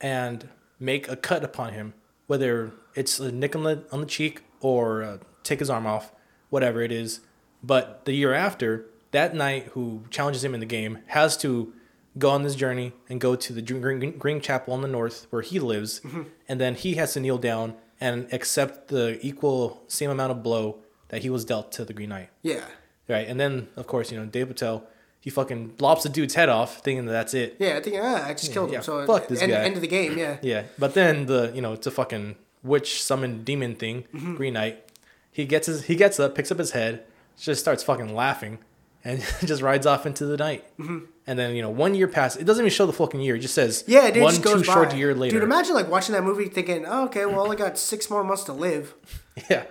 and 0.00 0.48
make 0.78 1.08
a 1.08 1.16
cut 1.16 1.44
upon 1.44 1.72
him, 1.72 1.94
whether 2.26 2.72
it's 2.94 3.18
a 3.18 3.32
nick 3.32 3.54
on 3.54 3.62
the, 3.62 3.84
on 3.90 4.00
the 4.00 4.06
cheek 4.06 4.42
or 4.60 5.02
uh, 5.02 5.18
take 5.42 5.60
his 5.60 5.70
arm 5.70 5.86
off, 5.86 6.12
whatever 6.50 6.82
it 6.82 6.92
is. 6.92 7.20
But 7.62 8.04
the 8.04 8.12
year 8.12 8.34
after, 8.34 8.86
that 9.12 9.34
knight 9.34 9.68
who 9.72 10.04
challenges 10.10 10.44
him 10.44 10.54
in 10.54 10.60
the 10.60 10.66
game 10.66 10.98
has 11.06 11.36
to 11.38 11.72
go 12.18 12.30
on 12.30 12.42
this 12.42 12.54
journey 12.54 12.92
and 13.08 13.20
go 13.20 13.34
to 13.36 13.52
the 13.52 13.62
Green, 13.62 13.80
Green, 13.80 14.18
Green 14.18 14.40
Chapel 14.40 14.74
in 14.74 14.82
the 14.82 14.88
north 14.88 15.26
where 15.30 15.42
he 15.42 15.58
lives, 15.58 16.00
and 16.48 16.60
then 16.60 16.74
he 16.74 16.94
has 16.94 17.14
to 17.14 17.20
kneel 17.20 17.38
down 17.38 17.74
and 18.00 18.32
accept 18.32 18.88
the 18.88 19.18
equal 19.24 19.82
same 19.88 20.10
amount 20.10 20.30
of 20.30 20.42
blow 20.42 20.78
that 21.08 21.22
he 21.22 21.30
was 21.30 21.44
dealt 21.44 21.72
to 21.72 21.84
the 21.84 21.92
Green 21.92 22.10
Knight. 22.10 22.30
Yeah. 22.42 22.64
Right, 23.08 23.28
and 23.28 23.38
then 23.38 23.68
of 23.76 23.86
course 23.86 24.10
you 24.10 24.18
know 24.18 24.26
Dave 24.26 24.48
Patel, 24.48 24.86
he 25.24 25.30
fucking 25.30 25.76
lops 25.80 26.02
the 26.02 26.10
dude's 26.10 26.34
head 26.34 26.50
off, 26.50 26.80
thinking 26.80 27.06
that 27.06 27.12
that's 27.12 27.32
it. 27.32 27.56
Yeah, 27.58 27.78
I 27.78 27.80
think 27.80 27.96
ah, 27.98 28.26
I 28.28 28.34
just 28.34 28.52
killed 28.52 28.68
him. 28.68 28.74
yeah, 28.74 28.80
So 28.80 29.06
fuck 29.06 29.26
this 29.26 29.40
end, 29.40 29.52
guy. 29.52 29.64
end 29.64 29.74
of 29.74 29.80
the 29.80 29.88
game. 29.88 30.18
Yeah. 30.18 30.36
Yeah, 30.42 30.64
but 30.78 30.92
then 30.92 31.24
the 31.24 31.50
you 31.54 31.62
know 31.62 31.72
it's 31.72 31.86
a 31.86 31.90
fucking 31.90 32.36
witch 32.62 33.02
summoned 33.02 33.46
demon 33.46 33.74
thing, 33.74 34.04
Mm-hmm. 34.14 34.34
Green 34.36 34.52
Knight. 34.52 34.84
He 35.32 35.46
gets 35.46 35.66
his 35.66 35.84
he 35.84 35.96
gets 35.96 36.20
up, 36.20 36.34
picks 36.34 36.52
up 36.52 36.58
his 36.58 36.72
head, 36.72 37.04
just 37.38 37.60
starts 37.62 37.82
fucking 37.82 38.14
laughing, 38.14 38.58
and 39.02 39.20
just 39.46 39.62
rides 39.62 39.86
off 39.86 40.04
into 40.04 40.26
the 40.26 40.36
night. 40.36 40.62
Mm-hmm. 40.78 41.06
And 41.26 41.38
then 41.38 41.54
you 41.56 41.62
know 41.62 41.70
one 41.70 41.94
year 41.94 42.06
passes. 42.06 42.42
It 42.42 42.44
doesn't 42.44 42.60
even 42.62 42.70
show 42.70 42.84
the 42.84 42.92
fucking 42.92 43.20
year. 43.22 43.36
It 43.36 43.40
just 43.40 43.54
says 43.54 43.82
Yeah, 43.86 44.10
dude, 44.10 44.22
one 44.24 44.34
too 44.34 44.62
short 44.62 44.94
year 44.94 45.14
later. 45.14 45.36
Dude, 45.36 45.42
imagine 45.42 45.74
like 45.74 45.88
watching 45.88 46.12
that 46.14 46.22
movie 46.22 46.48
thinking, 46.50 46.84
oh, 46.86 47.06
okay, 47.06 47.24
well, 47.24 47.50
I 47.50 47.54
got 47.54 47.78
six 47.78 48.10
more 48.10 48.22
months 48.22 48.44
to 48.44 48.52
live. 48.52 48.92
Yeah, 49.50 49.64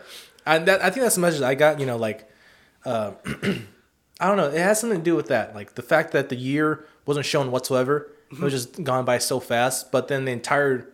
and 0.48 0.66
that 0.68 0.84
I 0.84 0.90
think 0.90 1.04
that's 1.04 1.16
the 1.16 1.22
message 1.22 1.42
I 1.44 1.54
got. 1.56 1.80
You 1.80 1.86
know, 1.86 1.96
like, 1.98 2.28
uh, 2.86 3.12
I 4.24 4.28
don't 4.28 4.38
know. 4.38 4.48
It 4.48 4.62
has 4.62 4.80
something 4.80 5.00
to 5.00 5.04
do 5.04 5.16
with 5.18 5.28
that, 5.28 5.54
like 5.54 5.76
the 5.76 5.82
fact 5.82 6.14
that 6.14 6.30
the 6.30 6.38
year 6.38 6.86
wasn't 7.06 7.26
shown 7.26 7.52
whatsoever. 7.52 8.10
It 8.32 8.40
was 8.40 8.54
just 8.54 8.84
gone 8.84 9.06
by 9.06 9.18
so 9.20 9.40
fast. 9.40 9.92
But 9.92 10.08
then 10.08 10.26
the 10.26 10.32
entire 10.32 10.90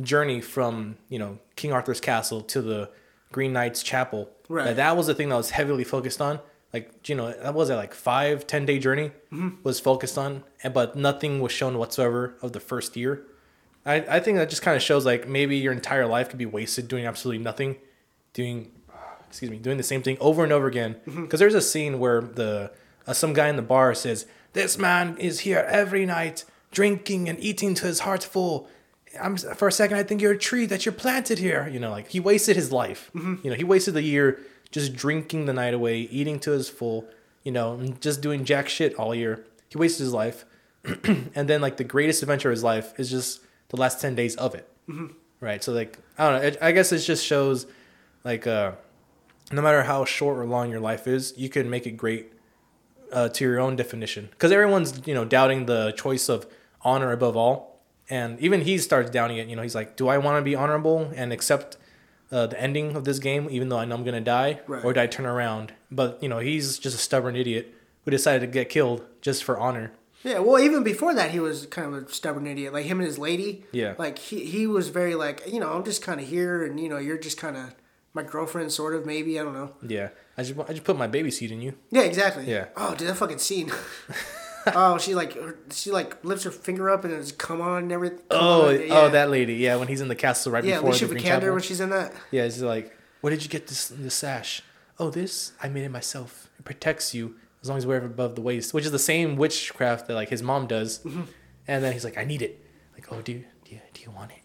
journey 0.00 0.40
from 0.40 0.96
you 1.08 1.18
know 1.18 1.38
King 1.54 1.72
Arthur's 1.72 2.00
castle 2.00 2.40
to 2.42 2.60
the 2.60 2.90
Green 3.30 3.52
Knight's 3.52 3.82
chapel, 3.82 4.28
Right. 4.48 4.64
that, 4.64 4.76
that 4.76 4.96
was 4.96 5.06
the 5.06 5.14
thing 5.14 5.28
that 5.28 5.36
was 5.36 5.50
heavily 5.50 5.84
focused 5.84 6.20
on. 6.20 6.40
Like 6.72 7.08
you 7.08 7.14
know, 7.14 7.30
that 7.30 7.54
was 7.54 7.70
a 7.70 7.76
like 7.76 7.94
five 7.94 8.46
ten 8.46 8.66
day 8.66 8.78
journey 8.80 9.12
mm-hmm. 9.32 9.62
was 9.62 9.78
focused 9.78 10.18
on, 10.18 10.42
but 10.72 10.96
nothing 10.96 11.40
was 11.40 11.52
shown 11.52 11.78
whatsoever 11.78 12.34
of 12.42 12.52
the 12.52 12.60
first 12.60 12.96
year. 12.96 13.22
I, 13.86 13.96
I 13.96 14.20
think 14.20 14.38
that 14.38 14.50
just 14.50 14.62
kind 14.62 14.76
of 14.76 14.82
shows 14.82 15.06
like 15.06 15.28
maybe 15.28 15.56
your 15.56 15.72
entire 15.72 16.06
life 16.06 16.28
could 16.30 16.38
be 16.38 16.46
wasted 16.46 16.88
doing 16.88 17.06
absolutely 17.06 17.42
nothing, 17.42 17.76
doing, 18.32 18.70
excuse 19.32 19.50
me, 19.50 19.58
doing 19.58 19.76
the 19.76 19.82
same 19.82 20.02
thing 20.02 20.16
over 20.20 20.44
and 20.44 20.52
over 20.52 20.66
again. 20.66 20.96
Because 21.04 21.40
there's 21.40 21.54
a 21.54 21.60
scene 21.60 21.98
where 21.98 22.20
the 22.20 22.70
uh, 23.06 23.12
some 23.12 23.32
guy 23.32 23.48
in 23.48 23.56
the 23.56 23.62
bar 23.62 23.94
says, 23.94 24.26
"This 24.52 24.78
man 24.78 25.16
is 25.18 25.40
here 25.40 25.66
every 25.68 26.06
night, 26.06 26.44
drinking 26.70 27.28
and 27.28 27.38
eating 27.40 27.74
to 27.74 27.86
his 27.86 28.00
heart's 28.00 28.24
full." 28.24 28.68
I'm 29.20 29.36
for 29.36 29.68
a 29.68 29.72
second 29.72 29.98
I 29.98 30.04
think 30.04 30.22
you're 30.22 30.32
a 30.32 30.38
tree 30.38 30.66
that 30.66 30.86
you're 30.86 30.92
planted 30.92 31.38
here. 31.38 31.68
You 31.68 31.80
know, 31.80 31.90
like 31.90 32.08
he 32.08 32.20
wasted 32.20 32.56
his 32.56 32.70
life. 32.70 33.10
You 33.42 33.50
know, 33.50 33.56
he 33.56 33.64
wasted 33.64 33.94
the 33.94 34.02
year 34.02 34.40
just 34.70 34.94
drinking 34.94 35.46
the 35.46 35.52
night 35.52 35.74
away, 35.74 36.00
eating 36.00 36.38
to 36.40 36.52
his 36.52 36.68
full. 36.68 37.06
You 37.42 37.52
know, 37.52 37.74
and 37.74 38.00
just 38.00 38.20
doing 38.20 38.44
jack 38.44 38.68
shit 38.68 38.94
all 38.94 39.14
year. 39.14 39.44
He 39.68 39.76
wasted 39.76 40.04
his 40.04 40.12
life 40.12 40.44
and 41.04 41.48
then 41.48 41.60
like 41.60 41.76
the 41.76 41.84
greatest 41.84 42.22
adventure 42.22 42.48
of 42.50 42.54
his 42.54 42.64
life 42.64 42.92
is 42.98 43.10
just 43.10 43.40
the 43.68 43.76
last 43.76 44.00
10 44.00 44.14
days 44.14 44.34
of 44.36 44.54
it 44.54 44.68
right 45.40 45.62
so 45.62 45.72
like 45.72 45.98
i 46.18 46.28
don't 46.28 46.40
know 46.40 46.48
it, 46.48 46.58
i 46.60 46.72
guess 46.72 46.90
it 46.92 46.98
just 46.98 47.24
shows 47.24 47.66
like 48.24 48.46
uh 48.46 48.72
no 49.52 49.62
matter 49.62 49.82
how 49.84 50.04
short 50.04 50.38
or 50.38 50.46
long 50.46 50.70
your 50.70 50.80
life 50.80 51.06
is 51.06 51.34
you 51.36 51.48
can 51.48 51.68
make 51.70 51.86
it 51.86 51.92
great 51.92 52.32
uh, 53.12 53.28
to 53.28 53.44
your 53.44 53.60
own 53.60 53.76
definition 53.76 54.28
because 54.30 54.50
everyone's 54.52 55.02
you 55.06 55.14
know 55.14 55.24
doubting 55.24 55.66
the 55.66 55.92
choice 55.96 56.28
of 56.28 56.46
honor 56.82 57.12
above 57.12 57.36
all 57.36 57.80
and 58.10 58.40
even 58.40 58.62
he 58.62 58.78
starts 58.78 59.10
doubting 59.10 59.36
it 59.36 59.46
you 59.48 59.54
know 59.56 59.62
he's 59.62 59.74
like 59.74 59.96
do 59.96 60.08
i 60.08 60.16
want 60.18 60.38
to 60.38 60.42
be 60.42 60.54
honorable 60.54 61.10
and 61.14 61.32
accept 61.32 61.76
uh, 62.32 62.46
the 62.46 62.58
ending 62.60 62.96
of 62.96 63.04
this 63.04 63.18
game 63.18 63.46
even 63.50 63.68
though 63.68 63.78
i 63.78 63.84
know 63.84 63.94
i'm 63.94 64.04
gonna 64.04 64.20
die 64.20 64.60
Right. 64.66 64.84
or 64.84 64.92
do 64.92 65.00
i 65.00 65.06
turn 65.06 65.26
around 65.26 65.72
but 65.90 66.18
you 66.22 66.28
know 66.28 66.38
he's 66.38 66.78
just 66.78 66.96
a 66.96 66.98
stubborn 66.98 67.36
idiot 67.36 67.74
who 68.04 68.10
decided 68.10 68.40
to 68.40 68.46
get 68.46 68.68
killed 68.70 69.04
just 69.20 69.44
for 69.44 69.58
honor 69.58 69.92
Yeah, 70.24 70.38
well, 70.38 70.58
even 70.62 70.84
before 70.84 71.14
that, 71.14 71.32
he 71.32 71.40
was 71.40 71.66
kind 71.66 71.86
of 71.88 71.94
a 72.02 72.12
stubborn 72.12 72.46
idiot. 72.46 72.72
Like 72.72 72.86
him 72.86 73.00
and 73.00 73.06
his 73.08 73.18
lady. 73.18 73.64
Yeah. 73.72 73.94
Like 73.98 74.18
he 74.18 74.44
he 74.54 74.68
was 74.68 74.86
very 74.88 75.16
like 75.16 75.42
you 75.52 75.58
know 75.58 75.70
I'm 75.72 75.82
just 75.84 76.00
kind 76.00 76.20
of 76.20 76.26
here 76.28 76.64
and 76.64 76.78
you 76.78 76.88
know 76.88 76.98
you're 76.98 77.18
just 77.18 77.38
kind 77.38 77.56
of 77.56 77.74
my 78.14 78.22
girlfriend 78.22 78.72
sort 78.72 78.94
of 78.94 79.06
maybe 79.06 79.38
I 79.38 79.42
don't 79.44 79.54
know. 79.54 79.72
Yeah, 79.86 80.10
I 80.36 80.42
just 80.42 80.58
I 80.58 80.72
just 80.72 80.84
put 80.84 80.96
my 80.96 81.06
baby 81.06 81.30
seat 81.30 81.50
in 81.50 81.62
you. 81.62 81.74
Yeah, 81.90 82.02
exactly. 82.02 82.44
Yeah. 82.50 82.66
Oh, 82.76 82.94
dude, 82.94 83.08
that 83.08 83.16
fucking 83.16 83.38
scene. 83.38 83.72
oh, 84.74 84.98
she 84.98 85.14
like 85.14 85.36
she 85.70 85.90
like 85.90 86.22
lifts 86.24 86.44
her 86.44 86.50
finger 86.50 86.90
up 86.90 87.04
and 87.04 87.12
it's 87.12 87.32
come 87.32 87.60
on 87.60 87.84
and 87.84 87.92
everything. 87.92 88.20
Oh, 88.30 88.68
on, 88.68 88.86
oh, 88.90 89.08
that 89.10 89.30
lady. 89.30 89.54
Yeah, 89.54 89.76
when 89.76 89.88
he's 89.88 90.00
in 90.00 90.08
the 90.08 90.14
castle 90.14 90.52
right 90.52 90.64
Yeah, 90.64 90.76
before 90.76 90.90
Alicia 90.90 91.06
the 91.06 91.14
Vikander 91.14 91.52
when 91.52 91.62
she's 91.62 91.80
in 91.80 91.90
that. 91.90 92.12
Yeah, 92.30 92.44
it's 92.44 92.60
like, 92.60 92.96
where 93.20 93.30
did 93.30 93.42
you 93.42 93.48
get 93.50 93.66
this 93.66 93.88
this 93.88 94.14
sash? 94.14 94.62
Oh, 94.98 95.10
this 95.10 95.52
I 95.62 95.68
made 95.68 95.84
it 95.84 95.90
myself. 95.90 96.50
It 96.58 96.64
protects 96.64 97.14
you 97.14 97.36
as 97.62 97.68
long 97.68 97.78
as 97.78 97.84
you 97.84 97.88
wear 97.88 97.98
it 97.98 98.04
above 98.04 98.34
the 98.34 98.42
waist, 98.42 98.74
which 98.74 98.84
is 98.84 98.90
the 98.90 98.98
same 98.98 99.36
witchcraft 99.36 100.08
that 100.08 100.14
like 100.14 100.28
his 100.28 100.42
mom 100.42 100.66
does. 100.66 100.98
Mm-hmm. 101.00 101.22
And 101.68 101.84
then 101.84 101.92
he's 101.92 102.04
like, 102.04 102.18
I 102.18 102.24
need 102.24 102.42
it. 102.42 102.64
Like, 102.94 103.10
oh, 103.12 103.22
do 103.22 103.32
you 103.32 103.44
do 103.64 103.72
you, 103.74 103.80
do 103.94 104.02
you 104.02 104.10
want 104.10 104.32
it? 104.32 104.42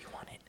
You 0.00 0.06
want 0.14 0.28
it? 0.28 0.40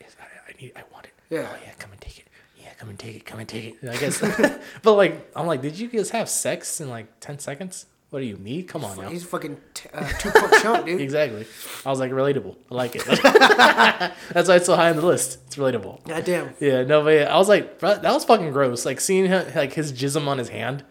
Yes, 0.00 0.16
I, 0.20 0.24
I 0.50 0.60
need. 0.60 0.72
I 0.74 0.82
want 0.92 1.06
it. 1.06 1.12
Yeah. 1.30 1.48
Oh 1.50 1.56
yeah, 1.64 1.72
come 1.78 1.92
and 1.92 2.00
take 2.00 2.18
it. 2.18 2.26
Yeah, 2.56 2.65
come 2.78 2.88
and 2.88 2.98
take 2.98 3.16
it. 3.16 3.24
Come 3.26 3.40
and 3.40 3.48
take 3.48 3.76
it. 3.82 3.88
I 3.88 3.96
guess, 3.96 4.20
but 4.82 4.94
like, 4.94 5.30
I'm 5.36 5.46
like, 5.46 5.62
did 5.62 5.78
you 5.78 5.88
guys 5.88 6.10
have 6.10 6.28
sex 6.28 6.80
in 6.80 6.88
like 6.88 7.06
ten 7.20 7.38
seconds? 7.38 7.86
What 8.10 8.20
do 8.20 8.26
you 8.26 8.36
need? 8.36 8.68
Come 8.68 8.84
on 8.84 8.96
now. 8.96 9.08
He's 9.08 9.24
a 9.24 9.26
fucking 9.26 9.58
t- 9.74 9.88
uh, 9.92 10.08
two 10.20 10.30
pump 10.30 10.52
chump, 10.62 10.86
dude. 10.86 11.00
Exactly. 11.00 11.44
I 11.84 11.90
was 11.90 11.98
like, 11.98 12.12
relatable. 12.12 12.56
I 12.70 12.74
like 12.74 12.94
it. 12.94 13.04
That's 14.32 14.48
why 14.48 14.56
it's 14.56 14.66
so 14.66 14.76
high 14.76 14.90
on 14.90 14.96
the 14.96 15.04
list. 15.04 15.40
It's 15.48 15.56
relatable. 15.56 16.04
God 16.06 16.24
damn. 16.24 16.50
Yeah, 16.60 16.84
no, 16.84 17.02
but 17.02 17.10
yeah, 17.10 17.34
I 17.34 17.36
was 17.36 17.48
like, 17.48 17.80
bro, 17.80 17.96
that 17.96 18.12
was 18.14 18.24
fucking 18.24 18.52
gross. 18.52 18.86
Like 18.86 19.00
seeing 19.00 19.26
him, 19.26 19.44
like 19.56 19.72
his 19.72 19.92
jism 19.92 20.28
on 20.28 20.38
his 20.38 20.48
hand. 20.50 20.84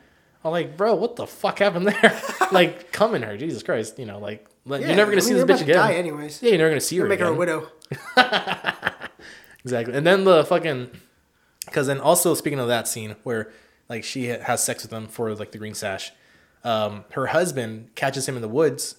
I'm 0.43 0.51
like, 0.51 0.75
bro, 0.75 0.93
what 0.95 1.15
the 1.15 1.25
fuck 1.25 1.59
happened 1.59 1.87
there? 1.87 2.21
like, 2.51 2.91
come 2.91 3.15
in 3.15 3.23
her, 3.23 3.37
Jesus 3.37 3.63
Christ, 3.63 3.97
you 3.97 4.05
know, 4.05 4.19
like, 4.19 4.45
Yeah, 4.65 4.77
you're 4.79 4.95
never 4.95 5.09
gonna 5.09 5.21
I 5.21 5.25
see 5.25 5.33
mean, 5.33 5.47
this 5.47 5.59
bitch 5.61 5.63
again. 5.63 5.75
Die 5.77 5.93
anyways. 5.93 6.43
Yeah, 6.43 6.49
you're 6.49 6.57
never 6.59 6.69
gonna 6.69 6.81
see 6.81 6.97
her 6.97 7.07
Make 7.07 7.21
her 7.21 7.27
a 7.27 7.33
widow. 7.33 7.69
Exactly. 9.63 9.95
And 9.95 10.05
then 10.05 10.25
the 10.25 10.43
fucking, 10.43 10.91
because 11.65 11.87
then 11.87 11.99
also 11.99 12.33
speaking 12.33 12.59
of 12.59 12.67
that 12.67 12.87
scene 12.87 13.15
where 13.23 13.51
like 13.89 14.03
she 14.03 14.25
has 14.25 14.63
sex 14.63 14.83
with 14.83 14.91
him 14.91 15.07
for 15.07 15.33
like 15.35 15.51
the 15.51 15.57
green 15.57 15.73
sash, 15.73 16.11
um, 16.63 17.05
her 17.11 17.27
husband 17.27 17.89
catches 17.95 18.27
him 18.27 18.35
in 18.35 18.41
the 18.41 18.47
woods, 18.47 18.95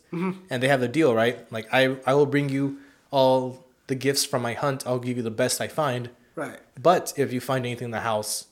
and 0.51 0.63
they 0.63 0.69
have 0.69 0.81
the 0.81 0.89
deal, 0.89 1.15
right? 1.15 1.51
Like 1.53 1.67
I 1.73 1.97
I 2.07 2.15
will 2.15 2.27
bring 2.27 2.49
you 2.49 2.79
all 3.11 3.65
the 3.89 3.95
gifts 3.95 4.25
from 4.25 4.43
my 4.43 4.55
hunt. 4.55 4.87
I'll 4.87 4.99
give 4.99 5.17
you 5.17 5.23
the 5.23 5.31
best 5.31 5.61
I 5.61 5.69
find. 5.69 6.11
Right. 6.35 6.59
But 6.81 7.13
if 7.17 7.33
you 7.33 7.41
find 7.41 7.65
anything 7.65 7.87
in 7.87 7.91
the 7.93 8.01
house, 8.01 8.47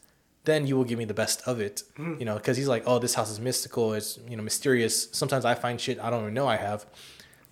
then 0.44 0.66
you 0.66 0.76
will 0.76 0.84
give 0.84 0.98
me 0.98 1.04
the 1.04 1.14
best 1.14 1.42
of 1.46 1.60
it. 1.60 1.82
You 2.18 2.24
know, 2.24 2.34
because 2.36 2.56
he's 2.56 2.68
like, 2.68 2.82
oh, 2.86 2.98
this 2.98 3.14
house 3.14 3.30
is 3.30 3.40
mystical. 3.40 3.92
It's 3.92 4.18
you 4.28 4.36
know 4.36 4.42
mysterious. 4.42 5.08
Sometimes 5.12 5.44
I 5.44 5.54
find 5.54 5.80
shit 5.80 5.98
I 6.00 6.10
don't 6.10 6.22
even 6.22 6.34
know 6.34 6.48
I 6.48 6.56
have. 6.56 6.86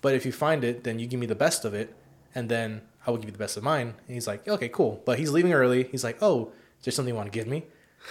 But 0.01 0.15
if 0.15 0.25
you 0.25 0.33
find 0.33 0.63
it, 0.65 0.83
then 0.83 0.99
you 0.99 1.07
give 1.07 1.19
me 1.19 1.27
the 1.27 1.35
best 1.35 1.63
of 1.63 1.73
it, 1.73 1.95
and 2.35 2.49
then 2.49 2.81
I 3.05 3.11
will 3.11 3.17
give 3.17 3.25
you 3.25 3.31
the 3.33 3.37
best 3.37 3.57
of 3.57 3.63
mine. 3.63 3.93
And 4.07 4.13
he's 4.13 4.27
like, 4.27 4.47
okay, 4.47 4.69
cool. 4.69 5.01
But 5.05 5.19
he's 5.19 5.31
leaving 5.31 5.53
early. 5.53 5.83
He's 5.83 6.03
like, 6.03 6.17
oh, 6.21 6.51
is 6.79 6.85
there 6.85 6.91
something 6.91 7.13
you 7.13 7.17
want 7.17 7.31
to 7.31 7.37
give 7.37 7.47
me? 7.47 7.63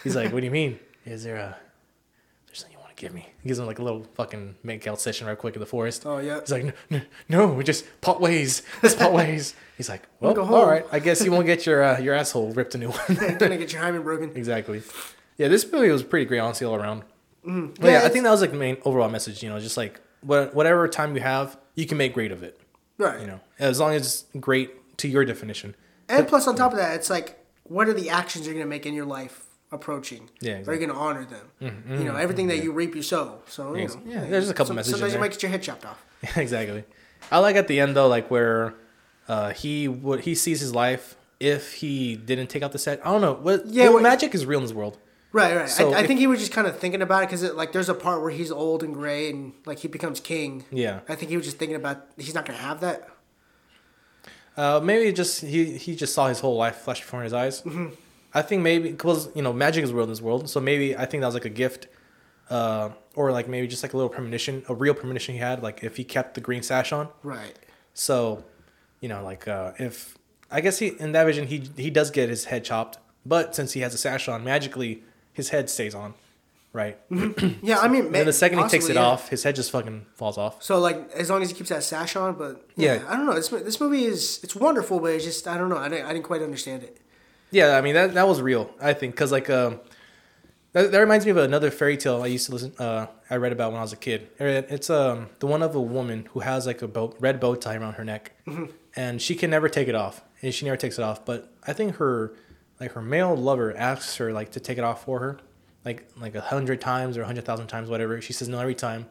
He's 0.04 0.16
like, 0.16 0.32
what 0.32 0.40
do 0.40 0.46
you 0.46 0.50
mean? 0.50 0.78
Is 1.04 1.24
there 1.24 1.36
a 1.36 1.56
there's 2.46 2.58
something 2.60 2.72
you 2.72 2.78
want 2.80 2.96
to 2.96 3.00
give 3.00 3.12
me? 3.14 3.28
He 3.42 3.48
gives 3.48 3.58
him 3.58 3.66
like 3.66 3.78
a 3.78 3.82
little 3.82 4.06
fucking 4.14 4.56
make 4.62 4.86
out 4.86 5.00
session 5.00 5.26
right 5.26 5.36
quick 5.36 5.54
in 5.54 5.60
the 5.60 5.66
forest. 5.66 6.04
Oh, 6.06 6.18
yeah. 6.18 6.40
He's 6.40 6.52
like, 6.52 6.64
no, 6.64 6.72
no, 6.90 7.00
no 7.28 7.46
we 7.48 7.64
just 7.64 7.84
part 8.00 8.20
ways. 8.20 8.62
Let's 8.82 8.94
part 8.94 9.12
ways. 9.12 9.54
He's 9.76 9.88
like, 9.88 10.06
well, 10.20 10.34
go 10.34 10.44
all 10.44 10.80
I 10.92 10.98
guess 10.98 11.24
you 11.24 11.32
won't 11.32 11.46
get 11.46 11.66
your 11.66 11.82
uh, 11.82 11.98
your 11.98 12.14
asshole 12.14 12.52
ripped 12.52 12.74
a 12.74 12.78
new 12.78 12.90
one. 12.90 13.36
Gonna 13.38 13.56
get 13.56 13.72
your 13.72 13.82
hymen 13.82 14.02
broken. 14.02 14.30
exactly. 14.36 14.82
Yeah, 15.38 15.48
this 15.48 15.70
movie 15.70 15.90
was 15.90 16.02
pretty 16.02 16.26
great, 16.26 16.38
honestly, 16.38 16.66
all 16.66 16.76
around. 16.76 17.02
But 17.42 17.80
Yeah, 17.80 17.90
yeah, 17.90 18.02
I 18.04 18.08
think 18.08 18.24
that 18.24 18.30
was 18.30 18.40
like 18.40 18.52
the 18.52 18.56
main 18.56 18.76
overall 18.84 19.08
message. 19.08 19.42
You 19.42 19.48
know, 19.48 19.58
just 19.58 19.76
like 19.76 20.00
whatever 20.20 20.86
time 20.88 21.16
you 21.16 21.22
have, 21.22 21.58
you 21.74 21.86
can 21.86 21.98
make 21.98 22.14
great 22.14 22.32
of 22.32 22.42
it. 22.42 22.60
Right. 22.98 23.20
You 23.20 23.26
know, 23.26 23.40
as 23.58 23.80
long 23.80 23.94
as 23.94 24.02
it's 24.02 24.24
great 24.40 24.70
to 24.98 25.08
your 25.08 25.24
definition. 25.24 25.74
And 26.08 26.26
plus, 26.28 26.46
on 26.46 26.56
top 26.56 26.72
of 26.72 26.78
that, 26.78 26.94
it's 26.94 27.08
like, 27.10 27.38
what 27.64 27.88
are 27.88 27.92
the 27.94 28.10
actions 28.10 28.46
you're 28.46 28.54
gonna 28.54 28.66
make 28.66 28.84
in 28.86 28.94
your 28.94 29.06
life 29.06 29.44
approaching? 29.70 30.28
Yeah, 30.40 30.62
Are 30.66 30.74
you 30.74 30.80
gonna 30.86 30.98
honor 30.98 31.24
them? 31.24 31.84
You 31.88 32.04
know, 32.04 32.16
everything 32.16 32.48
that 32.48 32.62
you 32.62 32.72
reap, 32.72 32.94
you 32.94 33.02
sow. 33.02 33.40
So 33.46 33.74
you 33.74 33.88
know, 33.88 34.00
Yeah, 34.04 34.24
there's 34.26 34.50
a 34.50 34.54
couple 34.54 34.66
some- 34.68 34.76
messages 34.76 34.98
Sometimes 34.98 35.14
you 35.14 35.20
might 35.20 35.30
get 35.32 35.42
your 35.42 35.50
head 35.50 35.62
chopped 35.62 35.86
off. 35.86 36.04
exactly. 36.36 36.84
I 37.30 37.38
like 37.38 37.56
at 37.56 37.68
the 37.68 37.80
end 37.80 37.96
though, 37.96 38.08
like 38.08 38.30
where 38.30 38.74
uh, 39.28 39.50
he 39.52 39.88
what 39.88 40.20
he 40.20 40.34
sees 40.34 40.60
his 40.60 40.74
life 40.74 41.16
if 41.40 41.74
he 41.74 42.16
didn't 42.16 42.48
take 42.48 42.62
out 42.62 42.72
the 42.72 42.78
set. 42.78 43.04
I 43.06 43.10
don't 43.10 43.20
know. 43.20 43.34
What 43.34 43.66
Yeah, 43.66 43.88
what- 43.88 44.02
magic 44.02 44.34
is 44.34 44.44
real 44.44 44.58
in 44.58 44.64
this 44.64 44.74
world. 44.74 44.98
Right, 45.34 45.56
right. 45.56 45.68
So 45.70 45.92
I, 45.92 45.98
I 45.98 46.00
if- 46.02 46.06
think 46.08 46.20
he 46.20 46.26
was 46.26 46.40
just 46.40 46.52
kind 46.52 46.66
of 46.66 46.78
thinking 46.78 47.00
about 47.00 47.22
it 47.22 47.26
because 47.30 47.42
like 47.54 47.72
there's 47.72 47.88
a 47.88 47.94
part 47.94 48.20
where 48.20 48.30
he's 48.30 48.52
old 48.52 48.82
and 48.82 48.92
gray 48.92 49.30
and 49.30 49.54
like 49.64 49.78
he 49.78 49.88
becomes 49.88 50.20
king. 50.20 50.64
Yeah. 50.70 51.00
I 51.08 51.14
think 51.14 51.30
he 51.30 51.36
was 51.38 51.46
just 51.46 51.56
thinking 51.58 51.76
about 51.76 52.04
he's 52.18 52.34
not 52.34 52.44
gonna 52.44 52.58
have 52.58 52.80
that. 52.80 53.08
Uh, 54.56 54.80
maybe 54.82 55.12
just 55.12 55.40
he 55.40 55.76
he 55.78 55.96
just 55.96 56.14
saw 56.14 56.28
his 56.28 56.40
whole 56.40 56.56
life 56.56 56.76
flash 56.76 57.00
before 57.00 57.22
his 57.22 57.32
eyes. 57.32 57.62
Mm-hmm. 57.62 57.88
I 58.34 58.42
think 58.42 58.62
maybe 58.62 58.90
because 58.90 59.34
you 59.34 59.42
know 59.42 59.52
magic 59.52 59.84
is 59.84 59.92
real 59.92 60.04
in 60.04 60.10
this 60.10 60.20
world, 60.20 60.48
so 60.48 60.60
maybe 60.60 60.96
I 60.96 61.06
think 61.06 61.20
that 61.22 61.26
was 61.26 61.34
like 61.34 61.44
a 61.44 61.50
gift, 61.50 61.86
uh, 62.50 62.90
or 63.14 63.32
like 63.32 63.48
maybe 63.48 63.66
just 63.66 63.82
like 63.82 63.92
a 63.92 63.96
little 63.96 64.10
premonition, 64.10 64.62
a 64.68 64.74
real 64.74 64.94
premonition 64.94 65.34
he 65.34 65.40
had, 65.40 65.62
like 65.62 65.82
if 65.82 65.96
he 65.96 66.04
kept 66.04 66.34
the 66.34 66.40
green 66.40 66.62
sash 66.62 66.92
on. 66.92 67.08
Right. 67.22 67.58
So, 67.94 68.44
you 69.00 69.08
know, 69.08 69.22
like 69.22 69.48
uh, 69.48 69.72
if 69.78 70.16
I 70.50 70.60
guess 70.60 70.78
he 70.78 70.88
in 70.88 71.12
that 71.12 71.24
vision 71.24 71.46
he 71.46 71.68
he 71.76 71.90
does 71.90 72.10
get 72.10 72.28
his 72.28 72.46
head 72.46 72.64
chopped, 72.64 72.98
but 73.24 73.54
since 73.54 73.72
he 73.72 73.80
has 73.80 73.94
a 73.94 73.98
sash 73.98 74.28
on, 74.28 74.44
magically 74.44 75.02
his 75.32 75.48
head 75.48 75.70
stays 75.70 75.94
on, 75.94 76.14
right? 76.72 76.98
Yeah, 77.62 77.78
I 77.78 77.88
mean, 77.88 78.06
And 78.06 78.14
then 78.14 78.26
the 78.26 78.32
second 78.32 78.58
he 78.58 78.68
takes 78.68 78.88
it 78.88 78.94
yeah. 78.96 79.02
off, 79.02 79.28
his 79.28 79.42
head 79.44 79.54
just 79.56 79.70
fucking 79.70 80.06
falls 80.14 80.38
off. 80.38 80.62
So 80.62 80.78
like 80.78 81.10
as 81.12 81.30
long 81.30 81.42
as 81.42 81.50
he 81.50 81.54
keeps 81.56 81.68
that 81.68 81.82
sash 81.82 82.16
on, 82.16 82.34
but 82.34 82.66
yeah, 82.76 82.94
Yeah. 82.94 83.04
I 83.08 83.16
don't 83.16 83.26
know. 83.26 83.34
This 83.34 83.48
this 83.48 83.80
movie 83.80 84.04
is 84.04 84.40
it's 84.42 84.56
wonderful, 84.56 84.98
but 85.00 85.12
it's 85.12 85.24
just 85.24 85.46
I 85.46 85.56
don't 85.58 85.68
know. 85.68 85.76
I 85.78 85.88
didn't, 85.88 86.06
I 86.06 86.12
didn't 86.12 86.24
quite 86.24 86.42
understand 86.42 86.82
it. 86.82 86.98
Yeah, 87.50 87.76
I 87.76 87.80
mean 87.82 87.94
that 87.94 88.14
that 88.14 88.26
was 88.26 88.40
real. 88.40 88.70
I 88.80 88.94
think 88.94 89.14
because 89.14 89.30
like 89.30 89.48
um, 89.50 89.80
that, 90.72 90.90
that 90.90 90.98
reminds 90.98 91.24
me 91.26 91.30
of 91.32 91.36
another 91.36 91.70
fairy 91.70 91.96
tale 91.98 92.22
I 92.22 92.26
used 92.28 92.46
to 92.46 92.52
listen. 92.52 92.72
Uh, 92.78 93.06
I 93.28 93.36
read 93.36 93.52
about 93.52 93.72
when 93.72 93.78
I 93.78 93.82
was 93.82 93.92
a 93.92 93.96
kid. 93.96 94.28
It's 94.38 94.88
um 94.88 95.28
the 95.38 95.46
one 95.46 95.62
of 95.62 95.74
a 95.74 95.80
woman 95.80 96.26
who 96.32 96.40
has 96.40 96.66
like 96.66 96.80
a 96.82 96.88
bow, 96.88 97.14
red 97.20 97.38
bow 97.40 97.54
tie 97.54 97.76
around 97.76 97.94
her 97.94 98.04
neck, 98.04 98.32
and 98.96 99.20
she 99.20 99.34
can 99.34 99.50
never 99.50 99.68
take 99.68 99.88
it 99.88 99.94
off, 99.94 100.22
and 100.40 100.54
she 100.54 100.64
never 100.64 100.78
takes 100.78 100.98
it 100.98 101.02
off. 101.02 101.24
But 101.26 101.52
I 101.66 101.74
think 101.74 101.96
her 101.96 102.32
like 102.80 102.92
her 102.92 103.02
male 103.02 103.36
lover 103.36 103.76
asks 103.76 104.16
her 104.16 104.32
like 104.32 104.52
to 104.52 104.60
take 104.60 104.78
it 104.78 104.84
off 104.84 105.04
for 105.04 105.18
her, 105.20 105.38
like 105.84 106.06
like 106.20 106.34
a 106.34 106.40
hundred 106.40 106.80
times 106.80 107.16
or 107.16 107.22
a 107.22 107.26
hundred 107.26 107.44
thousand 107.44 107.66
times, 107.68 107.88
whatever. 107.88 108.20
She 108.20 108.32
says 108.32 108.48
no 108.48 108.58
every 108.60 108.74
time. 108.74 109.06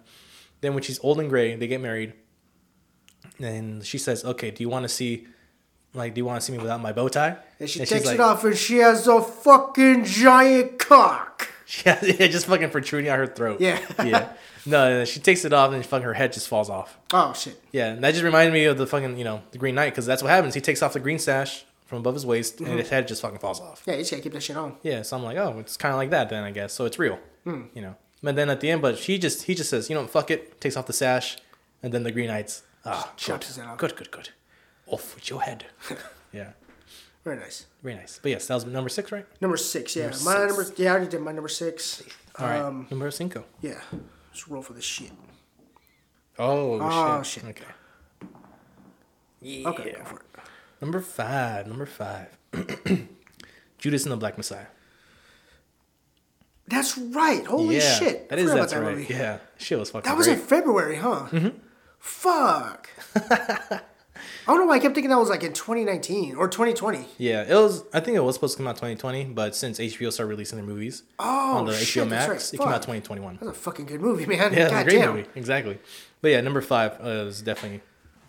Then 0.61 0.73
when 0.73 0.83
she's 0.83 0.99
old 1.03 1.19
and 1.19 1.29
gray, 1.29 1.55
they 1.55 1.67
get 1.67 1.81
married. 1.81 2.13
And 3.39 3.83
she 3.85 3.97
says, 3.97 4.23
"Okay, 4.23 4.51
do 4.51 4.63
you 4.63 4.69
want 4.69 4.83
to 4.83 4.89
see, 4.89 5.27
like, 5.93 6.13
do 6.13 6.19
you 6.19 6.25
want 6.25 6.39
to 6.39 6.45
see 6.45 6.51
me 6.53 6.59
without 6.59 6.81
my 6.81 6.91
bow 6.93 7.07
tie?" 7.07 7.37
And 7.59 7.69
she 7.69 7.79
she's 7.79 7.89
takes 7.89 8.05
like- 8.05 8.15
it 8.15 8.19
off, 8.21 8.43
and 8.43 8.57
she 8.57 8.77
has 8.77 9.07
a 9.07 9.21
fucking 9.21 10.05
giant 10.05 10.79
cock. 10.79 11.47
Yeah, 11.85 11.97
yeah, 12.03 12.27
just 12.27 12.47
fucking 12.47 12.69
protruding 12.71 13.09
out 13.09 13.17
her 13.17 13.27
throat. 13.27 13.61
Yeah. 13.61 13.79
yeah. 14.03 14.33
No, 14.65 14.89
no, 14.99 15.05
she 15.05 15.21
takes 15.21 15.45
it 15.45 15.53
off 15.53 15.71
and 15.71 15.85
fucking 15.85 16.03
her 16.03 16.13
head 16.13 16.33
just 16.33 16.49
falls 16.49 16.69
off. 16.69 16.97
Oh 17.13 17.31
shit. 17.31 17.57
Yeah, 17.71 17.93
and 17.93 18.03
that 18.03 18.11
just 18.11 18.25
reminded 18.25 18.51
me 18.51 18.65
of 18.65 18.77
the 18.77 18.85
fucking, 18.85 19.17
you 19.17 19.23
know, 19.23 19.41
the 19.51 19.57
Green 19.57 19.75
Knight 19.75 19.91
because 19.91 20.05
that's 20.05 20.21
what 20.21 20.27
happens. 20.31 20.53
He 20.53 20.59
takes 20.59 20.81
off 20.81 20.91
the 20.91 20.99
green 20.99 21.17
sash 21.17 21.63
from 21.91 21.99
above 21.99 22.13
his 22.13 22.25
waist 22.25 22.55
Mm-hmm. 22.55 22.65
and 22.71 22.79
his 22.79 22.89
head 22.89 23.05
just 23.05 23.21
fucking 23.21 23.39
falls 23.39 23.59
off. 23.59 23.83
Yeah, 23.85 23.95
you 23.95 23.99
just 23.99 24.11
gotta 24.11 24.23
keep 24.23 24.31
that 24.31 24.41
shit 24.41 24.55
on. 24.55 24.77
Yeah, 24.81 25.01
so 25.01 25.17
I'm 25.17 25.23
like, 25.23 25.35
oh, 25.37 25.59
it's 25.59 25.75
kind 25.75 25.93
of 25.93 25.97
like 25.97 26.09
that 26.11 26.29
then, 26.29 26.41
I 26.45 26.51
guess. 26.51 26.71
So 26.71 26.85
it's 26.85 26.97
real, 26.97 27.19
Hmm. 27.43 27.63
you 27.73 27.81
know. 27.81 27.95
But 28.23 28.37
then 28.37 28.49
at 28.49 28.61
the 28.61 28.69
end, 28.71 28.81
but 28.81 28.97
she 28.97 29.17
just, 29.17 29.43
he 29.43 29.53
just 29.55 29.69
says, 29.69 29.89
you 29.89 29.95
know, 29.95 30.07
fuck 30.07 30.31
it, 30.31 30.61
takes 30.61 30.77
off 30.77 30.85
the 30.87 30.93
sash, 30.93 31.37
and 31.83 31.93
then 31.93 32.03
the 32.03 32.11
Green 32.13 32.27
Knight's, 32.27 32.63
ah, 32.85 33.11
good, 33.11 33.17
chops 33.17 33.47
his 33.47 33.57
head 33.57 33.67
off. 33.67 33.77
good, 33.77 33.95
good, 33.97 34.09
good, 34.09 34.29
off 34.87 35.15
with 35.15 35.29
your 35.29 35.41
head. 35.41 35.65
yeah, 36.31 36.51
Very 37.25 37.35
nice. 37.37 37.65
very 37.83 37.95
nice. 37.95 38.19
But 38.23 38.31
yes, 38.31 38.47
that 38.47 38.53
was 38.55 38.65
number 38.65 38.89
six, 38.89 39.11
right? 39.11 39.25
Number 39.41 39.57
six, 39.57 39.93
yeah. 39.97 40.03
Number 40.11 40.23
my 40.23 40.33
six. 40.47 40.47
number, 40.57 40.73
yeah, 40.77 40.89
I 40.89 40.95
already 40.95 41.09
did 41.11 41.19
my 41.21 41.33
number 41.33 41.49
six. 41.49 42.03
All 42.39 42.47
right, 42.47 42.61
Um, 42.61 42.87
number 42.89 43.11
cinco. 43.11 43.43
yeah. 43.61 43.81
Let's 44.29 44.47
roll 44.47 44.61
for 44.61 44.71
this 44.73 44.85
shit. 44.85 45.11
Oh, 46.39 46.79
Oh, 46.81 47.21
shit. 47.21 47.43
shit. 47.43 47.49
Okay. 47.49 47.65
Yeah. 49.41 49.69
Okay, 49.69 49.91
go 49.97 50.03
for 50.05 50.15
it. 50.17 50.21
Number 50.81 50.99
five. 50.99 51.67
Number 51.67 51.85
five. 51.85 52.37
Judas 53.77 54.03
and 54.03 54.11
the 54.11 54.17
Black 54.17 54.37
Messiah. 54.37 54.65
That's 56.67 56.97
right. 56.97 57.45
Holy 57.45 57.77
yeah, 57.77 57.95
shit. 57.99 58.29
That 58.29 58.39
is 58.39 58.51
that's 58.51 58.71
about 58.73 58.83
right. 58.85 58.97
movie. 58.97 59.13
Yeah, 59.13 59.39
shit 59.57 59.77
was 59.77 59.91
fucking. 59.91 60.09
That 60.09 60.17
was 60.17 60.27
great. 60.27 60.39
in 60.39 60.43
February, 60.45 60.95
huh? 60.95 61.27
Mm-hmm. 61.31 61.49
Fuck. 61.99 62.89
I 64.47 64.53
don't 64.53 64.59
know 64.59 64.65
why 64.65 64.75
I 64.75 64.79
kept 64.79 64.95
thinking 64.95 65.09
that 65.09 65.17
was 65.19 65.29
like 65.29 65.43
in 65.43 65.53
2019 65.53 66.35
or 66.35 66.47
2020. 66.47 67.05
Yeah, 67.17 67.43
it 67.43 67.53
was. 67.53 67.83
I 67.93 67.99
think 67.99 68.15
it 68.15 68.21
was 68.21 68.35
supposed 68.35 68.53
to 68.53 68.57
come 68.57 68.67
out 68.67 68.75
2020, 68.75 69.25
but 69.25 69.55
since 69.55 69.79
HBO 69.79 70.11
started 70.11 70.29
releasing 70.29 70.57
their 70.57 70.65
movies 70.65 71.03
Oh, 71.19 71.57
on 71.57 71.65
the 71.65 71.73
shit, 71.73 72.05
HBO 72.05 72.09
Max, 72.09 72.29
right. 72.29 72.53
it 72.53 72.57
came 72.57 72.67
out 72.67 72.73
Fuck. 72.73 72.81
2021. 72.83 73.39
That's 73.41 73.51
a 73.51 73.59
fucking 73.59 73.85
good 73.85 74.01
movie, 74.01 74.25
man. 74.25 74.53
Yeah, 74.53 74.79
a 74.79 74.83
great 74.83 74.99
damn. 74.99 75.15
movie. 75.15 75.27
Exactly. 75.35 75.77
But 76.21 76.31
yeah, 76.31 76.41
number 76.41 76.61
five 76.61 76.97
uh, 77.03 77.25
is 77.27 77.41
definitely 77.41 77.81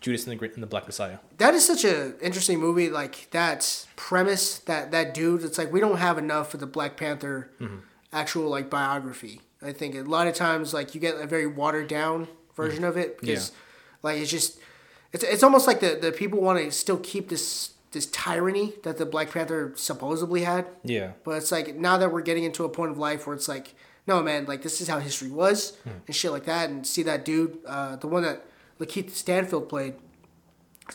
Judas 0.03 0.27
and 0.27 0.39
the, 0.39 0.45
and 0.53 0.63
the 0.63 0.67
Black 0.67 0.87
Messiah. 0.87 1.19
That 1.39 1.55
is 1.55 1.65
such 1.67 1.85
an 1.85 2.17
interesting 2.21 2.59
movie. 2.61 2.91
Like 2.91 3.29
that 3.31 3.87
premise, 3.97 4.59
that 4.61 4.91
that 4.91 5.15
dude. 5.15 5.43
It's 5.45 5.57
like 5.59 5.73
we 5.73 5.81
don't 5.81 5.97
have 5.99 6.19
enough 6.19 6.53
of 6.55 6.61
the 6.61 6.67
Black 6.67 6.97
Panther 6.97 7.51
Mm-hmm. 7.61 7.77
actual 8.13 8.49
like 8.51 8.69
biography. 8.69 9.41
I 9.63 9.73
think 9.73 9.95
a 9.95 10.03
lot 10.03 10.27
of 10.27 10.35
times 10.35 10.75
like 10.75 10.95
you 10.95 11.01
get 11.01 11.15
a 11.17 11.27
very 11.27 11.47
watered 11.47 11.89
down 11.89 12.29
version 12.57 12.85
of 12.85 12.97
it 12.97 13.19
because 13.21 13.51
Mm-hmm. 13.51 13.57
Yeah. 13.57 13.99
like 14.11 14.21
it's 14.21 14.31
just 14.31 14.59
it's 15.13 15.23
it's 15.25 15.43
almost 15.43 15.67
like 15.67 15.81
the 15.81 15.99
the 16.01 16.13
people 16.13 16.41
want 16.41 16.59
to 16.59 16.71
still 16.73 16.99
keep 16.99 17.29
this 17.29 17.71
this 17.93 18.07
tyranny 18.07 18.73
that 18.85 18.97
the 18.99 19.07
Black 19.07 19.31
Panther 19.31 19.73
supposedly 19.77 20.43
had. 20.43 20.67
Yeah. 20.83 21.13
But 21.25 21.33
it's 21.37 21.53
like 21.53 21.77
now 21.77 21.97
that 21.99 22.11
we're 22.11 22.23
getting 22.23 22.45
into 22.45 22.65
a 22.65 22.69
point 22.69 22.91
of 22.91 22.99
life 22.99 23.27
where 23.27 23.37
it's 23.37 23.49
like, 23.49 23.75
no 24.07 24.23
man, 24.23 24.47
like 24.47 24.63
this 24.63 24.81
is 24.81 24.89
how 24.89 24.99
history 24.99 25.31
was 25.31 25.77
Hmm. 25.85 25.91
and 26.07 26.17
shit 26.17 26.33
like 26.33 26.47
that, 26.47 26.71
and 26.71 26.87
see 26.87 27.03
that 27.05 27.25
dude, 27.25 27.59
uh, 27.67 27.97
the 27.97 28.09
one 28.09 28.23
that 28.25 28.45
Lakeith 28.85 29.11
Stanfield 29.11 29.69
played, 29.69 29.95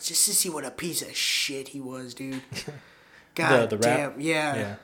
just 0.02 0.26
to 0.26 0.34
see 0.34 0.50
what 0.50 0.64
a 0.64 0.70
piece 0.70 1.02
of 1.02 1.14
shit 1.16 1.68
he 1.68 1.80
was, 1.80 2.14
dude. 2.14 2.42
God 3.34 3.70
The- 3.70 3.76
the 3.76 3.82
damn, 3.82 4.20
yeah. 4.20 4.56
Yeah. 4.56 4.74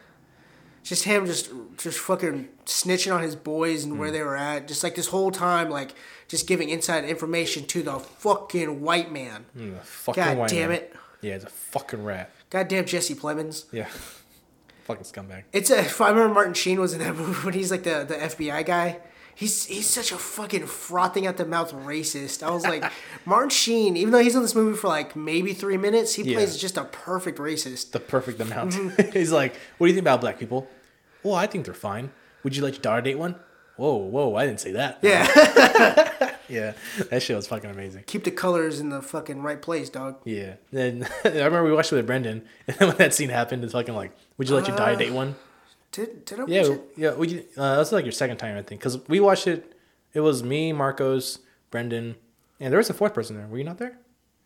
Just 0.82 1.05
him, 1.05 1.24
just 1.24 1.51
just 1.78 1.98
fucking 1.98 2.48
snitching 2.66 3.14
on 3.14 3.22
his 3.22 3.35
boys 3.36 3.85
and 3.85 3.98
where 3.98 4.09
Hmm. 4.09 4.14
they 4.14 4.22
were 4.22 4.36
at, 4.36 4.68
just 4.68 4.85
like 4.85 4.94
this 4.94 5.06
whole 5.06 5.31
time, 5.31 5.70
like 5.70 5.94
just 6.28 6.47
giving 6.47 6.68
inside 6.68 7.05
information 7.05 7.64
to 7.68 7.82
the 7.82 7.98
fucking 7.98 8.82
white 8.82 9.10
man. 9.10 9.47
Mm, 9.56 9.78
the 9.78 9.81
fucking 9.85 10.22
God 10.24 10.36
white 10.36 10.51
damn 10.51 10.68
man. 10.68 10.78
it. 10.78 10.94
Yeah, 11.22 11.36
it's 11.36 11.44
a 11.44 11.48
fucking 11.48 12.05
rat. 12.05 12.31
Goddamn 12.51 12.85
Jesse 12.85 13.14
Plemons. 13.14 13.64
Yeah. 13.72 13.89
fucking 14.85 15.05
scumbag. 15.05 15.44
It's 15.55 15.70
a. 15.70 15.78
I 16.05 16.10
remember 16.10 16.35
Martin 16.35 16.52
Sheen 16.52 16.78
was 16.78 16.93
in 16.93 16.98
that 16.98 17.16
movie 17.16 17.32
when 17.47 17.55
he's 17.55 17.70
like 17.70 17.85
the, 17.85 18.05
the 18.06 18.16
FBI 18.16 18.66
guy. 18.66 18.98
He's 19.36 19.65
he's 19.66 19.89
such 19.89 20.12
a 20.12 20.16
fucking 20.16 20.66
frothing 20.66 21.27
at 21.27 21.36
the 21.36 21.44
mouth 21.44 21.73
racist. 21.73 22.43
I 22.43 22.51
was 22.51 22.62
like, 22.65 22.85
Martin 23.24 23.51
Sheen, 23.51 23.97
even 23.97 24.12
though 24.12 24.20
he's 24.20 24.36
in 24.36 24.43
this 24.43 24.55
movie 24.55 24.77
for 24.77 24.89
like 24.89 25.16
maybe 25.16 25.52
three 25.55 25.77
minutes, 25.77 26.15
he 26.15 26.23
Yeah. 26.23 26.36
plays 26.36 26.56
just 26.56 26.77
a 26.77 26.85
perfect 26.85 27.39
racist. 27.39 27.90
The 27.93 28.01
perfect 28.01 28.40
amount. 28.40 28.73
Mm-hmm. 28.73 29.12
He's 29.19 29.32
like, 29.32 29.55
what 29.78 29.86
do 29.86 29.90
you 29.90 29.94
think 29.97 30.05
about 30.05 30.20
black 30.20 30.39
people? 30.39 30.69
Well, 31.23 31.35
I 31.35 31.47
think 31.47 31.65
they're 31.65 31.74
fine. 31.74 32.11
Would 32.44 32.55
you 32.56 32.62
let 32.62 32.74
your 32.74 32.82
daughter 32.82 33.02
date 33.02 33.19
one? 33.19 33.36
whoa, 33.77 33.97
whoa, 33.97 34.36
I 34.36 34.47
didn't 34.47 34.61
say 34.61 34.70
that. 34.70 35.01
Yeah, 35.02 35.27
yeah, 36.48 36.74
that 37.11 37.20
shit 37.24 37.35
was 37.35 37.48
fucking 37.48 37.69
amazing. 37.70 38.05
keep 38.06 38.23
the 38.23 38.31
colors 38.31 38.78
in 38.78 38.89
the 38.90 39.02
fucking 39.02 39.43
right 39.43 39.61
place, 39.61 39.90
dog. 39.90 40.19
Yeah. 40.24 40.55
Then 40.70 41.09
I 41.24 41.28
remember 41.28 41.65
we 41.65 41.73
watched 41.73 41.93
it 41.93 41.97
with 41.97 42.06
Brendan, 42.06 42.44
and 42.69 42.77
then 42.77 42.86
when 42.89 42.97
that 42.98 43.15
scene 43.15 43.31
happened, 43.31 43.65
it's 43.65 43.73
fucking 43.73 43.97
like, 43.97 44.12
would 44.39 44.48
you 44.48 44.55
let 44.55 44.69
your 44.69 44.77
die 44.77 44.93
Uh, 44.93 44.97
date 44.97 45.12
one? 45.12 45.35
Did 45.94 46.24
did 46.24 46.38
I 46.38 46.42
watch 46.42 46.50
Yeah, 46.50 46.62
it? 46.62 46.80
yeah. 46.96 47.14
We 47.14 47.38
uh, 47.56 47.76
that's 47.76 47.92
like 47.92 48.04
your 48.04 48.12
second 48.12 48.36
time, 48.38 48.56
I 48.56 48.62
think, 48.62 48.80
because 48.80 48.98
we 49.08 49.20
watched 49.20 49.46
it. 49.46 49.72
It 50.12 50.20
was 50.20 50.42
me, 50.42 50.72
Marcos, 50.72 51.38
Brendan, 51.70 52.16
and 52.60 52.72
there 52.72 52.78
was 52.78 52.90
a 52.90 52.94
fourth 52.94 53.14
person 53.14 53.36
there. 53.36 53.46
Were 53.46 53.58
you 53.58 53.64
not 53.64 53.78
there? 53.78 53.98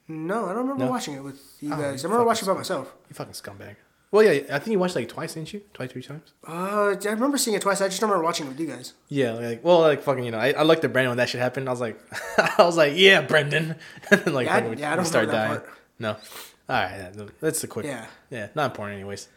No, 0.09 0.47
I 0.47 0.49
don't 0.55 0.63
remember 0.67 0.85
No? 0.87 0.91
watching 0.91 1.15
it 1.15 1.23
with 1.23 1.41
you 1.61 1.73
Oh, 1.73 1.77
guys. 1.77 2.05
I 2.05 2.09
remember 2.09 2.25
watching 2.27 2.49
it 2.49 2.53
by 2.53 2.57
myself. 2.59 2.95
You 3.11 3.15
fucking 3.15 3.35
scumbag. 3.35 3.77
Well, 4.11 4.23
yeah, 4.23 4.55
I 4.57 4.59
think 4.59 4.69
you 4.69 4.79
watched 4.79 4.97
like 4.97 5.07
twice, 5.11 5.35
didn't 5.35 5.53
you? 5.53 5.61
Twice, 5.75 5.93
three 5.93 6.03
times. 6.03 6.33
Uh, 6.47 6.97
I 7.05 7.09
remember 7.11 7.37
seeing 7.37 7.55
it 7.55 7.61
twice. 7.61 7.83
I 7.83 7.89
just 7.89 8.01
remember 8.01 8.25
watching 8.25 8.47
it 8.47 8.49
with 8.49 8.61
you 8.61 8.67
guys. 8.67 8.95
Yeah, 9.09 9.33
like 9.33 9.63
well, 9.63 9.81
like 9.81 10.01
fucking, 10.03 10.25
you 10.25 10.31
know, 10.31 10.39
I, 10.39 10.53
I 10.53 10.63
looked 10.63 10.83
at 10.85 10.93
Brendan 10.95 11.11
when 11.11 11.19
that 11.19 11.29
shit 11.29 11.43
happened. 11.43 11.69
I 11.69 11.73
was 11.73 11.81
like, 11.83 12.01
I 12.59 12.63
was 12.65 12.79
like, 12.79 12.95
yeah, 12.97 13.21
Brendan, 13.21 13.75
and 14.11 14.21
then 14.23 14.33
like, 14.33 14.47
Yeah, 14.47 14.57
I- 14.57 14.61
fucking 14.63 14.79
yeah, 14.79 14.93
I 14.93 14.97
don't 14.97 15.07
remember 15.07 15.33
dying. 15.33 15.51
that 15.53 15.65
part. 15.67 15.75
No, 15.99 16.09
all 16.11 16.19
right, 16.69 17.13
that's 17.41 17.61
the 17.61 17.67
quick. 17.67 17.85
Yeah. 17.85 18.07
yeah, 18.31 18.49
not 18.55 18.71
important, 18.71 18.97
anyways. 18.99 19.29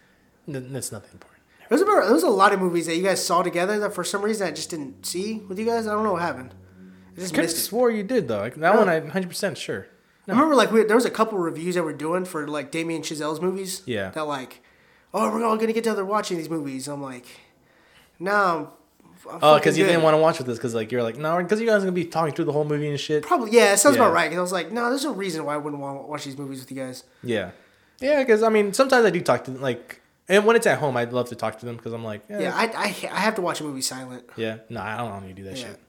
That's 0.48 0.92
nothing 0.94 1.10
important. 1.14 1.31
There 1.72 1.78
was, 1.78 1.82
about, 1.84 2.04
there 2.04 2.14
was 2.14 2.24
a 2.24 2.30
lot 2.30 2.52
of 2.52 2.60
movies 2.60 2.88
that 2.88 2.98
you 2.98 3.02
guys 3.04 3.26
saw 3.26 3.44
together 3.44 3.80
that 3.80 3.94
for 3.94 4.04
some 4.04 4.22
reason 4.24 4.46
I 4.46 4.52
just 4.52 4.70
didn't 4.70 5.06
see 5.06 5.36
with 5.48 5.58
you 5.58 5.64
guys. 5.66 5.88
I 5.88 5.94
don't 5.94 6.04
know 6.04 6.12
what 6.12 6.22
happened. 6.22 6.54
I 7.16 7.22
just 7.22 7.34
have 7.34 7.46
missed 7.46 7.56
it. 7.56 7.62
swore 7.62 7.90
you 7.90 8.04
did 8.04 8.28
though. 8.28 8.50
That 8.50 8.76
one, 8.78 8.90
I'm 8.90 9.04
100 9.04 9.30
percent 9.30 9.58
sure. 9.58 9.88
I 10.28 10.32
remember 10.34 10.54
like 10.56 10.70
we, 10.74 10.84
there 10.84 10.98
was 10.98 11.06
a 11.06 11.10
couple 11.10 11.38
reviews 11.38 11.76
that 11.76 11.84
we're 11.86 11.94
doing 11.94 12.26
for 12.26 12.46
like 12.46 12.72
Damien 12.72 13.04
Chazelle's 13.04 13.40
movies. 13.40 13.84
Yeah. 13.86 14.10
That 14.10 14.24
like, 14.26 14.62
oh, 15.14 15.32
we're 15.32 15.46
all 15.46 15.56
gonna 15.56 15.68
get 15.72 15.86
together 15.86 16.04
watching 16.04 16.36
these 16.38 16.50
movies. 16.50 16.90
I'm 16.90 17.02
like, 17.02 17.26
no. 18.20 18.74
I'm, 19.30 19.36
I'm 19.36 19.40
Oh, 19.42 19.56
because 19.56 19.78
you 19.78 19.86
didn't 19.86 20.02
want 20.02 20.14
to 20.16 20.18
watch 20.18 20.40
with 20.40 20.50
us, 20.50 20.58
because 20.58 20.74
like 20.76 20.92
you're 20.92 21.04
like, 21.04 21.18
no, 21.18 21.38
because 21.38 21.62
you 21.62 21.68
guys 21.68 21.78
are 21.78 21.86
gonna 21.86 21.92
be 21.94 22.04
talking 22.04 22.34
through 22.34 22.46
the 22.46 22.52
whole 22.52 22.66
movie 22.66 22.90
and 22.90 23.00
shit. 23.00 23.24
Probably 23.24 23.52
yeah, 23.52 23.72
it 23.74 23.78
sounds 23.78 23.96
Yeah. 23.96 24.02
about 24.04 24.14
right. 24.14 24.30
Because 24.30 24.40
I 24.40 24.42
was 24.42 24.52
like, 24.52 24.72
no, 24.74 24.90
there's 24.90 25.06
a 25.06 25.12
reason 25.12 25.46
why 25.46 25.54
I 25.54 25.58
wouldn't 25.58 25.82
want 25.82 26.00
to 26.02 26.08
watch 26.08 26.26
these 26.26 26.38
movies 26.38 26.60
with 26.60 26.70
you 26.72 26.78
guys. 26.78 27.06
Yeah, 27.24 27.52
yeah, 28.02 28.20
because 28.20 28.44
I 28.44 28.50
mean, 28.50 28.74
sometimes 28.74 29.06
I 29.06 29.10
do 29.10 29.22
talk 29.22 29.46
to 29.46 29.52
like, 29.52 30.01
and 30.32 30.46
when 30.46 30.56
it's 30.56 30.66
at 30.68 30.80
home, 30.80 30.98
I'd 30.98 31.14
love 31.14 31.30
to 31.30 31.36
talk 31.36 31.60
to 31.60 31.66
them 31.66 31.76
because 31.76 31.94
I'm 31.94 32.04
like, 32.04 32.22
yeah, 32.30 32.40
Yeah, 32.40 32.56
I, 32.56 32.66
I 32.66 32.86
I 33.18 33.20
have 33.28 33.36
to 33.36 33.42
watch 33.42 33.62
a 33.62 33.64
movie 33.64 33.82
silent. 33.82 34.24
yeah, 34.36 34.58
no, 34.70 34.82
I 34.82 34.98
don't 34.98 35.22
need 35.28 35.36
to 35.36 35.42
do 35.42 35.50
that 35.50 35.58
Yeah. 35.58 35.68
shit. 35.68 35.80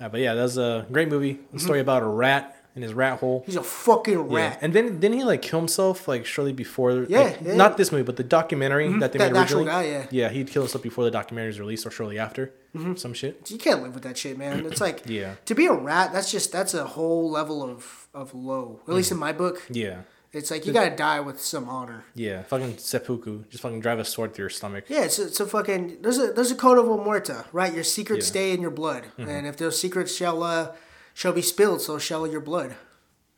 Uh, 0.00 0.08
but 0.08 0.20
yeah, 0.20 0.34
that 0.34 0.42
was 0.42 0.58
a 0.58 0.86
great 0.90 1.08
movie. 1.08 1.30
A 1.30 1.34
mm-hmm. 1.34 1.58
story 1.58 1.80
about 1.80 2.02
a 2.02 2.06
rat 2.06 2.56
in 2.74 2.82
his 2.82 2.94
rat 2.94 3.18
hole. 3.20 3.42
He's 3.46 3.56
a 3.56 3.62
fucking 3.62 4.30
Yeah, 4.30 4.36
rat. 4.36 4.58
and 4.62 4.72
then 4.72 4.98
didn't 4.98 5.18
he 5.18 5.24
like 5.24 5.42
kill 5.42 5.60
himself 5.60 6.08
like 6.08 6.24
shortly 6.26 6.52
before? 6.52 7.06
Yeah, 7.08 7.20
like, 7.20 7.38
yeah. 7.42 7.54
not 7.54 7.76
this 7.76 7.92
movie, 7.92 8.02
but 8.04 8.16
the 8.16 8.24
documentary 8.24 8.88
mm-hmm. 8.88 9.00
that 9.00 9.12
they 9.12 9.18
That 9.18 9.32
made 9.32 9.40
originally. 9.40 9.66
guy, 9.66 9.84
yeah. 9.84 10.06
yeah, 10.10 10.28
he'd 10.30 10.50
kill 10.50 10.62
himself 10.62 10.82
before 10.82 11.04
the 11.04 11.10
documentary 11.10 11.48
was 11.48 11.60
released 11.60 11.86
or 11.86 11.90
shortly 11.90 12.18
after. 12.18 12.52
Mm-hmm. 12.74 12.94
Some 12.96 13.12
shit. 13.14 13.50
You 13.50 13.58
can't 13.58 13.82
live 13.82 13.94
with 13.94 14.02
that 14.04 14.16
shit, 14.16 14.38
man. 14.38 14.64
It's 14.66 14.80
like 14.80 15.02
Yeah. 15.06 15.34
to 15.44 15.54
be 15.54 15.66
a 15.66 15.72
rat. 15.74 16.12
That's 16.12 16.30
just 16.32 16.50
that's 16.52 16.72
a 16.74 16.84
whole 16.84 17.30
level 17.30 17.62
of 17.62 18.08
of 18.14 18.34
low. 18.34 18.80
At 18.88 18.94
least 18.94 19.12
in 19.12 19.18
my 19.18 19.32
book, 19.32 19.62
Yeah, 19.70 19.98
it's 20.32 20.50
like 20.50 20.66
you 20.66 20.72
gotta 20.72 20.94
die 20.96 21.20
with 21.20 21.40
some 21.40 21.68
honor. 21.68 22.04
yeah, 22.14 22.42
fucking 22.42 22.78
seppuku, 22.78 23.44
just 23.50 23.62
fucking 23.62 23.80
drive 23.80 23.98
a 23.98 24.04
sword 24.04 24.34
through 24.34 24.44
your 24.44 24.50
stomach. 24.50 24.84
Yeah, 24.88 25.04
it's 25.04 25.18
a, 25.18 25.26
it's 25.26 25.40
a 25.40 25.46
fucking 25.46 25.98
there's 26.02 26.18
a 26.18 26.32
there's 26.32 26.50
a 26.50 26.54
code 26.54 26.78
of 26.78 26.86
muerta, 26.86 27.44
right? 27.52 27.72
Your 27.72 27.84
secrets 27.84 28.26
Yeah. 28.26 28.30
stay 28.30 28.52
in 28.52 28.60
your 28.62 28.70
blood, 28.70 29.04
and 29.18 29.46
if 29.46 29.56
those 29.56 29.78
secrets 29.78 30.14
shall 30.14 30.42
uh 30.42 30.72
shall 31.14 31.32
be 31.32 31.42
spilled, 31.42 31.80
so 31.82 31.98
shall 31.98 32.26
your 32.26 32.40
blood. 32.40 32.74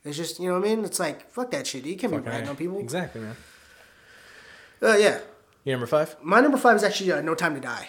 It's 0.04 0.16
just 0.16 0.38
you 0.38 0.48
know 0.48 0.58
what 0.60 0.66
I 0.68 0.74
mean. 0.74 0.84
It's 0.84 1.00
like 1.00 1.30
fuck 1.30 1.50
that 1.52 1.66
shit. 1.66 1.84
You 1.86 1.96
can't 1.96 2.12
be 2.12 2.18
Fucking 2.18 2.30
ratting 2.30 2.46
A. 2.48 2.50
on 2.50 2.56
people. 2.56 2.78
Exactly, 2.78 3.20
man. 3.22 3.36
Uh, 4.82 4.96
yeah, 4.98 5.20
You 5.64 5.72
number 5.72 5.86
five? 5.86 6.14
my 6.22 6.40
number 6.40 6.58
five 6.58 6.76
is 6.76 6.84
actually 6.84 7.10
uh, 7.10 7.20
No 7.22 7.34
Time 7.34 7.54
to 7.54 7.60
Die. 7.60 7.88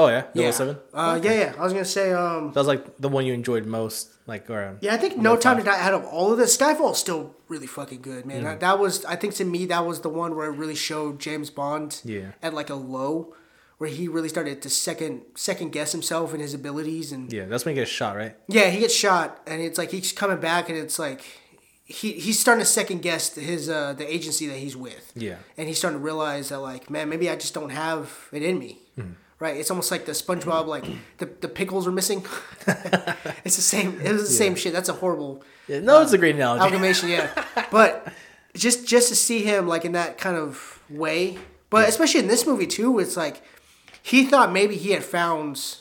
Oh 0.00 0.06
yeah, 0.08 0.24
Yeah. 0.32 0.50
007? 0.52 0.76
Uh, 0.94 1.20
yeah, 1.22 1.32
yeah. 1.32 1.52
I 1.58 1.62
was 1.64 1.72
gonna 1.72 1.84
say 1.84 2.12
um. 2.12 2.52
That 2.52 2.60
was 2.60 2.68
like 2.68 2.96
the 2.98 3.08
one 3.08 3.26
you 3.26 3.34
enjoyed 3.34 3.66
most, 3.66 4.10
like 4.26 4.48
or 4.48 4.62
um, 4.68 4.78
Yeah, 4.80 4.94
I 4.94 4.96
think 4.96 5.16
No 5.18 5.36
Time 5.36 5.56
to 5.58 5.64
Die 5.64 5.80
out 5.86 5.92
of 5.94 6.04
all 6.04 6.30
of 6.32 6.38
this, 6.38 6.56
Skyfall 6.56 6.92
is 6.92 6.98
still 6.98 7.34
really 7.48 7.66
fucking 7.66 8.02
good, 8.02 8.24
man. 8.24 8.44
That, 8.44 8.60
that 8.60 8.78
was, 8.78 9.04
I 9.06 9.16
think 9.16 9.34
to 9.34 9.44
me, 9.44 9.66
that 9.66 9.84
was 9.84 10.00
the 10.02 10.08
one 10.22 10.36
where 10.36 10.46
it 10.52 10.56
really 10.56 10.74
showed 10.76 11.18
James 11.18 11.50
Bond 11.50 12.00
Yeah. 12.04 12.32
at 12.42 12.54
like 12.54 12.70
a 12.70 12.74
low, 12.76 13.34
where 13.78 13.90
he 13.90 14.06
really 14.08 14.28
started 14.28 14.62
to 14.62 14.70
second 14.70 15.22
second 15.34 15.72
guess 15.72 15.90
himself 15.92 16.32
and 16.32 16.40
his 16.40 16.54
abilities, 16.54 17.10
and 17.12 17.32
yeah, 17.32 17.46
that's 17.46 17.64
when 17.64 17.74
you 17.74 17.80
get 17.82 17.88
shot, 17.88 18.14
right? 18.16 18.36
yeah, 18.48 18.70
he 18.70 18.78
gets 18.80 18.94
shot, 18.94 19.40
and 19.46 19.60
it's 19.60 19.78
like 19.78 19.90
he's 19.90 20.12
coming 20.12 20.38
back, 20.38 20.68
and 20.68 20.78
it's 20.78 20.98
like 20.98 21.22
he 21.84 22.12
he's 22.12 22.38
starting 22.38 22.62
to 22.64 22.70
second 22.70 23.00
guess 23.02 23.34
his 23.34 23.68
uh 23.68 23.94
the 23.94 24.06
agency 24.12 24.46
that 24.46 24.58
he's 24.58 24.76
with, 24.76 25.10
Yeah. 25.16 25.36
and 25.56 25.66
he's 25.68 25.78
starting 25.78 25.98
to 26.00 26.04
realize 26.04 26.50
that 26.50 26.58
like 26.60 26.88
man, 26.90 27.08
maybe 27.08 27.28
I 27.30 27.36
just 27.36 27.54
don't 27.54 27.70
have 27.70 28.28
it 28.32 28.42
in 28.42 28.58
me. 28.58 28.78
Hmm. 28.94 29.12
Right, 29.40 29.56
it's 29.56 29.70
almost 29.70 29.92
like 29.92 30.04
the 30.04 30.12
SpongeBob, 30.12 30.66
like 30.66 30.84
the, 31.18 31.26
the 31.26 31.46
pickles 31.48 31.86
are 31.86 31.92
missing. 31.92 32.26
it's 33.44 33.54
the 33.56 33.62
same. 33.62 34.00
It 34.00 34.12
was 34.12 34.22
the 34.22 34.34
same 34.34 34.56
shit. 34.56 34.72
That's 34.72 34.88
a 34.88 34.94
horrible 34.94 35.44
Yeah, 35.68 35.78
no, 35.80 36.02
it's 36.02 36.12
a 36.12 36.18
great 36.18 36.34
analogy. 36.34 36.60
amalgamation, 36.60 37.08
yeah. 37.10 37.44
But 37.70 38.12
just 38.54 38.86
just 38.86 39.08
to 39.10 39.14
see 39.14 39.44
him 39.44 39.68
like 39.68 39.84
in 39.84 39.92
that 39.92 40.18
kind 40.18 40.36
of 40.36 40.82
way, 40.90 41.38
but 41.70 41.88
especially 41.88 42.20
in 42.20 42.26
this 42.26 42.46
movie 42.46 42.66
too, 42.66 42.98
it's 42.98 43.16
like 43.16 43.42
he 44.02 44.24
thought 44.24 44.50
maybe 44.52 44.76
he 44.76 44.90
had 44.90 45.04
found 45.04 45.76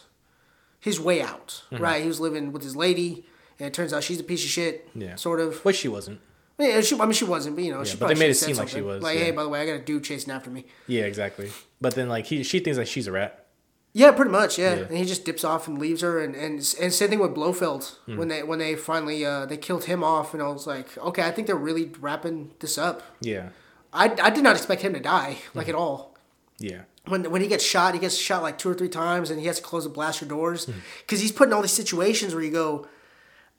his 0.79 0.99
way 0.99 1.21
out, 1.21 1.63
Mm-hmm. 1.71 1.83
right? 1.83 2.01
He 2.01 2.07
was 2.07 2.19
living 2.19 2.51
with 2.51 2.61
his 2.63 2.75
lady, 2.75 3.25
and 3.59 3.65
it 3.67 3.73
turns 3.73 3.91
out 3.91 4.03
she's 4.03 4.19
a 4.19 4.23
piece 4.23 4.43
of 4.43 4.51
shit, 4.51 4.87
Yeah. 4.93 5.15
sort 5.15 5.39
of. 5.39 5.65
Which 5.65 5.77
she 5.77 5.87
wasn't. 5.87 6.19
Yeah, 6.59 6.81
she, 6.81 6.99
I 6.99 7.05
mean, 7.05 7.13
she 7.13 7.25
wasn't, 7.25 7.55
but 7.55 7.63
you 7.65 7.71
know, 7.71 7.83
she 7.83 7.97
but 7.97 8.07
they 8.07 8.15
made 8.15 8.29
it 8.31 8.35
seem 8.35 8.55
like 8.55 8.67
she 8.67 8.81
was, 8.81 9.01
Like, 9.03 9.17
yeah. 9.17 9.25
hey, 9.25 9.31
by 9.31 9.43
the 9.43 9.49
way, 9.49 9.61
I 9.61 9.65
got 9.65 9.73
a 9.73 9.79
dude 9.79 10.03
chasing 10.03 10.31
after 10.31 10.49
me. 10.51 10.65
Yeah, 10.87 11.03
exactly. 11.03 11.51
But 11.81 11.95
then 11.95 12.07
like 12.09 12.25
he, 12.27 12.43
she 12.43 12.59
thinks 12.59 12.77
like 12.77 12.87
she's 12.87 13.07
a 13.07 13.11
rat. 13.11 13.45
Yeah, 14.01 14.11
pretty 14.11 14.29
much. 14.31 14.59
Yeah, 14.59 14.75
Yeah. 14.75 14.85
and 14.89 14.97
he 14.97 15.05
just 15.05 15.25
dips 15.25 15.43
off 15.43 15.67
and 15.67 15.79
leaves 15.79 16.01
her, 16.01 16.19
and 16.23 16.35
and, 16.35 16.53
and 16.81 16.93
same 16.93 17.09
thing 17.09 17.19
with 17.19 17.33
Blofeld 17.33 17.83
Hmm. 18.05 18.17
when 18.17 18.27
they 18.27 18.43
when 18.43 18.59
they 18.59 18.75
finally 18.75 19.25
uh, 19.25 19.45
they 19.47 19.57
killed 19.57 19.85
him 19.85 20.03
off, 20.03 20.33
and 20.33 20.43
I 20.43 20.47
was 20.49 20.67
like, 20.67 20.87
okay, 21.09 21.23
I 21.23 21.31
think 21.31 21.47
they're 21.47 21.55
really 21.69 21.85
wrapping 21.99 22.51
this 22.59 22.77
up. 22.77 23.01
Yeah. 23.21 23.49
I, 23.91 24.05
I 24.21 24.29
did 24.29 24.43
not 24.43 24.55
expect 24.55 24.81
him 24.83 24.93
to 24.93 24.99
die 24.99 25.37
like 25.55 25.67
at 25.69 25.75
all. 25.75 26.15
Yeah. 26.59 26.81
When 27.07 27.31
when 27.31 27.41
he 27.41 27.47
gets 27.47 27.63
shot, 27.65 27.93
he 27.95 27.99
gets 27.99 28.17
shot 28.17 28.43
like 28.43 28.57
two 28.59 28.69
or 28.69 28.75
three 28.75 28.89
times, 29.03 29.31
and 29.31 29.39
he 29.39 29.47
has 29.47 29.57
to 29.57 29.63
close 29.63 29.83
the 29.85 29.89
blaster 29.89 30.25
doors 30.25 30.65
Hmm. 30.65 30.73
because 31.01 31.19
he's 31.21 31.31
put 31.31 31.47
in 31.47 31.53
all 31.53 31.61
these 31.63 31.71
situations 31.83 32.35
where 32.35 32.43
you 32.43 32.51
go, 32.51 32.85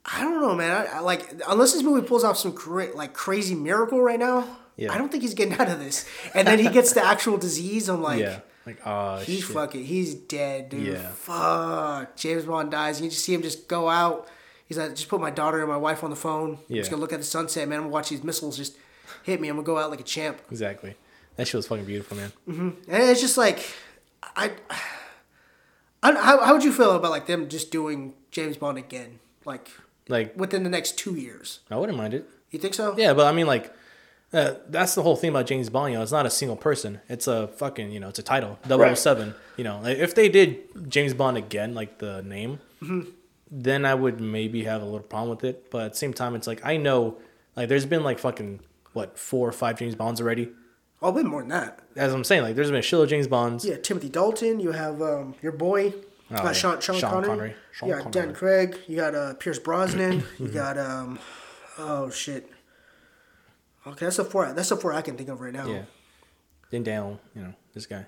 I 0.05 0.21
don't 0.23 0.41
know, 0.41 0.55
man. 0.55 0.71
I, 0.87 0.99
I 0.99 1.01
like 1.01 1.23
unless 1.49 1.73
this 1.73 1.83
movie 1.83 2.07
pulls 2.07 2.23
off 2.25 2.37
some 2.37 2.53
cra- 2.53 2.95
like 2.95 3.13
crazy 3.13 3.55
miracle 3.57 4.01
right 4.01 4.21
now. 4.21 4.45
Yeah. 4.77 4.93
I 4.93 4.99
don't 4.99 5.11
think 5.11 5.23
he's 5.25 5.35
getting 5.35 5.55
out 5.61 5.69
of 5.69 5.81
this. 5.81 6.05
And 6.35 6.47
then 6.47 6.61
he 6.61 6.69
gets 6.69 6.93
the 6.93 7.05
actual 7.05 7.37
disease. 7.39 7.89
I'm 7.89 8.01
like, 8.03 8.21
yeah. 8.21 8.41
Like 8.69 8.87
oh 8.87 9.17
he's 9.17 9.45
shit. 9.45 9.55
fucking, 9.55 9.85
he's 9.85 10.15
dead, 10.15 10.69
dude. 10.69 10.89
Yeah. 10.89 11.09
Fuck. 11.13 12.17
James 12.17 12.45
Bond 12.45 12.71
dies. 12.71 12.99
And 12.99 13.05
you 13.05 13.11
just 13.11 13.25
see 13.25 13.33
him 13.33 13.41
just 13.41 13.67
go 13.67 13.89
out. 13.89 14.29
He's 14.67 14.77
like, 14.77 14.95
just 14.95 15.09
put 15.09 15.23
my 15.23 15.31
daughter 15.31 15.61
and 15.61 15.71
my 15.71 15.79
wife 15.79 16.05
on 16.05 16.11
the 16.11 16.17
phone. 16.17 16.59
I'm 16.69 16.77
just 16.77 16.91
gonna 16.91 17.01
look 17.01 17.15
at 17.15 17.19
the 17.19 17.25
sunset, 17.25 17.67
man. 17.67 17.79
I'm 17.79 17.85
gonna 17.85 17.95
watch 17.95 18.11
these 18.11 18.23
missiles 18.23 18.59
just 18.59 18.77
hit 19.23 19.41
me. 19.41 19.49
I'm 19.49 19.57
gonna 19.57 19.65
go 19.65 19.79
out 19.79 19.89
like 19.89 20.01
a 20.01 20.05
champ. 20.05 20.43
Exactly. 20.51 20.97
That 21.37 21.49
shit 21.49 21.55
was 21.55 21.67
fucking 21.67 21.87
beautiful, 21.87 22.19
man. 22.19 22.31
Mm-hmm. 22.47 22.69
And 22.93 23.03
it's 23.05 23.23
just 23.23 23.39
like, 23.39 23.73
I, 24.37 24.53
I 26.03 26.13
how, 26.13 26.45
how 26.45 26.53
would 26.53 26.63
you 26.63 26.73
feel 26.75 26.91
about 26.91 27.11
like 27.11 27.27
them 27.27 27.49
just 27.49 27.71
doing 27.71 28.13
James 28.31 28.59
Bond 28.59 28.77
again, 28.77 29.19
like 29.47 29.71
Like 30.09 30.37
within 30.37 30.63
the 30.63 30.71
next 30.71 30.99
two 30.99 31.15
years? 31.15 31.61
I 31.71 31.77
wouldn't 31.77 31.97
mind 31.97 32.13
it. 32.13 32.29
You 32.51 32.59
think 32.59 32.75
so? 32.75 32.95
Yeah, 32.99 33.15
but 33.15 33.27
I 33.27 33.33
mean 33.33 33.47
like. 33.47 33.73
Uh, 34.33 34.55
that's 34.69 34.95
the 34.95 35.03
whole 35.03 35.17
thing 35.17 35.31
about 35.31 35.47
James 35.47 35.71
Bond. 35.71 35.93
You 35.93 35.99
know, 35.99 36.03
it's 36.03 36.13
not 36.13 36.27
a 36.27 36.31
single 36.31 36.57
person. 36.57 37.01
It's 37.09 37.27
a 37.27 37.49
fucking, 37.49 37.91
you 37.93 37.99
know, 38.01 38.09
it's 38.09 38.19
a 38.19 38.23
title. 38.23 38.59
007. 38.69 39.35
You 39.57 39.65
know, 39.65 39.81
like, 39.81 39.97
if 39.99 40.15
they 40.15 40.29
did 40.29 40.91
James 40.91 41.15
Bond 41.15 41.37
again, 41.39 41.75
like 41.75 41.99
the 41.99 42.23
name, 42.23 42.61
Mm-hmm. 42.83 43.11
then 43.51 43.85
I 43.85 43.95
would 43.95 44.21
maybe 44.21 44.63
have 44.65 44.83
a 44.83 44.85
little 44.85 45.01
problem 45.01 45.31
with 45.31 45.43
it. 45.45 45.71
But 45.71 45.83
at 45.87 45.93
the 45.93 45.99
same 45.99 46.13
time, 46.13 46.35
it's 46.37 46.47
like 46.47 46.65
I 46.65 46.77
know, 46.77 47.17
like, 47.57 47.69
there's 47.69 47.87
been 47.87 48.05
like 48.05 48.19
fucking 48.19 48.61
what 48.93 49.19
four 49.19 49.49
or 49.49 49.53
five 49.53 49.79
James 49.79 49.95
Bonds 49.97 50.21
already. 50.21 50.51
Oh, 51.03 51.09
a 51.09 51.13
bit 51.13 51.25
more 51.27 51.41
than 51.41 51.49
that. 51.51 51.81
As 51.97 52.13
I'm 52.13 52.23
saying, 52.25 52.43
like, 52.43 52.55
there's 52.55 52.69
been 52.71 52.79
a 52.79 52.83
shitload 52.83 53.05
of 53.05 53.09
James 53.09 53.27
Bonds. 53.29 53.65
Yeah, 53.65 53.77
Timothy 53.77 54.09
Dalton. 54.11 54.61
You 54.61 54.73
have 54.73 55.01
um, 55.01 55.35
your 55.43 55.53
boy, 55.53 55.93
Oh, 56.31 56.35
uh, 56.37 56.43
yeah. 56.45 56.53
Sean, 56.53 56.81
Sean, 56.81 56.97
Sean 56.97 57.11
Connery. 57.11 57.29
Connery. 57.29 57.55
Sean 57.73 57.89
you 57.89 57.95
got 57.97 58.13
Dan 58.13 58.35
Craig. 58.35 58.77
You 58.87 58.97
got 58.97 59.15
uh, 59.15 59.35
Pierce 59.35 59.59
Brosnan. 59.59 60.23
you 60.39 60.49
got 60.49 60.77
um, 60.77 61.19
oh 61.79 62.11
shit. 62.11 62.51
Okay, 63.93 64.07
that's 64.07 64.17
the 64.17 64.25
four. 64.25 64.53
That's 64.53 64.69
the 64.69 64.77
four 64.77 64.93
I 64.93 65.03
can 65.03 65.17
think 65.17 65.29
of 65.29 65.41
right 65.41 65.53
now. 65.53 65.67
Yeah. 65.67 65.83
Then 66.71 66.83
Daniel, 66.85 67.21
you 67.35 67.43
know, 67.43 67.55
this 67.75 67.87
guy. 67.87 68.07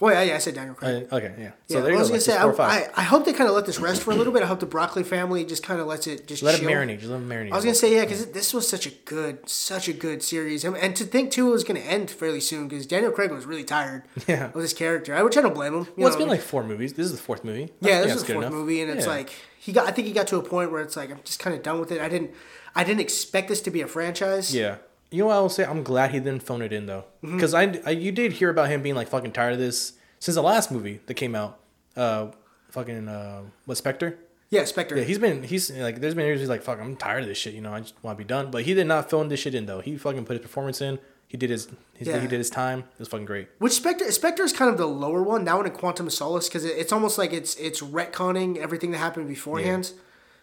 Well, 0.00 0.12
yeah, 0.12 0.22
yeah, 0.22 0.34
I 0.34 0.38
said 0.38 0.56
Daniel 0.56 0.74
Craig. 0.74 1.06
Uh, 1.10 1.16
okay, 1.16 1.34
yeah. 1.38 1.44
yeah, 1.44 1.50
So 1.68 1.80
there 1.80 1.94
I 1.94 1.96
was 1.98 2.08
go. 2.08 2.14
gonna 2.14 2.14
Like, 2.14 2.20
say, 2.22 2.36
I, 2.36 2.40
four 2.42 2.50
or 2.50 2.54
five. 2.54 2.90
I, 2.96 3.00
I 3.00 3.04
hope 3.04 3.24
they 3.24 3.32
kind 3.32 3.48
of 3.48 3.54
let 3.54 3.64
this 3.64 3.78
rest 3.78 4.02
for 4.02 4.10
a 4.10 4.14
little 4.16 4.32
bit. 4.32 4.42
I 4.42 4.46
hope 4.46 4.58
the 4.58 4.66
Broccoli 4.66 5.04
family 5.04 5.44
just 5.44 5.62
kind 5.62 5.80
of 5.80 5.86
lets 5.86 6.08
it 6.08 6.26
just 6.26 6.42
Let 6.42 6.58
chill. 6.58 6.68
it 6.68 6.72
marinate. 6.72 6.98
Just 6.98 7.10
let 7.12 7.20
it 7.22 7.28
marinate. 7.28 7.52
I 7.52 7.56
was 7.56 7.64
gonna 7.64 7.76
say 7.76 7.94
yeah, 7.94 8.02
because 8.02 8.26
this 8.32 8.52
was 8.52 8.68
such 8.68 8.86
a 8.86 8.90
good, 8.90 9.48
such 9.48 9.88
a 9.88 9.92
good 9.92 10.22
series, 10.22 10.64
and, 10.64 10.76
and 10.76 10.96
to 10.96 11.04
think 11.04 11.30
too 11.30 11.48
it 11.48 11.52
was 11.52 11.62
gonna 11.62 11.78
end 11.80 12.10
fairly 12.10 12.40
soon 12.40 12.66
because 12.68 12.86
Daniel 12.86 13.12
Craig 13.12 13.30
was 13.30 13.46
really 13.46 13.62
tired 13.64 14.02
Yeah. 14.26 14.46
of 14.52 14.54
his 14.60 14.74
character. 14.74 15.14
I 15.14 15.22
which 15.22 15.36
I 15.38 15.40
don't 15.40 15.54
blame 15.54 15.72
him. 15.72 15.84
you 15.84 15.92
Well, 15.98 16.08
it's 16.08 16.16
been 16.16 16.28
like 16.28 16.40
four 16.42 16.64
movies. 16.64 16.94
This 16.94 17.06
is 17.06 17.12
the 17.12 17.22
fourth 17.22 17.44
movie. 17.44 17.72
I 17.82 17.88
yeah, 17.88 18.02
this 18.02 18.16
is 18.16 18.24
the 18.24 18.32
fourth 18.34 18.46
enough. 18.46 18.52
movie, 18.52 18.82
and 18.82 18.90
it's 18.90 19.06
Yeah. 19.06 19.12
like 19.12 19.30
he 19.58 19.72
got. 19.72 19.86
I 19.88 19.92
think 19.92 20.08
he 20.08 20.12
got 20.12 20.26
to 20.26 20.36
a 20.38 20.42
point 20.42 20.72
where 20.72 20.82
it's 20.82 20.96
like 20.96 21.12
I'm 21.12 21.20
just 21.24 21.38
kind 21.38 21.54
of 21.56 21.62
done 21.62 21.78
with 21.78 21.92
it. 21.92 22.00
I 22.02 22.08
didn't, 22.08 22.32
I 22.74 22.82
didn't 22.82 23.00
expect 23.00 23.46
this 23.48 23.60
to 23.62 23.70
be 23.70 23.80
a 23.80 23.86
franchise. 23.86 24.52
Yeah. 24.52 24.78
You 25.14 25.22
know 25.22 25.26
what 25.28 25.36
I 25.36 25.40
will 25.40 25.48
say? 25.48 25.64
I'm 25.64 25.82
glad 25.82 26.10
he 26.10 26.18
didn't 26.18 26.42
phone 26.42 26.60
it 26.62 26.72
in 26.72 26.86
though, 26.86 27.04
Mm-hmm. 27.22 27.36
because 27.36 27.54
I, 27.54 27.80
I 27.86 27.90
you 27.90 28.10
did 28.12 28.32
hear 28.34 28.50
about 28.50 28.68
him 28.68 28.82
being 28.82 28.94
like 28.96 29.08
fucking 29.08 29.32
tired 29.32 29.52
of 29.54 29.58
this 29.58 29.94
since 30.18 30.34
the 30.34 30.42
last 30.42 30.70
movie 30.72 31.00
that 31.06 31.14
came 31.14 31.34
out. 31.34 31.58
Uh, 31.96 32.28
fucking 32.70 33.08
uh, 33.08 33.42
what 33.66 33.76
Spectre. 33.76 34.18
Yeah, 34.50 34.64
Spectre. 34.64 34.96
Yeah, 34.98 35.04
he's 35.04 35.18
been 35.18 35.42
he's 35.42 35.70
like 35.70 36.00
there's 36.00 36.14
been 36.14 36.26
years 36.26 36.40
he's 36.40 36.48
like 36.48 36.62
fuck 36.62 36.80
I'm 36.80 36.96
tired 36.96 37.22
of 37.22 37.28
this 37.28 37.38
shit 37.38 37.54
you 37.54 37.60
know 37.60 37.72
I 37.72 37.80
just 37.80 37.94
want 38.02 38.16
to 38.18 38.24
be 38.24 38.28
done 38.28 38.50
but 38.50 38.62
he 38.64 38.74
did 38.74 38.86
not 38.86 39.10
phone 39.10 39.28
this 39.28 39.40
shit 39.40 39.54
in 39.54 39.66
though 39.66 39.80
he 39.80 39.96
fucking 39.96 40.24
put 40.24 40.34
his 40.36 40.42
performance 40.42 40.80
in 40.80 40.98
he 41.28 41.36
did 41.36 41.50
his, 41.50 41.66
his 41.94 42.06
Yeah. 42.08 42.20
he 42.20 42.28
did 42.28 42.38
his 42.38 42.50
time 42.50 42.80
it 42.80 42.98
was 43.00 43.08
fucking 43.08 43.26
great 43.26 43.48
Which 43.58 43.72
Spectre? 43.72 44.10
Spectre 44.12 44.44
is 44.44 44.52
kind 44.52 44.70
of 44.70 44.76
the 44.78 44.86
lower 44.86 45.22
one. 45.22 45.44
That 45.44 45.56
one 45.56 45.66
in 45.66 45.72
Quantum 45.72 46.06
of 46.06 46.12
Solace 46.12 46.48
because 46.48 46.64
it, 46.64 46.76
it's 46.76 46.92
almost 46.92 47.16
like 47.18 47.32
it's 47.32 47.54
it's 47.56 47.80
retconning 47.80 48.56
everything 48.58 48.90
that 48.92 48.98
happened 48.98 49.26
beforehand. 49.28 49.92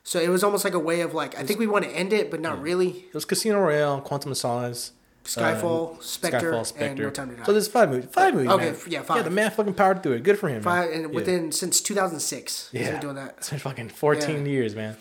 So 0.03 0.19
it 0.19 0.29
was 0.29 0.43
almost 0.43 0.63
like 0.63 0.73
a 0.73 0.79
way 0.79 1.01
of 1.01 1.13
like 1.13 1.37
I 1.37 1.43
think 1.43 1.59
we 1.59 1.67
want 1.67 1.85
to 1.85 1.91
end 1.91 2.11
it, 2.13 2.31
but 2.31 2.39
not 2.41 2.61
really. 2.61 3.05
it 3.07 3.13
was 3.13 3.25
Casino 3.25 3.59
Royale 3.59 4.01
Quantum 4.01 4.31
of 4.31 4.37
Solace 4.37 4.91
Skyfall, 5.23 5.95
um, 5.97 6.01
Spectre, 6.01 6.63
and 6.79 6.97
No 6.99 7.11
Time 7.11 7.29
to 7.29 7.35
Die. 7.35 7.43
so 7.43 7.51
there's 7.53 7.67
five 7.67 7.91
movies 7.91 8.09
five 8.11 8.33
movies 8.33 8.49
Okay, 8.49 8.71
man. 8.71 8.75
yeah, 8.87 9.03
yeah 9.15 9.21
the 9.21 9.29
man 9.29 9.51
fucking 9.51 9.75
powered 9.75 10.01
through 10.01 10.13
it 10.13 10.23
good 10.23 10.39
for 10.39 10.47
him 10.49 10.55
man. 10.55 10.63
Five, 10.63 10.89
and 10.91 11.01
Yeah. 11.03 11.07
within 11.09 11.51
since 11.51 11.79
2006, 11.81 12.69
he's 12.71 12.81
yeah 12.81 12.91
been 12.93 13.01
doing 13.01 13.15
that. 13.15 13.35
it's 13.37 13.51
been 13.51 13.59
fucking 13.59 13.89
14 13.89 14.45
Yeah. 14.45 14.51
years 14.51 14.75
man 14.75 14.97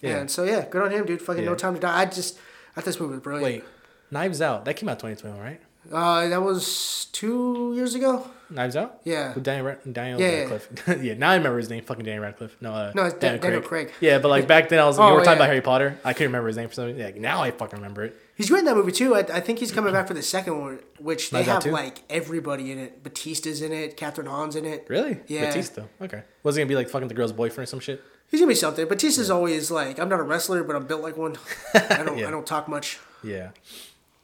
Yeah. 0.00 0.10
yeah 0.10 0.16
And 0.18 0.30
so 0.30 0.44
yeah, 0.44 0.64
good 0.70 0.82
on 0.82 0.92
him, 0.92 1.04
dude. 1.06 1.20
Fucking 1.20 1.42
Yeah. 1.42 1.48
No 1.50 1.56
Time 1.56 1.74
to 1.74 1.80
Die. 1.80 1.98
I 2.00 2.04
just 2.06 2.38
I 2.38 2.80
thought 2.80 2.84
this 2.84 3.00
movie 3.00 3.14
was 3.14 3.20
brilliant. 3.22 3.44
wait 3.44 3.64
Knives 4.12 4.40
Out 4.40 4.64
that 4.64 4.74
came 4.76 4.88
out 4.88 5.00
2021 5.00 5.40
right 5.42 5.60
Uh, 5.90 6.28
that 6.28 6.42
was 6.42 7.06
two 7.12 7.72
years 7.74 7.94
ago. 7.94 8.28
Knives 8.50 8.76
Out 8.76 9.00
Yeah. 9.04 9.34
with 9.34 9.44
Daniel, 9.44 9.66
Rad- 9.66 9.92
Daniel 9.92 10.18
Yeah, 10.18 10.28
yeah. 10.30 10.38
Radcliffe 10.50 11.02
yeah 11.04 11.12
now 11.12 11.28
I 11.32 11.36
remember 11.36 11.58
his 11.58 11.68
name 11.68 11.84
fucking 11.84 12.02
Daniel 12.06 12.22
Radcliffe 12.24 12.56
no 12.62 12.72
uh, 12.72 12.92
No, 12.94 13.04
it's 13.04 13.18
Dan- 13.18 13.38
Daniel 13.40 13.60
Craig. 13.60 13.92
yeah 14.00 14.18
but 14.20 14.28
like 14.28 14.46
back 14.48 14.70
then 14.70 14.78
I 14.78 14.86
was 14.86 14.98
Oh, 14.98 15.06
you 15.08 15.12
were 15.16 15.18
talking 15.18 15.32
yeah. 15.32 15.36
about 15.36 15.48
Harry 15.48 15.60
Potter 15.60 15.98
I 16.02 16.14
couldn't 16.14 16.28
remember 16.28 16.46
his 16.48 16.56
name 16.56 16.66
for 16.68 16.74
some 16.74 16.86
reason 16.86 17.02
like 17.04 17.16
now 17.16 17.42
I 17.42 17.50
fucking 17.50 17.76
remember 17.78 18.04
it 18.04 18.16
He's 18.38 18.48
great 18.48 18.60
in 18.60 18.64
that 18.66 18.76
movie 18.76 18.92
too. 18.92 19.14
I, 19.16 19.18
I 19.18 19.40
think 19.40 19.58
he's 19.58 19.70
coming 19.72 19.92
back 19.92 20.06
for 20.06 20.14
the 20.14 20.22
second 20.22 20.60
one, 20.60 20.78
which 21.00 21.30
they 21.30 21.44
Knives 21.44 21.64
have 21.64 21.72
like 21.72 22.04
everybody 22.08 22.70
in 22.70 22.78
it. 22.78 23.02
Batista's 23.02 23.62
in 23.62 23.72
it. 23.72 23.96
Kathryn 23.96 24.28
Hahn's 24.28 24.54
in 24.54 24.64
it. 24.64 24.86
Really? 24.88 25.18
Yeah. 25.26 25.46
Batista. 25.46 25.82
Okay. 26.00 26.22
Was 26.44 26.54
he 26.54 26.60
gonna 26.62 26.68
be 26.68 26.76
like 26.76 26.88
fucking 26.88 27.08
the 27.08 27.14
girl's 27.14 27.32
boyfriend 27.32 27.64
or 27.64 27.66
some 27.66 27.80
shit? 27.80 28.00
He's 28.30 28.38
gonna 28.38 28.48
be 28.48 28.54
something. 28.54 28.86
Batista's 28.86 29.28
always 29.28 29.72
like, 29.72 29.98
I'm 29.98 30.08
not 30.08 30.20
a 30.20 30.22
wrestler, 30.22 30.62
but 30.62 30.76
I'm 30.76 30.86
built 30.86 31.02
like 31.02 31.16
one. 31.16 31.36
I 31.74 32.04
don't, 32.04 32.16
Yeah. 32.16 32.28
I 32.28 32.30
don't 32.30 32.46
talk 32.46 32.68
much. 32.68 33.00
Yeah. 33.24 33.50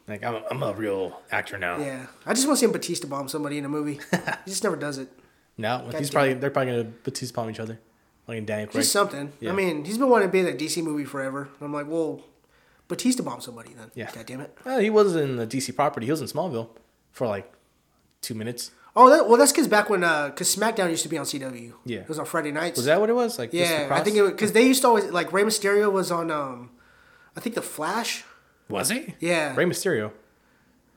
Like 0.07 0.23
I'm 0.23 0.35
a, 0.35 0.43
I'm 0.51 0.63
a 0.63 0.73
real 0.75 1.21
actor 1.31 1.59
now. 1.59 1.79
Yeah, 1.79 2.07
I 2.27 2.35
just 2.35 2.47
want 2.47 2.59
to 2.59 2.61
see 2.61 2.67
him 2.67 2.73
Batista 2.73 3.09
bomb 3.09 3.29
somebody 3.29 3.59
in 3.59 3.65
a 3.65 3.69
movie. 3.69 4.01
he 4.11 4.51
just 4.51 4.63
never 4.63 4.77
does 4.77 4.99
it. 4.99 5.09
Now 5.57 5.85
he's 5.85 5.93
damn 5.93 6.09
probably 6.09 6.35
they're 6.35 6.51
probably 6.51 6.73
gonna 6.73 6.93
Batista 7.05 7.35
bomb 7.35 7.51
each 7.51 7.61
other. 7.61 7.81
Like 8.27 8.45
Daniel 8.47 8.69
Craig. 8.69 8.83
Just 8.83 8.93
something. 8.93 9.33
Yeah. 9.41 9.53
I 9.53 9.55
mean, 9.55 9.85
he's 9.85 9.99
been 9.99 10.09
wanting 10.09 10.29
to 10.29 10.33
be 10.33 10.41
in 10.41 10.47
that 10.47 10.59
DC 10.59 10.83
movie 10.83 11.05
forever. 11.05 11.49
I'm 11.61 11.73
like, 11.73 11.87
well, 11.87 12.23
Batista 12.89 13.23
bomb 13.23 13.41
somebody 13.41 13.75
then. 13.75 13.91
Yeah. 13.95 14.11
God 14.13 14.27
damn 14.27 14.41
it. 14.41 14.57
Well, 14.65 14.79
he 14.79 14.91
was 14.91 15.15
in 15.15 15.37
the 15.37 15.47
DC 15.47 15.75
property. 15.75 16.07
He 16.07 16.13
was 16.13 16.21
in 16.21 16.27
Smallville 16.27 16.71
for 17.13 17.27
like 17.27 17.53
two 18.23 18.35
minutes. 18.35 18.71
Oh, 18.97 19.11
that, 19.11 19.29
well, 19.29 19.37
that's 19.37 19.51
because 19.51 19.67
back 19.67 19.91
when, 19.91 20.01
because 20.01 20.55
SmackDown 20.55 20.89
used 20.89 21.03
to 21.03 21.09
be 21.09 21.19
on 21.19 21.25
CW. 21.25 21.73
Yeah. 21.85 22.01
It 22.01 22.09
was 22.09 22.19
on 22.19 22.27
Friday 22.27 22.53
nights. 22.53 22.77
Was 22.77 22.87
that 22.87 23.01
what 23.01 23.11
it 23.11 23.15
was? 23.15 23.39
Like 23.39 23.53
Yeah, 23.53 23.89
I 23.91 24.01
think 24.03 24.17
it 24.17 24.25
because 24.25 24.53
they 24.53 24.67
used 24.67 24.83
to 24.83 24.89
always 24.89 25.07
like 25.07 25.33
Rey 25.33 25.43
Mysterio 25.43 25.91
was 25.91 26.11
on 26.11 26.31
um, 26.31 26.71
I 27.37 27.41
think 27.41 27.55
the 27.55 27.63
Flash. 27.63 28.25
Was 28.69 28.91
he? 28.91 29.15
Yeah. 29.21 29.55
Rey 29.57 29.65
Mysterio. 29.65 30.11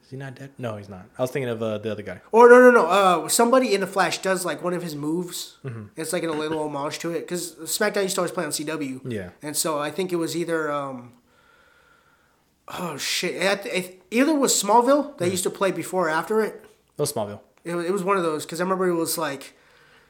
Is 0.04 0.12
he 0.12 0.18
not 0.18 0.36
dead? 0.36 0.52
No, 0.58 0.78
he's 0.78 0.88
not. 0.88 1.06
I 1.18 1.22
was 1.22 1.32
thinking 1.32 1.50
of 1.50 1.62
uh, 1.62 1.80
the 1.80 1.92
other 1.92 2.02
guy. 2.02 2.22
Or 2.32 2.48
no, 2.50 2.60
no, 2.62 2.72
no. 2.72 2.86
Uh, 2.86 3.28
somebody 3.28 3.74
in 3.74 3.82
the 3.82 3.88
Flash 3.88 4.20
does 4.20 4.46
like 4.46 4.64
one 4.64 4.74
of 4.74 4.82
his 4.82 4.96
moves. 4.96 5.58
Mm-hmm. 5.66 5.88
It's 5.98 6.14
like 6.14 6.24
in 6.24 6.30
a 6.30 6.34
little 6.34 6.64
homage 6.64 7.00
to 7.00 7.12
it 7.12 7.22
because 7.22 7.56
SmackDown 7.56 8.04
used 8.04 8.16
to 8.16 8.22
always 8.22 8.32
play 8.32 8.46
on 8.46 8.52
CW. 8.52 9.02
Yeah. 9.04 9.32
And 9.42 9.56
so 9.58 9.80
I 9.80 9.92
think 9.92 10.14
it 10.14 10.16
was 10.16 10.38
either 10.38 10.72
um. 10.72 11.12
Oh 12.70 12.98
shit! 12.98 13.36
It, 13.36 13.66
it, 13.66 14.02
either 14.12 14.34
was 14.34 14.52
Smallville 14.62 15.18
they 15.18 15.30
used 15.30 15.44
to 15.44 15.50
play 15.50 15.72
before 15.72 16.08
or 16.08 16.10
after 16.10 16.42
it. 16.42 16.54
It 16.98 17.02
was 17.02 17.12
Smallville. 17.12 17.40
It, 17.66 17.76
was- 17.76 17.86
it 17.86 17.92
was 17.92 18.04
one 18.04 18.16
of 18.18 18.24
those 18.24 18.46
because 18.46 18.62
I 18.62 18.64
remember 18.64 18.88
it 18.88 18.96
was 18.96 19.18
like 19.18 19.57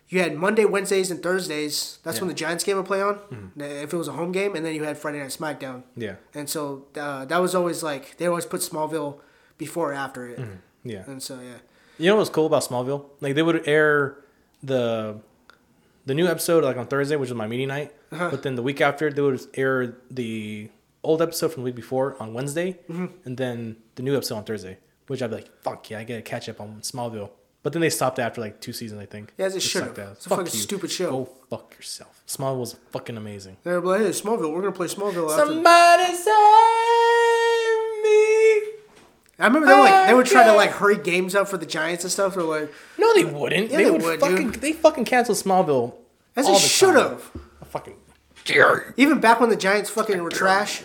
you 0.10 0.20
had 0.22 0.36
Monday, 0.36 0.66
Wednesdays, 0.66 1.12
and 1.12 1.22
Thursdays. 1.22 2.00
That's 2.04 2.22
when 2.22 2.30
Yeah. 2.30 2.34
Mm-hmm. 2.34 2.36
the 2.36 2.40
Giants 2.40 2.64
game 2.64 2.78
would 2.78 2.86
play 2.86 3.02
on. 3.02 3.20
If 3.58 3.94
it 3.94 3.98
was 3.98 4.08
a 4.08 4.14
home 4.14 4.32
game, 4.32 4.56
and 4.56 4.66
then 4.66 4.74
you 4.76 4.84
had 4.84 4.98
Friday 4.98 5.20
Night 5.20 5.30
SmackDown. 5.30 5.84
Yeah. 5.96 6.16
And 6.34 6.50
so 6.50 6.86
uh, 6.96 7.26
that 7.26 7.40
was 7.42 7.54
always 7.56 7.84
like 7.84 8.18
they 8.18 8.28
always 8.28 8.46
put 8.46 8.62
Smallville 8.62 9.20
before 9.58 9.92
or 9.92 9.94
after 9.94 10.28
it. 10.28 10.40
Yeah. 10.84 11.04
And 11.08 11.22
so 11.22 11.40
yeah. 11.42 11.58
You 11.98 12.08
know 12.12 12.18
what's 12.18 12.30
cool 12.30 12.46
about 12.46 12.64
Smallville? 12.64 13.06
Like 13.22 13.36
they 13.36 13.44
would 13.44 13.68
air 13.68 14.18
the 14.64 15.20
the 16.06 16.14
new 16.14 16.28
episode 16.28 16.64
like 16.64 16.78
on 16.78 16.88
Thursday, 16.88 17.16
which 17.16 17.30
was 17.30 17.38
my 17.38 17.48
meeting 17.48 17.68
night. 17.68 17.94
Uh-huh. 18.12 18.30
But 18.32 18.44
then 18.44 18.56
the 18.56 18.64
week 18.64 18.80
after, 18.80 19.12
they 19.12 19.22
would 19.22 19.42
air 19.56 19.98
the 20.10 20.70
old 21.04 21.22
episode 21.22 21.52
from 21.52 21.64
the 21.64 21.66
week 21.66 21.76
before 21.76 22.16
on 22.22 22.34
Wednesday, 22.34 22.80
Mm-hmm. 22.90 23.08
and 23.26 23.36
then 23.38 23.76
the 23.96 24.04
new 24.04 24.16
episode 24.16 24.36
on 24.38 24.44
Thursday. 24.46 24.78
Which 25.08 25.22
I'd 25.22 25.30
be 25.30 25.38
like, 25.38 25.62
"Fuck 25.64 25.90
yeah, 25.90 26.00
I 26.00 26.04
gotta 26.04 26.22
catch 26.22 26.48
up 26.50 26.60
on 26.62 26.80
Smallville." 26.82 27.30
But 27.64 27.74
then 27.74 27.82
they 27.82 27.90
stopped 27.90 28.18
after 28.20 28.40
like 28.40 28.62
two 28.62 28.72
seasons, 28.72 29.02
I 29.02 29.06
think. 29.06 29.34
Yeah, 29.38 29.48
as 29.48 29.56
it 29.56 29.60
Just 29.60 29.72
should 29.72 29.84
have. 29.84 29.98
It's 29.98 30.26
a 30.26 30.30
Fuck 30.30 30.40
fucking 30.40 30.54
you. 30.54 30.60
stupid 30.60 30.90
show. 30.92 31.10
Go 31.10 31.30
fuck 31.50 31.74
yourself. 31.76 32.24
Smallville 32.28 32.60
was 32.60 32.76
fucking 32.92 33.18
amazing. 33.18 33.58
They're 33.64 33.82
like, 33.82 34.02
hey, 34.02 34.10
Smallville, 34.10 34.54
we're 34.54 34.62
gonna 34.62 34.72
play 34.72 34.88
Smallville 34.88 35.30
after. 35.32 35.46
Somebody 35.48 36.14
save 36.14 36.34
me. 38.04 38.74
I 39.40 39.46
remember 39.46 39.68
they 39.68 39.74
were 39.74 39.80
like 39.82 40.08
they 40.08 40.14
would 40.14 40.26
try 40.26 40.44
to 40.46 40.54
like 40.54 40.72
hurry 40.72 40.98
games 40.98 41.36
up 41.36 41.48
for 41.48 41.58
the 41.58 41.66
Giants 41.66 42.04
and 42.04 42.12
stuff. 42.12 42.36
They're 42.36 42.44
like, 42.44 42.72
No, 42.98 43.14
they 43.14 43.26
wouldn't. 43.26 43.70
Yeah, 43.72 43.78
they, 43.78 43.84
they 43.86 43.92
would, 43.92 44.02
would, 44.02 44.20
fucking. 44.20 44.52
dude. 44.52 44.62
They 44.62 44.74
fucking 44.74 45.06
canceled 45.06 45.38
Smallville. 45.38 45.94
as 46.36 46.48
they 46.48 46.56
should 46.58 46.96
have. 46.96 47.22
Fucking. 47.66 47.96
Even 48.96 49.20
back 49.20 49.42
when 49.42 49.50
the 49.50 49.58
Giants 49.58 49.90
fucking 49.90 50.24
were 50.24 50.30
trash, 50.30 50.84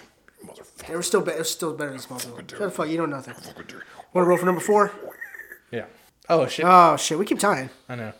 they 0.88 0.96
were 0.96 1.02
still 1.02 1.20
be- 1.20 1.30
it 1.30 1.38
was 1.38 1.50
still 1.50 1.72
better 1.74 1.90
than 1.90 2.00
Smallville. 2.00 2.38
Shut 2.50 2.58
the 2.58 2.70
fuck, 2.70 2.88
you 2.88 2.98
know 2.98 3.06
nothing. 3.06 3.34
Want 3.44 3.68
to 3.68 4.22
roll 4.28 4.36
for 4.36 4.46
number 4.46 4.60
four? 4.60 4.90
Yeah. 5.70 5.84
Oh 6.28 6.46
shit. 6.46 6.64
Oh 6.68 6.96
shit, 6.96 7.18
we 7.18 7.24
keep 7.24 7.38
tying. 7.38 7.70
I 7.88 7.94
know. 7.96 8.12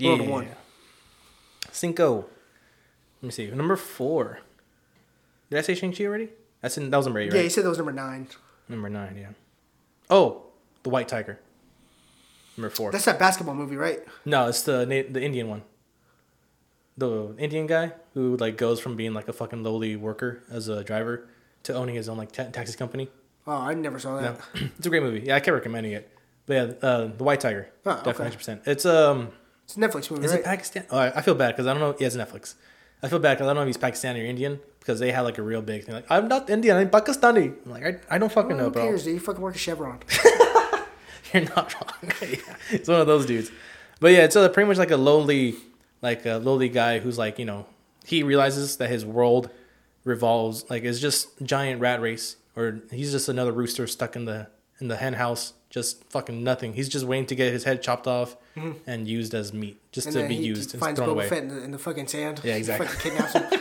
Roll 0.00 0.18
to 0.18 0.24
one. 0.24 0.48
Cinco. 1.72 2.26
Let 3.20 3.26
me 3.26 3.30
see. 3.30 3.50
Number 3.50 3.76
four. 3.76 4.40
Did 5.50 5.58
I 5.58 5.62
say 5.62 5.74
Shang 5.74 5.92
Chi 5.92 6.04
already? 6.04 6.28
That's 6.60 6.76
in. 6.78 6.90
That 6.90 6.96
was 6.96 7.06
number 7.06 7.20
eight, 7.20 7.30
Yeah, 7.30 7.36
right? 7.38 7.44
you 7.44 7.50
said 7.50 7.64
that 7.64 7.68
was 7.68 7.78
number 7.78 7.92
nine. 7.92 8.26
Number 8.68 8.88
nine. 8.88 9.16
Yeah. 9.18 9.28
Oh, 10.10 10.44
the 10.82 10.90
White 10.90 11.08
Tiger. 11.08 11.38
Number 12.56 12.70
four. 12.70 12.92
That's 12.92 13.04
that 13.06 13.18
basketball 13.18 13.54
movie, 13.54 13.76
right? 13.76 14.00
no, 14.24 14.48
it's 14.48 14.62
the 14.62 14.84
the 15.10 15.22
Indian 15.22 15.48
one. 15.48 15.62
The 16.96 17.34
Indian 17.38 17.66
guy 17.66 17.92
who 18.14 18.36
like 18.36 18.56
goes 18.56 18.78
from 18.78 18.94
being 18.96 19.14
like 19.14 19.26
a 19.28 19.32
fucking 19.32 19.64
lowly 19.64 19.96
worker 19.96 20.42
as 20.50 20.68
a 20.68 20.84
driver 20.84 21.26
to 21.64 21.74
owning 21.74 21.96
his 21.96 22.08
own 22.08 22.16
like 22.18 22.30
ta- 22.30 22.50
taxi 22.52 22.76
company. 22.76 23.08
Oh, 23.46 23.52
I 23.56 23.74
never 23.74 23.98
saw 23.98 24.20
that. 24.20 24.38
No. 24.54 24.60
it's 24.78 24.86
a 24.86 24.90
great 24.90 25.02
movie. 25.02 25.20
Yeah, 25.26 25.34
I 25.36 25.40
kept 25.40 25.54
recommending 25.54 25.92
it. 25.92 26.08
But 26.46 26.54
yeah, 26.54 26.88
uh, 26.88 27.06
the 27.16 27.24
White 27.24 27.40
Tiger. 27.40 27.68
Oh, 27.86 27.90
okay. 27.90 27.96
Definitely, 27.98 28.24
hundred 28.24 28.36
percent. 28.38 28.62
It's 28.66 28.84
um, 28.86 29.28
It's 29.64 29.76
a 29.76 29.80
Netflix 29.80 30.10
movie, 30.10 30.24
is 30.26 30.30
right? 30.32 30.40
it 30.40 30.44
Pakistan? 30.44 30.84
Oh, 30.90 30.98
I 30.98 31.20
feel 31.22 31.34
bad 31.34 31.52
because 31.54 31.66
I 31.66 31.72
don't 31.72 31.80
know. 31.80 31.94
Yeah, 31.98 32.06
it's 32.08 32.16
Netflix. 32.16 32.54
I 33.02 33.08
feel 33.08 33.18
bad 33.18 33.34
because 33.34 33.46
I 33.46 33.48
don't 33.50 33.56
know 33.56 33.62
if 33.62 33.66
he's 33.68 33.76
Pakistani 33.78 34.22
or 34.22 34.26
Indian 34.26 34.60
because 34.80 34.98
they 34.98 35.12
have 35.12 35.24
like 35.24 35.38
a 35.38 35.42
real 35.42 35.62
big 35.62 35.84
thing. 35.84 35.94
Like, 35.94 36.06
I'm 36.10 36.28
not 36.28 36.48
Indian. 36.50 36.76
I'm 36.76 36.90
Pakistani. 36.90 37.54
I'm 37.64 37.70
like, 37.70 37.84
I, 38.10 38.14
I 38.14 38.18
don't 38.18 38.32
fucking 38.32 38.56
know, 38.56 38.64
Who 38.64 38.70
bro. 38.70 38.82
cares, 38.84 39.04
dude? 39.04 39.14
You 39.14 39.20
fucking 39.20 39.40
work 39.42 39.54
at 39.54 39.60
Chevron. 39.60 39.98
You're 41.32 41.44
not 41.56 41.74
wrong. 41.74 42.12
yeah, 42.22 42.38
it's 42.70 42.88
one 42.88 43.00
of 43.00 43.06
those 43.06 43.26
dudes. 43.26 43.50
But 44.00 44.12
yeah, 44.12 44.24
it's 44.24 44.36
uh, 44.36 44.48
pretty 44.50 44.68
much 44.68 44.76
like 44.78 44.90
a 44.90 44.96
lowly, 44.96 45.54
like 46.02 46.24
a 46.26 46.34
lowly 46.36 46.68
guy 46.68 46.98
who's 46.98 47.18
like, 47.18 47.38
you 47.38 47.44
know, 47.44 47.66
he 48.06 48.22
realizes 48.22 48.76
that 48.76 48.88
his 48.90 49.04
world 49.04 49.50
revolves 50.04 50.68
like 50.70 50.84
it's 50.84 51.00
just 51.00 51.28
giant 51.42 51.80
rat 51.80 52.00
race, 52.00 52.36
or 52.56 52.80
he's 52.90 53.10
just 53.12 53.28
another 53.28 53.52
rooster 53.52 53.86
stuck 53.86 54.14
in 54.16 54.24
the 54.26 54.48
in 54.80 54.88
the 54.88 54.96
hen 54.96 55.14
house, 55.14 55.54
just 55.74 56.04
fucking 56.10 56.44
nothing. 56.44 56.72
He's 56.72 56.88
just 56.88 57.04
waiting 57.04 57.26
to 57.26 57.34
get 57.34 57.52
his 57.52 57.64
head 57.64 57.82
chopped 57.82 58.06
off 58.06 58.36
and 58.86 59.08
used 59.08 59.34
as 59.34 59.52
meat, 59.52 59.76
just 59.90 60.06
Mm-hmm. 60.06 60.18
And 60.18 60.24
to 60.26 60.28
be 60.28 60.36
he, 60.36 60.44
used 60.46 60.72
and 60.72 60.80
finds 60.80 61.00
thrown 61.00 61.08
Boba 61.08 61.12
away. 61.12 61.28
Fett 61.28 61.42
in 61.42 61.48
the, 61.48 61.64
in 61.64 61.70
the 61.72 61.78
fucking 61.78 62.06
sand. 62.06 62.40
Yeah, 62.44 62.54
exactly. 62.54 62.86
Fucking 62.86 63.10
kidnaps 63.10 63.32
him. 63.32 63.60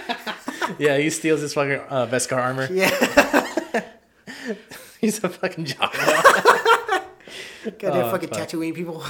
Yeah, 0.79 0.97
he 0.97 1.09
steals 1.09 1.41
his 1.41 1.53
fucking 1.55 1.81
uh, 1.89 2.07
Beskar 2.07 2.37
armor. 2.37 2.67
yeah. 2.71 2.89
He's 5.01 5.21
a 5.23 5.27
fucking 5.27 5.65
jock. 5.65 5.93
Goddamn 7.63 8.05
Oh, 8.05 8.11
fucking 8.11 8.29
fuck. 8.29 8.47
Tatooine 8.47 8.73
people. 8.75 9.03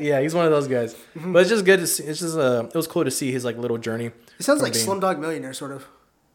yeah, 0.00 0.20
he's 0.20 0.34
one 0.34 0.44
of 0.46 0.50
those 0.50 0.66
guys. 0.68 0.94
Mm-hmm. 0.94 1.32
But 1.34 1.40
it's 1.40 1.50
just 1.50 1.64
good 1.66 1.80
to 1.80 1.86
see. 1.86 2.04
It's 2.04 2.20
just 2.20 2.36
uh, 2.38 2.64
it 2.66 2.74
was 2.74 2.86
cool 2.86 3.04
to 3.04 3.10
see 3.10 3.30
his 3.32 3.44
like 3.44 3.58
little 3.58 3.76
journey. 3.78 4.06
it 4.38 4.42
sounds 4.42 4.62
like 4.62 4.72
being- 4.72 4.86
Slumdog 4.86 5.18
Millionaire, 5.18 5.52
sort 5.52 5.72
of. 5.72 5.86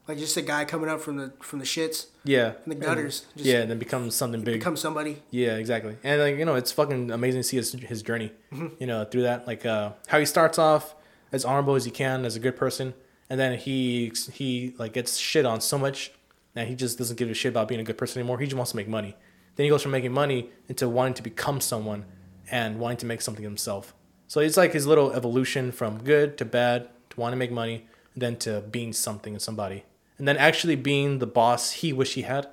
Like 0.08 0.18
just 0.18 0.36
a 0.36 0.42
guy 0.42 0.66
coming 0.66 0.90
up 0.90 1.00
from 1.00 1.16
the 1.18 1.32
from 1.40 1.60
the 1.60 1.66
shits, 1.66 2.08
Yeah, 2.26 2.52
from 2.52 2.74
the 2.74 2.76
gutters. 2.76 3.26
Just 3.36 3.46
yeah, 3.48 3.62
and 3.62 3.72
then 3.72 3.80
becomes 3.80 4.16
something 4.16 4.42
big. 4.42 4.56
become 4.60 4.76
somebody. 4.76 5.22
yeah, 5.32 5.56
exactly. 5.56 5.96
And 6.04 6.20
like 6.22 6.38
you 6.38 6.46
know, 6.46 6.56
it's 6.56 6.72
fucking 6.74 7.10
amazing 7.12 7.40
to 7.40 7.44
see 7.48 7.58
his 7.58 7.72
his 7.74 8.02
journey. 8.04 8.32
Mm-hmm. 8.52 8.68
You 8.80 8.88
know, 8.88 9.06
through 9.06 9.22
that, 9.24 9.48
like 9.48 9.66
uh, 9.66 9.92
how 10.08 10.20
he 10.20 10.26
starts 10.26 10.58
off 10.60 10.94
as 11.32 11.46
honorable 11.46 11.76
as 11.76 11.86
he 11.86 11.92
can, 11.92 12.26
as 12.26 12.36
a 12.36 12.40
good 12.40 12.58
person, 12.58 12.94
and 13.30 13.40
then 13.40 13.58
he 13.58 14.12
he 14.34 14.74
like 14.78 14.92
gets 14.94 15.18
shit 15.18 15.46
on 15.46 15.62
so 15.62 15.78
much 15.78 16.12
that 16.54 16.68
he 16.68 16.76
just 16.76 16.98
doesn't 16.98 17.16
give 17.18 17.30
a 17.30 17.34
shit 17.34 17.52
about 17.52 17.68
being 17.70 17.80
a 17.80 17.84
good 17.84 17.98
person 17.98 18.20
anymore. 18.20 18.40
He 18.40 18.46
just 18.46 18.58
wants 18.58 18.72
to 18.72 18.78
make 18.78 18.88
money. 18.90 19.16
Then 19.56 19.64
he 19.64 19.70
goes 19.70 19.82
from 19.84 19.92
making 19.92 20.12
money 20.12 20.50
into 20.68 20.90
wanting 20.90 21.14
to 21.16 21.24
become 21.24 21.62
someone 21.62 22.06
and 22.52 22.80
wanting 22.80 22.98
to 22.98 23.06
make 23.06 23.22
something 23.22 23.44
himself. 23.44 23.94
So 24.28 24.42
it's 24.42 24.58
like 24.58 24.74
his 24.74 24.86
little 24.86 25.14
evolution 25.14 25.72
from 25.72 26.04
good 26.04 26.38
to 26.40 26.46
bad 26.46 26.90
to 27.12 27.20
want 27.20 27.34
to 27.34 27.38
make 27.38 27.52
money, 27.52 27.88
then 28.16 28.36
to 28.38 28.62
being 28.62 28.94
something 28.94 29.34
and 29.34 29.42
somebody, 29.42 29.84
and 30.18 30.28
then 30.28 30.38
actually 30.38 30.76
being 30.76 31.20
the 31.20 31.28
boss 31.28 31.72
he 31.72 31.94
wished 31.94 32.14
he 32.14 32.24
had. 32.24 32.48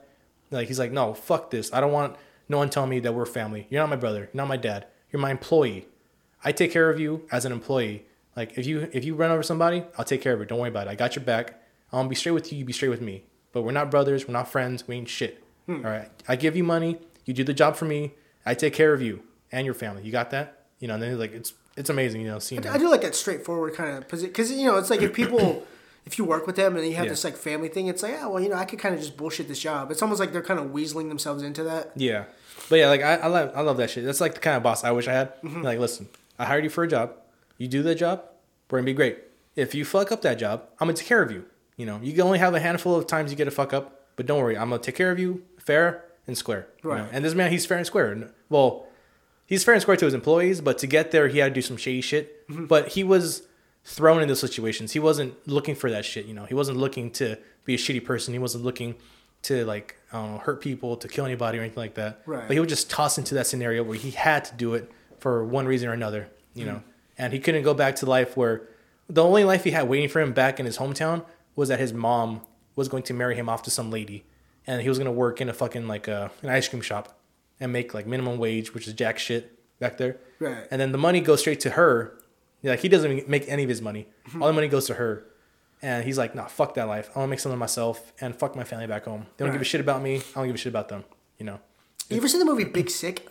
Like 0.50 0.68
he's 0.68 0.78
like, 0.78 0.92
no, 0.92 1.14
fuck 1.14 1.50
this. 1.50 1.72
I 1.72 1.80
don't 1.80 1.92
want 1.92 2.16
no 2.48 2.58
one 2.58 2.70
telling 2.70 2.90
me 2.90 3.00
that 3.00 3.14
we're 3.14 3.26
family. 3.26 3.66
You're 3.70 3.80
not 3.82 3.90
my 3.90 3.96
brother. 3.96 4.20
You're 4.20 4.30
not 4.34 4.48
my 4.48 4.56
dad. 4.56 4.86
You're 5.12 5.20
my 5.20 5.30
employee. 5.30 5.86
I 6.44 6.52
take 6.52 6.72
care 6.72 6.90
of 6.90 6.98
you 6.98 7.26
as 7.30 7.44
an 7.44 7.52
employee. 7.52 8.04
Like 8.36 8.56
if 8.58 8.66
you 8.66 8.88
if 8.92 9.04
you 9.04 9.14
run 9.14 9.30
over 9.30 9.42
somebody, 9.42 9.84
I'll 9.98 10.04
take 10.04 10.22
care 10.22 10.32
of 10.32 10.40
it. 10.40 10.48
Don't 10.48 10.58
worry 10.58 10.68
about 10.68 10.86
it. 10.86 10.90
I 10.90 10.94
got 10.94 11.16
your 11.16 11.24
back. 11.24 11.60
I'm 11.92 12.00
gonna 12.00 12.08
be 12.08 12.14
straight 12.14 12.32
with 12.32 12.52
you. 12.52 12.58
You 12.58 12.64
be 12.64 12.72
straight 12.72 12.88
with 12.88 13.00
me. 13.00 13.24
But 13.52 13.62
we're 13.62 13.72
not 13.72 13.90
brothers. 13.90 14.26
We're 14.26 14.32
not 14.32 14.50
friends. 14.50 14.86
We 14.86 14.96
ain't 14.96 15.08
shit. 15.08 15.42
Hmm. 15.66 15.84
All 15.84 15.90
right. 15.90 16.08
I 16.28 16.36
give 16.36 16.56
you 16.56 16.64
money. 16.64 16.98
You 17.24 17.34
do 17.34 17.44
the 17.44 17.54
job 17.54 17.76
for 17.76 17.84
me. 17.84 18.14
I 18.46 18.54
take 18.54 18.72
care 18.72 18.92
of 18.92 19.02
you 19.02 19.22
and 19.52 19.64
your 19.64 19.74
family. 19.74 20.02
You 20.02 20.12
got 20.12 20.30
that? 20.30 20.66
You 20.78 20.88
know. 20.88 20.94
And 20.94 21.02
then 21.02 21.18
like 21.18 21.32
it's 21.32 21.52
it's 21.76 21.90
amazing. 21.90 22.22
You 22.22 22.28
know, 22.28 22.38
seeing. 22.38 22.66
I 22.66 22.78
do 22.78 22.88
like 22.88 23.02
that 23.02 23.14
straightforward 23.14 23.74
kind 23.74 23.96
of 23.96 24.08
position 24.08 24.30
because 24.30 24.50
you 24.52 24.66
know 24.66 24.78
it's 24.78 24.90
like 24.90 25.02
if 25.02 25.12
people, 25.12 25.66
if 26.10 26.18
you 26.18 26.24
work 26.24 26.44
with 26.46 26.56
them 26.56 26.76
and 26.76 26.84
you 26.86 26.94
have 26.96 27.04
Yeah. 27.04 27.10
this 27.10 27.22
like 27.24 27.36
family 27.36 27.68
thing, 27.68 27.86
it's 27.86 28.02
like 28.02 28.12
yeah, 28.12 28.26
well 28.26 28.42
you 28.42 28.48
know 28.48 28.56
I 28.56 28.64
could 28.64 28.78
kind 28.80 28.94
of 28.94 29.00
just 29.00 29.16
bullshit 29.16 29.46
this 29.48 29.60
job. 29.60 29.90
It's 29.92 30.02
almost 30.02 30.18
like 30.18 30.32
they're 30.32 30.42
kind 30.42 30.58
of 30.58 30.66
weaseling 30.66 31.08
themselves 31.08 31.42
into 31.42 31.62
that. 31.64 31.92
Yeah, 31.94 32.24
but 32.68 32.76
yeah, 32.80 32.88
like 32.88 33.02
I, 33.02 33.14
I 33.16 33.26
love 33.28 33.52
I 33.54 33.60
love 33.60 33.76
that 33.76 33.90
shit. 33.90 34.04
That's 34.04 34.20
like 34.20 34.34
the 34.34 34.40
kind 34.40 34.56
of 34.56 34.62
boss 34.62 34.82
I 34.82 34.90
wish 34.90 35.06
I 35.08 35.12
had. 35.12 35.40
Mm-hmm. 35.42 35.62
Like, 35.62 35.78
listen, 35.78 36.08
I 36.38 36.46
hired 36.46 36.64
you 36.64 36.70
for 36.70 36.82
a 36.84 36.88
job. 36.88 37.12
You 37.58 37.68
do 37.68 37.82
that 37.84 37.94
job, 37.96 38.24
we're 38.70 38.78
gonna 38.78 38.86
be 38.86 38.94
great. 38.94 39.18
If 39.54 39.74
you 39.74 39.84
fuck 39.84 40.10
up 40.10 40.22
that 40.22 40.38
job, 40.38 40.64
I'm 40.80 40.86
gonna 40.88 40.96
take 40.96 41.06
care 41.06 41.22
of 41.22 41.30
you. 41.30 41.44
You 41.76 41.86
know, 41.86 42.00
you 42.02 42.12
can 42.12 42.22
only 42.22 42.38
have 42.38 42.54
a 42.54 42.60
handful 42.60 42.96
of 42.96 43.06
times 43.06 43.30
you 43.30 43.36
get 43.36 43.44
to 43.46 43.50
fuck 43.50 43.72
up, 43.72 44.06
but 44.16 44.26
don't 44.26 44.38
worry, 44.40 44.56
I'm 44.58 44.70
gonna 44.70 44.82
take 44.82 44.96
care 44.96 45.10
of 45.12 45.18
you, 45.18 45.44
fair 45.58 46.04
and 46.26 46.36
square. 46.36 46.66
you 46.82 46.90
know? 46.90 46.96
Right. 46.96 47.08
And 47.12 47.24
this 47.24 47.34
man, 47.34 47.50
he's 47.52 47.66
fair 47.66 47.76
and 47.78 47.86
square. 47.86 48.30
Well, 48.48 48.86
he's 49.46 49.62
fair 49.64 49.74
and 49.74 49.82
square 49.82 49.96
to 49.96 50.04
his 50.04 50.14
employees, 50.14 50.60
but 50.60 50.78
to 50.78 50.86
get 50.86 51.10
there, 51.10 51.28
he 51.28 51.38
had 51.38 51.48
to 51.48 51.54
do 51.54 51.62
some 51.62 51.76
shady 51.76 52.00
shit. 52.00 52.48
Mm-hmm. 52.48 52.66
But 52.66 52.88
he 52.88 53.02
was 53.04 53.42
thrown 53.84 54.22
into 54.22 54.36
situations. 54.36 54.92
He 54.92 54.98
wasn't 54.98 55.34
looking 55.48 55.74
for 55.74 55.90
that 55.90 56.04
shit. 56.04 56.26
You 56.26 56.34
know, 56.34 56.44
he 56.44 56.54
wasn't 56.54 56.78
looking 56.78 57.10
to 57.12 57.36
be 57.64 57.74
a 57.74 57.78
shitty 57.78 58.04
person. 58.04 58.34
He 58.34 58.38
wasn't 58.38 58.64
looking 58.64 58.96
to 59.42 59.64
like 59.64 59.96
I 60.12 60.20
don't 60.20 60.32
know 60.32 60.38
hurt 60.38 60.60
people, 60.60 60.96
to 60.96 61.08
kill 61.08 61.24
anybody 61.24 61.58
or 61.58 61.62
anything 61.62 61.80
like 61.80 61.94
that. 61.94 62.22
Right. 62.26 62.46
But 62.46 62.54
he 62.54 62.60
was 62.60 62.68
just 62.68 62.90
tossed 62.90 63.18
into 63.18 63.34
that 63.34 63.46
scenario 63.46 63.82
where 63.82 63.96
he 63.96 64.10
had 64.10 64.44
to 64.46 64.54
do 64.54 64.74
it 64.74 64.90
for 65.18 65.44
one 65.44 65.66
reason 65.66 65.88
or 65.88 65.92
another. 65.92 66.28
You 66.54 66.66
know, 66.66 66.82
and 67.16 67.32
he 67.32 67.38
couldn't 67.38 67.62
go 67.62 67.74
back 67.74 67.96
to 67.96 68.06
life 68.06 68.36
where 68.36 68.68
the 69.08 69.22
only 69.22 69.44
life 69.44 69.64
he 69.64 69.70
had 69.70 69.88
waiting 69.88 70.08
for 70.08 70.20
him 70.20 70.32
back 70.32 70.58
in 70.58 70.66
his 70.66 70.78
hometown 70.78 71.24
was 71.54 71.68
that 71.68 71.78
his 71.78 71.92
mom 71.92 72.40
was 72.76 72.88
going 72.88 73.04
to 73.04 73.14
marry 73.14 73.36
him 73.36 73.48
off 73.48 73.62
to 73.62 73.70
some 73.70 73.90
lady, 73.90 74.24
and 74.66 74.82
he 74.82 74.88
was 74.88 74.98
gonna 74.98 75.12
work 75.12 75.40
in 75.40 75.48
a 75.48 75.52
fucking 75.52 75.86
like 75.86 76.08
uh, 76.08 76.28
an 76.42 76.48
ice 76.48 76.68
cream 76.68 76.82
shop 76.82 77.18
and 77.60 77.72
make 77.72 77.94
like 77.94 78.06
minimum 78.06 78.38
wage, 78.38 78.74
which 78.74 78.88
is 78.88 78.94
jack 78.94 79.18
shit 79.18 79.58
back 79.78 79.96
there. 79.96 80.18
Right. 80.38 80.66
And 80.70 80.80
then 80.80 80.92
the 80.92 80.98
money 80.98 81.20
goes 81.20 81.40
straight 81.40 81.60
to 81.60 81.70
her. 81.70 82.18
Like 82.62 82.80
he 82.80 82.88
doesn't 82.88 83.10
even 83.10 83.30
make 83.30 83.48
any 83.48 83.62
of 83.62 83.68
his 83.68 83.80
money. 83.82 84.06
All 84.40 84.46
the 84.48 84.52
money 84.52 84.68
goes 84.68 84.86
to 84.86 84.94
her. 84.94 85.24
And 85.82 86.04
he's 86.04 86.18
like, 86.18 86.34
nah, 86.34 86.44
fuck 86.46 86.74
that 86.74 86.88
life. 86.88 87.08
I 87.14 87.20
want 87.20 87.28
to 87.28 87.30
make 87.30 87.40
something 87.40 87.54
of 87.54 87.58
myself 87.60 88.12
and 88.20 88.36
fuck 88.36 88.54
my 88.54 88.64
family 88.64 88.86
back 88.86 89.04
home. 89.06 89.26
They 89.36 89.44
don't 89.46 89.52
give 89.52 89.62
a 89.62 89.64
shit 89.64 89.80
about 89.80 90.02
me. 90.02 90.16
I 90.16 90.20
don't 90.34 90.46
give 90.46 90.54
a 90.54 90.58
shit 90.58 90.70
about 90.70 90.90
them. 90.90 91.04
You 91.38 91.46
know, 91.46 91.58
You 92.10 92.18
ever 92.18 92.28
seen 92.28 92.38
the 92.40 92.44
movie 92.44 92.64
Big 92.64 92.90
Sick? 92.90 93.26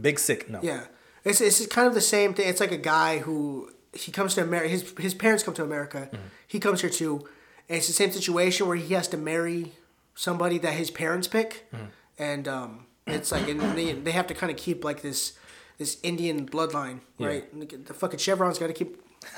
big 0.00 0.18
sick. 0.18 0.48
No. 0.48 0.60
Yeah, 0.62 0.84
it's 1.24 1.40
it's 1.42 1.66
kind 1.66 1.86
of 1.86 1.94
the 1.94 2.00
same 2.00 2.32
thing. 2.32 2.48
It's 2.48 2.60
like 2.60 2.72
a 2.72 2.78
guy 2.78 3.18
who 3.18 3.70
he 3.92 4.10
comes 4.12 4.34
to 4.36 4.42
America. 4.42 4.68
His 4.70 4.94
his 4.98 5.12
parents 5.14 5.42
come 5.42 5.52
to 5.54 5.62
America. 5.62 6.08
He 6.46 6.58
comes 6.58 6.80
here 6.80 6.88
too, 6.90 7.26
and 7.68 7.76
it's 7.78 7.88
the 7.88 7.92
same 7.92 8.10
situation 8.12 8.66
where 8.66 8.76
he 8.76 8.94
has 8.94 9.08
to 9.08 9.18
marry 9.18 9.72
somebody 10.14 10.56
that 10.58 10.72
his 10.74 10.90
parents 10.90 11.28
pick, 11.28 11.70
and 12.18 12.48
um, 12.48 12.86
it's 13.06 13.30
like 13.32 13.46
and 13.48 13.60
they 13.76 13.92
they 13.92 14.12
have 14.12 14.26
to 14.28 14.34
kind 14.34 14.50
of 14.50 14.56
keep 14.56 14.84
like 14.84 15.02
this 15.02 15.32
this 15.80 15.96
Indian 16.10 16.46
bloodline, 16.54 16.98
right? 17.18 17.44
Like, 17.60 17.72
The 17.88 17.94
fucking 18.02 18.20
chevrons 18.24 18.58
got 18.62 18.68
to 18.68 18.76
keep 18.80 18.90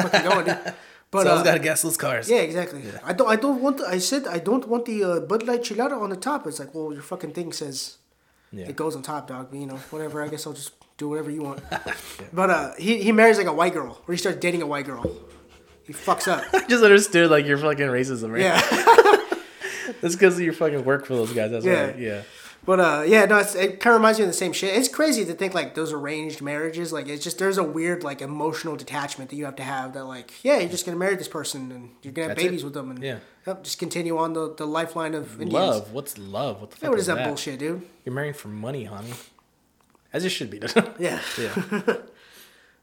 fucking 0.03 0.25
going, 0.29 0.45
dude. 0.47 0.75
But 1.13 1.25
So 1.25 1.31
I 1.35 1.41
uh, 1.41 1.45
got 1.49 1.57
to 1.61 1.65
gas 1.69 1.83
those 1.87 1.99
cars. 1.99 2.25
yeah, 2.35 2.39
exactly. 2.49 2.81
I 3.05 3.13
don't. 3.19 3.29
I 3.35 3.37
don't 3.45 3.61
want. 3.65 3.77
The, 3.79 3.85
I 3.97 3.99
said 4.11 4.23
I 4.37 4.39
don't 4.49 4.67
want 4.73 4.87
the 4.91 4.99
uh, 5.05 5.21
Bud 5.31 5.43
Light 5.49 5.63
Chelada 5.69 5.97
on 6.01 6.09
the 6.15 6.17
top. 6.17 6.47
It's 6.49 6.59
like, 6.63 6.73
well, 6.75 6.91
your 6.97 7.03
fucking 7.13 7.33
thing 7.37 7.53
says 7.53 7.99
Yeah. 8.51 8.71
it 8.71 8.77
goes 8.83 8.97
on 8.97 9.03
top, 9.03 9.29
dog. 9.33 9.45
But, 9.51 9.59
you 9.63 9.67
know, 9.71 9.77
whatever. 9.93 10.17
I 10.25 10.29
guess 10.33 10.47
I'll 10.47 10.55
just 10.63 10.73
do 10.97 11.07
whatever 11.11 11.31
you 11.37 11.43
want. 11.49 11.61
But 12.41 12.49
uh, 12.57 12.71
he 12.85 12.93
he 13.07 13.13
marries 13.13 13.37
like 13.43 13.51
a 13.55 13.57
white 13.61 13.75
girl, 13.79 13.93
or 14.09 14.11
he 14.15 14.19
starts 14.25 14.39
dating 14.47 14.63
a 14.63 14.67
white 14.75 14.87
girl. 14.91 15.03
He 15.89 15.93
fucks 15.93 16.27
up. 16.35 16.43
I 16.55 16.65
just 16.75 16.83
understood 16.83 17.31
like 17.37 17.45
your 17.51 17.59
fucking 17.59 17.91
racism, 17.99 18.29
right? 18.33 18.47
Yeah. 18.49 18.61
That's 20.01 20.15
because 20.17 20.35
of 20.39 20.43
your 20.49 20.55
fucking 20.55 20.83
work 20.85 21.05
for 21.07 21.15
those 21.15 21.33
guys. 21.39 21.51
That's 21.51 21.67
Yeah. 21.67 21.85
right. 21.87 21.99
Yeah. 21.99 22.23
But 22.65 22.79
uh, 22.79 23.03
yeah, 23.07 23.25
no, 23.25 23.39
it's, 23.39 23.57
it 23.57 23.81
kind 23.81 23.93
of 23.95 24.01
reminds 24.01 24.19
me 24.21 24.25
of 24.25 24.29
the 24.31 24.35
same 24.37 24.53
shit. 24.53 24.77
It's 24.77 24.89
crazy 24.89 25.25
to 25.25 25.35
think 25.35 25.53
like 25.53 25.75
those 25.75 25.93
arranged 25.93 26.41
marriages, 26.41 26.93
like 26.93 27.09
it's 27.09 27.25
just 27.25 27.39
there's 27.39 27.59
a 27.59 27.65
weird 27.65 28.05
like 28.05 28.23
emotional 28.23 28.77
detachment 28.77 29.31
that 29.31 29.37
you 29.37 29.45
have 29.47 29.57
to 29.57 29.65
have. 29.65 29.95
That 29.95 30.05
like, 30.05 30.45
yeah, 30.45 30.59
you're 30.61 30.69
just 30.69 30.87
gonna 30.87 30.97
marry 30.99 31.17
this 31.17 31.27
person 31.27 31.73
and 31.73 31.91
you're 32.03 32.13
gonna 32.13 32.29
have 32.29 32.37
That's 32.37 32.45
it. 32.45 32.49
babies 32.51 32.63
with 32.65 32.75
them, 32.75 32.91
and 32.93 33.03
Yeah. 33.03 33.19
yep, 33.49 33.65
just 33.65 33.81
continue 33.81 34.17
on 34.17 34.35
the, 34.35 34.55
the 34.55 34.65
lifeline 34.67 35.15
of 35.15 35.33
Indians. 35.41 35.53
Love. 35.53 35.93
What's 35.93 36.17
love? 36.19 36.61
What 36.61 36.71
the 36.71 36.77
fuck 36.77 36.83
Yeah, 36.85 36.89
what 36.91 36.99
is 37.01 37.09
is 37.09 37.15
that, 37.15 37.27
bullshit, 37.27 37.59
dude? 37.59 37.83
You're 38.05 38.15
marrying 38.15 38.35
for 38.35 38.47
money, 38.49 38.85
honey. 38.85 39.13
As 40.13 40.25
it 40.25 40.29
should 40.31 40.51
be. 40.51 40.61
Yeah. 40.99 41.21
yeah. 41.39 41.83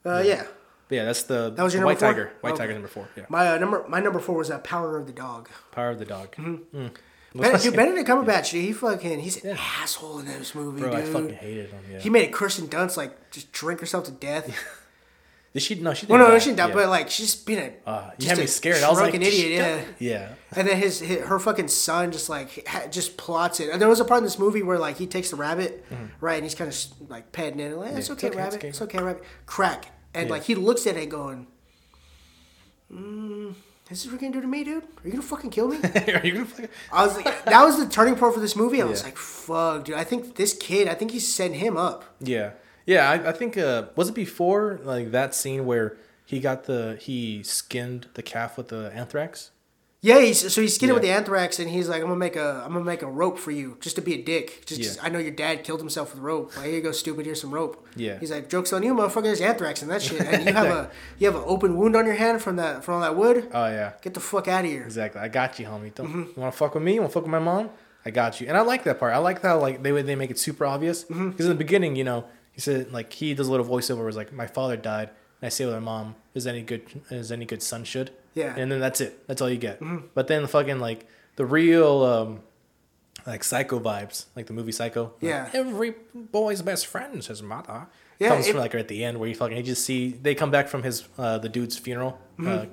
Uh, 0.05 0.23
yeah. 0.25 0.45
But 0.87 0.95
yeah, 0.95 1.05
that's 1.05 1.23
the, 1.23 1.51
That 1.51 1.61
was 1.61 1.73
your 1.73 1.85
White 1.85 1.99
four? 1.99 2.07
Tiger. 2.07 2.31
White 2.39 2.53
Okay. 2.53 2.63
Tiger 2.63 2.73
number 2.73 2.87
four. 2.87 3.07
Yeah. 3.17 3.25
My 3.29 3.49
uh, 3.53 3.57
number 3.57 3.85
my 3.89 3.99
number 3.99 4.19
four 4.19 4.37
was 4.37 4.49
uh, 4.49 4.59
Power 4.59 4.97
of 4.97 5.07
the 5.07 5.13
Dog. 5.13 5.49
Power 5.71 5.89
of 5.89 5.99
the 5.99 6.05
dog. 6.05 6.31
Mm-hmm. 6.37 6.77
Mm. 6.77 6.91
Ben, 7.35 7.59
dude, 7.59 7.75
Benedict 7.75 8.07
Cumberbatch, 8.09 8.51
dude, 8.51 8.63
he 8.63 8.73
fucking 8.73 9.19
he's 9.19 9.43
an 9.43 9.55
asshole 9.81 10.19
in 10.19 10.25
this 10.25 10.55
movie, 10.55 10.81
Bro, 10.81 10.93
I 10.93 11.01
dude. 11.01 11.13
fucking 11.13 11.33
hated 11.33 11.69
him. 11.69 11.79
Yeah. 11.91 11.99
He 11.99 12.09
made 12.09 12.27
a 12.27 12.31
Kirsten 12.31 12.67
Dunst 12.67 12.97
like 12.97 13.29
just 13.31 13.51
drink 13.51 13.79
herself 13.81 14.05
to 14.05 14.11
death. 14.11 14.47
Did 15.53 15.63
she? 15.63 15.75
No, 15.75 15.95
she. 15.95 16.05
well, 16.05 16.19
didn't 16.19 16.27
no, 16.29 16.33
die. 16.35 16.39
she 16.39 16.45
didn't 16.51 16.57
die, 16.59 16.67
Yeah. 16.67 16.73
but 16.75 16.89
like 16.89 17.09
she's 17.09 17.35
being 17.35 17.59
a 17.85 17.89
Uh, 17.89 18.11
you 18.19 18.27
had 18.29 18.37
me 18.37 18.45
scared. 18.45 18.83
I 18.83 18.89
was 18.89 18.99
like, 18.99 19.11
drunken 19.13 19.23
idiot, 19.23 19.51
yeah. 19.51 19.81
Yeah. 19.97 20.29
And 20.55 20.67
then 20.67 20.77
his, 20.77 20.99
his 20.99 21.21
her 21.25 21.39
fucking 21.39 21.67
son 21.69 22.11
just 22.11 22.29
like 22.29 22.67
ha- 22.67 22.87
just 22.89 23.17
plots 23.17 23.59
it. 23.59 23.69
And 23.69 23.81
there 23.81 23.89
was 23.89 23.99
a 23.99 24.05
part 24.05 24.19
in 24.19 24.23
this 24.25 24.37
movie 24.37 24.61
where 24.63 24.77
like 24.77 24.97
he 24.97 25.07
takes 25.07 25.31
the 25.31 25.35
rabbit, 25.37 25.83
right, 26.21 26.35
and 26.35 26.43
he's 26.43 26.53
kind 26.55 26.69
of 26.71 27.09
like 27.09 27.31
petting 27.31 27.59
it, 27.59 27.75
like, 27.77 27.93
it's 27.93 28.09
Mm-hmm. 28.09 28.25
Yeah, 28.25 28.27
okay, 28.27 28.27
it's 28.27 28.35
okay, 28.35 28.37
rabbit, 28.37 28.53
it's 28.63 28.63
it's 28.63 28.81
okay." 28.83 28.97
okay. 28.99 29.05
rabbit, 29.05 29.23
crack, 29.47 29.85
and 30.13 30.27
Yeah. 30.27 30.31
like 30.33 30.43
he 30.43 30.53
looks 30.55 30.85
at 30.85 30.97
it 30.97 31.09
going, 31.09 31.47
mm, 32.91 33.55
"This 33.89 34.05
is 34.05 34.11
what 34.11 34.21
you're 34.21 34.31
gonna 34.31 34.33
do 34.33 34.41
to 34.41 34.47
me, 34.47 34.63
dude? 34.63 34.83
Are 34.83 35.05
you 35.05 35.11
gonna 35.11 35.23
fucking 35.23 35.49
kill 35.49 35.67
me?" 35.69 35.77
Are 35.83 36.25
you 36.25 36.33
gonna 36.33 36.45
fucking? 36.45 36.69
I 36.93 37.05
was 37.05 37.15
like, 37.15 37.45
that 37.45 37.63
was 37.63 37.77
the 37.77 37.87
turning 37.87 38.15
point 38.15 38.33
for 38.33 38.39
this 38.39 38.55
movie. 38.55 38.81
I 38.81 38.85
was 38.85 39.03
like, 39.03 39.17
fuck, 39.17 39.85
dude. 39.85 39.95
I 39.95 40.03
think 40.03 40.35
this 40.35 40.53
kid, 40.53 40.87
I 40.87 40.93
think 40.93 41.11
he 41.11 41.19
set 41.19 41.51
him 41.51 41.77
up. 41.77 42.05
Yeah. 42.19 42.51
Yeah. 42.85 43.09
I, 43.09 43.29
I 43.29 43.31
think. 43.31 43.57
Uh, 43.57 43.85
was 43.95 44.09
it 44.09 44.15
before 44.15 44.79
like 44.83 45.11
that 45.11 45.33
scene 45.35 45.65
where 45.65 45.97
he 46.25 46.39
got 46.39 46.65
the 46.65 46.97
he 47.01 47.43
skinned 47.43 48.07
the 48.13 48.21
calf 48.21 48.57
with 48.57 48.67
the 48.67 48.91
anthrax? 48.93 49.51
Yeah, 50.01 50.21
he's, 50.21 50.53
so 50.53 50.61
he's 50.61 50.75
skinned 50.75 50.91
it 50.91 50.93
with 50.93 51.03
the 51.03 51.11
anthrax, 51.11 51.59
and 51.59 51.69
he's 51.69 51.89
like, 51.89 51.97
"I'm 52.01 52.07
gonna 52.07 52.15
make 52.15 52.37
a, 52.37 52.61
I'm 52.65 52.71
gonna 52.71 52.85
make 52.85 53.01
a 53.01 53.07
rope 53.07 53.37
for 53.37 53.51
you, 53.51 53.77
just 53.81 53.97
to 53.97 54.01
be 54.01 54.13
a 54.13 54.21
dick. 54.23 54.65
Just 54.65 54.79
Yeah. 54.81 55.03
I 55.05 55.09
know 55.09 55.19
your 55.19 55.31
dad 55.33 55.65
killed 55.65 55.81
himself 55.81 56.13
with 56.13 56.23
rope. 56.23 56.55
Like, 56.55 56.67
here 56.67 56.75
you 56.75 56.81
go, 56.81 56.93
stupid. 56.93 57.25
Here's 57.25 57.41
some 57.41 57.51
rope. 57.53 57.85
Yeah. 57.97 58.17
He's 58.17 58.31
like, 58.31 58.47
jokes 58.47 58.71
on 58.71 58.81
you, 58.83 58.93
motherfucker. 58.93 59.23
There's 59.23 59.41
anthrax 59.41 59.81
and 59.81 59.91
that 59.91 60.01
shit, 60.01 60.21
and 60.33 60.45
you 60.45 60.53
have 60.53 60.67
a, 60.67 60.91
you 61.17 61.27
have 61.27 61.35
an 61.35 61.43
open 61.45 61.75
wound 61.77 61.97
on 61.97 62.05
your 62.05 62.15
hand 62.15 62.41
from 62.41 62.55
that, 62.55 62.85
from 62.85 62.95
all 62.95 63.01
that 63.01 63.17
wood. 63.17 63.49
Oh 63.53 63.65
yeah. 63.67 63.91
Get 64.01 64.13
the 64.13 64.21
fuck 64.21 64.47
out 64.47 64.63
of 64.63 64.71
here. 64.71 64.83
Exactly. 64.83 65.19
I 65.19 65.27
got 65.27 65.59
you, 65.59 65.65
homie. 65.65 65.93
Don't 65.93 66.07
Mm-hmm. 66.07 66.19
you 66.19 66.33
want 66.37 66.53
to 66.53 66.57
fuck 66.57 66.75
with 66.75 66.83
me? 66.83 66.93
You 66.93 67.01
want 67.01 67.11
to 67.11 67.13
fuck 67.15 67.23
with 67.23 67.31
my 67.31 67.39
mom? 67.39 67.69
I 68.05 68.11
got 68.11 68.39
you. 68.39 68.47
And 68.47 68.55
I 68.55 68.61
like 68.61 68.85
that 68.85 68.99
part. 69.01 69.13
I 69.13 69.17
like 69.17 69.41
how 69.41 69.59
like 69.59 69.83
they 69.83 69.91
they 70.01 70.15
make 70.15 70.31
it 70.31 70.39
super 70.39 70.65
obvious 70.65 71.03
because 71.03 71.19
Mm-hmm. 71.19 71.41
in 71.41 71.49
the 71.49 71.55
beginning, 71.55 71.97
you 71.97 72.05
know, 72.05 72.23
he 72.53 72.61
said 72.61 72.93
like 72.93 73.11
he 73.11 73.33
does 73.33 73.49
a 73.49 73.51
little 73.51 73.65
voiceover. 73.65 73.97
Where 73.97 74.07
it's 74.07 74.15
like 74.15 74.31
my 74.31 74.47
father 74.47 74.77
died, 74.77 75.09
and 75.41 75.47
I 75.47 75.49
say 75.49 75.65
with 75.65 75.73
my 75.73 75.81
mom, 75.81 76.15
"Is 76.33 76.47
any 76.47 76.61
good? 76.61 76.83
Is 77.11 77.33
any 77.33 77.43
good 77.43 77.61
son 77.61 77.83
should?" 77.83 78.11
Yeah. 78.33 78.49
Mm-hmm. 78.51 78.59
And 78.59 78.71
then 78.71 78.79
that's 78.79 79.01
it. 79.01 79.27
That's 79.27 79.41
all 79.41 79.49
you 79.49 79.57
get. 79.57 79.81
But 80.13 80.27
then 80.27 80.41
the 80.43 80.47
fucking 80.47 80.79
like 80.79 81.07
the 81.35 81.45
real 81.45 82.03
um 82.03 82.41
like 83.27 83.43
psycho 83.43 83.79
vibes, 83.79 84.25
like 84.35 84.45
the 84.47 84.53
movie 84.53 84.71
Psycho. 84.71 85.03
Like, 85.05 85.13
Yeah. 85.21 85.49
Every 85.53 85.95
boy's 86.13 86.61
best 86.61 86.87
friend 86.87 87.17
is 87.17 87.27
his 87.27 87.41
mother. 87.43 87.87
Yeah, 88.17 88.29
Comes 88.29 88.47
it- 88.47 88.51
from 88.51 88.59
like 88.61 88.73
right 88.73 88.79
at 88.81 88.87
the 88.87 89.03
end 89.03 89.19
where 89.19 89.27
you 89.29 89.35
fucking 89.35 89.57
you 89.57 89.63
just 89.63 89.83
see 89.85 90.09
they 90.11 90.35
come 90.35 90.51
back 90.51 90.67
from 90.67 90.83
his 90.83 91.07
uh 91.17 91.37
the 91.37 91.49
dude's 91.49 91.77
funeral, 91.77 92.19
Mm-hmm. 92.37 92.47
uh, 92.47 92.65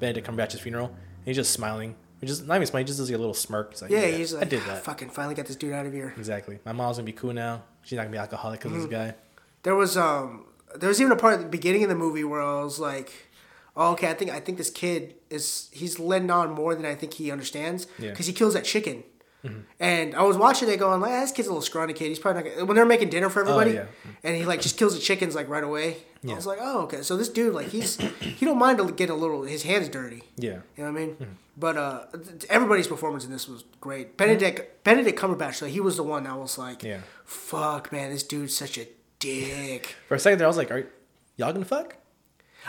Benedict 0.00 0.26
Cumberbatch's 0.26 0.60
funeral. 0.60 0.86
And 0.88 1.24
he's 1.24 1.36
just 1.36 1.52
smiling. 1.52 1.94
He 2.20 2.26
just 2.26 2.46
not 2.46 2.56
even 2.56 2.66
smiling. 2.66 2.86
He 2.86 2.88
just 2.88 2.98
does 2.98 3.10
like 3.10 3.16
a 3.16 3.18
little 3.18 3.34
smirk. 3.34 3.72
He's 3.72 3.82
like, 3.82 3.90
Yeah, 3.90 4.06
he's 4.06 4.32
like, 4.34 4.46
I 4.46 4.48
did 4.48 4.62
that 4.64 4.84
Fucking 4.84 5.10
finally 5.10 5.34
got 5.34 5.46
this 5.46 5.56
dude 5.56 5.72
out 5.72 5.86
of 5.86 5.92
here. 5.92 6.14
exactly. 6.16 6.58
My 6.64 6.72
mom's 6.72 6.96
gonna 6.98 7.06
be 7.06 7.12
cool 7.12 7.32
now. 7.32 7.62
She's 7.82 7.96
not 7.96 8.02
gonna 8.02 8.12
be 8.12 8.18
alcoholic 8.18 8.60
because 8.60 8.72
Mm-hmm. 8.72 8.84
of 8.84 8.90
this 8.90 8.98
guy. 8.98 9.14
There 9.62 9.74
was 9.74 9.96
um, 9.96 10.44
there 10.76 10.88
was 10.88 11.00
even 11.00 11.12
a 11.12 11.16
part 11.16 11.34
at 11.34 11.40
the 11.40 11.46
beginning 11.48 11.82
of 11.82 11.88
the 11.88 11.94
movie 11.94 12.24
where 12.24 12.40
I 12.42 12.62
was 12.62 12.78
like, 12.78 13.25
oh, 13.76 13.92
okay, 13.92 14.08
I 14.08 14.14
think 14.14 14.30
I 14.30 14.40
think 14.40 14.58
this 14.58 14.70
kid 14.70 15.14
is 15.30 15.68
he's 15.72 15.98
letting 15.98 16.30
on 16.30 16.52
more 16.52 16.74
than 16.74 16.84
I 16.86 16.94
think 16.94 17.14
he 17.14 17.30
understands 17.30 17.86
Yeah. 17.98 18.10
because 18.10 18.26
he 18.26 18.32
kills 18.32 18.54
that 18.54 18.64
chicken. 18.64 19.04
Mm-hmm. 19.44 19.60
And 19.78 20.14
I 20.16 20.22
was 20.22 20.36
watching 20.36 20.68
it 20.68 20.78
going 20.78 21.00
like, 21.00 21.12
ah, 21.12 21.20
this 21.20 21.30
kid's 21.30 21.46
a 21.46 21.50
little 21.52 21.62
scrawny 21.62 21.92
kid. 21.92 22.08
He's 22.08 22.18
probably 22.18 22.42
not 22.42 22.50
gonna, 22.50 22.64
when 22.64 22.74
they're 22.74 22.84
making 22.86 23.10
dinner 23.10 23.28
for 23.28 23.40
everybody, 23.42 23.72
oh, 23.78 23.82
yeah. 23.82 24.10
and 24.24 24.34
he 24.36 24.44
like 24.44 24.60
just 24.60 24.76
kills 24.76 24.94
the 24.94 25.00
chickens 25.00 25.34
like 25.36 25.48
right 25.48 25.62
away. 25.62 25.98
Yeah. 26.22 26.32
I 26.32 26.36
was 26.36 26.46
like, 26.46 26.58
oh, 26.60 26.80
okay. 26.82 27.02
So 27.02 27.16
this 27.16 27.28
dude 27.28 27.54
like 27.54 27.68
he's 27.68 27.96
he 28.20 28.44
don't 28.44 28.58
mind 28.58 28.78
to 28.78 28.90
get 28.90 29.08
a 29.10 29.14
little 29.14 29.42
his 29.42 29.62
hands 29.62 29.88
dirty. 29.88 30.22
Yeah. 30.36 30.60
You 30.76 30.84
know 30.84 30.90
what 30.92 31.00
I 31.00 31.06
mean? 31.06 31.36
But 31.58 31.76
uh, 31.76 32.04
everybody's 32.50 32.86
performance 32.88 33.24
in 33.24 33.30
this 33.30 33.46
was 33.48 33.64
great. 33.80 34.16
Benedict 34.16 34.82
Benedict 34.84 35.18
Cumberbatch, 35.18 35.62
like 35.62 35.70
he 35.70 35.80
was 35.80 35.96
the 35.96 36.02
one 36.02 36.24
that 36.24 36.36
was 36.36 36.58
like, 36.58 36.82
Yeah. 36.82 37.00
fuck, 37.24 37.92
man, 37.92 38.10
this 38.10 38.22
dude's 38.24 38.56
such 38.56 38.78
a 38.78 38.88
dick. 39.20 39.94
For 40.08 40.14
a 40.16 40.18
second 40.18 40.38
there, 40.38 40.46
I 40.46 40.48
was 40.48 40.56
like, 40.56 40.70
"Are 40.70 40.86
y'all 41.36 41.52
gonna 41.52 41.64
fuck?" 41.64 41.96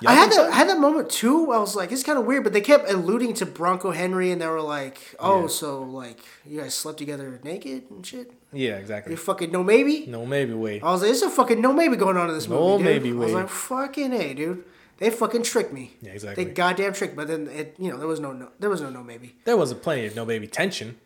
Y'all 0.01 0.11
I 0.11 0.15
had 0.15 0.29
gonna 0.29 0.43
that 0.43 0.53
I 0.53 0.55
had 0.55 0.69
that 0.69 0.79
moment 0.79 1.09
too. 1.09 1.51
I 1.51 1.57
was 1.57 1.75
like, 1.75 1.91
it's 1.91 2.03
kind 2.03 2.19
of 2.19 2.25
weird, 2.25 2.43
but 2.43 2.53
they 2.53 2.61
kept 2.61 2.89
alluding 2.89 3.33
to 3.35 3.45
Bronco 3.45 3.91
Henry, 3.91 4.31
and 4.31 4.39
they 4.41 4.47
were 4.47 4.61
like, 4.61 4.99
oh, 5.19 5.41
Yeah. 5.41 5.47
so 5.47 5.81
like 5.81 6.19
you 6.45 6.61
guys 6.61 6.73
slept 6.75 6.97
together 6.99 7.39
naked 7.43 7.83
and 7.89 8.05
shit. 8.05 8.31
Yeah, 8.53 8.75
exactly. 8.77 9.11
You 9.13 9.17
fucking 9.17 9.51
no 9.51 9.63
maybe. 9.63 10.05
No, 10.07 10.25
maybe 10.25 10.53
wait. 10.53 10.83
I 10.83 10.91
was 10.91 11.01
like, 11.01 11.11
it's 11.11 11.21
a 11.21 11.29
fucking 11.29 11.59
no 11.61 11.73
maybe 11.73 11.95
going 11.95 12.17
on 12.17 12.29
in 12.29 12.35
this 12.35 12.47
movie. 12.47 12.61
No 12.61 12.77
dude. 12.77 12.85
maybe 12.85 13.09
I 13.11 13.13
was 13.13 13.33
like, 13.33 13.49
fucking 13.49 14.13
a, 14.13 14.33
dude. 14.33 14.63
They 14.99 15.09
fucking 15.11 15.43
tricked 15.43 15.73
me. 15.73 15.93
Yeah, 16.01 16.11
exactly. 16.13 16.43
They 16.43 16.51
goddamn 16.51 16.93
tricked. 16.93 17.15
But 17.15 17.27
then 17.27 17.47
it, 17.47 17.75
you 17.77 17.91
know, 17.91 17.97
there 17.97 18.07
was 18.07 18.19
no, 18.19 18.31
no 18.33 18.49
there 18.59 18.69
was 18.69 18.81
no 18.81 18.89
no 18.89 19.03
maybe. 19.03 19.35
There 19.45 19.57
was 19.57 19.71
a 19.71 19.75
plenty 19.75 20.05
of 20.07 20.15
no 20.15 20.25
maybe 20.25 20.47
tension. 20.47 20.97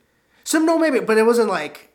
Some 0.44 0.66
no 0.66 0.78
maybe, 0.78 1.00
but 1.00 1.18
it 1.18 1.24
wasn't 1.26 1.50
like 1.50 1.90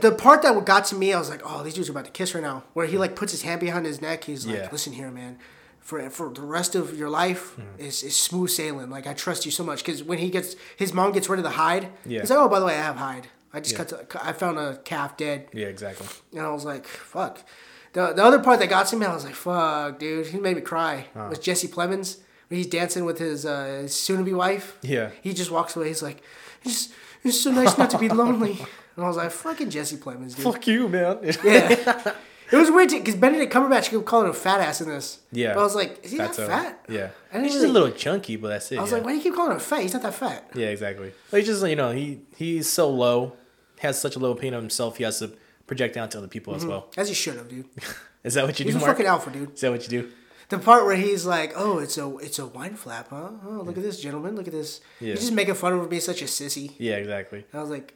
the 0.00 0.12
part 0.12 0.42
that 0.42 0.64
got 0.64 0.84
to 0.86 0.94
me. 0.94 1.12
I 1.12 1.18
was 1.18 1.30
like, 1.30 1.40
oh, 1.44 1.62
these 1.62 1.74
dudes 1.74 1.88
are 1.88 1.92
about 1.92 2.04
to 2.06 2.10
kiss 2.10 2.34
right 2.34 2.42
now. 2.42 2.64
Where 2.74 2.86
he 2.86 2.96
like 2.98 3.16
puts 3.16 3.32
his 3.32 3.42
hand 3.42 3.60
behind 3.60 3.86
his 3.86 4.00
neck. 4.02 4.24
He's 4.24 4.46
like, 4.46 4.56
Yeah. 4.56 4.68
listen 4.72 4.92
here, 4.94 5.10
man. 5.10 5.38
For, 5.82 6.08
for 6.10 6.30
the 6.32 6.42
rest 6.42 6.74
of 6.74 6.96
your 6.98 7.10
life 7.10 7.56
Mm-hmm. 7.56 7.80
is, 7.88 8.02
is 8.02 8.16
smooth 8.16 8.50
sailing. 8.50 8.88
Like 8.88 9.06
I 9.06 9.14
trust 9.14 9.44
you 9.44 9.50
so 9.50 9.64
much 9.64 9.84
because 9.84 10.02
when 10.02 10.18
he 10.18 10.30
gets 10.30 10.54
his 10.76 10.92
mom 10.92 11.12
gets 11.12 11.28
rid 11.28 11.38
of 11.38 11.44
the 11.44 11.50
hide, 11.50 11.88
Yeah. 12.06 12.20
he's 12.20 12.30
like, 12.30 12.38
oh 12.38 12.48
by 12.48 12.60
the 12.60 12.66
way, 12.66 12.74
I 12.74 12.82
have 12.82 12.96
hide. 12.96 13.26
I 13.52 13.60
just 13.60 13.72
Yeah. 13.72 13.84
cut. 13.84 13.88
The, 14.10 14.26
I 14.26 14.32
found 14.32 14.58
a 14.58 14.76
calf 14.84 15.16
dead, 15.16 15.48
Yeah, 15.52 15.66
exactly. 15.66 16.06
and 16.32 16.40
I 16.46 16.50
was 16.50 16.64
like, 16.64 16.86
fuck. 16.86 17.42
The, 17.94 18.12
the 18.14 18.24
other 18.24 18.38
part 18.38 18.58
that 18.60 18.70
got 18.70 18.86
to 18.86 18.96
me, 18.96 19.04
I 19.04 19.12
was 19.12 19.24
like, 19.24 19.34
fuck, 19.34 19.98
dude. 19.98 20.28
He 20.28 20.38
made 20.38 20.56
me 20.56 20.62
cry. 20.62 21.06
Was 21.14 21.38
Jesse 21.38 21.68
Plemons 21.68 22.18
when 22.48 22.56
he's 22.58 22.66
dancing 22.68 23.04
with 23.04 23.18
his, 23.18 23.44
uh, 23.44 23.80
his 23.82 23.94
soon-to-be 23.94 24.32
wife? 24.32 24.78
Yeah. 24.82 25.10
He 25.20 25.34
just 25.34 25.50
walks 25.50 25.76
away. 25.76 25.88
He's 25.88 26.02
like, 26.02 26.22
it's, 26.64 26.88
it's 27.24 27.38
so 27.40 27.50
nice 27.50 27.76
not 27.76 27.90
to 27.90 27.98
be 27.98 28.08
lonely. 28.08 28.56
And 28.94 29.06
I 29.06 29.08
was 29.08 29.16
like, 29.16 29.30
fucking 29.30 29.70
Jesse 29.70 29.96
Plemons, 29.96 30.34
dude. 30.36 30.44
Fuck 30.44 30.66
you, 30.66 30.86
man. 30.86 31.18
Yeah. 31.42 32.12
it 32.52 32.56
was 32.56 32.70
weird 32.70 32.90
because 32.90 33.14
Benedict 33.16 33.52
Cumberbatch 33.52 33.90
kept 33.90 34.04
calling 34.04 34.28
him 34.28 34.34
fat 34.34 34.60
ass 34.60 34.80
in 34.80 34.88
this. 34.88 35.20
Yeah. 35.32 35.54
But 35.54 35.60
I 35.60 35.62
was 35.64 35.74
like, 35.74 36.04
is 36.04 36.12
he 36.12 36.18
that 36.18 36.34
fat? 36.34 36.84
Yeah. 36.88 37.10
Didn't 37.32 37.44
He's 37.44 37.54
just 37.54 37.64
a 37.64 37.68
little 37.68 37.90
chunky, 37.90 38.36
but 38.36 38.48
that's 38.48 38.70
it. 38.70 38.78
I 38.78 38.82
was 38.82 38.90
yeah. 38.90 38.98
like, 38.98 39.04
why 39.06 39.10
do 39.12 39.16
you 39.16 39.22
keep 39.22 39.34
calling 39.34 39.52
him 39.52 39.58
fat? 39.58 39.80
He's 39.80 39.94
not 39.94 40.02
that 40.02 40.14
fat. 40.14 40.50
Yeah, 40.54 40.68
exactly. 40.68 41.12
But 41.30 41.40
he 41.40 41.46
just 41.46 41.66
you 41.66 41.76
know 41.76 41.92
he 41.92 42.20
he's 42.36 42.68
so 42.68 42.90
low, 42.90 43.32
has 43.80 44.00
such 44.00 44.16
a 44.16 44.18
low 44.18 44.32
opinion 44.32 44.54
of 44.54 44.62
himself. 44.62 44.98
He 44.98 45.04
has 45.04 45.18
to 45.20 45.32
project 45.66 45.94
down 45.94 46.08
to 46.10 46.18
other 46.18 46.28
people 46.28 46.54
as 46.54 46.62
mm-hmm. 46.62 46.70
well. 46.70 46.88
As 46.96 47.08
he 47.08 47.14
should 47.14 47.36
have, 47.36 47.48
dude. 47.48 47.68
Is 48.24 48.34
that 48.34 48.46
what 48.46 48.58
you 48.60 48.64
He's 48.64 48.74
do, 48.74 48.78
a 48.78 48.82
Mark? 48.82 48.96
fucking 48.96 49.06
alpha, 49.06 49.30
dude. 49.30 49.54
Is 49.54 49.60
that 49.62 49.72
what 49.72 49.82
you 49.82 50.02
do? 50.02 50.12
The 50.48 50.58
part 50.58 50.84
where 50.84 50.96
he's 50.96 51.24
like, 51.24 51.54
"Oh, 51.56 51.78
it's 51.78 51.96
a 51.96 52.14
it's 52.18 52.38
a 52.38 52.46
wine 52.46 52.76
flap, 52.76 53.08
huh? 53.08 53.30
Oh, 53.44 53.62
look 53.64 53.78
at 53.78 53.82
this 53.82 53.98
gentleman. 53.98 54.36
Look 54.36 54.46
at 54.46 54.52
this." 54.52 54.80
Yeah. 55.00 55.12
He's 55.12 55.20
just 55.20 55.32
making 55.32 55.54
fun 55.54 55.72
of 55.72 55.80
me 55.80 55.86
being 55.88 56.02
such 56.02 56.20
a 56.20 56.26
sissy. 56.26 56.72
Yeah, 56.78 56.96
exactly. 56.96 57.46
I 57.54 57.60
was 57.60 57.70
like, 57.70 57.94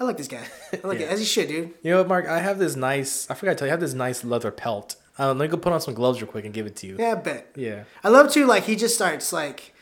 I 0.00 0.04
like 0.04 0.16
this 0.16 0.28
guy. 0.28 0.42
I 0.72 0.86
like 0.86 0.98
Yeah. 0.98 1.06
it 1.06 1.10
as 1.12 1.20
he 1.20 1.24
should, 1.24 1.48
dude. 1.48 1.70
You 1.82 1.92
know 1.92 1.98
what, 1.98 2.08
Mark? 2.08 2.26
I 2.26 2.40
have 2.40 2.58
this 2.58 2.74
nice. 2.76 3.30
I 3.30 3.34
forgot 3.34 3.52
to 3.52 3.56
tell 3.58 3.66
you. 3.68 3.70
I 3.70 3.74
have 3.74 3.80
this 3.80 3.94
nice 3.94 4.24
leather 4.24 4.50
pelt. 4.50 4.96
Uh, 5.18 5.28
let 5.28 5.36
me 5.36 5.46
go 5.48 5.56
put 5.56 5.72
on 5.72 5.80
some 5.80 5.94
gloves 5.94 6.20
real 6.20 6.30
quick 6.30 6.44
and 6.44 6.52
give 6.52 6.66
it 6.66 6.74
to 6.76 6.86
you. 6.88 6.96
Yeah, 6.98 7.12
I 7.12 7.14
bet. 7.14 7.50
Yeah. 7.54 7.84
I 8.02 8.08
love 8.08 8.32
too. 8.32 8.46
Like 8.46 8.64
he 8.64 8.74
just 8.74 8.96
starts 8.96 9.32
like 9.32 9.72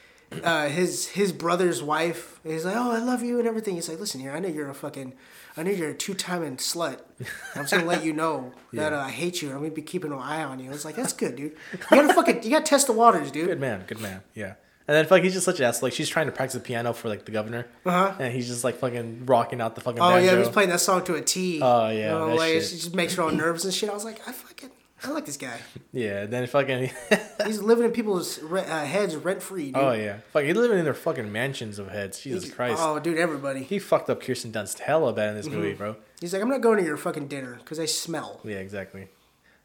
uh, 0.45 0.69
his 0.69 1.09
his 1.09 1.33
brother's 1.33 1.83
wife. 1.83 2.39
He's 2.45 2.65
like, 2.67 2.77
"Oh, 2.77 2.91
I 2.93 2.99
love 2.99 3.23
you 3.23 3.39
and 3.39 3.49
everything." 3.49 3.75
He's 3.77 3.89
like, 3.89 3.99
"Listen 4.01 4.21
here, 4.21 4.33
I 4.33 4.41
know 4.41 4.49
you're 4.49 4.69
a 4.69 4.75
fucking, 4.75 5.15
I 5.57 5.63
know 5.63 5.71
you're 5.71 5.91
a 5.91 5.95
two 5.95 6.13
timing 6.15 6.57
slut. 6.59 6.99
I'm 7.55 7.63
just 7.63 7.73
gonna 7.73 7.87
let 7.87 8.05
you 8.05 8.13
know 8.13 8.53
that 8.75 8.93
uh, 8.93 8.99
I 8.99 9.11
hate 9.11 9.41
you. 9.41 9.49
I'm 9.51 9.57
gonna 9.59 9.71
be 9.71 9.81
keeping 9.83 10.13
an 10.13 10.19
eye 10.19 10.43
on 10.45 10.59
you." 10.61 10.67
I 10.69 10.73
was 10.73 10.85
like, 10.85 10.97
"That's 10.97 11.13
good, 11.15 11.37
dude. 11.37 11.53
You 11.73 11.79
gotta 11.91 12.13
fucking, 12.13 12.43
you 12.43 12.51
gotta 12.51 12.65
test 12.67 12.87
the 12.87 12.93
waters, 12.93 13.31
dude." 13.31 13.47
Good 13.49 13.61
man. 13.61 13.85
Good 13.87 14.01
man. 14.01 14.21
Yeah. 14.35 14.55
And 14.93 14.99
then 14.99 15.07
like 15.11 15.23
he's 15.23 15.33
just 15.33 15.47
such 15.47 15.59
an 15.59 15.65
ass. 15.65 15.83
Like 15.83 15.95
she's 15.95 16.09
trying 16.11 16.27
to 16.27 16.33
practice 16.33 16.53
the 16.53 16.61
piano 16.61 16.93
for 16.93 17.09
like 17.09 17.25
the 17.25 17.33
governor, 17.33 17.67
Uh-huh. 17.87 18.15
and 18.19 18.31
he's 18.31 18.47
just 18.47 18.63
like 18.63 18.75
fucking 18.77 19.25
rocking 19.25 19.61
out 19.63 19.75
the 19.75 19.81
fucking. 19.81 20.03
Oh 20.03 20.11
banjo. 20.11 20.33
yeah, 20.33 20.39
he's 20.39 20.49
playing 20.51 20.69
that 20.69 20.81
song 20.81 21.03
to 21.05 21.15
a 21.15 21.23
T. 21.23 21.61
Oh, 21.63 21.89
yeah, 21.89 21.95
You 22.13 22.19
know, 22.31 22.35
like, 22.35 22.49
shit. 22.53 22.57
It 22.73 22.77
just 22.77 22.95
makes 22.95 23.15
her 23.15 23.23
all 23.23 23.31
nervous 23.31 23.65
and 23.65 23.73
shit. 23.73 23.89
I 23.89 23.95
was 23.95 24.05
like, 24.05 24.21
I 24.29 24.33
fucking, 24.33 24.69
I 25.05 25.11
like 25.13 25.25
this 25.25 25.39
guy. 25.39 25.59
Yeah. 25.95 26.27
Then 26.27 26.47
fucking. 26.47 26.91
He's 27.47 27.63
living 27.63 27.85
in 27.87 27.93
people's 27.93 28.39
re- 28.43 28.61
uh, 28.67 28.85
heads 28.85 29.17
rent 29.17 29.43
free, 29.43 29.67
dude. 29.73 29.77
oh 29.77 29.93
yeah. 29.93 30.19
Fuck. 30.33 30.43
He's 30.45 30.57
living 30.57 30.79
in 30.79 30.85
their 30.85 30.93
fucking 30.95 31.31
mansions 31.33 31.79
of 31.79 31.89
heads. 31.89 32.21
Jesus 32.21 32.53
Christ. 32.53 32.79
Oh, 32.83 32.99
dude, 32.99 33.17
everybody. 33.19 33.63
He 33.63 33.79
fucked 33.79 34.11
up 34.11 34.21
Kirsten 34.23 34.53
Dunst 34.53 34.79
hella 34.81 35.13
bad 35.15 35.31
in 35.37 35.41
Mm-hmm. 35.43 35.51
this 35.51 35.57
movie, 35.57 35.73
bro. 35.75 35.97
He's 36.21 36.33
like, 36.35 36.43
I'm 36.43 36.49
not 36.51 36.61
going 36.61 36.79
to 36.79 36.85
your 36.85 36.97
fucking 36.99 37.29
dinner 37.29 37.57
because 37.61 37.79
I 37.81 37.87
smell. 37.87 38.41
Yeah, 38.45 38.57
exactly. 38.57 39.09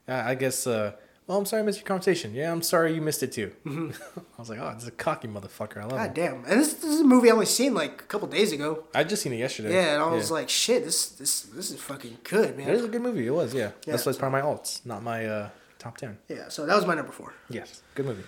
Uh, 0.08 0.24
I 0.26 0.36
guess. 0.36 0.66
uh 0.68 0.94
Well, 1.28 1.38
I'm 1.38 1.46
sorry 1.46 1.62
I 1.62 1.66
missed 1.66 1.80
your 1.80 1.86
conversation. 1.86 2.34
Yeah, 2.34 2.52
I'm 2.54 2.62
sorry 2.62 2.94
you 2.96 3.02
missed 3.02 3.22
it 3.22 3.34
too. 3.34 3.52
I 3.66 3.92
was 4.40 4.50
like, 4.50 4.60
oh, 4.60 4.70
it's 4.70 4.88
a 4.88 4.92
cocky 4.92 5.28
motherfucker. 5.28 5.78
I 5.78 5.86
love 5.86 5.92
Mm-hmm. 5.92 5.98
God 5.98 6.08
him. 6.08 6.14
damn. 6.14 6.36
And 6.52 6.62
this, 6.62 6.74
this 6.76 6.86
is 6.86 7.02
a 7.02 7.04
movie 7.04 7.30
I 7.30 7.34
only 7.34 7.46
seen 7.46 7.74
like 7.74 8.02
a 8.02 8.06
couple 8.06 8.30
days 8.30 8.54
ago. 8.54 8.86
I 8.96 9.04
just 9.04 9.24
seen 9.24 9.34
it 9.34 9.38
yesterday. 9.38 9.74
Yeah, 9.74 9.96
and 9.96 10.04
I 10.04 10.08
was 10.08 10.32
like, 10.32 10.48
shit, 10.48 10.86
this 10.86 11.10
this 11.10 11.42
this 11.42 11.70
is 11.70 11.82
fucking 11.82 12.20
good, 12.24 12.58
it 12.58 12.68
was 12.72 12.86
a 12.86 12.88
good 12.88 13.02
movie. 13.02 13.28
It 13.28 13.32
was, 13.32 13.54
yeah. 13.54 13.72
yeah 13.86 13.92
That's 13.92 14.06
why 14.06 14.12
it's 14.12 14.20
part 14.20 14.34
of 14.34 14.42
my 14.42 14.42
alts, 14.50 14.86
not 14.86 15.04
my 15.04 15.26
uh 15.26 15.50
top 15.80 15.98
ten. 15.98 16.18
Yeah, 16.30 16.48
so 16.48 16.66
that 16.66 16.76
was 16.76 16.86
my 16.86 16.96
number 16.96 17.12
four. 17.12 17.34
Yes, 17.50 17.82
good 17.94 18.06
movie. 18.06 18.24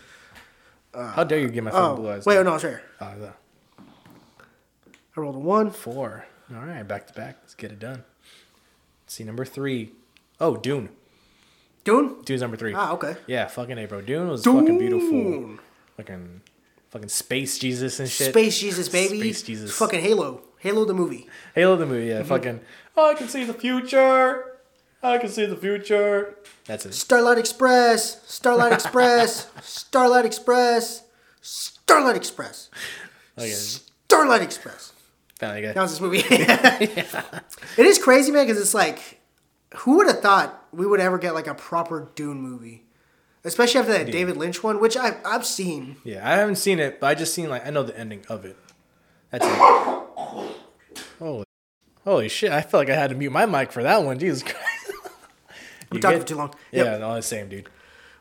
How 0.93 1.23
dare 1.23 1.39
you 1.39 1.47
give 1.49 1.63
my 1.63 1.71
fucking 1.71 1.85
Oh, 1.85 1.95
blue 1.95 2.09
eyes? 2.11 2.25
wait, 2.25 2.43
no, 2.43 2.55
it's 2.55 2.63
right 2.65 2.71
here. 2.71 2.81
Uh, 2.99 3.15
the 3.15 3.33
I 5.15 5.21
rolled 5.21 5.35
a 5.35 5.39
one. 5.39 5.71
four. 5.71 6.25
All 6.53 6.65
right, 6.65 6.83
back 6.87 7.07
to 7.07 7.13
back. 7.13 7.37
Let's 7.43 7.55
get 7.55 7.71
it 7.71 7.79
done. 7.79 8.03
Let's 9.05 9.13
see 9.13 9.23
number 9.23 9.45
three. 9.45 9.93
Oh, 10.41 10.57
Dune. 10.57 10.89
Dune? 11.83 12.21
Dune's 12.23 12.41
number 12.41 12.57
three. 12.57 12.73
Ah, 12.73 12.91
okay. 12.93 13.15
Yeah, 13.27 13.47
fucking 13.47 13.77
a 13.77 13.85
bro. 13.85 14.01
Dune 14.01 14.27
was 14.29 14.43
fucking 14.43 14.77
beautiful. 14.77 15.57
Fucking, 15.97 16.41
fucking 16.89 17.09
space 17.09 17.57
Jesus 17.59 17.99
and 17.99 18.09
shit. 18.09 18.29
Space 18.31 18.59
Jesus, 18.59 18.89
baby. 18.89 19.19
Space 19.19 19.43
Jesus. 19.43 19.77
Fucking 19.77 20.01
Halo. 20.01 20.41
Halo 20.59 20.85
the 20.85 20.93
movie. 20.93 21.27
Halo 21.55 21.75
the 21.77 21.85
movie, 21.85 22.07
Mm-hmm. 22.09 22.17
yeah. 22.19 22.23
Fucking. 22.23 22.59
Oh, 22.97 23.09
I 23.09 23.13
can 23.15 23.27
see 23.27 23.43
the 23.45 23.53
future. 23.53 24.45
I 25.01 25.17
can 25.17 25.29
see 25.29 25.45
the 25.45 25.55
future. 25.55 26.35
That's 26.65 26.85
it. 26.85 26.93
Starlight 26.93 27.37
Express. 27.37 28.21
Starlight 28.29 28.73
Express. 28.73 29.47
Starlight 29.61 30.25
Express. 30.25 31.03
Starlight 31.41 32.15
Express. 32.17 32.69
Okay, 33.37 33.51
Starlight 33.51 34.41
Express. 34.41 34.91
That 35.39 35.73
was 35.77 35.91
this 35.91 36.01
movie. 36.01 36.17
yeah. 36.29 36.77
It 37.77 37.85
is 37.85 37.97
crazy, 37.97 38.33
man, 38.33 38.45
because 38.45 38.61
it's 38.61 38.73
like, 38.73 39.21
who 39.77 39.95
would 39.95 40.07
have 40.07 40.19
thought 40.19 40.58
we 40.71 40.85
would 40.85 40.99
ever 40.99 41.17
get 41.17 41.33
like 41.33 41.47
a 41.47 41.53
proper 41.55 42.09
Dune 42.15 42.41
movie? 42.41 42.83
Especially 43.43 43.79
after 43.79 43.93
that 43.93 44.11
David 44.11 44.35
Lynch 44.37 44.61
one, 44.63 44.79
which 44.81 44.97
I, 44.97 45.17
I've 45.25 45.45
seen. 45.45 45.95
Yeah, 46.03 46.27
I 46.27 46.35
haven't 46.35 46.57
seen 46.57 46.79
it, 46.79 46.99
but 46.99 47.07
I 47.07 47.15
just 47.15 47.33
seen 47.33 47.49
like 47.49 47.65
I 47.65 47.69
know 47.69 47.83
the 47.83 47.97
ending 47.97 48.25
of 48.27 48.43
it. 48.45 48.57
That's 49.31 49.45
it. 49.45 50.55
Holy, 51.19 51.45
holy 52.03 52.29
shit! 52.29 52.51
I 52.51 52.61
felt 52.61 52.81
like 52.87 52.89
I 52.89 52.99
had 52.99 53.09
to 53.11 53.15
mute 53.15 53.31
my 53.31 53.45
mic 53.45 53.71
for 53.71 53.83
that 53.83 54.03
one. 54.03 54.19
Jesus 54.19 54.43
Christ. 54.51 54.57
We 55.91 55.99
talked 55.99 56.19
for 56.19 56.23
too 56.25 56.35
long. 56.35 56.53
Yeah, 56.71 56.83
Yep. 56.83 57.01
all 57.01 57.15
the 57.15 57.21
same, 57.21 57.49
dude. 57.49 57.69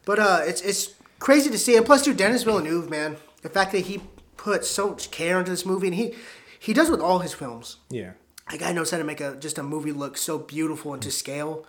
But 0.05 0.19
uh, 0.19 0.41
it's 0.45 0.63
it's 0.63 0.95
crazy 1.19 1.51
to 1.51 1.59
see. 1.59 1.77
And 1.77 1.85
plus, 1.85 2.03
dude, 2.03 2.17
Denis 2.17 2.43
Villeneuve, 2.45 2.89
man, 2.89 3.17
the 3.43 3.49
fact 3.49 3.73
that 3.73 3.81
he 3.87 4.03
put 4.37 4.65
so 4.65 4.91
much 4.91 5.11
care 5.11 5.39
into 5.39 5.51
this 5.51 5.67
movie, 5.67 5.89
and 5.89 5.97
he 5.97 6.15
he 6.59 6.73
does 6.73 6.91
with 6.91 7.01
all 7.01 7.19
his 7.21 7.35
films. 7.35 7.77
Yeah. 7.91 8.13
That 8.51 8.61
guy 8.61 8.73
knows 8.73 8.91
how 8.91 8.99
to 8.99 9.05
make 9.05 9.21
a 9.21 9.37
just 9.37 9.59
a 9.59 9.63
movie 9.63 9.93
look 9.93 10.17
so 10.17 10.39
beautiful 10.39 10.95
and 10.95 11.03
to 11.03 11.11
scale. 11.11 11.67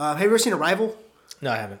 Uh, 0.00 0.12
have 0.14 0.20
you 0.22 0.26
ever 0.28 0.38
seen 0.38 0.54
Arrival? 0.54 0.96
No, 1.42 1.50
I 1.52 1.56
haven't. 1.56 1.80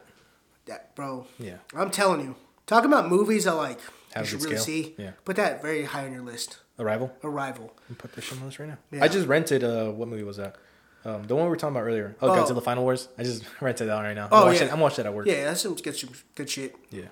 That 0.66 0.94
bro. 0.94 1.26
Yeah. 1.38 1.56
I'm 1.74 1.90
telling 1.90 2.20
you, 2.20 2.36
talking 2.66 2.92
about 2.92 3.08
movies 3.08 3.46
I 3.46 3.52
like 3.54 3.78
Have 4.12 4.24
you 4.26 4.30
should 4.30 4.42
really 4.42 4.56
scale? 4.56 4.64
see. 4.64 4.94
Yeah. 4.98 5.12
Put 5.24 5.36
that 5.36 5.62
very 5.62 5.84
high 5.84 6.04
on 6.04 6.12
your 6.12 6.22
list. 6.22 6.58
Arrival. 6.78 7.10
Arrival. 7.24 7.72
I'm 7.88 7.94
put 7.96 8.12
this 8.12 8.30
on 8.30 8.40
the 8.40 8.44
list 8.44 8.58
right 8.58 8.68
now. 8.68 8.78
Yeah. 8.92 9.04
I 9.04 9.08
just 9.08 9.26
rented. 9.26 9.64
Uh, 9.64 9.90
what 9.90 10.06
movie 10.08 10.22
was 10.22 10.36
that? 10.36 10.56
Um, 11.04 11.22
the 11.24 11.34
one 11.34 11.44
we 11.44 11.50
were 11.50 11.56
talking 11.56 11.74
about 11.76 11.86
earlier. 11.86 12.14
Oh, 12.20 12.30
Oh. 12.30 12.36
Godzilla 12.36 12.62
Final 12.62 12.84
Wars. 12.84 13.08
I 13.16 13.22
just 13.22 13.42
rented 13.62 13.88
that 13.88 13.94
one 13.94 14.04
right 14.04 14.14
now. 14.14 14.28
Oh, 14.30 14.42
I'm 14.42 14.46
watching, 14.48 14.66
yeah. 14.66 14.72
I'm 14.74 14.80
watching 14.80 15.02
that 15.04 15.08
at 15.10 15.14
work. 15.16 15.26
Yeah, 15.26 15.44
that's 15.44 15.62
some 15.62 15.74
good, 15.76 15.96
some 15.96 16.10
good 16.34 16.50
shit. 16.50 16.76
Yeah. 16.90 17.04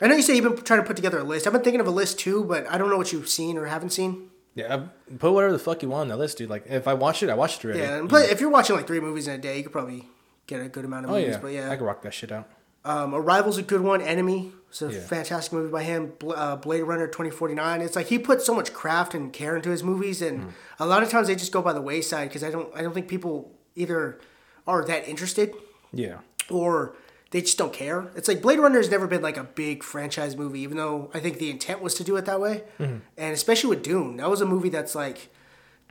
I 0.00 0.08
know 0.08 0.16
you 0.16 0.22
say 0.22 0.34
you've 0.34 0.42
been 0.56 0.64
trying 0.64 0.80
to 0.80 0.86
put 0.86 0.96
together 0.96 1.20
a 1.20 1.24
list. 1.24 1.46
I've 1.46 1.52
been 1.52 1.62
thinking 1.62 1.80
of 1.80 1.86
a 1.86 1.90
list 1.92 2.18
too, 2.18 2.42
but 2.44 2.68
I 2.68 2.78
don't 2.78 2.90
know 2.90 2.96
what 2.96 3.12
you've 3.12 3.28
seen 3.28 3.56
or 3.56 3.66
haven't 3.66 3.90
seen. 3.90 4.30
Yeah. 4.56 4.74
I- 4.74 5.14
Put 5.18 5.30
whatever 5.32 5.52
the 5.52 5.58
fuck 5.60 5.82
you 5.84 5.88
want 5.90 6.02
on 6.02 6.08
the 6.08 6.16
list, 6.16 6.38
dude. 6.38 6.50
Like 6.50 6.64
if 6.68 6.88
I 6.88 6.94
watched 6.94 7.22
it, 7.22 7.30
I 7.30 7.34
watched 7.34 7.60
it 7.64 7.68
already. 7.68 7.80
Yeah, 7.82 7.98
and 7.98 8.08
but 8.08 8.28
if 8.30 8.40
you're 8.40 8.50
watching 8.50 8.74
like 8.74 8.88
three 8.88 8.98
movies 9.00 9.28
in 9.28 9.34
a 9.34 9.38
day, 9.38 9.58
you 9.58 9.62
could 9.62 9.72
probably 9.72 10.08
get 10.46 10.60
a 10.60 10.68
good 10.68 10.84
amount 10.84 11.06
of 11.06 11.10
Oh 11.10 11.14
movies. 11.14 11.34
yeah. 11.34 11.38
But 11.40 11.52
yeah, 11.52 11.70
I 11.70 11.76
can 11.76 11.84
rock 11.86 12.02
that 12.02 12.14
shit 12.14 12.32
out. 12.32 12.48
Um, 12.84 13.14
Arrival's 13.14 13.58
a 13.58 13.62
good 13.62 13.80
one. 13.80 14.00
Enemy. 14.00 14.52
It's 14.68 14.82
a 14.82 14.90
Yeah. 14.92 15.00
fantastic 15.00 15.52
movie 15.52 15.70
by 15.70 15.82
him. 15.84 16.14
Bl- 16.18 16.32
uh, 16.32 16.56
Blade 16.56 16.82
Runner 16.82 17.06
2049. 17.06 17.80
It's 17.80 17.94
like 17.94 18.06
he 18.06 18.18
puts 18.18 18.44
so 18.44 18.54
much 18.54 18.72
craft 18.72 19.14
and 19.14 19.32
care 19.32 19.54
into 19.54 19.70
his 19.70 19.82
movies, 19.84 20.20
and 20.22 20.40
Mm. 20.40 20.50
a 20.80 20.86
lot 20.86 21.02
of 21.02 21.08
times 21.10 21.28
they 21.28 21.34
just 21.36 21.52
go 21.52 21.62
by 21.62 21.72
the 21.72 21.82
wayside 21.82 22.28
because 22.28 22.42
I 22.42 22.50
don't 22.50 22.74
I 22.74 22.82
don't 22.82 22.92
think 22.94 23.06
people 23.08 23.52
either 23.76 24.18
are 24.66 24.84
that 24.86 25.06
interested 25.08 25.54
Yeah. 25.92 26.18
or 26.50 26.94
they 27.30 27.40
just 27.42 27.56
don't 27.58 27.72
care. 27.72 28.10
It's 28.16 28.28
like 28.28 28.42
Blade 28.42 28.58
Runner 28.58 28.78
has 28.78 28.90
never 28.90 29.06
been 29.06 29.22
like 29.22 29.36
a 29.36 29.44
big 29.44 29.82
franchise 29.84 30.36
movie, 30.36 30.60
even 30.60 30.76
though 30.76 31.10
I 31.14 31.20
think 31.20 31.38
the 31.38 31.50
intent 31.50 31.80
was 31.82 31.94
to 31.94 32.04
do 32.04 32.16
it 32.16 32.24
that 32.24 32.40
way. 32.40 32.64
Mm-hmm. 32.80 32.96
And 33.16 33.32
especially 33.34 33.70
with 33.70 33.82
Dune, 33.82 34.16
that 34.18 34.28
was 34.28 34.40
a 34.40 34.46
movie 34.46 34.68
that's 34.70 34.94
like 34.94 35.28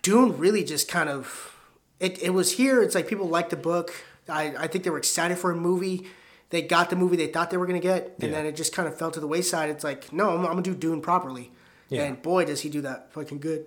Dune 0.02 0.38
really 0.38 0.64
just 0.64 0.88
kind 0.90 1.10
of 1.10 1.56
it, 2.00 2.22
it 2.22 2.32
was 2.32 2.54
here. 2.54 2.82
It's 2.82 2.96
like 2.96 3.08
people 3.08 3.28
liked 3.30 3.52
the 3.52 3.56
book. 3.56 3.94
I, 4.30 4.54
I 4.58 4.68
think 4.68 4.84
they 4.84 4.90
were 4.90 4.98
excited 4.98 5.38
for 5.38 5.52
a 5.52 5.56
movie. 5.56 6.08
They 6.50 6.62
got 6.62 6.90
the 6.90 6.96
movie 6.96 7.16
they 7.16 7.28
thought 7.28 7.50
they 7.50 7.58
were 7.58 7.66
gonna 7.66 7.80
get, 7.80 8.16
and 8.20 8.30
Yeah. 8.32 8.38
then 8.38 8.46
it 8.46 8.56
just 8.56 8.74
kind 8.74 8.88
of 8.88 8.98
fell 8.98 9.12
to 9.12 9.20
the 9.20 9.28
wayside. 9.28 9.70
It's 9.70 9.84
like 9.84 10.12
no, 10.14 10.32
I'm, 10.32 10.40
I'm 10.40 10.46
gonna 10.52 10.62
do 10.64 10.76
Dune 10.76 11.02
properly, 11.02 11.52
Yeah. 11.90 12.04
and 12.04 12.22
boy 12.22 12.46
does 12.46 12.62
he 12.62 12.70
do 12.70 12.82
that 12.82 13.12
fucking 13.14 13.40
good. 13.40 13.66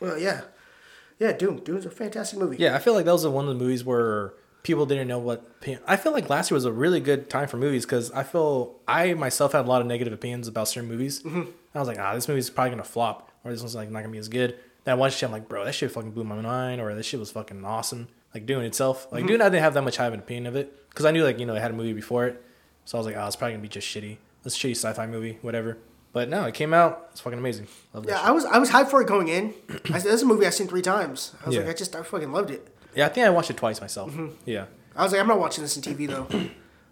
Well, 0.00 0.18
yeah, 0.18 0.42
yeah, 1.18 1.32
Dune. 1.32 1.58
Dune's 1.58 1.84
a 1.86 1.90
fantastic 1.90 2.38
movie. 2.38 2.56
Yeah, 2.58 2.74
I 2.74 2.78
feel 2.78 2.94
like 2.94 3.04
that 3.04 3.12
was 3.12 3.26
one 3.26 3.46
of 3.48 3.58
the 3.58 3.62
movies 3.62 3.84
where 3.84 4.32
people 4.62 4.86
didn't 4.86 5.08
know 5.08 5.18
what. 5.18 5.46
I 5.86 5.96
feel 5.96 6.12
like 6.12 6.28
last 6.30 6.50
year 6.50 6.56
was 6.56 6.64
a 6.64 6.72
really 6.72 7.00
good 7.00 7.28
time 7.30 7.48
for 7.48 7.56
movies 7.58 7.84
because 7.84 8.10
I 8.12 8.22
feel 8.22 8.76
I 8.88 9.12
myself 9.14 9.52
had 9.52 9.64
a 9.66 9.68
lot 9.68 9.80
of 9.82 9.86
negative 9.86 10.12
opinions 10.12 10.48
about 10.48 10.68
certain 10.68 10.88
movies. 10.88 11.22
Mm-hmm. 11.22 11.50
I 11.74 11.78
was 11.78 11.86
like, 11.88 11.98
ah, 11.98 12.14
this 12.14 12.28
movie's 12.28 12.48
probably 12.50 12.70
gonna 12.70 12.84
flop, 12.84 13.30
or 13.44 13.50
this 13.52 13.60
one's 13.60 13.74
like 13.74 13.90
not 13.90 14.00
gonna 14.00 14.12
be 14.12 14.18
as 14.18 14.28
good. 14.28 14.56
Then 14.84 14.92
I 14.92 14.96
watched 14.96 15.22
it, 15.22 15.26
I'm 15.26 15.32
like, 15.32 15.48
bro, 15.48 15.64
that 15.66 15.74
shit 15.74 15.90
fucking 15.92 16.12
blew 16.12 16.24
my 16.24 16.40
mind, 16.40 16.80
or 16.80 16.94
this 16.94 17.04
shit 17.04 17.20
was 17.20 17.30
fucking 17.30 17.62
awesome. 17.64 18.08
Like 18.34 18.46
Dune 18.46 18.64
itself, 18.64 19.08
like 19.10 19.26
Dune, 19.26 19.40
I 19.42 19.46
didn't 19.46 19.62
have 19.62 19.74
that 19.74 19.82
much 19.82 19.96
high 19.96 20.06
of 20.06 20.14
an 20.14 20.20
opinion 20.20 20.46
of 20.46 20.54
it 20.56 20.88
because 20.88 21.04
I 21.04 21.10
knew 21.10 21.24
like 21.24 21.38
you 21.40 21.46
know 21.46 21.54
it 21.56 21.60
had 21.60 21.72
a 21.72 21.74
movie 21.74 21.92
before 21.92 22.26
it, 22.26 22.42
so 22.84 22.96
I 22.96 23.00
was 23.00 23.06
like, 23.06 23.16
oh, 23.16 23.26
it's 23.26 23.34
probably 23.36 23.54
gonna 23.54 23.62
be 23.62 23.68
just 23.68 23.88
shitty. 23.88 24.18
Let's 24.44 24.56
shitty 24.56 24.72
sci-fi 24.76 25.06
movie, 25.06 25.38
whatever. 25.42 25.78
But 26.12 26.28
no, 26.28 26.44
it 26.44 26.54
came 26.54 26.72
out. 26.74 27.08
It's 27.12 27.20
fucking 27.20 27.38
amazing. 27.38 27.66
Love 27.92 28.04
Yeah. 28.08 28.20
I 28.20 28.30
was 28.32 28.44
I 28.44 28.58
was 28.58 28.70
hyped 28.70 28.88
for 28.88 29.00
it 29.02 29.06
going 29.08 29.28
in. 29.28 29.54
I, 29.68 29.98
said 29.98 30.04
this 30.10 30.14
is 30.14 30.22
a 30.22 30.26
movie 30.26 30.46
I've 30.46 30.54
seen 30.54 30.66
three 30.68 30.82
times. 30.82 31.34
I 31.42 31.46
was 31.46 31.54
Yeah. 31.56 31.62
like, 31.62 31.70
I 31.70 31.74
just 31.74 31.94
I 31.96 32.02
fucking 32.02 32.30
loved 32.32 32.50
it. 32.50 32.66
yeah, 32.94 33.06
I 33.06 33.08
think 33.08 33.26
I 33.26 33.30
watched 33.30 33.50
it 33.50 33.56
twice 33.56 33.80
myself. 33.80 34.10
Mm-hmm. 34.12 34.28
Yeah, 34.44 34.66
I 34.96 35.02
was 35.04 35.12
like, 35.12 35.20
I'm 35.20 35.28
not 35.28 35.38
watching 35.40 35.62
this 35.62 35.76
in 35.76 35.82
TV 35.82 36.08
though. 36.08 36.26
no, 36.38 36.48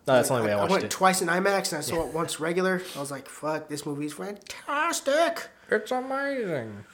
that's 0.06 0.28
the 0.28 0.34
only 0.34 0.46
way 0.46 0.52
I 0.52 0.56
I 0.58 0.60
watched 0.62 0.70
went 0.72 0.84
it. 0.84 0.90
twice 0.90 1.22
in 1.22 1.28
IMAX 1.28 1.70
and 1.72 1.78
I 1.78 1.82
saw 1.82 2.06
it 2.06 2.12
once 2.14 2.38
regular. 2.40 2.82
I 2.96 3.00
was 3.00 3.10
like, 3.12 3.28
fuck, 3.28 3.68
this 3.68 3.86
movie 3.86 4.06
is 4.06 4.14
fantastic. 4.14 5.48
It's 5.70 5.90
amazing. 5.92 6.84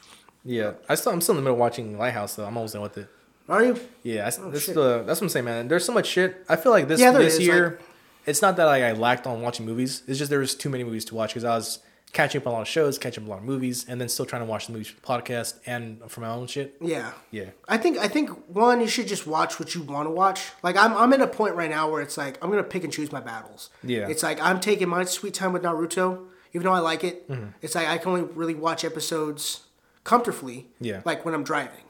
Yeah, 0.45 0.73
I 0.89 0.95
still 0.97 1.13
I'm 1.13 1.21
still 1.23 1.35
in 1.35 1.37
the 1.37 1.43
middle 1.43 1.55
of 1.57 1.61
watching 1.61 1.97
Lighthouse 1.99 2.35
though. 2.37 2.45
I'm 2.45 2.57
almost 2.57 2.75
done 2.75 2.83
with 2.83 2.99
it. 2.99 3.09
Are 3.49 3.63
you? 3.65 3.79
Yeah, 4.03 4.25
that's, 4.25 4.37
that's 4.39 4.57
Oh, 4.57 4.59
shit. 4.59 4.75
the 4.75 5.03
that's 5.07 5.21
what 5.21 5.27
I'm 5.27 5.29
saying, 5.31 5.45
man. 5.45 5.69
There's 5.69 5.85
so 5.85 5.93
much 5.93 6.07
shit. 6.07 6.45
I 6.49 6.57
feel 6.57 6.73
like 6.73 6.89
this 6.89 7.01
Yeah, 7.01 7.13
this 7.13 7.35
is, 7.35 7.41
year, 7.47 7.71
like- 7.71 7.81
it's 8.27 8.41
not 8.41 8.57
that 8.57 8.65
like 8.65 8.83
I 8.83 8.93
lacked 8.93 9.27
on 9.27 9.43
watching 9.43 9.67
movies. 9.67 10.03
It's 10.07 10.19
just 10.19 10.31
there 10.31 10.39
was 10.39 10.55
too 10.55 10.71
many 10.71 10.83
movies 10.85 11.05
to 11.07 11.15
watch 11.15 11.31
because 11.31 11.45
I 11.45 11.55
was 11.57 11.81
catching 12.15 12.41
up 12.41 12.47
on 12.47 12.53
a 12.53 12.57
lot 12.57 12.63
of 12.63 12.69
shows, 12.69 12.97
catching 12.97 13.25
up 13.25 13.27
on 13.27 13.33
a 13.33 13.35
lot 13.35 13.39
of 13.41 13.45
movies, 13.45 13.85
and 13.87 14.01
then 14.01 14.09
still 14.09 14.25
trying 14.25 14.41
to 14.41 14.47
watch 14.47 14.67
the 14.67 14.73
movies 14.73 14.89
for 14.89 14.95
the 14.99 15.07
podcast 15.07 15.55
and 15.67 16.01
for 16.11 16.21
my 16.23 16.29
own 16.29 16.47
shit. 16.47 16.75
Yeah. 16.81 17.11
Yeah, 17.33 17.51
I 17.69 17.77
think 17.77 17.99
I 17.99 18.09
think 18.09 18.31
one 18.49 18.81
you 18.81 18.87
should 18.87 19.09
just 19.09 19.27
watch 19.27 19.61
what 19.61 19.75
you 19.75 19.83
want 19.83 20.07
to 20.07 20.11
watch. 20.11 20.41
Like 20.63 20.77
I'm 20.77 20.95
I'm 20.97 21.13
at 21.13 21.21
a 21.21 21.27
point 21.27 21.55
right 21.55 21.69
now 21.69 21.91
where 21.91 22.01
it's 22.01 22.17
like 22.17 22.43
I'm 22.43 22.49
gonna 22.49 22.63
pick 22.63 22.83
and 22.85 22.91
choose 22.93 23.13
my 23.13 23.21
battles. 23.21 23.69
Yeah. 23.83 24.09
It's 24.09 24.23
like 24.23 24.41
I'm 24.41 24.59
taking 24.61 24.89
my 24.89 25.05
sweet 25.05 25.35
time 25.35 25.53
with 25.53 25.63
Naruto, 25.63 26.25
even 26.55 26.65
though 26.65 26.73
I 26.73 26.79
like 26.79 27.05
it. 27.05 27.29
Mm-hmm. 27.29 27.49
It's 27.61 27.75
like 27.75 27.89
I 27.89 27.99
can 27.99 28.09
only 28.13 28.23
really 28.23 28.55
watch 28.55 28.85
episodes 28.87 29.65
comfortably. 30.05 30.69
Yeah. 30.81 31.03
Like 31.05 31.25
when 31.27 31.35
I'm 31.35 31.45
driving. 31.45 31.81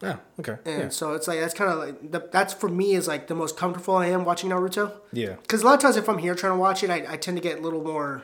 Yeah, 0.00 0.16
okay, 0.38 0.56
And 0.64 0.82
yeah, 0.84 0.88
so 0.90 1.12
it's 1.14 1.26
like 1.28 1.40
that's 1.40 1.54
kind 1.54 1.70
of 1.72 1.78
like 1.78 2.10
the, 2.12 2.28
that's 2.30 2.54
for 2.54 2.68
me 2.68 2.94
is 2.94 3.08
like 3.08 3.26
the 3.26 3.34
most 3.34 3.56
comfortable 3.56 3.96
I 3.96 4.06
am 4.06 4.24
watching 4.24 4.50
Naruto. 4.50 4.92
yeah, 5.12 5.34
Because 5.42 5.62
a 5.62 5.66
lot 5.66 5.74
of 5.74 5.80
times 5.80 5.96
if 5.96 6.08
I'm 6.08 6.18
here 6.18 6.34
trying 6.34 6.52
to 6.52 6.58
watch 6.58 6.82
it, 6.84 6.90
I, 6.90 7.04
I 7.12 7.16
tend 7.16 7.36
to 7.36 7.42
get 7.42 7.58
a 7.58 7.60
little 7.60 7.82
more 7.82 8.22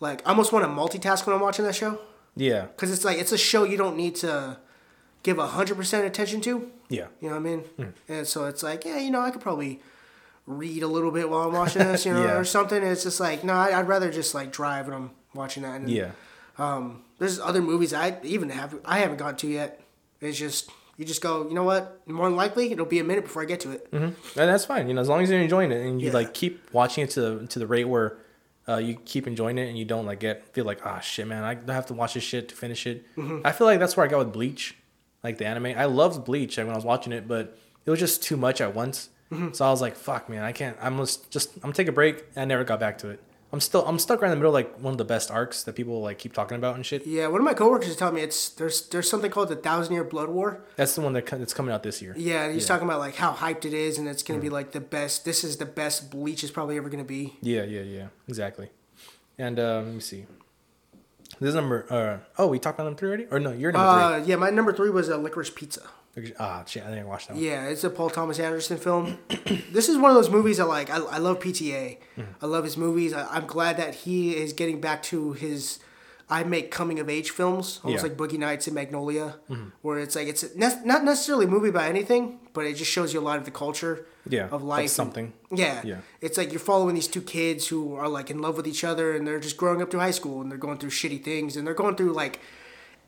like 0.00 0.26
I 0.26 0.30
almost 0.30 0.52
want 0.52 0.64
to 0.64 0.68
multitask 0.70 1.26
when 1.26 1.34
I'm 1.34 1.42
watching 1.42 1.64
that 1.64 1.74
show. 1.74 1.98
yeah, 2.36 2.62
Because 2.62 2.90
it's 2.92 3.04
like 3.04 3.18
it's 3.18 3.32
a 3.32 3.38
show 3.38 3.64
you 3.64 3.76
don't 3.76 3.96
need 3.96 4.16
to 4.16 4.58
give 5.22 5.38
hundred 5.38 5.76
percent 5.76 6.06
attention 6.06 6.40
to. 6.42 6.70
yeah. 6.88 7.06
You 7.20 7.28
know 7.30 7.36
what 7.36 7.46
I 7.46 7.56
mean? 7.84 7.94
And 8.08 8.26
so 8.26 8.44
it's 8.46 8.62
like, 8.62 8.84
yeah, 8.84 8.98
you 8.98 9.10
know, 9.10 9.20
I 9.20 9.30
could 9.30 9.40
probably 9.42 9.80
read 10.46 10.82
a 10.82 10.86
little 10.86 11.10
bit 11.10 11.28
while 11.30 11.46
I'm 11.48 11.52
watching 11.54 11.82
this, 11.82 12.04
you 12.06 12.12
know, 12.14 12.24
Yeah. 12.24 12.38
or 12.38 12.44
something. 12.44 12.82
It's 12.82 13.02
just 13.04 13.20
like, 13.20 13.44
no, 13.44 13.52
I- 13.52 13.78
I'd 13.78 13.86
rather 13.88 14.10
just 14.10 14.34
like 14.34 14.52
drive 14.52 14.86
when 14.86 14.94
I'm 14.96 15.10
watching 15.34 15.62
that. 15.62 15.80
And, 15.80 15.88
Yeah. 15.90 16.10
Um, 16.58 17.04
there's 17.18 17.38
other 17.40 17.62
movies 17.62 17.92
I 17.94 18.18
even 18.22 18.50
have 18.50 18.78
I 18.84 18.98
haven't 18.98 19.16
gone 19.18 19.36
to 19.36 19.46
yet. 19.46 19.80
It's 20.20 20.38
just 20.38 20.70
you 21.00 21.06
just 21.06 21.22
go, 21.22 21.48
you 21.48 21.54
know 21.54 21.64
what? 21.64 22.02
More 22.06 22.28
than 22.28 22.36
likely, 22.36 22.70
it'll 22.72 22.84
be 22.84 22.98
a 22.98 23.04
minute 23.04 23.24
before 23.24 23.40
I 23.40 23.46
get 23.46 23.60
to 23.60 23.70
it. 23.72 23.88
And 23.90 24.14
that's 24.34 24.66
fine. 24.66 24.86
You 24.86 24.92
know, 24.92 25.00
as 25.00 25.08
long 25.08 25.22
as 25.22 25.30
you're 25.30 25.40
enjoying 25.40 25.72
it 25.72 25.80
and 25.86 25.98
you 26.00 26.08
Yeah. 26.08 26.12
like 26.20 26.34
keep 26.34 26.70
watching 26.74 27.02
it 27.04 27.10
to 27.10 27.20
the, 27.22 27.46
to 27.46 27.58
the 27.58 27.66
rate 27.66 27.84
where 27.86 28.18
uh, 28.68 28.76
you 28.76 28.96
keep 29.06 29.26
enjoying 29.26 29.56
it 29.56 29.66
and 29.70 29.78
you 29.78 29.86
don't 29.86 30.04
like 30.04 30.20
get 30.20 30.44
feel 30.54 30.66
like 30.66 30.84
ah 30.84 31.00
shit 31.00 31.26
man 31.26 31.42
I 31.42 31.72
have 31.72 31.86
to 31.86 31.94
watch 31.94 32.12
this 32.14 32.22
shit 32.22 32.50
to 32.50 32.54
finish 32.54 32.86
it. 32.86 33.04
Mm-hmm. 33.16 33.40
I 33.46 33.52
feel 33.52 33.66
like 33.66 33.80
that's 33.80 33.96
where 33.96 34.04
I 34.04 34.08
got 34.10 34.18
with 34.18 34.32
Bleach, 34.34 34.76
like 35.24 35.38
the 35.38 35.46
anime. 35.46 35.66
I 35.76 35.86
loved 35.86 36.24
Bleach 36.26 36.58
when 36.58 36.68
I 36.68 36.74
was 36.74 36.84
watching 36.84 37.12
it, 37.14 37.26
but 37.26 37.56
it 37.86 37.90
was 37.90 37.98
just 37.98 38.22
too 38.22 38.36
much 38.36 38.60
at 38.60 38.74
once. 38.74 39.08
Mm-hmm. 39.32 39.52
So 39.54 39.64
I 39.64 39.70
was 39.70 39.80
like, 39.80 39.96
fuck 39.96 40.28
man, 40.28 40.42
I 40.44 40.52
can't. 40.52 40.76
I'm 40.82 40.98
just 40.98 41.30
just 41.30 41.54
I'm 41.56 41.62
gonna 41.62 41.72
take 41.74 41.88
a 41.88 41.92
break. 41.92 42.24
I 42.36 42.44
never 42.44 42.62
got 42.62 42.78
back 42.78 42.98
to 42.98 43.08
it. 43.08 43.22
I'm 43.52 43.60
still 43.60 43.84
I'm 43.84 43.98
stuck 43.98 44.22
right 44.22 44.28
in 44.28 44.30
the 44.30 44.36
middle 44.36 44.50
of, 44.50 44.54
like 44.54 44.78
one 44.78 44.92
of 44.92 44.98
the 44.98 45.04
best 45.04 45.28
arcs 45.30 45.64
that 45.64 45.74
people 45.74 46.00
like 46.00 46.18
keep 46.18 46.32
talking 46.32 46.56
about 46.56 46.76
and 46.76 46.86
shit. 46.86 47.04
Yeah, 47.06 47.26
one 47.26 47.40
of 47.40 47.44
my 47.44 47.54
coworkers 47.54 47.88
is 47.88 47.96
telling 47.96 48.14
me 48.14 48.20
it's 48.22 48.48
there's 48.50 48.88
there's 48.90 49.10
something 49.10 49.30
called 49.30 49.48
the 49.48 49.56
Thousand 49.56 49.92
Year 49.94 50.04
Blood 50.04 50.28
War. 50.28 50.62
That's 50.76 50.94
the 50.94 51.00
one 51.00 51.14
that 51.14 51.26
that's 51.26 51.52
coming 51.54 51.72
out 51.74 51.82
this 51.82 52.00
year. 52.00 52.14
Yeah, 52.16 52.44
and 52.44 52.54
he's 52.54 52.62
Yeah. 52.64 52.68
talking 52.68 52.86
about 52.88 53.00
like 53.00 53.16
how 53.16 53.32
hyped 53.32 53.64
it 53.64 53.74
is, 53.74 53.98
and 53.98 54.06
it's 54.08 54.22
gonna 54.22 54.38
Mm. 54.38 54.42
be 54.42 54.50
like 54.50 54.70
the 54.70 54.80
best. 54.80 55.24
This 55.24 55.42
is 55.42 55.56
the 55.56 55.66
best 55.66 56.10
Bleach 56.12 56.44
is 56.44 56.50
probably 56.52 56.76
ever 56.76 56.88
gonna 56.88 57.02
be. 57.02 57.38
Yeah, 57.42 57.64
yeah, 57.64 57.80
yeah, 57.82 58.06
exactly. 58.28 58.70
And 59.36 59.58
uh, 59.58 59.78
let 59.84 59.94
me 59.94 60.00
see. 60.00 60.26
This 61.40 61.48
is 61.48 61.54
number. 61.54 61.86
Uh, 61.90 62.18
oh, 62.40 62.46
we 62.48 62.58
talked 62.58 62.76
about 62.78 62.84
number 62.84 62.98
three 62.98 63.08
already, 63.08 63.26
or 63.30 63.40
no? 63.40 63.50
You're 63.52 63.72
number 63.72 63.88
Uh, 63.88 64.18
yeah, 64.18 64.36
my 64.36 64.50
number 64.50 64.72
three 64.72 64.90
was 64.90 65.08
a 65.08 65.16
Licorice 65.16 65.50
Pizza. 65.54 65.82
Ah, 66.38 66.64
shit, 66.66 66.82
I 66.84 66.90
didn't 66.90 67.06
watch 67.06 67.28
that 67.28 67.34
one. 67.34 67.42
Yeah, 67.42 67.66
it's 67.68 67.84
a 67.84 67.90
Paul 67.90 68.10
Thomas 68.10 68.38
Anderson 68.38 68.76
film. 68.78 69.18
this 69.72 69.88
is 69.88 69.96
one 69.96 70.10
of 70.10 70.16
those 70.16 70.28
movies 70.30 70.56
that 70.58 70.66
like 70.66 70.90
I, 70.90 70.96
I 70.98 71.18
love 71.18 71.38
PTA. 71.40 71.98
I 72.42 72.46
love 72.46 72.64
his 72.64 72.76
movies. 72.76 73.12
I, 73.12 73.26
I'm 73.34 73.46
glad 73.46 73.76
that 73.76 73.94
he 73.94 74.36
is 74.36 74.52
getting 74.52 74.80
back 74.80 75.02
to 75.04 75.32
his 75.32 75.78
I 76.28 76.44
make 76.44 76.70
coming 76.70 77.00
of 77.00 77.08
age 77.08 77.30
films, 77.30 77.80
almost 77.82 78.04
Yeah. 78.04 78.08
like 78.08 78.16
Boogie 78.18 78.38
Nights 78.38 78.66
and 78.68 78.74
Magnolia, 78.74 79.36
where 79.82 79.98
it's 79.98 80.14
like 80.16 80.28
it's 80.28 80.44
ne- 80.54 80.80
not 80.84 81.04
necessarily 81.04 81.46
a 81.46 81.48
movie 81.48 81.68
about 81.70 81.84
anything, 81.88 82.38
but 82.52 82.64
it 82.66 82.74
just 82.76 82.90
shows 82.90 83.12
you 83.14 83.20
a 83.20 83.22
lot 83.22 83.38
of 83.38 83.44
the 83.44 83.50
culture 83.50 84.06
Yeah, 84.28 84.48
of 84.50 84.62
life. 84.62 84.80
and- 84.82 84.90
something. 84.90 85.32
yeah. 85.52 85.80
Yeah. 85.84 85.96
It's 86.20 86.36
like 86.38 86.50
you're 86.52 86.60
following 86.60 86.94
these 86.94 87.08
two 87.08 87.22
kids 87.22 87.66
who 87.68 87.94
are 87.94 88.08
like 88.08 88.30
in 88.30 88.40
love 88.40 88.56
with 88.56 88.66
each 88.68 88.84
other 88.84 89.12
and 89.14 89.26
they're 89.26 89.40
just 89.40 89.56
growing 89.56 89.80
up 89.82 89.90
through 89.90 90.00
high 90.00 90.10
school 90.12 90.40
and 90.40 90.50
they're 90.50 90.58
going 90.58 90.78
through 90.78 90.90
shitty 90.90 91.22
things 91.24 91.56
and 91.56 91.66
they're 91.66 91.74
going 91.74 91.96
through 91.96 92.12
like 92.12 92.38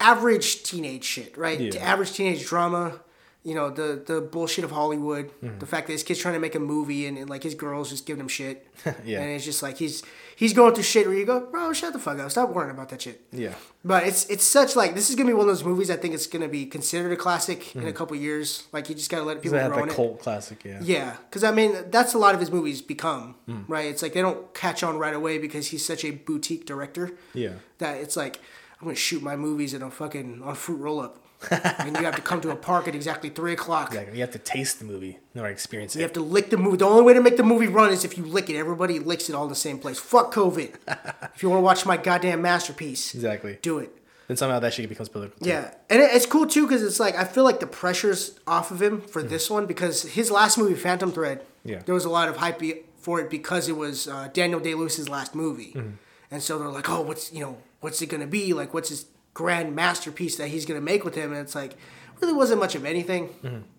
average 0.03 0.63
teenage 0.63 1.05
shit, 1.05 1.37
right? 1.37 1.59
Yeah. 1.61 1.81
Average 1.81 2.13
teenage 2.13 2.45
drama. 2.47 3.01
You 3.45 3.57
know, 3.57 3.71
the 3.71 4.01
the 4.07 4.21
bullshit 4.21 4.63
of 4.65 4.71
Hollywood. 4.71 5.27
Mm-hmm. 5.43 5.59
The 5.59 5.67
fact 5.67 5.89
that 5.89 5.95
his 5.95 6.05
kid's 6.05 6.21
trying 6.21 6.35
to 6.35 6.41
make 6.41 6.55
a 6.55 6.61
movie 6.61 7.07
and, 7.09 7.19
and 7.19 7.29
like 7.29 7.43
his 7.43 7.57
girl's 7.57 7.91
just 7.91 8.07
giving 8.07 8.21
him 8.21 8.29
shit. 8.29 8.67
Yeah. 9.05 9.21
And 9.21 9.31
it's 9.33 9.45
just 9.45 9.63
like 9.65 9.79
he's 9.79 10.05
he's 10.37 10.53
going 10.53 10.75
through 10.75 10.85
shit 10.85 11.07
where 11.09 11.17
you 11.17 11.27
go, 11.27 11.41
bro, 11.41 11.73
shut 11.73 11.93
the 11.93 11.99
fuck 11.99 12.21
up. 12.21 12.31
Stop 12.31 12.51
worrying 12.51 12.71
about 12.71 12.89
that 12.91 13.03
shit. 13.03 13.21
Yeah, 13.33 13.55
But 13.85 14.07
it's 14.07 14.27
it's 14.27 14.45
such 14.45 14.77
like 14.77 14.95
this 14.95 15.11
is 15.11 15.17
gonna 15.17 15.27
be 15.29 15.33
one 15.33 15.43
of 15.49 15.55
those 15.55 15.65
movies 15.65 15.91
I 15.91 15.97
think 15.97 16.15
it's 16.15 16.29
gonna 16.29 16.47
be 16.49 16.67
considered 16.67 17.11
a 17.13 17.17
classic 17.17 17.75
in 17.75 17.87
a 17.89 17.93
couple 17.93 18.17
years. 18.17 18.69
Like 18.73 18.89
you 18.89 18.95
just 18.95 19.11
gotta 19.11 19.25
let 19.25 19.43
people 19.43 19.59
grow 19.59 19.83
on 19.83 19.89
it. 19.89 19.95
cult 19.95 20.21
classic. 20.21 20.65
Yeah, 20.65 20.79
Yeah, 20.83 21.17
because 21.29 21.43
I 21.43 21.51
mean 21.51 21.75
that's 21.91 22.15
a 22.15 22.19
lot 22.19 22.35
of 22.37 22.41
his 22.41 22.51
movies 22.53 22.81
become 22.81 23.35
Hmm. 23.47 23.63
right. 23.67 23.87
It's 23.87 24.03
like 24.03 24.13
they 24.15 24.23
don't 24.23 24.55
catch 24.55 24.85
on 24.85 24.99
right 24.99 25.15
away 25.15 25.39
because 25.39 25.67
he's 25.69 25.85
such 25.85 26.05
a 26.05 26.13
boutique 26.13 26.65
director 26.65 27.11
yeah, 27.35 27.55
that 27.79 27.97
it's 27.99 28.17
like 28.17 28.39
I'm 28.83 28.89
gonna 28.89 28.97
shoot 28.97 29.23
my 29.23 29.37
movies 29.37 29.75
in 29.75 29.83
a 29.83 29.91
fucking 29.93 30.43
on 30.43 30.57
fruit 30.57 30.79
roll 30.79 31.01
up, 31.01 31.25
and 31.53 31.97
you 31.97 32.05
have 32.05 32.17
to 32.17 32.21
come 32.23 32.41
to 32.41 32.51
a 32.51 32.57
park 32.57 32.89
at 32.89 32.97
exactly 32.97 33.31
three 33.31 33.53
o'clock. 33.53 33.89
Exactly. 33.91 34.15
You 34.17 34.23
have 34.23 34.33
to 34.33 34.41
taste 34.41 34.81
the 34.81 34.85
movie 34.85 35.19
in 35.35 35.41
order 35.41 35.51
to 35.51 35.53
experience 35.53 35.95
You 35.95 36.03
have 36.03 36.13
to 36.15 36.21
lick 36.21 36.51
the 36.51 36.57
movie. 36.57 36.79
The 36.79 36.87
only 36.87 37.03
way 37.05 37.15
to 37.15 37.21
make 37.21 37.37
the 37.37 37.45
movie 37.45 37.69
run 37.69 37.93
is 37.93 38.05
if 38.05 38.19
you 38.19 38.25
lick 38.25 38.51
it. 38.51 38.57
Everybody 38.57 38.99
licks 38.99 39.29
it 39.29 39.37
all 39.37 39.45
in 39.45 39.49
the 39.51 39.55
same 39.55 39.79
place. 39.79 40.01
Fuck 40.01 40.35
COVID. 40.35 40.75
if 41.35 41.43
you 41.45 41.49
want 41.51 41.61
to 41.61 41.65
watch 41.65 41.87
my 41.87 41.97
goddamn 41.97 42.43
masterpiece, 42.43 43.15
Exactly. 43.15 43.57
do 43.63 43.79
it. 43.79 43.97
And 44.29 44.37
somehow 44.37 44.59
that 44.59 44.75
shit 44.75 44.89
becomes 44.89 45.09
political. 45.09 45.39
too. 45.41 45.49
Yeah, 45.49 45.73
and 45.89 46.01
it, 46.03 46.11
it's 46.13 46.27
cool 46.27 46.47
too 46.47 46.67
because 46.67 46.83
it's 46.83 46.99
like 46.99 47.17
I 47.17 47.23
feel 47.25 47.45
like 47.45 47.61
the 47.61 47.67
pressure's 47.69 48.39
off 48.49 48.73
of 48.73 48.83
him 48.83 49.01
for 49.01 49.23
Hmm. 49.23 49.29
this 49.29 49.49
one 49.49 49.67
because 49.67 50.03
his 50.03 50.29
last 50.29 50.59
movie, 50.59 50.75
Phantom 50.75 51.13
Thread, 51.13 51.43
Yeah. 51.65 51.83
there 51.87 51.95
was 51.95 52.05
a 52.05 52.11
lot 52.11 52.29
of 52.29 52.39
hype 52.39 52.61
for 52.99 53.21
it 53.21 53.31
because 53.31 53.69
it 53.69 53.77
was 53.77 54.09
uh, 54.09 54.29
Daniel 54.33 54.59
Day 54.59 54.75
Lewis's 54.75 55.09
last 55.09 55.35
movie, 55.37 55.71
Hmm. 55.73 55.91
and 56.33 56.43
so 56.43 56.59
they're 56.59 56.69
like, 56.69 56.89
oh, 56.91 57.03
what's 57.03 57.33
you 57.33 57.41
know, 57.45 57.59
what's 57.83 58.01
it 58.03 58.07
gonna 58.07 58.27
be? 58.27 58.53
Like, 58.55 58.73
what's 58.75 58.89
his 58.89 59.05
grand 59.35 59.77
masterpiece 59.77 60.37
that 60.37 60.49
he's 60.49 60.65
gonna 60.67 60.81
make 60.81 61.05
with 61.05 61.15
him? 61.15 61.31
And 61.33 61.41
it's 61.41 61.55
like, 61.55 61.75
really 62.21 62.33
wasn't 62.33 62.61
much 62.61 62.75
of 62.75 62.85
anything. 62.85 63.29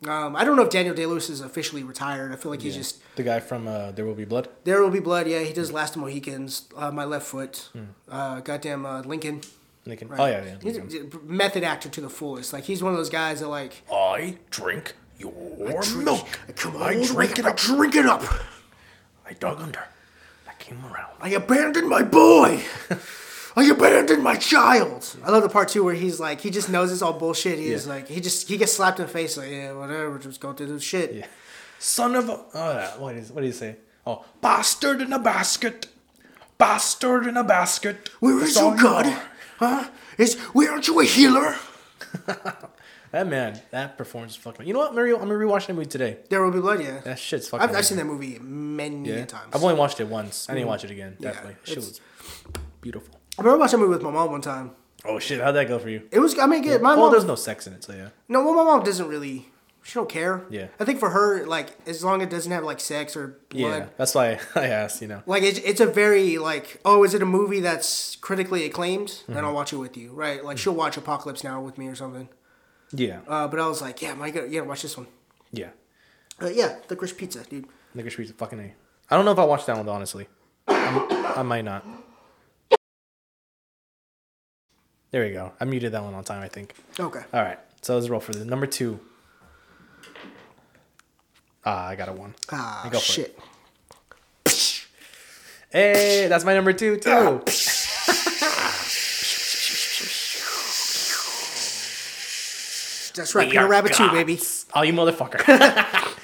Um, 0.08 0.36
I 0.36 0.44
don't 0.44 0.56
know 0.56 0.64
if 0.64 0.70
Daniel 0.70 0.94
Day 0.94 1.06
Lewis 1.06 1.30
is 1.30 1.42
officially 1.42 1.82
retired. 1.84 2.32
I 2.32 2.36
feel 2.36 2.52
like 2.52 2.62
he's. 2.62 2.76
Yeah. 2.76 2.82
just 2.82 3.02
The 3.16 3.24
guy 3.24 3.40
from 3.40 3.68
uh, 3.68 3.92
There 3.92 4.06
Will 4.06 4.16
Be 4.16 4.26
Blood. 4.26 4.50
there 4.66 4.82
will 4.82 4.90
be 4.92 5.00
blood. 5.00 5.28
Yeah, 5.28 5.40
he 5.40 5.54
does 5.54 5.72
Last 5.72 5.96
of 5.96 6.02
the 6.02 6.08
Mohicans, 6.08 6.68
uh, 6.78 6.92
My 6.92 7.06
Left 7.06 7.26
Foot, 7.26 7.70
Hmm. 7.74 7.84
uh, 8.10 8.40
goddamn 8.42 8.86
uh, 8.86 9.02
Lincoln. 9.02 9.42
Lincoln. 9.86 10.10
Oh 10.18 10.26
yeah, 10.26 10.46
yeah. 10.46 10.56
He's 10.62 10.78
a 10.78 11.06
method 11.26 11.64
actor 11.66 11.90
to 11.90 12.00
the 12.02 12.10
fullest. 12.10 12.54
Like 12.54 12.64
he's 12.66 12.82
one 12.82 12.94
of 12.94 12.98
those 12.98 13.10
guys 13.10 13.40
that 13.42 13.48
like 13.50 13.82
I 13.92 14.38
drink 14.50 14.94
your 15.18 15.34
milk. 15.98 16.28
Come 16.56 16.76
on, 16.78 16.82
I 16.84 17.04
drink 17.06 17.38
it 17.40 17.46
I 17.46 17.50
up. 17.50 17.58
drink 17.58 17.96
it 17.96 18.06
up. 18.06 18.24
I 19.26 19.34
dug 19.34 19.60
under. 19.62 19.84
I 20.48 20.54
came 20.60 20.84
around. 20.86 21.12
I 21.22 21.30
abandoned 21.30 21.88
my 21.90 22.02
boy. 22.04 22.62
Oh, 23.56 23.62
I 23.62 23.66
abandoned 23.66 24.24
my 24.24 24.36
child. 24.36 25.16
I 25.24 25.30
love 25.30 25.44
the 25.44 25.50
part 25.50 25.70
too 25.70 25.84
where 25.84 25.94
he's 25.94 26.20
like, 26.20 26.42
he 26.42 26.50
just 26.50 26.70
knows 26.70 26.92
it's 26.92 27.02
all 27.02 27.14
bullshit. 27.14 27.60
He's 27.60 27.86
Yeah. 27.86 27.94
like, 27.94 28.08
he 28.08 28.20
just 28.20 28.48
he 28.48 28.58
gets 28.58 28.74
slapped 28.74 29.00
in 29.00 29.06
the 29.06 29.12
face 29.12 29.38
like, 29.38 29.52
yeah, 29.52 29.74
whatever, 29.74 30.18
just 30.18 30.40
go 30.40 30.54
through 30.54 30.68
this 30.68 30.84
shit. 30.84 31.14
Yeah. 31.14 31.26
Son 31.80 32.16
of 32.16 32.30
a. 32.30 32.40
Oh, 32.54 32.72
yeah. 32.72 32.98
What 32.98 33.16
is? 33.16 33.32
What 33.32 33.42
do 33.42 33.48
you 33.48 33.54
say? 33.54 33.78
Oh, 34.08 34.26
bastard 34.42 35.02
in 35.02 35.14
a 35.14 35.20
basket. 35.20 35.88
Bastard 36.58 37.28
in 37.28 37.38
a 37.38 37.44
basket. 37.44 38.10
Where 38.20 38.40
That's 38.40 38.52
is 38.52 38.58
your 38.58 38.76
you 38.76 38.82
God? 38.82 39.22
Huh? 39.58 39.90
Is 40.18 40.36
where 40.54 40.72
aren't 40.72 40.88
you 40.88 41.00
a 41.00 41.04
healer? 41.04 41.56
That 43.14 43.28
man, 43.28 43.62
that 43.70 43.96
performance 43.96 44.32
is 44.32 44.38
fucking. 44.38 44.66
You 44.66 44.74
know 44.74 44.80
what, 44.80 44.96
Mario? 44.96 45.20
I'm 45.20 45.28
gonna 45.28 45.36
rewatch 45.36 45.68
that 45.68 45.74
movie 45.74 45.86
today. 45.86 46.18
There 46.32 46.42
will 46.42 46.50
be 46.50 46.60
blood. 46.60 46.82
Yeah, 46.82 46.98
That 47.02 47.20
shit's 47.20 47.48
fucking. 47.48 47.70
I've, 47.70 47.76
I've 47.76 47.86
seen 47.86 47.98
that 47.98 48.06
movie 48.08 48.40
many 48.40 49.08
Yeah. 49.08 49.26
times. 49.26 49.52
I've 49.54 49.62
only 49.64 49.76
watched 49.76 50.00
it 50.00 50.08
once. 50.08 50.50
I 50.50 50.56
didn't 50.56 50.66
mm. 50.66 50.70
watch 50.70 50.84
it 50.84 50.90
again. 50.90 51.18
Yeah, 51.20 51.30
Definitely. 51.30 51.56
Shit 51.64 51.78
it's- 51.78 51.90
was 51.90 52.02
beautiful. 52.82 53.20
I 53.38 53.42
remember 53.42 53.60
watching 53.60 53.80
that 53.80 53.86
movie 53.86 53.96
with 53.96 54.04
my 54.04 54.12
mom 54.12 54.32
one 54.32 54.42
time. 54.42 54.72
Oh 55.06 55.20
shit! 55.20 55.42
How'd 55.42 55.56
that 55.56 55.68
go 55.68 55.80
for 55.80 55.90
you? 55.90 56.04
It 56.12 56.20
was. 56.20 56.38
I 56.40 56.46
mean, 56.46 56.62
good. 56.62 56.82
my 56.82 56.92
well, 56.96 57.06
mom. 57.06 57.12
there's 57.12 57.26
no 57.26 57.36
sex 57.36 57.68
in 57.68 57.74
it, 57.74 57.84
so 57.84 57.94
yeah. 57.94 58.10
No, 58.30 58.44
well, 58.44 58.54
my 58.54 58.64
mom 58.64 58.84
doesn't 58.84 59.08
really. 59.08 59.50
She 59.86 59.96
don't 59.96 60.08
care. 60.08 60.46
Yeah. 60.50 60.68
I 60.80 60.86
think 60.86 61.00
for 61.00 61.10
her, 61.10 61.46
like, 61.46 61.76
as 61.86 62.06
long 62.06 62.22
as 62.22 62.28
it 62.28 62.30
doesn't 62.30 62.52
have 62.54 62.64
like 62.64 62.80
sex 62.80 63.18
or 63.18 63.38
blood, 63.50 63.60
Yeah, 63.60 63.86
that's 63.98 64.16
why 64.16 64.40
I 64.56 64.68
asked. 64.68 65.02
You 65.02 65.10
know. 65.10 65.24
like 65.26 65.44
it's, 65.44 65.60
it's 65.60 65.82
a 65.82 65.86
very 65.86 66.38
like 66.38 66.80
oh 66.86 67.04
is 67.04 67.14
it 67.14 67.22
a 67.22 67.26
movie 67.26 67.60
that's 67.60 68.16
critically 68.18 68.64
acclaimed 68.66 69.10
Mm-hmm. 69.10 69.34
then 69.34 69.44
i'll 69.44 69.54
watch 69.54 69.74
it 69.74 69.78
with 69.78 69.98
you 69.98 70.14
right 70.14 70.42
like 70.46 70.58
she'll 70.58 70.74
watch 70.74 70.96
apocalypse 70.96 71.44
now 71.44 71.60
with 71.60 71.78
me 71.78 71.88
or 71.90 71.96
something 71.96 72.30
Yeah. 72.94 73.20
uh, 73.28 73.50
but 73.50 73.60
i 73.60 73.68
was 73.68 73.82
like 73.82 74.02
yeah 74.02 74.14
Mike, 74.14 74.36
you 74.36 74.48
gotta 74.48 74.64
watch 74.64 74.84
this 74.84 74.96
one 74.98 75.08
Yeah. 75.52 75.72
uh, 76.42 76.48
yeah 76.48 76.78
the 76.88 76.96
Chris 76.96 77.12
pizza 77.12 77.44
dude 77.44 77.66
Nigga 77.94 78.10
Street's 78.10 78.32
a 78.32 78.36
fucking 78.36 78.60
A. 78.62 78.74
I 79.12 79.16
don't 79.18 79.26
know 79.26 79.34
if 79.34 79.40
I 79.40 79.44
watched 79.44 79.68
that 79.68 79.76
one 79.76 79.90
honestly. 79.90 80.28
I 80.68 81.44
might 81.44 81.66
not. 81.66 81.86
There 85.14 85.24
we 85.24 85.30
go. 85.32 85.52
I 85.60 85.66
muted 85.66 85.92
that 85.92 86.04
one 86.04 86.16
on 86.16 86.24
time, 86.24 86.42
I 86.42 86.48
think. 86.48 86.74
Okay. 87.00 87.22
All 87.32 87.44
right. 87.44 87.60
So 87.84 87.94
let's 87.94 88.10
roll 88.10 88.20
for 88.20 88.34
the 88.34 88.44
number 88.46 88.66
two. 88.66 89.00
Ah, 91.64 91.86
I 91.90 91.96
got 91.96 92.10
a 92.10 92.14
one. 92.14 92.34
Ah, 92.52 92.90
Go 92.92 92.98
shit. 92.98 93.38
Hey, 95.70 96.26
that's 96.28 96.44
my 96.44 96.56
number 96.56 96.74
two 96.74 96.98
too. 96.98 97.44
That's 103.16 103.36
right. 103.36 103.46
We 103.46 103.52
Peter 103.52 103.68
Rabbit 103.68 103.94
2, 103.94 104.04
gods. 104.06 104.14
baby. 104.16 104.40
Oh, 104.74 104.82
you 104.82 104.92
motherfucker. 104.94 105.40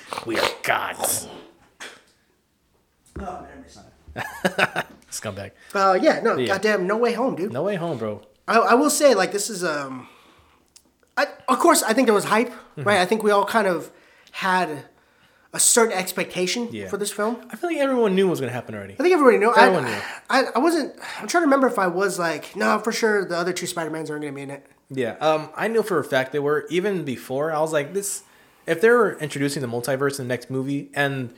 we 0.25 0.39
are 0.39 0.49
gods. 0.63 1.27
Scumbag. 5.11 5.51
Uh, 5.75 5.99
yeah, 6.01 6.19
no, 6.21 6.35
Yeah. 6.37 6.47
goddamn, 6.47 6.87
no 6.87 6.97
way 6.97 7.13
home, 7.13 7.35
dude. 7.35 7.53
No 7.53 7.61
way 7.63 7.75
home, 7.75 7.99
bro. 7.99 8.21
I, 8.49 8.57
I 8.57 8.73
will 8.73 8.89
say, 8.89 9.13
like, 9.15 9.31
this 9.31 9.49
is 9.49 9.63
um, 9.63 10.07
I, 11.17 11.27
of 11.47 11.59
course, 11.59 11.83
I 11.83 11.93
think 11.93 12.07
there 12.07 12.15
was 12.15 12.25
hype, 12.25 12.49
Mm-hmm. 12.49 12.83
right? 12.87 12.99
I 12.99 13.05
think 13.05 13.23
we 13.23 13.31
all 13.31 13.43
kind 13.45 13.67
of 13.67 13.91
had 14.31 14.85
a 15.51 15.59
certain 15.59 15.91
expectation 15.97 16.69
Yeah. 16.71 16.87
for 16.87 16.95
this 16.97 17.11
film. 17.11 17.35
I 17.51 17.55
feel 17.57 17.69
like 17.71 17.79
everyone 17.79 18.15
knew 18.15 18.25
what 18.27 18.31
was 18.31 18.39
gonna 18.39 18.51
happen 18.53 18.73
already. 18.75 18.93
I 18.93 18.97
think 18.97 19.11
everybody 19.13 19.37
knew. 19.37 19.53
Everyone 19.53 19.83
knew. 19.85 19.97
I, 20.29 20.43
I, 20.43 20.43
I 20.55 20.59
wasn't. 20.59 20.93
I'm 21.19 21.27
trying 21.27 21.41
to 21.41 21.47
remember 21.47 21.67
if 21.67 21.77
I 21.79 21.87
was 21.87 22.17
like, 22.19 22.55
no, 22.55 22.79
for 22.79 22.91
sure, 22.93 23.25
the 23.25 23.35
other 23.35 23.51
two 23.51 23.65
Spider 23.67 23.89
Mans 23.89 24.09
aren't 24.09 24.21
going 24.21 24.33
to 24.33 24.35
be 24.35 24.43
in 24.43 24.49
it. 24.51 24.65
Yeah. 24.91 25.17
Um, 25.19 25.49
I 25.55 25.67
knew 25.67 25.83
for 25.83 25.99
a 25.99 26.03
fact 26.03 26.31
they 26.31 26.39
were 26.39 26.65
even 26.69 27.03
before. 27.03 27.51
I 27.51 27.59
was 27.59 27.73
like, 27.73 27.93
this. 27.93 28.23
If 28.65 28.79
they're 28.81 29.17
introducing 29.17 29.61
the 29.61 29.67
multiverse 29.67 30.19
in 30.19 30.27
the 30.27 30.31
next 30.33 30.49
movie, 30.51 30.89
and 30.93 31.33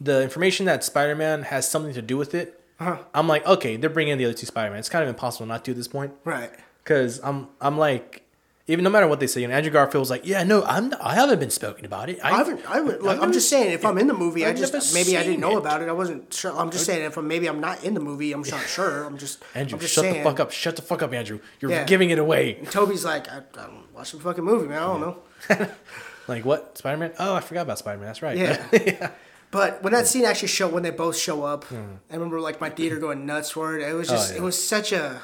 the 0.00 0.22
information 0.22 0.66
that 0.66 0.84
Spider-Man 0.84 1.42
has 1.44 1.68
something 1.68 1.94
to 1.94 2.02
do 2.02 2.16
with 2.18 2.34
it, 2.34 2.60
Uh-huh. 2.80 2.98
I'm 3.14 3.28
like, 3.28 3.46
okay, 3.46 3.76
they're 3.76 3.90
bringing 3.90 4.12
in 4.12 4.18
the 4.18 4.24
other 4.24 4.34
two 4.34 4.46
Spider-Man. 4.46 4.78
It's 4.78 4.88
kind 4.88 5.02
of 5.02 5.08
impossible 5.08 5.46
not 5.46 5.64
to 5.66 5.70
at 5.72 5.76
this 5.76 5.88
point. 5.88 6.12
Right. 6.24 6.50
Because 6.82 7.20
I'm, 7.22 7.48
I'm 7.60 7.78
like, 7.78 8.22
even 8.66 8.82
no 8.82 8.90
matter 8.90 9.06
what 9.06 9.20
they 9.20 9.26
say, 9.26 9.42
you 9.42 9.48
know, 9.48 9.54
Andrew 9.54 9.70
Garfield 9.70 10.00
was 10.00 10.10
like, 10.10 10.26
yeah, 10.26 10.42
no, 10.42 10.62
I'm, 10.64 10.92
I 11.00 11.14
haven't 11.14 11.38
been 11.38 11.50
spoken 11.50 11.84
about 11.84 12.08
it. 12.08 12.18
I 12.24 12.30
haven't. 12.30 12.68
I 12.68 12.76
haven't. 12.78 13.02
Like, 13.02 13.20
I'm 13.20 13.32
just 13.32 13.48
saying, 13.48 13.72
if 13.72 13.84
I'm 13.84 13.98
in 13.98 14.06
the 14.06 14.14
movie, 14.14 14.44
I 14.44 14.50
I've 14.50 14.56
just 14.56 14.94
maybe 14.94 15.16
I 15.18 15.22
didn't 15.22 15.40
know 15.40 15.52
it. 15.56 15.58
about 15.58 15.82
it. 15.82 15.88
I 15.88 15.92
wasn't 15.92 16.32
sure. 16.32 16.50
I'm 16.58 16.70
just 16.70 16.84
saying, 16.86 17.04
if 17.04 17.16
I'm, 17.18 17.28
maybe 17.28 17.46
I'm 17.46 17.60
not 17.60 17.84
in 17.84 17.92
the 17.94 18.00
movie, 18.00 18.32
I'm 18.32 18.40
not 18.42 18.62
sure. 18.66 19.04
I'm 19.04 19.18
just. 19.18 19.42
Andrew, 19.54 19.76
I'm 19.76 19.80
just 19.80 19.94
shut 19.94 20.04
saying. 20.04 20.22
the 20.24 20.30
fuck 20.30 20.40
up. 20.40 20.50
Shut 20.50 20.76
the 20.76 20.82
fuck 20.82 21.02
up, 21.02 21.12
Andrew. 21.12 21.40
You're 21.60 21.70
Yeah. 21.72 21.84
giving 21.84 22.08
it 22.10 22.18
away. 22.18 22.54
Tobey's 22.70 23.04
like, 23.04 23.28
I, 23.30 23.42
I 23.58 23.66
don't 23.66 23.92
watch 23.94 24.12
the 24.12 24.18
fucking 24.20 24.44
movie, 24.44 24.66
man. 24.66 24.78
I 24.82 24.86
don't 24.86 25.00
know. 25.00 25.68
Like 26.26 26.46
what? 26.46 26.78
Spider 26.78 26.96
Man? 26.96 27.12
Oh, 27.18 27.34
I 27.34 27.40
forgot 27.40 27.62
about 27.62 27.78
Spider 27.78 27.98
Man. 27.98 28.06
That's 28.06 28.22
right. 28.22 28.36
Yeah. 28.38 29.10
But 29.54 29.82
when 29.84 29.92
that 29.92 30.06
scene 30.08 30.24
actually 30.24 30.48
show 30.48 30.66
when 30.68 30.82
they 30.82 30.90
both 30.90 31.16
show 31.16 31.44
up, 31.44 31.64
I 31.72 32.14
remember 32.14 32.40
like 32.40 32.60
my 32.60 32.70
theater 32.70 32.98
going 32.98 33.24
nuts 33.24 33.50
for 33.50 33.76
it. 33.78 33.88
It 33.88 33.94
was 33.94 34.08
just 34.08 34.30
Hmm. 34.30 34.32
Oh, 34.32 34.36
yeah. 34.36 34.42
it 34.42 34.44
was 34.44 34.68
such 34.74 34.92
a 34.92 35.20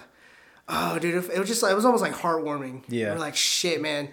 oh 0.69 0.99
dude, 1.01 1.25
it 1.31 1.39
was 1.39 1.49
just 1.49 1.63
like 1.65 1.73
it 1.73 1.75
was 1.75 1.85
almost 1.85 2.03
like 2.03 2.15
heartwarming. 2.15 2.85
Yeah. 2.89 3.13
We're 3.13 3.19
like 3.19 3.37
shit, 3.37 3.83
man. 3.83 4.09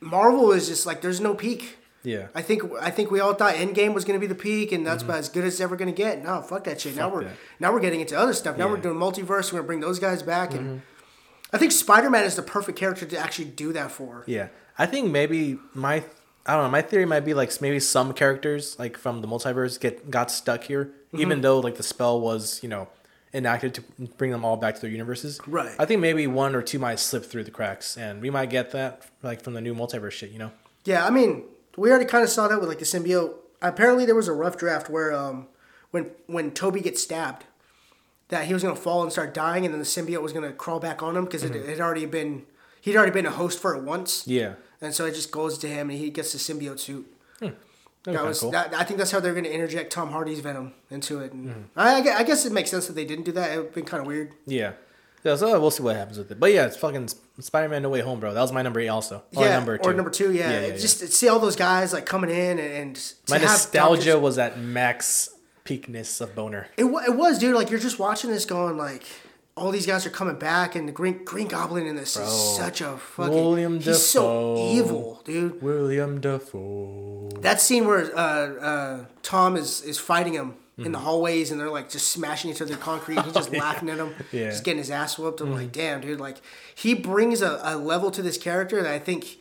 Marvel 0.00 0.52
is 0.52 0.68
just 0.68 0.86
like 0.86 1.00
there's 1.02 1.20
no 1.20 1.34
peak. 1.34 1.76
yeah. 2.02 2.28
I 2.34 2.42
think 2.42 2.62
I 2.80 2.90
think 2.90 3.10
we 3.10 3.20
all 3.20 3.34
thought 3.34 3.54
Endgame 3.54 3.94
was 3.94 4.04
gonna 4.06 4.18
be 4.18 4.26
the 4.26 4.34
peak, 4.34 4.72
and 4.72 4.86
that's 4.86 5.02
about 5.02 5.18
as 5.18 5.28
good 5.28 5.44
as 5.44 5.54
it's 5.54 5.60
ever 5.60 5.76
gonna 5.76 5.92
get. 5.92 6.22
No, 6.24 6.40
fuck 6.42 6.64
that 6.64 6.80
shit. 6.80 6.96
now 6.96 7.06
Mm-hmm. 7.08 7.14
We're 7.16 7.24
that. 7.24 7.36
now 7.60 7.72
we're 7.72 7.80
getting 7.80 8.00
into 8.00 8.18
other 8.18 8.32
stuff. 8.32 8.56
Now 8.56 8.68
we're 8.68 8.78
doing 8.78 8.96
multiverse. 8.98 9.52
We're 9.52 9.58
gonna 9.60 9.66
bring 9.72 9.80
those 9.80 9.98
guys 9.98 10.22
back, 10.22 10.50
Mm-hmm. 10.50 10.58
and 10.66 10.82
I 11.52 11.58
think 11.58 11.72
Spider 11.72 12.08
Man 12.10 12.24
is 12.24 12.34
the 12.36 12.42
perfect 12.42 12.78
character 12.78 13.04
to 13.06 13.18
actually 13.18 13.44
do 13.50 13.72
that 13.74 13.90
for. 13.92 14.24
Yeah, 14.26 14.48
I 14.78 14.86
think 14.86 15.10
maybe 15.10 15.58
my 15.74 16.04
I 16.44 16.54
don't 16.54 16.64
know. 16.64 16.70
My 16.70 16.82
theory 16.82 17.04
might 17.06 17.20
be 17.24 17.34
like 17.34 17.60
maybe 17.60 17.78
some 17.80 18.12
characters 18.12 18.76
like 18.78 18.96
from 18.96 19.20
the 19.20 19.28
multiverse 19.28 19.78
get 19.78 20.10
got 20.10 20.30
stuck 20.30 20.64
here, 20.64 20.86
Mm-hmm. 21.12 21.20
even 21.20 21.40
though 21.42 21.60
like 21.60 21.76
the 21.76 21.82
spell 21.82 22.20
was 22.20 22.60
you 22.62 22.68
know 22.70 22.88
enacted 23.34 23.74
to 23.74 23.82
bring 24.18 24.30
them 24.30 24.44
all 24.44 24.56
back 24.56 24.74
to 24.74 24.80
their 24.80 24.90
universes. 24.90 25.40
Right. 25.46 25.74
I 25.78 25.84
think 25.84 26.00
maybe 26.00 26.26
one 26.26 26.54
or 26.54 26.62
two 26.62 26.78
might 26.78 26.98
slip 26.98 27.24
through 27.24 27.44
the 27.44 27.50
cracks, 27.50 27.96
and 27.98 28.20
we 28.22 28.30
might 28.30 28.50
get 28.50 28.72
that 28.72 29.06
like 29.22 29.42
from 29.42 29.54
the 29.54 29.60
new 29.60 29.74
multiverse 29.74 30.12
shit. 30.12 30.30
You 30.30 30.38
know. 30.38 30.52
Yeah, 30.84 31.06
I 31.06 31.10
mean, 31.10 31.44
we 31.76 31.90
already 31.90 32.06
kind 32.06 32.24
of 32.24 32.30
saw 32.30 32.48
that 32.48 32.58
with 32.60 32.68
like 32.68 32.78
the 32.78 32.84
symbiote. 32.84 33.34
Apparently, 33.60 34.04
there 34.06 34.14
was 34.16 34.26
a 34.26 34.32
rough 34.32 34.56
draft 34.56 34.88
where 34.90 35.12
um, 35.12 35.46
when 35.92 36.10
when 36.26 36.50
Tobey 36.50 36.80
gets 36.80 37.02
stabbed, 37.02 37.44
that 38.28 38.46
he 38.46 38.54
was 38.54 38.62
gonna 38.62 38.74
fall 38.74 39.02
and 39.02 39.12
start 39.12 39.32
dying, 39.34 39.64
and 39.64 39.72
then 39.72 39.78
the 39.78 39.86
symbiote 39.86 40.22
was 40.22 40.32
gonna 40.32 40.52
crawl 40.52 40.80
back 40.80 41.02
on 41.02 41.16
him 41.16 41.24
because 41.26 41.44
it 41.44 41.54
had 41.68 41.80
already 41.80 42.06
been 42.06 42.44
he'd 42.80 42.96
already 42.96 43.12
been 43.12 43.26
a 43.26 43.30
host 43.30 43.58
for 43.60 43.76
it 43.76 43.82
once, 43.84 44.26
Yeah. 44.26 44.54
And 44.82 44.94
so 44.94 45.06
it 45.06 45.14
just 45.14 45.30
goes 45.30 45.56
to 45.58 45.68
him, 45.68 45.88
and 45.88 45.98
he 45.98 46.10
gets 46.10 46.32
the 46.32 46.38
symbiote 46.38 46.80
suit. 46.80 47.06
That'd 48.04 48.18
That 48.18 48.26
was 48.26 48.40
cool. 48.40 48.50
that, 48.50 48.74
I 48.74 48.82
think 48.82 48.98
that's 48.98 49.12
how 49.12 49.20
they're 49.20 49.34
gonna 49.34 49.48
interject 49.48 49.92
Tom 49.92 50.10
Hardy's 50.10 50.40
Venom 50.40 50.74
into 50.90 51.20
it. 51.20 51.32
And 51.32 51.52
hmm. 51.52 51.60
I, 51.76 52.00
I 52.00 52.18
I 52.18 52.22
guess 52.24 52.44
it 52.44 52.52
makes 52.52 52.70
sense 52.70 52.88
that 52.88 52.94
they 52.94 53.04
didn't 53.04 53.24
do 53.24 53.32
that. 53.32 53.52
It 53.52 53.58
would 53.58 53.74
been 53.74 53.84
kind 53.84 54.00
of 54.00 54.06
weird. 54.06 54.32
Yeah. 54.44 54.72
Yeah, 55.24 55.36
so 55.36 55.60
we'll 55.60 55.70
see 55.70 55.84
what 55.84 55.94
happens 55.94 56.18
with 56.18 56.32
it. 56.32 56.40
But 56.40 56.52
yeah, 56.52 56.66
it's 56.66 56.76
fucking 56.76 57.08
Spider 57.38 57.68
Man 57.68 57.82
No 57.82 57.90
Way 57.90 58.00
Home, 58.00 58.18
bro. 58.18 58.34
That 58.34 58.40
was 58.40 58.50
my 58.50 58.62
number 58.62 58.80
eight 58.80 58.88
also. 58.88 59.22
Or 59.36 59.44
yeah, 59.44 59.54
number 59.54 59.78
two. 59.78 59.88
or 59.88 59.94
number 59.94 60.10
two. 60.10 60.32
Yeah, 60.32 60.50
Yeah, 60.50 60.60
yeah, 60.60 60.66
yeah. 60.66 60.76
just 60.76 60.98
to 60.98 61.06
see 61.06 61.28
all 61.28 61.38
those 61.38 61.54
guys 61.54 61.92
like 61.92 62.06
coming 62.06 62.30
in 62.30 62.58
and, 62.58 62.74
and 62.74 63.14
My 63.28 63.38
nostalgia 63.38 64.10
Doctor- 64.10 64.18
was 64.18 64.38
at 64.38 64.58
max 64.58 65.30
peakness 65.62 66.20
of 66.20 66.34
boner. 66.34 66.66
It, 66.76 66.86
it 66.86 67.14
was, 67.14 67.38
dude. 67.38 67.54
Like 67.54 67.70
you're 67.70 67.78
just 67.78 68.00
watching 68.00 68.30
this, 68.30 68.44
going 68.44 68.76
like, 68.76 69.04
all 69.56 69.70
these 69.70 69.86
guys 69.86 70.06
are 70.06 70.10
coming 70.10 70.36
back, 70.38 70.74
and 70.74 70.88
the 70.88 70.92
Green 70.92 71.24
Green 71.24 71.46
Goblin 71.48 71.86
in 71.86 71.96
this 71.96 72.16
is 72.16 72.56
such 72.56 72.80
a 72.80 72.96
fucking. 72.96 73.32
William 73.34 73.80
he's 73.80 74.04
so 74.06 74.56
evil, 74.72 75.20
dude. 75.24 75.60
William 75.62 76.20
Dafoe. 76.20 77.28
That 77.40 77.60
scene 77.60 77.86
where 77.86 78.16
uh, 78.16 78.20
uh, 78.20 79.04
Tom 79.22 79.56
is 79.56 79.82
is 79.82 79.98
fighting 79.98 80.34
him 80.34 80.54
in 80.78 80.90
the 80.92 80.98
hallways, 80.98 81.50
and 81.50 81.60
they're 81.60 81.70
like 81.70 81.90
just 81.90 82.08
smashing 82.08 82.50
each 82.50 82.62
other 82.62 82.72
in 82.72 82.78
concrete. 82.80 83.20
He's 83.22 83.34
just 83.34 83.52
laughing 83.64 83.90
at 83.90 83.98
him, 83.98 84.14
Oh, 84.18 84.24
Yeah. 84.32 84.40
Mm-hmm. 84.40 84.50
just 84.50 84.64
getting 84.64 84.78
his 84.78 84.90
ass 84.90 85.18
whooped. 85.18 85.40
I'm 85.40 85.52
like, 85.52 85.70
damn, 85.70 86.00
dude. 86.00 86.18
Like 86.18 86.38
he 86.74 86.94
brings 86.94 87.42
a, 87.42 87.60
a 87.62 87.76
level 87.76 88.10
to 88.10 88.22
this 88.22 88.38
character 88.38 88.82
that 88.82 88.92
I 88.92 88.98
think 88.98 89.36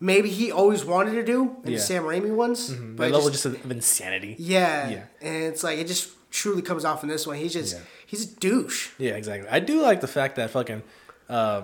maybe 0.00 0.28
he 0.28 0.50
always 0.50 0.84
wanted 0.84 1.12
to 1.12 1.22
do 1.24 1.56
in 1.64 1.70
Yeah. 1.70 1.76
the 1.76 1.82
Sam 1.82 2.02
Raimi 2.02 2.34
ones, 2.34 2.70
But 2.72 2.96
but 2.96 3.10
level 3.12 3.30
just- 3.30 3.44
just 3.44 3.64
of 3.64 3.70
insanity. 3.70 4.34
yeah, 4.38 4.88
Yeah. 4.90 5.04
and 5.20 5.44
it's 5.44 5.62
like 5.62 5.78
it 5.78 5.86
just 5.86 6.08
truly 6.32 6.62
comes 6.62 6.84
off 6.84 7.02
in 7.04 7.08
this 7.08 7.26
one. 7.26 7.36
He's 7.36 7.52
just 7.52 7.76
Yeah. 7.76 7.82
He's 8.12 8.30
a 8.32 8.36
douche. 8.36 8.90
Yeah, 8.98 9.12
exactly. 9.20 9.48
I 9.48 9.58
do 9.58 9.80
like 9.82 10.00
the 10.00 10.06
fact 10.18 10.36
that 10.36 10.50
fucking, 10.50 10.82
uh, 11.28 11.62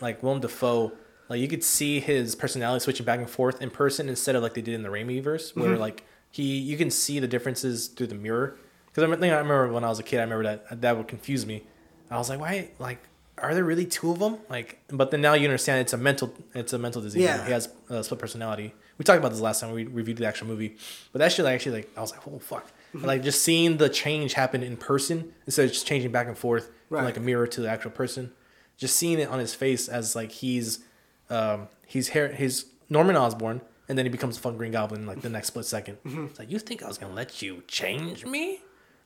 like 0.00 0.22
Willem 0.22 0.40
Dafoe, 0.40 0.92
like 1.30 1.40
you 1.40 1.48
could 1.48 1.64
see 1.64 2.00
his 2.00 2.34
personality 2.34 2.82
switching 2.82 3.06
back 3.06 3.20
and 3.20 3.30
forth 3.30 3.62
in 3.62 3.70
person 3.70 4.08
instead 4.08 4.34
of 4.36 4.42
like 4.42 4.54
they 4.54 4.62
did 4.62 4.74
in 4.74 4.82
the 4.82 4.88
Raimi 4.90 5.22
verse, 5.22 5.54
where 5.56 5.70
Mm-hmm. 5.70 5.80
like 5.80 6.04
he 6.30 6.58
you 6.58 6.76
can 6.76 6.90
see 6.90 7.20
the 7.20 7.28
differences 7.28 7.86
through 7.88 8.08
the 8.08 8.14
mirror. 8.14 8.56
Because 8.86 9.04
I 9.04 9.16
think 9.16 9.32
I 9.32 9.38
remember 9.38 9.72
when 9.72 9.84
I 9.84 9.88
was 9.88 9.98
a 9.98 10.02
kid, 10.02 10.18
I 10.18 10.22
remember 10.22 10.44
that 10.44 10.80
that 10.82 10.96
would 10.96 11.08
confuse 11.08 11.46
me. 11.46 11.62
I 12.10 12.16
was 12.18 12.28
like, 12.30 12.40
why? 12.40 12.70
Like, 12.78 12.98
are 13.36 13.54
there 13.54 13.64
really 13.64 13.86
two 13.86 14.10
of 14.10 14.18
them? 14.18 14.38
Like, 14.50 14.80
but 14.88 15.10
then 15.12 15.20
now 15.20 15.34
you 15.34 15.44
understand 15.44 15.80
it's 15.82 15.92
a 15.92 15.96
mental 15.98 16.34
it's 16.54 16.72
a 16.72 16.78
mental 16.78 17.00
disease. 17.02 17.22
Yeah. 17.22 17.44
he 17.46 17.52
has 17.52 17.68
uh, 17.88 18.02
split 18.02 18.18
personality. 18.20 18.74
We 18.98 19.04
talked 19.04 19.18
about 19.20 19.30
this 19.30 19.40
last 19.40 19.60
time 19.60 19.70
we 19.72 19.84
reviewed 19.84 20.16
the 20.18 20.26
actual 20.26 20.48
movie, 20.48 20.76
but 21.12 21.20
that 21.20 21.30
shit 21.32 21.44
like 21.44 21.54
actually 21.54 21.76
like 21.78 21.90
I 21.96 22.00
was 22.00 22.10
like, 22.10 22.26
oh 22.26 22.38
fuck. 22.40 22.66
Mm-hmm. 22.94 23.04
Like 23.06 23.22
just 23.22 23.42
seeing 23.42 23.76
the 23.76 23.88
change 23.88 24.32
happen 24.34 24.62
in 24.62 24.76
person 24.76 25.32
instead 25.46 25.66
of 25.66 25.72
just 25.72 25.86
changing 25.86 26.10
back 26.12 26.26
and 26.26 26.36
forth 26.38 26.70
from 26.88 27.04
like 27.04 27.16
a 27.16 27.20
mirror 27.20 27.46
to 27.46 27.60
the 27.60 27.68
actual 27.68 27.90
person. 27.90 28.32
Just 28.76 28.96
seeing 28.96 29.18
it 29.18 29.28
on 29.28 29.38
his 29.40 29.54
face 29.54 29.88
as 29.88 30.16
like 30.16 30.32
he's 30.32 30.80
um 31.30 31.68
he's 31.86 32.08
hair 32.08 32.32
he's 32.32 32.64
Norman 32.88 33.16
Osborn 33.16 33.60
and 33.88 33.98
then 33.98 34.06
he 34.06 34.10
becomes 34.10 34.38
a 34.38 34.40
fucking 34.40 34.56
Green 34.58 34.72
Goblin 34.72 35.06
like 35.06 35.20
the 35.20 35.28
next 35.28 35.48
split 35.48 35.64
2nd 35.66 35.96
Mm-hmm. 36.06 36.24
It's 36.26 36.38
like 36.38 36.50
you 36.50 36.58
think 36.58 36.82
I 36.82 36.88
was 36.88 36.96
gonna 36.98 37.14
let 37.14 37.42
you 37.42 37.62
change 37.68 38.24
me? 38.24 38.60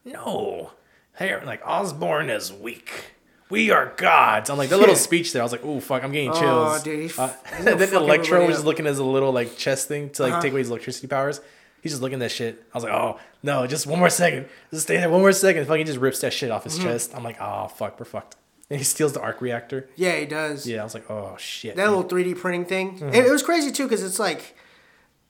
No. 0.04 0.72
Hey, 1.16 1.44
like 1.44 1.62
Osborn 1.66 2.30
is 2.30 2.52
weak. 2.52 3.14
We 3.50 3.70
are 3.70 3.92
gods. 3.96 4.48
I'm 4.48 4.56
like 4.58 4.70
the 4.70 4.78
little 4.78 4.96
speech 5.08 5.32
there. 5.32 5.42
I 5.42 5.44
was 5.44 5.52
like, 5.52 5.64
oh 5.64 5.78
fuck, 5.80 6.02
I'm 6.04 6.12
getting 6.12 6.32
chills. 6.32 6.42
Oh, 6.42 6.80
dude, 6.82 7.00
he's- 7.00 7.18
Uh, 7.18 7.34
and 7.52 7.66
then 7.66 7.94
Electro 7.94 8.46
was 8.46 8.64
looking 8.64 8.86
at 8.86 8.90
his 8.90 9.00
little 9.00 9.32
like 9.32 9.56
chest 9.56 9.88
thing 9.88 10.10
to 10.10 10.22
like 10.22 10.32
Uh-huh. 10.32 10.42
take 10.42 10.52
away 10.52 10.60
his 10.60 10.70
electricity 10.70 11.06
powers. 11.06 11.40
He's 11.82 11.92
just 11.92 12.00
looking 12.02 12.14
at 12.14 12.20
that 12.20 12.30
shit. 12.30 12.64
I 12.72 12.76
was 12.78 12.84
like, 12.84 12.92
oh 12.94 13.18
no, 13.42 13.66
just 13.66 13.86
one 13.86 13.98
more 13.98 14.08
second. 14.08 14.46
Just 14.70 14.84
stay 14.84 14.96
there 14.96 15.10
one 15.10 15.20
more 15.20 15.32
second. 15.32 15.66
Fucking 15.66 15.84
just 15.86 15.98
rips 15.98 16.20
that 16.20 16.32
shit 16.32 16.50
off 16.50 16.64
Mm-hmm. 16.64 16.70
his 16.76 16.84
chest. 16.84 17.14
I'm 17.14 17.24
like, 17.24 17.40
oh 17.40 17.68
fuck, 17.68 17.98
we're 17.98 18.06
fucked. 18.06 18.36
And 18.70 18.78
he 18.78 18.84
steals 18.84 19.12
the 19.12 19.20
arc 19.20 19.40
reactor. 19.42 19.88
Yeah, 19.96 20.16
he 20.16 20.24
does. 20.24 20.66
Yeah, 20.66 20.80
I 20.80 20.84
was 20.84 20.94
like, 20.94 21.10
oh 21.10 21.36
shit. 21.38 21.76
That 21.76 21.88
little 21.90 22.04
3D 22.04 22.38
printing 22.38 22.64
thing. 22.64 22.94
Mm-hmm. 22.98 23.08
It, 23.14 23.26
it 23.26 23.30
was 23.30 23.42
crazy 23.42 23.70
too 23.72 23.84
because 23.84 24.02
it's 24.02 24.18
like, 24.18 24.56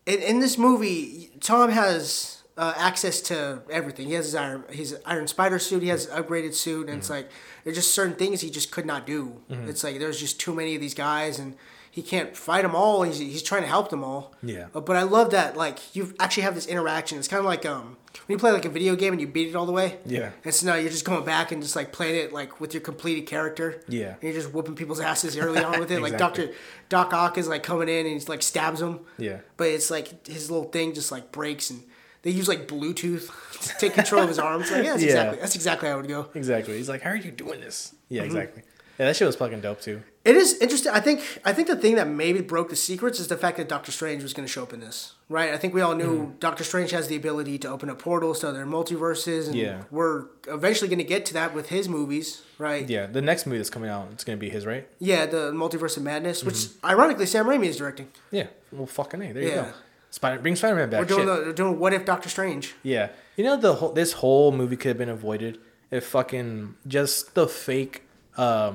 in, 0.06 0.20
in 0.20 0.40
this 0.40 0.58
movie, 0.58 1.30
Tom 1.40 1.70
has 1.70 2.42
uh, 2.58 2.74
access 2.76 3.20
to 3.22 3.62
everything. 3.70 4.06
He 4.08 4.12
has 4.14 4.26
his 4.26 4.34
Iron, 4.34 4.64
his 4.68 4.96
Iron 5.06 5.26
Spider 5.26 5.58
suit. 5.58 5.82
He 5.82 5.88
has 5.88 6.06
an 6.06 6.22
upgraded 6.22 6.54
suit, 6.54 6.88
and 6.88 6.98
it's 6.98 7.06
Mm-hmm. 7.08 7.14
like 7.14 7.30
there's 7.64 7.76
just 7.76 7.94
certain 7.94 8.14
things 8.14 8.40
he 8.42 8.50
just 8.50 8.70
could 8.70 8.84
not 8.84 9.06
do. 9.06 9.40
It's 9.48 9.82
like 9.82 9.98
there's 9.98 10.20
just 10.20 10.38
too 10.38 10.54
many 10.54 10.74
of 10.74 10.80
these 10.80 10.94
guys, 10.94 11.38
and 11.38 11.54
he 11.92 12.00
can't 12.02 12.34
fight 12.34 12.62
them 12.62 12.74
all. 12.74 13.02
He's, 13.02 13.18
he's 13.18 13.42
trying 13.42 13.62
to 13.62 13.68
help 13.68 13.90
them 13.90 14.02
all. 14.02 14.32
Yeah. 14.42 14.66
Uh, 14.74 14.80
But 14.80 14.96
I 14.96 15.02
love 15.02 15.30
that 15.32 15.56
like 15.56 15.94
you 15.94 16.14
actually 16.18 16.42
have 16.44 16.54
this 16.56 16.66
interaction. 16.66 17.18
It's 17.18 17.28
kind 17.28 17.38
of 17.38 17.44
like 17.44 17.64
um 17.66 17.96
when 18.26 18.36
you 18.36 18.38
play 18.38 18.50
like 18.50 18.64
a 18.64 18.70
video 18.70 18.96
game 18.96 19.12
and 19.12 19.20
you 19.20 19.26
beat 19.26 19.48
it 19.48 19.54
all 19.54 19.66
the 19.66 19.72
way. 19.72 19.98
Yeah. 20.06 20.30
And 20.44 20.54
so 20.54 20.66
now 20.66 20.74
you're 20.76 20.90
just 20.90 21.04
going 21.04 21.24
back 21.24 21.52
and 21.52 21.62
just 21.62 21.76
like 21.76 21.92
playing 21.92 22.16
it 22.16 22.32
like 22.32 22.60
with 22.60 22.72
your 22.74 22.80
completed 22.80 23.26
character. 23.26 23.82
Yeah. 23.88 24.14
And 24.14 24.22
you're 24.22 24.32
just 24.32 24.52
whooping 24.54 24.74
people's 24.74 25.00
asses 25.00 25.36
early 25.36 25.62
on 25.62 25.78
with 25.80 25.90
it. 25.90 26.00
Like 26.00 26.16
Doctor 26.18 26.50
Doc 26.88 27.12
Ock 27.12 27.36
is 27.36 27.46
like 27.46 27.62
coming 27.62 27.88
in 27.88 28.06
and 28.06 28.14
he's 28.14 28.28
like 28.28 28.42
stabs 28.42 28.80
him. 28.80 29.00
Yeah. 29.18 29.38
But 29.58 29.68
it's 29.68 29.90
like 29.90 30.26
his 30.26 30.50
little 30.50 30.70
thing 30.70 30.94
just 30.94 31.12
like 31.12 31.30
breaks 31.30 31.68
and 31.70 31.82
they 32.22 32.30
use 32.30 32.48
like 32.48 32.68
Bluetooth 32.68 33.28
to 33.62 33.78
take 33.78 33.94
control 33.94 34.22
of 34.22 34.28
his 34.28 34.38
arms. 34.38 34.70
Like, 34.70 34.84
yeah, 34.84 34.92
that's 34.92 35.02
Yeah. 35.02 35.08
exactly 35.10 35.38
that's 35.40 35.54
exactly 35.56 35.88
how 35.90 35.94
it 35.98 36.00
would 36.02 36.08
go. 36.08 36.28
Exactly. 36.34 36.76
He's 36.78 36.88
like, 36.88 37.02
how 37.02 37.10
are 37.10 37.16
you 37.16 37.32
doing 37.32 37.60
this? 37.60 37.92
Mm-hmm. 37.94 38.14
Yeah, 38.14 38.22
exactly. 38.22 38.62
Yeah, 39.02 39.08
that 39.08 39.16
shit 39.16 39.26
was 39.26 39.34
fucking 39.34 39.62
dope 39.62 39.80
too. 39.80 40.00
It 40.24 40.36
is 40.36 40.56
interesting. 40.60 40.92
I 40.92 41.00
think 41.00 41.22
I 41.44 41.52
think 41.52 41.66
the 41.66 41.74
thing 41.74 41.96
that 41.96 42.06
maybe 42.06 42.40
broke 42.40 42.70
the 42.70 42.76
secrets 42.76 43.18
is 43.18 43.26
the 43.26 43.36
fact 43.36 43.56
that 43.56 43.68
Doctor 43.68 43.90
Strange 43.90 44.22
was 44.22 44.32
going 44.32 44.46
to 44.46 44.52
show 44.52 44.62
up 44.62 44.72
in 44.72 44.78
this, 44.78 45.14
right? 45.28 45.52
I 45.52 45.56
think 45.56 45.74
we 45.74 45.80
all 45.80 45.96
knew 45.96 46.26
Mm. 46.28 46.38
Doctor 46.38 46.62
Strange 46.62 46.92
has 46.92 47.08
the 47.08 47.16
ability 47.16 47.58
to 47.58 47.68
open 47.68 47.90
up 47.90 47.98
portals 47.98 48.38
to 48.40 48.48
other 48.48 48.64
multiverses, 48.64 49.46
and 49.48 49.56
Yeah. 49.56 49.82
we're 49.90 50.26
eventually 50.46 50.86
going 50.88 51.00
to 51.00 51.04
get 51.04 51.26
to 51.26 51.34
that 51.34 51.52
with 51.52 51.70
his 51.70 51.88
movies, 51.88 52.42
right? 52.58 52.88
Yeah, 52.88 53.06
the 53.06 53.20
next 53.20 53.44
movie 53.44 53.58
that's 53.58 53.70
coming 53.70 53.90
out, 53.90 54.06
it's 54.12 54.22
gonna 54.22 54.36
be 54.38 54.50
his, 54.50 54.64
right? 54.66 54.86
Yeah, 55.00 55.26
the 55.26 55.50
Multiverse 55.50 55.96
of 55.96 56.04
Madness, 56.04 56.44
which 56.44 56.54
Mm-hmm. 56.54 56.86
ironically 56.86 57.26
Sam 57.26 57.46
Raimi 57.46 57.66
is 57.66 57.78
directing. 57.78 58.06
Yeah. 58.30 58.46
Well, 58.70 58.86
fucking 58.86 59.20
a. 59.20 59.32
There 59.32 59.42
you 59.42 59.50
go. 59.50 59.66
Spider, 60.10 60.40
bring 60.40 60.54
Spider 60.54 60.76
Man 60.76 60.90
back. 60.90 61.00
We're 61.00 61.06
doing 61.06 61.26
the, 61.26 61.32
we're 61.46 61.52
doing 61.52 61.78
What 61.80 61.92
If 61.92 62.04
Doctor 62.04 62.28
Strange. 62.28 62.76
Yeah, 62.84 63.08
you 63.36 63.42
know 63.42 63.56
the 63.56 63.74
whole 63.74 63.90
this 63.92 64.12
whole 64.12 64.52
movie 64.52 64.76
could 64.76 64.90
have 64.90 64.98
been 64.98 65.08
avoided 65.08 65.58
if 65.90 66.04
fucking 66.06 66.76
just 66.86 67.34
the 67.34 67.48
fake 67.48 68.02
uh, 68.36 68.74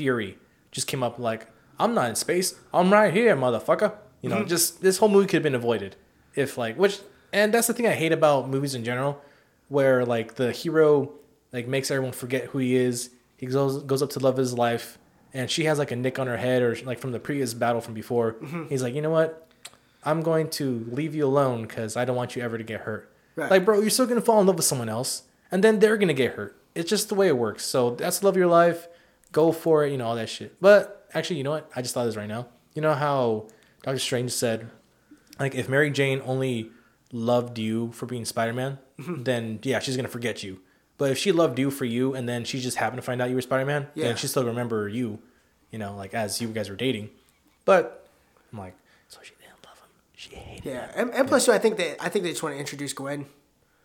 Fury 0.00 0.38
just 0.72 0.86
came 0.86 1.02
up 1.02 1.18
like 1.18 1.46
I'm 1.78 1.94
not 1.94 2.08
in 2.08 2.16
space, 2.16 2.54
I'm 2.72 2.90
right 2.90 3.12
here, 3.12 3.36
motherfucker. 3.36 3.94
You 4.22 4.30
know, 4.30 4.36
mm-hmm. 4.36 4.48
just 4.48 4.80
this 4.80 4.96
whole 4.96 5.10
movie 5.10 5.26
could 5.26 5.36
have 5.36 5.42
been 5.42 5.54
avoided 5.54 5.96
if 6.34 6.56
like 6.56 6.76
which 6.76 7.00
and 7.34 7.52
that's 7.52 7.66
the 7.66 7.74
thing 7.74 7.86
I 7.86 7.92
hate 7.92 8.12
about 8.12 8.48
movies 8.48 8.74
in 8.74 8.82
general, 8.82 9.20
where 9.68 10.06
like 10.06 10.36
the 10.36 10.52
hero 10.52 11.12
like 11.52 11.68
makes 11.68 11.90
everyone 11.90 12.12
forget 12.12 12.46
who 12.46 12.58
he 12.58 12.76
is. 12.76 13.10
He 13.36 13.44
goes 13.46 13.82
goes 13.82 14.02
up 14.02 14.08
to 14.10 14.20
love 14.20 14.38
his 14.38 14.54
life, 14.54 14.98
and 15.34 15.50
she 15.50 15.64
has 15.64 15.78
like 15.78 15.90
a 15.90 15.96
nick 15.96 16.18
on 16.18 16.26
her 16.26 16.38
head 16.38 16.62
or 16.62 16.74
like 16.84 16.98
from 16.98 17.12
the 17.12 17.20
previous 17.20 17.52
battle 17.52 17.82
from 17.82 17.92
before. 17.92 18.34
Mm-hmm. 18.34 18.68
He's 18.68 18.82
like, 18.82 18.94
you 18.94 19.02
know 19.02 19.10
what? 19.10 19.46
I'm 20.02 20.22
going 20.22 20.48
to 20.50 20.86
leave 20.90 21.14
you 21.14 21.26
alone 21.26 21.62
because 21.62 21.94
I 21.94 22.06
don't 22.06 22.16
want 22.16 22.34
you 22.34 22.42
ever 22.42 22.56
to 22.56 22.64
get 22.64 22.80
hurt. 22.80 23.12
Right. 23.36 23.50
Like, 23.50 23.64
bro, 23.66 23.80
you're 23.80 23.90
still 23.90 24.06
gonna 24.06 24.22
fall 24.22 24.40
in 24.40 24.46
love 24.46 24.56
with 24.56 24.64
someone 24.64 24.88
else, 24.88 25.24
and 25.50 25.62
then 25.62 25.78
they're 25.78 25.98
gonna 25.98 26.14
get 26.14 26.34
hurt. 26.34 26.56
It's 26.74 26.88
just 26.88 27.08
the 27.08 27.14
way 27.14 27.28
it 27.28 27.36
works. 27.36 27.64
So 27.64 27.90
that's 27.94 28.22
love 28.22 28.36
your 28.36 28.46
life. 28.46 28.88
Go 29.32 29.52
for 29.52 29.84
it, 29.84 29.92
you 29.92 29.98
know 29.98 30.06
all 30.06 30.16
that 30.16 30.28
shit. 30.28 30.60
But 30.60 31.08
actually, 31.14 31.36
you 31.36 31.44
know 31.44 31.50
what? 31.52 31.70
I 31.74 31.82
just 31.82 31.94
thought 31.94 32.00
of 32.02 32.06
this 32.08 32.16
right 32.16 32.28
now. 32.28 32.48
You 32.74 32.82
know 32.82 32.94
how 32.94 33.48
Doctor 33.82 33.98
Strange 33.98 34.32
said, 34.32 34.68
like, 35.38 35.54
if 35.54 35.68
Mary 35.68 35.90
Jane 35.90 36.20
only 36.24 36.70
loved 37.12 37.58
you 37.58 37.92
for 37.92 38.06
being 38.06 38.24
Spider 38.24 38.52
Man, 38.52 38.78
then 38.98 39.58
yeah, 39.62 39.78
she's 39.80 39.96
gonna 39.96 40.08
forget 40.08 40.42
you. 40.42 40.60
But 40.98 41.10
if 41.12 41.18
she 41.18 41.32
loved 41.32 41.58
you 41.58 41.70
for 41.70 41.84
you, 41.86 42.14
and 42.14 42.28
then 42.28 42.44
she 42.44 42.60
just 42.60 42.76
happened 42.76 42.98
to 43.00 43.02
find 43.06 43.22
out 43.22 43.28
you 43.30 43.34
were 43.36 43.40
Spider 43.42 43.64
Man, 43.66 43.86
Yeah. 43.94 44.06
then 44.08 44.16
she 44.16 44.26
still 44.26 44.44
remember 44.44 44.88
you, 44.88 45.18
you 45.70 45.78
know, 45.78 45.96
like 45.96 46.12
as 46.14 46.40
you 46.40 46.48
guys 46.48 46.68
were 46.68 46.76
dating. 46.76 47.10
But 47.64 48.08
I'm 48.52 48.58
like, 48.58 48.74
so 49.08 49.20
she 49.22 49.32
didn't 49.40 49.64
love 49.64 49.78
him. 49.78 49.88
She 50.14 50.34
hated. 50.34 50.64
him. 50.64 50.72
Yeah, 50.74 50.92
and, 50.94 51.10
and 51.14 51.26
plus 51.28 51.46
too, 51.46 51.52
I 51.52 51.58
think 51.58 51.76
they 51.76 51.96
I 52.00 52.08
think 52.08 52.24
they 52.24 52.30
just 52.30 52.42
want 52.42 52.54
to 52.54 52.58
introduce 52.58 52.92
Gwen. 52.92 53.26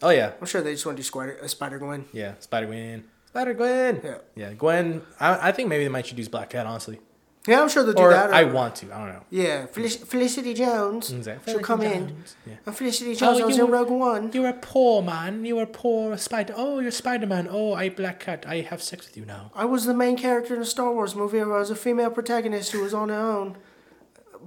Oh 0.01 0.09
yeah, 0.09 0.33
I'm 0.39 0.45
sure 0.47 0.61
they 0.61 0.73
just 0.73 0.85
want 0.85 0.97
to 0.97 1.03
do 1.03 1.07
Spider 1.07 1.39
uh, 1.41 1.47
Spider 1.47 1.79
Gwen. 1.79 2.05
Yeah, 2.13 2.33
Spider 2.39 2.67
Gwen. 2.67 3.05
Spider 3.35 3.53
Gwen. 3.53 4.01
Yeah. 4.01 4.17
Yeah, 4.33 4.53
Gwen. 4.53 5.01
I, 5.19 5.49
I 5.49 5.51
think 5.51 5.67
maybe 5.67 5.83
they 5.83 5.89
might 5.89 6.05
introduce 6.05 6.29
Black 6.29 6.51
Cat, 6.51 6.65
honestly. 6.65 7.01
Yeah, 7.45 7.61
I'm 7.61 7.67
sure 7.67 7.83
they'll 7.83 7.93
do 7.93 8.01
Or 8.01 8.11
that. 8.11 8.33
I 8.33 8.45
want 8.45 8.77
to. 8.77 8.85
I 8.95 8.97
don't 8.97 9.09
know. 9.09 9.23
Yeah, 9.29 9.65
Felic- 9.67 9.99
mm. 9.99 10.07
Felicity 10.07 10.53
Jones. 10.53 11.11
Exactly. 11.11 11.51
She'll 11.51 11.61
come 11.61 11.81
in. 11.81 12.07
Jones, 12.07 12.35
yeah. 12.47 12.53
And 12.65 12.75
Felicity 12.75 13.11
oh, 13.11 13.15
Jones 13.15 13.41
Oh, 13.41 13.47
was 13.47 13.59
in 13.59 13.67
Rogue 13.67 13.89
One. 13.89 14.31
You're 14.31 14.47
a 14.47 14.53
poor 14.53 15.01
man. 15.01 15.43
You're 15.43 15.63
a 15.63 15.67
poor 15.67 16.17
Spider. 16.17 16.53
Oh, 16.55 16.79
you're 16.79 16.91
Spider 16.91 17.27
Man. 17.27 17.49
Oh, 17.51 17.73
I 17.73 17.89
Black 17.89 18.21
Cat. 18.21 18.45
I 18.47 18.61
have 18.61 18.81
sex 18.81 19.05
with 19.05 19.17
you 19.17 19.25
now. 19.25 19.51
I 19.53 19.65
was 19.65 19.83
the 19.83 19.93
main 19.93 20.15
character 20.15 20.55
in 20.55 20.61
a 20.61 20.65
Star 20.65 20.93
Wars 20.93 21.13
movie. 21.13 21.41
I 21.41 21.43
was 21.43 21.69
a 21.69 21.75
female 21.75 22.11
protagonist 22.11 22.71
who 22.71 22.83
was 22.83 22.93
on 22.93 23.09
her 23.09 23.19
own. 23.19 23.57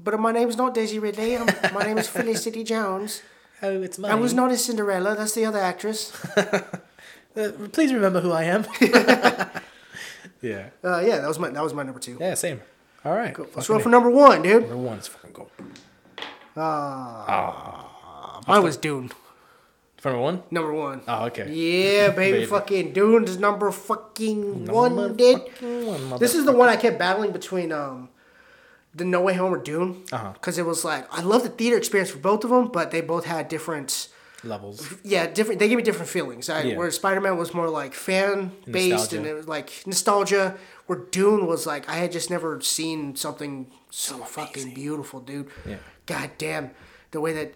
But 0.03 0.19
my 0.19 0.33
name's 0.33 0.57
not 0.57 0.73
Daisy 0.73 0.99
Ridley. 0.99 1.37
I'm, 1.37 1.47
my 1.75 1.83
name 1.83 1.99
is 1.99 2.09
Felicity 2.19 2.65
Jones. 2.65 3.21
Oh, 3.63 3.83
it's 3.83 3.99
mine. 3.99 4.13
I 4.13 4.15
was 4.15 4.33
not 4.33 4.51
a 4.51 4.57
Cinderella. 4.57 5.15
That's 5.15 5.35
the 5.35 5.45
other 5.45 5.59
actress. 5.59 6.11
Uh, 7.39 7.69
please 7.73 7.93
remember 7.93 8.21
who 8.21 8.33
I 8.33 8.45
am. 8.45 8.65
yeah. 10.43 10.71
Uh, 10.83 11.01
yeah, 11.01 11.19
that 11.19 11.29
was 11.29 11.39
my 11.39 11.51
that 11.51 11.63
was 11.63 11.73
my 11.75 11.83
number 11.85 12.01
two. 12.01 12.17
Yeah. 12.21 12.35
Same. 12.35 12.61
All 13.05 13.15
right. 13.15 13.39
Let's 13.39 13.53
Fucking 13.55 13.73
roll 13.75 13.81
for 13.83 13.89
number 13.91 14.11
one, 14.11 14.43
dude. 14.43 14.63
Number 14.63 14.77
one. 14.77 14.95
Let's 14.97 15.07
fucking 15.09 15.33
go. 15.33 15.49
Mine 18.47 18.63
was 18.63 18.77
Dune. 18.77 19.11
For 19.99 20.11
number 20.11 20.23
one. 20.23 20.43
Number 20.51 20.73
one. 20.73 21.03
Oh, 21.09 21.27
okay. 21.27 21.51
Yeah, 21.53 22.11
baby, 22.23 22.45
fucking 22.47 22.93
Dune's 22.93 23.39
number 23.39 23.71
fucking 23.71 24.67
one, 24.67 25.17
dude. 25.17 25.41
One, 25.61 26.19
This 26.19 26.35
is 26.35 26.45
the 26.45 26.53
one 26.53 26.69
I 26.69 26.77
kept 26.77 26.99
battling 26.99 27.33
between 27.33 27.73
um, 27.73 28.09
the 28.95 29.05
No 29.05 29.21
Way 29.23 29.35
Home 29.35 29.53
or 29.55 29.59
Dune, 29.59 30.05
Uh-huh. 30.13 30.33
because 30.35 30.57
it 30.59 30.65
was 30.67 30.85
like 30.85 31.07
I 31.13 31.23
love 31.23 31.43
the 31.43 31.49
theater 31.49 31.77
experience 31.77 32.11
for 32.11 32.19
both 32.19 32.45
of 32.45 32.51
them, 32.51 32.69
but 32.69 32.91
they 32.93 33.01
both 33.01 33.25
had 33.25 33.49
different, 33.49 34.09
levels. 34.45 34.95
yeah, 35.05 35.27
different. 35.27 35.59
They 35.59 35.69
gave 35.69 35.77
me 35.77 35.83
different 35.83 36.09
feelings. 36.09 36.49
I, 36.49 36.63
Yeah. 36.63 36.77
Where 36.77 36.91
Spider 36.91 37.21
Man 37.21 37.37
was 37.37 37.55
more 37.55 37.69
like 37.69 37.95
fan 37.95 38.53
based 38.71 39.13
and 39.13 39.27
it 39.27 39.35
was 39.35 39.49
like 39.49 39.83
nostalgia. 39.87 40.57
Where 40.87 40.99
Dune 40.99 41.47
was 41.47 41.67
like 41.67 41.89
I 41.89 41.97
had 41.97 42.13
just 42.13 42.31
never 42.31 42.61
seen 42.61 43.17
something 43.17 43.71
so 43.91 44.19
fucking 44.19 44.75
beautiful, 44.75 45.21
dude. 45.21 45.49
Yeah. 45.67 45.77
God 46.07 46.31
damn, 46.39 46.71
the 47.11 47.21
way 47.21 47.33
that. 47.35 47.55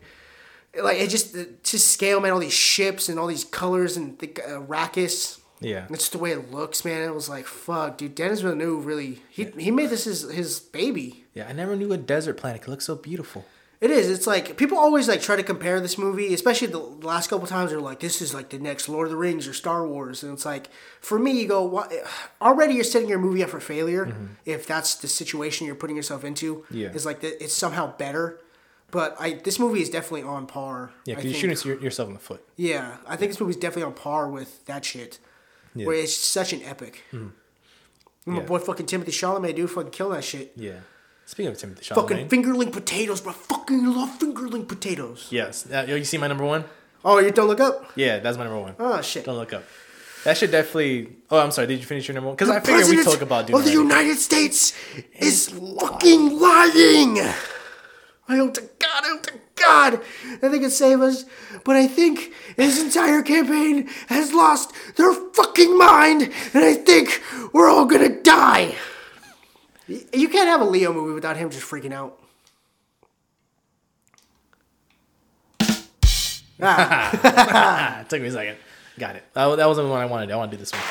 Like 0.83 0.99
it 0.99 1.11
just 1.11 1.35
the, 1.35 1.45
to 1.45 1.79
scale, 1.79 2.19
man. 2.21 2.33
All 2.33 2.39
these 2.39 2.55
ships 2.55 3.11
and 3.11 3.19
all 3.19 3.27
these 3.27 3.45
colors 3.45 3.97
and 3.99 4.19
the 4.19 4.29
uh, 4.43 4.61
Arrakis. 4.63 5.39
Yeah. 5.61 5.87
It's 5.91 6.09
the 6.09 6.19
way 6.19 6.33
it 6.33 6.51
looks, 6.51 6.83
man. 6.85 7.03
It 7.03 7.15
was 7.15 7.29
like, 7.29 7.47
fuck, 7.47 7.99
dude. 7.99 8.15
Denis 8.15 8.41
Villeneuve 8.41 8.87
really 8.87 9.21
he 9.29 9.45
he 9.59 9.71
made 9.71 9.91
this 9.91 10.05
his 10.05 10.23
his 10.31 10.61
baby. 10.61 11.25
Yeah. 11.35 11.47
I 11.47 11.53
never 11.53 11.77
knew 11.77 11.93
a 11.93 11.99
desert 11.99 12.39
planet 12.39 12.63
could 12.63 12.71
look 12.71 12.81
so 12.81 12.97
beautiful. 12.97 13.45
It 13.83 13.91
is. 13.91 14.09
It's 14.09 14.29
like 14.29 14.57
people 14.57 14.79
always 14.79 15.09
like 15.09 15.21
try 15.21 15.35
to 15.35 15.43
compare 15.43 15.81
this 15.81 15.99
movie, 15.99 16.33
especially 16.33 16.69
the 16.69 16.79
last 16.79 17.29
couple 17.29 17.49
times. 17.49 17.73
They're 17.73 17.81
like, 17.81 17.99
this 17.99 18.23
is 18.23 18.33
like 18.33 18.51
the 18.51 18.59
next 18.61 18.89
Lord 18.89 19.09
of 19.09 19.11
the 19.11 19.17
Rings 19.17 19.49
or 19.49 19.53
Star 19.53 19.85
Wars, 19.87 20.23
and 20.23 20.33
it's 20.33 20.47
like, 20.47 20.69
for 21.01 21.19
me, 21.19 21.33
you 21.33 21.49
go, 21.49 21.65
what? 21.65 21.93
Already, 22.41 22.75
you're 22.75 22.85
setting 22.85 23.09
your 23.09 23.19
movie 23.19 23.43
up 23.43 23.51
for 23.51 23.59
failure 23.59 24.15
if 24.45 24.69
that's 24.69 24.95
the 24.95 25.09
situation 25.09 25.67
you're 25.67 25.75
putting 25.75 25.97
yourself 25.97 26.23
into. 26.25 26.59
Mm-hmm. 26.59 26.77
Yeah. 26.77 26.89
Is 26.93 27.05
like 27.05 27.23
the, 27.23 27.43
it's 27.43 27.55
somehow 27.55 27.97
better. 27.97 28.39
But 28.93 29.17
I 29.19 29.33
this 29.33 29.59
movie 29.59 29.83
is 29.83 29.91
definitely 29.91 30.23
on 30.23 30.47
par. 30.47 30.93
Yeah, 31.05 31.17
because 31.17 31.33
you're 31.43 31.55
shooting 31.57 31.83
yourself 31.83 32.07
in 32.09 32.15
the 32.15 32.21
foot. 32.21 32.47
Yeah, 32.57 32.99
I 33.07 33.17
think 33.17 33.33
this 33.33 33.41
movie's 33.41 33.57
definitely 33.57 33.85
on 33.85 33.95
par 33.95 34.29
with 34.29 34.65
that 34.67 34.85
shit. 34.85 35.19
Yeah. 35.75 35.87
Where 35.87 35.97
it's 35.97 36.15
such 36.15 36.53
an 36.53 36.63
epic. 36.63 37.03
My 37.11 38.37
Yeah. 38.37 38.41
boy 38.43 38.59
fucking 38.59 38.87
Timothy 38.87 39.11
Chalamet, 39.11 39.57
dude, 39.57 39.71
fucking 39.71 39.91
kill 39.91 40.11
that 40.11 40.23
shit. 40.23 40.53
Yeah. 40.55 40.81
Speaking 41.33 41.53
of 41.53 41.57
Timothy 41.57 41.83
Fucking 41.95 42.17
Chalamet. 42.19 42.29
fingerling 42.29 42.73
potatoes, 42.73 43.23
bro. 43.23 43.33
Fucking 43.33 43.87
love 43.87 44.19
fingerling 44.19 44.69
potatoes. 44.69 45.29
yes. 45.31 45.67
Uh, 45.67 45.87
yo, 45.89 45.95
you 45.97 46.05
see 46.05 46.19
my 46.19 46.27
number 46.29 46.45
one? 46.45 46.63
Oh, 47.07 47.21
you 47.21 47.31
don't 47.31 47.49
look 47.49 47.59
up? 47.59 47.91
Yeah, 47.97 48.19
that's 48.19 48.37
my 48.37 48.45
number 48.45 48.61
one. 48.61 48.75
Oh 48.79 49.01
shit. 49.01 49.25
Don't 49.25 49.39
look 49.39 49.55
up. 49.55 49.65
That 50.25 50.37
should 50.37 50.51
definitely. 50.51 51.17
Oh, 51.31 51.39
I'm 51.39 51.51
sorry. 51.51 51.69
Did 51.69 51.81
you 51.81 51.87
finish 51.87 52.07
your 52.07 52.17
number 52.17 52.27
one? 52.29 52.37
Because 52.37 52.51
I 52.51 52.61
figured 52.61 52.87
we 52.87 53.03
talk 53.03 53.23
about 53.23 53.47
Dune 53.47 53.57
of 53.57 53.65
the 53.65 53.71
already. 53.77 53.83
United 53.95 54.19
States 54.19 54.75
is 55.15 55.49
fucking 55.49 56.39
lying. 56.39 57.19
I 58.29 58.37
hope 58.37 58.53
to 58.53 58.61
God, 58.79 59.03
I 59.03 59.09
hope 59.09 59.23
to 59.23 59.33
God 59.57 60.01
that 60.43 60.51
they 60.53 60.59
can 60.59 60.71
save 60.71 61.01
us. 61.01 61.25
But 61.65 61.77
I 61.77 61.87
think 61.87 62.31
his 62.57 62.79
entire 62.83 63.23
campaign 63.23 63.89
has 64.09 64.35
lost 64.35 64.75
their 64.97 65.15
fucking 65.15 65.79
mind, 65.79 66.31
and 66.53 66.63
I 66.63 66.75
think 66.75 67.23
we're 67.55 67.71
all 67.71 67.87
gonna 67.87 68.21
die. 68.23 68.75
You 69.89 70.29
can't 70.29 70.49
have 70.49 70.61
a 70.61 70.65
Leo 70.65 70.93
movie 70.93 71.13
without 71.15 71.37
him 71.37 71.51
just 71.51 71.69
freaking 71.69 71.93
out. 71.93 72.19
Ah, 76.65 78.01
it 78.01 78.09
took 78.09 78.21
me 78.23 78.29
a 78.29 78.31
second. 78.31 78.57
Got 78.99 79.17
it. 79.17 79.25
That, 79.35 79.57
that 79.57 79.67
wasn't 79.67 79.87
the 79.87 79.91
one 79.91 80.01
I 80.01 80.07
wanted. 80.07 80.31
I 80.31 80.37
want 80.37 80.51
to 80.53 80.57
do 80.57 80.61
this 80.61 80.73
one. 80.73 80.83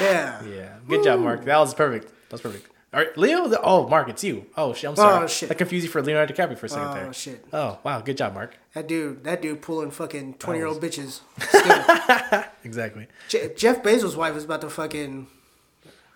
Yeah. 0.00 0.42
Yeah. 0.44 0.76
Good 0.88 1.04
job, 1.04 1.20
Mark. 1.20 1.44
That 1.44 1.58
was 1.58 1.72
perfect. 1.74 2.06
That 2.06 2.32
was 2.32 2.40
perfect. 2.40 2.68
All 2.92 3.00
right, 3.00 3.16
Leo. 3.16 3.46
The, 3.48 3.60
oh, 3.62 3.86
Mark, 3.88 4.08
it's 4.08 4.24
you. 4.24 4.46
Oh 4.56 4.74
shit. 4.74 4.90
I'm 4.90 4.96
sorry. 4.96 5.24
Oh, 5.24 5.26
shit. 5.26 5.50
I 5.50 5.54
confused 5.54 5.84
you 5.84 5.90
for 5.90 6.02
Leonardo 6.02 6.34
DiCaprio 6.34 6.58
for 6.58 6.66
a 6.66 6.68
second 6.68 6.88
Oh, 6.88 6.94
there. 6.94 7.12
shit. 7.12 7.44
Oh 7.52 7.78
wow. 7.84 8.00
Good 8.00 8.16
job, 8.16 8.34
Mark. 8.34 8.56
That 8.74 8.88
dude, 8.88 9.22
that 9.24 9.40
dude 9.40 9.62
pulling 9.62 9.90
fucking 9.92 10.34
20 10.34 10.58
year 10.58 10.66
old 10.66 10.82
bitches. 10.82 11.20
Exactly. 12.64 13.06
Je- 13.28 13.50
Jeff 13.56 13.82
Bezos' 13.82 14.16
wife 14.16 14.36
is 14.36 14.44
about 14.44 14.60
to 14.62 14.70
fucking. 14.70 15.26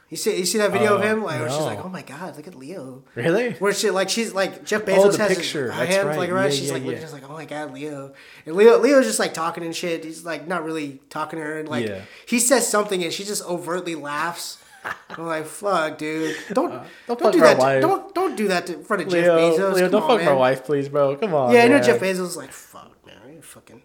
You 0.08 0.16
see, 0.16 0.38
you 0.38 0.44
see 0.46 0.58
that 0.58 0.70
video 0.70 0.94
of 0.94 1.00
Oh, 1.00 1.04
him? 1.04 1.24
Like, 1.24 1.40
where 1.40 1.50
she's 1.50 1.58
like, 1.58 1.84
"Oh 1.84 1.88
my 1.88 2.02
god, 2.02 2.36
look 2.36 2.46
at 2.46 2.54
Leo." 2.54 3.02
Really? 3.16 3.54
Where 3.54 3.72
she 3.72 3.90
like 3.90 4.08
she's 4.08 4.32
like 4.32 4.64
Jeff 4.64 4.82
Bezos 4.84 4.98
Oh, 4.98 5.10
the 5.10 5.18
has 5.18 5.36
picture. 5.36 5.72
his 5.72 5.94
hand 5.96 6.08
right. 6.08 6.16
like 6.18 6.28
around. 6.30 6.44
Yeah, 6.44 6.50
she's 6.50 6.68
yeah, 6.68 6.74
like 6.74 6.84
looking, 6.84 7.00
just 7.00 7.12
like, 7.12 7.28
"Oh 7.28 7.32
my 7.32 7.44
god, 7.44 7.72
Leo." 7.74 8.12
And 8.46 8.54
Leo, 8.54 8.78
Leo's 8.78 9.04
just 9.04 9.18
like 9.18 9.34
talking 9.34 9.64
and 9.64 9.74
shit. 9.74 10.04
He's 10.04 10.24
like 10.24 10.46
not 10.46 10.62
really 10.64 11.00
talking 11.10 11.40
to 11.40 11.44
her, 11.44 11.58
and 11.58 11.68
like 11.68 11.88
Yeah. 11.88 12.02
he 12.26 12.38
says 12.38 12.68
something, 12.68 13.02
and 13.02 13.12
she 13.12 13.24
just 13.24 13.44
overtly 13.46 13.96
laughs. 13.96 14.58
I'm 15.10 15.26
like, 15.26 15.46
"Fuck, 15.46 15.98
dude, 15.98 16.36
don't 16.52 16.70
uh, 16.70 16.84
don't 17.08 17.18
don't, 17.18 17.20
fuck 17.20 17.32
do 17.32 17.40
that. 17.40 17.58
To, 17.58 17.80
don't 17.80 18.14
don't 18.14 18.36
do 18.36 18.46
that 18.48 18.66
to, 18.68 18.74
in 18.74 18.84
front 18.84 19.02
of 19.02 19.08
Jeff 19.08 19.26
Bezos. 19.26 19.74
Leo, 19.74 19.80
Come 19.86 19.90
don't 19.90 20.02
on, 20.02 20.08
fuck 20.08 20.18
man. 20.18 20.26
my 20.26 20.32
wife, 20.34 20.64
please, 20.64 20.88
bro. 20.88 21.16
Come 21.16 21.34
on. 21.34 21.52
Yeah, 21.52 21.64
I 21.64 21.68
know. 21.68 21.80
Jeff 21.80 21.98
Bezos 21.98 22.20
was 22.20 22.36
like, 22.36 22.52
"Fuck, 22.52 22.92
man, 23.04 23.16
you 23.34 23.42
fucking." 23.42 23.82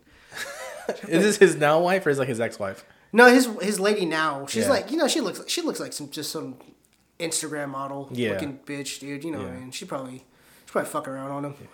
Is 1.08 1.24
this 1.24 1.38
his 1.38 1.56
now 1.56 1.80
wife 1.80 2.06
or 2.06 2.10
is 2.10 2.18
it 2.18 2.22
like 2.22 2.28
his 2.30 2.40
ex 2.42 2.60
wife? 2.60 2.84
No, 3.14 3.26
his 3.32 3.48
his 3.62 3.80
lady 3.80 4.06
now. 4.06 4.46
She's 4.48 4.64
Yeah. 4.64 4.70
like, 4.70 4.92
you 4.92 4.98
know, 4.98 5.08
she 5.08 5.22
looks 5.22 5.40
like, 5.40 5.50
she 5.50 5.62
looks 5.62 5.80
like 5.80 5.94
some 5.94 6.10
just 6.10 6.32
some 6.32 6.56
Instagram 7.20 7.70
model 7.70 8.10
Yeah. 8.12 8.32
looking 8.32 8.60
bitch, 8.66 9.00
dude. 9.00 9.24
You 9.24 9.32
know, 9.32 9.40
Yeah. 9.40 9.46
what 9.46 9.54
I 9.54 9.60
mean, 9.60 9.72
she 9.72 9.86
probably 9.86 10.18
she 10.66 10.72
probably 10.72 10.90
fuck 10.90 11.08
around 11.08 11.32
on 11.32 11.44
him. 11.46 11.56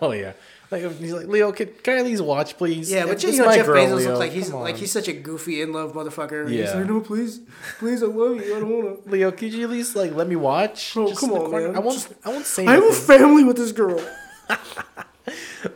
Oh 0.00 0.12
yeah. 0.12 0.34
Like 0.70 0.82
he's 0.98 1.12
like 1.12 1.26
Leo, 1.26 1.50
can, 1.50 1.68
can 1.82 1.94
I 1.96 1.98
at 1.98 2.04
least 2.04 2.22
watch, 2.22 2.56
please? 2.56 2.88
Yeah, 2.88 3.02
but 3.02 3.14
It's 3.14 3.24
you 3.24 3.36
know 3.42 3.52
Jeff 3.52 3.66
girl, 3.66 3.74
Bezos 3.84 3.96
Leo. 3.96 4.06
looks 4.10 4.18
like 4.20 4.30
he's 4.30 4.52
like 4.52 4.76
he's 4.76 4.92
such 4.92 5.08
a 5.08 5.12
goofy 5.12 5.60
in 5.60 5.72
love 5.72 5.92
motherfucker. 5.92 6.48
He's 6.48 6.60
Yeah. 6.60 6.76
like, 6.76 6.86
no, 6.86 7.00
please, 7.00 7.40
please, 7.80 8.00
I 8.00 8.06
love 8.06 8.36
you. 8.36 8.56
I 8.56 8.60
don't 8.60 8.70
wanna. 8.70 8.96
Leo, 9.06 9.32
could 9.32 9.52
you 9.52 9.64
at 9.64 9.70
least 9.70 9.96
like 9.96 10.14
let 10.14 10.28
me 10.28 10.36
watch? 10.36 10.96
Oh, 10.96 11.08
Just 11.08 11.20
come 11.20 11.32
on, 11.32 11.50
man. 11.50 11.74
I 11.74 11.80
won't. 11.80 11.94
Just- 11.98 12.12
I 12.24 12.28
won't 12.28 12.46
say 12.46 12.64
I 12.64 12.74
have 12.74 12.84
a 12.84 12.92
family 12.92 13.42
with 13.42 13.56
this 13.56 13.72
girl. 13.72 14.00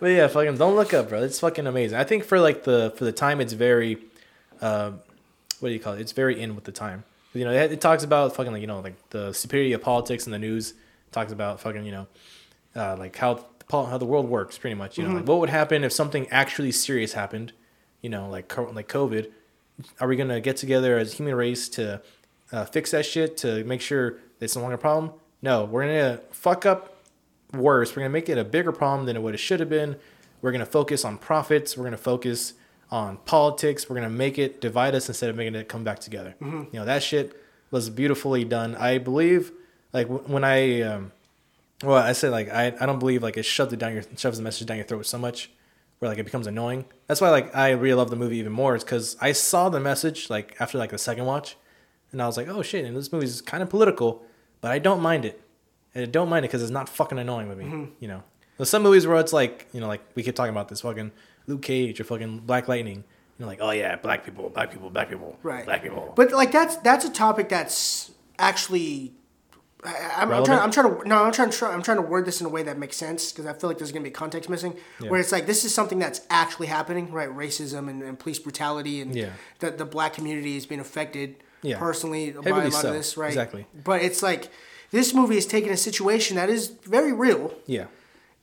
But 0.00 0.08
yeah, 0.08 0.26
fucking 0.26 0.56
don't 0.56 0.74
look 0.74 0.92
up, 0.92 1.08
bro. 1.08 1.22
It's 1.22 1.38
fucking 1.40 1.66
amazing. 1.66 1.96
I 1.98 2.02
think 2.04 2.24
for 2.24 2.40
like 2.40 2.64
the 2.64 2.92
for 2.96 3.04
the 3.04 3.12
time, 3.12 3.40
it's 3.40 3.52
very, 3.52 3.98
uh, 4.60 4.92
what 5.60 5.68
do 5.68 5.74
you 5.74 5.80
call 5.80 5.94
it? 5.94 6.00
It's 6.00 6.12
very 6.12 6.40
in 6.40 6.54
with 6.54 6.64
the 6.64 6.72
time. 6.72 7.04
You 7.32 7.44
know, 7.44 7.52
it, 7.52 7.72
it 7.72 7.80
talks 7.80 8.02
about 8.02 8.34
fucking 8.34 8.52
like 8.52 8.60
you 8.60 8.66
know 8.66 8.80
like 8.80 9.10
the 9.10 9.32
superiority 9.32 9.72
of 9.74 9.82
politics 9.82 10.24
and 10.24 10.32
the 10.32 10.38
news. 10.38 10.70
It 10.70 11.12
talks 11.12 11.32
about 11.32 11.60
fucking 11.60 11.84
you 11.84 11.92
know, 11.92 12.06
uh, 12.74 12.96
like 12.96 13.16
how 13.16 13.34
the 13.34 13.84
how 13.84 13.98
the 13.98 14.06
world 14.06 14.28
works, 14.28 14.58
pretty 14.58 14.74
much. 14.74 14.98
You 14.98 15.06
know, 15.06 15.14
like 15.14 15.26
what 15.26 15.40
would 15.40 15.50
happen 15.50 15.84
if 15.84 15.92
something 15.92 16.28
actually 16.30 16.72
serious 16.72 17.12
happened? 17.12 17.52
You 18.00 18.10
know, 18.10 18.28
like 18.28 18.54
like 18.56 18.88
COVID. 18.88 19.30
Are 20.00 20.08
we 20.08 20.16
gonna 20.16 20.40
get 20.40 20.56
together 20.56 20.96
as 20.96 21.12
a 21.12 21.16
human 21.16 21.34
race 21.34 21.68
to 21.70 22.00
uh, 22.52 22.64
fix 22.64 22.92
that 22.92 23.04
shit 23.04 23.36
to 23.38 23.62
make 23.64 23.80
sure 23.80 24.18
it's 24.40 24.56
no 24.56 24.62
longer 24.62 24.76
a 24.76 24.78
problem? 24.78 25.12
No, 25.42 25.64
we're 25.64 25.82
gonna 25.82 26.20
fuck 26.30 26.64
up 26.64 26.96
worse. 27.52 27.94
We're 27.94 28.00
gonna 28.00 28.10
make 28.10 28.28
it 28.28 28.38
a 28.38 28.44
bigger 28.44 28.72
problem 28.72 29.06
than 29.06 29.22
what 29.22 29.34
it 29.34 29.38
should 29.38 29.60
have 29.60 29.68
been. 29.68 29.96
We're 30.40 30.52
gonna 30.52 30.64
focus 30.64 31.04
on 31.04 31.18
profits. 31.18 31.76
We're 31.76 31.84
gonna 31.84 31.96
focus 31.98 32.54
on 32.90 33.18
politics. 33.18 33.88
We're 33.88 33.96
gonna 33.96 34.10
make 34.10 34.38
it 34.38 34.60
divide 34.60 34.94
us 34.94 35.08
instead 35.08 35.30
of 35.30 35.36
making 35.36 35.54
it 35.54 35.68
come 35.68 35.84
back 35.84 35.98
together. 35.98 36.34
You 36.40 36.68
know 36.72 36.84
that 36.84 37.02
shit 37.02 37.40
was 37.70 37.90
beautifully 37.90 38.44
done. 38.44 38.74
I 38.76 38.98
believe, 38.98 39.52
like 39.92 40.06
when 40.06 40.44
I, 40.44 40.82
um, 40.82 41.12
well, 41.82 41.96
I 41.96 42.12
said 42.12 42.30
like 42.30 42.48
I, 42.52 42.74
I 42.80 42.86
don't 42.86 42.98
believe 42.98 43.22
like 43.22 43.36
it 43.36 43.44
shoved 43.44 43.72
it 43.72 43.78
down 43.78 43.92
your 43.92 44.04
shoves 44.16 44.38
the 44.38 44.44
message 44.44 44.66
down 44.66 44.76
your 44.76 44.86
throat 44.86 45.06
so 45.06 45.18
much, 45.18 45.50
where 45.98 46.08
like 46.08 46.18
it 46.18 46.24
becomes 46.24 46.46
annoying. 46.46 46.84
That's 47.06 47.20
why 47.20 47.30
like 47.30 47.54
I 47.54 47.70
really 47.70 47.94
love 47.94 48.10
the 48.10 48.16
movie 48.16 48.38
even 48.38 48.52
more. 48.52 48.76
Is 48.76 48.84
because 48.84 49.16
I 49.20 49.32
saw 49.32 49.68
the 49.68 49.80
message 49.80 50.30
like 50.30 50.56
after 50.60 50.78
like 50.78 50.90
the 50.90 50.98
second 50.98 51.26
watch, 51.26 51.56
and 52.12 52.22
I 52.22 52.26
was 52.26 52.36
like, 52.36 52.48
oh 52.48 52.62
shit, 52.62 52.84
and 52.84 52.96
this 52.96 53.12
movie's 53.12 53.40
kind 53.40 53.62
of 53.62 53.68
political, 53.68 54.24
but 54.60 54.70
I 54.70 54.78
don't 54.78 55.00
mind 55.00 55.24
it. 55.24 55.40
And 55.94 56.02
I 56.02 56.06
don't 56.06 56.28
mind 56.28 56.44
it 56.44 56.48
because 56.48 56.62
it's 56.62 56.70
not 56.70 56.88
fucking 56.88 57.18
annoying 57.18 57.48
with 57.48 57.58
me. 57.58 57.64
Mm-hmm. 57.64 57.84
You 58.00 58.08
know, 58.08 58.22
there's 58.56 58.68
some 58.68 58.82
movies 58.82 59.06
where 59.06 59.18
it's 59.18 59.32
like, 59.32 59.66
you 59.72 59.80
know, 59.80 59.88
like 59.88 60.02
we 60.14 60.22
keep 60.22 60.34
talking 60.34 60.50
about 60.50 60.68
this 60.68 60.82
fucking 60.82 61.10
Luke 61.46 61.62
Cage 61.62 62.00
or 62.00 62.04
fucking 62.04 62.40
Black 62.40 62.68
Lightning. 62.68 63.04
You 63.38 63.44
know, 63.44 63.46
like, 63.46 63.58
oh 63.60 63.70
yeah, 63.70 63.96
black 63.96 64.24
people, 64.24 64.48
black 64.48 64.70
people, 64.70 64.88
black 64.90 65.10
people, 65.10 65.38
Right. 65.42 65.64
black 65.64 65.82
people. 65.82 66.12
But 66.16 66.32
like 66.32 66.52
that's 66.52 66.76
that's 66.78 67.04
a 67.04 67.10
topic 67.10 67.48
that's 67.48 68.10
actually. 68.38 69.12
I, 69.84 70.14
I'm, 70.16 70.32
I'm 70.32 70.44
trying. 70.44 70.58
I'm 70.58 70.70
trying 70.70 70.96
to. 71.02 71.06
No, 71.08 71.22
I'm 71.22 71.32
trying 71.32 71.50
to. 71.50 71.56
try- 71.56 71.72
I'm 71.72 71.82
trying 71.82 71.98
to 71.98 72.02
word 72.02 72.24
this 72.24 72.40
in 72.40 72.46
a 72.46 72.48
way 72.50 72.62
that 72.62 72.78
makes 72.78 72.96
sense 72.96 73.30
because 73.30 73.44
I 73.46 73.52
feel 73.52 73.68
like 73.68 73.76
there's 73.78 73.92
gonna 73.92 74.02
be 74.04 74.10
context 74.10 74.48
missing. 74.48 74.74
Where 75.06 75.20
it's 75.20 75.32
like 75.32 75.46
this 75.46 75.64
is 75.66 75.74
something 75.74 75.98
that's 75.98 76.22
actually 76.30 76.66
happening, 76.68 77.12
right? 77.12 77.28
Racism 77.28 77.88
and, 77.90 78.02
and 78.02 78.18
police 78.18 78.38
brutality 78.38 79.00
and 79.02 79.14
Yeah. 79.14 79.30
the 79.58 79.70
the 79.70 79.84
black 79.84 80.14
community 80.14 80.56
is 80.56 80.64
being 80.64 80.80
affected 80.80 81.36
Yeah. 81.62 81.78
personally 81.78 82.30
by 82.30 82.48
a 82.50 82.54
lot 82.64 82.72
so. 82.72 82.88
of 82.88 82.94
this, 82.94 83.16
right? 83.18 83.28
Exactly. 83.28 83.66
But 83.84 84.00
it's 84.02 84.22
like 84.22 84.48
this 84.92 85.12
movie 85.12 85.36
is 85.36 85.46
taking 85.46 85.70
a 85.70 85.76
situation 85.76 86.36
that 86.36 86.48
is 86.48 86.68
very 86.68 87.12
real 87.12 87.54
yeah, 87.66 87.84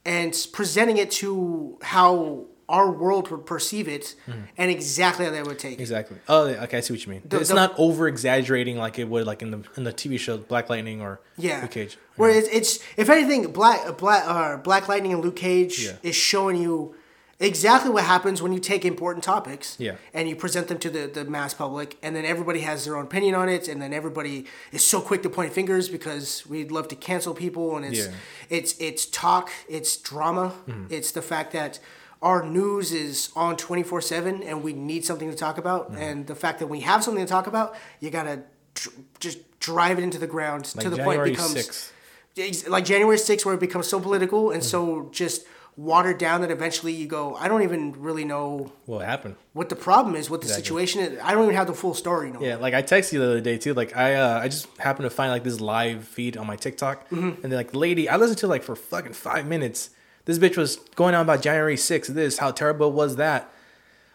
and 0.06 0.38
presenting 0.54 0.98
it 0.98 1.10
to 1.12 1.80
how 1.82 2.46
our 2.70 2.90
world 2.92 3.30
would 3.30 3.46
perceive 3.46 3.88
it 3.88 4.16
Mm-hmm. 4.28 4.40
and 4.58 4.72
exactly 4.72 5.26
how 5.26 5.32
they 5.32 5.44
would 5.44 5.60
take 5.60 5.74
it. 5.80 5.82
exactly. 5.82 6.18
Oh, 6.28 6.46
okay, 6.48 6.78
I 6.78 6.80
see 6.80 6.94
what 6.94 7.06
you 7.06 7.12
mean. 7.12 7.22
The- 7.26 7.40
it's 7.40 7.50
the- 7.50 7.56
not 7.56 7.74
over 7.78 8.08
exaggerating 8.08 8.78
like 8.78 8.98
it 9.00 9.08
would 9.10 9.26
like 9.26 9.42
in 9.42 9.52
the 9.52 9.64
in 9.78 9.84
the 9.84 9.94
TV 9.94 10.18
show 10.20 10.38
Black 10.38 10.70
Lightning 10.70 11.02
or 11.02 11.20
Yeah. 11.38 11.62
Luke 11.62 11.72
Cage. 11.72 11.98
Where 12.16 12.30
it's, 12.30 12.48
it's 12.50 12.80
if 12.98 13.10
anything, 13.10 13.52
Black 13.52 13.98
Black 13.98 14.24
uh, 14.28 14.58
Black 14.58 14.88
Lightning 14.88 15.14
and 15.14 15.22
Luke 15.24 15.36
Cage 15.36 15.84
Yeah. 15.86 15.98
is 16.04 16.16
showing 16.16 16.58
you 16.62 16.96
exactly 17.40 17.90
what 17.92 18.04
happens 18.06 18.42
when 18.42 18.54
you 18.54 18.60
take 18.60 18.86
important 18.86 19.22
topics 19.24 19.76
Yeah. 19.80 19.96
and 20.14 20.30
you 20.30 20.36
present 20.36 20.68
them 20.70 20.78
to 20.80 20.90
the, 20.90 21.08
the 21.08 21.26
mass 21.26 21.54
public 21.54 21.98
and 22.02 22.16
then 22.16 22.24
everybody 22.26 22.62
has 22.62 22.86
their 22.86 22.96
own 22.96 23.06
opinion 23.06 23.36
on 23.36 23.50
it 23.50 23.68
and 23.68 23.82
then 23.82 23.92
everybody 23.92 24.46
is 24.72 24.86
so 24.86 25.02
quick 25.02 25.24
to 25.24 25.30
point 25.30 25.52
fingers 25.52 25.90
because 25.90 26.46
we'd 26.48 26.72
love 26.72 26.88
to 26.90 26.96
cancel 26.96 27.34
people 27.34 27.76
and 27.76 27.86
it's 27.86 28.06
Yeah. 28.06 28.14
It's 28.50 28.76
it's 28.80 29.06
talk 29.08 29.52
it's 29.68 29.98
drama 29.98 30.54
it's 30.90 31.12
the 31.12 31.22
fact 31.24 31.52
that 31.54 31.80
our 32.30 32.42
news 32.60 32.92
is 32.94 33.30
on 33.36 33.56
24-7 33.58 34.48
and 34.48 34.64
we 34.64 34.72
need 34.74 35.04
something 35.06 35.30
to 35.30 35.36
talk 35.46 35.58
about 35.58 35.82
Mm-hmm. 35.92 36.02
and 36.08 36.28
the 36.28 36.36
fact 36.44 36.60
that 36.60 36.68
we 36.68 36.80
have 36.82 37.04
something 37.04 37.26
to 37.26 37.30
talk 37.30 37.48
about 37.48 37.76
you 38.00 38.10
gotta 38.10 38.36
dr- 38.76 38.96
just 39.20 39.40
drive 39.60 39.96
it 40.00 40.04
into 40.04 40.18
the 40.18 40.28
ground 40.36 40.62
Like 40.76 40.84
to 40.86 40.90
the 40.90 40.98
January 40.98 41.18
point 41.18 41.28
it 41.30 41.32
becomes 41.36 41.92
6th. 42.36 42.70
Like 42.76 42.86
January 42.86 43.18
6th 43.18 43.46
where 43.46 43.56
it 43.56 43.60
becomes 43.60 43.88
so 43.88 44.00
political 44.00 44.52
and 44.52 44.64
so 44.64 44.80
Mm-hmm. 44.86 45.12
just 45.12 45.46
watered 45.76 46.20
down 46.20 46.42
that 46.42 46.52
eventually 46.52 46.94
you 46.94 47.08
go 47.08 47.36
I 47.36 47.48
don't 47.50 47.64
even 47.64 47.82
really 48.08 48.26
know 48.34 48.72
What 48.86 49.04
happened? 49.06 49.36
what 49.54 49.68
the 49.70 49.76
problem 49.76 50.16
is 50.16 50.30
what 50.30 50.42
the 50.42 50.46
Exactly. 50.46 50.64
situation 50.64 51.02
is 51.02 51.20
I 51.24 51.32
don't 51.34 51.44
even 51.44 51.56
have 51.56 51.68
the 51.68 51.74
full 51.84 51.96
story 52.04 52.32
no 52.32 52.40
Yeah, 52.48 52.56
like 52.66 52.74
I 52.76 52.84
texted 52.84 53.14
you 53.14 53.20
the 53.20 53.26
other 53.34 53.42
day 53.42 53.58
too. 53.58 53.74
Like 53.74 53.92
I, 53.98 54.16
uh, 54.16 54.40
I 54.40 54.48
just 54.50 54.68
happened 54.78 55.06
to 55.10 55.10
find 55.10 55.30
like 55.32 55.44
this 55.44 55.60
live 55.60 56.00
feed 56.08 56.38
on 56.38 56.46
my 56.48 56.56
TikTok, 56.66 56.98
Mm-hmm. 57.10 57.42
and 57.42 57.48
then 57.52 57.58
like 57.64 57.74
lady, 57.76 58.08
I 58.08 58.16
listened 58.18 58.38
to 58.40 58.48
like 58.48 58.64
for 58.64 58.76
fucking 58.76 59.14
five 59.14 59.46
minutes. 59.48 59.90
This 60.26 60.40
bitch 60.40 60.56
was 60.58 60.78
going 60.96 61.16
on 61.16 61.22
about 61.22 61.42
January 61.42 61.78
sixth. 61.78 62.14
This, 62.14 62.38
how 62.38 62.52
terrible 62.52 62.92
was 62.92 63.18
that? 63.18 63.50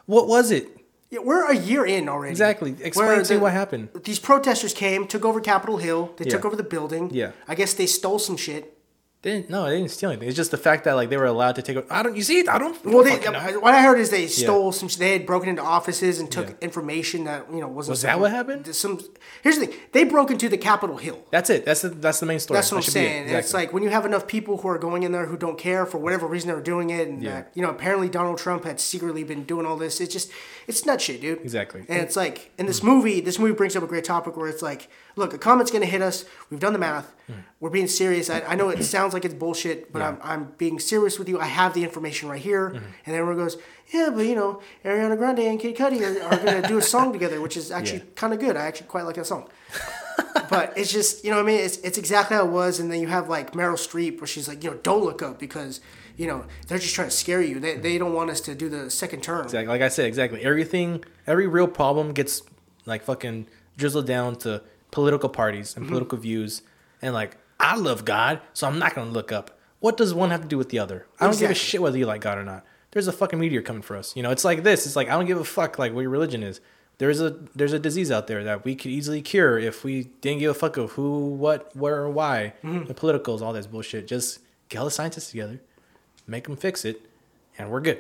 What 0.07 0.27
was 0.27 0.51
it 0.51 0.69
Yeah, 1.11 1.21
we're 1.21 1.51
a 1.51 1.57
year 1.57 1.85
in 1.85 2.09
already 2.09 2.31
exactly? 2.31 2.77
Explain 2.81 3.23
to 3.25 3.35
me 3.35 3.41
what 3.41 3.53
happened. 3.53 3.91
these 4.05 4.19
protesters 4.19 4.73
came 4.73 5.07
took 5.07 5.25
over 5.25 5.41
Capitol 5.41 5.77
Hill 5.79 6.15
they 6.17 6.25
took 6.25 6.45
over 6.45 6.57
the 6.57 6.63
building 6.63 7.11
Yeah. 7.13 7.33
I 7.47 7.55
guess 7.55 7.75
they 7.75 7.87
stole 7.87 8.19
some 8.19 8.37
shit 8.37 8.78
They 9.23 9.33
didn't, 9.33 9.51
no, 9.51 9.65
they 9.69 9.79
didn't 9.79 9.91
steal 9.91 10.11
anything. 10.11 10.29
It's 10.29 10.37
just 10.37 10.53
the 10.53 10.57
fact 10.57 10.85
that 10.85 10.93
like 10.93 11.11
they 11.11 11.17
were 11.17 11.25
allowed 11.27 11.57
to 11.57 11.63
take. 11.63 11.77
I 11.91 12.05
don't. 12.05 12.15
You 12.15 12.23
see, 12.23 12.47
I 12.47 12.57
don't. 12.57 12.85
well 12.87 13.03
they, 13.03 13.19
know. 13.19 13.59
what 13.59 13.75
I 13.75 13.83
heard 13.83 13.99
is 13.99 14.11
they 14.11 14.29
stole 14.29 14.71
some 14.71 14.89
they 14.97 15.13
had 15.13 15.27
broken 15.27 15.49
into 15.49 15.61
offices 15.63 16.21
and 16.21 16.31
took 16.31 16.47
Yeah. 16.51 16.55
information 16.61 17.25
that 17.25 17.53
you 17.53 17.59
know 17.59 17.67
wasn't 17.67 17.95
Was 17.95 18.03
that 18.03 18.21
what 18.21 18.31
happened? 18.31 18.73
some 18.77 19.01
here's 19.43 19.59
the 19.59 19.67
thing 19.67 19.77
they 19.91 20.05
broke 20.05 20.31
into 20.31 20.49
the 20.49 20.57
Capitol 20.57 20.99
Hill 20.99 21.19
That's 21.33 21.51
it. 21.51 21.65
That's 21.65 21.83
the 21.83 21.89
that's 21.89 22.21
the 22.21 22.27
main 22.27 22.39
story. 22.39 22.59
That's 22.59 22.71
what 22.71 22.77
I'm 22.79 22.83
That 22.83 22.85
should 22.85 22.95
be 22.95 23.01
it. 23.01 23.09
saying. 23.27 23.29
It's 23.31 23.53
like 23.53 23.73
when 23.73 23.83
you 23.83 23.89
have 23.91 24.07
enough 24.07 24.29
people 24.29 24.59
who 24.59 24.69
are 24.69 24.79
going 24.79 25.03
in 25.03 25.11
there 25.11 25.27
who 25.27 25.37
don't 25.37 25.59
care 25.59 25.85
for 25.85 25.99
whatever 25.99 26.29
reason 26.29 26.47
they're 26.51 26.61
doing 26.61 26.91
it, 26.91 27.09
and 27.09 27.21
Yeah. 27.21 27.31
that 27.33 27.51
you 27.55 27.63
know 27.63 27.71
apparently 27.71 28.09
Donald 28.09 28.39
Trump 28.39 28.65
had 28.65 28.79
secretly 28.79 29.25
been 29.25 29.43
doing 29.43 29.67
all 29.67 29.77
this. 29.77 30.01
It's 30.01 30.13
just 30.13 30.31
it's 30.69 30.87
nut 30.87 31.01
shit, 31.01 31.21
dude. 31.21 31.41
Exactly. 31.41 31.81
And 31.89 31.99
it's 32.03 32.15
like 32.15 32.53
in 32.57 32.67
this 32.67 32.85
movie, 32.85 33.21
this 33.21 33.41
movie 33.41 33.53
brings 33.55 33.75
up 33.75 33.83
a 33.83 33.87
great 33.89 34.05
topic 34.05 34.37
where 34.37 34.47
it's 34.49 34.63
like, 34.63 34.89
look, 35.19 35.35
a 35.35 35.39
comment's 35.39 35.71
gonna 35.71 35.87
hit 35.87 36.01
us. 36.03 36.25
We've 36.51 36.61
done 36.61 36.73
the 36.73 36.79
math. 36.79 37.15
Hmm. 37.27 37.41
We're 37.61 37.71
being 37.71 37.89
serious. 37.89 38.31
I, 38.31 38.41
I 38.41 38.55
know 38.55 38.71
it 38.71 38.83
sounds 38.97 39.13
like 39.13 39.25
it's 39.25 39.35
bullshit, 39.35 39.93
but 39.93 39.99
Yeah. 40.01 40.09
I'm 40.09 40.19
I'm 40.23 40.53
being 40.57 40.79
serious 40.79 41.19
with 41.19 41.29
you. 41.29 41.39
I 41.39 41.47
have 41.47 41.75
the 41.75 41.85
information 41.85 42.29
right 42.29 42.41
here. 42.41 42.71
Mm-hmm. 42.71 42.85
And 43.07 43.17
everyone 43.17 43.37
goes, 43.45 43.59
yeah, 43.93 44.11
but 44.15 44.27
you 44.27 44.35
know, 44.35 44.61
Ariana 44.85 45.17
Grande 45.17 45.41
and 45.41 45.61
Kid 45.61 45.77
Cudi 45.77 46.01
are, 46.03 46.23
are 46.23 46.37
gonna 46.39 46.67
do 46.67 46.79
a 46.79 46.83
song 46.95 47.13
together, 47.13 47.41
which 47.41 47.57
is 47.57 47.71
actually 47.71 47.99
Yeah. 47.99 48.15
kind 48.15 48.33
of 48.33 48.41
good. 48.41 48.57
I 48.57 48.67
actually 48.67 48.87
quite 48.89 49.05
like 49.05 49.17
that 49.17 49.27
song 49.27 49.49
but 50.51 50.73
it's 50.77 50.93
just 50.93 51.25
you 51.25 51.31
know 51.31 51.37
what 51.37 51.45
I 51.45 51.47
mean. 51.47 51.61
It's 51.61 51.77
it's 51.79 51.99
exactly 51.99 52.37
how 52.37 52.47
it 52.47 52.51
was, 52.51 52.81
and 52.81 52.91
then 52.91 53.01
you 53.01 53.09
have 53.09 53.29
like 53.29 53.53
Meryl 53.53 53.75
Streep 53.75 54.21
where 54.21 54.27
she's 54.27 54.49
like, 54.49 54.63
you 54.65 54.71
know, 54.71 54.77
don't 54.79 55.05
look 55.05 55.23
up 55.23 55.39
because 55.39 55.81
you 56.17 56.27
know 56.27 56.45
they're 56.67 56.79
just 56.79 56.95
trying 56.95 57.09
to 57.09 57.15
scare 57.15 57.43
you. 57.43 57.61
They, 57.61 57.77
they 57.77 57.91
mm-hmm. 57.91 58.05
don't 58.05 58.15
want 58.15 58.31
us 58.31 58.41
to 58.43 58.55
do 58.55 58.69
the 58.69 58.91
second 58.91 59.23
term. 59.23 59.45
Exactly. 59.45 59.69
Like 59.69 59.83
I 59.83 59.89
said, 59.89 60.07
exactly. 60.07 60.43
Everything, 60.45 61.05
every 61.27 61.47
real 61.47 61.69
problem 61.69 62.13
gets 62.13 62.43
like 62.87 63.03
fucking 63.03 63.47
drizzled 63.77 64.07
down 64.07 64.37
to 64.37 64.63
political 64.91 65.29
parties 65.29 65.71
Mm-hmm. 65.71 65.81
and 65.83 65.89
political 65.89 66.19
views. 66.19 66.63
And 67.03 67.15
like, 67.15 67.37
I 67.61 67.77
love 67.77 68.05
God, 68.05 68.41
so 68.53 68.67
I'm 68.67 68.79
not 68.79 68.95
gonna 68.95 69.11
look 69.11 69.33
up. 69.33 69.59
What 69.81 69.97
does 69.97 70.13
one 70.15 70.31
have 70.31 70.43
to 70.43 70.49
do 70.49 70.59
with 70.59 70.71
the 70.71 70.79
other? 70.79 71.07
I 71.21 71.27
don't 71.27 71.39
give 71.39 71.51
a 71.51 71.55
shit 71.55 71.81
whether 71.83 71.97
you 71.99 72.07
like 72.07 72.21
God 72.21 72.39
or 72.39 72.45
not. 72.45 72.65
There's 72.91 73.07
a 73.07 73.13
fucking 73.13 73.39
meteor 73.39 73.63
coming 73.63 73.83
for 73.83 73.97
us. 73.97 74.17
You 74.17 74.23
know, 74.23 74.31
it's 74.31 74.45
like 74.45 74.63
this. 74.65 74.87
It's 74.87 74.97
like 74.97 75.09
I 75.09 75.13
don't 75.13 75.27
give 75.27 75.39
a 75.39 75.45
fuck 75.45 75.79
like 75.79 75.93
what 75.93 76.01
your 76.01 76.11
religion 76.11 76.43
is. 76.43 76.61
There's 76.99 77.21
a 77.21 77.39
there's 77.55 77.73
a 77.73 77.79
disease 77.79 78.11
out 78.11 78.27
there 78.27 78.43
that 78.45 78.65
we 78.65 78.75
could 78.75 78.91
easily 78.91 79.23
cure 79.23 79.57
if 79.59 79.85
we 79.85 80.05
didn't 80.21 80.41
give 80.41 80.51
a 80.51 80.55
fuck 80.55 80.77
of 80.77 80.93
who, 80.93 81.27
what, 81.29 81.75
where, 81.77 81.97
or 82.03 82.11
why. 82.11 82.55
Mm-hmm. 82.65 82.87
The 82.87 82.95
politicals, 82.95 83.41
all 83.41 83.53
this 83.53 83.69
bullshit. 83.69 84.09
Just 84.09 84.41
get 84.69 84.79
all 84.79 84.85
the 84.85 84.91
scientists 84.91 85.31
together, 85.31 85.61
make 86.27 86.45
them 86.45 86.57
fix 86.57 86.85
it, 86.85 87.03
and 87.57 87.71
we're 87.71 87.81
good. 87.81 87.99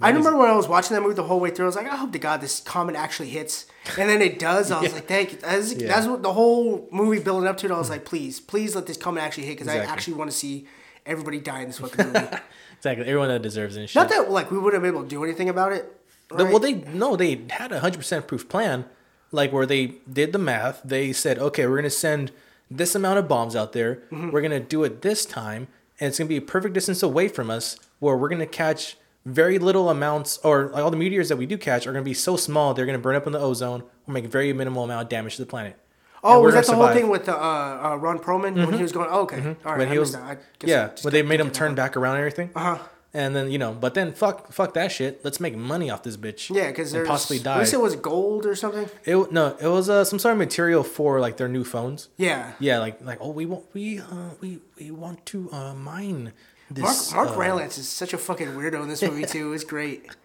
I 0.00 0.08
remember 0.10 0.36
when 0.38 0.48
I 0.48 0.56
was 0.56 0.66
watching 0.68 0.94
that 0.94 1.02
movie 1.02 1.14
the 1.14 1.22
whole 1.24 1.40
way 1.40 1.50
through. 1.50 1.66
I 1.66 1.68
was 1.68 1.76
like, 1.76 1.86
I 1.86 1.96
hope 1.96 2.12
to 2.12 2.18
God 2.18 2.40
this 2.40 2.60
comment 2.60 2.96
actually 2.96 3.28
hits, 3.30 3.66
and 3.98 4.08
then 4.08 4.22
it 4.22 4.38
does. 4.38 4.70
I 4.70 4.80
was 4.80 4.92
like, 4.94 5.06
thank 5.06 5.32
you. 5.32 5.38
That's, 5.38 5.74
Yeah. 5.74 5.88
that's 5.88 6.06
what 6.06 6.22
the 6.22 6.32
whole 6.32 6.88
movie 6.90 7.20
building 7.22 7.46
up 7.48 7.56
to. 7.58 7.66
It. 7.66 7.72
I 7.72 7.78
was 7.78 7.90
like, 7.90 8.04
please, 8.04 8.40
please 8.40 8.74
let 8.74 8.86
this 8.86 8.96
comment 8.96 9.24
actually 9.24 9.44
hit 9.44 9.58
because 9.58 9.68
I 9.68 9.78
actually 9.78 10.14
want 10.14 10.30
to 10.30 10.36
see 10.36 10.66
everybody 11.06 11.38
die 11.40 11.60
in 11.62 11.66
this 11.68 11.78
fucking 11.78 12.12
movie. 12.12 12.26
Exactly. 12.80 13.04
Everyone 13.04 13.28
that 13.28 13.42
deserves 13.42 13.76
it. 13.76 13.94
Not 13.94 14.08
that 14.08 14.30
like 14.30 14.50
we 14.50 14.58
wouldn't 14.58 14.82
be 14.82 14.88
able 14.88 15.02
to 15.02 15.08
do 15.08 15.22
anything 15.22 15.50
about 15.50 15.72
it. 15.72 16.00
Right? 16.30 16.48
Well, 16.48 16.58
they 16.58 16.72
no, 16.72 17.14
they 17.14 17.42
had 17.50 17.72
a 17.72 17.80
hundred 17.80 17.98
percent 17.98 18.26
proof 18.26 18.48
plan, 18.48 18.86
like 19.32 19.52
where 19.52 19.66
they 19.66 19.96
did 20.10 20.32
the 20.32 20.38
math. 20.38 20.80
They 20.82 21.12
said, 21.12 21.38
okay, 21.38 21.66
we're 21.66 21.76
gonna 21.76 21.90
send 21.90 22.32
this 22.70 22.94
amount 22.94 23.18
of 23.18 23.28
bombs 23.28 23.54
out 23.54 23.74
there. 23.74 23.96
Mm-hmm. 24.10 24.30
We're 24.30 24.40
gonna 24.40 24.60
do 24.60 24.82
it 24.84 25.02
this 25.02 25.26
time, 25.26 25.68
and 26.00 26.08
it's 26.08 26.18
gonna 26.18 26.28
be 26.28 26.38
a 26.38 26.40
perfect 26.40 26.72
distance 26.72 27.02
away 27.02 27.28
from 27.28 27.50
us, 27.50 27.76
where 27.98 28.16
we're 28.16 28.30
gonna 28.30 28.46
catch 28.46 28.96
very 29.24 29.58
little 29.58 29.90
amounts, 29.90 30.38
or 30.38 30.68
like 30.68 30.82
all 30.82 30.90
the 30.90 30.96
meteors 30.96 31.28
that 31.28 31.36
we 31.36 31.46
do 31.46 31.58
catch 31.58 31.86
are 31.86 31.92
gonna 31.92 32.04
be 32.04 32.14
so 32.14 32.36
small 32.36 32.74
they're 32.74 32.86
gonna 32.86 32.98
burn 32.98 33.16
up 33.16 33.26
in 33.26 33.32
the 33.32 33.38
ozone 33.38 33.82
or 34.06 34.14
make 34.14 34.26
very 34.26 34.52
minimal 34.52 34.84
amount 34.84 35.02
of 35.02 35.08
damage 35.08 35.36
to 35.36 35.42
the 35.42 35.46
planet. 35.46 35.78
Oh, 36.22 36.42
was 36.42 36.54
that 36.54 36.66
the 36.66 36.72
gonna 36.72 36.84
whole 36.84 36.94
thing 36.94 37.08
with 37.08 37.28
uh, 37.28 37.32
uh, 37.32 37.96
Ron 37.96 38.18
Perlman 38.18 38.54
when 38.66 38.74
he 38.74 38.82
was 38.82 38.92
going? 38.92 39.08
Oh, 39.10 39.22
okay, 39.22 39.36
all 39.36 39.42
right. 39.42 39.56
Mm-hmm. 39.56 39.78
when 39.78 39.88
I 39.88 39.92
he 39.92 39.98
was 39.98 40.12
that. 40.12 40.22
I 40.22 40.34
guess 40.58 40.68
yeah, 40.70 40.90
but 41.02 41.12
they 41.12 41.22
made 41.22 41.40
him 41.40 41.50
turn 41.50 41.74
back 41.74 41.96
around 41.96 42.16
and 42.16 42.20
everything. 42.20 42.50
Uh 42.54 42.76
huh. 42.76 42.78
And 43.12 43.34
then 43.34 43.50
you 43.50 43.58
know, 43.58 43.72
but 43.72 43.94
then 43.94 44.12
fuck, 44.12 44.52
fuck 44.52 44.74
that 44.74 44.92
shit. 44.92 45.24
Let's 45.24 45.40
make 45.40 45.56
money 45.56 45.90
off 45.90 46.04
this 46.04 46.16
bitch. 46.16 46.54
Yeah, 46.54 46.68
because 46.68 46.92
there's 46.92 47.08
possibly 47.08 47.40
At 47.44 47.58
least 47.58 47.74
it 47.74 47.80
was 47.80 47.96
gold 47.96 48.46
or 48.46 48.54
something. 48.54 48.88
It 49.04 49.32
no, 49.32 49.56
it 49.60 49.66
was 49.66 49.88
uh, 49.88 50.04
some 50.04 50.20
sort 50.20 50.32
of 50.32 50.38
material 50.38 50.84
for 50.84 51.18
like 51.18 51.36
their 51.36 51.48
new 51.48 51.64
phones. 51.64 52.08
Yeah. 52.16 52.52
Yeah, 52.60 52.78
like 52.78 53.04
like 53.04 53.18
oh 53.20 53.30
we 53.30 53.46
want 53.46 53.64
we 53.72 53.98
uh 53.98 54.30
we 54.40 54.60
we 54.78 54.92
want 54.92 55.26
to 55.26 55.50
uh 55.50 55.74
mine 55.74 56.32
this. 56.70 57.12
Mark 57.12 57.30
uh, 57.30 57.34
Rylance 57.34 57.78
is 57.78 57.88
such 57.88 58.12
a 58.12 58.18
fucking 58.18 58.48
weirdo 58.48 58.82
in 58.82 58.88
this 58.88 59.02
movie 59.02 59.24
too. 59.24 59.52
It's 59.52 59.64
great. 59.64 60.06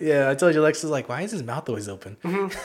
Yeah, 0.00 0.28
I 0.28 0.34
told 0.34 0.54
you 0.56 0.60
Lex 0.60 0.82
is 0.82 0.90
like, 0.90 1.08
why 1.08 1.22
is 1.22 1.30
his 1.30 1.44
mouth 1.44 1.68
always 1.68 1.88
open? 1.88 2.16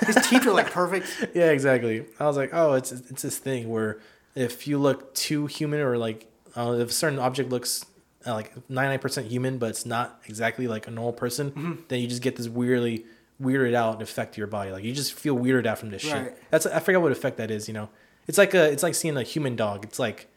His 0.08 0.16
teeth 0.28 0.48
are 0.48 0.52
like 0.52 0.72
perfect. 0.72 1.30
yeah, 1.36 1.52
exactly. 1.52 2.04
I 2.20 2.26
was 2.26 2.38
like, 2.38 2.50
oh, 2.54 2.74
it's 2.74 2.92
it's 2.92 3.22
this 3.22 3.38
thing 3.38 3.70
where 3.70 4.00
if 4.34 4.66
you 4.68 4.80
look 4.80 5.14
too 5.14 5.46
human 5.46 5.80
or 5.82 6.00
like 6.00 6.26
uh, 6.56 6.72
if 6.80 6.90
a 6.90 6.92
certain 6.92 7.20
object 7.20 7.52
looks 7.52 7.86
uh, 8.26 8.34
like 8.34 8.52
ninety 8.68 8.90
nine 8.94 8.98
percent 9.00 9.28
human, 9.28 9.60
but 9.60 9.70
it's 9.70 9.86
not 9.86 10.20
exactly 10.26 10.68
like 10.68 10.88
a 10.88 10.90
normal 10.92 11.14
person, 11.14 11.52
Mm-hmm. 11.52 11.74
then 11.88 12.00
you 12.00 12.08
just 12.08 12.24
get 12.24 12.36
this 12.36 12.48
weirdly 12.50 13.06
weirded 13.40 13.76
out 13.76 14.02
effect 14.02 14.34
to 14.34 14.38
your 14.40 14.48
body. 14.48 14.72
Like 14.72 14.84
you 14.84 14.92
just 14.92 15.14
feel 15.14 15.38
weirded 15.38 15.68
out 15.68 15.78
from 15.78 15.92
this 15.92 16.04
Right. 16.04 16.24
shit. 16.30 16.44
That's 16.50 16.66
I 16.66 16.80
forgot 16.80 17.04
what 17.04 17.12
effect 17.12 17.38
that 17.38 17.52
is. 17.52 17.68
You 17.68 17.76
know, 17.76 17.90
it's 18.28 18.40
like 18.40 18.56
a 18.56 18.72
it's 18.72 18.82
like 18.82 18.96
seeing 18.96 19.18
a 19.18 19.22
human 19.24 19.56
dog. 19.56 19.84
It's 19.84 20.00
like 20.00 20.30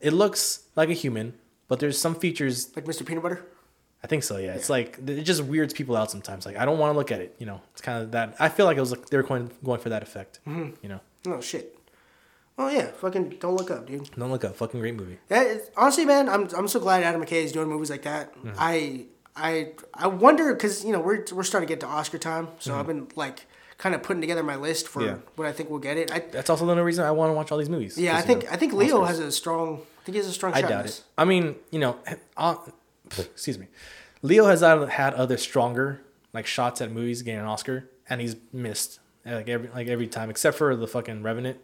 it 0.00 0.12
looks 0.12 0.64
like 0.74 0.88
a 0.88 0.92
human, 0.94 1.34
but 1.68 1.80
there's 1.80 1.98
some 2.00 2.14
features 2.14 2.70
Like 2.76 2.84
Mr. 2.84 3.04
Peanut 3.06 3.22
Butter. 3.22 3.44
I 4.02 4.06
think 4.06 4.22
so. 4.22 4.36
Yeah. 4.36 4.52
It's 4.54 4.68
like 4.68 4.98
it 5.06 5.22
just 5.22 5.42
weirds 5.42 5.72
people 5.72 5.96
out 5.96 6.10
sometimes. 6.10 6.44
Like 6.44 6.56
I 6.58 6.64
don't 6.66 6.78
want 6.78 6.92
to 6.92 6.98
look 6.98 7.10
at 7.10 7.20
it. 7.20 7.36
You 7.38 7.46
know, 7.46 7.60
it's 7.72 7.80
kind 7.80 8.02
of 8.02 8.10
that. 8.12 8.36
I 8.38 8.48
feel 8.50 8.66
like 8.66 8.76
it 8.76 8.80
was 8.80 8.90
like 8.90 9.08
they 9.08 9.16
were 9.16 9.22
going 9.22 9.50
going 9.64 9.80
for 9.80 9.88
that 9.88 10.02
effect. 10.02 10.40
Mm-hmm. 10.46 10.70
You 10.82 10.88
know, 10.90 11.00
Oh 11.26 11.40
shit. 11.40 11.78
Oh 12.58 12.68
yeah, 12.68 12.88
fucking 12.92 13.30
don't 13.40 13.56
look 13.56 13.70
up, 13.70 13.86
dude. 13.86 14.10
don't 14.16 14.30
look 14.30 14.44
up. 14.44 14.54
Fucking 14.56 14.78
great 14.78 14.94
movie. 14.94 15.18
Is, 15.30 15.70
honestly, 15.76 16.04
man, 16.04 16.28
I'm 16.28 16.48
I'm 16.56 16.68
so 16.68 16.78
glad 16.80 17.02
Adam 17.02 17.20
McKay 17.24 17.42
is 17.44 17.50
doing 17.52 17.68
movies 17.68 17.90
like 17.90 18.02
that. 18.02 18.32
I 18.58 19.06
I 19.34 19.72
I 19.94 20.06
wonder 20.06 20.52
because 20.52 20.84
you 20.84 20.92
know 20.92 21.00
we're 21.00 21.24
we're 21.32 21.42
starting 21.42 21.66
to 21.66 21.72
get 21.72 21.80
to 21.80 21.86
Oscar 21.86 22.18
time, 22.18 22.48
so 22.60 22.78
I've 22.78 22.86
been 22.86 23.08
like 23.16 23.46
kind 23.78 23.92
of 23.94 24.02
putting 24.04 24.20
together 24.20 24.42
my 24.44 24.54
list 24.54 24.86
for 24.86 25.02
Yeah. 25.04 25.16
what 25.34 25.48
I 25.48 25.52
think 25.52 25.68
we'll 25.70 25.80
get 25.80 25.96
it. 25.96 26.12
I, 26.12 26.20
That's 26.30 26.48
also 26.48 26.64
the 26.64 26.70
only 26.70 26.84
reason 26.84 27.04
I 27.04 27.10
want 27.10 27.30
to 27.30 27.34
watch 27.34 27.50
all 27.50 27.58
these 27.58 27.68
movies. 27.70 27.98
yeah, 27.98 28.14
I 28.14 28.18
you 28.20 28.22
think 28.26 28.44
know, 28.44 28.50
I 28.52 28.56
think 28.56 28.72
Leo 28.74 29.00
Oscars. 29.00 29.06
has 29.08 29.18
a 29.18 29.32
strong. 29.32 29.80
I 30.04 30.06
think 30.06 30.16
he 30.16 30.18
has 30.18 30.26
a 30.26 30.32
strong 30.32 30.52
I 30.52 30.60
shot. 30.60 30.68
doubt 30.68 30.84
it. 30.84 31.02
I 31.16 31.24
mean, 31.24 31.56
you 31.70 31.78
know, 31.78 31.96
uh, 32.36 32.56
excuse 33.18 33.58
me. 33.58 33.68
Leo 34.20 34.44
has 34.44 34.60
had 34.60 34.86
had 34.90 35.14
other 35.14 35.38
stronger 35.38 36.02
like 36.34 36.46
shots 36.46 36.82
at 36.82 36.92
movies 36.92 37.22
getting 37.22 37.40
an 37.40 37.46
Oscar, 37.46 37.88
and 38.10 38.20
he's 38.20 38.36
missed 38.52 39.00
like 39.24 39.48
every 39.48 39.68
like 39.68 39.88
every 39.88 40.06
time 40.06 40.28
except 40.28 40.58
for 40.58 40.76
the 40.76 40.86
fucking 40.86 41.22
Revenant. 41.22 41.56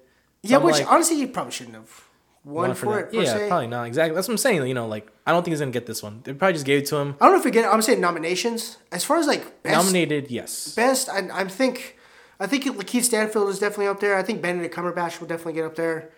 So 0.43 0.51
Yeah, 0.51 0.57
I'm 0.57 0.63
which 0.63 0.77
like, 0.77 0.91
honestly 0.91 1.17
he 1.17 1.27
probably 1.27 1.53
shouldn't 1.53 1.77
have 1.77 2.05
won, 2.43 2.69
one 2.69 2.75
for, 2.75 3.01
it 3.01 3.13
per 3.13 3.21
yeah, 3.21 3.25
se. 3.35 3.49
probably 3.49 3.67
not 3.67 3.85
exactly. 3.87 4.15
That's 4.15 4.27
what 4.27 4.33
I'm 4.35 4.39
saying. 4.39 4.67
You 4.67 4.73
know, 4.73 4.87
like 4.89 5.11
I 5.27 5.33
don't 5.33 5.43
think 5.43 5.53
he's 5.53 5.61
gonna 5.61 5.71
get 5.71 5.85
this 5.85 6.03
one. 6.03 6.23
They 6.25 6.33
probably 6.33 6.55
just 6.55 6.65
gave 6.65 6.79
it 6.85 6.87
to 6.87 6.97
him. 6.97 7.17
I 7.21 7.27
don't 7.27 7.35
know 7.35 7.41
if 7.41 7.45
we 7.45 7.51
get. 7.51 7.71
I'm 7.71 7.83
saying 7.83 8.01
nominations 8.01 8.79
as 8.91 9.05
far 9.05 9.19
as 9.19 9.27
like 9.27 9.63
best. 9.63 9.77
Nominated, 9.77 10.31
yes. 10.31 10.75
Best, 10.75 11.11
I, 11.11 11.29
I 11.33 11.45
think. 11.45 11.99
I 12.43 12.47
think 12.47 12.65
Lakeith 12.65 13.03
Stanfield 13.05 13.51
is 13.51 13.59
definitely 13.59 13.89
up 13.89 14.01
there. 14.01 14.17
I 14.17 14.23
think 14.23 14.41
Benedict 14.41 14.75
Cumberbatch 14.75 15.21
will 15.21 15.27
definitely 15.27 15.53
get 15.53 15.65
up 15.67 15.77
there. 15.77 16.11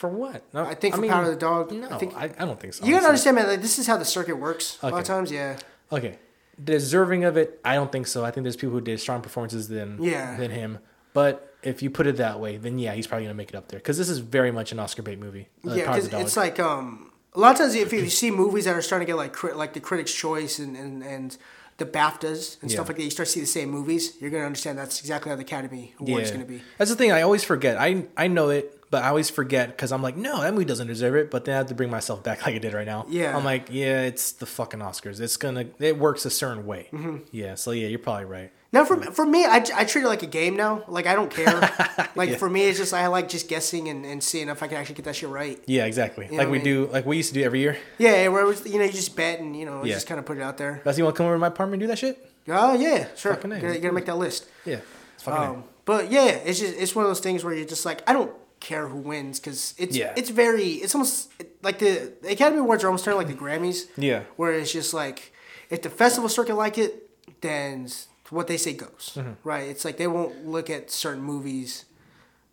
For 0.00 0.08
what? 0.08 0.42
No, 0.54 0.64
I 0.64 0.74
think 0.74 0.94
I 0.94 0.96
for 0.96 1.06
Power 1.06 1.22
of 1.24 1.28
the 1.28 1.36
Dog, 1.36 1.72
No, 1.72 1.88
I 1.90 1.98
think- 1.98 2.14
I, 2.16 2.24
I 2.24 2.44
don't 2.46 2.58
think 2.58 2.72
so. 2.72 2.86
You 2.86 2.94
gotta 2.94 3.06
understand, 3.08 3.36
man. 3.36 3.46
Like 3.48 3.60
this 3.60 3.78
is 3.78 3.86
how 3.86 3.98
the 3.98 4.04
circuit 4.06 4.36
works. 4.38 4.78
A 4.82 4.88
lot 4.88 5.00
of 5.00 5.04
times, 5.04 5.30
yeah. 5.30 5.58
Okay, 5.92 6.16
deserving 6.62 7.24
of 7.24 7.36
it, 7.36 7.60
I 7.64 7.74
don't 7.74 7.92
think 7.92 8.06
so. 8.06 8.24
I 8.24 8.30
think 8.30 8.44
there's 8.44 8.56
people 8.56 8.72
who 8.72 8.80
did 8.80 8.98
strong 9.00 9.20
performances 9.20 9.68
than 9.68 10.02
Yeah. 10.02 10.36
than 10.38 10.50
him. 10.50 10.78
But 11.12 11.54
if 11.62 11.82
you 11.82 11.90
put 11.90 12.06
it 12.06 12.16
that 12.16 12.40
way, 12.40 12.56
then 12.56 12.78
yeah, 12.78 12.94
he's 12.94 13.06
probably 13.06 13.26
gonna 13.26 13.34
make 13.34 13.50
it 13.50 13.54
up 13.56 13.68
there 13.68 13.78
because 13.78 13.98
this 13.98 14.08
is 14.08 14.18
very 14.18 14.50
much 14.50 14.72
an 14.72 14.78
Oscar 14.78 15.02
bait 15.02 15.18
movie. 15.18 15.48
uh, 15.66 15.72
yeah, 15.74 15.92
because 15.92 16.06
it's 16.12 16.36
like 16.36 16.58
um, 16.58 17.12
a 17.34 17.40
lot 17.40 17.52
of 17.52 17.58
times 17.58 17.74
if 17.74 17.92
you 17.92 18.08
see 18.08 18.30
movies 18.30 18.64
that 18.64 18.74
are 18.74 18.82
starting 18.82 19.06
to 19.06 19.10
get 19.12 19.16
like 19.16 19.32
crit, 19.34 19.56
like 19.56 19.74
the 19.74 19.80
Critics' 19.80 20.14
Choice 20.14 20.58
and, 20.58 20.76
and, 20.76 21.02
and 21.02 21.36
the 21.76 21.84
BAFTAs 21.84 22.60
and 22.62 22.70
Yeah. 22.70 22.76
stuff 22.76 22.88
like 22.88 22.96
that, 22.96 23.02
you 23.04 23.10
start 23.10 23.26
to 23.26 23.32
see 23.32 23.40
the 23.40 23.46
same 23.46 23.70
movies. 23.70 24.14
You're 24.20 24.30
gonna 24.30 24.44
understand 24.46 24.78
that's 24.78 25.00
exactly 25.00 25.28
how 25.30 25.36
the 25.36 25.42
Academy 25.42 25.94
Award 26.00 26.22
is 26.22 26.30
gonna 26.30 26.44
be. 26.46 26.62
that's 26.78 26.90
the 26.90 26.96
thing. 26.96 27.12
I 27.12 27.20
always 27.22 27.44
forget. 27.44 27.76
I 27.78 28.06
I 28.16 28.28
know 28.28 28.48
it, 28.48 28.79
but 28.90 29.04
I 29.04 29.08
always 29.08 29.30
forget 29.30 29.68
because 29.68 29.92
I'm 29.92 30.02
like, 30.02 30.16
no, 30.16 30.40
that 30.40 30.52
movie 30.52 30.64
doesn't 30.64 30.86
deserve 30.88 31.14
it. 31.14 31.30
But 31.30 31.44
then 31.44 31.54
I 31.54 31.58
have 31.58 31.66
to 31.68 31.74
bring 31.74 31.90
myself 31.90 32.22
back 32.22 32.42
like 32.46 32.54
I 32.56 32.58
did 32.58 32.74
right 32.74 32.86
now. 32.86 33.06
Yeah. 33.08 33.36
I'm 33.36 33.44
like, 33.44 33.68
yeah, 33.70 34.02
it's 34.02 34.32
the 34.32 34.46
fucking 34.46 34.80
Oscars. 34.80 35.20
It's 35.20 35.36
gonna 35.36 35.66
it 35.78 35.98
works 35.98 36.24
a 36.24 36.30
certain 36.30 36.66
way. 36.66 36.88
Mm-hmm. 36.92 37.18
Yeah. 37.30 37.54
So 37.54 37.70
yeah, 37.70 37.88
you're 37.88 37.98
probably 37.98 38.24
right. 38.26 38.52
Now, 38.72 38.84
for 38.84 39.00
for 39.00 39.26
me, 39.26 39.44
I, 39.44 39.64
I 39.74 39.84
treat 39.84 40.04
it 40.04 40.08
like 40.08 40.22
a 40.22 40.28
game 40.28 40.56
now. 40.56 40.84
Like 40.86 41.06
I 41.06 41.14
don't 41.14 41.30
care. 41.30 42.08
like 42.14 42.38
for 42.38 42.48
me, 42.48 42.66
it's 42.66 42.78
just 42.78 42.94
I 42.94 43.08
like 43.08 43.28
just 43.28 43.48
guessing 43.48 43.88
and, 43.88 44.06
and 44.06 44.22
seeing 44.22 44.48
if 44.48 44.62
I 44.62 44.68
can 44.68 44.76
actually 44.76 44.94
get 44.94 45.06
that 45.06 45.16
shit 45.16 45.28
right. 45.28 45.60
Yeah, 45.66 45.86
exactly. 45.86 46.28
know 46.28 46.36
like 46.36 46.48
we 46.48 46.60
I 46.60 46.62
mean? 46.62 46.64
do, 46.64 46.86
like 46.86 47.04
we 47.04 47.16
used 47.16 47.30
to 47.30 47.34
do 47.34 47.42
every 47.42 47.58
year. 47.60 47.76
Yeah, 47.98 48.28
where 48.28 48.42
it 48.42 48.46
was, 48.46 48.64
you 48.66 48.78
know 48.78 48.84
you 48.84 48.92
just 48.92 49.16
bet 49.16 49.40
and 49.40 49.56
you 49.56 49.66
know 49.66 49.84
Yeah. 49.84 49.94
just 49.94 50.06
kind 50.06 50.20
of 50.20 50.26
put 50.26 50.36
it 50.36 50.42
out 50.42 50.56
there. 50.56 50.80
Guys, 50.84 50.96
you 50.98 51.04
want 51.04 51.16
to 51.16 51.18
come 51.18 51.26
over 51.26 51.34
to 51.34 51.40
my 51.40 51.48
apartment 51.48 51.82
and 51.82 51.88
do 51.88 51.92
that 51.92 51.98
shit? 51.98 52.24
Oh 52.48 52.74
yeah, 52.74 53.08
sure. 53.16 53.34
Fucking 53.34 53.50
You 53.50 53.60
gotta, 53.60 53.74
you 53.74 53.80
gotta 53.80 53.94
make 53.94 54.06
that 54.06 54.18
list. 54.18 54.46
Yeah. 54.64 54.78
It's 55.14 55.24
fucking 55.24 55.48
Um, 55.56 55.64
but 55.84 56.10
yeah, 56.12 56.26
it's 56.26 56.60
just 56.60 56.78
it's 56.78 56.94
one 56.94 57.04
of 57.04 57.10
those 57.10 57.18
things 57.20 57.42
where 57.42 57.52
you're 57.52 57.66
just 57.66 57.84
like 57.84 58.08
I 58.08 58.12
don't 58.12 58.30
care 58.60 58.86
who 58.88 58.98
wins 58.98 59.40
because 59.40 59.74
it's 59.78 59.96
Yeah. 59.96 60.12
it's 60.16 60.30
very 60.30 60.68
it's 60.84 60.94
almost 60.94 61.30
like 61.62 61.78
the, 61.78 62.12
the 62.22 62.32
Academy 62.32 62.60
Awards 62.60 62.84
are 62.84 62.88
almost 62.88 63.04
turning 63.04 63.18
like 63.18 63.28
the 63.28 63.34
Grammys. 63.34 63.86
Yeah. 63.96 64.22
Where 64.36 64.52
it's 64.52 64.72
just 64.72 64.92
like 64.94 65.32
if 65.70 65.82
the 65.82 65.90
festival 65.90 66.28
circuit 66.28 66.54
like 66.56 66.78
it, 66.78 67.08
then 67.40 67.88
what 68.30 68.46
they 68.46 68.56
say 68.56 68.74
goes. 68.74 69.12
Mm-hmm. 69.16 69.32
Right? 69.44 69.68
It's 69.68 69.84
like 69.84 69.96
they 69.96 70.06
won't 70.06 70.46
look 70.46 70.68
at 70.70 70.90
certain 70.90 71.22
movies 71.22 71.86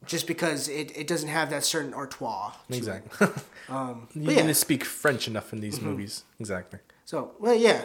just 0.06 0.28
because 0.28 0.70
it, 0.70 0.96
it 0.98 1.08
doesn't 1.08 1.30
have 1.30 1.50
that 1.50 1.64
certain 1.64 1.94
artois. 1.94 2.52
Exactly. 2.70 3.28
Um, 3.68 4.08
you 4.14 4.32
yeah. 4.32 4.46
to 4.48 4.54
speak 4.54 4.86
French 4.86 5.28
enough 5.28 5.52
in 5.52 5.60
Mm-hmm. 5.60 5.64
these 5.70 5.82
movies. 5.82 6.24
Exactly. 6.40 6.80
So 7.06 7.32
well, 7.40 7.56
yeah. 7.56 7.84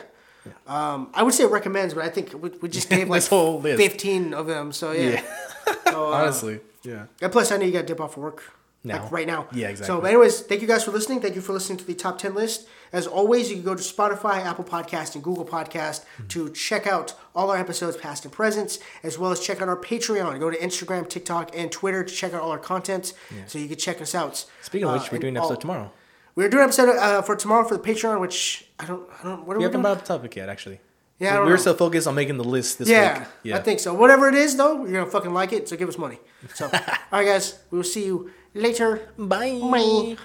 Um, 0.66 1.10
I 1.14 1.22
would 1.22 1.34
say 1.34 1.44
it 1.44 1.50
recommends, 1.50 1.94
but 1.94 2.04
I 2.04 2.08
think 2.08 2.34
we, 2.40 2.50
we 2.60 2.68
just 2.68 2.88
gave 2.90 3.08
like 3.14 3.24
whole 3.26 3.60
list. 3.60 3.80
fifteen 3.82 4.34
of 4.34 4.46
them. 4.46 4.72
So 4.72 4.92
yeah. 4.92 5.10
Yeah. 5.10 5.74
So, 5.90 6.06
uh, 6.12 6.16
Honestly. 6.16 6.60
Yeah. 6.84 7.06
And 7.20 7.30
plus, 7.32 7.50
I 7.52 7.56
know 7.56 7.64
you 7.66 7.72
got 7.72 7.80
to 7.82 7.86
dip 7.86 8.00
off 8.00 8.14
for 8.14 8.20
work. 8.20 8.42
Now. 8.84 9.04
Like 9.04 9.12
right 9.12 9.26
now. 9.28 9.46
Yeah, 9.52 9.68
So, 9.68 9.70
exactly. 9.70 10.00
but 10.00 10.06
anyways, 10.08 10.40
thank 10.40 10.60
you 10.60 10.66
guys 10.66 10.82
for 10.82 10.90
listening. 10.90 11.20
Thank 11.20 11.36
you 11.36 11.40
for 11.40 11.52
listening 11.52 11.78
to 11.78 11.84
the 11.84 11.94
top 11.94 12.18
10 12.18 12.34
list. 12.34 12.66
As 12.92 13.06
always, 13.06 13.48
you 13.48 13.54
can 13.54 13.64
go 13.64 13.76
to 13.76 13.80
Spotify, 13.82 14.44
Apple 14.44 14.64
Podcast, 14.64 15.14
and 15.14 15.22
Google 15.22 15.44
Podcast 15.44 16.00
Mm-hmm. 16.18 16.26
to 16.28 16.50
check 16.50 16.88
out 16.88 17.14
all 17.32 17.52
our 17.52 17.56
episodes, 17.56 17.96
past 17.96 18.24
and 18.24 18.32
present, 18.32 18.80
as 19.04 19.16
well 19.20 19.30
as 19.30 19.38
check 19.38 19.62
out 19.62 19.68
our 19.68 19.76
Patreon. 19.76 20.40
Go 20.40 20.50
to 20.50 20.58
Instagram, 20.58 21.08
TikTok, 21.08 21.52
and 21.56 21.70
Twitter 21.70 22.02
to 22.02 22.12
check 22.12 22.34
out 22.34 22.42
all 22.42 22.50
our 22.50 22.58
content 22.58 23.12
yeah. 23.32 23.42
so 23.46 23.56
you 23.60 23.68
can 23.68 23.78
check 23.78 24.00
us 24.02 24.16
out. 24.16 24.44
Speaking 24.62 24.88
of 24.88 24.94
Uh, 24.96 24.98
which, 24.98 25.12
we're 25.12 25.18
doing 25.18 25.36
an 25.36 25.42
all- 25.42 25.46
episode 25.52 25.60
tomorrow. 25.60 25.92
We're 26.34 26.48
doing 26.48 26.62
an 26.64 26.68
episode 26.70 26.88
uh, 26.96 27.22
for 27.22 27.36
tomorrow 27.36 27.62
for 27.68 27.76
the 27.76 27.82
Patreon, 27.84 28.18
which 28.20 28.66
I 28.80 28.86
don't, 28.86 29.08
I 29.20 29.22
don't, 29.22 29.46
what 29.46 29.54
are 29.54 29.58
We 29.58 29.64
we 29.64 29.64
haven't 29.64 29.82
brought 29.82 29.98
up 29.98 30.00
the 30.00 30.08
topic 30.08 30.34
yet, 30.34 30.48
actually. 30.48 30.80
Yeah, 31.22 31.30
I 31.30 31.36
don't 31.36 31.46
we 31.46 31.50
were 31.52 31.56
know. 31.56 31.62
so 31.62 31.74
focused 31.74 32.06
on 32.06 32.14
making 32.14 32.36
the 32.36 32.44
list 32.44 32.78
this 32.80 32.88
Yeah, 32.88 33.18
week. 33.20 33.28
Yeah. 33.44 33.56
I 33.58 33.60
think 33.62 33.78
so. 33.80 33.94
Whatever 33.94 34.28
it 34.28 34.34
is, 34.34 34.56
though, 34.56 34.84
you're 34.86 35.04
to 35.04 35.10
fucking 35.10 35.32
like 35.32 35.52
it, 35.52 35.68
so 35.68 35.76
give 35.76 35.88
us 35.88 35.96
money. 35.96 36.18
So, 36.54 36.64
all 36.72 36.80
right, 37.12 37.26
guys, 37.26 37.58
we 37.70 37.78
will 37.78 37.84
see 37.84 38.04
you 38.06 38.30
later. 38.54 39.08
Bye. 39.16 39.60
Bye. 39.62 40.16